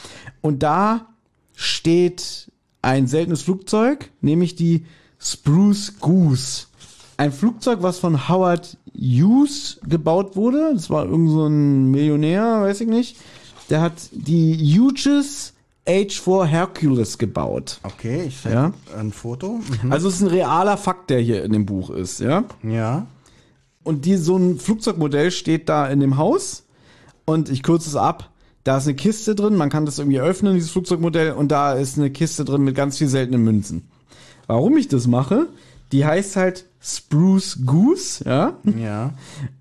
Und 0.40 0.62
da 0.62 1.06
steht 1.54 2.50
ein 2.80 3.06
seltenes 3.06 3.42
Flugzeug, 3.42 4.10
nämlich 4.22 4.56
die 4.56 4.86
Spruce 5.18 5.98
Goose. 6.00 6.68
Ein 7.22 7.32
Flugzeug, 7.32 7.78
was 7.82 7.98
von 7.98 8.28
Howard 8.28 8.76
Hughes 8.94 9.78
gebaut 9.86 10.34
wurde. 10.36 10.72
Das 10.74 10.90
war 10.90 11.04
irgend 11.06 11.30
so 11.30 11.46
ein 11.46 11.90
Millionär, 11.90 12.62
weiß 12.62 12.80
ich 12.80 12.88
nicht. 12.88 13.16
Der 13.70 13.80
hat 13.80 13.92
die 14.12 14.56
Hughes 14.76 15.54
H4 15.86 16.44
Hercules 16.44 17.18
gebaut. 17.18 17.78
Okay, 17.84 18.24
ich 18.26 18.40
zeig 18.42 18.52
Ja. 18.52 18.72
ein 18.98 19.12
Foto. 19.12 19.60
Also 19.90 20.08
es 20.08 20.16
ist 20.16 20.22
ein 20.22 20.28
realer 20.28 20.76
Fakt, 20.76 21.10
der 21.10 21.20
hier 21.20 21.44
in 21.44 21.52
dem 21.52 21.64
Buch 21.66 21.90
ist, 21.90 22.20
ja. 22.20 22.44
Ja. 22.62 23.06
Und 23.84 24.04
die, 24.04 24.16
so 24.16 24.36
ein 24.36 24.58
Flugzeugmodell 24.58 25.30
steht 25.30 25.68
da 25.68 25.88
in 25.88 26.00
dem 26.00 26.16
Haus 26.16 26.64
und 27.24 27.48
ich 27.50 27.62
kürze 27.62 27.88
es 27.88 27.96
ab. 27.96 28.30
Da 28.64 28.76
ist 28.78 28.84
eine 28.86 28.94
Kiste 28.94 29.34
drin, 29.34 29.56
man 29.56 29.70
kann 29.70 29.86
das 29.86 29.98
irgendwie 29.98 30.20
öffnen, 30.20 30.54
dieses 30.54 30.70
Flugzeugmodell, 30.70 31.32
und 31.32 31.50
da 31.50 31.72
ist 31.72 31.98
eine 31.98 32.10
Kiste 32.10 32.44
drin 32.44 32.62
mit 32.62 32.76
ganz 32.76 32.98
viel 32.98 33.08
seltenen 33.08 33.42
Münzen. 33.42 33.88
Warum 34.46 34.76
ich 34.76 34.86
das 34.86 35.08
mache? 35.08 35.48
Die 35.90 36.04
heißt 36.04 36.36
halt 36.36 36.66
Spruce 36.84 37.58
Goose, 37.64 38.24
ja. 38.24 38.54
Ja. 38.76 39.12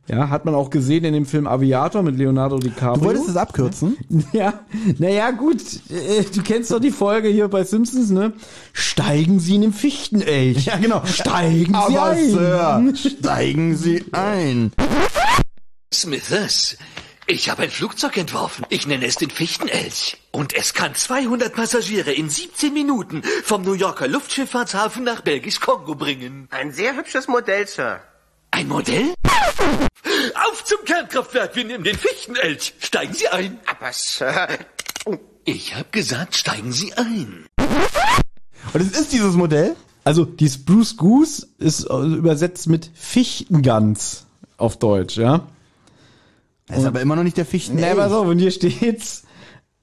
Ja, 0.10 0.30
hat 0.30 0.44
man 0.44 0.56
auch 0.56 0.70
gesehen 0.72 1.06
in 1.06 1.14
dem 1.14 1.26
Film 1.28 1.46
Aviator 1.48 2.02
mit 2.02 2.18
Leonardo 2.18 2.58
DiCaprio. 2.58 2.96
Du 2.96 3.04
wolltest 3.06 3.30
es 3.30 3.38
abkürzen? 3.38 3.96
Ja, 4.34 4.62
naja, 4.98 5.30
gut. 5.32 5.62
Äh, 5.90 6.24
Du 6.34 6.42
kennst 6.42 6.72
doch 6.72 6.80
die 6.80 6.92
Folge 6.92 7.30
hier 7.30 7.48
bei 7.48 7.64
Simpsons, 7.64 8.10
ne? 8.10 8.34
Steigen 8.74 9.40
Sie 9.40 9.56
in 9.56 9.62
den 9.62 9.74
Fichtenelch. 9.74 10.66
Ja, 10.72 10.78
genau. 10.78 11.04
Steigen 11.06 11.74
Sie 11.74 11.76
Aber 11.76 12.04
ein. 12.06 12.30
Sir, 12.96 13.10
steigen 13.12 13.76
Sie 13.78 14.04
ein. 14.14 14.72
Smithers, 15.94 16.78
ich 17.32 17.50
habe 17.50 17.64
ein 17.64 17.72
Flugzeug 17.72 18.18
entworfen. 18.18 18.66
Ich 18.68 18.86
nenne 18.88 19.06
es 19.06 19.16
den 19.16 19.30
Fichtenelch. 19.30 20.18
Und 20.32 20.54
es 20.54 20.74
kann 20.74 20.96
200 20.96 21.54
Passagiere 21.54 22.12
in 22.12 22.30
17 22.30 22.74
Minuten 22.74 23.24
vom 23.44 23.62
New 23.62 23.74
Yorker 23.74 24.10
Luftschifffahrtshafen 24.10 25.06
nach 25.06 25.22
Belgisch-Kongo 25.22 25.96
bringen. 25.96 26.50
Ein 26.52 26.74
sehr 26.74 26.96
hübsches 26.96 27.30
Modell, 27.30 27.68
Sir. 27.68 28.02
Ein 28.52 28.68
Modell? 28.68 29.14
Auf 30.50 30.66
zum 30.66 30.84
Kernkraftwerk, 30.84 31.56
wir 31.56 31.64
nehmen 31.64 31.86
den 31.86 31.98
Fichtenelch. 31.98 32.74
Steigen 32.80 33.14
Sie 33.14 33.28
ein. 33.30 33.60
Aber 33.66 33.94
Sir... 33.94 34.48
Ich 35.44 35.76
habe 35.76 35.88
gesagt, 35.92 36.36
steigen 36.36 36.72
Sie 36.72 36.94
ein. 36.94 37.48
Und 38.74 38.82
es 38.82 38.92
ist 38.92 39.12
dieses 39.12 39.34
Modell? 39.36 39.76
Also 40.04 40.26
die 40.26 40.50
Spruce 40.50 40.98
Goose 40.98 41.48
ist 41.58 41.86
äh, 41.90 41.94
übersetzt 41.94 42.68
mit 42.68 42.92
Fichtengans 42.94 44.26
auf 44.58 44.78
Deutsch, 44.78 45.18
ja. 45.18 45.48
Das 46.72 46.80
ist 46.80 46.86
aber 46.86 47.02
immer 47.02 47.16
noch 47.16 47.24
nicht 47.24 47.38
der 47.38 47.46
Fichten. 47.46 47.76
Nee, 47.76 47.94
pass 47.96 48.12
auf, 48.12 48.28
und 48.28 48.40
hier 48.40 48.52
steht's. 48.52 49.24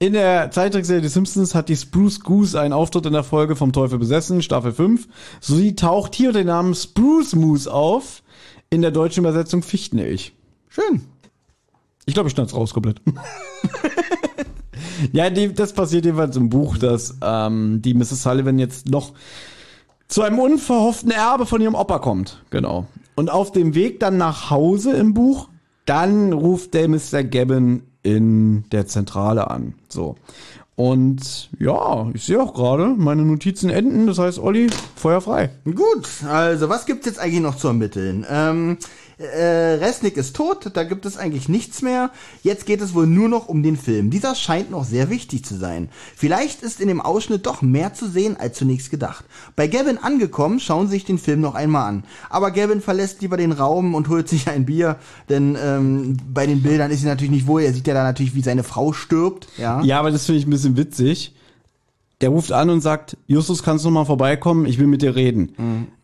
In 0.00 0.12
der 0.12 0.50
Zeichentrickserie 0.52 1.00
Die 1.00 1.08
Simpsons 1.08 1.54
hat 1.56 1.68
die 1.68 1.76
Spruce 1.76 2.20
Goose 2.20 2.58
einen 2.58 2.72
Auftritt 2.72 3.04
in 3.06 3.12
der 3.12 3.24
Folge 3.24 3.56
vom 3.56 3.72
Teufel 3.72 3.98
besessen, 3.98 4.42
Staffel 4.42 4.72
5. 4.72 5.08
Sie 5.40 5.74
taucht 5.74 6.14
hier 6.14 6.28
unter 6.28 6.40
dem 6.40 6.46
Namen 6.46 6.74
Spruce 6.74 7.34
Moose 7.34 7.72
auf, 7.72 8.22
in 8.70 8.80
der 8.80 8.92
deutschen 8.92 9.20
Übersetzung 9.24 9.62
Fichtenelch. 9.62 10.34
Schön. 10.68 11.02
Ich 12.06 12.14
glaube, 12.14 12.28
ich 12.28 12.34
schneid's 12.34 12.54
raus 12.54 12.72
komplett. 12.72 13.02
ja, 15.12 15.30
die, 15.30 15.52
das 15.52 15.72
passiert 15.72 16.04
jedenfalls 16.04 16.36
im 16.36 16.48
Buch, 16.48 16.78
dass 16.78 17.16
ähm, 17.20 17.82
die 17.82 17.94
Mrs. 17.94 18.22
Sullivan 18.22 18.58
jetzt 18.58 18.88
noch 18.88 19.12
zu 20.06 20.22
einem 20.22 20.38
unverhofften 20.38 21.10
Erbe 21.10 21.44
von 21.44 21.60
ihrem 21.60 21.74
Opa 21.74 21.98
kommt. 21.98 22.44
Genau. 22.50 22.86
Und 23.16 23.30
auf 23.30 23.50
dem 23.52 23.74
Weg 23.74 24.00
dann 24.00 24.16
nach 24.16 24.48
Hause 24.48 24.92
im 24.92 25.12
Buch, 25.12 25.48
dann 25.88 26.32
ruft 26.32 26.74
der 26.74 26.88
Mr. 26.88 27.24
Gabbin 27.24 27.82
in 28.02 28.64
der 28.70 28.86
Zentrale 28.86 29.50
an. 29.50 29.74
So. 29.88 30.16
Und 30.76 31.50
ja, 31.58 32.08
ich 32.14 32.24
sehe 32.24 32.40
auch 32.40 32.54
gerade, 32.54 32.86
meine 32.96 33.22
Notizen 33.22 33.68
enden. 33.68 34.06
Das 34.06 34.18
heißt, 34.18 34.38
Olli, 34.38 34.68
Feuer 34.94 35.20
frei. 35.20 35.50
Gut, 35.64 36.08
also 36.28 36.68
was 36.68 36.86
gibt's 36.86 37.06
jetzt 37.06 37.18
eigentlich 37.18 37.40
noch 37.40 37.56
zu 37.56 37.68
ermitteln? 37.68 38.24
Ähm, 38.30 38.78
äh, 39.18 39.74
Resnick 39.74 40.16
ist 40.16 40.36
tot, 40.36 40.70
da 40.74 40.84
gibt 40.84 41.04
es 41.04 41.16
eigentlich 41.16 41.48
nichts 41.48 41.82
mehr. 41.82 42.10
Jetzt 42.42 42.66
geht 42.66 42.80
es 42.80 42.94
wohl 42.94 43.06
nur 43.06 43.28
noch 43.28 43.48
um 43.48 43.62
den 43.62 43.76
Film. 43.76 44.10
Dieser 44.10 44.34
scheint 44.34 44.70
noch 44.70 44.84
sehr 44.84 45.10
wichtig 45.10 45.44
zu 45.44 45.56
sein. 45.56 45.88
Vielleicht 46.16 46.62
ist 46.62 46.80
in 46.80 46.88
dem 46.88 47.00
Ausschnitt 47.00 47.46
doch 47.46 47.62
mehr 47.62 47.94
zu 47.94 48.08
sehen 48.08 48.36
als 48.38 48.58
zunächst 48.58 48.90
gedacht. 48.90 49.24
Bei 49.56 49.66
Gavin 49.66 49.98
angekommen, 49.98 50.60
schauen 50.60 50.86
Sie 50.86 50.94
sich 50.94 51.04
den 51.04 51.18
Film 51.18 51.40
noch 51.40 51.54
einmal 51.54 51.88
an. 51.88 52.04
Aber 52.30 52.50
Gavin 52.50 52.80
verlässt 52.80 53.20
lieber 53.20 53.36
den 53.36 53.52
Raum 53.52 53.94
und 53.94 54.08
holt 54.08 54.28
sich 54.28 54.48
ein 54.48 54.66
Bier, 54.66 54.96
denn 55.28 55.56
ähm, 55.60 56.16
bei 56.32 56.46
den 56.46 56.62
Bildern 56.62 56.90
ist 56.90 57.00
sie 57.00 57.06
natürlich 57.06 57.32
nicht 57.32 57.46
wohl. 57.46 57.62
Er 57.62 57.72
sieht 57.72 57.86
ja 57.86 57.94
da 57.94 58.04
natürlich, 58.04 58.34
wie 58.34 58.42
seine 58.42 58.62
Frau 58.62 58.92
stirbt. 58.92 59.48
Ja, 59.56 59.82
Ja, 59.82 59.98
aber 59.98 60.10
das 60.10 60.26
finde 60.26 60.40
ich 60.40 60.46
ein 60.46 60.50
bisschen 60.50 60.76
witzig. 60.76 61.34
Der 62.20 62.30
ruft 62.30 62.50
an 62.50 62.68
und 62.68 62.80
sagt, 62.80 63.16
Justus, 63.28 63.62
kannst 63.62 63.84
du 63.84 63.90
noch 63.90 64.00
mal 64.00 64.04
vorbeikommen? 64.04 64.66
Ich 64.66 64.78
will 64.80 64.88
mit 64.88 65.02
dir 65.02 65.14
reden. 65.14 65.52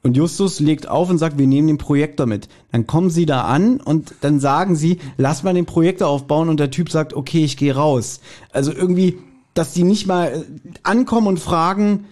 Und 0.04 0.16
Justus 0.16 0.60
legt 0.60 0.88
auf 0.88 1.10
und 1.10 1.18
sagt, 1.18 1.38
wir 1.38 1.46
nehmen 1.48 1.66
den 1.66 1.78
Projektor 1.78 2.26
mit. 2.26 2.48
Dann 2.70 2.86
kommen 2.86 3.10
sie 3.10 3.26
da 3.26 3.42
an 3.42 3.80
und 3.80 4.14
dann 4.20 4.38
sagen 4.38 4.76
sie, 4.76 4.98
lass 5.16 5.42
mal 5.42 5.54
den 5.54 5.66
Projektor 5.66 6.06
aufbauen 6.08 6.48
und 6.48 6.60
der 6.60 6.70
Typ 6.70 6.88
sagt, 6.90 7.14
okay, 7.14 7.42
ich 7.44 7.56
gehe 7.56 7.74
raus. 7.74 8.20
Also 8.52 8.72
irgendwie, 8.72 9.18
dass 9.54 9.72
die 9.72 9.82
nicht 9.82 10.06
mal 10.06 10.28
äh, 10.28 10.44
ankommen 10.84 11.26
und 11.26 11.40
fragen, 11.40 12.04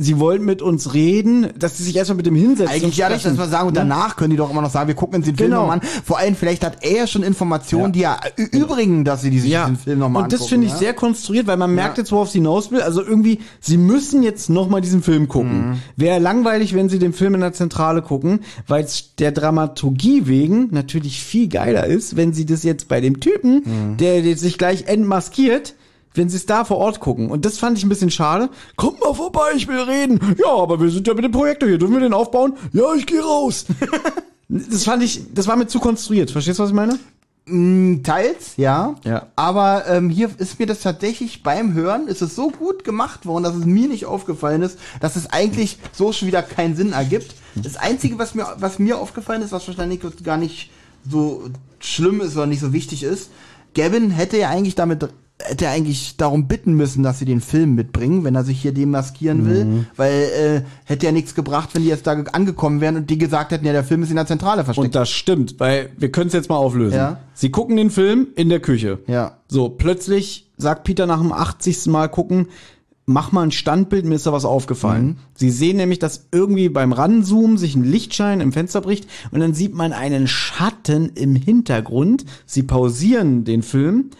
sie 0.00 0.20
wollen 0.20 0.44
mit 0.44 0.62
uns 0.62 0.94
reden, 0.94 1.48
dass 1.58 1.76
sie 1.76 1.82
sich 1.82 1.96
erstmal 1.96 2.16
mit 2.18 2.26
dem 2.26 2.36
hinsetzen. 2.36 2.72
Eigentlich 2.72 2.96
ja, 2.96 3.08
das 3.08 3.24
mal 3.36 3.48
sagen 3.48 3.66
und 3.66 3.74
Ne? 3.74 3.80
danach 3.80 4.14
können 4.14 4.30
die 4.30 4.36
doch 4.36 4.48
immer 4.48 4.62
noch 4.62 4.70
sagen, 4.70 4.86
wir 4.86 4.94
gucken 4.94 5.16
uns 5.16 5.26
den 5.26 5.36
Film 5.36 5.50
Genau. 5.50 5.62
nochmal 5.62 5.80
an. 5.80 5.86
Vor 6.04 6.18
allem, 6.18 6.36
vielleicht 6.36 6.64
hat 6.64 6.84
er 6.84 7.08
schon 7.08 7.24
Informationen, 7.24 7.92
die 7.92 8.00
ja 8.00 8.18
übrigen, 8.36 9.04
dass 9.04 9.22
sie 9.22 9.30
die 9.30 9.40
sich 9.40 9.50
den 9.50 9.76
Film 9.76 9.98
nochmal 9.98 10.22
Und 10.22 10.32
das 10.32 10.40
angucken, 10.40 10.50
finde 10.50 10.66
ich 10.68 10.72
ja? 10.74 10.78
sehr 10.78 10.94
konstruiert, 10.94 11.48
weil 11.48 11.56
man 11.56 11.74
merkt 11.74 11.98
Ja. 11.98 12.02
jetzt, 12.02 12.12
worauf 12.12 12.30
sie 12.30 12.38
hinaus 12.38 12.70
will. 12.70 12.80
Also 12.80 13.02
irgendwie, 13.02 13.40
sie 13.60 13.76
müssen 13.76 14.22
jetzt 14.22 14.48
nochmal 14.50 14.80
diesen 14.80 15.02
Film 15.02 15.26
gucken. 15.26 15.70
Mhm. 15.70 15.78
Wäre 15.96 16.20
langweilig, 16.20 16.74
wenn 16.76 16.88
sie 16.88 17.00
den 17.00 17.12
Film 17.12 17.34
in 17.34 17.40
der 17.40 17.52
Zentrale 17.52 18.00
gucken, 18.00 18.40
weil 18.68 18.84
es 18.84 19.16
der 19.16 19.32
Dramaturgie 19.32 20.26
wegen 20.28 20.68
natürlich 20.70 21.20
viel 21.24 21.48
geiler 21.48 21.86
ist, 21.86 22.16
wenn 22.16 22.32
sie 22.32 22.46
das 22.46 22.62
jetzt 22.62 22.86
bei 22.86 23.00
dem 23.00 23.18
Typen, 23.18 23.62
Mhm. 23.64 23.96
der, 23.96 24.22
der 24.22 24.36
sich 24.36 24.58
gleich 24.58 24.84
entmaskiert, 24.86 25.74
wenn 26.14 26.28
sie 26.28 26.36
es 26.36 26.46
da 26.46 26.64
vor 26.64 26.78
Ort 26.78 27.00
gucken. 27.00 27.30
Und 27.30 27.44
das 27.44 27.58
fand 27.58 27.78
ich 27.78 27.84
ein 27.84 27.88
bisschen 27.88 28.10
schade. 28.10 28.50
Kommt 28.76 29.00
mal 29.00 29.14
vorbei, 29.14 29.52
ich 29.56 29.68
will 29.68 29.80
reden. 29.80 30.20
Ja, 30.38 30.52
aber 30.54 30.80
wir 30.80 30.90
sind 30.90 31.06
ja 31.06 31.14
mit 31.14 31.24
dem 31.24 31.32
Projektor 31.32 31.68
hier. 31.68 31.78
Dürfen 31.78 31.94
wir 31.94 32.00
den 32.00 32.14
aufbauen? 32.14 32.54
Ja, 32.72 32.94
ich 32.94 33.06
gehe 33.06 33.22
raus. 33.22 33.66
das 34.48 34.84
fand 34.84 35.02
ich, 35.02 35.32
das 35.34 35.46
war 35.46 35.56
mir 35.56 35.66
zu 35.66 35.80
konstruiert. 35.80 36.30
Verstehst 36.30 36.58
du, 36.58 36.62
was 36.62 36.70
ich 36.70 36.76
meine? 36.76 36.98
Mm, 37.46 38.02
Teils, 38.02 38.54
ja. 38.56 38.96
Ja. 39.04 39.26
Aber 39.36 39.86
ähm, 39.88 40.10
hier 40.10 40.30
ist 40.38 40.58
mir 40.58 40.66
das 40.66 40.80
tatsächlich 40.80 41.42
beim 41.42 41.72
Hören, 41.72 42.06
ist 42.08 42.22
es 42.22 42.34
so 42.34 42.50
gut 42.50 42.84
gemacht 42.84 43.26
worden, 43.26 43.44
dass 43.44 43.54
es 43.54 43.64
mir 43.64 43.88
nicht 43.88 44.06
aufgefallen 44.06 44.62
ist, 44.62 44.78
dass 45.00 45.16
es 45.16 45.30
eigentlich 45.30 45.78
so 45.92 46.12
schon 46.12 46.28
wieder 46.28 46.42
keinen 46.42 46.76
Sinn 46.76 46.92
ergibt. 46.92 47.34
Das 47.54 47.76
Einzige, 47.76 48.18
was 48.18 48.34
mir, 48.34 48.46
was 48.58 48.78
mir 48.78 48.98
aufgefallen 48.98 49.42
ist, 49.42 49.52
was 49.52 49.66
wahrscheinlich 49.66 50.00
gar 50.22 50.36
nicht 50.36 50.70
so 51.08 51.44
schlimm 51.80 52.20
ist 52.20 52.36
oder 52.36 52.46
nicht 52.46 52.60
so 52.60 52.72
wichtig 52.72 53.02
ist, 53.02 53.30
Gavin 53.74 54.10
hätte 54.10 54.36
ja 54.36 54.50
eigentlich 54.50 54.74
damit 54.74 55.08
hätte 55.48 55.64
er 55.66 55.72
eigentlich 55.72 56.16
darum 56.16 56.46
bitten 56.48 56.74
müssen, 56.74 57.02
dass 57.02 57.18
sie 57.18 57.24
den 57.24 57.40
Film 57.40 57.74
mitbringen, 57.74 58.24
wenn 58.24 58.34
er 58.34 58.44
sich 58.44 58.60
hier 58.60 58.72
demaskieren 58.72 59.46
will, 59.46 59.64
Mhm. 59.64 59.86
weil 59.96 60.12
äh, 60.12 60.62
hätte 60.84 61.06
ja 61.06 61.12
nichts 61.12 61.34
gebracht, 61.34 61.70
wenn 61.74 61.82
die 61.82 61.88
jetzt 61.88 62.06
da 62.06 62.14
ge- 62.14 62.26
angekommen 62.32 62.80
wären 62.80 62.96
und 62.96 63.10
die 63.10 63.18
gesagt 63.18 63.50
hätten, 63.52 63.66
ja, 63.66 63.72
der 63.72 63.84
Film 63.84 64.02
ist 64.02 64.10
in 64.10 64.16
der 64.16 64.26
Zentrale 64.26 64.64
versteckt. 64.64 64.86
Und 64.86 64.94
das 64.94 65.10
stimmt, 65.10 65.58
weil 65.58 65.90
wir 65.98 66.10
können 66.12 66.28
es 66.28 66.32
jetzt 66.34 66.48
mal 66.48 66.56
auflösen. 66.56 66.96
Ja. 66.96 67.18
Sie 67.34 67.50
gucken 67.50 67.76
den 67.76 67.90
Film 67.90 68.28
in 68.36 68.48
der 68.48 68.60
Küche. 68.60 68.98
Ja. 69.06 69.38
So, 69.48 69.68
plötzlich 69.68 70.50
sagt 70.56 70.84
Peter 70.84 71.06
nach 71.06 71.20
dem 71.20 71.32
80. 71.32 71.86
Mal 71.86 72.08
gucken, 72.08 72.48
mach 73.10 73.32
mal 73.32 73.42
ein 73.42 73.52
Standbild, 73.52 74.04
mir 74.04 74.16
ist 74.16 74.26
da 74.26 74.32
was 74.34 74.44
aufgefallen. 74.44 75.06
Mhm. 75.06 75.16
Sie 75.34 75.50
sehen 75.50 75.78
nämlich, 75.78 75.98
dass 75.98 76.26
irgendwie 76.30 76.68
beim 76.68 76.92
Ranzoomen 76.92 77.56
sich 77.56 77.74
ein 77.74 77.84
Lichtschein 77.84 78.42
im 78.42 78.52
Fenster 78.52 78.82
bricht 78.82 79.08
und 79.30 79.40
dann 79.40 79.54
sieht 79.54 79.74
man 79.74 79.94
einen 79.94 80.26
Schatten 80.26 81.12
im 81.14 81.34
Hintergrund. 81.34 82.26
Sie 82.44 82.62
pausieren 82.64 83.44
den 83.44 83.62
Film. 83.62 84.10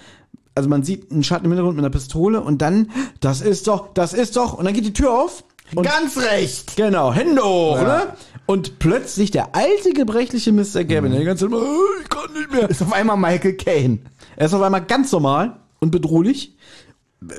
Also 0.58 0.68
man 0.68 0.82
sieht 0.82 1.10
einen 1.10 1.24
Schatten 1.24 1.46
im 1.46 1.52
Hintergrund 1.52 1.76
mit 1.76 1.84
einer 1.84 1.90
Pistole 1.92 2.40
und 2.40 2.60
dann, 2.60 2.90
das 3.20 3.40
ist 3.40 3.66
doch, 3.66 3.94
das 3.94 4.12
ist 4.12 4.36
doch, 4.36 4.54
und 4.54 4.64
dann 4.64 4.74
geht 4.74 4.84
die 4.84 4.92
Tür 4.92 5.12
auf. 5.12 5.44
Ganz 5.74 6.16
recht. 6.18 6.76
Genau, 6.76 7.12
Hände 7.12 7.42
hoch, 7.42 7.76
Ja. 7.76 7.82
oder? 7.82 8.16
Und 8.46 8.78
plötzlich 8.78 9.30
der 9.30 9.54
alte 9.54 9.92
gebrechliche 9.92 10.52
Mr. 10.52 10.84
Gavin, 10.84 11.10
der 11.12 11.20
die 11.20 11.26
ganze 11.26 11.44
Zeit 11.44 11.52
immer, 11.52 11.62
"Äh, 11.62 12.02
ich 12.02 12.08
kann 12.08 12.32
nicht 12.32 12.50
mehr. 12.52 12.70
Ist 12.70 12.80
auf 12.82 12.92
einmal 12.92 13.16
Michael 13.18 13.52
Caine. 13.54 13.98
Er 14.36 14.46
ist 14.46 14.54
auf 14.54 14.62
einmal 14.62 14.82
ganz 14.84 15.12
normal 15.12 15.58
und 15.80 15.90
bedrohlich, 15.90 16.56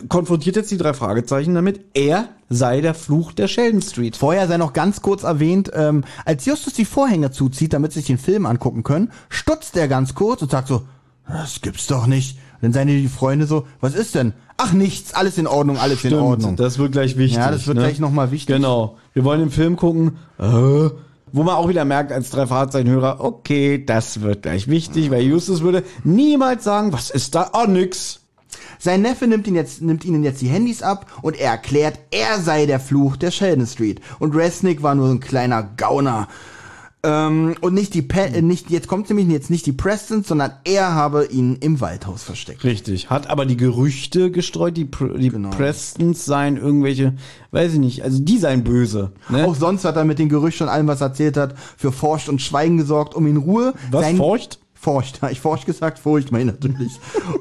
konfrontiert 0.10 0.58
jetzt 0.58 0.72
die 0.72 0.78
drei 0.78 0.94
Fragezeichen 0.94 1.56
damit, 1.56 1.80
er 1.94 2.30
sei 2.50 2.82
der 2.82 2.94
Fluch 2.94 3.32
der 3.32 3.48
Sheldon 3.48 3.82
Street. 3.82 4.18
Vorher 4.18 4.48
sei 4.48 4.58
noch 4.58 4.74
ganz 4.74 5.02
kurz 5.02 5.24
erwähnt, 5.24 5.72
ähm, 5.74 6.04
als 6.26 6.46
Justus 6.46 6.74
die 6.74 6.86
Vorhänge 6.86 7.32
zuzieht, 7.32 7.74
damit 7.74 7.94
sie 7.94 8.00
sich 8.00 8.08
den 8.08 8.18
Film 8.18 8.46
angucken 8.46 8.84
können, 8.84 9.12
stutzt 9.30 9.78
er 9.78 9.88
ganz 9.88 10.16
kurz 10.16 10.42
und 10.42 10.52
sagt 10.52 10.68
so, 10.68 10.84
das 11.28 11.62
gibt's 11.62 11.88
doch 11.88 12.08
nicht. 12.08 12.38
Dann 12.62 12.74
seien 12.74 12.88
die 12.88 13.08
Freunde 13.08 13.46
so, 13.46 13.66
was 13.80 13.96
ist 13.96 14.16
denn? 14.16 14.34
Ach 14.58 14.74
nichts, 14.74 15.14
alles 15.14 15.38
in 15.38 15.48
Ordnung, 15.48 15.78
alles 15.78 16.04
in 16.04 16.14
Ordnung. 16.14 16.58
das 16.58 16.78
wird 16.78 16.92
gleich 16.92 17.18
wichtig. 17.18 17.38
Ja, 17.38 17.50
das 17.50 17.66
wird 17.66 17.78
ne? 17.78 17.84
gleich 17.84 18.00
nochmal 18.00 18.32
wichtig. 18.32 18.54
Genau. 18.54 18.98
Wir 19.14 19.24
wollen 19.24 19.40
den 19.40 19.52
Film 19.52 19.78
gucken, 19.78 20.18
äh, 20.38 20.44
wo 20.44 21.44
man 21.44 21.56
auch 21.56 21.70
wieder 21.70 21.86
merkt 21.86 22.12
als 22.12 22.30
drei 22.30 22.48
Fahrzeichenhörer, 22.48 23.22
okay, 23.22 23.84
das 23.84 24.22
wird 24.22 24.44
gleich 24.44 24.68
wichtig, 24.68 25.12
weil 25.12 25.22
Justus 25.22 25.62
würde 25.62 25.84
niemals 26.04 26.64
sagen, 26.64 26.92
was 26.92 27.10
ist 27.10 27.36
da? 27.36 27.52
Oh, 27.54 27.68
nix. 27.68 28.20
Sein 28.80 29.02
Neffe 29.02 29.28
nimmt, 29.28 29.48
ihn 29.48 29.56
jetzt, 29.56 29.82
nimmt 29.82 30.06
ihnen 30.06 30.24
jetzt 30.24 30.42
die 30.42 30.48
Handys 30.48 30.82
ab 30.82 31.06
und 31.22 31.40
er 31.40 31.52
erklärt, 31.52 32.00
er 32.12 32.40
sei 32.40 32.66
der 32.66 32.80
Fluch 32.80 33.18
der 33.18 33.32
Sheldon 33.32 33.68
Street. 33.68 34.02
Und 34.20 34.36
Resnick 34.36 34.82
war 34.84 34.96
nur 34.96 35.10
ein 35.10 35.20
kleiner 35.20 35.64
Gauner. 35.64 36.28
Ähm, 37.02 37.56
und 37.62 37.74
nicht 37.74 37.94
die, 37.94 38.02
Pe 38.02 38.26
äh, 38.26 38.42
nicht, 38.42 38.70
jetzt 38.70 38.90
kommt 38.90 39.08
nämlich 39.10 39.28
jetzt 39.30 39.50
nicht 39.50 39.66
die 39.66 39.72
Prestons, 39.72 40.28
sondern 40.28 40.52
er 40.66 40.94
habe 40.94 41.28
ihn 41.28 41.56
im 41.62 41.80
Waldhaus 41.80 42.24
versteckt. 42.24 42.66
Richtig. 42.66 43.10
Hat 43.10 43.30
aber 43.30 43.46
die 43.46 43.56
Gerüchte 43.56 44.32
gestreut, 44.32 44.76
die, 44.76 44.84
Pr 44.84 45.18
die 45.18 45.30
Genau. 45.30 45.50
Prestons 45.50 46.26
seien 46.26 46.58
irgendwelche, 46.58 47.14
weiß 47.52 47.74
ich 47.74 47.80
nicht, 47.80 48.04
also 48.04 48.20
die 48.20 48.38
seien 48.38 48.66
böse. 48.66 49.14
Ne? 49.30 49.46
Auch 49.46 49.56
sonst 49.56 49.86
hat 49.86 49.96
er 49.96 50.04
mit 50.04 50.20
den 50.20 50.28
Gerüchten 50.28 50.68
und 50.68 50.74
allem, 50.74 50.88
was 50.88 51.00
er 51.00 51.08
erzählt 51.08 51.38
hat, 51.38 51.56
für 51.78 51.94
Forscht 51.94 52.28
und 52.28 52.42
Schweigen 52.42 52.76
gesorgt, 52.78 53.16
um 53.16 53.28
in 53.28 53.38
Ruhe 53.38 53.74
Was, 53.92 54.12
Forscht? 54.18 54.60
Forscht, 54.82 55.20
ich 55.30 55.42
Forscht 55.42 55.66
gesagt, 55.66 56.00
Furcht 56.00 56.32
meine 56.32 56.52
ich 56.52 56.58
natürlich. 56.58 56.94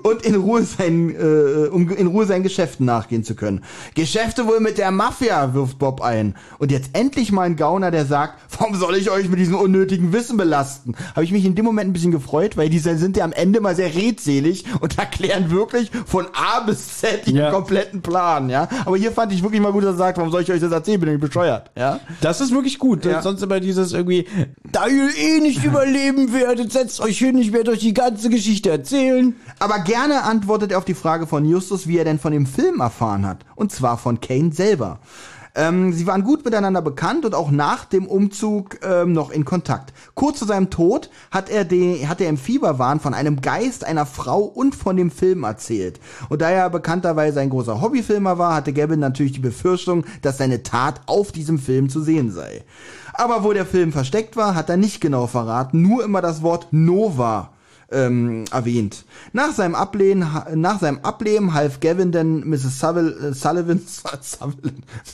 und 0.03 0.23
in 0.23 0.35
Ruhe 0.35 0.65
sein, 0.65 1.15
äh, 1.15 1.69
um 1.69 1.89
in 1.89 2.09
Ruhe 2.09 2.27
seinen 2.27 2.43
Geschäften 2.43 2.85
nachgehen 2.85 3.23
zu 3.23 3.37
können. 3.37 3.63
Geschäfte 3.95 4.49
wohl 4.49 4.59
mit 4.59 4.77
der 4.77 4.91
Mafia, 4.91 5.55
wirft 5.55 5.79
Bob 5.79 6.01
ein. 6.01 6.35
Und 6.59 6.73
jetzt 6.73 6.91
endlich 6.95 7.31
mal 7.31 7.43
ein 7.43 7.55
Gauner, 7.55 7.93
der 7.93 8.07
sagt, 8.07 8.41
warum 8.59 8.75
soll 8.75 8.97
ich 8.97 9.09
euch 9.11 9.29
mit 9.29 9.39
diesem 9.39 9.55
unnötigen 9.55 10.13
Wissen 10.13 10.37
belasten? 10.37 10.97
Habe 11.15 11.23
ich 11.23 11.31
mich 11.31 11.45
in 11.45 11.55
dem 11.55 11.65
Moment 11.65 11.91
ein 11.91 11.93
bisschen 11.93 12.11
gefreut, 12.11 12.57
weil 12.57 12.71
die 12.71 12.81
sind 12.81 13.17
ja 13.17 13.25
am 13.25 13.33
Ende 13.33 13.61
mal 13.61 13.77
sehr 13.77 13.95
redselig 13.95 14.65
und 14.81 14.99
erklären 14.99 15.53
wirklich 15.53 15.93
von 16.07 16.27
A 16.35 16.61
bis 16.61 16.99
Z 16.99 17.29
den 17.29 17.53
kompletten 17.53 18.03
Plan, 18.03 18.51
ja. 18.51 18.69
Aber 18.85 18.97
hier 18.97 19.13
fand 19.13 19.33
ich 19.33 19.45
wirklich 19.45 19.61
mal 19.61 19.71
gut, 19.71 19.85
dass 19.85 19.95
er 19.95 19.99
sagt, 19.99 20.19
warum 20.19 20.33
soll 20.33 20.43
ich 20.43 20.51
euch 20.51 20.61
das 20.61 20.73
erzählen, 20.73 20.99
bin 20.99 21.15
ich 21.15 21.21
bescheuert, 21.21 21.71
ja. 21.77 22.01
Das 22.21 22.41
ist 22.41 22.51
wirklich 22.51 22.81
gut. 22.81 23.05
Ja. 23.05 23.23
Sonst 23.23 23.43
immer 23.43 23.61
dieses 23.61 23.93
irgendwie, 23.93 24.27
da 24.73 24.89
ihr 24.89 25.09
eh 25.17 25.39
nicht 25.39 25.65
überleben 25.69 26.33
werdet, 26.33 26.73
setzt 26.73 27.01
euch 27.01 27.19
hin 27.19 27.28
schön, 27.29 27.39
ich 27.39 27.53
werde 27.53 27.73
euch 27.73 27.81
die 27.81 27.95
ganze 27.95 28.31
Geschichte 28.31 28.71
erzählen. 28.71 29.37
Aber 29.59 29.81
gerne 29.81 30.23
antwortet 30.23 30.73
er 30.73 30.79
auf 30.79 30.85
die 30.85 30.95
Frage 30.95 31.27
von 31.27 31.45
Justus, 31.45 31.87
wie 31.87 31.99
er 31.99 32.05
denn 32.05 32.19
von 32.19 32.33
dem 32.33 32.47
Film 32.47 32.81
erfahren 32.81 33.27
hat. 33.27 33.45
Und 33.55 33.71
zwar 33.71 33.99
von 33.99 34.21
Kane 34.21 34.53
selber. 34.53 35.01
Ähm, 35.59 35.93
sie 35.93 36.07
waren 36.07 36.23
gut 36.23 36.45
miteinander 36.45 36.81
bekannt 36.81 37.25
und 37.25 37.35
auch 37.35 37.51
nach 37.51 37.85
dem 37.85 38.07
Umzug 38.07 38.79
ähm, 38.85 39.13
noch 39.13 39.33
in 39.33 39.45
Kontakt. 39.45 39.93
Kurz 40.15 40.39
zu 40.39 40.45
seinem 40.45 40.71
Tod 40.71 41.11
hat 41.33 41.51
er, 41.51 41.65
den, 41.65 42.09
hat 42.09 42.21
er 42.21 42.29
im 42.29 42.37
Fieberwahn 42.37 43.01
von 43.01 43.13
einem 43.13 43.41
Geist, 43.41 43.83
einer 43.83 44.07
Frau 44.07 44.39
und 44.43 44.77
von 44.77 44.97
dem 44.97 45.11
Film 45.11 45.43
erzählt. 45.43 45.99
Und 46.29 46.43
da 46.43 46.51
er 46.51 46.71
bekannterweise 46.71 47.41
ein 47.41 47.51
großer 47.51 47.81
Hobbyfilmer 47.81 48.39
war, 48.39 48.55
hatte 48.55 48.73
Gavin 48.73 49.01
natürlich 49.01 49.33
die 49.33 49.41
Befürchtung, 49.41 50.05
dass 50.23 50.39
seine 50.39 50.63
Tat 50.63 51.01
auf 51.07 51.33
diesem 51.33 51.59
Film 51.59 51.89
zu 51.89 52.03
sehen 52.03 52.31
sei. 52.31 52.63
Aber 53.15 53.43
wo 53.43 53.53
der 53.53 53.67
Film 53.67 53.91
versteckt 53.91 54.37
war, 54.37 54.55
hat 54.55 54.71
er 54.71 54.77
nicht 54.77 55.01
genau 55.01 55.27
verraten, 55.27 55.83
nur 55.83 56.05
immer 56.05 56.23
das 56.23 56.41
Wort 56.43 56.69
Nova 56.71 57.51
ähm, 57.91 58.45
erwähnt. 58.51 59.05
Nach 59.33 59.53
seinem 59.53 59.75
Ablehnen, 59.75 60.27
nach 60.55 60.81
seinem 60.81 60.99
Ableben 61.03 61.55
half 61.55 61.81
Gavin 61.81 62.13
denn 62.13 62.49
Mrs. 62.49 62.81
Sullivan, 62.81 63.31
äh, 63.31 63.35
Sullivan, 63.35 63.81
Sullivan 63.87 64.61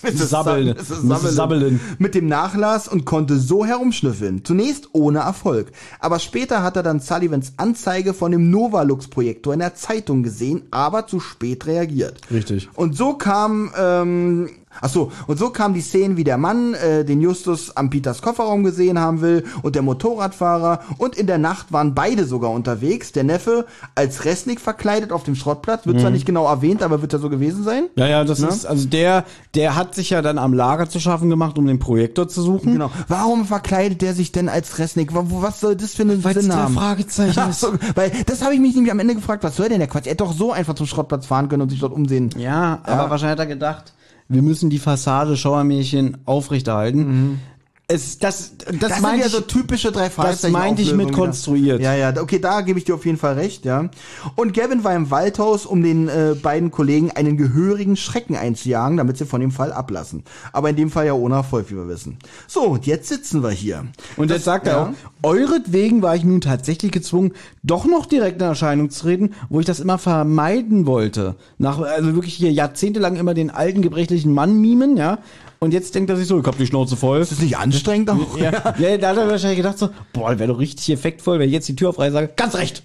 Mrs. 0.02 0.30
Sabbeln. 0.30 0.68
Mrs. 0.76 1.36
Sullivan 1.36 1.80
mit 1.98 2.14
dem 2.14 2.26
Nachlass 2.26 2.88
und 2.88 3.04
konnte 3.04 3.38
so 3.38 3.64
herumschnüffeln. 3.64 4.44
Zunächst 4.44 4.88
ohne 4.92 5.20
Erfolg. 5.20 5.70
Aber 6.00 6.18
später 6.18 6.62
hat 6.62 6.76
er 6.76 6.82
dann 6.82 7.00
Sullivans 7.00 7.54
Anzeige 7.56 8.14
von 8.14 8.32
dem 8.32 8.50
Novalux-Projektor 8.50 9.52
in 9.52 9.60
der 9.60 9.74
Zeitung 9.74 10.22
gesehen, 10.22 10.62
aber 10.70 11.06
zu 11.06 11.20
spät 11.20 11.66
reagiert. 11.66 12.20
Richtig. 12.30 12.68
Und 12.74 12.96
so 12.96 13.14
kam, 13.14 13.72
ähm, 13.78 14.50
ach 14.80 14.88
so, 14.88 15.12
und 15.26 15.38
so 15.38 15.50
kam 15.50 15.74
die 15.74 15.80
Szene, 15.80 16.16
wie 16.16 16.24
der 16.24 16.38
Mann 16.38 16.74
äh, 16.74 17.04
den 17.04 17.20
Justus 17.20 17.76
am 17.76 17.90
Peters 17.90 18.22
Kofferraum 18.22 18.64
gesehen 18.64 18.98
haben 18.98 19.20
will 19.20 19.44
und 19.62 19.74
der 19.74 19.82
Motorradfahrer 19.82 20.80
und 20.98 21.16
in 21.16 21.26
der 21.26 21.38
Nacht 21.38 21.72
waren 21.72 21.94
beide 21.94 22.24
sogar 22.24 22.50
unterwegs. 22.50 23.12
Der 23.12 23.24
Neffe 23.24 23.66
als 23.94 24.24
Resnick 24.24 24.60
verkleidet 24.60 25.12
auf 25.12 25.24
dem 25.24 25.34
Schrottplatz, 25.34 25.86
wird 25.86 26.00
zwar 26.00 26.10
Mhm. 26.10 26.14
nicht 26.14 26.26
genau 26.26 26.46
erwähnt, 26.46 26.82
aber 26.82 27.02
wird 27.02 27.12
ja 27.12 27.18
so 27.18 27.28
gewesen 27.30 27.64
sein. 27.64 27.84
Ja, 27.96 28.06
ja, 28.06 28.24
das 28.24 28.38
Ne? 28.40 28.48
ist, 28.48 28.66
also 28.66 28.86
der, 28.86 29.24
der 29.54 29.76
hat 29.76 29.94
sich 29.94 30.10
ja 30.10 30.22
dann 30.22 30.38
am 30.38 30.52
Lager 30.54 30.88
zu 30.88 31.00
schaffen 31.00 31.30
gemacht, 31.30 31.58
um 31.58 31.66
den 31.66 31.78
Projektor 31.78 32.28
zu 32.28 32.42
suchen. 32.42 32.72
Genau. 32.72 32.90
Warum 33.08 33.44
verkleidet 33.46 34.02
der 34.02 34.14
sich 34.14 34.32
denn 34.32 34.48
als 34.48 34.78
Resnick? 34.78 35.14
Wo- 35.14 35.42
Was 35.42 35.60
soll 35.60 35.76
das 35.76 35.94
für 35.94 36.02
einen 36.02 36.22
Weil's 36.24 36.42
Sinn 36.42 36.54
haben? 36.54 36.74
Fragezeichen 36.74 37.34
Ach 37.38 37.50
ist. 37.50 37.60
so, 37.60 37.72
weil 37.94 38.12
das 38.26 38.42
habe 38.42 38.54
ich 38.54 38.60
mich 38.60 38.74
nämlich 38.74 38.92
am 38.92 38.98
Ende 39.00 39.14
gefragt, 39.14 39.42
was 39.44 39.56
soll 39.56 39.68
denn 39.68 39.78
der 39.78 39.88
Quatsch? 39.88 40.06
Er 40.06 40.10
hätte 40.12 40.24
doch 40.24 40.32
so 40.32 40.52
einfach 40.52 40.74
zum 40.74 40.86
Schrottplatz 40.86 41.26
fahren 41.26 41.48
können 41.48 41.62
und 41.62 41.70
sich 41.70 41.80
dort 41.80 41.92
umsehen. 41.92 42.30
Ja, 42.36 42.80
aber 42.84 43.10
wahrscheinlich 43.10 43.32
hat 43.32 43.38
er 43.40 43.46
gedacht, 43.46 43.93
wir 44.28 44.42
müssen 44.42 44.70
die 44.70 44.78
Fassade 44.78 45.36
Schauermärchen 45.36 46.18
aufrechterhalten. 46.24 47.40
Es, 47.86 48.18
das, 48.18 48.52
das, 48.56 48.78
Das, 48.78 49.00
sind 49.00 49.18
ja 49.18 49.26
ich, 49.26 49.32
so 49.32 49.42
typische 49.42 49.92
drei 49.92 50.08
Fragezeichen. 50.08 50.54
meinte 50.54 50.80
ich 50.80 50.92
mit 50.92 51.08
Auflösungen 51.08 51.26
konstruiert. 51.26 51.82
Ja, 51.82 51.94
ja, 51.94 52.14
okay, 52.18 52.38
da 52.38 52.62
gebe 52.62 52.78
ich 52.78 52.86
dir 52.86 52.94
auf 52.94 53.04
jeden 53.04 53.18
Fall 53.18 53.34
recht, 53.34 53.66
ja. 53.66 53.90
Und 54.36 54.54
Gavin 54.54 54.84
war 54.84 54.94
im 54.94 55.10
Waldhaus, 55.10 55.66
um 55.66 55.82
den 55.82 56.08
äh, 56.08 56.34
beiden 56.34 56.70
Kollegen 56.70 57.10
einen 57.10 57.36
gehörigen 57.36 57.96
Schrecken 57.96 58.36
einzujagen, 58.36 58.96
damit 58.96 59.18
sie 59.18 59.26
von 59.26 59.42
dem 59.42 59.50
Fall 59.50 59.70
ablassen. 59.70 60.24
Aber 60.54 60.70
in 60.70 60.76
dem 60.76 60.90
Fall 60.90 61.04
ja 61.04 61.12
ohne 61.12 61.34
Erfolg, 61.34 61.70
wie 61.70 61.76
wir 61.76 61.86
wissen. 61.86 62.16
So, 62.46 62.62
und 62.62 62.86
jetzt 62.86 63.10
sitzen 63.10 63.42
wir 63.42 63.50
hier. 63.50 63.84
Und 64.16 64.30
jetzt 64.30 64.44
sagt 64.44 64.66
er 64.66 64.80
auch, 64.80 64.88
euretwegen 65.22 66.00
war 66.00 66.16
ich 66.16 66.24
nun 66.24 66.40
tatsächlich 66.40 66.90
gezwungen, 66.90 67.32
doch 67.62 67.84
noch 67.84 68.06
direkt 68.06 68.40
in 68.40 68.48
Erscheinung 68.48 68.88
zu 68.88 69.02
treten, 69.02 69.34
wo 69.50 69.60
ich 69.60 69.66
das 69.66 69.80
immer 69.80 69.98
vermeiden 69.98 70.86
wollte. 70.86 71.34
Nach, 71.58 71.80
also 71.80 72.14
wirklich 72.14 72.34
hier 72.34 72.50
jahrzehntelang 72.50 73.16
immer 73.16 73.34
den 73.34 73.50
alten, 73.50 73.82
gebrechlichen 73.82 74.32
Mann 74.32 74.58
mimen, 74.58 74.96
ja. 74.96 75.18
Und 75.64 75.72
jetzt 75.72 75.94
denkt 75.94 76.10
er 76.10 76.16
sich 76.18 76.28
so, 76.28 76.38
ich 76.38 76.46
hab 76.46 76.58
die 76.58 76.66
Schnauze 76.66 76.94
voll. 76.94 77.20
Ist 77.20 77.32
das 77.32 77.40
nicht 77.40 77.56
anstrengend 77.56 78.10
auch? 78.10 78.36
Ja, 78.36 78.74
ja 78.78 78.98
da 78.98 79.08
hat 79.08 79.16
er 79.16 79.28
wahrscheinlich 79.28 79.56
gedacht 79.56 79.78
so, 79.78 79.88
boah, 80.12 80.38
wäre 80.38 80.52
doch 80.52 80.58
richtig 80.58 80.90
effektvoll, 80.90 81.38
wenn 81.38 81.48
ich 81.48 81.54
jetzt 81.54 81.66
die 81.68 81.74
Tür 81.74 81.88
aufreiße 81.88 82.12
sage, 82.12 82.30
ganz 82.36 82.54
recht. 82.54 82.82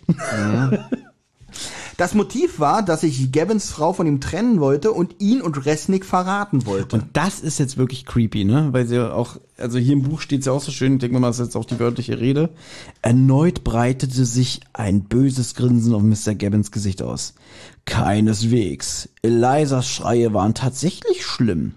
Das 1.98 2.14
Motiv 2.14 2.62
war, 2.62 2.82
dass 2.82 3.02
sich 3.02 3.34
Gavins 3.34 3.70
Frau 3.70 3.92
von 3.92 4.08
ihm 4.08 4.22
trennen 4.22 4.62
wollte 4.62 4.94
und 4.94 5.18
ihn 5.20 5.42
und 5.42 5.66
Resnick 5.66 6.06
verraten 6.06 6.66
wollte. 6.66 6.96
Und 6.96 7.08
das 7.12 7.42
ist 7.42 7.60
jetzt 7.60 7.76
wirklich 7.76 8.06
creepy, 8.06 8.46
ne? 8.46 8.70
Weil 8.72 8.88
sie 8.88 8.96
ja 8.96 9.12
auch, 9.12 9.36
also 9.58 9.78
hier 9.78 9.92
im 9.92 10.04
Buch 10.04 10.22
steht 10.22 10.40
es 10.40 10.46
ja 10.46 10.54
auch 10.54 10.62
so 10.62 10.72
schön, 10.72 10.94
ich 10.94 11.00
denke 11.00 11.20
mal, 11.20 11.28
das 11.28 11.40
ist 11.40 11.48
jetzt 11.48 11.58
auch 11.58 11.66
die 11.66 11.82
wörtliche 11.82 12.22
Rede. 12.22 12.52
Erneut 13.02 13.66
breitete 13.66 14.24
sich 14.24 14.62
ein 14.72 15.02
böses 15.02 15.56
Grinsen 15.56 15.94
auf 15.94 16.02
Mr. 16.02 16.36
Gavins 16.36 16.72
Gesicht 16.72 17.02
aus. 17.02 17.34
Keineswegs. 17.84 19.10
Elisas 19.22 19.90
Schreie 19.90 20.34
waren 20.34 20.54
tatsächlich 20.54 21.26
schlimm. 21.26 21.74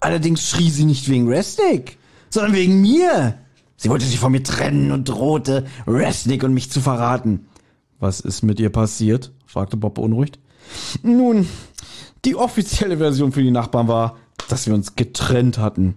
Allerdings 0.00 0.48
schrie 0.48 0.70
sie 0.70 0.84
nicht 0.84 1.08
wegen 1.08 1.28
Resnick, 1.28 1.98
sondern 2.30 2.52
wegen 2.54 2.80
mir. 2.80 3.38
Sie 3.76 3.88
wollte 3.90 4.04
sich 4.04 4.18
von 4.18 4.32
mir 4.32 4.42
trennen 4.42 4.92
und 4.92 5.08
drohte, 5.08 5.66
Resnick 5.86 6.42
und 6.44 6.54
mich 6.54 6.70
zu 6.70 6.80
verraten. 6.80 7.46
Was 7.98 8.20
ist 8.20 8.42
mit 8.42 8.60
ihr 8.60 8.70
passiert? 8.70 9.32
fragte 9.46 9.76
Bob 9.76 9.94
beunruhigt. 9.94 10.38
Nun, 11.02 11.48
die 12.24 12.36
offizielle 12.36 12.98
Version 12.98 13.32
für 13.32 13.42
die 13.42 13.50
Nachbarn 13.50 13.88
war, 13.88 14.16
dass 14.48 14.66
wir 14.66 14.74
uns 14.74 14.96
getrennt 14.96 15.58
hatten. 15.58 15.96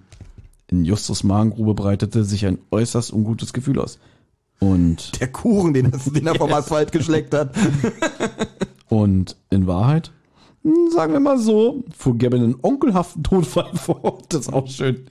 In 0.68 0.86
Justus 0.86 1.24
Magengrube 1.24 1.74
breitete 1.74 2.24
sich 2.24 2.46
ein 2.46 2.60
äußerst 2.72 3.12
ungutes 3.12 3.54
Gefühl 3.54 3.80
aus. 3.80 4.00
Und. 4.60 5.20
Der 5.20 5.28
Kuchen, 5.28 5.74
den, 5.74 5.92
den 6.06 6.28
er 6.28 6.36
vom 6.36 6.54
Asphalt 6.54 6.92
geschleckt 6.92 7.34
hat. 7.34 7.54
Und 8.88 9.36
in 9.50 9.68
Wahrheit? 9.68 10.12
Hm, 10.64 10.92
Sagen 10.92 11.14
wir 11.14 11.20
mal 11.20 11.38
so, 11.38 11.84
einen 12.06 12.56
onkelhaften 12.62 13.24
Tonfall 13.24 13.72
vor. 13.76 14.20
Das 14.30 14.42
ist 14.42 14.54
auch 14.54 14.68
schön. 14.68 15.06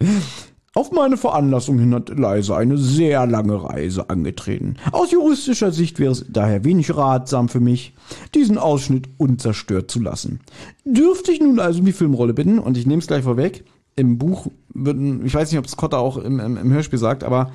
Auf 0.73 0.93
meine 0.93 1.17
Veranlassung 1.17 1.81
hin 1.81 1.93
hat 1.95 2.11
Eliza 2.11 2.57
eine 2.57 2.79
sehr 2.79 3.27
lange 3.27 3.61
Reise 3.65 4.09
angetreten. 4.09 4.77
Aus 4.93 5.11
juristischer 5.11 5.73
Sicht 5.73 5.99
wäre 5.99 6.13
es 6.13 6.25
daher 6.29 6.63
wenig 6.65 6.97
ratsam 6.97 7.49
für 7.49 7.59
mich, 7.59 7.93
diesen 8.37 8.57
Ausschnitt 8.57 9.09
unzerstört 9.19 9.91
zu 9.91 9.99
lassen. 9.99 10.39
Dürfte 10.85 11.33
ich 11.33 11.41
nun 11.41 11.59
also 11.59 11.81
um 11.81 11.87
die 11.87 11.93
Filmrolle 11.93 12.35
bitten, 12.35 12.61
und 12.61 12.77
ich 12.77 12.87
nehme 12.87 13.01
es 13.01 13.09
gleich 13.09 13.25
vorweg, 13.25 13.65
im 13.97 14.17
Buch 14.17 14.47
wird, 14.73 14.97
ich 15.25 15.35
weiß 15.35 15.51
nicht, 15.51 15.59
ob 15.59 15.67
es 15.67 15.77
Cotta 15.77 15.99
auch 15.99 16.17
im, 16.17 16.39
im, 16.39 16.57
im 16.57 16.73
Hörspiel 16.73 17.01
sagt, 17.01 17.25
aber 17.25 17.51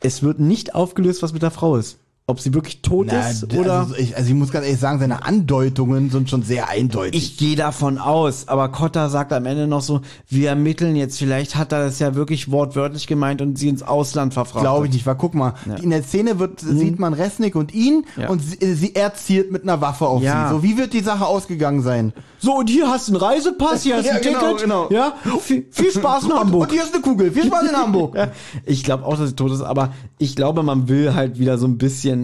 es 0.00 0.22
wird 0.22 0.40
nicht 0.40 0.74
aufgelöst, 0.74 1.22
was 1.22 1.34
mit 1.34 1.42
der 1.42 1.50
Frau 1.50 1.76
ist. 1.76 1.98
Ob 2.28 2.40
sie 2.40 2.52
wirklich 2.54 2.82
tot 2.82 3.06
Na, 3.08 3.28
ist 3.30 3.54
oder... 3.54 3.74
Also 3.82 3.94
ich, 3.94 4.16
also 4.16 4.28
ich 4.28 4.34
muss 4.34 4.50
ganz 4.50 4.66
ehrlich 4.66 4.80
sagen, 4.80 4.98
seine 4.98 5.24
Andeutungen 5.24 6.10
sind 6.10 6.28
schon 6.28 6.42
sehr 6.42 6.68
eindeutig. 6.68 7.14
Ich 7.22 7.36
gehe 7.36 7.54
davon 7.54 7.98
aus, 7.98 8.48
aber 8.48 8.68
Cotta 8.70 9.08
sagt 9.10 9.32
am 9.32 9.46
Ende 9.46 9.68
noch 9.68 9.80
so, 9.80 10.00
wir 10.28 10.48
ermitteln 10.48 10.96
jetzt, 10.96 11.18
vielleicht 11.20 11.54
hat 11.54 11.70
er 11.70 11.84
das 11.84 12.00
ja 12.00 12.16
wirklich 12.16 12.50
wortwörtlich 12.50 13.06
gemeint 13.06 13.42
und 13.42 13.56
sie 13.56 13.68
ins 13.68 13.84
Ausland 13.84 14.34
verfrachtet. 14.34 14.62
Glaube 14.62 14.86
ich 14.88 14.92
nicht, 14.92 15.06
weil 15.06 15.14
guck 15.14 15.34
mal, 15.34 15.54
Ja. 15.68 15.76
in 15.76 15.90
der 15.90 16.02
Szene 16.02 16.40
wird, 16.40 16.58
sieht 16.58 16.98
man 16.98 17.12
Resnick 17.14 17.54
und 17.54 17.72
ihn 17.72 18.04
Ja. 18.16 18.28
und 18.28 18.40
sie, 18.40 18.74
sie, 18.74 18.96
er 18.96 19.14
zielt 19.14 19.52
mit 19.52 19.62
einer 19.62 19.80
Waffe 19.80 20.08
auf 20.08 20.20
Ja. 20.20 20.48
sie. 20.48 20.54
So, 20.56 20.62
wie 20.64 20.76
wird 20.76 20.94
die 20.94 21.02
Sache 21.02 21.26
ausgegangen 21.26 21.82
sein? 21.82 22.12
So, 22.40 22.56
und 22.56 22.68
hier 22.68 22.88
hast 22.88 23.06
du 23.06 23.12
einen 23.12 23.22
Reisepass, 23.22 23.84
hier 23.84 23.98
hast 23.98 24.06
du 24.06 24.08
Ja, 24.10 24.16
ein 24.16 24.22
genau, 24.22 24.40
Ticket. 24.40 24.62
genau. 24.62 24.88
Ja, 24.90 25.12
viel, 25.40 25.66
viel 25.70 25.92
Spaß 25.92 26.24
in 26.24 26.32
Und- 26.32 26.38
Hamburg. 26.40 26.62
und 26.62 26.72
hier 26.72 26.82
ist 26.82 26.92
eine 26.92 27.02
Kugel. 27.02 27.30
Viel 27.30 27.46
Spaß 27.46 27.68
in 27.70 27.76
Hamburg. 27.76 28.18
Ich 28.64 28.82
glaube 28.82 29.04
auch, 29.06 29.16
dass 29.16 29.28
sie 29.28 29.36
tot 29.36 29.52
ist, 29.52 29.62
aber 29.62 29.92
ich 30.18 30.34
glaube, 30.34 30.64
man 30.64 30.88
will 30.88 31.14
halt 31.14 31.38
wieder 31.38 31.56
so 31.56 31.68
ein 31.68 31.78
bisschen 31.78 32.15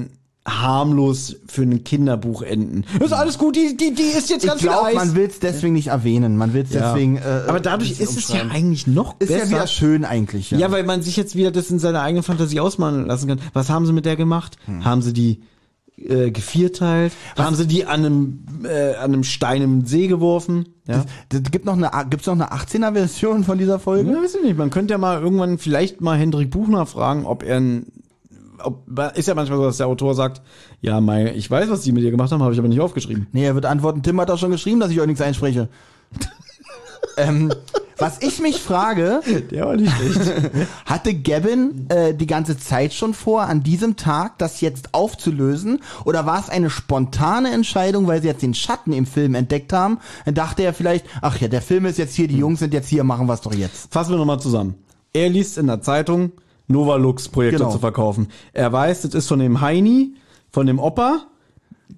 harmlos 0.45 1.37
für 1.47 1.63
ein 1.63 1.85
Kinderbuch 1.85 2.43
enden. 2.43 2.85
Das 2.99 3.09
ist 3.09 3.13
alles 3.13 3.39
gut, 3.39 3.55
die, 3.55 3.77
die, 3.77 3.95
die 3.95 4.03
ist 4.03 4.29
jetzt 4.29 4.43
Ich 4.43 4.49
ganz 4.51 4.61
viel 4.61 4.71
Eis. 4.71 4.95
man 4.97 5.15
will 5.15 5.27
es 5.29 5.39
deswegen 5.39 5.75
nicht 5.75 5.87
erwähnen. 5.89 6.37
Man 6.37 6.53
will 6.53 6.63
es 6.63 6.73
Ja. 6.73 6.93
deswegen. 6.93 7.17
Äh, 7.19 7.43
aber 7.47 7.61
dadurch 7.61 8.01
ist 8.01 8.17
es 8.19 8.29
ja 8.29 8.41
eigentlich 8.51 8.89
noch 8.89 9.15
Ist 9.21 9.29
besser. 9.29 9.45
ja 9.45 9.51
wieder 9.51 9.67
schön 9.69 10.05
eigentlich. 10.05 10.51
Ja. 10.51 10.59
Ja, 10.59 10.71
weil 10.73 10.83
man 10.83 11.03
sich 11.03 11.17
jetzt 11.17 11.37
wieder 11.37 11.53
das 11.53 11.71
in 11.71 11.79
seiner 11.79 12.03
eigenen 12.03 12.25
Fantasie 12.25 12.59
ausmalen 12.59 13.07
lassen 13.07 13.29
kann. 13.29 13.41
Was 13.53 13.71
haben 13.71 13.87
sie 13.87 13.93
mit 13.93 14.05
der 14.05 14.17
gemacht? 14.17 14.57
Hm. 14.67 14.85
Haben 14.85 15.03
sie 15.03 15.13
die 15.13 15.43
äh, 15.97 16.33
gevierteilt? 16.33 17.13
Haben 17.39 17.55
sie 17.55 17.69
die 17.69 17.85
an 17.87 18.05
einem, 18.05 18.45
äh, 18.65 18.95
an 18.97 19.13
einem 19.13 19.23
Stein 19.23 19.63
im 19.63 19.87
See 19.87 20.09
geworfen? 20.09 20.71
Ja. 20.89 21.05
Das, 21.29 21.43
das 21.43 21.53
gibt 21.53 21.67
noch 21.67 21.75
eine, 21.77 21.89
gibt's 22.11 22.27
noch 22.27 22.35
eine 22.35 22.51
18er 22.53 22.95
Version 22.95 23.45
von 23.45 23.59
dieser 23.59 23.79
Folge? 23.79 24.11
Ja, 24.11 24.21
weiß 24.21 24.35
ich 24.35 24.43
nicht. 24.43 24.59
Man 24.59 24.71
könnte 24.71 24.95
ja 24.95 24.99
mal 24.99 25.21
irgendwann 25.23 25.59
vielleicht 25.59 26.01
mal 26.01 26.19
Hendrik 26.19 26.51
Buchner 26.51 26.85
fragen, 26.87 27.27
ob 27.27 27.45
er 27.45 27.59
ein 27.59 27.87
ist 29.15 29.29
ja 29.29 29.35
manchmal 29.35 29.59
so, 29.59 29.65
dass 29.65 29.77
der 29.77 29.87
Autor 29.87 30.15
sagt, 30.15 30.43
ja, 30.81 31.01
Mai, 31.01 31.33
ich 31.35 31.51
weiß, 31.51 31.71
was 31.71 31.83
die 31.83 31.93
mit 31.93 32.03
dir 32.03 32.11
gemacht 32.11 32.33
haben, 32.33 32.43
habe 32.43 32.53
ich 32.53 32.59
aber 32.59 32.69
nicht 32.69 32.81
aufgeschrieben. 32.81 33.27
Nee, 33.33 33.45
er 33.45 33.55
wird 33.55 33.67
antworten, 33.67 34.03
Tim 34.03 34.21
hat 34.21 34.31
auch 34.31 34.39
schon 34.39 34.51
geschrieben, 34.51 34.81
dass 34.81 34.91
ich 34.91 35.01
euch 35.01 35.07
nichts 35.07 35.23
einspreche. 35.23 35.69
ähm, 37.17 37.53
was 38.03 38.21
ich 38.21 38.41
mich 38.41 38.61
frage, 38.61 39.21
der 39.53 39.67
war 39.67 39.77
nicht 39.77 39.93
schlecht. 39.95 40.33
hatte 40.87 41.15
Gavin 41.15 41.87
äh, 41.89 42.15
die 42.15 42.27
ganze 42.27 42.59
Zeit 42.59 42.93
schon 42.95 43.15
vor, 43.15 43.43
an 43.43 43.63
diesem 43.63 43.97
Tag 43.97 44.39
das 44.39 44.61
jetzt 44.61 44.93
aufzulösen? 44.93 45.81
Oder 46.05 46.27
war 46.27 46.41
es 46.41 46.49
eine 46.49 46.69
spontane 46.69 47.53
Entscheidung, 47.53 48.09
weil 48.09 48.21
sie 48.21 48.27
jetzt 48.27 48.43
den 48.43 48.55
Schatten 48.55 48.93
im 48.93 49.07
Film 49.07 49.37
entdeckt 49.37 49.73
haben? 49.73 49.99
Dann 50.25 50.35
dachte 50.35 50.63
er 50.63 50.75
vielleicht, 50.75 51.07
ach 51.21 51.39
ja, 51.41 51.47
der 51.47 51.63
Film 51.63 51.87
ist 51.87 51.97
jetzt 51.97 52.15
hier, 52.17 52.27
die 52.27 52.39
Jungs 52.39 52.59
sind 52.59 52.75
jetzt 52.75 52.89
hier, 52.89 53.05
machen 53.05 53.29
wir 53.29 53.35
es 53.35 53.41
doch 53.41 53.55
jetzt. 53.55 53.93
Fassen 53.93 54.11
wir 54.11 54.19
nochmal 54.19 54.41
zusammen. 54.41 54.75
Er 55.13 55.29
liest 55.29 55.57
in 55.59 55.69
der 55.69 55.81
Zeitung, 55.81 56.33
Novalux 56.69 57.29
Projekte 57.29 57.59
Genau. 57.59 57.71
zu 57.73 57.79
verkaufen. 57.79 58.29
Er 58.53 58.73
weiß, 58.73 59.03
das 59.03 59.15
ist 59.15 59.29
von 59.29 59.39
dem 59.39 59.61
Heini, 59.61 60.15
von 60.51 60.67
dem 60.67 60.79
Opa, 60.79 61.23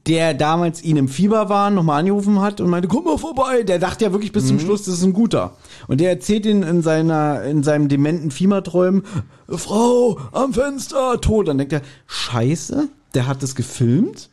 der 0.07 0.35
damals 0.35 0.83
ihn 0.83 0.97
im 0.97 1.09
Fieber 1.09 1.49
war, 1.49 1.71
nochmal 1.71 2.01
angerufen 2.01 2.41
hat 2.41 2.61
und 2.61 2.69
meinte, 2.69 2.89
komm 2.89 3.05
mal 3.05 3.17
vorbei. 3.19 3.63
Der 3.63 3.79
dachte 3.79 4.05
ja 4.05 4.13
wirklich 4.13 4.33
bis 4.33 4.49
zum 4.49 4.59
Schluss, 4.59 4.83
das 4.85 4.95
ist 4.95 5.05
ein 5.05 5.13
guter. 5.13 5.57
Und 5.87 6.01
der 6.01 6.11
erzählt 6.11 6.47
ihn 6.47 6.63
in 6.63 6.83
seiner, 6.83 7.43
in 7.45 7.63
seinem 7.63 7.89
dementen 7.89 8.31
Fieberträumen, 8.31 9.05
Frau 9.49 10.19
am 10.33 10.53
Fenster, 10.53 11.21
tot. 11.21 11.49
Dann 11.49 11.59
denkt 11.59 11.73
er, 11.73 11.83
scheiße, 12.07 12.89
der 13.15 13.27
hat 13.27 13.43
das 13.43 13.55
gefilmt. 13.55 14.31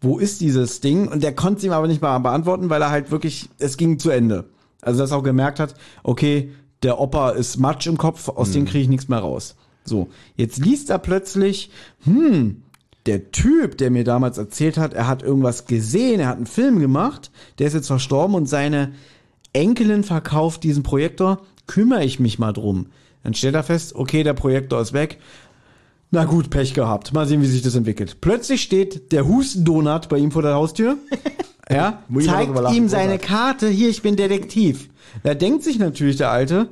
Wo 0.00 0.18
ist 0.18 0.40
dieses 0.40 0.80
Ding? 0.80 1.08
Und 1.08 1.22
der 1.22 1.34
konnte 1.34 1.58
es 1.58 1.64
ihm 1.64 1.72
aber 1.72 1.86
nicht 1.86 2.00
mal 2.00 2.18
beantworten, 2.20 2.70
weil 2.70 2.80
er 2.80 2.90
halt 2.90 3.10
wirklich, 3.10 3.50
es 3.58 3.76
ging 3.76 3.98
zu 3.98 4.10
Ende. 4.10 4.44
Also 4.80 5.00
dass 5.00 5.10
er 5.10 5.18
auch 5.18 5.22
gemerkt 5.22 5.60
hat, 5.60 5.74
okay, 6.02 6.52
der 6.82 6.98
Opa 6.98 7.30
ist 7.30 7.58
Matsch 7.58 7.86
im 7.86 7.98
Kopf, 7.98 8.28
aus 8.30 8.52
dem 8.52 8.64
kriege 8.64 8.82
ich 8.84 8.88
nichts 8.88 9.08
mehr 9.08 9.18
raus. 9.18 9.56
So, 9.90 10.08
jetzt 10.36 10.58
liest 10.58 10.88
er 10.88 10.98
plötzlich, 10.98 11.70
hm, 12.04 12.62
der 13.06 13.32
Typ, 13.32 13.76
der 13.76 13.90
mir 13.90 14.04
damals 14.04 14.38
erzählt 14.38 14.78
hat, 14.78 14.94
er 14.94 15.08
hat 15.08 15.22
irgendwas 15.22 15.66
gesehen, 15.66 16.20
er 16.20 16.28
hat 16.28 16.36
einen 16.36 16.46
Film 16.46 16.78
gemacht, 16.78 17.30
der 17.58 17.66
ist 17.66 17.74
jetzt 17.74 17.88
verstorben 17.88 18.34
und 18.36 18.46
seine 18.46 18.92
Enkelin 19.52 20.04
verkauft 20.04 20.62
diesen 20.62 20.82
Projektor, 20.82 21.42
kümmere 21.66 22.04
ich 22.04 22.20
mich 22.20 22.38
mal 22.38 22.52
drum. 22.52 22.86
Dann 23.24 23.34
stellt 23.34 23.54
er 23.54 23.64
fest, 23.64 23.94
okay, 23.96 24.22
der 24.22 24.34
Projektor 24.34 24.80
ist 24.80 24.92
weg. 24.92 25.18
Na 26.12 26.24
gut, 26.24 26.50
Pech 26.50 26.72
gehabt. 26.72 27.12
Mal 27.12 27.26
sehen, 27.26 27.42
wie 27.42 27.46
sich 27.46 27.62
das 27.62 27.74
entwickelt. 27.74 28.20
Plötzlich 28.20 28.62
steht 28.62 29.12
der 29.12 29.26
Hustendonut 29.26 30.08
bei 30.08 30.18
ihm 30.18 30.30
vor 30.30 30.42
der 30.42 30.54
Haustür. 30.54 30.96
Ja, 31.72 32.02
zeigt 32.24 32.72
ihm 32.72 32.88
seine. 32.88 33.20
Karte, 33.20 33.68
hier, 33.68 33.90
ich 33.90 34.02
bin 34.02 34.16
Detektiv. 34.16 34.90
Da 35.22 35.34
denkt 35.34 35.62
sich 35.62 35.78
natürlich 35.78 36.16
der 36.16 36.32
Alte, 36.32 36.68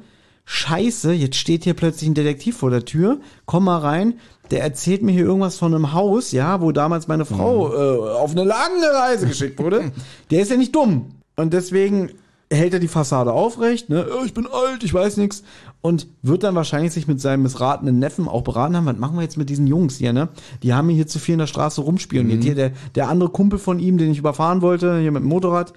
scheiße, 0.51 1.13
jetzt 1.13 1.37
steht 1.37 1.65
hier 1.65 1.75
plötzlich 1.75 2.09
ein 2.09 2.15
Detektiv 2.15 2.57
vor 2.57 2.71
der 2.71 2.87
Tür, 2.87 3.19
komm 3.45 3.65
mal 3.65 3.81
rein, 3.81 4.15
der 4.51 4.63
erzählt 4.63 5.03
mir 5.03 5.13
hier 5.13 5.27
irgendwas 5.27 5.59
von 5.59 5.75
einem 5.75 5.93
Haus, 5.93 6.33
ja, 6.33 6.63
wo 6.63 6.73
damals 6.73 7.07
meine 7.07 7.27
Frau 7.27 7.71
äh, 7.71 8.13
auf 8.15 8.31
eine 8.31 8.45
lange 8.45 8.87
Reise 8.95 9.27
geschickt 9.27 9.59
wurde. 9.59 9.93
Der 10.31 10.41
ist 10.41 10.51
ja 10.51 10.57
nicht 10.57 10.75
dumm. 10.75 11.11
Und 11.37 11.53
deswegen 11.53 12.13
hält 12.51 12.73
er 12.73 12.81
die 12.81 12.89
Fassade 12.89 13.31
aufrecht, 13.31 13.91
ne, 13.91 14.07
"Oh, 14.11 14.25
ich 14.25 14.33
bin 14.33 14.47
alt, 14.51 14.83
ich 14.85 14.95
weiß 14.95 15.19
nichts. 15.19 15.43
Und 15.83 16.07
wird 16.23 16.45
dann 16.45 16.55
wahrscheinlich 16.55 16.93
sich 16.95 17.07
mit 17.07 17.21
seinem 17.21 17.43
missratenen 17.43 17.99
Neffen 17.99 18.27
auch 18.27 18.41
beraten 18.41 18.75
haben, 18.75 18.87
was 18.87 18.97
machen 18.97 19.17
wir 19.17 19.23
jetzt 19.23 19.37
mit 19.37 19.51
diesen 19.51 19.67
Jungs 19.67 19.99
hier, 19.99 20.15
ne? 20.15 20.31
Die 20.63 20.73
haben 20.73 20.89
hier 20.89 21.07
zu 21.07 21.19
viel 21.19 21.35
in 21.35 21.41
der 21.41 21.47
Straße 21.47 21.83
rumspioniert. 21.83 22.43
Hier 22.43 22.55
der, 22.55 22.73
der 22.95 23.11
andere 23.11 23.29
Kumpel 23.29 23.59
von 23.59 23.79
ihm, 23.79 23.99
den 23.99 24.11
ich 24.11 24.19
überfahren 24.19 24.63
wollte, 24.63 24.99
hier 24.99 25.13
mit 25.13 25.23
dem 25.23 25.29
Motorrad, 25.29 25.75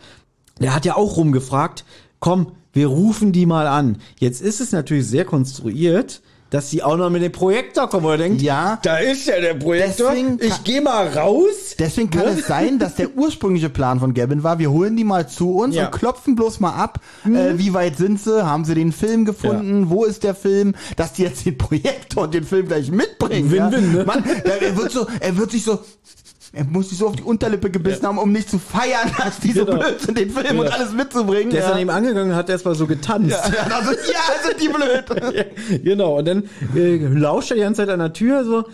der 0.62 0.74
hat 0.74 0.86
ja 0.86 0.96
auch 0.96 1.18
rumgefragt, 1.18 1.84
komm, 2.22 2.54
wir 2.74 2.88
rufen 2.88 3.32
die 3.32 3.46
mal 3.46 3.68
an. 3.68 3.98
Jetzt 4.20 4.42
ist 4.42 4.62
es 4.62 4.72
natürlich 4.72 5.08
sehr 5.08 5.26
konstruiert, 5.26 6.22
dass 6.52 6.70
sie 6.70 6.84
auch 6.84 6.98
noch 6.98 7.10
mit 7.10 7.24
dem 7.24 7.32
Projektor 7.32 7.90
kommen. 7.90 8.06
Oder 8.06 8.18
denkt, 8.18 8.42
Ja. 8.42 8.78
da 8.84 8.98
ist 8.98 9.26
ja 9.26 9.40
der 9.40 9.54
Projektor, 9.54 10.10
Deswegen 10.12 10.38
ich 10.42 10.64
gehe 10.66 10.82
mal 10.82 11.08
raus. 11.08 11.78
Deswegen 11.80 12.10
kann 12.10 12.26
Ne? 12.26 12.40
es 12.40 12.46
sein, 12.48 12.78
dass 12.78 12.96
der 12.96 13.16
ursprüngliche 13.16 13.70
Plan 13.70 14.02
von 14.02 14.14
Gavin 14.14 14.44
war, 14.44 14.60
wir 14.60 14.70
holen 14.70 14.98
die 14.98 15.06
mal 15.06 15.30
zu 15.30 15.56
uns 15.56 15.76
Ja. 15.76 15.86
und 15.86 15.92
klopfen 15.94 16.36
bloß 16.36 16.60
mal 16.60 16.74
ab, 16.74 17.00
Mhm. 17.24 17.36
äh, 17.38 17.58
wie 17.58 17.74
weit 17.74 17.96
sind 17.96 18.20
sie, 18.20 18.46
haben 18.46 18.66
sie 18.66 18.76
den 18.76 18.92
Film 18.92 19.24
gefunden, 19.24 19.90
wo 19.90 20.04
ist 20.04 20.24
der 20.26 20.36
Film, 20.36 20.76
dass 20.98 21.14
die 21.14 21.22
jetzt 21.24 21.46
den 21.46 21.58
Projektor 21.58 22.24
und 22.24 22.34
den 22.34 22.44
Film 22.44 22.68
gleich 22.68 22.92
mitbringen. 22.92 23.50
Win-win, 23.50 23.92
ja. 23.94 24.00
ne? 24.00 24.04
Mann, 24.06 24.24
er 24.44 24.76
wird 24.76 24.92
so, 24.92 25.08
er 25.22 25.38
wird 25.38 25.52
sich 25.52 25.64
so, 25.64 25.80
er 26.54 26.66
muss 26.66 26.90
sich 26.90 26.98
so 26.98 27.08
auf 27.08 27.16
die 27.16 27.24
Unterlippe 27.24 27.70
gebissen 27.72 28.06
haben, 28.06 28.18
um 28.18 28.32
nicht 28.32 28.50
zu 28.50 28.60
feiern, 28.60 29.10
dass 29.18 29.40
die 29.40 29.52
so 29.54 29.66
Genau. 29.66 29.80
blöd 29.80 30.02
sind, 30.02 30.18
den 30.18 30.30
Film 30.30 30.60
und 30.60 30.66
Ja. 30.68 30.72
alles 30.74 30.92
mitzubringen. 30.94 31.50
Der 31.52 31.62
ist 31.62 31.68
ja. 31.68 31.74
an 31.74 31.80
ihm 31.80 31.90
angegangen 31.90 32.32
und 32.32 32.36
hat 32.36 32.50
erstmal 32.50 32.76
so 32.76 32.88
getanzt. 32.88 33.32
ja, 33.32 33.38
ja, 33.70 33.76
also, 33.76 33.92
ja, 33.92 34.48
sind 34.48 34.62
die 34.62 34.68
blöd. 34.70 35.84
genau, 35.84 36.20
und 36.20 36.28
dann 36.28 36.44
äh, 36.76 36.98
lauscht 36.98 37.52
er 37.52 37.56
die 37.56 37.62
ganze 37.64 37.82
Zeit 37.82 37.90
an 37.90 38.00
der 38.00 38.12
Tür 38.14 38.44
so 38.44 38.66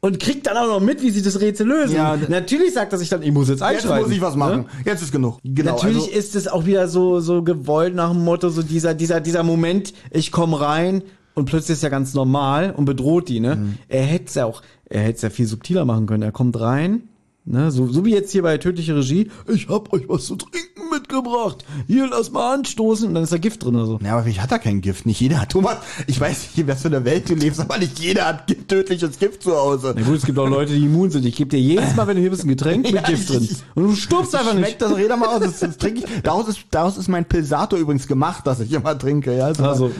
und 0.00 0.20
kriegt 0.20 0.46
dann 0.46 0.58
auch 0.58 0.66
noch 0.66 0.80
mit, 0.80 1.00
wie 1.02 1.08
sie 1.08 1.22
das 1.22 1.40
Rätsel 1.40 1.66
lösen. 1.66 1.96
Ja. 1.96 2.18
Natürlich 2.28 2.74
sagt 2.74 2.92
er 2.92 2.98
sich 2.98 3.08
dann, 3.08 3.22
ich 3.22 3.32
muss 3.32 3.48
jetzt 3.48 3.60
Jetzt 3.60 3.62
einschreiten. 3.84 4.02
muss 4.04 4.12
ich 4.14 4.20
was 4.20 4.36
machen. 4.36 4.58
Ne? 4.60 4.66
Jetzt 4.84 5.00
ist 5.02 5.12
genug. 5.12 5.38
Genau, 5.42 5.72
Natürlich 5.76 6.02
also, 6.08 6.10
ist 6.18 6.36
es 6.36 6.46
auch 6.46 6.66
wieder 6.66 6.88
so, 6.88 7.20
so 7.20 7.42
gewollt 7.42 7.94
nach 7.94 8.10
dem 8.10 8.22
Motto, 8.22 8.50
so 8.50 8.60
dieser, 8.62 8.92
dieser, 8.92 9.20
dieser 9.22 9.42
Moment, 9.44 9.94
ich 10.10 10.30
komme 10.30 10.60
rein 10.60 11.02
und 11.32 11.46
plötzlich 11.46 11.78
ist 11.78 11.82
er 11.84 11.88
ganz 11.88 12.12
normal 12.12 12.74
und 12.76 12.84
bedroht 12.84 13.30
die, 13.30 13.40
ne? 13.40 13.56
Mhm. 13.56 13.78
Er 13.88 14.02
hätte 14.02 14.26
es 14.26 14.34
ja 14.34 14.44
auch, 14.44 14.60
er 14.84 15.00
hätte 15.00 15.16
es 15.16 15.22
ja 15.22 15.30
viel 15.30 15.46
subtiler 15.46 15.86
machen 15.86 16.04
können. 16.06 16.22
Er 16.22 16.32
kommt 16.32 16.60
rein, 16.60 17.08
ne? 17.44 17.70
So, 17.70 17.86
so 17.86 18.04
wie 18.04 18.12
jetzt 18.12 18.32
hier 18.32 18.42
bei 18.42 18.58
Tödliche 18.58 18.96
Regie, 18.96 19.30
ich 19.48 19.68
hab 19.68 19.92
euch 19.92 20.08
was 20.08 20.26
zu 20.26 20.36
trinken 20.36 20.73
mitgebracht. 20.90 21.64
Hier, 21.86 22.08
lass 22.08 22.30
mal 22.30 22.54
anstoßen 22.54 23.08
und 23.08 23.14
dann 23.14 23.24
ist 23.24 23.32
da 23.32 23.38
Gift 23.38 23.62
drin 23.64 23.74
oder 23.76 23.86
so. 23.86 23.98
Ja, 24.02 24.12
aber 24.14 24.22
vielleicht 24.24 24.40
hat 24.42 24.52
er 24.52 24.58
kein 24.58 24.80
Gift. 24.80 25.06
Nicht 25.06 25.20
jeder 25.20 25.40
hat. 25.40 25.50
Thomas, 25.50 25.76
ich 26.06 26.20
weiß 26.20 26.30
nicht, 26.42 26.58
in 26.58 26.68
was 26.68 26.82
für 26.82 26.88
einer 26.88 27.04
Welt 27.04 27.28
du 27.28 27.34
lebst, 27.34 27.60
aber 27.60 27.78
nicht 27.78 27.98
jeder 27.98 28.26
hat 28.26 28.46
tödliches 28.68 29.18
Gift 29.18 29.42
zu 29.42 29.54
Hause. 29.56 29.94
Na 29.96 30.02
gut, 30.02 30.16
es 30.16 30.24
gibt 30.26 30.38
auch 30.38 30.48
Leute, 30.48 30.72
die 30.74 30.84
immun 30.84 31.10
sind. 31.10 31.24
Ich 31.26 31.36
gebe 31.36 31.50
dir 31.50 31.60
jedes 31.60 31.94
Mal, 31.96 32.06
wenn 32.06 32.16
du 32.16 32.22
hier 32.22 32.30
bist, 32.30 32.44
ein 32.44 32.48
Getränk 32.48 32.84
mit 32.84 32.94
Ja, 32.94 33.02
Gift 33.02 33.28
drin. 33.30 33.44
ich- 33.50 33.56
Und 33.74 33.84
du 33.84 33.94
stirbst 33.94 34.34
einfach 34.34 34.54
nicht. 34.54 34.64
Schmeckt 34.66 34.82
das 34.82 34.98
jeder 34.98 35.16
mal 35.16 35.28
aus. 35.28 35.40
Das, 35.40 35.58
das 35.60 35.76
trinke 35.78 36.00
ich. 36.00 36.22
Daraus 36.22 36.48
ist, 36.48 36.60
daraus 36.70 36.96
ist 36.96 37.08
mein 37.08 37.24
Pilsator 37.24 37.78
übrigens 37.78 38.06
gemacht, 38.06 38.46
dass 38.46 38.60
ich 38.60 38.72
immer 38.72 38.98
trinke. 38.98 39.36
Ja, 39.36 39.46
also, 39.46 39.64
Also. 39.64 39.90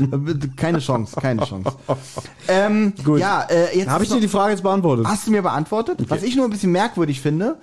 keine 0.56 0.78
Chance, 0.80 1.16
keine 1.20 1.44
Chance. 1.44 1.72
Ähm, 2.48 2.92
Gut. 3.04 3.20
Ja, 3.20 3.42
äh, 3.50 3.76
jetzt 3.78 3.88
Habe 3.88 4.04
ich 4.04 4.10
dir 4.10 4.20
die 4.20 4.28
Frage 4.28 4.52
jetzt 4.52 4.62
beantwortet? 4.62 5.06
Hast 5.06 5.26
du 5.26 5.30
mir 5.30 5.42
beantwortet? 5.42 5.98
Was 6.08 6.22
ich 6.22 6.36
nur 6.36 6.44
ein 6.46 6.50
bisschen 6.50 6.72
merkwürdig 6.72 7.20
finde, 7.20 7.56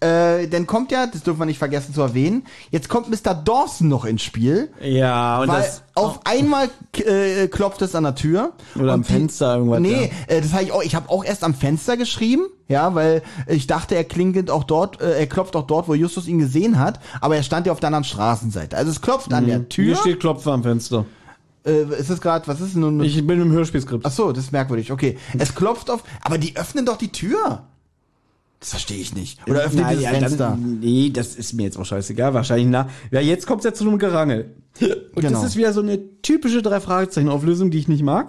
äh, 0.00 0.46
dann 0.48 0.66
kommt 0.66 0.92
ja, 0.92 1.06
das 1.06 1.22
dürfen 1.22 1.40
wir 1.40 1.46
nicht 1.46 1.58
vergessen 1.58 1.92
zu 1.92 2.02
erwähnen, 2.02 2.44
jetzt 2.70 2.88
kommt 2.88 3.08
Mr. 3.10 3.34
Dawson 3.34 3.88
noch 3.88 4.04
ins 4.04 4.22
Spiel. 4.22 4.70
Ja, 4.80 5.40
und 5.40 5.48
weil 5.48 5.62
das 5.62 5.82
auf 5.94 6.20
einmal 6.24 6.68
äh, 7.04 7.48
klopft 7.48 7.82
es 7.82 7.94
an 7.94 8.04
der 8.04 8.14
Tür. 8.14 8.52
Oder 8.78 8.92
am 8.92 9.04
Fenster 9.04 9.56
irgendwas, 9.56 9.80
Nee, 9.80 10.12
äh, 10.28 10.40
das 10.40 10.52
habe 10.52 10.62
ich 10.64 10.72
auch, 10.72 10.82
ich 10.82 10.94
habe 10.94 11.10
auch 11.10 11.24
erst 11.24 11.42
am 11.42 11.54
Fenster 11.54 11.96
geschrieben, 11.96 12.46
ja, 12.68 12.94
weil 12.94 13.22
ich 13.48 13.66
dachte, 13.66 13.96
er 13.96 14.04
klingelt 14.04 14.50
auch 14.50 14.64
dort, 14.64 15.00
äh, 15.00 15.18
er 15.18 15.26
klopft 15.26 15.56
auch 15.56 15.66
dort, 15.66 15.88
wo 15.88 15.94
Justus 15.94 16.28
ihn 16.28 16.38
gesehen 16.38 16.78
hat, 16.78 17.00
aber 17.20 17.36
er 17.36 17.42
stand 17.42 17.66
ja 17.66 17.72
auf 17.72 17.80
der 17.80 17.88
anderen 17.88 18.04
Straßenseite. 18.04 18.76
Also 18.76 18.90
es 18.92 19.00
klopft 19.00 19.32
an 19.32 19.46
der 19.46 19.68
Tür. 19.68 19.84
Hier 19.84 19.96
steht 19.96 20.20
Klopfer 20.20 20.52
am 20.52 20.62
Fenster. 20.62 21.06
Äh, 21.66 21.82
ist 21.98 22.08
es 22.10 22.20
gerade, 22.20 22.46
was 22.46 22.60
ist 22.60 22.74
denn 22.74 22.82
nun? 22.82 23.02
Ich 23.02 23.26
bin 23.26 23.40
im 23.40 23.52
Hörspielskript. 23.52 24.06
Ach 24.06 24.12
so, 24.12 24.32
das 24.32 24.44
ist 24.44 24.52
merkwürdig. 24.52 24.92
Okay, 24.92 25.18
es 25.38 25.54
klopft 25.54 25.90
auf, 25.90 26.02
aber 26.22 26.38
die 26.38 26.56
öffnen 26.56 26.86
doch 26.86 26.96
die 26.96 27.12
Tür. 27.12 27.64
Das 28.60 28.70
verstehe 28.70 28.98
ich 28.98 29.14
nicht. 29.14 29.38
Oder 29.48 29.60
öffnen 29.60 29.82
Na, 29.82 29.90
dieses 29.90 30.04
ja, 30.04 30.10
Fenster. 30.10 30.36
Dann, 30.50 30.80
nee, 30.80 31.10
das 31.10 31.36
ist 31.36 31.52
mir 31.52 31.62
jetzt 31.62 31.78
auch 31.78 31.84
scheißegal. 31.84 32.34
Wahrscheinlich 32.34 32.66
na. 32.68 32.88
Ja, 33.10 33.20
jetzt 33.20 33.46
kommt's 33.46 33.64
ja 33.64 33.72
zu 33.72 33.84
einem 33.84 33.98
Gerangel. 33.98 34.52
Und 34.80 35.22
Genau. 35.22 35.30
das 35.40 35.50
ist 35.50 35.56
wieder 35.56 35.72
so 35.72 35.80
eine 35.80 35.98
typische 36.22 36.62
drei 36.62 36.80
Fragezeichen 36.80 37.28
Auflösung, 37.28 37.70
die 37.70 37.78
ich 37.78 37.88
nicht 37.88 38.02
mag. 38.02 38.28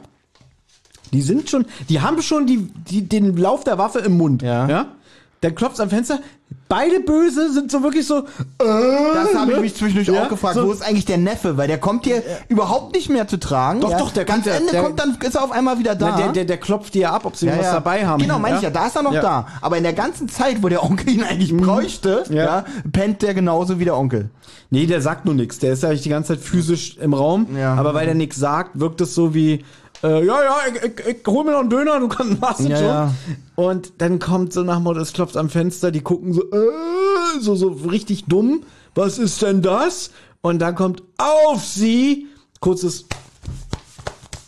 Die 1.12 1.22
sind 1.24 1.50
schon, 1.50 1.66
die 1.90 2.02
haben 2.02 2.22
schon 2.22 2.46
die, 2.46 2.70
die, 2.90 3.02
den 3.02 3.36
Lauf 3.38 3.64
der 3.64 3.80
Waffe 3.80 4.00
im 4.00 4.18
Mund. 4.18 4.44
Ja. 4.44 4.70
ja? 4.70 4.96
Dann 5.42 5.56
klopft's 5.56 5.80
am 5.80 5.90
Fenster. 5.90 6.20
Beide 6.68 7.00
Böse 7.00 7.52
sind 7.52 7.72
so 7.72 7.82
wirklich 7.82 8.06
so. 8.06 8.20
Äh, 8.20 8.24
Das 8.60 9.34
habe 9.34 9.52
ich 9.52 9.56
ne? 9.58 9.62
mich 9.62 9.76
zwischendurch 9.76 10.08
Ja, 10.08 10.24
auch 10.26 10.30
gefragt. 10.30 10.56
so- 10.56 10.68
Wo 10.68 10.72
ist 10.72 10.82
eigentlich 10.84 11.06
der 11.06 11.18
Neffe? 11.18 11.58
Weil 11.58 11.68
der 11.68 11.80
kommt 11.80 12.06
hier 12.06 12.22
überhaupt 12.48 12.94
nicht 12.94 13.10
mehr 13.10 13.28
zu 13.28 13.40
tragen. 13.40 13.80
Doch, 13.82 13.92
ja. 13.92 13.98
doch, 13.98 14.12
der 14.12 14.26
ganz 14.26 14.46
ja- 14.46 14.54
Ende 14.56 14.72
der- 14.72 14.84
kommt, 14.84 15.00
dann 15.00 15.18
ist 15.20 15.36
er 15.36 15.44
auf 15.44 15.52
einmal 15.52 15.80
wieder 15.80 15.96
da. 15.96 16.10
Na, 16.12 16.18
der, 16.18 16.32
der, 16.34 16.46
der 16.46 16.58
klopft 16.58 16.94
dir 16.94 17.12
ab, 17.12 17.26
ob 17.26 17.36
sie 17.36 17.48
Ja, 17.48 17.58
was 17.58 17.66
ja. 17.66 17.74
dabei 17.74 18.06
haben. 18.06 18.22
Genau, 18.22 18.38
meine 18.38 18.58
ich 18.58 18.62
ja, 18.62 18.70
da 18.70 18.88
ist 18.88 18.96
er 18.96 19.04
noch 19.04 19.14
Ja. 19.14 19.22
da. 19.22 19.48
Aber 19.62 19.78
in 19.78 19.84
der 19.84 19.94
ganzen 19.94 20.28
Zeit, 20.30 20.62
wo 20.62 20.70
der 20.70 20.84
Onkel 20.84 21.10
ihn 21.10 21.24
eigentlich 21.24 21.56
bräuchte, 21.56 22.24
ja. 22.30 22.36
Ja. 22.44 22.66
pennt 22.92 23.22
der 23.22 23.34
genauso 23.34 23.80
wie 23.80 23.86
der 23.86 23.98
Onkel. 23.98 24.30
Nee, 24.70 24.86
der 24.86 25.02
sagt 25.02 25.26
nur 25.26 25.34
nichts. 25.34 25.58
Der 25.60 25.74
ist 25.74 25.82
ja 25.84 25.90
eigentlich 25.90 26.02
die 26.04 26.10
ganze 26.10 26.36
Zeit 26.36 26.44
physisch 26.44 26.98
im 26.98 27.14
Raum. 27.16 27.48
Ja. 27.58 27.74
Aber 27.76 27.94
weil 27.96 28.06
der 28.06 28.16
nichts 28.16 28.36
sagt, 28.36 28.80
wirkt 28.80 29.02
es 29.02 29.16
so 29.16 29.34
wie, 29.34 29.66
äh, 30.04 30.26
ja, 30.26 30.44
ja, 30.44 30.58
ich, 30.74 30.84
ich, 30.84 31.06
ich 31.08 31.28
hol 31.28 31.44
mir 31.44 31.52
noch 31.52 31.60
einen 31.60 31.70
Döner, 31.70 32.00
du 32.00 32.08
kannst 32.08 32.42
was 32.42 32.60
Ja, 32.60 32.78
schon. 32.78 32.86
ja. 32.86 33.14
Und 33.56 33.94
dann 34.02 34.20
kommt 34.20 34.54
so 34.54 34.64
nach 34.64 34.80
Motto, 34.80 35.00
es 35.00 35.14
klopft 35.14 35.36
am 35.38 35.50
Fenster, 35.50 35.92
die 35.92 36.02
gucken 36.02 36.34
so, 36.34 36.42
äh, 36.44 37.40
so, 37.40 37.56
so 37.56 37.68
richtig 37.70 38.26
dumm. 38.26 38.64
Was 38.96 39.18
ist 39.18 39.42
denn 39.42 39.62
das? 39.62 40.12
Und 40.42 40.60
dann 40.60 40.76
kommt 40.76 41.04
auf 41.18 41.66
sie, 41.66 42.28
kurzes 42.62 43.06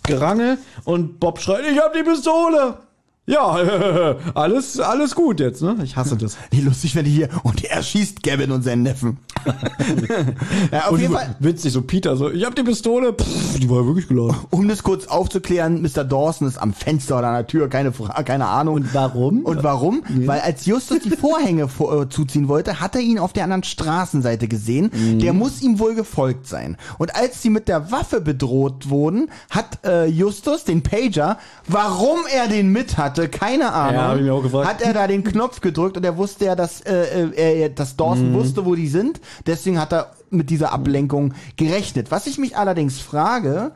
Gerangel 0.03 0.57
und 0.85 1.19
Bob 1.19 1.39
schreit, 1.39 1.63
ich 1.71 1.79
hab 1.79 1.93
die 1.93 2.03
Pistole. 2.03 2.77
Ja, 3.27 3.51
alles, 4.33 4.79
alles 4.79 5.13
gut 5.13 5.39
jetzt, 5.39 5.61
ne? 5.61 5.77
Ich 5.83 5.95
hasse 5.95 6.17
das. 6.17 6.37
Wie 6.49 6.61
lustig, 6.61 6.95
wenn 6.95 7.05
die 7.05 7.11
hier, 7.11 7.29
und 7.43 7.63
er 7.63 7.83
schießt 7.83 8.23
Gavin 8.23 8.51
und 8.51 8.63
seinen 8.63 8.81
Neffen. 8.81 9.19
ja, 10.71 10.85
auf 10.85 10.93
und 10.93 10.99
jeden 11.01 11.13
Fall, 11.13 11.35
witzig, 11.39 11.71
so 11.71 11.83
Peter, 11.83 12.15
so, 12.15 12.31
ich 12.31 12.43
hab 12.45 12.55
die 12.55 12.63
Pistole, 12.63 13.13
Pff, 13.13 13.59
die 13.59 13.69
war 13.69 13.85
wirklich 13.85 14.07
geladen. 14.07 14.35
um 14.49 14.67
das 14.67 14.81
kurz 14.81 15.05
aufzuklären, 15.05 15.83
Mr. 15.83 16.03
Dawson 16.03 16.47
ist 16.47 16.57
am 16.57 16.73
Fenster 16.73 17.19
oder 17.19 17.27
an 17.27 17.33
der 17.35 17.47
Tür, 17.47 17.69
keine, 17.69 17.91
keine 18.25 18.47
Ahnung. 18.47 18.75
Und 18.75 18.93
warum? 18.95 19.45
Und 19.45 19.63
warum? 19.63 20.01
Weil 20.25 20.39
als 20.41 20.65
Justus 20.65 20.99
die 21.03 21.11
Vorhänge 21.11 21.67
vor, 21.67 22.01
äh, 22.01 22.09
zuziehen 22.09 22.47
wollte, 22.47 22.79
hat 22.79 22.95
er 22.95 23.01
ihn 23.01 23.19
auf 23.19 23.33
der 23.33 23.43
anderen 23.43 23.63
Straßenseite 23.63 24.47
gesehen. 24.47 24.89
Mhm. 24.93 25.19
Der 25.19 25.33
muss 25.33 25.61
ihm 25.61 25.77
wohl 25.77 25.93
gefolgt 25.93 26.47
sein. 26.47 26.75
Und 26.97 27.15
als 27.15 27.41
sie 27.43 27.51
mit 27.51 27.67
der 27.67 27.91
Waffe 27.91 28.19
bedroht 28.19 28.89
wurden, 28.89 29.29
hat 29.51 29.79
äh, 29.85 30.07
Justus 30.07 30.63
den 30.63 30.81
Pager, 30.81 31.37
warum 31.67 32.19
er 32.33 32.47
den 32.47 32.69
mit 32.69 32.97
hatte, 33.11 33.29
keine 33.29 33.71
Ahnung, 33.73 33.95
Ja, 33.95 34.07
hab 34.09 34.17
ich 34.17 34.23
mir 34.23 34.33
auch 34.33 34.41
gefragt. 34.43 34.67
hat 34.67 34.81
er 34.81 34.93
da 34.93 35.07
den 35.07 35.23
Knopf 35.23 35.61
gedrückt 35.61 35.97
und 35.97 36.03
er 36.03 36.17
wusste 36.17 36.45
ja, 36.45 36.55
dass, 36.55 36.81
äh, 36.81 37.29
äh, 37.31 37.61
er, 37.61 37.69
dass 37.69 37.95
Dawson 37.95 38.31
Mhm. 38.31 38.33
wusste, 38.35 38.65
wo 38.65 38.75
die 38.75 38.87
sind. 38.87 39.21
Deswegen 39.45 39.79
hat 39.79 39.93
er 39.93 40.11
mit 40.29 40.49
dieser 40.49 40.71
Ablenkung 40.73 41.33
gerechnet. 41.57 42.09
Was 42.11 42.25
ich 42.27 42.37
mich 42.37 42.57
allerdings 42.57 42.99
frage, 42.99 43.71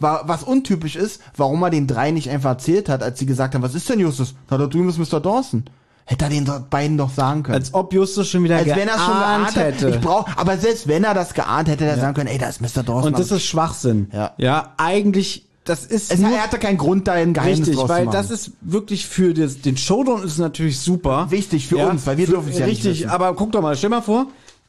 war, 0.00 0.28
was 0.28 0.42
untypisch 0.44 0.94
ist, 0.96 1.20
warum 1.36 1.62
er 1.62 1.70
den 1.70 1.86
drei 1.86 2.10
nicht 2.12 2.30
einfach 2.30 2.50
erzählt 2.50 2.88
hat, 2.88 3.02
als 3.02 3.18
sie 3.18 3.26
gesagt 3.26 3.54
haben, 3.54 3.62
was 3.62 3.74
ist 3.74 3.88
denn 3.88 3.98
Justus? 3.98 4.34
Na, 4.48 4.56
da 4.58 4.66
drüben 4.66 4.88
ist 4.88 4.98
Mr. 4.98 5.20
Dawson. 5.20 5.64
Hätte 6.04 6.24
er 6.24 6.30
den 6.30 6.48
beiden 6.70 6.96
doch 6.96 7.10
sagen 7.10 7.42
können. 7.42 7.56
Als 7.56 7.74
ob 7.74 7.92
Justus 7.92 8.28
schon 8.30 8.42
wieder 8.44 8.56
Als 8.56 8.64
geahnt 8.64 8.80
wenn 8.80 8.88
er 8.88 8.98
schon 8.98 9.18
geahnt 9.18 9.56
hätte. 9.56 9.88
Ich 9.90 10.00
brauch, 10.00 10.26
aber 10.36 10.56
selbst 10.56 10.88
wenn 10.88 11.04
er 11.04 11.12
das 11.14 11.34
geahnt 11.34 11.68
hätte, 11.68 11.84
hätte 11.84 11.96
er 11.96 12.00
sagen 12.00 12.14
können, 12.14 12.28
ey, 12.28 12.38
da 12.38 12.48
ist 12.48 12.60
Mr. 12.62 12.82
Dawson. 12.82 13.02
Und 13.12 13.18
das 13.18 13.30
ist 13.30 13.44
Schwachsinn. 13.44 14.08
Ja. 14.12 14.32
Ja, 14.38 14.72
eigentlich, 14.78 15.47
das 15.68 15.84
ist 15.84 16.12
Es, 16.12 16.20
er 16.20 16.42
hatte 16.42 16.58
keinen 16.58 16.78
Grund, 16.78 17.08
da 17.08 17.12
ein 17.12 17.34
Geheimnis 17.34 17.60
Richtig, 17.60 17.76
draus 17.76 17.88
weil 17.88 18.00
zu 18.02 18.06
machen. 18.06 18.16
das 18.16 18.30
ist 18.30 18.52
wirklich 18.60 19.06
für 19.06 19.34
das, 19.34 19.60
den 19.60 19.76
Showdown 19.76 20.22
ist 20.22 20.38
natürlich 20.38 20.78
super. 20.78 21.30
Wichtig 21.30 21.66
für 21.66 21.78
uns, 21.78 22.06
weil 22.06 22.16
wir 22.16 22.26
dürfen 22.26 22.50
es 22.50 22.58
ja 22.58 22.66
nicht 22.66 22.84
Richtig, 22.84 23.08
aber 23.10 23.34
guck 23.34 23.52
doch 23.52 23.62
mal, 23.62 23.76
stell 23.76 23.90
mal 23.90 24.02
vor, 24.02 24.26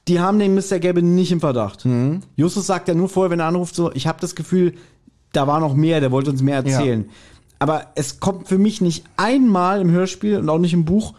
die 0.08 0.20
haben 0.20 0.40
den 0.40 0.56
Mr. 0.56 0.80
Gabbin 0.80 1.16
nicht 1.16 1.32
im 1.32 1.40
Verdacht. 1.40 1.86
Mhm. 1.86 2.22
Justus 2.36 2.68
sagt 2.68 2.88
ja 2.88 2.96
nur 2.96 3.10
vorher, 3.10 3.30
wenn 3.32 3.40
er 3.40 3.48
anruft, 3.48 3.76
so, 3.76 3.92
ich 3.94 4.08
habe 4.08 4.20
das 4.20 4.36
Gefühl, 4.36 4.74
da 5.32 5.48
war 5.48 5.60
noch 5.60 5.76
mehr, 5.76 6.02
der 6.02 6.12
wollte 6.12 6.32
uns 6.32 6.42
mehr 6.42 6.58
erzählen. 6.58 7.10
Aber 7.60 7.88
es 7.96 8.20
kommt 8.20 8.48
für 8.48 8.58
mich 8.58 8.82
nicht 8.82 9.04
einmal 9.18 9.82
im 9.82 9.92
Hörspiel 9.92 10.38
und 10.38 10.50
auch 10.50 10.60
nicht 10.60 10.74
im 10.74 10.86
Buch 10.86 11.14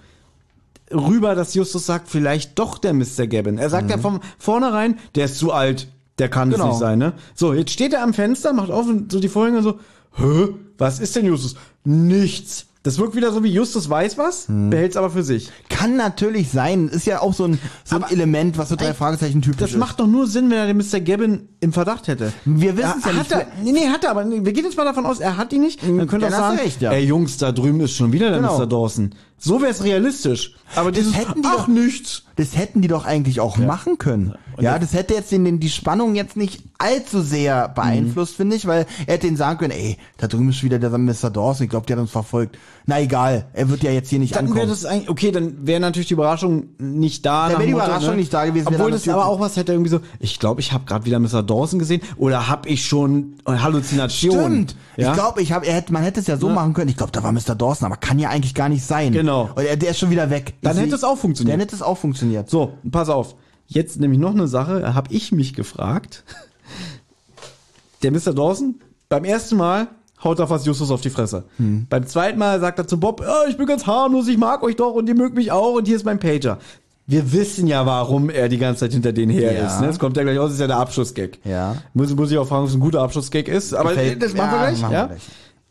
rüber, 0.93 1.35
dass 1.35 1.55
Justus 1.55 1.87
sagt, 1.87 2.09
vielleicht 2.09 2.59
doch 2.59 2.79
der 2.79 2.95
Mr. 2.95 3.27
Gabbin. 3.29 3.59
Er 3.59 3.71
sagt 3.71 3.91
ja 3.91 3.99
von 3.99 4.21
vornherein, 4.39 4.99
der 5.15 5.27
ist 5.27 5.39
zu 5.39 5.53
alt, 5.53 5.89
der 6.21 6.29
kann 6.29 6.49
es 6.51 6.59
Mhm. 6.59 6.61
Genau. 6.61 6.69
nicht 6.71 6.79
sein, 6.79 6.99
ne? 6.99 7.15
So, 7.35 7.53
jetzt 7.55 7.73
steht 7.73 7.93
er 7.93 8.03
am 8.05 8.15
Fenster, 8.15 8.53
macht 8.53 8.71
auf 8.71 8.87
und 8.87 9.11
so 9.11 9.19
die 9.19 9.29
Vorhänge 9.29 9.59
und 9.59 9.65
so, 9.65 9.79
hä, 10.17 10.49
was 10.79 11.01
ist 11.01 11.17
denn 11.17 11.27
Justus? 11.27 11.57
Nichts. 11.85 12.67
Das 12.83 12.99
wirkt 12.99 13.15
wieder 13.15 13.31
so 13.31 13.45
wie 13.45 13.49
Justus 13.53 13.91
weiß 13.91 14.17
was, 14.17 14.49
Mhm. 14.49 14.71
behält 14.71 14.93
es 14.93 14.97
aber 14.97 15.11
für 15.11 15.23
sich. 15.23 15.51
Kann 15.69 15.97
natürlich 15.97 16.49
sein. 16.51 16.89
Ist 16.89 17.07
ja 17.07 17.21
auch 17.21 17.35
so 17.35 17.45
ein, 17.45 17.59
so 17.85 17.97
ein 17.97 18.05
Element, 18.09 18.57
was 18.57 18.71
so 18.71 18.77
drei 18.77 18.95
Fragezeichen 18.95 19.43
typisch 19.43 19.59
Das 19.61 19.71
ist. 19.73 19.77
macht 19.77 20.01
doch 20.01 20.07
nur 20.07 20.27
Sinn, 20.27 20.49
wenn 20.51 20.57
er 20.57 20.67
den 20.67 20.79
Mr. 20.79 20.99
Gabbin 21.01 21.49
im 21.61 21.75
Verdacht 21.75 22.09
hätte. 22.09 22.33
Wir 22.47 22.79
wissen 22.79 22.95
es 23.01 23.05
ja 23.05 23.13
nicht. 23.13 23.33
Er, 23.33 23.47
nee, 23.63 23.73
nee, 23.73 23.89
hat 23.89 24.05
er, 24.05 24.13
aber 24.13 24.31
wir 24.31 24.41
gehen 24.55 24.65
jetzt 24.65 24.79
mal 24.79 24.85
davon 24.87 25.05
aus, 25.05 25.21
er 25.21 25.37
hat 25.37 25.53
ihn 25.53 25.61
nicht. 25.61 25.83
Dann 25.83 26.07
könnte 26.07 26.25
er 26.27 26.33
sagen, 26.33 26.57
recht, 26.59 26.81
ja. 26.81 26.91
ey 26.93 27.05
Jungs, 27.05 27.37
da 27.37 27.53
drüben 27.53 27.81
ist 27.81 27.93
schon 27.95 28.13
wieder 28.13 28.31
der 28.31 28.39
Genau. 28.41 28.59
Mr. 28.59 28.67
Dawson. 28.67 29.11
So 29.43 29.61
wäre 29.63 29.71
es 29.73 29.83
realistisch. 29.83 30.55
Aber 30.77 30.93
dieses, 30.93 31.17
hätten 31.17 31.43
die 31.43 31.49
ach 31.51 31.57
doch- 31.63 31.69
nichts. 31.69 32.23
Das 32.37 32.57
hätten 32.57 32.81
die 32.81 32.89
doch 32.89 33.05
eigentlich 33.05 33.39
auch 33.41 33.59
machen 33.59 33.99
können. 33.99 34.35
Ja, 34.59 34.79
das 34.79 34.95
hätte 34.95 35.13
jetzt 35.13 35.31
den, 35.31 35.45
den, 35.45 35.61
die 35.61 35.69
Spannung 35.69 36.15
jetzt 36.15 36.37
nicht 36.39 36.63
allzu 36.79 37.21
sehr 37.21 37.69
Mhm. 37.69 37.75
beeinflusst, 37.75 38.35
finde 38.37 38.57
ich, 38.57 38.67
weil 38.67 38.87
er 39.07 39.15
hätte 39.15 39.27
denen 39.27 39.37
sagen 39.37 39.59
können, 39.59 39.73
ey, 39.73 39.99
da 40.17 40.27
drüben 40.27 40.49
ist 40.49 40.63
wieder 40.63 40.79
der 40.79 40.91
Mr. 40.97 41.29
Dawson, 41.31 41.65
ich 41.65 41.71
glaube, 41.71 41.85
der 41.87 41.97
hat 41.97 42.01
uns 42.03 42.11
verfolgt. 42.13 42.57
Na 42.87 42.99
egal, 43.01 43.47
er 43.53 43.69
wird 43.69 43.83
ja 43.83 43.91
jetzt 43.91 44.09
hier 44.09 44.19
nicht 44.19 44.35
Dann 44.37 44.47
wäre 44.47 44.61
ankommen. 44.61 44.71
das 44.71 44.85
eigentlich, 44.87 45.11
okay, 45.11 45.33
dann 45.33 45.67
wäre 45.67 45.81
natürlich 45.81 46.09
die 46.09 46.15
Überraschung 46.15 46.69
nicht 46.79 47.27
da. 47.27 47.49
Dann 47.49 47.59
wäre 47.59 47.67
die 47.67 47.73
Überraschung 47.73 48.17
nicht 48.17 48.33
da 48.33 48.47
gewesen, 48.47 48.69
Obwohl 48.69 48.91
das 48.91 49.07
aber 49.09 49.27
auch 49.27 49.41
was 49.41 49.57
hätte 49.57 49.73
irgendwie 49.73 49.91
so, 49.91 50.01
ich 50.19 50.39
glaube, 50.39 50.61
ich 50.63 50.73
habe 50.73 50.85
gerade 50.87 51.05
wieder 51.05 51.19
Mr. 51.19 51.43
Dawson 51.43 51.79
gesehen 51.79 52.01
oder 52.17 52.49
habe 52.49 52.69
ich 52.71 52.87
schon 52.87 53.35
Halluzinationen. 53.47 54.69
Stimmt. 54.69 54.77
Ja? 54.97 55.09
Ich 55.11 55.15
glaube, 55.15 55.43
ich 55.43 55.53
hab, 55.53 55.67
er 55.67 55.75
hätte, 55.75 55.93
man 55.93 56.03
hätte 56.03 56.21
es 56.21 56.27
ja 56.27 56.37
so 56.37 56.49
machen 56.49 56.73
können. 56.75 56.89
Ich 56.89 56.97
glaube, 56.97 57.13
da 57.13 57.23
war 57.23 57.33
Mr. 57.33 57.55
Dawson, 57.55 57.87
aber 57.87 57.97
kann 57.97 58.19
ja 58.19 58.31
eigentlich 58.31 58.55
gar 58.55 58.69
nicht 58.69 58.85
sein. 58.85 59.13
Genau. 59.13 59.30
Und 59.39 59.65
er, 59.65 59.77
der 59.77 59.91
ist 59.91 59.99
schon 59.99 60.11
wieder 60.11 60.31
weg. 60.31 60.55
Dann 60.63 60.77
hätte 60.77 60.95
es 60.95 61.05
auch 61.05 61.17
funktioniert. 61.19 61.55
Dann 61.55 61.61
hätte 61.61 61.75
es 61.77 61.83
auch 61.83 61.99
funktioniert. 61.99 62.49
So, 62.51 62.75
pass 62.91 63.09
auf. 63.09 63.35
Jetzt 63.67 64.01
nämlich 64.01 64.19
noch 64.19 64.33
eine 64.33 64.49
Sache, 64.49 64.95
habe 64.95 65.13
ich 65.13 65.33
mich 65.33 65.55
gefragt. 65.55 66.25
Der 68.03 68.11
Mr. 68.13 68.33
Dawson, 68.33 68.77
beim 69.09 69.25
ersten 69.25 69.57
Mal 69.57 69.89
haut 70.25 70.39
er 70.39 70.47
fast 70.47 70.67
Justus 70.67 70.91
auf 70.91 71.01
die 71.01 71.11
Fresse. 71.11 71.45
Hm. 71.57 71.87
Beim 71.89 72.07
zweiten 72.07 72.39
Mal 72.39 72.61
sagt 72.61 72.79
er 72.79 72.87
zu 72.87 72.99
Bob, 72.99 73.21
"Ja, 73.21 73.45
ich 73.49 73.57
bin 73.57 73.67
ganz 73.67 73.87
harmlos, 73.87 74.29
ich 74.29 74.39
mag 74.39 74.63
euch 74.63 74.77
doch 74.77 74.95
und 74.95 75.09
ihr 75.09 75.15
mögt 75.15 75.35
mich 75.35 75.53
auch 75.53 75.75
und 75.75 75.87
hier 75.87 75.97
ist 75.97 76.05
mein 76.05 76.19
Pager. 76.19 76.59
Wir 77.07 77.33
wissen 77.33 77.67
ja, 77.67 77.85
warum 77.87 78.31
er 78.31 78.49
die 78.49 78.59
ganze 78.59 78.81
Zeit 78.81 78.93
hinter 78.93 79.13
denen 79.13 79.33
her 79.33 79.53
Ja. 79.53 79.67
ist. 79.67 79.81
Ne? 79.81 79.89
Das 79.89 79.99
kommt 79.99 80.17
ja 80.17 80.23
gleich 80.23 80.39
aus, 80.39 80.53
ist 80.53 80.61
ja 80.61 80.67
der 80.69 80.77
Abschlussgag. 80.79 81.39
Ja. 81.45 81.77
Muss, 81.93 82.15
muss 82.15 82.31
ich 82.31 82.39
auch 82.39 82.47
fragen, 82.47 82.63
ob 82.63 82.69
es 82.69 82.75
ein 82.75 82.81
guter 82.81 83.03
Abschlussgag 83.03 83.49
ist. 83.49 83.75
Aber 83.75 83.91
Gefällt- 83.91 84.23
das 84.23 84.33
machen 84.35 84.51
wir 84.53 84.57
ja, 84.59 84.67
gleich. 84.71 84.81
machen 84.81 84.91
wir 84.93 84.99
ja? 84.99 85.07
gleich. 85.07 85.23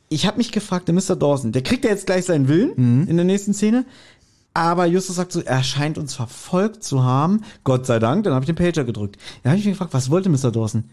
Ich 0.10 0.26
habe 0.26 0.38
mich 0.38 0.52
gefragt, 0.52 0.88
der 0.88 0.96
Mr. 0.96 1.16
Dawson, 1.16 1.52
der 1.52 1.62
kriegt 1.62 1.86
ja 1.86 1.92
jetzt 1.92 2.06
gleich 2.08 2.26
seinen 2.26 2.48
Willen 2.48 2.72
Mhm. 2.76 3.08
in 3.08 3.16
der 3.16 3.26
nächsten 3.26 3.54
Szene. 3.54 3.86
Aber 4.56 4.86
Justus 4.88 5.16
sagt 5.18 5.32
so, 5.32 5.42
er 5.42 5.64
scheint 5.64 5.98
uns 6.00 6.16
verfolgt 6.16 6.84
zu 6.84 7.04
haben. 7.04 7.42
Gott 7.64 7.86
sei 7.86 8.00
Dank, 8.00 8.24
dann 8.24 8.34
habe 8.34 8.44
ich 8.44 8.48
den 8.48 8.56
Pager 8.56 8.84
gedrückt. 8.84 9.18
Da 9.44 9.52
habe 9.52 9.60
ich 9.60 9.66
mich 9.66 9.74
gefragt, 9.76 9.94
was 9.94 10.10
wollte 10.10 10.30
Mr. 10.30 10.52
Dawson? 10.52 10.86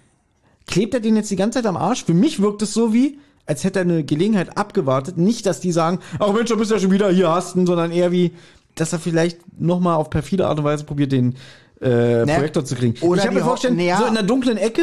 Klebt 0.66 0.92
er 0.94 1.00
den 1.00 1.16
jetzt 1.16 1.30
die 1.30 1.36
ganze 1.36 1.58
Zeit 1.58 1.66
am 1.66 1.76
Arsch? 1.76 2.04
Für 2.04 2.12
mich 2.14 2.40
wirkt 2.40 2.60
es 2.62 2.74
so 2.74 2.92
wie, 2.92 3.18
als 3.46 3.64
hätte 3.64 3.78
er 3.78 3.84
eine 3.86 4.04
Gelegenheit 4.04 4.58
abgewartet. 4.58 5.16
Nicht, 5.16 5.46
dass 5.46 5.60
die 5.60 5.72
sagen, 5.72 6.00
ach 6.18 6.32
Mensch, 6.32 6.50
du 6.50 6.56
bist 6.58 6.70
ja 6.70 6.78
schon 6.78 6.90
wieder 6.90 7.10
hier, 7.10 7.30
hast 7.30 7.56
ihn, 7.56 7.66
sondern 7.66 7.92
eher 7.92 8.12
wie, 8.12 8.32
dass 8.74 8.92
er 8.92 8.98
vielleicht 8.98 9.38
nochmal 9.58 9.94
auf 9.96 10.10
perfide 10.10 10.46
Art 10.46 10.58
und 10.58 10.64
Weise 10.64 10.84
probiert, 10.84 11.12
den 11.12 11.36
äh, 11.80 12.24
Ne? 12.24 12.34
Projektor 12.34 12.64
zu 12.64 12.74
kriegen. 12.74 12.94
Oder 13.00 13.20
ich 13.22 13.26
habe 13.26 13.36
mir 13.36 13.44
vorgestellt, 13.44 13.78
so 13.98 14.04
in 14.04 14.14
der 14.14 14.22
dunklen 14.22 14.58
Ecke, 14.58 14.82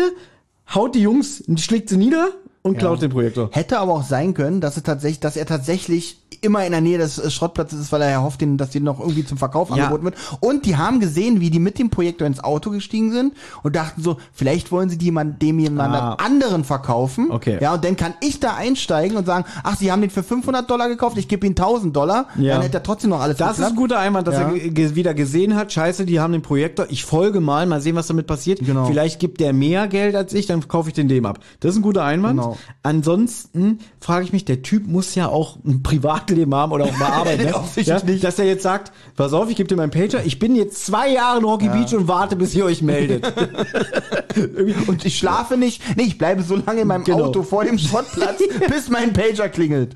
haut 0.74 0.96
die 0.96 1.02
Jungs, 1.02 1.44
schlägt 1.58 1.90
sie 1.90 1.98
nieder 1.98 2.30
und 2.64 2.78
klaut 2.80 3.02
den 3.02 3.12
Projektor. 3.12 3.50
Hätte 3.52 3.80
aber 3.80 3.94
auch 3.94 4.04
sein 4.04 4.34
können, 4.34 4.60
dass 4.62 4.78
er 4.78 4.84
tatsächlich, 4.84 5.20
dass 5.20 5.36
er 5.38 5.46
tatsächlich 5.46 6.18
immer 6.42 6.66
in 6.66 6.72
der 6.72 6.82
Nähe 6.82 6.98
des 6.98 7.20
äh, 7.20 7.30
Schrottplatzes 7.30 7.80
ist, 7.80 7.92
weil 7.92 8.02
er 8.02 8.10
ja 8.10 8.22
hofft, 8.22 8.42
den- 8.42 8.58
dass 8.58 8.70
die 8.72 8.80
noch 8.82 9.00
irgendwie 9.00 9.24
zum 9.26 9.38
Verkauf 9.38 9.70
Ja. 9.70 9.76
angeboten 9.76 10.04
wird. 10.06 10.16
Und 10.42 10.66
die 10.66 10.76
haben 10.76 11.00
gesehen, 11.00 11.40
wie 11.40 11.50
die 11.50 11.60
mit 11.60 11.78
dem 11.80 11.90
Projektor 11.90 12.26
ins 12.28 12.44
Auto 12.44 12.70
gestiegen 12.72 13.12
sind 13.14 13.34
und 13.62 13.76
dachten 13.76 14.02
so, 14.02 14.18
vielleicht 14.34 14.72
wollen 14.72 14.90
sie 14.90 14.98
die 14.98 15.12
man, 15.12 15.38
dem 15.40 15.60
jemand 15.60 15.94
Ah. 15.96 16.14
anderen 16.16 16.64
verkaufen. 16.66 17.32
Okay. 17.32 17.60
Ja, 17.62 17.74
und 17.76 17.86
dann 17.86 17.96
kann 17.96 18.14
ich 18.20 18.40
da 18.42 18.56
einsteigen 18.56 19.16
und 19.18 19.26
sagen, 19.26 19.46
ach, 19.64 19.78
sie 19.78 19.92
haben 19.92 20.02
den 20.02 20.10
für 20.10 20.24
500 20.24 20.70
Dollar 20.70 20.90
gekauft, 20.90 21.18
ich 21.18 21.28
gebe 21.30 21.46
ihnen 21.46 21.56
1000 21.56 21.96
Dollar. 21.96 22.28
Ja. 22.38 22.56
Dann 22.56 22.64
hätte 22.64 22.78
er 22.78 22.84
trotzdem 22.84 23.12
noch 23.12 23.22
alles 23.22 23.38
Das 23.38 23.52
ist 23.52 23.56
geklappt. 23.58 23.74
ein 23.74 23.78
guter 23.78 24.00
Einwand, 24.00 24.28
dass 24.28 24.36
Ja. 24.36 24.52
er 24.52 24.96
wieder 24.96 25.14
gesehen 25.14 25.56
hat. 25.56 25.72
Scheiße, 25.72 26.06
die 26.06 26.20
haben 26.20 26.34
den 26.34 26.42
Projektor. 26.42 26.88
Ich 26.90 27.06
folge 27.06 27.40
mal, 27.40 27.66
mal 27.68 27.80
sehen, 27.82 27.96
was 27.96 28.08
damit 28.08 28.28
passiert. 28.28 28.60
Genau. 28.60 28.86
Vielleicht 28.86 29.20
gibt 29.20 29.40
der 29.40 29.54
mehr 29.54 29.88
Geld 29.88 30.16
als 30.16 30.34
ich, 30.34 30.46
dann 30.48 30.68
kaufe 30.68 30.90
ich 30.90 30.96
den 30.96 31.08
dem 31.08 31.26
ab. 31.26 31.40
Das 31.62 31.72
ist 31.72 31.78
ein 31.78 31.84
guter 31.84 32.04
Einwand. 32.04 32.40
Genau. 32.40 32.53
Ansonsten 32.84 33.80
frage 34.00 34.26
ich 34.26 34.34
mich, 34.34 34.46
der 34.46 34.62
Typ 34.62 34.88
muss 34.88 35.16
ja 35.16 35.28
auch 35.28 35.58
ein 35.66 35.84
Privatleben 35.84 36.54
haben 36.54 36.72
oder 36.72 36.86
auch 36.86 36.98
mal 36.98 37.12
arbeiten. 37.12 37.44
ne? 37.44 37.54
Ja, 37.84 38.02
nicht. 38.04 38.24
Dass 38.24 38.40
er 38.40 38.46
jetzt 38.46 38.64
sagt, 38.64 38.92
pass 39.16 39.34
auf, 39.34 39.50
ich 39.50 39.56
gebe 39.56 39.68
dir 39.70 39.76
meinen 39.76 39.92
Pager. 39.92 40.26
Ich 40.26 40.40
bin 40.40 40.56
jetzt 40.56 40.86
zwei 40.86 41.10
Jahre 41.12 41.40
in 41.40 41.46
Rocky 41.46 41.70
Beach 41.70 41.94
und 41.96 42.08
warte, 42.08 42.36
bis 42.36 42.54
ihr 42.56 42.66
euch 42.66 42.82
meldet. 42.82 43.26
Und 44.88 45.06
ich 45.06 45.18
schlafe 45.18 45.58
nicht. 45.58 45.82
Nee, 45.96 46.04
ich 46.04 46.18
bleibe 46.18 46.42
so 46.44 46.56
lange 46.56 46.82
in 46.82 46.88
meinem 46.88 47.04
Genau. 47.04 47.26
Auto 47.26 47.44
vor 47.44 47.64
dem 47.66 47.78
Schrottplatz, 47.78 48.42
bis 48.70 48.90
mein 48.90 49.14
Pager 49.14 49.50
klingelt. 49.50 49.96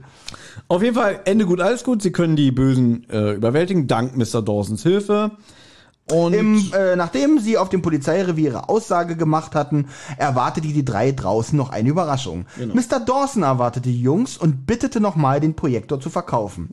Auf 0.67 0.83
jeden 0.83 0.95
Fall, 0.95 1.21
Ende 1.25 1.45
gut, 1.45 1.61
alles 1.61 1.83
gut. 1.83 2.01
Sie 2.01 2.11
können 2.11 2.35
die 2.35 2.51
Bösen 2.51 3.09
äh, 3.09 3.33
überwältigen, 3.33 3.87
dank 3.87 4.15
Mr. 4.17 4.41
Dawsons 4.41 4.83
Hilfe. 4.83 5.31
Und 6.11 6.33
Im, 6.33 6.71
äh, 6.73 6.95
nachdem 6.95 7.39
sie 7.39 7.57
auf 7.57 7.69
dem 7.69 7.81
Polizeirevier 7.81 8.51
ihre 8.51 8.69
Aussage 8.69 9.15
gemacht 9.17 9.55
hatten, 9.55 9.87
erwartete 10.17 10.67
die 10.69 10.85
drei 10.85 11.11
draußen 11.11 11.57
noch 11.57 11.69
eine 11.69 11.89
Überraschung. 11.89 12.45
Genau. 12.57 12.75
Mr. 12.75 12.99
Dawson 12.99 13.43
erwartete 13.43 13.89
die 13.89 14.01
Jungs 14.01 14.37
und 14.37 14.65
bittete 14.65 15.01
nochmal, 15.01 15.41
den 15.41 15.55
Projektor 15.55 15.99
zu 15.99 16.09
verkaufen. 16.09 16.69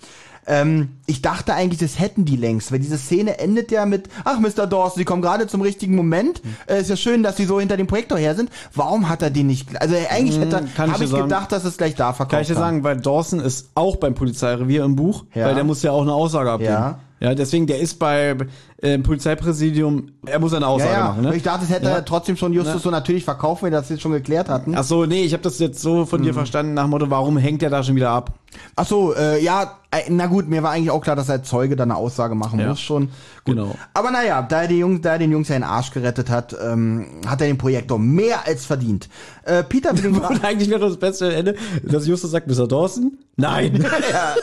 Ähm, 0.46 0.90
ich 1.06 1.22
dachte 1.22 1.54
eigentlich, 1.54 1.80
das 1.80 1.98
hätten 1.98 2.24
die 2.26 2.36
längst, 2.36 2.70
weil 2.70 2.78
diese 2.78 2.98
Szene 2.98 3.38
endet 3.38 3.70
ja 3.70 3.86
mit, 3.86 4.08
ach 4.24 4.38
Mr. 4.38 4.66
Dawson, 4.66 4.98
Sie 4.98 5.04
kommen 5.04 5.22
gerade 5.22 5.46
zum 5.46 5.62
richtigen 5.62 5.96
Moment. 5.96 6.42
Hm. 6.42 6.56
Äh, 6.66 6.80
ist 6.82 6.90
ja 6.90 6.96
schön, 6.96 7.22
dass 7.22 7.36
Sie 7.36 7.46
so 7.46 7.58
hinter 7.60 7.76
dem 7.76 7.86
Projektor 7.86 8.18
her 8.18 8.34
sind. 8.34 8.50
Warum 8.74 9.08
hat 9.08 9.22
er 9.22 9.30
den 9.30 9.46
nicht, 9.46 9.80
also 9.80 9.94
eigentlich 10.10 10.38
hätte, 10.38 10.58
Hm, 10.58 10.74
kann 10.74 10.88
ich 10.90 10.94
habe 10.94 11.06
dir 11.06 11.16
ich 11.16 11.22
gedacht, 11.22 11.50
dass 11.50 11.64
es 11.64 11.76
gleich 11.78 11.94
da 11.94 12.12
verkauft 12.12 12.30
Kann 12.30 12.42
ich 12.42 12.48
dir 12.48 12.54
sagen, 12.54 12.84
weil 12.84 12.98
Dawson 13.00 13.40
ist 13.40 13.70
auch 13.74 13.96
beim 13.96 14.14
Polizeirevier 14.14 14.84
im 14.84 14.96
Buch, 14.96 15.24
Ja. 15.34 15.46
weil 15.46 15.54
der 15.54 15.64
muss 15.64 15.82
ja 15.82 15.92
auch 15.92 16.02
eine 16.02 16.12
Aussage 16.12 16.50
abgeben. 16.50 16.72
Ja. 16.72 16.98
Ja, 17.24 17.34
deswegen, 17.34 17.66
der 17.66 17.78
ist 17.80 17.98
bei 17.98 18.36
äh, 18.82 18.98
Polizeipräsidium, 18.98 20.08
er 20.26 20.38
muss 20.40 20.52
eine 20.52 20.66
Aussage 20.66 20.92
ja, 20.92 20.98
ja. 20.98 21.04
machen. 21.08 21.22
Ne? 21.22 21.34
Ich 21.34 21.42
dachte, 21.42 21.64
es 21.64 21.70
hätte 21.70 21.86
Ja. 21.86 21.92
er 21.92 22.04
trotzdem 22.04 22.36
schon 22.36 22.52
Justus 22.52 22.82
so 22.82 22.90
natürlich 22.90 23.24
verkauft, 23.24 23.62
wenn 23.62 23.72
wir 23.72 23.78
das 23.78 23.88
jetzt 23.88 24.02
schon 24.02 24.12
geklärt 24.12 24.50
hatten. 24.50 24.74
Ach 24.76 24.84
so, 24.84 25.06
nee, 25.06 25.22
ich 25.24 25.32
habe 25.32 25.42
das 25.42 25.58
jetzt 25.58 25.80
so 25.80 26.04
von 26.04 26.22
dir 26.22 26.32
Mhm. 26.32 26.36
verstanden, 26.36 26.74
nach 26.74 26.82
dem 26.84 26.90
Motto, 26.90 27.08
warum 27.08 27.38
hängt 27.38 27.62
er 27.62 27.70
da 27.70 27.82
schon 27.82 27.96
wieder 27.96 28.10
ab? 28.10 28.34
Ach 28.76 28.86
so, 28.86 29.14
äh, 29.14 29.42
ja, 29.42 29.78
äh, 29.90 30.02
na 30.10 30.26
gut, 30.26 30.48
mir 30.48 30.62
war 30.62 30.72
eigentlich 30.72 30.90
auch 30.90 31.00
klar, 31.00 31.16
dass 31.16 31.30
er 31.30 31.42
Zeuge 31.42 31.76
dann 31.76 31.90
eine 31.90 31.98
Aussage 31.98 32.34
machen 32.34 32.64
muss 32.66 32.80
schon. 32.80 33.08
Genau. 33.46 33.74
Aber 33.94 34.10
naja, 34.10 34.42
da 34.42 34.62
er, 34.62 34.68
die 34.68 34.78
Jungs, 34.78 35.00
da 35.00 35.12
er 35.12 35.18
den 35.18 35.32
Jungs 35.32 35.48
ja 35.48 35.54
den 35.54 35.64
Arsch 35.64 35.90
gerettet 35.92 36.28
hat, 36.28 36.54
ähm, 36.62 37.06
hat 37.26 37.40
er 37.40 37.46
den 37.46 37.56
Projektor 37.58 37.98
mehr 37.98 38.46
als 38.46 38.66
verdient. 38.66 39.08
Äh, 39.44 39.62
Peter 39.64 39.90
will 40.02 40.14
eigentlich 40.42 40.68
wäre 40.68 40.80
das 40.80 40.98
beste 40.98 41.34
Ende, 41.34 41.54
dass 41.82 42.06
Justus 42.06 42.32
sagt, 42.32 42.48
Mr. 42.48 42.68
Dawson? 42.68 43.16
Nein. 43.36 43.82
ja, 44.12 44.34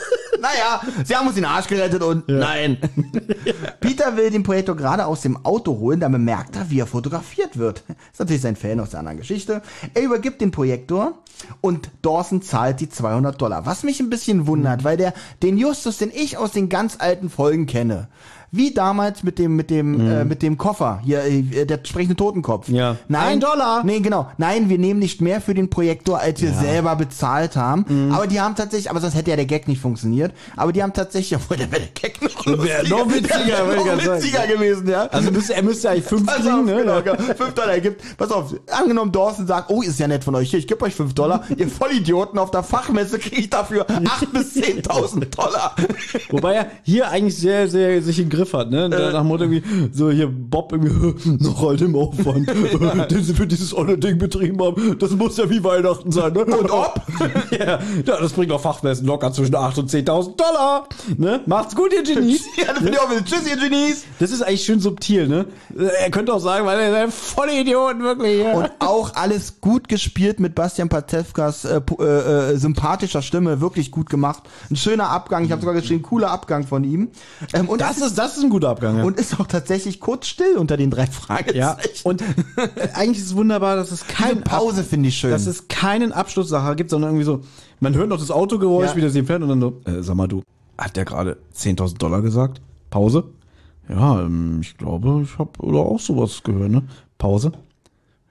naja, 0.42 0.80
sie 1.04 1.14
haben 1.14 1.26
uns 1.26 1.36
den 1.36 1.44
Arsch 1.44 1.68
gerettet 1.68 2.02
und 2.02 2.28
nein. 2.28 2.78
Peter 3.80 4.16
will 4.16 4.30
den 4.30 4.42
Projektor 4.42 4.76
gerade 4.76 5.06
aus 5.06 5.22
dem 5.22 5.44
Auto 5.44 5.78
holen, 5.78 6.00
da 6.00 6.08
bemerkt 6.08 6.56
er, 6.56 6.68
wie 6.68 6.80
er 6.80 6.86
fotografiert 6.86 7.56
wird. 7.56 7.84
Ist 8.10 8.18
natürlich 8.18 8.42
sein 8.42 8.56
Fan 8.56 8.80
aus 8.80 8.90
der 8.90 8.98
anderen 8.98 9.18
Geschichte. 9.18 9.62
Er 9.94 10.02
übergibt 10.02 10.40
den 10.40 10.50
Projektor 10.50 11.18
und 11.60 11.90
Dawson 12.02 12.42
zahlt 12.42 12.80
die 12.80 12.88
200 12.88 13.40
Dollar. 13.40 13.66
Was 13.66 13.84
mich 13.84 14.00
ein 14.00 14.10
bisschen 14.10 14.46
wundert, 14.46 14.84
weil 14.84 14.96
der, 14.96 15.14
den 15.42 15.56
Justus, 15.56 15.98
den 15.98 16.10
ich 16.10 16.36
aus 16.36 16.50
den 16.50 16.68
ganz 16.68 16.96
alten 16.98 17.30
Folgen 17.30 17.66
kenne, 17.66 18.08
wie 18.54 18.74
damals 18.74 19.22
mit 19.22 19.38
dem, 19.38 19.56
mit 19.56 19.70
dem, 19.70 19.98
äh, 19.98 20.24
mit 20.26 20.42
dem 20.42 20.58
Koffer, 20.58 21.00
hier, 21.02 21.24
äh, 21.24 21.64
der 21.64 21.80
sprechende 21.82 22.16
Totenkopf. 22.16 22.68
Ja. 22.68 22.96
Nein, 23.08 23.22
Ein 23.22 23.40
Dollar. 23.40 23.82
Nee, 23.82 24.00
genau. 24.00 24.30
Nein, 24.36 24.68
wir 24.68 24.76
nehmen 24.76 25.00
nicht 25.00 25.22
mehr 25.22 25.40
für 25.40 25.54
den 25.54 25.70
Projektor, 25.70 26.18
als 26.18 26.42
wir 26.42 26.52
selber 26.52 26.94
bezahlt 26.96 27.56
haben. 27.56 27.86
Mhm. 27.88 28.12
Aber 28.12 28.26
die 28.26 28.42
haben 28.42 28.54
tatsächlich, 28.54 28.90
aber 28.90 29.00
sonst 29.00 29.14
hätte 29.14 29.30
ja 29.30 29.36
der 29.36 29.46
Gag 29.46 29.68
nicht 29.68 29.80
funktioniert. 29.80 30.34
Aber 30.54 30.70
die 30.72 30.82
haben 30.82 30.92
tatsächlich, 30.92 31.34
obwohl 31.42 31.56
der 31.56 31.72
wäre 31.72 31.80
der 31.80 32.10
Gag 32.10 32.20
noch 32.20 32.46
Wäre 32.62 32.86
noch 32.88 33.08
witziger, 33.08 33.68
wäre 33.68 33.96
noch 33.96 34.14
witziger 34.14 34.46
gewesen, 34.46 34.86
ja. 34.86 35.06
Also 35.06 35.30
müsste, 35.30 35.54
er 35.54 35.62
müsste 35.62 35.88
eigentlich 35.88 36.04
fünf 36.04 36.26
kriegen, 36.26 36.48
auf, 36.50 36.66
ne? 36.66 36.76
genau, 36.76 37.00
genau. 37.00 37.34
Fünf 37.34 37.54
Dollar 37.54 37.80
gibt. 37.80 38.18
Pass 38.18 38.30
auf, 38.30 38.54
angenommen 38.70 39.12
Dawson 39.12 39.46
sagt, 39.46 39.70
oh, 39.70 39.80
ist 39.80 39.98
ja 39.98 40.08
nett 40.08 40.24
von 40.24 40.34
euch, 40.34 40.50
hier, 40.50 40.58
ich 40.58 40.66
gebe 40.66 40.84
euch 40.84 40.94
fünf 40.94 41.14
Dollar. 41.14 41.44
Ihr 41.56 41.68
Vollidioten, 41.68 42.38
auf 42.38 42.50
der 42.50 42.62
Fachmesse 42.62 43.18
kriege 43.18 43.36
ich 43.36 43.48
dafür 43.48 43.86
acht 44.04 44.30
bis 44.32 44.54
10.000 44.56 45.34
Dollar. 45.34 45.74
Wobei 46.28 46.54
er 46.54 46.66
hier 46.82 47.08
eigentlich 47.08 47.38
sehr, 47.38 47.66
sehr 47.68 48.02
sich 48.02 48.18
in 48.18 48.28
den 48.28 48.41
Griff 48.42 48.54
hat, 48.54 48.70
ne? 48.70 48.88
Nach 48.88 49.20
dem 49.20 49.28
Motto 49.28 49.44
irgendwie, 49.44 49.62
so 49.92 50.10
hier 50.10 50.28
Bob 50.28 50.72
irgendwie, 50.72 51.38
noch 51.44 51.62
all 51.62 51.76
dem 51.76 51.94
Aufwand, 51.94 52.48
den 53.10 53.22
sie 53.22 53.34
für 53.34 53.46
dieses 53.46 53.76
olle 53.76 53.98
Ding 53.98 54.18
betrieben 54.18 54.60
haben, 54.62 54.98
das 54.98 55.12
muss 55.12 55.36
ja 55.36 55.48
wie 55.48 55.62
Weihnachten 55.62 56.10
sein, 56.10 56.32
ne? 56.32 56.44
Und 56.44 56.70
ob? 56.70 57.00
ja, 57.50 57.78
das 58.04 58.32
bringt 58.32 58.50
doch 58.50 58.60
Fachwissen 58.60 59.06
locker 59.06 59.32
zwischen 59.32 59.54
8 59.54 59.78
und 59.78 59.90
10.000 59.90 60.36
Dollar, 60.36 60.88
ne? 61.16 61.40
Macht's 61.46 61.76
gut, 61.76 61.92
ihr 61.92 62.02
Genies. 62.02 62.44
Ja, 62.56 62.72
das 62.72 62.82
ich 62.82 63.00
auch 63.00 63.08
mit. 63.08 63.24
Tschüss, 63.26 63.48
ihr 63.48 63.56
Genies. 63.56 64.04
Das 64.18 64.30
ist 64.30 64.42
eigentlich 64.42 64.64
schön 64.64 64.80
subtil, 64.80 65.28
ne? 65.28 65.46
Er 65.76 66.10
könnte 66.10 66.34
auch 66.34 66.40
sagen, 66.40 66.66
weil 66.66 66.78
er 66.80 67.04
ist 67.06 67.14
volle 67.14 67.58
Idioten, 67.58 68.02
wirklich. 68.02 68.42
Ja. 68.42 68.54
Und 68.54 68.70
auch 68.80 69.14
alles 69.14 69.60
gut 69.60 69.88
gespielt 69.88 70.40
mit 70.40 70.54
Bastian 70.54 70.88
Pastewkas 70.88 71.64
äh, 71.64 71.80
äh, 71.98 72.04
äh, 72.04 72.56
sympathischer 72.56 73.22
Stimme, 73.22 73.60
wirklich 73.60 73.90
gut 73.90 74.10
gemacht. 74.10 74.42
Ein 74.70 74.76
schöner 74.76 75.08
Abgang, 75.10 75.44
ich 75.44 75.52
habe 75.52 75.60
sogar 75.60 75.74
geschrieben, 75.74 76.02
cooler 76.02 76.30
Abgang 76.30 76.66
von 76.66 76.84
ihm. 76.84 77.10
Ähm, 77.52 77.68
und 77.68 77.80
das 77.80 77.98
ist, 77.98 78.18
das 78.18 78.31
ist 78.36 78.44
ein 78.44 78.50
guter 78.50 78.68
Abgang, 78.70 78.98
ja. 78.98 79.04
Und 79.04 79.18
ist 79.18 79.38
auch 79.40 79.46
tatsächlich 79.46 80.00
kurz 80.00 80.26
still 80.26 80.56
unter 80.56 80.76
den 80.76 80.90
drei 80.90 81.06
Fragezeichen. 81.06 81.58
Ja, 81.58 81.76
und 82.04 82.22
eigentlich 82.94 83.18
ist 83.18 83.26
es 83.26 83.36
wunderbar, 83.36 83.76
dass 83.76 83.90
es 83.90 84.06
keine 84.06 84.40
Pause 84.40 84.84
finde 84.84 85.08
ich 85.08 85.16
schön. 85.16 85.30
Dass 85.30 85.46
es 85.46 85.68
keinen 85.68 86.12
Abschlusssacher 86.12 86.74
gibt, 86.76 86.90
sondern 86.90 87.10
irgendwie 87.10 87.24
so, 87.24 87.40
man 87.80 87.94
hört 87.94 88.08
noch 88.08 88.18
das 88.18 88.30
Autogeräusch, 88.30 88.90
Ja. 88.90 88.96
wie 88.96 89.00
das 89.00 89.12
fährt 89.12 89.42
und 89.42 89.48
dann 89.48 89.60
so, 89.60 89.80
äh, 89.86 90.02
sag 90.02 90.16
mal 90.16 90.28
du, 90.28 90.42
hat 90.78 90.96
der 90.96 91.04
gerade 91.04 91.38
10.000 91.54 91.98
Dollar 91.98 92.22
gesagt? 92.22 92.60
Pause? 92.90 93.24
Ja, 93.88 94.20
ähm, 94.22 94.60
ich 94.62 94.76
glaube, 94.76 95.22
ich 95.24 95.38
habe 95.38 95.50
oder 95.60 95.80
auch 95.80 96.00
sowas 96.00 96.42
gehört, 96.42 96.70
ne? 96.70 96.82
Pause? 97.18 97.52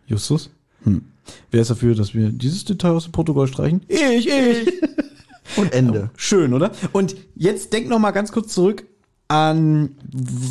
Justus? 0.07 0.49
Hm. 0.83 1.03
Wer 1.51 1.61
ist 1.61 1.69
dafür, 1.71 1.95
dass 1.95 2.13
wir 2.13 2.29
dieses 2.29 2.65
Detail 2.65 2.91
aus 2.91 3.03
dem 3.05 3.11
Protokoll 3.11 3.47
streichen? 3.47 3.81
Ich, 3.87 4.27
ich. 4.27 4.73
Und 5.57 5.73
Ende. 5.73 6.09
Schön, 6.15 6.53
oder? 6.53 6.71
Und 6.93 7.15
jetzt 7.35 7.73
denk 7.73 7.89
noch 7.89 7.99
mal 7.99 8.11
ganz 8.11 8.31
kurz 8.31 8.53
zurück 8.53 8.85
an, 9.31 9.95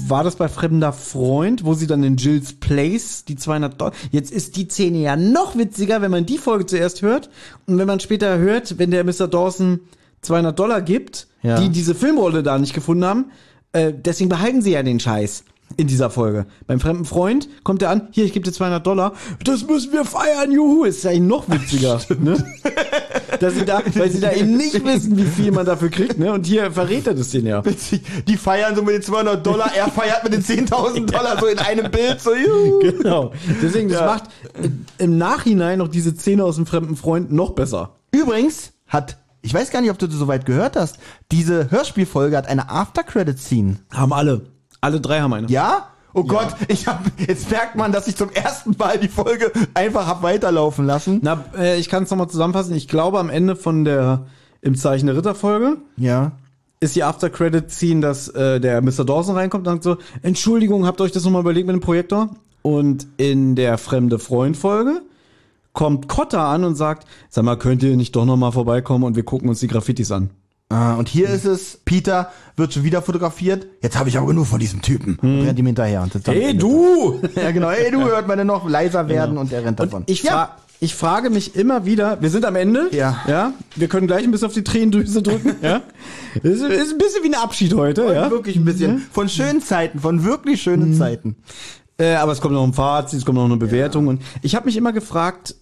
war 0.09 0.25
das 0.25 0.37
bei 0.37 0.49
Fremder 0.49 0.93
Freund, 0.93 1.65
wo 1.65 1.75
sie 1.75 1.87
dann 1.87 2.03
in 2.03 2.17
Jill's 2.17 2.55
Place 2.55 3.25
die 3.27 3.37
200 3.37 3.79
Dollar, 3.79 3.93
jetzt 4.11 4.33
ist 4.33 4.57
die 4.57 4.67
Szene 4.69 4.99
ja 4.99 5.17
noch 5.17 5.57
witziger, 5.57 6.01
wenn 6.01 6.11
man 6.11 6.25
die 6.25 6.39
Folge 6.39 6.65
zuerst 6.67 7.03
hört 7.03 7.29
und 7.67 7.77
wenn 7.77 7.87
man 7.87 8.01
später 8.01 8.39
hört, 8.39 8.79
wenn 8.79 8.91
der 8.91 9.05
Mr. 9.05 9.29
Dawson 9.29 9.81
200 10.23 10.59
Dollar 10.59 10.81
gibt, 10.81 11.29
Ja. 11.43 11.61
die 11.61 11.69
diese 11.69 11.95
Filmrolle 11.95 12.43
da 12.43 12.59
nicht 12.59 12.73
gefunden 12.75 13.05
haben, 13.05 13.27
äh, 13.73 13.93
deswegen 13.95 14.31
behalten 14.31 14.63
sie 14.63 14.73
ja 14.73 14.83
den 14.83 14.99
Scheiß 14.99 15.45
in 15.77 15.87
dieser 15.87 16.11
Folge. 16.11 16.47
Beim 16.67 16.81
fremden 16.81 17.05
Freund 17.05 17.49
kommt 17.63 17.83
er 17.83 17.91
an, 17.91 18.09
hier, 18.11 18.25
ich 18.25 18.33
gebe 18.33 18.45
dir 18.45 18.53
200 18.53 18.87
Dollar, 18.87 19.13
das 19.45 19.67
müssen 19.67 19.93
wir 19.93 20.05
feiern, 20.05 20.51
juhu, 20.53 20.85
ist 20.85 21.05
ja 21.05 21.11
eigentlich 21.11 21.23
noch 21.23 21.49
witziger, 21.49 22.01
ne? 22.21 22.45
Dass 23.39 23.55
sie 23.55 23.65
da, 23.65 23.81
weil 23.95 24.11
sie 24.11 24.21
da 24.21 24.33
eben 24.33 24.57
nicht 24.57 24.85
wissen, 24.85 25.17
wie 25.17 25.25
viel 25.25 25.53
man 25.53 25.65
dafür 25.65 25.89
kriegt, 25.89 26.19
ne? 26.19 26.33
Und 26.33 26.45
hier 26.47 26.71
verrät 26.73 27.07
er 27.07 27.15
das 27.15 27.31
denen 27.31 27.47
ja. 27.47 27.65
Witzig. 27.65 28.03
Die 28.27 28.37
feiern 28.37 28.75
so 28.77 28.83
mit 28.83 28.95
den 28.95 29.03
200 29.03 29.45
Dollar, 29.47 29.73
er 29.75 29.89
feiert 29.89 30.25
mit 30.25 30.33
den 30.35 30.43
10.000 30.43 31.07
Dollar 31.07 31.39
so 31.41 31.47
in 31.47 31.59
einem 31.59 31.91
Bild, 31.91 32.21
so 32.21 32.35
juhu. 32.35 32.81
Genau. 32.81 33.33
Deswegen, 33.63 33.89
das 33.89 34.01
Ja. 34.01 34.07
macht 34.07 34.25
äh, 34.63 34.69
im 35.03 35.17
Nachhinein 35.19 35.79
noch 35.79 35.89
diese 35.89 36.15
Szene 36.15 36.45
aus 36.45 36.57
dem 36.57 36.67
fremden 36.67 36.97
Freund 36.97 37.33
noch 37.33 37.51
besser. 37.53 37.97
Übrigens 38.13 38.73
hat, 38.87 39.19
ich 39.41 39.55
weiß 39.55 39.71
gar 39.71 39.81
nicht, 39.81 39.91
ob 39.91 39.99
du 39.99 40.07
das 40.09 40.17
soweit 40.17 40.45
gehört 40.45 40.77
hast, 40.77 40.99
diese 41.33 41.71
Hörspielfolge 41.71 42.37
hat 42.37 42.49
eine 42.49 42.69
After-Credit-Scene. 42.69 43.77
Haben 43.93 44.13
alle. 44.13 44.43
Alle 44.81 45.01
drei 45.01 45.21
haben 45.21 45.33
eine. 45.33 45.49
Ja? 45.49 45.89
Oh 46.13 46.25
Gott, 46.25 46.49
ich 46.69 46.87
hab, 46.89 47.05
jetzt 47.19 47.51
merkt 47.51 47.77
man, 47.77 47.93
dass 47.93 48.09
ich 48.09 48.17
zum 48.17 48.31
ersten 48.31 48.75
Mal 48.79 48.99
die 48.99 49.09
Folge 49.09 49.53
einfach 49.75 50.07
hab 50.07 50.23
weiterlaufen 50.23 50.85
lassen. 50.87 51.21
Na, 51.23 51.45
äh, 51.57 51.79
ich 51.79 51.89
kann 51.89 52.03
es 52.03 52.11
nochmal 52.11 52.29
zusammenfassen. 52.29 52.75
Ich 52.75 52.89
glaube, 52.89 53.19
am 53.21 53.31
Ende 53.31 53.55
von 53.55 53.85
der 53.85 54.27
im 54.61 54.75
Zeichen 54.75 55.07
der 55.07 55.17
Ritter-Folge 55.17 55.77
Ja. 55.97 56.33
ist 56.81 56.97
die 56.97 57.05
After-Credit-Scene, 57.05 58.01
dass 58.01 58.29
äh, 58.29 58.59
der 58.61 58.83
Mr. 58.83 59.05
Dawson 59.05 59.37
reinkommt 59.37 59.69
und 59.69 59.73
sagt 59.75 59.85
so, 59.85 59.97
Entschuldigung, 60.23 60.85
habt 60.87 61.01
ihr 61.01 61.05
euch 61.05 61.13
das 61.13 61.25
nochmal 61.25 61.43
überlegt 61.43 61.67
mit 61.69 61.75
dem 61.77 61.81
Projektor? 61.81 62.31
Und 62.63 63.07
in 63.17 63.55
der 63.55 63.79
fremde 63.79 64.19
Freund-Folge 64.19 65.03
kommt 65.73 66.09
Cotta 66.09 66.53
an 66.53 66.65
und 66.65 66.75
sagt, 66.75 67.07
sag 67.29 67.45
mal, 67.45 67.57
könnt 67.57 67.83
ihr 67.85 67.97
nicht 67.97 68.17
doch 68.17 68.25
nochmal 68.27 68.53
vorbeikommen 68.53 69.05
und 69.05 69.15
wir 69.17 69.23
gucken 69.23 69.49
uns 69.49 69.61
die 69.61 69.69
Graffitis 69.69 70.11
an. 70.11 70.31
Ah, 70.71 70.95
und 70.95 71.09
hier 71.09 71.29
ist 71.29 71.45
es, 71.45 71.81
Peter 71.85 72.31
wird 72.57 72.73
schon 72.73 72.85
wieder 72.85 73.03
fotografiert. 73.03 73.67
Jetzt 73.83 73.99
habe 73.99 74.09
ich 74.09 74.17
aber 74.17 74.29
genug 74.29 74.47
von 74.47 74.61
diesem 74.61 74.81
Typen. 74.83 75.17
Und 75.17 75.43
rennt 75.43 75.59
ihm 75.59 75.67
hinterher. 75.67 76.03
Und 76.03 76.15
Hey, 76.27 76.57
du! 76.57 77.21
Ja, 77.35 77.51
genau. 77.51 77.71
Hey, 77.71 77.91
du 77.91 78.03
hört 78.05 78.29
man 78.29 78.39
dann 78.39 78.47
noch 78.47 78.69
leiser 78.69 79.09
werden 79.09 79.37
und 79.37 79.53
er 79.53 79.65
rennt 79.65 79.81
davon. 79.81 80.03
Und 80.03 80.11
ich, 80.11 80.23
fra 80.23 80.57
ich 80.79 80.95
frage 80.95 81.29
mich 81.29 81.57
immer 81.57 81.87
wieder, 81.87 82.23
wir 82.23 82.31
sind 82.31 82.45
am 82.45 82.55
Ende. 82.55 82.89
Ja. 82.93 83.21
Ja. 83.27 83.53
Wir 83.75 83.89
können 83.89 84.07
gleich 84.07 84.23
ein 84.23 84.31
bisschen 84.31 84.47
auf 84.47 84.55
die 84.55 84.63
Tränendrüse 84.63 85.23
drücken. 85.23 85.57
ja. 85.63 85.83
Es 86.37 86.61
ist, 86.61 86.63
ist 86.63 86.93
ein 86.93 86.99
bisschen 86.99 87.25
wie 87.25 87.35
ein 87.35 87.35
Abschied 87.35 87.75
heute, 87.75 88.03
ja. 88.15 88.31
Wirklich 88.31 88.55
ein 88.55 88.65
bisschen. 88.65 88.99
Von 89.13 89.29
schönen 89.29 89.61
Zeiten, 89.63 89.99
von 89.99 90.25
wirklich 90.25 90.63
schönen 90.63 90.95
Zeiten. 90.95 91.37
Äh, 91.99 92.15
aber 92.15 92.31
es 92.31 92.41
kommt 92.41 92.55
noch 92.55 92.65
ein 92.65 92.73
Fazit, 92.73 93.19
es 93.19 93.27
kommt 93.27 93.37
noch 93.37 93.45
eine 93.45 93.57
Bewertung. 93.57 94.07
Und 94.07 94.23
ich 94.41 94.55
habe 94.55 94.67
mich 94.67 94.77
immer 94.77 94.93
gefragt, 94.93 95.57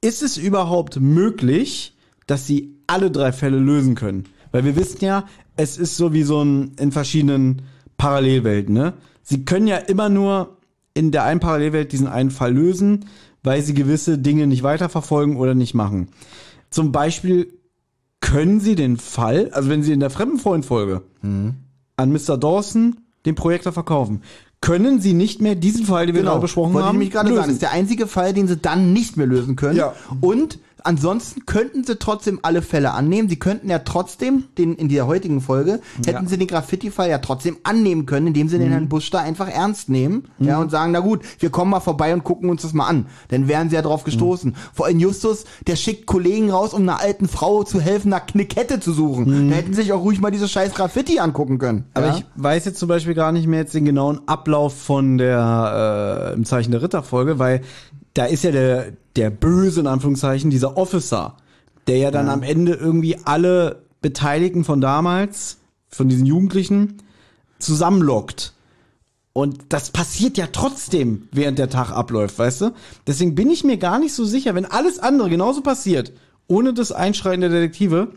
ist 0.00 0.22
es 0.22 0.36
überhaupt 0.36 0.98
möglich, 1.00 1.96
dass 2.26 2.46
sie 2.46 2.73
alle 2.86 3.10
drei 3.10 3.32
Fälle 3.32 3.58
lösen 3.58 3.94
können? 3.94 4.24
Weil 4.52 4.64
wir 4.64 4.76
wissen 4.76 5.04
ja, 5.04 5.24
es 5.56 5.78
ist 5.78 5.96
so 5.96 6.12
wie 6.12 6.22
so 6.22 6.42
ein 6.42 6.72
in 6.78 6.92
verschiedenen 6.92 7.62
Parallelwelten, 7.96 8.74
ne? 8.74 8.94
Sie 9.22 9.44
können 9.44 9.66
ja 9.66 9.76
immer 9.76 10.08
nur 10.08 10.58
in 10.92 11.10
der 11.10 11.24
einen 11.24 11.40
Parallelwelt 11.40 11.92
diesen 11.92 12.06
einen 12.06 12.30
Fall 12.30 12.52
lösen, 12.52 13.06
weil 13.42 13.62
sie 13.62 13.74
gewisse 13.74 14.18
Dinge 14.18 14.46
nicht 14.46 14.62
weiterverfolgen 14.62 15.36
oder 15.36 15.54
nicht 15.54 15.74
machen. 15.74 16.08
Zum 16.70 16.92
Beispiel 16.92 17.48
können 18.20 18.60
sie 18.60 18.74
den 18.74 18.96
Fall, 18.96 19.50
also 19.52 19.68
wenn 19.68 19.82
sie 19.82 19.92
in 19.92 20.00
der 20.00 20.10
Fremdenfreund-Folge 20.10 21.02
an 21.22 22.12
Mr. 22.12 22.36
Dawson 22.38 22.96
den 23.26 23.34
Projektor 23.34 23.72
verkaufen, 23.72 24.22
können 24.60 25.00
sie 25.00 25.12
nicht 25.12 25.42
mehr 25.42 25.54
diesen 25.54 25.84
Fall, 25.84 26.06
den 26.06 26.14
wir 26.14 26.22
gerade 26.22 26.40
besprochen 26.40 26.72
Genau. 26.72 26.74
Wollte 26.76 26.88
haben, 26.88 26.96
ich 26.96 26.98
nämlich 27.00 27.12
gerade 27.12 27.28
sagen, 27.28 27.46
das 27.46 27.54
ist 27.54 27.62
der 27.62 27.72
einzige 27.72 28.06
Fall, 28.06 28.32
den 28.32 28.48
sie 28.48 28.56
dann 28.56 28.92
nicht 28.94 29.16
mehr 29.16 29.26
lösen 29.26 29.56
können. 29.56 29.76
Ja. 29.76 29.94
Und 30.20 30.58
ansonsten 30.84 31.46
könnten 31.46 31.82
sie 31.84 31.96
trotzdem 31.96 32.38
alle 32.42 32.62
Fälle 32.62 32.92
annehmen. 32.92 33.28
Sie 33.28 33.38
könnten 33.38 33.68
ja 33.68 33.80
trotzdem, 33.80 34.44
den, 34.58 34.74
in 34.74 34.88
der 34.88 35.06
heutigen 35.06 35.40
Folge, 35.40 35.80
hätten 36.06 36.24
Ja. 36.24 36.28
sie 36.28 36.38
den 36.38 36.46
Graffiti-Fall 36.46 37.08
ja 37.10 37.18
trotzdem 37.18 37.56
annehmen 37.64 38.06
können, 38.06 38.28
indem 38.28 38.48
sie 38.48 38.58
den 38.58 38.70
Herrn 38.70 38.88
Busch 38.88 39.10
da 39.10 39.18
einfach 39.20 39.48
ernst 39.48 39.88
nehmen. 39.88 40.28
Ja, 40.38 40.58
und 40.60 40.70
sagen, 40.70 40.92
na 40.92 41.00
gut, 41.00 41.22
wir 41.40 41.50
kommen 41.50 41.70
mal 41.70 41.80
vorbei 41.80 42.12
und 42.14 42.22
gucken 42.22 42.50
uns 42.50 42.62
das 42.62 42.72
mal 42.74 42.86
an. 42.86 43.06
Dann 43.28 43.48
wären 43.48 43.70
sie 43.70 43.76
ja 43.76 43.82
drauf 43.82 44.04
gestoßen. 44.04 44.54
Vor 44.72 44.86
allem 44.86 45.00
Justus, 45.00 45.44
der 45.66 45.76
schickt 45.76 46.06
Kollegen 46.06 46.50
raus, 46.50 46.74
um 46.74 46.82
einer 46.82 47.00
alten 47.00 47.28
Frau 47.28 47.64
zu 47.64 47.80
helfen, 47.80 48.10
nach 48.10 48.22
eine 48.32 48.44
Kette 48.44 48.78
zu 48.80 48.92
suchen. 48.92 49.50
Da 49.50 49.56
hätten 49.56 49.74
sie 49.74 49.82
sich 49.82 49.92
auch 49.92 50.02
ruhig 50.02 50.20
mal 50.20 50.30
diese 50.30 50.48
scheiß 50.48 50.74
Graffiti 50.74 51.18
angucken 51.18 51.58
können. 51.58 51.84
Aber 51.94 52.08
ja? 52.08 52.16
ich 52.18 52.24
weiß 52.36 52.64
jetzt 52.66 52.78
zum 52.78 52.88
Beispiel 52.88 53.14
gar 53.14 53.32
nicht 53.32 53.46
mehr 53.46 53.60
jetzt 53.60 53.74
den 53.74 53.84
genauen 53.84 54.20
Ablauf 54.26 54.76
von 54.76 55.18
der 55.18 56.30
äh, 56.30 56.34
im 56.34 56.44
Zeichen 56.44 56.72
der 56.72 56.82
Ritterfolge, 56.82 57.38
weil 57.38 57.62
da 58.14 58.24
ist 58.24 58.44
ja 58.44 58.50
der 58.52 58.92
der 59.16 59.30
böse 59.30 59.80
in 59.80 59.86
Anführungszeichen 59.86 60.50
dieser 60.50 60.76
Officer, 60.76 61.36
der 61.86 61.98
ja 61.98 62.10
dann 62.10 62.28
am 62.28 62.42
Ende 62.42 62.72
irgendwie 62.72 63.16
alle 63.24 63.82
Beteiligten 64.00 64.64
von 64.64 64.80
damals, 64.80 65.58
von 65.88 66.08
diesen 66.08 66.26
Jugendlichen 66.26 67.02
zusammenlockt. 67.58 68.52
Und 69.32 69.66
das 69.68 69.90
passiert 69.90 70.36
ja 70.36 70.48
trotzdem, 70.52 71.28
während 71.32 71.58
der 71.58 71.68
Tag 71.68 71.90
abläuft, 71.90 72.38
weißt 72.38 72.60
du? 72.60 72.70
Deswegen 73.06 73.34
bin 73.34 73.50
ich 73.50 73.64
mir 73.64 73.78
gar 73.78 73.98
nicht 73.98 74.14
so 74.14 74.24
sicher, 74.24 74.54
wenn 74.54 74.64
alles 74.64 74.98
andere 74.98 75.28
genauso 75.28 75.60
passiert, 75.60 76.12
ohne 76.46 76.72
das 76.72 76.92
Einschreiten 76.92 77.40
der 77.40 77.50
Detektive, 77.50 78.12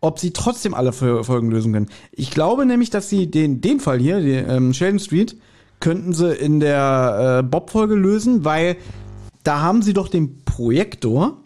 ob 0.00 0.18
sie 0.18 0.32
trotzdem 0.32 0.74
alle 0.74 0.90
Fol- 0.92 1.24
Folgen 1.24 1.50
lösen 1.50 1.72
können. 1.72 1.88
Ich 2.12 2.30
glaube 2.30 2.66
nämlich, 2.66 2.90
dass 2.90 3.08
sie 3.08 3.30
den, 3.30 3.60
den 3.60 3.80
Fall 3.80 3.98
hier, 3.98 4.20
die, 4.20 4.32
ähm, 4.32 4.72
Sheldon 4.72 5.00
Street, 5.00 5.36
könnten 5.80 6.12
sie 6.12 6.34
in 6.34 6.60
der 6.60 7.40
äh, 7.40 7.42
Bob-Folge 7.42 7.94
lösen, 7.94 8.44
weil 8.44 8.76
da 9.42 9.60
haben 9.60 9.82
sie 9.82 9.92
doch 9.92 10.08
den 10.08 10.44
Projektor 10.44 11.38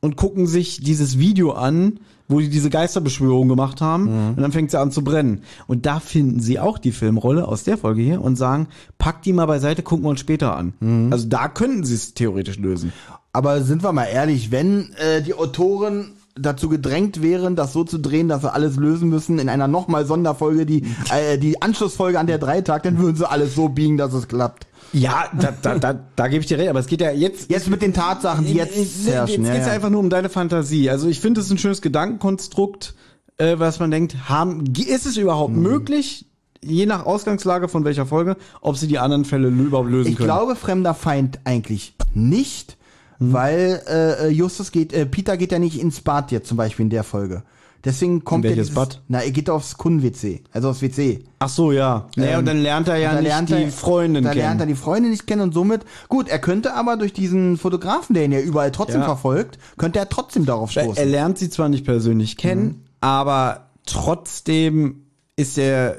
und 0.00 0.16
gucken 0.16 0.46
sich 0.46 0.80
dieses 0.80 1.18
Video 1.18 1.52
an, 1.52 2.00
wo 2.28 2.40
die 2.40 2.50
diese 2.50 2.68
Geisterbeschwörung 2.70 3.48
gemacht 3.48 3.80
haben 3.80 4.06
und 4.36 4.42
dann 4.42 4.52
fängt 4.52 4.70
sie 4.70 4.78
an 4.78 4.92
zu 4.92 5.02
brennen. 5.02 5.42
Und 5.66 5.86
da 5.86 5.98
finden 5.98 6.40
sie 6.40 6.58
auch 6.60 6.78
die 6.78 6.92
Filmrolle 6.92 7.48
aus 7.48 7.64
der 7.64 7.78
Folge 7.78 8.02
hier 8.02 8.20
und 8.20 8.36
sagen, 8.36 8.68
pack 8.98 9.22
die 9.22 9.32
mal 9.32 9.46
beiseite, 9.46 9.82
gucken 9.82 10.04
wir 10.04 10.10
uns 10.10 10.20
später 10.20 10.54
an. 10.56 10.74
Also 11.10 11.26
da 11.26 11.48
könnten 11.48 11.84
sie 11.84 11.94
es 11.94 12.14
theoretisch 12.14 12.58
lösen. 12.58 12.92
Aber 13.32 13.62
sind 13.62 13.82
wir 13.82 13.92
mal 13.92 14.04
ehrlich, 14.04 14.50
wenn 14.50 14.92
äh, 14.94 15.22
die 15.22 15.34
Autoren 15.34 16.12
dazu 16.34 16.68
gedrängt 16.68 17.22
wären, 17.22 17.56
das 17.56 17.72
so 17.72 17.84
zu 17.84 17.98
drehen, 17.98 18.28
dass 18.28 18.42
sie 18.42 18.52
alles 18.52 18.76
lösen 18.76 19.08
müssen 19.08 19.38
in 19.38 19.48
einer 19.48 19.68
nochmal 19.68 20.06
Sonderfolge, 20.06 20.66
die 20.66 20.84
äh, 21.10 21.38
die 21.38 21.60
Anschlussfolge 21.62 22.18
an 22.18 22.26
der 22.26 22.38
Dreitag, 22.38 22.82
dann 22.84 22.98
würden 22.98 23.16
sie 23.16 23.28
alles 23.28 23.54
so 23.54 23.68
biegen, 23.68 23.96
dass 23.96 24.12
es 24.12 24.28
klappt. 24.28 24.66
Ja, 24.92 25.28
da, 25.38 25.52
da, 25.62 25.78
da, 25.78 26.00
da 26.16 26.28
gebe 26.28 26.40
ich 26.40 26.46
dir 26.46 26.58
recht, 26.58 26.70
aber 26.70 26.80
es 26.80 26.86
geht 26.86 27.00
ja 27.00 27.10
jetzt. 27.10 27.50
Jetzt 27.50 27.68
mit 27.68 27.82
den 27.82 27.92
Tatsachen, 27.92 28.46
die 28.46 28.54
jetzt 28.54 28.74
herrschen. 29.06 29.42
Jetzt 29.42 29.48
ja, 29.48 29.54
geht's 29.54 29.66
ja. 29.66 29.72
einfach 29.72 29.90
nur 29.90 30.00
um 30.00 30.08
deine 30.10 30.28
Fantasie. 30.30 30.88
Also 30.90 31.08
ich 31.08 31.20
finde 31.20 31.40
es 31.40 31.50
ein 31.50 31.58
schönes 31.58 31.82
Gedankenkonstrukt, 31.82 32.94
äh, 33.36 33.58
was 33.58 33.78
man 33.80 33.90
denkt, 33.90 34.28
haben, 34.28 34.64
ist 34.76 35.06
es 35.06 35.16
überhaupt 35.16 35.54
Mhm. 35.54 35.62
möglich, 35.62 36.24
je 36.62 36.86
nach 36.86 37.06
Ausgangslage 37.06 37.68
von 37.68 37.84
welcher 37.84 38.06
Folge, 38.06 38.36
ob 38.60 38.76
sie 38.76 38.88
die 38.88 38.98
anderen 38.98 39.24
Fälle 39.24 39.48
überhaupt 39.48 39.90
lösen 39.90 40.10
Ich 40.10 40.16
können? 40.16 40.26
glaube, 40.26 40.56
fremder 40.56 40.94
Feind 40.94 41.38
eigentlich 41.44 41.94
nicht, 42.14 42.76
weil 43.20 43.82
äh, 43.88 44.28
Justus 44.28 44.72
geht, 44.72 44.92
äh, 44.92 45.04
Peter 45.06 45.36
geht 45.36 45.52
ja 45.52 45.58
nicht 45.58 45.78
ins 45.80 46.00
Bad 46.00 46.32
jetzt 46.32 46.48
zum 46.48 46.56
Beispiel 46.56 46.84
in 46.84 46.90
der 46.90 47.04
Folge. 47.04 47.42
Deswegen 47.84 48.24
kommt 48.24 48.44
er 48.44 48.54
dieses, 48.54 48.74
Bad? 48.74 49.02
Na, 49.08 49.20
er 49.20 49.30
geht 49.30 49.48
aufs 49.48 49.76
Kunden-WC, 49.78 50.42
also 50.52 50.70
aufs 50.70 50.82
WC. 50.82 51.24
Ach 51.38 51.48
so, 51.48 51.70
ja. 51.70 52.08
Naja, 52.16 52.32
Ähm, 52.32 52.38
und 52.40 52.46
dann 52.46 52.58
lernt 52.60 52.88
er 52.88 52.96
ja 52.96 53.12
nicht 53.14 53.22
lernt 53.22 53.48
die 53.50 53.54
er- 53.54 53.70
Freundin 53.70 54.24
Da 54.24 54.32
lernt 54.32 54.60
er 54.60 54.66
kennen. 54.66 54.68
die 54.76 54.80
Freundin 54.80 55.10
nicht 55.12 55.26
kennen 55.28 55.42
und 55.42 55.54
somit, 55.54 55.82
gut, 56.08 56.28
er 56.28 56.40
könnte 56.40 56.74
aber 56.74 56.96
durch 56.96 57.12
diesen 57.12 57.56
Fotografen, 57.56 58.14
der 58.14 58.24
ihn 58.24 58.32
ja 58.32 58.40
überall 58.40 58.72
trotzdem 58.72 59.00
Ja. 59.02 59.06
verfolgt, 59.06 59.58
könnte 59.76 60.00
er 60.00 60.08
trotzdem 60.08 60.44
darauf 60.44 60.72
stoßen. 60.72 60.96
Er 60.96 61.06
lernt 61.06 61.38
sie 61.38 61.50
zwar 61.50 61.68
nicht 61.68 61.84
persönlich 61.84 62.36
kennen, 62.36 62.64
Mhm. 62.64 62.76
aber 63.00 63.68
trotzdem 63.86 65.02
ist 65.36 65.56
er 65.58 65.98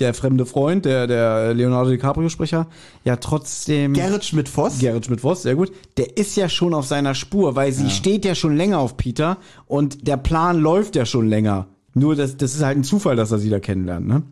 der 0.00 0.14
fremde 0.14 0.46
Freund, 0.46 0.84
der, 0.84 1.06
der 1.06 1.54
Leonardo 1.54 1.90
DiCaprio-Sprecher, 1.90 2.66
ja 3.04 3.16
trotzdem. 3.16 3.92
Gerrit 3.94 4.24
Schmidt-Voss? 4.24 4.78
Gerrit 4.78 5.06
Schmidt-Voss, 5.06 5.42
sehr 5.42 5.54
gut. 5.56 5.70
Der 5.96 6.16
ist 6.16 6.36
ja 6.36 6.48
schon 6.48 6.74
auf 6.74 6.86
seiner 6.86 7.14
Spur, 7.14 7.56
weil 7.56 7.72
sie 7.72 7.84
Ja. 7.84 7.90
steht 7.90 8.24
ja 8.24 8.34
schon 8.34 8.56
länger 8.56 8.78
auf 8.78 8.96
Peter 8.96 9.38
und 9.66 10.06
der 10.08 10.16
Plan 10.16 10.58
läuft 10.60 10.96
ja 10.96 11.04
schon 11.06 11.28
länger. 11.28 11.66
Nur 11.94 12.14
das, 12.14 12.36
das 12.36 12.54
ist 12.54 12.62
halt 12.62 12.78
ein 12.78 12.84
Zufall, 12.84 13.16
dass 13.16 13.32
er 13.32 13.38
sie 13.38 13.50
da 13.50 13.58
kennenlernt. 13.58 14.06
Ne? 14.06 14.22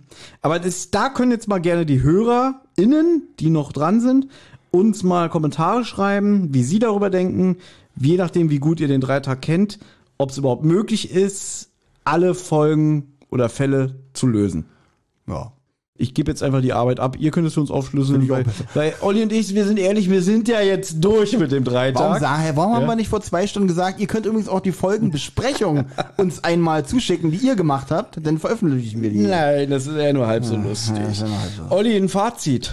Aber 0.42 0.58
das, 0.60 0.90
da 0.90 1.08
können 1.08 1.32
jetzt 1.32 1.48
mal 1.48 1.58
gerne 1.58 1.84
die 1.86 2.02
HörerInnen, 2.02 3.22
die 3.40 3.50
noch 3.50 3.72
dran 3.72 4.00
sind, 4.00 4.28
uns 4.70 5.02
mal 5.02 5.28
Kommentare 5.28 5.84
schreiben, 5.84 6.54
wie 6.54 6.62
sie 6.62 6.78
darüber 6.78 7.10
denken, 7.10 7.56
je 7.96 8.16
nachdem, 8.16 8.50
wie 8.50 8.58
gut 8.60 8.80
ihr 8.80 8.86
den 8.88 9.00
Dreitag 9.00 9.42
kennt, 9.42 9.78
ob 10.18 10.30
es 10.30 10.38
überhaupt 10.38 10.64
möglich 10.64 11.10
ist, 11.10 11.70
alle 12.04 12.34
Folgen 12.34 13.14
oder 13.30 13.48
Fälle 13.48 13.96
zu 14.12 14.26
lösen. 14.26 14.66
Ja. 15.26 15.52
Ich 16.00 16.14
gebe 16.14 16.30
jetzt 16.30 16.44
einfach 16.44 16.60
die 16.62 16.72
Arbeit 16.72 17.00
ab. 17.00 17.16
Ihr 17.18 17.32
könnt 17.32 17.46
es 17.48 17.54
für 17.54 17.60
uns 17.60 17.72
aufschlüsseln, 17.72 18.28
weil, 18.28 18.44
weil 18.74 18.94
Olli 19.00 19.20
und 19.24 19.32
ich, 19.32 19.52
wir 19.52 19.66
sind 19.66 19.80
ehrlich, 19.80 20.08
wir 20.08 20.22
sind 20.22 20.46
ja 20.46 20.60
jetzt 20.60 20.96
durch 21.00 21.36
mit 21.36 21.50
dem 21.50 21.64
Dreitag. 21.64 22.00
Warum, 22.00 22.20
sag, 22.20 22.56
warum 22.56 22.74
haben 22.76 22.82
Ja. 22.82 22.88
wir 22.88 22.94
nicht 22.94 23.08
vor 23.08 23.20
zwei 23.20 23.48
Stunden 23.48 23.66
gesagt, 23.66 23.98
ihr 23.98 24.06
könnt 24.06 24.24
übrigens 24.24 24.48
auch 24.48 24.60
die 24.60 24.70
Folgenbesprechung 24.70 25.86
uns 26.16 26.44
einmal 26.44 26.86
zuschicken, 26.86 27.32
die 27.32 27.38
ihr 27.38 27.56
gemacht 27.56 27.88
habt, 27.90 28.24
dann 28.24 28.38
veröffentlichen 28.38 29.02
wir 29.02 29.10
die. 29.10 29.22
Nein, 29.26 29.70
das 29.70 29.88
ist 29.88 29.96
ja 29.96 30.12
nur 30.12 30.28
halb 30.28 30.44
so 30.44 30.54
Ja, 30.54 30.62
lustig. 30.62 30.94
ja 30.96 31.02
halb 31.02 31.68
so. 31.68 31.74
Olli, 31.76 31.96
ein 31.96 32.08
Fazit. 32.08 32.72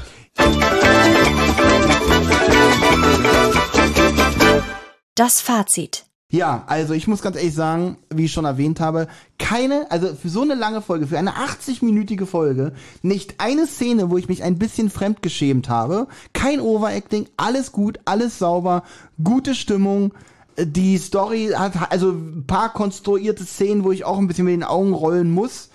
Das 5.16 5.42
Fazit. 5.42 6.05
Ja, 6.32 6.64
also 6.66 6.94
ich 6.94 7.08
muss 7.08 7.22
ganz 7.22 7.36
ehrlich 7.36 7.54
sagen, 7.54 7.98
wie 8.10 8.26
ich 8.26 8.32
schon 8.32 8.46
erwähnt 8.46 8.80
habe, 8.80 9.08
keine, 9.38 9.90
also 9.92 10.16
für 10.16 10.30
so 10.30 10.42
eine 10.42 10.56
lange 10.56 10.82
Folge, 10.82 11.06
für 11.06 11.20
eine 11.20 11.34
80-minütige 11.34 12.26
Folge, 12.26 12.74
nicht 13.04 13.36
eine 13.38 13.68
Szene, 13.68 14.10
wo 14.10 14.18
ich 14.18 14.28
mich 14.28 14.42
ein 14.42 14.58
bisschen 14.58 14.90
fremdgeschämt 14.90 15.70
habe, 15.70 16.08
kein 16.34 16.60
Overacting, 16.60 17.28
alles 17.38 17.72
gut, 17.72 18.00
alles 18.06 18.40
sauber, 18.40 18.84
gute 19.24 19.54
Stimmung, 19.54 20.14
die 20.58 20.98
Story 20.98 21.52
hat 21.56 21.92
also 21.92 22.12
ein 22.12 22.46
paar 22.48 22.72
konstruierte 22.74 23.46
Szenen, 23.46 23.84
wo 23.84 23.92
ich 23.92 24.06
auch 24.06 24.18
ein 24.18 24.28
bisschen 24.28 24.46
mit 24.46 24.54
den 24.54 24.64
Augen 24.64 24.94
rollen 24.94 25.32
muss. 25.32 25.70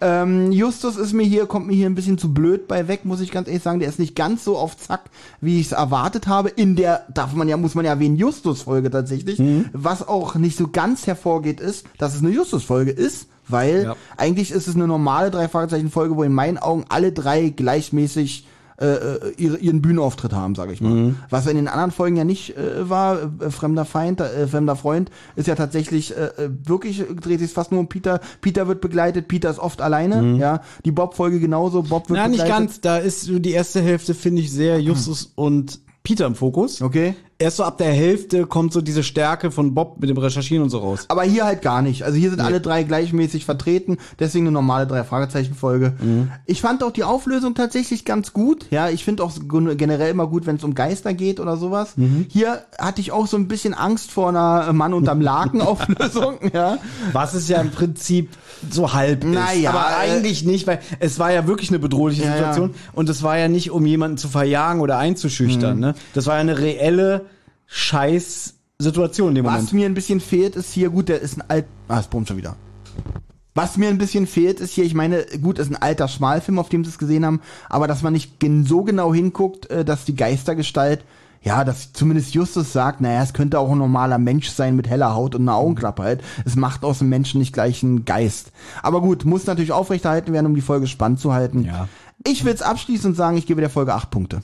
Ähm, 0.00 0.52
Justus 0.52 0.96
ist 0.96 1.12
mir 1.12 1.24
hier, 1.24 1.46
kommt 1.46 1.66
mir 1.66 1.74
hier 1.74 1.86
ein 1.86 1.94
bisschen 1.94 2.18
zu 2.18 2.32
blöd 2.32 2.68
bei 2.68 2.86
weg, 2.88 3.04
muss 3.04 3.20
ich 3.20 3.30
ganz 3.32 3.48
ehrlich 3.48 3.62
sagen. 3.62 3.80
Der 3.80 3.88
ist 3.88 3.98
nicht 3.98 4.14
ganz 4.14 4.44
so 4.44 4.56
auf 4.56 4.76
Zack, 4.76 5.02
wie 5.40 5.58
ich 5.60 5.66
es 5.66 5.72
erwartet 5.72 6.26
habe. 6.26 6.48
In 6.50 6.76
der, 6.76 7.04
darf 7.12 7.32
man 7.34 7.48
ja, 7.48 7.56
muss 7.56 7.74
man 7.74 7.84
ja 7.84 7.92
erwähnen, 7.92 8.16
Justus-Folge 8.16 8.90
tatsächlich. 8.90 9.40
Was 9.72 10.06
auch 10.06 10.36
nicht 10.36 10.56
so 10.56 10.68
ganz 10.68 11.06
hervorgeht, 11.06 11.60
ist, 11.60 11.86
dass 11.98 12.14
es 12.14 12.20
eine 12.22 12.30
Justus-Folge 12.30 12.90
ist, 12.92 13.26
weil 13.48 13.84
Ja. 13.84 13.96
eigentlich 14.16 14.50
ist 14.52 14.68
es 14.68 14.74
eine 14.76 14.86
normale 14.86 15.30
Drei-Fragezeichen-Folge, 15.30 16.16
wo 16.16 16.22
in 16.22 16.32
meinen 16.34 16.58
Augen 16.58 16.84
alle 16.88 17.12
drei 17.12 17.48
gleichmäßig 17.48 18.46
äh, 18.80 18.86
äh, 18.86 19.32
ihre, 19.36 19.56
ihren 19.58 19.82
Bühnenauftritt 19.82 20.32
haben, 20.32 20.54
sage 20.54 20.72
ich 20.72 20.80
mal. 20.80 20.90
Mhm. 20.90 21.16
Was 21.30 21.46
in 21.46 21.56
den 21.56 21.66
anderen 21.68 21.90
Folgen 21.90 22.16
ja 22.16 22.24
nicht 22.24 22.56
äh, 22.56 22.88
war, 22.88 23.18
äh, 23.40 23.50
fremder 23.50 23.84
Feind, 23.84 24.20
äh, 24.20 24.46
fremder 24.46 24.76
Freund, 24.76 25.10
ist 25.34 25.48
ja 25.48 25.54
tatsächlich 25.56 26.16
äh, 26.16 26.26
äh, 26.26 26.50
wirklich, 26.64 27.00
äh, 27.00 27.14
dreht 27.14 27.40
sich 27.40 27.52
fast 27.52 27.72
nur 27.72 27.80
um 27.80 27.88
Peter. 27.88 28.20
Peter 28.40 28.68
wird 28.68 28.80
begleitet, 28.80 29.26
Peter 29.28 29.50
ist 29.50 29.58
oft 29.58 29.80
alleine, 29.80 30.22
Mhm. 30.22 30.36
ja. 30.36 30.62
Die 30.84 30.92
Bob-Folge 30.92 31.40
genauso, 31.40 31.82
Bob 31.82 32.08
wird 32.08 32.18
Na, 32.20 32.28
nicht 32.28 32.40
begleitet. 32.42 32.66
ganz. 32.68 32.80
Da 32.80 32.98
ist 32.98 33.28
die 33.28 33.50
erste 33.50 33.80
Hälfte, 33.80 34.14
finde 34.14 34.42
ich, 34.42 34.52
sehr 34.52 34.80
Justus 34.80 35.32
und 35.34 35.80
Peter 36.04 36.26
im 36.26 36.34
Fokus. 36.36 36.80
Okay. 36.80 37.14
Erst 37.40 37.58
so 37.58 37.62
ab 37.62 37.78
der 37.78 37.92
Hälfte 37.92 38.46
kommt 38.46 38.72
so 38.72 38.80
diese 38.80 39.04
Stärke 39.04 39.52
von 39.52 39.72
Bob 39.72 40.00
mit 40.00 40.10
dem 40.10 40.18
Recherchieren 40.18 40.64
und 40.64 40.70
so 40.70 40.78
raus. 40.78 41.04
Aber 41.06 41.22
hier 41.22 41.44
halt 41.44 41.62
gar 41.62 41.82
nicht. 41.82 42.02
Also 42.02 42.18
hier 42.18 42.30
sind 42.30 42.40
alle 42.40 42.60
drei 42.60 42.82
gleichmäßig 42.82 43.44
vertreten, 43.44 43.98
deswegen 44.18 44.46
eine 44.46 44.52
normale 44.54 44.88
Drei-Fragezeichen-Folge. 44.88 45.92
Mhm. 46.00 46.32
Ich 46.46 46.60
fand 46.60 46.82
auch 46.82 46.90
die 46.90 47.04
Auflösung 47.04 47.54
tatsächlich 47.54 48.04
ganz 48.04 48.32
gut. 48.32 48.66
Ja, 48.70 48.88
ich 48.88 49.04
finde 49.04 49.22
auch 49.22 49.30
gen- 49.48 49.76
generell 49.76 50.10
immer 50.10 50.26
gut, 50.26 50.46
wenn 50.46 50.56
es 50.56 50.64
um 50.64 50.74
Geister 50.74 51.14
geht 51.14 51.38
oder 51.38 51.56
sowas. 51.56 51.96
Mhm. 51.96 52.26
Hier 52.28 52.62
hatte 52.76 53.00
ich 53.00 53.12
auch 53.12 53.28
so 53.28 53.36
ein 53.36 53.46
bisschen 53.46 53.72
Angst 53.72 54.10
vor 54.10 54.30
einer 54.30 54.72
Mann 54.72 54.92
unterm 54.92 55.20
Laken-Auflösung, 55.20 56.38
ja. 56.52 56.78
Was 57.12 57.34
es 57.34 57.48
ja 57.48 57.60
im 57.60 57.70
Prinzip 57.70 58.30
so 58.68 58.92
halb 58.94 59.22
ist. 59.22 59.30
Naja, 59.30 59.70
aber 59.70 59.90
äh, 59.92 60.10
eigentlich 60.10 60.44
nicht, 60.44 60.66
weil 60.66 60.80
es 60.98 61.20
war 61.20 61.30
ja 61.32 61.46
wirklich 61.46 61.70
eine 61.70 61.78
bedrohliche 61.78 62.24
Ja, 62.24 62.32
Situation 62.32 62.74
und 62.94 63.08
es 63.08 63.22
war 63.22 63.38
ja 63.38 63.46
nicht, 63.46 63.70
um 63.70 63.86
jemanden 63.86 64.16
zu 64.18 64.26
verjagen 64.26 64.80
oder 64.80 64.98
einzuschüchtern. 64.98 65.74
Mhm. 65.76 65.80
Ne? 65.80 65.94
Das 66.14 66.26
war 66.26 66.34
ja 66.34 66.40
eine 66.40 66.58
reelle 66.58 67.26
Scheiß-Situation 67.68 69.30
in 69.30 69.34
dem 69.36 69.44
Was 69.44 69.52
Moment. 69.52 69.72
mir 69.74 69.86
ein 69.86 69.94
bisschen 69.94 70.20
fehlt, 70.20 70.56
ist 70.56 70.72
hier, 70.72 70.90
gut, 70.90 71.08
der 71.08 71.20
ist 71.20 71.36
ein 71.36 71.44
alt. 71.48 71.66
Ah, 71.86 72.00
es 72.00 72.08
brummt 72.08 72.28
schon 72.28 72.36
wieder. 72.36 72.56
Was 73.54 73.76
mir 73.76 73.88
ein 73.88 73.98
bisschen 73.98 74.26
fehlt, 74.26 74.60
ist 74.60 74.72
hier, 74.72 74.84
ich 74.84 74.94
meine, 74.94 75.24
gut, 75.42 75.58
ist 75.58 75.70
ein 75.70 75.82
alter 75.82 76.06
Schmalfilm, 76.08 76.58
auf 76.58 76.68
dem 76.68 76.84
sie 76.84 76.90
es 76.90 76.98
gesehen 76.98 77.24
haben, 77.26 77.40
aber 77.68 77.88
dass 77.88 78.02
man 78.02 78.12
nicht 78.12 78.32
so 78.64 78.84
genau 78.84 79.12
hinguckt, 79.12 79.68
äh, 79.70 79.84
dass 79.84 80.04
die 80.04 80.14
Geistergestalt, 80.14 81.04
ja, 81.42 81.64
dass 81.64 81.92
zumindest 81.92 82.34
Justus 82.34 82.72
sagt, 82.72 83.00
naja, 83.00 83.22
es 83.22 83.32
könnte 83.32 83.58
auch 83.58 83.70
ein 83.70 83.78
normaler 83.78 84.18
Mensch 84.18 84.48
sein 84.50 84.76
mit 84.76 84.88
heller 84.88 85.14
Haut 85.14 85.34
und 85.34 85.42
einer 85.42 85.56
Augenklappe 85.56 86.02
halt. 86.02 86.22
Es 86.44 86.56
macht 86.56 86.84
aus 86.84 86.98
dem 86.98 87.08
Menschen 87.08 87.38
nicht 87.40 87.52
gleich 87.52 87.82
einen 87.82 88.04
Geist. 88.04 88.52
Aber 88.82 89.00
gut, 89.00 89.24
muss 89.24 89.46
natürlich 89.46 89.72
aufrechterhalten 89.72 90.32
werden, 90.32 90.46
um 90.46 90.54
die 90.54 90.60
Folge 90.60 90.86
spannend 90.86 91.20
zu 91.20 91.32
halten. 91.32 91.64
Ja. 91.64 91.88
Ich 92.26 92.44
will 92.44 92.54
es 92.54 92.62
abschließend 92.62 93.16
sagen, 93.16 93.36
ich 93.36 93.46
gebe 93.46 93.60
der 93.60 93.70
Folge 93.70 93.94
acht 93.94 94.10
Punkte. 94.10 94.42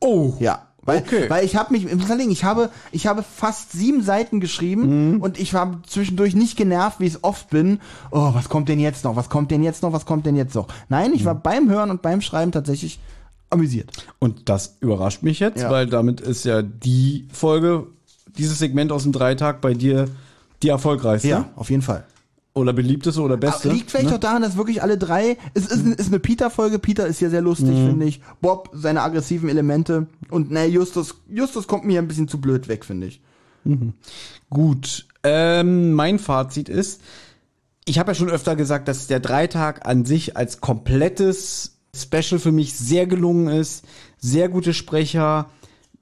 Oh. 0.00 0.34
Ja. 0.40 0.69
Weil, 0.82 0.98
Okay. 1.00 1.28
weil 1.28 1.44
ich 1.44 1.56
habe 1.56 1.72
mich, 1.72 1.84
ich 1.86 2.44
habe, 2.44 2.70
ich 2.90 3.06
habe 3.06 3.22
fast 3.22 3.72
sieben 3.72 4.02
Seiten 4.02 4.40
geschrieben 4.40 5.12
Mhm. 5.14 5.20
und 5.20 5.38
ich 5.38 5.52
war 5.52 5.78
zwischendurch 5.86 6.34
nicht 6.34 6.56
genervt, 6.56 7.00
wie 7.00 7.06
ich 7.06 7.14
es 7.14 7.24
oft 7.24 7.50
bin. 7.50 7.80
Oh, 8.10 8.30
was 8.32 8.48
kommt 8.48 8.68
denn 8.70 8.80
jetzt 8.80 9.04
noch? 9.04 9.14
Was 9.16 9.28
kommt 9.28 9.50
denn 9.50 9.62
jetzt 9.62 9.82
noch? 9.82 9.92
Was 9.92 10.06
kommt 10.06 10.24
denn 10.26 10.36
jetzt 10.36 10.54
noch? 10.54 10.68
Nein, 10.88 11.12
ich 11.14 11.24
war 11.24 11.34
Mhm. 11.34 11.40
beim 11.42 11.68
Hören 11.70 11.90
und 11.90 12.00
beim 12.02 12.20
Schreiben 12.22 12.50
tatsächlich 12.52 12.98
amüsiert. 13.50 13.90
Und 14.20 14.48
das 14.48 14.76
überrascht 14.80 15.22
mich 15.22 15.38
jetzt, 15.40 15.60
Ja. 15.60 15.70
weil 15.70 15.86
damit 15.86 16.20
ist 16.20 16.44
ja 16.44 16.62
die 16.62 17.26
Folge, 17.32 17.86
dieses 18.38 18.58
Segment 18.58 18.90
aus 18.92 19.02
dem 19.02 19.12
Dreitag 19.12 19.60
bei 19.60 19.74
dir 19.74 20.06
die 20.62 20.68
erfolgreichste. 20.68 21.28
Ja, 21.28 21.48
auf 21.56 21.68
jeden 21.68 21.82
Fall. 21.82 22.04
Oder 22.52 22.72
beliebteste 22.72 23.20
oder 23.22 23.36
beste. 23.36 23.68
Aber 23.68 23.76
liegt 23.76 23.90
vielleicht 23.92 24.08
ne? 24.10 24.16
auch 24.16 24.20
daran, 24.20 24.42
dass 24.42 24.56
wirklich 24.56 24.82
alle 24.82 24.98
drei, 24.98 25.36
es 25.54 25.66
ist, 25.66 25.86
ist 25.86 26.08
eine 26.08 26.18
Peter-Folge, 26.18 26.80
Peter 26.80 27.06
ist 27.06 27.20
ja 27.20 27.30
sehr 27.30 27.42
lustig, 27.42 27.70
Mhm. 27.70 27.86
finde 27.90 28.06
ich. 28.06 28.20
Bob, 28.40 28.70
seine 28.72 29.02
aggressiven 29.02 29.48
Elemente 29.48 30.08
und 30.30 30.50
ne, 30.50 30.66
Justus, 30.66 31.14
Justus 31.28 31.68
kommt 31.68 31.84
mir 31.84 32.00
ein 32.00 32.08
bisschen 32.08 32.26
zu 32.26 32.40
blöd 32.40 32.66
weg, 32.68 32.84
finde 32.84 33.06
ich. 33.06 33.20
Gut. 34.48 35.06
Ähm, 35.22 35.92
mein 35.92 36.18
Fazit 36.18 36.68
ist, 36.68 37.02
ich 37.84 37.98
habe 37.98 38.10
ja 38.10 38.14
schon 38.14 38.30
öfter 38.30 38.56
gesagt, 38.56 38.88
dass 38.88 39.06
der 39.06 39.20
Dreitag 39.20 39.86
an 39.86 40.04
sich 40.04 40.36
als 40.36 40.60
komplettes 40.60 41.76
Special 41.94 42.38
für 42.38 42.52
mich 42.52 42.74
sehr 42.76 43.06
gelungen 43.06 43.48
ist. 43.48 43.84
Sehr 44.18 44.48
gute 44.48 44.74
Sprecher. 44.74 45.50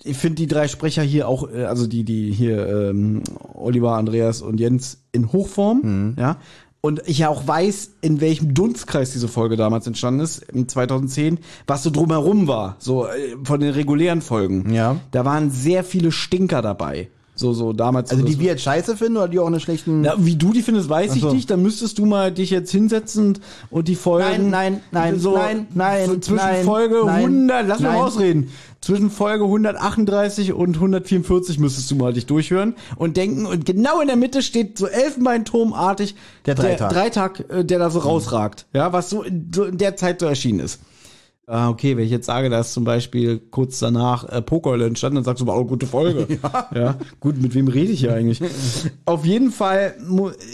Ich 0.04 0.16
finde 0.16 0.36
die 0.36 0.46
drei 0.46 0.68
Sprecher 0.68 1.02
hier 1.02 1.28
auch, 1.28 1.50
äh, 1.50 1.64
also 1.64 1.86
die, 1.86 2.04
die 2.04 2.32
hier, 2.32 2.66
ähm, 2.68 3.22
Oliver, 3.54 3.96
Andreas 3.96 4.42
und 4.42 4.60
Jens 4.60 4.98
in 5.12 5.32
Hochform, 5.32 6.14
ja. 6.18 6.36
Und 6.80 7.02
ich 7.06 7.18
ja 7.18 7.28
auch 7.28 7.46
weiß, 7.46 7.90
in 8.02 8.20
welchem 8.20 8.54
Dunstkreis 8.54 9.10
diese 9.10 9.26
Folge 9.26 9.56
damals 9.56 9.88
entstanden 9.88 10.20
ist, 10.20 10.38
im 10.42 10.68
2010, 10.68 11.40
was 11.66 11.82
so 11.82 11.90
drumherum 11.90 12.46
war, 12.46 12.76
so 12.78 13.06
äh, 13.06 13.36
von 13.42 13.58
den 13.58 13.70
regulären 13.70 14.22
Folgen. 14.22 14.72
Ja. 14.72 14.96
Da 15.10 15.24
waren 15.24 15.50
sehr 15.50 15.82
viele 15.82 16.12
Stinker 16.12 16.62
dabei. 16.62 17.08
So, 17.38 17.52
so 17.52 17.72
damals. 17.72 18.10
Also 18.10 18.24
die 18.24 18.38
wir 18.40 18.46
jetzt 18.48 18.62
scheiße 18.62 18.96
finden 18.96 19.16
oder 19.16 19.28
die 19.28 19.38
auch 19.38 19.46
eine 19.46 19.60
schlechten. 19.60 20.00
na, 20.00 20.14
wie 20.18 20.34
du 20.34 20.52
die 20.52 20.62
findest, 20.62 20.88
weiß 20.88 21.12
Ach 21.12 21.16
ich 21.16 21.22
so. 21.22 21.32
nicht. 21.32 21.48
Dann 21.48 21.62
müsstest 21.62 21.98
du 21.98 22.04
mal 22.04 22.32
dich 22.32 22.50
jetzt 22.50 22.70
hinsetzen 22.72 23.38
und 23.70 23.86
die 23.86 23.94
Folgen. 23.94 24.50
Nein, 24.50 24.50
nein, 24.50 24.80
nein, 24.90 25.20
so 25.20 25.36
nein, 25.36 25.68
nein, 25.72 26.06
so 26.06 26.16
zwischen 26.16 26.36
nein, 26.36 26.64
Folge 26.64 27.02
nein, 27.06 27.24
100, 27.24 27.68
lass 27.68 27.78
mich 27.78 27.88
nein. 27.88 27.98
mal 27.98 28.04
ausreden. 28.06 28.50
Zwischen 28.80 29.10
Folge 29.10 29.44
138 29.44 30.52
und 30.52 30.74
144 30.76 31.58
müsstest 31.58 31.90
du 31.90 31.96
mal 31.96 32.12
dich 32.12 32.26
durchhören 32.26 32.74
und 32.96 33.16
denken. 33.16 33.46
Und 33.46 33.66
genau 33.66 34.00
in 34.00 34.06
der 34.06 34.16
Mitte 34.16 34.42
steht 34.42 34.78
so 34.78 34.86
Elfenbeinturmartig 34.86 36.14
Der 36.46 36.54
Dreitag. 36.54 36.90
der, 36.90 36.98
Dreitag, 37.02 37.44
äh, 37.50 37.64
der 37.64 37.78
da 37.78 37.90
so 37.90 38.00
rausragt. 38.00 38.66
Ja, 38.72 38.92
was 38.92 39.10
so 39.10 39.22
in, 39.22 39.50
so 39.54 39.64
in 39.64 39.78
der 39.78 39.96
Zeit 39.96 40.20
so 40.20 40.26
erschienen 40.26 40.60
ist. 40.60 40.80
Ah, 41.50 41.70
okay, 41.70 41.96
wenn 41.96 42.04
ich 42.04 42.10
jetzt 42.10 42.26
sage, 42.26 42.50
dass 42.50 42.74
zum 42.74 42.84
Beispiel 42.84 43.38
kurz 43.38 43.78
danach 43.78 44.28
äh, 44.28 44.42
Pokerolle 44.42 44.84
entstanden, 44.84 45.14
dann 45.16 45.24
sagst 45.24 45.40
du 45.40 45.50
oh, 45.50 45.64
gute 45.64 45.86
Folge. 45.86 46.26
Ja. 46.74 46.96
gut, 47.20 47.40
mit 47.40 47.54
wem 47.54 47.68
rede 47.68 47.90
ich 47.90 48.00
hier 48.00 48.12
eigentlich? 48.12 48.42
Auf 49.06 49.24
jeden 49.24 49.50
Fall, 49.50 49.94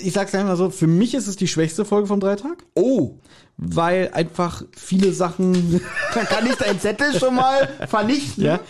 ich 0.04 0.12
sag's 0.12 0.32
einfach 0.36 0.56
so, 0.56 0.70
für 0.70 0.86
mich 0.86 1.14
ist 1.14 1.26
es 1.26 1.34
die 1.34 1.48
schwächste 1.48 1.84
Folge 1.84 2.06
vom 2.06 2.20
Dreitag. 2.20 2.62
Oh. 2.76 3.16
Weil 3.56 4.10
einfach 4.14 4.62
viele 4.76 5.12
Sachen. 5.12 5.80
Dann 6.14 6.24
kann 6.26 6.46
ich 6.46 6.54
deinen 6.54 6.78
Zettel 6.78 7.18
schon 7.18 7.34
mal 7.34 7.68
vernichten. 7.88 8.44
ja. 8.44 8.60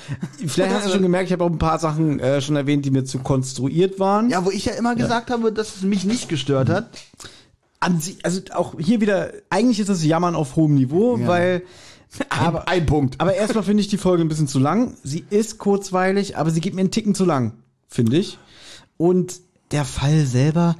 Vielleicht 0.47 0.75
hast 0.75 0.87
du 0.87 0.93
schon 0.93 1.03
gemerkt, 1.03 1.27
ich 1.27 1.33
habe 1.35 1.45
auch 1.45 1.51
ein 1.51 1.59
paar 1.59 1.79
Sachen 1.79 2.21
äh, 2.21 2.41
schon 2.41 2.57
erwähnt, 2.57 2.87
die 2.87 2.91
mir 2.91 3.05
zu 3.05 3.19
konstruiert 3.19 3.99
waren. 4.01 4.31
Ja, 4.31 4.47
wo 4.47 4.51
ich 4.51 4.65
ja 4.65 4.73
immer 4.73 4.95
gesagt 4.95 5.31
habe, 5.31 5.53
dass 5.53 5.77
es 5.77 5.83
mich 5.83 6.05
nicht 6.07 6.31
gestört 6.31 6.71
hat. 6.71 6.89
an 7.81 8.01
sich, 8.01 8.25
also 8.25 8.41
auch 8.55 8.77
hier 8.79 9.03
wieder, 9.03 9.31
eigentlich 9.51 9.79
ist 9.81 9.91
das 9.91 10.03
Jammern 10.05 10.35
auf 10.35 10.57
hohem 10.57 10.75
Niveau, 10.75 11.19
Ja. 11.19 11.27
weil 11.27 11.63
aber, 12.29 12.69
ein 12.69 12.87
Punkt. 12.87 13.21
Aber 13.21 13.35
erstmal 13.35 13.65
finde 13.65 13.81
ich 13.81 13.89
die 13.89 13.99
Folge 13.99 14.23
ein 14.23 14.29
bisschen 14.29 14.49
zu 14.49 14.59
lang. 14.59 14.95
Sie 15.03 15.25
ist 15.31 15.59
kurzweilig, 15.59 16.37
aber 16.37 16.51
sie 16.51 16.61
geht 16.61 16.75
mir 16.75 16.81
einen 16.81 16.91
Ticken 16.91 17.15
zu 17.15 17.25
lang, 17.25 17.53
finde 17.89 18.17
ich. 18.17 18.39
Und 18.97 19.41
der 19.71 19.85
Fall 19.85 20.25
selber, 20.25 20.77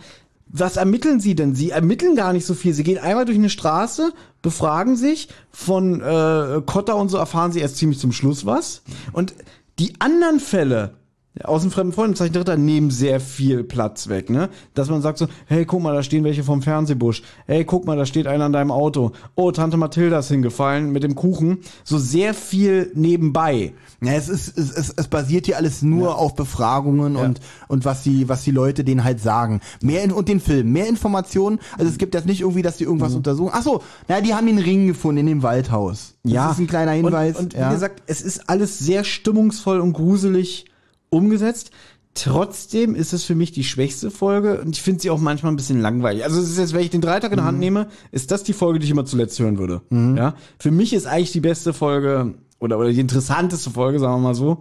was 0.47 0.77
ermitteln 0.77 1.19
sie 1.19 1.35
denn? 1.35 1.55
Sie 1.55 1.71
ermitteln 1.71 2.15
gar 2.15 2.33
nicht 2.33 2.47
so 2.47 2.55
viel. 2.55 2.75
Sie 2.75 2.85
gehen 2.85 2.99
einmal 2.99 3.25
durch 3.25 3.39
eine 3.39 3.51
Straße, 3.51 4.13
befragen 4.43 4.97
sich, 4.97 5.29
von 5.51 6.01
äh, 6.01 6.63
Kotter 6.65 6.97
und 6.97 7.09
so 7.09 7.17
erfahren 7.17 7.51
sie 7.51 7.61
erst 7.61 7.77
ziemlich 7.77 7.99
zum 7.99 8.13
Schluss 8.13 8.47
was. 8.47 8.83
Und 9.13 9.35
die 9.81 9.95
anderen 10.01 10.39
Fälle 10.39 10.95
aus 11.43 11.63
dem 11.63 11.73
fremden 11.73 11.93
Freundenzeichen 11.93 12.33
Dritter 12.33 12.57
nehmen 12.57 12.91
sehr 12.91 13.19
viel 13.19 13.65
Platz 13.65 14.09
weg, 14.09 14.31
ne? 14.31 14.51
Dass 14.75 14.89
man 14.89 15.03
sagt 15.03 15.19
so, 15.19 15.27
hey, 15.47 15.65
guck 15.65 15.83
mal, 15.83 15.93
da 15.93 16.05
stehen 16.05 16.23
welche 16.23 16.45
vom 16.45 16.63
Fernsehbusch. 16.63 17.23
Hey, 17.47 17.65
guck 17.65 17.87
mal, 17.87 17.97
da 17.97 18.07
steht 18.07 18.29
einer 18.29 18.45
an 18.45 18.53
deinem 18.53 18.71
Auto. 18.71 19.11
Oh, 19.35 19.51
Tante 19.51 19.77
Mathilda 19.77 20.21
ist 20.21 20.29
hingefallen 20.29 20.93
mit 20.93 21.03
dem 21.03 21.17
Kuchen. 21.17 21.59
So 21.83 21.99
sehr 21.99 22.35
viel 22.35 22.93
nebenbei. 22.95 23.73
Ja, 24.01 24.13
es 24.13 24.29
ist, 24.29 24.57
es, 24.57 24.71
es, 24.71 24.95
es 24.97 25.09
basiert 25.09 25.47
hier 25.47 25.57
alles 25.57 25.83
nur 25.83 26.19
auf 26.19 26.37
Befragungen 26.37 27.17
und, 27.17 27.41
und 27.67 27.85
was 27.85 28.05
die, 28.05 28.29
was 28.29 28.45
die 28.45 28.53
Leute 28.53 28.85
denen 28.85 29.03
halt 29.03 29.21
sagen. 29.21 29.61
Mehr 29.83 30.05
in, 30.05 30.13
und 30.13 30.29
den 30.29 30.41
Film, 30.41 30.71
mehr 30.73 30.87
Informationen. 30.87 31.59
Also 31.79 31.91
es 31.91 31.99
gibt 31.99 32.15
jetzt 32.15 32.27
nicht 32.27 32.43
irgendwie, 32.43 32.63
dass 32.63 32.77
die 32.77 32.85
irgendwas 32.85 33.11
Mhm. 33.11 33.19
untersuchen. 33.19 33.51
Ach 33.53 33.63
so, 33.63 33.83
na, 34.09 34.21
die 34.21 34.35
haben 34.35 34.47
den 34.47 34.59
Ring 34.59 34.87
gefunden 34.87 35.19
in 35.19 35.27
dem 35.27 35.43
Waldhaus. 35.43 36.15
Das 36.23 36.53
ist 36.53 36.59
ein 36.61 36.67
kleiner 36.69 36.93
Hinweis. 36.93 37.37
Und, 37.37 37.55
und 37.55 37.55
ja. 37.55 37.71
wie 37.71 37.75
gesagt, 37.75 38.03
es 38.07 38.23
ist 38.23 38.49
alles 38.49 38.79
sehr 38.79 39.03
stimmungsvoll 39.03 39.81
und 39.81 39.95
gruselig 39.95 40.67
umgesetzt. 41.15 41.71
Trotzdem 42.17 42.95
ist 42.95 43.13
es 43.13 43.25
für 43.25 43.35
mich 43.35 43.51
die 43.51 43.65
schwächste 43.65 44.11
Folge 44.13 44.61
und 44.61 44.77
ich 44.77 44.83
finde 44.83 45.01
sie 45.03 45.11
auch 45.11 45.19
manchmal 45.19 45.53
ein 45.53 45.57
bisschen 45.57 45.81
langweilig. 45.81 46.23
Also 46.23 46.41
es 46.41 46.49
ist 46.49 46.59
jetzt, 46.59 46.73
wenn 46.73 46.83
ich 46.83 46.91
den 46.91 47.01
Dreitag 47.01 47.33
in 47.33 47.37
der 47.37 47.43
Mhm. 47.43 47.49
Hand 47.49 47.59
nehme, 47.59 47.89
ist 48.13 48.31
das 48.31 48.45
die 48.45 48.53
Folge, 48.53 48.79
die 48.79 48.85
ich 48.85 48.91
immer 48.93 49.05
zuletzt 49.05 49.39
hören 49.41 49.59
würde. 49.59 49.83
Ja, 49.91 50.35
für 50.61 50.71
mich 50.71 50.93
ist 50.93 51.07
eigentlich 51.07 51.33
die 51.33 51.41
beste 51.41 51.73
Folge 51.73 52.35
oder 52.61 52.79
oder 52.79 52.91
die 52.93 53.01
interessanteste 53.01 53.71
Folge, 53.71 53.99
sagen 53.99 54.15
wir 54.15 54.29
mal 54.29 54.35
so, 54.37 54.61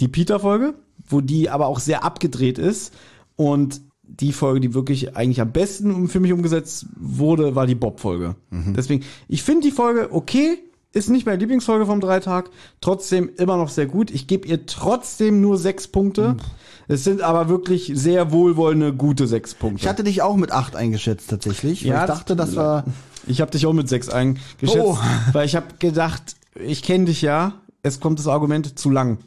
die 0.00 0.08
Peter-Folge, 0.08 0.74
wo 1.08 1.22
die 1.22 1.48
aber 1.48 1.66
auch 1.66 1.80
sehr 1.80 2.04
abgedreht 2.04 2.58
ist 2.58 2.92
und 3.36 3.80
die 4.02 4.32
Folge, 4.32 4.60
die 4.60 4.74
wirklich 4.74 5.16
eigentlich 5.16 5.40
am 5.40 5.52
besten 5.52 6.08
für 6.08 6.20
mich 6.20 6.32
umgesetzt 6.34 6.84
wurde, 7.00 7.54
war 7.54 7.66
die 7.66 7.74
Bob-Folge. 7.74 8.36
Deswegen, 8.50 9.02
ich 9.28 9.42
finde 9.42 9.62
die 9.66 9.70
Folge 9.72 10.08
okay, 10.12 10.58
ist 10.92 11.08
nicht 11.10 11.26
meine 11.26 11.38
Lieblingsfolge 11.38 11.86
vom 11.86 12.00
Dreitag, 12.00 12.50
trotzdem 12.80 13.30
immer 13.36 13.56
noch 13.56 13.68
sehr 13.70 13.86
gut. 13.86 14.10
Ich 14.10 14.26
gebe 14.26 14.46
ihr 14.46 14.66
trotzdem 14.66 15.40
nur 15.40 15.56
sechs 15.58 15.88
Punkte. 15.88 16.36
Es 16.88 17.04
sind 17.04 17.22
aber 17.22 17.48
wirklich 17.48 17.92
sehr 17.94 18.32
wohlwollende, 18.32 18.92
gute 18.92 19.26
sechs 19.26 19.54
Punkte. 19.54 19.82
Ich 19.82 19.88
hatte 19.88 20.04
dich 20.04 20.20
auch 20.22 20.36
mit 20.36 20.52
acht 20.52 20.76
eingeschätzt 20.76 21.30
tatsächlich. 21.30 21.82
Ja, 21.82 22.02
ich 22.02 22.06
dachte, 22.06 22.36
das 22.36 22.56
war. 22.56 22.84
Ich 23.26 23.40
habe 23.40 23.50
dich 23.50 23.66
auch 23.66 23.72
mit 23.72 23.88
sechs 23.88 24.08
eingeschätzt, 24.08 24.76
Oh. 24.78 24.98
weil 25.32 25.46
ich 25.46 25.56
habe 25.56 25.66
gedacht, 25.78 26.36
ich 26.54 26.82
kenne 26.82 27.06
dich 27.06 27.22
ja. 27.22 27.54
Es 27.82 27.98
kommt 27.98 28.18
das 28.18 28.26
Argument 28.28 28.78
zu 28.78 28.90
lang. 28.90 29.18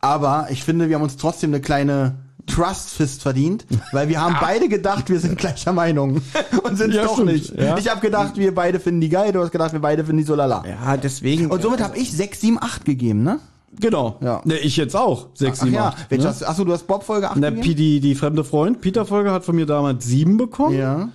Aber 0.00 0.48
ich 0.50 0.62
finde, 0.62 0.88
wir 0.88 0.96
haben 0.96 1.02
uns 1.02 1.16
trotzdem 1.16 1.50
eine 1.50 1.60
kleine 1.60 2.14
Trust 2.46 2.90
Fist 2.90 3.22
verdient, 3.22 3.64
weil 3.92 4.08
wir 4.08 4.20
haben 4.20 4.36
beide 4.40 4.68
gedacht, 4.68 5.08
wir 5.10 5.18
sind 5.18 5.38
gleicher 5.38 5.72
Meinung 5.72 6.20
und 6.62 6.76
sind 6.76 6.92
Ja, 6.94 7.04
doch 7.04 7.14
stimmt, 7.14 7.32
nicht. 7.32 7.54
ja. 7.58 7.76
Ich 7.78 7.88
habe 7.90 8.00
gedacht, 8.00 8.36
wir 8.36 8.54
beide 8.54 8.78
finden 8.80 9.00
die 9.00 9.08
geil, 9.08 9.32
du 9.32 9.40
hast 9.40 9.50
gedacht, 9.50 9.72
wir 9.72 9.80
beide 9.80 10.04
finden 10.04 10.18
die 10.18 10.24
so 10.24 10.34
lala. 10.34 10.62
Ja, 10.68 10.96
deswegen. 10.96 11.50
Und 11.50 11.62
somit 11.62 11.82
habe 11.82 11.96
ich 11.96 12.12
6, 12.12 12.40
7, 12.40 12.58
8 12.60 12.84
gegeben, 12.84 13.22
ne? 13.22 13.38
Genau. 13.80 14.18
Ja. 14.20 14.40
Ne, 14.44 14.56
ich 14.58 14.76
jetzt 14.76 14.94
auch. 14.94 15.28
Sechs, 15.34 15.58
Ach 15.60 15.64
sieben, 15.64 15.74
ja, 15.74 15.88
acht, 15.88 16.08
welche 16.10 16.22
ne? 16.24 16.30
hast, 16.30 16.42
achso, 16.44 16.64
du 16.64 16.72
hast 16.72 16.86
Bob 16.86 17.02
Folge 17.02 17.28
8 17.30 17.36
Na, 17.38 17.50
gegeben? 17.50 17.76
Die, 17.76 18.00
die 18.00 18.14
fremde 18.14 18.44
Freund, 18.44 18.80
Peter-Folge 18.80 19.32
hat 19.32 19.44
von 19.44 19.56
mir 19.56 19.66
damals 19.66 20.04
sieben 20.04 20.36
bekommen. 20.36 20.78
Ja. 20.78 21.08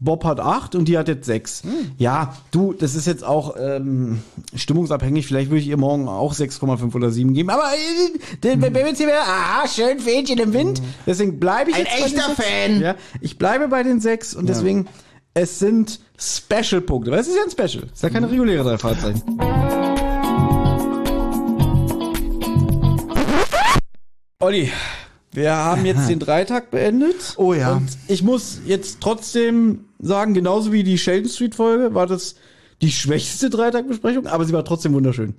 Bob 0.00 0.24
hat 0.24 0.38
acht 0.38 0.76
und 0.76 0.86
die 0.86 0.96
hat 0.96 1.08
jetzt 1.08 1.26
sechs. 1.26 1.62
Ja, 1.96 2.36
du, 2.52 2.72
das 2.72 2.94
ist 2.94 3.06
jetzt 3.06 3.24
auch 3.24 3.56
ähm, 3.58 4.22
stimmungsabhängig. 4.54 5.26
Vielleicht 5.26 5.50
würde 5.50 5.60
ich 5.60 5.66
ihr 5.66 5.76
morgen 5.76 6.06
auch 6.08 6.34
6,5 6.34 6.94
oder 6.94 7.10
7 7.10 7.34
geben. 7.34 7.50
Aber 7.50 7.64
äh, 7.74 8.18
der 8.44 8.60
wenn 8.62 8.72
wir 8.74 8.86
jetzt 8.86 8.98
hier 8.98 9.08
wieder, 9.08 9.22
aha, 9.22 9.66
schön 9.66 9.98
Fähnchen 9.98 10.38
im 10.38 10.52
Wind. 10.52 10.80
Deswegen 11.04 11.40
bleibe 11.40 11.70
ich 11.70 11.76
Ein 11.76 11.82
jetzt 11.86 11.90
bei 11.90 12.08
den 12.08 12.16
echter 12.16 12.34
sechs. 12.36 12.48
Fan. 12.48 12.80
Ja, 12.80 12.94
ich 13.20 13.38
bleibe 13.38 13.66
bei 13.66 13.82
den 13.82 14.00
sechs 14.00 14.34
und 14.36 14.46
Ja. 14.48 14.54
deswegen, 14.54 14.86
es 15.34 15.58
sind 15.58 15.98
Special-Punkte. 16.16 17.10
Weil 17.10 17.18
es 17.18 17.26
ist 17.28 17.36
ja 17.36 17.42
ein 17.42 17.50
Special. 17.50 17.84
Es 17.86 17.94
ist 17.94 18.02
ja 18.02 18.10
keine 18.10 18.30
reguläre 18.30 18.62
drei 18.62 18.78
Fahrzeichen. 18.78 19.22
Olli, 24.40 24.70
wir 25.32 25.52
haben 25.56 25.84
jetzt 25.84 26.08
den 26.08 26.18
Dreitag 26.18 26.70
beendet. 26.70 27.34
Oh 27.36 27.52
ja. 27.52 27.72
Und 27.74 27.88
ich 28.06 28.22
muss 28.22 28.60
jetzt 28.66 29.00
trotzdem 29.00 29.84
sagen, 29.98 30.34
genauso 30.34 30.72
wie 30.72 30.82
die 30.82 30.98
Sheldon 30.98 31.30
Street 31.30 31.54
Folge 31.54 31.94
war 31.94 32.06
das 32.06 32.36
die 32.80 32.92
schwächste 32.92 33.50
Dreitagbesprechung, 33.50 34.26
aber 34.26 34.44
sie 34.44 34.52
war 34.52 34.64
trotzdem 34.64 34.94
wunderschön. 34.94 35.34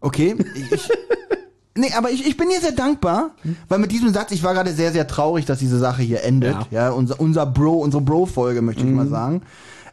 Okay. 0.00 0.36
Ich, 0.54 0.72
ich, 0.72 0.88
nee, 1.74 1.92
aber 1.96 2.10
ich, 2.10 2.26
ich 2.26 2.36
bin 2.36 2.48
dir 2.48 2.60
sehr 2.60 2.72
dankbar, 2.72 3.32
weil 3.68 3.78
mit 3.78 3.90
diesem 3.90 4.12
Satz, 4.12 4.30
ich 4.30 4.42
war 4.44 4.54
gerade 4.54 4.72
sehr, 4.72 4.92
sehr 4.92 5.08
traurig, 5.08 5.46
dass 5.46 5.58
diese 5.58 5.78
Sache 5.78 6.02
hier 6.02 6.22
endet. 6.22 6.56
Ja, 6.70 6.90
unser, 6.90 7.18
unser 7.20 7.46
Bro, 7.46 7.78
unsere 7.78 8.02
Bro-Folge, 8.02 8.62
möchte 8.62 8.84
ich 8.84 8.90
mal 8.90 9.08
sagen. 9.08 9.42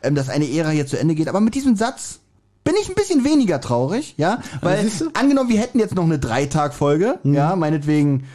Ähm, 0.03 0.13
dass 0.13 0.29
eine 0.29 0.47
Ära 0.51 0.69
hier 0.69 0.85
zu 0.85 0.99
Ende 0.99 1.15
geht. 1.15 1.27
Aber 1.27 1.39
mit 1.39 1.55
diesem 1.55 1.75
Satz 1.75 2.19
bin 2.63 2.75
ich 2.81 2.89
ein 2.89 2.95
bisschen 2.95 3.23
weniger 3.23 3.59
traurig, 3.59 4.13
ja. 4.17 4.41
Weil, 4.61 4.89
angenommen, 5.13 5.49
wir 5.49 5.59
hätten 5.59 5.79
jetzt 5.79 5.95
noch 5.95 6.03
eine 6.03 6.19
Dreitag-Folge, 6.19 7.19
ja, 7.23 7.55
meinetwegen 7.55 8.25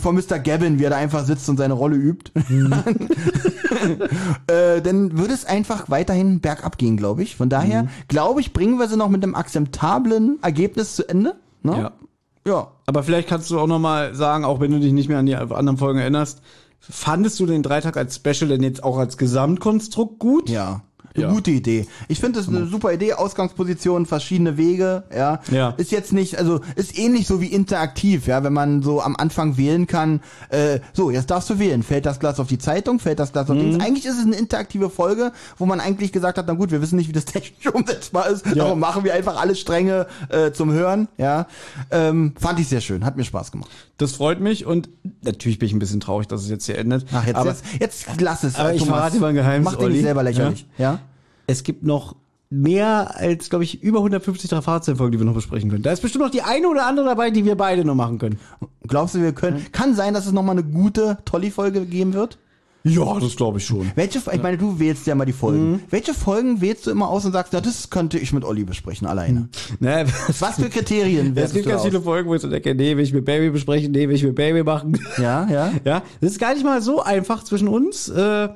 von 0.00 0.14
Mr. 0.14 0.38
Gavin, 0.38 0.78
wie 0.78 0.84
er 0.84 0.90
da 0.90 0.96
einfach 0.96 1.24
sitzt 1.24 1.48
und 1.48 1.56
seine 1.56 1.74
Rolle 1.74 1.96
übt, 1.96 2.32
äh, 4.46 4.80
dann 4.80 5.18
würde 5.18 5.34
es 5.34 5.44
einfach 5.44 5.90
weiterhin 5.90 6.40
bergab 6.40 6.78
gehen, 6.78 6.96
glaube 6.96 7.22
ich. 7.22 7.36
Von 7.36 7.48
daher, 7.48 7.88
glaube 8.08 8.40
ich, 8.40 8.52
bringen 8.52 8.78
wir 8.78 8.88
sie 8.88 8.96
noch 8.96 9.08
mit 9.08 9.22
einem 9.22 9.34
akzeptablen 9.34 10.38
Ergebnis 10.42 10.96
zu 10.96 11.08
Ende. 11.08 11.36
Ne? 11.62 11.78
Ja. 11.78 11.92
Ja. 12.46 12.68
Aber 12.86 13.02
vielleicht 13.02 13.28
kannst 13.28 13.50
du 13.50 13.58
auch 13.58 13.66
noch 13.66 13.78
mal 13.78 14.14
sagen, 14.14 14.44
auch 14.44 14.60
wenn 14.60 14.70
du 14.70 14.80
dich 14.80 14.92
nicht 14.92 15.08
mehr 15.08 15.18
an 15.18 15.26
die 15.26 15.36
anderen 15.36 15.76
Folgen 15.76 15.98
erinnerst, 15.98 16.40
fandest 16.80 17.38
du 17.40 17.46
den 17.46 17.62
Dreitag 17.62 17.96
als 17.96 18.16
Special 18.16 18.48
denn 18.48 18.62
jetzt 18.62 18.82
auch 18.82 18.96
als 18.98 19.18
Gesamtkonstrukt 19.18 20.18
gut? 20.18 20.48
Ja. 20.48 20.82
Eine 21.18 21.28
Ja. 21.28 21.32
gute 21.32 21.50
Idee. 21.50 21.86
Ich 22.08 22.20
finde 22.20 22.38
das 22.38 22.48
eine 22.48 22.66
super 22.66 22.92
Idee. 22.92 23.14
Ausgangsposition, 23.14 24.06
verschiedene 24.06 24.56
Wege, 24.56 25.04
ja. 25.14 25.40
Ja. 25.50 25.70
Ist 25.76 25.90
jetzt 25.90 26.12
nicht, 26.12 26.38
also 26.38 26.60
ist 26.76 26.98
ähnlich 26.98 27.26
so 27.26 27.40
wie 27.40 27.46
interaktiv, 27.46 28.26
ja, 28.26 28.42
wenn 28.44 28.52
man 28.52 28.82
so 28.82 29.00
am 29.02 29.16
Anfang 29.16 29.56
wählen 29.56 29.86
kann, 29.86 30.20
äh, 30.50 30.80
so, 30.92 31.10
jetzt 31.10 31.30
darfst 31.30 31.50
du 31.50 31.58
wählen. 31.58 31.82
Fällt 31.82 32.06
das 32.06 32.20
Glas 32.20 32.38
auf 32.40 32.46
die 32.48 32.58
Zeitung, 32.58 32.98
fällt 33.00 33.18
das 33.18 33.32
Glas 33.32 33.50
auf 33.50 33.56
Mhm. 33.56 33.60
Dings. 33.72 33.84
Eigentlich 33.84 34.06
ist 34.06 34.18
es 34.18 34.24
eine 34.26 34.36
interaktive 34.36 34.90
Folge, 34.90 35.32
wo 35.56 35.66
man 35.66 35.80
eigentlich 35.80 36.12
gesagt 36.12 36.38
hat, 36.38 36.44
na 36.46 36.54
gut, 36.54 36.70
wir 36.70 36.80
wissen 36.82 36.96
nicht, 36.96 37.08
wie 37.08 37.12
das 37.12 37.24
technisch 37.26 37.72
umsetzbar 37.72 38.28
ist, 38.28 38.46
Ja. 38.54 38.64
aber 38.66 38.76
machen 38.76 39.04
wir 39.04 39.14
einfach 39.14 39.40
alle 39.40 39.54
Stränge 39.54 40.06
äh, 40.28 40.52
zum 40.52 40.72
Hören, 40.72 41.08
ja. 41.16 41.46
Ähm, 41.90 42.34
fand 42.38 42.60
ich 42.60 42.68
sehr 42.68 42.80
schön, 42.80 43.04
hat 43.04 43.16
mir 43.16 43.24
Spaß 43.24 43.52
gemacht. 43.52 43.70
Das 43.98 44.12
freut 44.12 44.40
mich 44.40 44.64
und 44.66 44.88
natürlich 45.22 45.58
bin 45.58 45.66
ich 45.66 45.72
ein 45.72 45.78
bisschen 45.80 46.00
traurig, 46.00 46.28
dass 46.28 46.42
es 46.42 46.48
jetzt 46.48 46.66
hier 46.66 46.78
endet. 46.78 47.06
Ach, 47.12 47.26
jetzt, 47.26 47.36
aber, 47.36 47.50
jetzt, 47.50 47.64
jetzt 47.80 48.20
lass 48.20 48.44
es. 48.44 48.54
aber 48.56 48.72
ich 48.72 48.80
Thomas. 48.82 48.94
verrate 48.96 49.14
dir 49.16 49.20
mal 49.20 49.28
ein 49.28 49.34
Geheimnis, 49.34 49.72
Mach 49.72 49.78
Olli. 49.80 49.94
nicht 49.94 50.02
selber 50.04 50.22
lächerlich, 50.22 50.66
ja? 50.78 51.00
Es 51.48 51.62
gibt 51.64 51.82
noch 51.82 52.14
mehr 52.50 53.16
als, 53.16 53.50
glaube 53.50 53.64
ich, 53.64 53.82
über 53.82 53.98
150 53.98 54.48
drei 54.48 54.62
Fahrzeugfolgen, 54.62 55.12
die 55.12 55.18
wir 55.18 55.26
noch 55.26 55.34
besprechen 55.34 55.70
können. 55.70 55.82
Da 55.82 55.92
ist 55.92 56.00
bestimmt 56.02 56.24
noch 56.24 56.30
die 56.30 56.42
eine 56.42 56.68
oder 56.68 56.86
andere 56.86 57.06
dabei, 57.06 57.30
die 57.30 57.44
wir 57.44 57.56
beide 57.56 57.84
noch 57.84 57.94
machen 57.94 58.18
können. 58.18 58.38
Glaubst 58.86 59.14
du, 59.14 59.20
wir 59.22 59.32
können? 59.32 59.66
Kann 59.72 59.94
sein, 59.94 60.14
dass 60.14 60.26
es 60.26 60.32
noch 60.32 60.42
mal 60.42 60.52
eine 60.52 60.62
gute 60.62 61.18
Tolli-Folge 61.24 61.84
geben 61.86 62.12
wird? 62.12 62.38
Ja, 62.84 63.18
das 63.18 63.34
glaube 63.36 63.58
ich 63.58 63.66
schon. 63.66 63.90
Welche, 63.96 64.18
ich 64.18 64.42
meine, 64.42 64.56
du 64.56 64.78
wählst 64.78 65.06
ja 65.06 65.14
mal 65.14 65.24
die 65.24 65.32
Folgen. 65.32 65.82
Welche 65.90 66.14
Folgen 66.14 66.60
wählst 66.60 66.86
du 66.86 66.90
immer 66.90 67.08
aus 67.08 67.24
und 67.24 67.32
sagst, 67.32 67.52
ja, 67.52 67.60
das 67.60 67.90
könnte 67.90 68.18
ich 68.18 68.32
mit 68.32 68.44
Olli 68.44 68.64
besprechen, 68.64 69.06
alleine? 69.06 69.48
Ne, 69.80 70.06
Was 70.38 70.56
für 70.56 70.68
Kriterien 70.70 71.28
es 71.30 71.36
wählst 71.36 71.54
gibt 71.54 71.66
du 71.66 71.70
ganz 71.70 71.80
aus? 71.82 71.88
viele 71.88 72.00
Folgen, 72.00 72.28
wo 72.28 72.34
ich 72.34 72.40
so 72.42 72.48
denke, 72.48 72.74
nee, 72.74 72.96
will 72.96 73.04
ich 73.04 73.12
mit 73.12 73.24
Baby 73.24 73.50
besprechen, 73.50 73.92
nee, 73.92 74.08
will 74.08 74.14
ich 74.14 74.22
mit 74.22 74.36
Baby 74.36 74.62
machen. 74.62 74.98
Ja, 75.18 75.46
ja. 75.50 75.72
Ja, 75.84 76.02
das 76.20 76.32
ist 76.32 76.38
gar 76.38 76.54
nicht 76.54 76.64
mal 76.64 76.80
so 76.80 77.02
einfach 77.02 77.42
zwischen 77.44 77.68
uns. 77.68 78.08
Äh, 78.08 78.48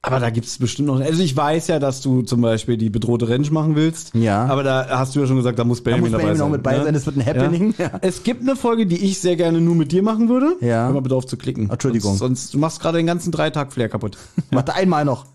aber 0.00 0.20
da 0.20 0.30
gibt 0.30 0.46
es 0.46 0.58
bestimmt 0.58 0.88
noch. 0.88 1.00
Also 1.00 1.22
ich 1.22 1.36
weiß 1.36 1.66
ja, 1.66 1.80
dass 1.80 2.00
du 2.00 2.22
zum 2.22 2.40
Beispiel 2.40 2.76
die 2.76 2.88
bedrohte 2.88 3.28
Rentsch 3.28 3.50
machen 3.50 3.74
willst. 3.74 4.14
Ja. 4.14 4.46
Aber 4.46 4.62
da 4.62 4.86
hast 4.90 5.16
du 5.16 5.20
ja 5.20 5.26
schon 5.26 5.36
gesagt, 5.36 5.58
da 5.58 5.64
muss 5.64 5.82
Benjamin 5.82 6.04
muss 6.04 6.12
dabei 6.12 6.22
Benjamin 6.22 6.38
sein. 6.38 6.46
auch 6.46 6.52
mit 6.52 6.62
bei 6.62 6.78
ne? 6.78 6.84
sein, 6.84 6.94
das 6.94 7.06
wird 7.06 7.16
ein 7.16 7.26
Happening. 7.26 7.74
Ja. 7.76 7.90
Es 8.00 8.22
gibt 8.22 8.42
eine 8.42 8.54
Folge, 8.54 8.86
die 8.86 8.96
ich 8.96 9.18
sehr 9.18 9.36
gerne 9.36 9.60
nur 9.60 9.74
mit 9.74 9.90
dir 9.90 10.02
machen 10.02 10.28
würde. 10.28 10.56
Ja. 10.60 10.86
Hör 10.86 10.92
mal 10.92 11.00
bitte 11.00 11.16
auf 11.16 11.26
zu 11.26 11.36
klicken. 11.36 11.68
Entschuldigung. 11.68 12.16
Sonst, 12.16 12.40
sonst 12.42 12.54
du 12.54 12.58
machst 12.58 12.80
gerade 12.80 12.98
den 12.98 13.06
ganzen 13.06 13.32
Dreitag-Flair 13.32 13.88
kaputt. 13.88 14.16
Warte 14.52 14.74
einmal 14.74 15.04
noch. 15.04 15.26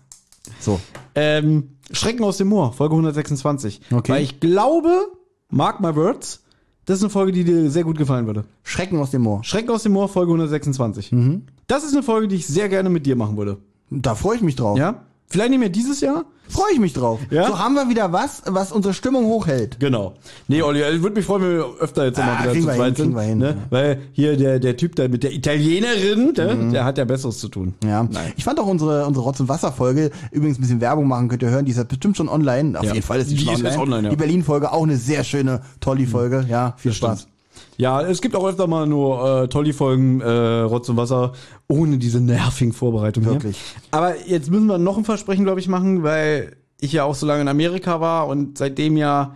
So. 0.60 0.80
Ähm, 1.14 1.76
Schrecken 1.90 2.24
aus 2.24 2.38
dem 2.38 2.48
Moor, 2.48 2.72
Folge 2.72 2.94
126. 2.94 3.82
Okay. 3.92 4.12
Weil 4.12 4.22
ich 4.22 4.40
glaube, 4.40 5.08
mark 5.50 5.80
my 5.80 5.94
words, 5.94 6.40
das 6.86 6.98
ist 6.98 7.04
eine 7.04 7.10
Folge, 7.10 7.32
die 7.32 7.44
dir 7.44 7.70
sehr 7.70 7.84
gut 7.84 7.98
gefallen 7.98 8.26
würde. 8.26 8.44
Schrecken 8.62 8.98
aus 8.98 9.10
dem 9.10 9.22
Moor. 9.22 9.44
Schrecken 9.44 9.70
aus 9.70 9.82
dem 9.82 9.92
Moor, 9.92 10.08
Folge 10.08 10.32
126. 10.32 11.12
Mhm. 11.12 11.42
Das 11.66 11.84
ist 11.84 11.92
eine 11.92 12.02
Folge, 12.02 12.28
die 12.28 12.36
ich 12.36 12.46
sehr 12.46 12.70
gerne 12.70 12.88
mit 12.88 13.04
dir 13.04 13.16
machen 13.16 13.36
würde. 13.36 13.58
Da 14.02 14.14
freue 14.14 14.36
ich 14.36 14.42
mich 14.42 14.56
drauf. 14.56 14.78
Ja? 14.78 14.96
Vielleicht 15.26 15.50
nicht 15.50 15.58
mehr 15.60 15.68
dieses 15.70 16.00
Jahr. 16.00 16.24
Freue 16.46 16.72
ich 16.74 16.78
mich 16.78 16.92
drauf. 16.92 17.18
Ja? 17.30 17.46
So 17.48 17.58
haben 17.58 17.74
wir 17.74 17.88
wieder 17.88 18.12
was, 18.12 18.42
was 18.46 18.70
unsere 18.70 18.92
Stimmung 18.92 19.24
hochhält. 19.24 19.80
Genau. 19.80 20.12
Nee, 20.46 20.60
Olli, 20.62 20.82
ich 20.82 21.02
würde 21.02 21.16
mich 21.16 21.24
freuen, 21.24 21.42
wenn 21.42 21.56
wir 21.56 21.64
öfter 21.80 22.04
jetzt 22.04 22.20
Ah, 22.20 22.26
mal 22.26 22.42
wieder 22.42 22.52
zu 22.52 22.76
zweit 22.76 22.96
hin, 22.96 23.06
sind. 23.06 23.14
wir 23.14 23.22
hin, 23.22 23.38
ne? 23.38 23.48
ja. 23.48 23.56
Weil 23.70 23.98
hier 24.12 24.36
der, 24.36 24.58
der 24.60 24.76
Typ 24.76 24.94
da 24.94 25.08
mit 25.08 25.22
der 25.24 25.32
Italienerin, 25.32 26.34
der, 26.34 26.54
Mhm. 26.54 26.72
der 26.72 26.84
hat 26.84 26.98
ja 26.98 27.06
Besseres 27.06 27.38
zu 27.38 27.48
tun. 27.48 27.72
Ja. 27.82 28.06
Ich 28.36 28.44
fand 28.44 28.60
auch 28.60 28.66
unsere, 28.66 29.06
unsere 29.06 29.24
Rotz- 29.24 29.40
und 29.40 29.48
Wasser-Folge, 29.48 30.10
übrigens 30.30 30.58
ein 30.58 30.60
bisschen 30.60 30.80
Werbung 30.82 31.08
machen 31.08 31.28
könnt 31.28 31.42
ihr 31.42 31.48
hören, 31.50 31.64
die 31.64 31.70
ist 31.72 31.78
ja 31.78 31.84
bestimmt 31.84 32.18
schon 32.18 32.28
online. 32.28 32.78
Auf 32.78 32.84
Ja. 32.84 32.92
jeden 32.92 33.06
Fall 33.06 33.20
ist 33.20 33.30
die, 33.30 33.36
Die 33.36 33.44
schon 33.46 33.54
ist 33.54 33.60
online. 33.64 33.80
online, 33.82 34.02
ja. 34.04 34.10
Die 34.10 34.16
Berlin-Folge 34.16 34.70
auch 34.70 34.82
eine 34.82 34.98
sehr 34.98 35.24
schöne, 35.24 35.62
tolle 35.80 36.06
Folge. 36.06 36.44
Ja, 36.48 36.74
viel 36.76 36.92
Spaß. 36.92 37.20
stimmt. 37.22 37.33
Ja, 37.76 38.00
es 38.02 38.20
gibt 38.20 38.36
auch 38.36 38.46
öfter 38.46 38.66
mal 38.66 38.86
nur 38.86 39.42
äh, 39.42 39.48
Tolli-Folgen, 39.48 40.20
äh, 40.20 40.60
Rotz 40.60 40.88
und 40.88 40.96
Wasser, 40.96 41.32
ohne 41.68 41.98
diese 41.98 42.20
nervigen 42.20 42.72
Vorbereitungen. 42.72 43.30
Wirklich. 43.30 43.56
Hier. 43.56 43.82
Aber 43.90 44.14
jetzt 44.26 44.50
müssen 44.50 44.66
wir 44.66 44.78
noch 44.78 44.96
ein 44.96 45.04
Versprechen, 45.04 45.44
glaube 45.44 45.60
ich, 45.60 45.68
machen, 45.68 46.02
weil 46.02 46.56
ich 46.80 46.92
ja 46.92 47.04
auch 47.04 47.14
so 47.14 47.26
lange 47.26 47.42
in 47.42 47.48
Amerika 47.48 48.00
war 48.00 48.28
und 48.28 48.58
seitdem 48.58 48.96
ja 48.96 49.34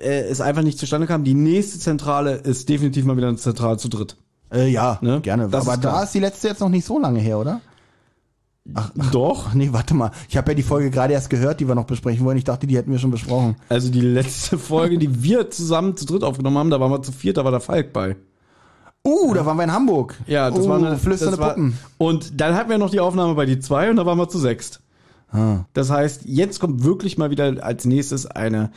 äh, 0.00 0.22
es 0.22 0.40
einfach 0.40 0.62
nicht 0.62 0.78
zustande 0.78 1.06
kam. 1.06 1.24
Die 1.24 1.34
nächste 1.34 1.78
Zentrale 1.78 2.34
ist 2.34 2.68
definitiv 2.68 3.04
mal 3.04 3.16
wieder 3.16 3.28
eine 3.28 3.36
Zentrale 3.36 3.76
zu 3.76 3.88
dritt. 3.88 4.16
Äh, 4.52 4.68
ja, 4.68 4.98
Ne? 5.02 5.20
gerne. 5.20 5.48
Das 5.48 5.66
Aber 5.68 5.76
da 5.76 6.02
ist 6.02 6.14
die 6.14 6.20
letzte 6.20 6.48
jetzt 6.48 6.60
noch 6.60 6.70
nicht 6.70 6.84
so 6.86 6.98
lange 6.98 7.20
her, 7.20 7.38
oder? 7.38 7.60
Ach, 8.74 8.90
Doch. 9.12 9.46
Ach 9.48 9.54
nee, 9.54 9.68
warte 9.72 9.94
mal. 9.94 10.10
Ich 10.28 10.36
habe 10.36 10.50
ja 10.50 10.54
die 10.54 10.62
Folge 10.62 10.90
gerade 10.90 11.12
erst 11.12 11.30
gehört, 11.30 11.60
die 11.60 11.68
wir 11.68 11.74
noch 11.74 11.86
besprechen 11.86 12.24
wollen. 12.24 12.36
Ich 12.36 12.44
dachte, 12.44 12.66
die 12.66 12.76
hätten 12.76 12.92
wir 12.92 12.98
schon 12.98 13.10
besprochen. 13.10 13.56
Also 13.68 13.90
die 13.90 14.00
letzte 14.00 14.58
Folge, 14.58 14.98
die 14.98 15.22
wir 15.22 15.50
zusammen 15.50 15.96
zu 15.96 16.06
dritt 16.06 16.22
aufgenommen 16.22 16.58
haben, 16.58 16.70
da 16.70 16.80
waren 16.80 16.90
wir 16.90 17.02
zu 17.02 17.12
viert, 17.12 17.36
da 17.36 17.44
war 17.44 17.50
der 17.50 17.60
Falk 17.60 17.92
bei. 17.92 18.16
Uh, 19.06 19.32
da 19.32 19.46
waren 19.46 19.56
wir 19.56 19.64
in 19.64 19.72
Hamburg. 19.72 20.16
Ja, 20.26 20.50
das 20.50 20.66
uh, 20.66 20.68
war 20.68 20.78
eine 20.78 20.98
flüsternde 20.98 21.36
das 21.36 21.40
war, 21.40 21.54
Puppen. 21.54 21.78
Und 21.96 22.40
dann 22.40 22.54
hatten 22.54 22.68
wir 22.68 22.78
noch 22.78 22.90
die 22.90 23.00
Aufnahme 23.00 23.34
bei 23.34 23.46
die 23.46 23.58
zwei 23.58 23.90
und 23.90 23.96
da 23.96 24.04
waren 24.04 24.18
wir 24.18 24.28
zu 24.28 24.38
sechst. 24.38 24.80
Ah. 25.30 25.64
Das 25.72 25.90
heißt, 25.90 26.22
jetzt 26.24 26.58
kommt 26.58 26.84
wirklich 26.84 27.18
mal 27.18 27.30
wieder 27.30 27.62
als 27.62 27.84
nächstes 27.84 28.26
eine 28.26 28.70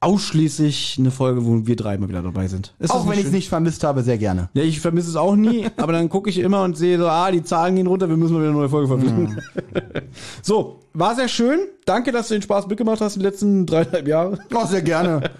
ausschließlich 0.00 0.96
eine 0.98 1.10
Folge, 1.10 1.44
wo 1.44 1.66
wir 1.66 1.76
drei 1.76 1.98
mal 1.98 2.08
wieder 2.08 2.22
dabei 2.22 2.48
sind. 2.48 2.74
Ist 2.78 2.90
Auch 2.90 3.06
wenn 3.08 3.18
ich 3.18 3.26
es 3.26 3.32
nicht 3.32 3.50
vermisst 3.50 3.84
habe, 3.84 4.02
sehr 4.02 4.16
gerne. 4.16 4.48
Ja, 4.54 4.62
ich 4.62 4.80
vermisse 4.80 5.10
es 5.10 5.16
auch 5.16 5.36
nie, 5.36 5.66
aber 5.76 5.92
dann 5.92 6.08
gucke 6.08 6.30
ich 6.30 6.38
immer 6.38 6.62
und 6.64 6.76
sehe 6.76 6.98
so, 6.98 7.06
ah, 7.06 7.30
die 7.30 7.42
Zahlen 7.42 7.76
gehen 7.76 7.86
runter, 7.86 8.08
wir 8.08 8.16
müssen 8.16 8.32
mal 8.32 8.40
wieder 8.40 8.50
eine 8.50 8.58
neue 8.58 8.68
Folge 8.70 8.88
verpflichten. 8.88 9.42
so, 10.42 10.80
war 10.92 11.14
sehr 11.14 11.28
schön. 11.28 11.60
Danke, 11.84 12.12
dass 12.12 12.28
du 12.28 12.34
den 12.34 12.42
Spaß 12.42 12.66
mitgemacht 12.68 13.00
hast 13.00 13.16
die 13.16 13.20
letzten 13.20 13.66
dreieinhalb 13.66 14.06
Jahre. 14.06 14.38
Oh, 14.54 14.66
sehr 14.66 14.82
gerne. 14.82 15.30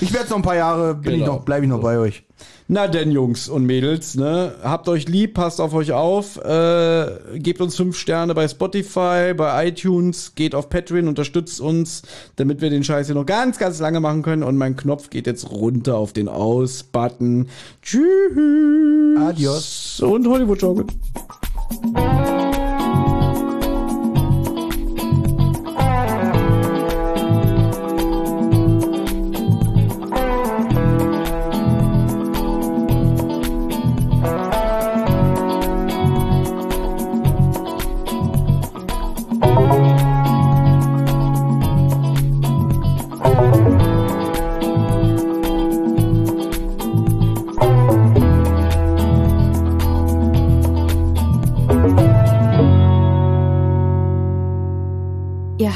Ich 0.00 0.12
werde 0.12 0.30
noch 0.30 0.36
ein 0.36 0.42
paar 0.42 0.56
Jahre, 0.56 0.94
bin 0.94 1.12
ich 1.14 1.20
Genau. 1.20 1.34
noch, 1.36 1.44
bleibe 1.44 1.64
ich 1.66 1.70
noch 1.70 1.80
bei 1.80 1.98
euch. 1.98 2.24
Na 2.68 2.86
denn, 2.86 3.10
Jungs 3.10 3.48
und 3.48 3.66
Mädels, 3.66 4.14
ne? 4.14 4.54
Habt 4.62 4.88
euch 4.88 5.08
lieb, 5.08 5.34
passt 5.34 5.60
auf 5.60 5.74
euch 5.74 5.92
auf, 5.92 6.36
äh, 6.36 7.06
gebt 7.34 7.60
uns 7.60 7.76
fünf 7.76 7.96
Sterne 7.98 8.34
bei 8.34 8.46
Spotify, 8.46 9.34
bei 9.36 9.66
iTunes, 9.68 10.36
geht 10.36 10.54
auf 10.54 10.68
Patreon, 10.70 11.08
unterstützt 11.08 11.60
uns, 11.60 12.02
damit 12.36 12.60
wir 12.60 12.70
den 12.70 12.84
Scheiß 12.84 13.06
hier 13.06 13.16
noch 13.16 13.26
ganz, 13.26 13.58
ganz 13.58 13.80
lange 13.80 13.98
machen 14.00 14.22
können. 14.22 14.44
Und 14.44 14.56
mein 14.56 14.76
Knopf 14.76 15.10
geht 15.10 15.26
jetzt 15.26 15.50
runter 15.50 15.96
auf 15.96 16.12
den 16.12 16.28
Aus-Button. 16.28 17.48
Tschüss. 17.82 19.18
Adios. 19.18 20.00
Und 20.00 20.26
Hollywood 20.28 20.60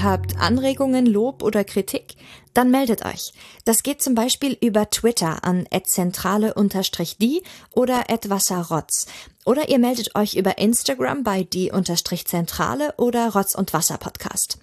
habt 0.04 0.38
Anregungen, 0.38 1.06
Lob 1.06 1.42
oder 1.42 1.64
Kritik? 1.64 2.14
Dann 2.52 2.70
meldet 2.70 3.04
euch. 3.04 3.32
Das 3.64 3.82
geht 3.82 4.00
zum 4.00 4.14
Beispiel 4.14 4.56
über 4.60 4.88
Twitter 4.90 5.42
an 5.42 5.66
@zentrale_die 5.66 7.42
oder 7.74 8.04
@wasserrotz. 8.28 9.06
Oder 9.44 9.68
ihr 9.68 9.78
meldet 9.80 10.14
euch 10.14 10.36
über 10.36 10.58
Instagram 10.58 11.24
bei 11.24 11.42
die_zentrale 11.42 12.94
oder 12.96 13.32
Rotz 13.32 13.54
und 13.56 13.72
Wasser 13.72 13.98
Podcast. 13.98 14.58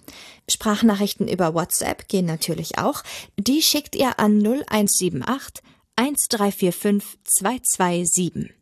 Sprachnachrichten 0.48 1.28
über 1.28 1.52
WhatsApp 1.52 2.08
gehen 2.08 2.26
natürlich 2.26 2.78
auch. 2.78 3.02
Die 3.38 3.60
schickt 3.60 3.94
ihr 3.94 4.18
an 4.18 4.38
0178 4.38 5.62
1345 5.96 7.18
227. 7.24 8.61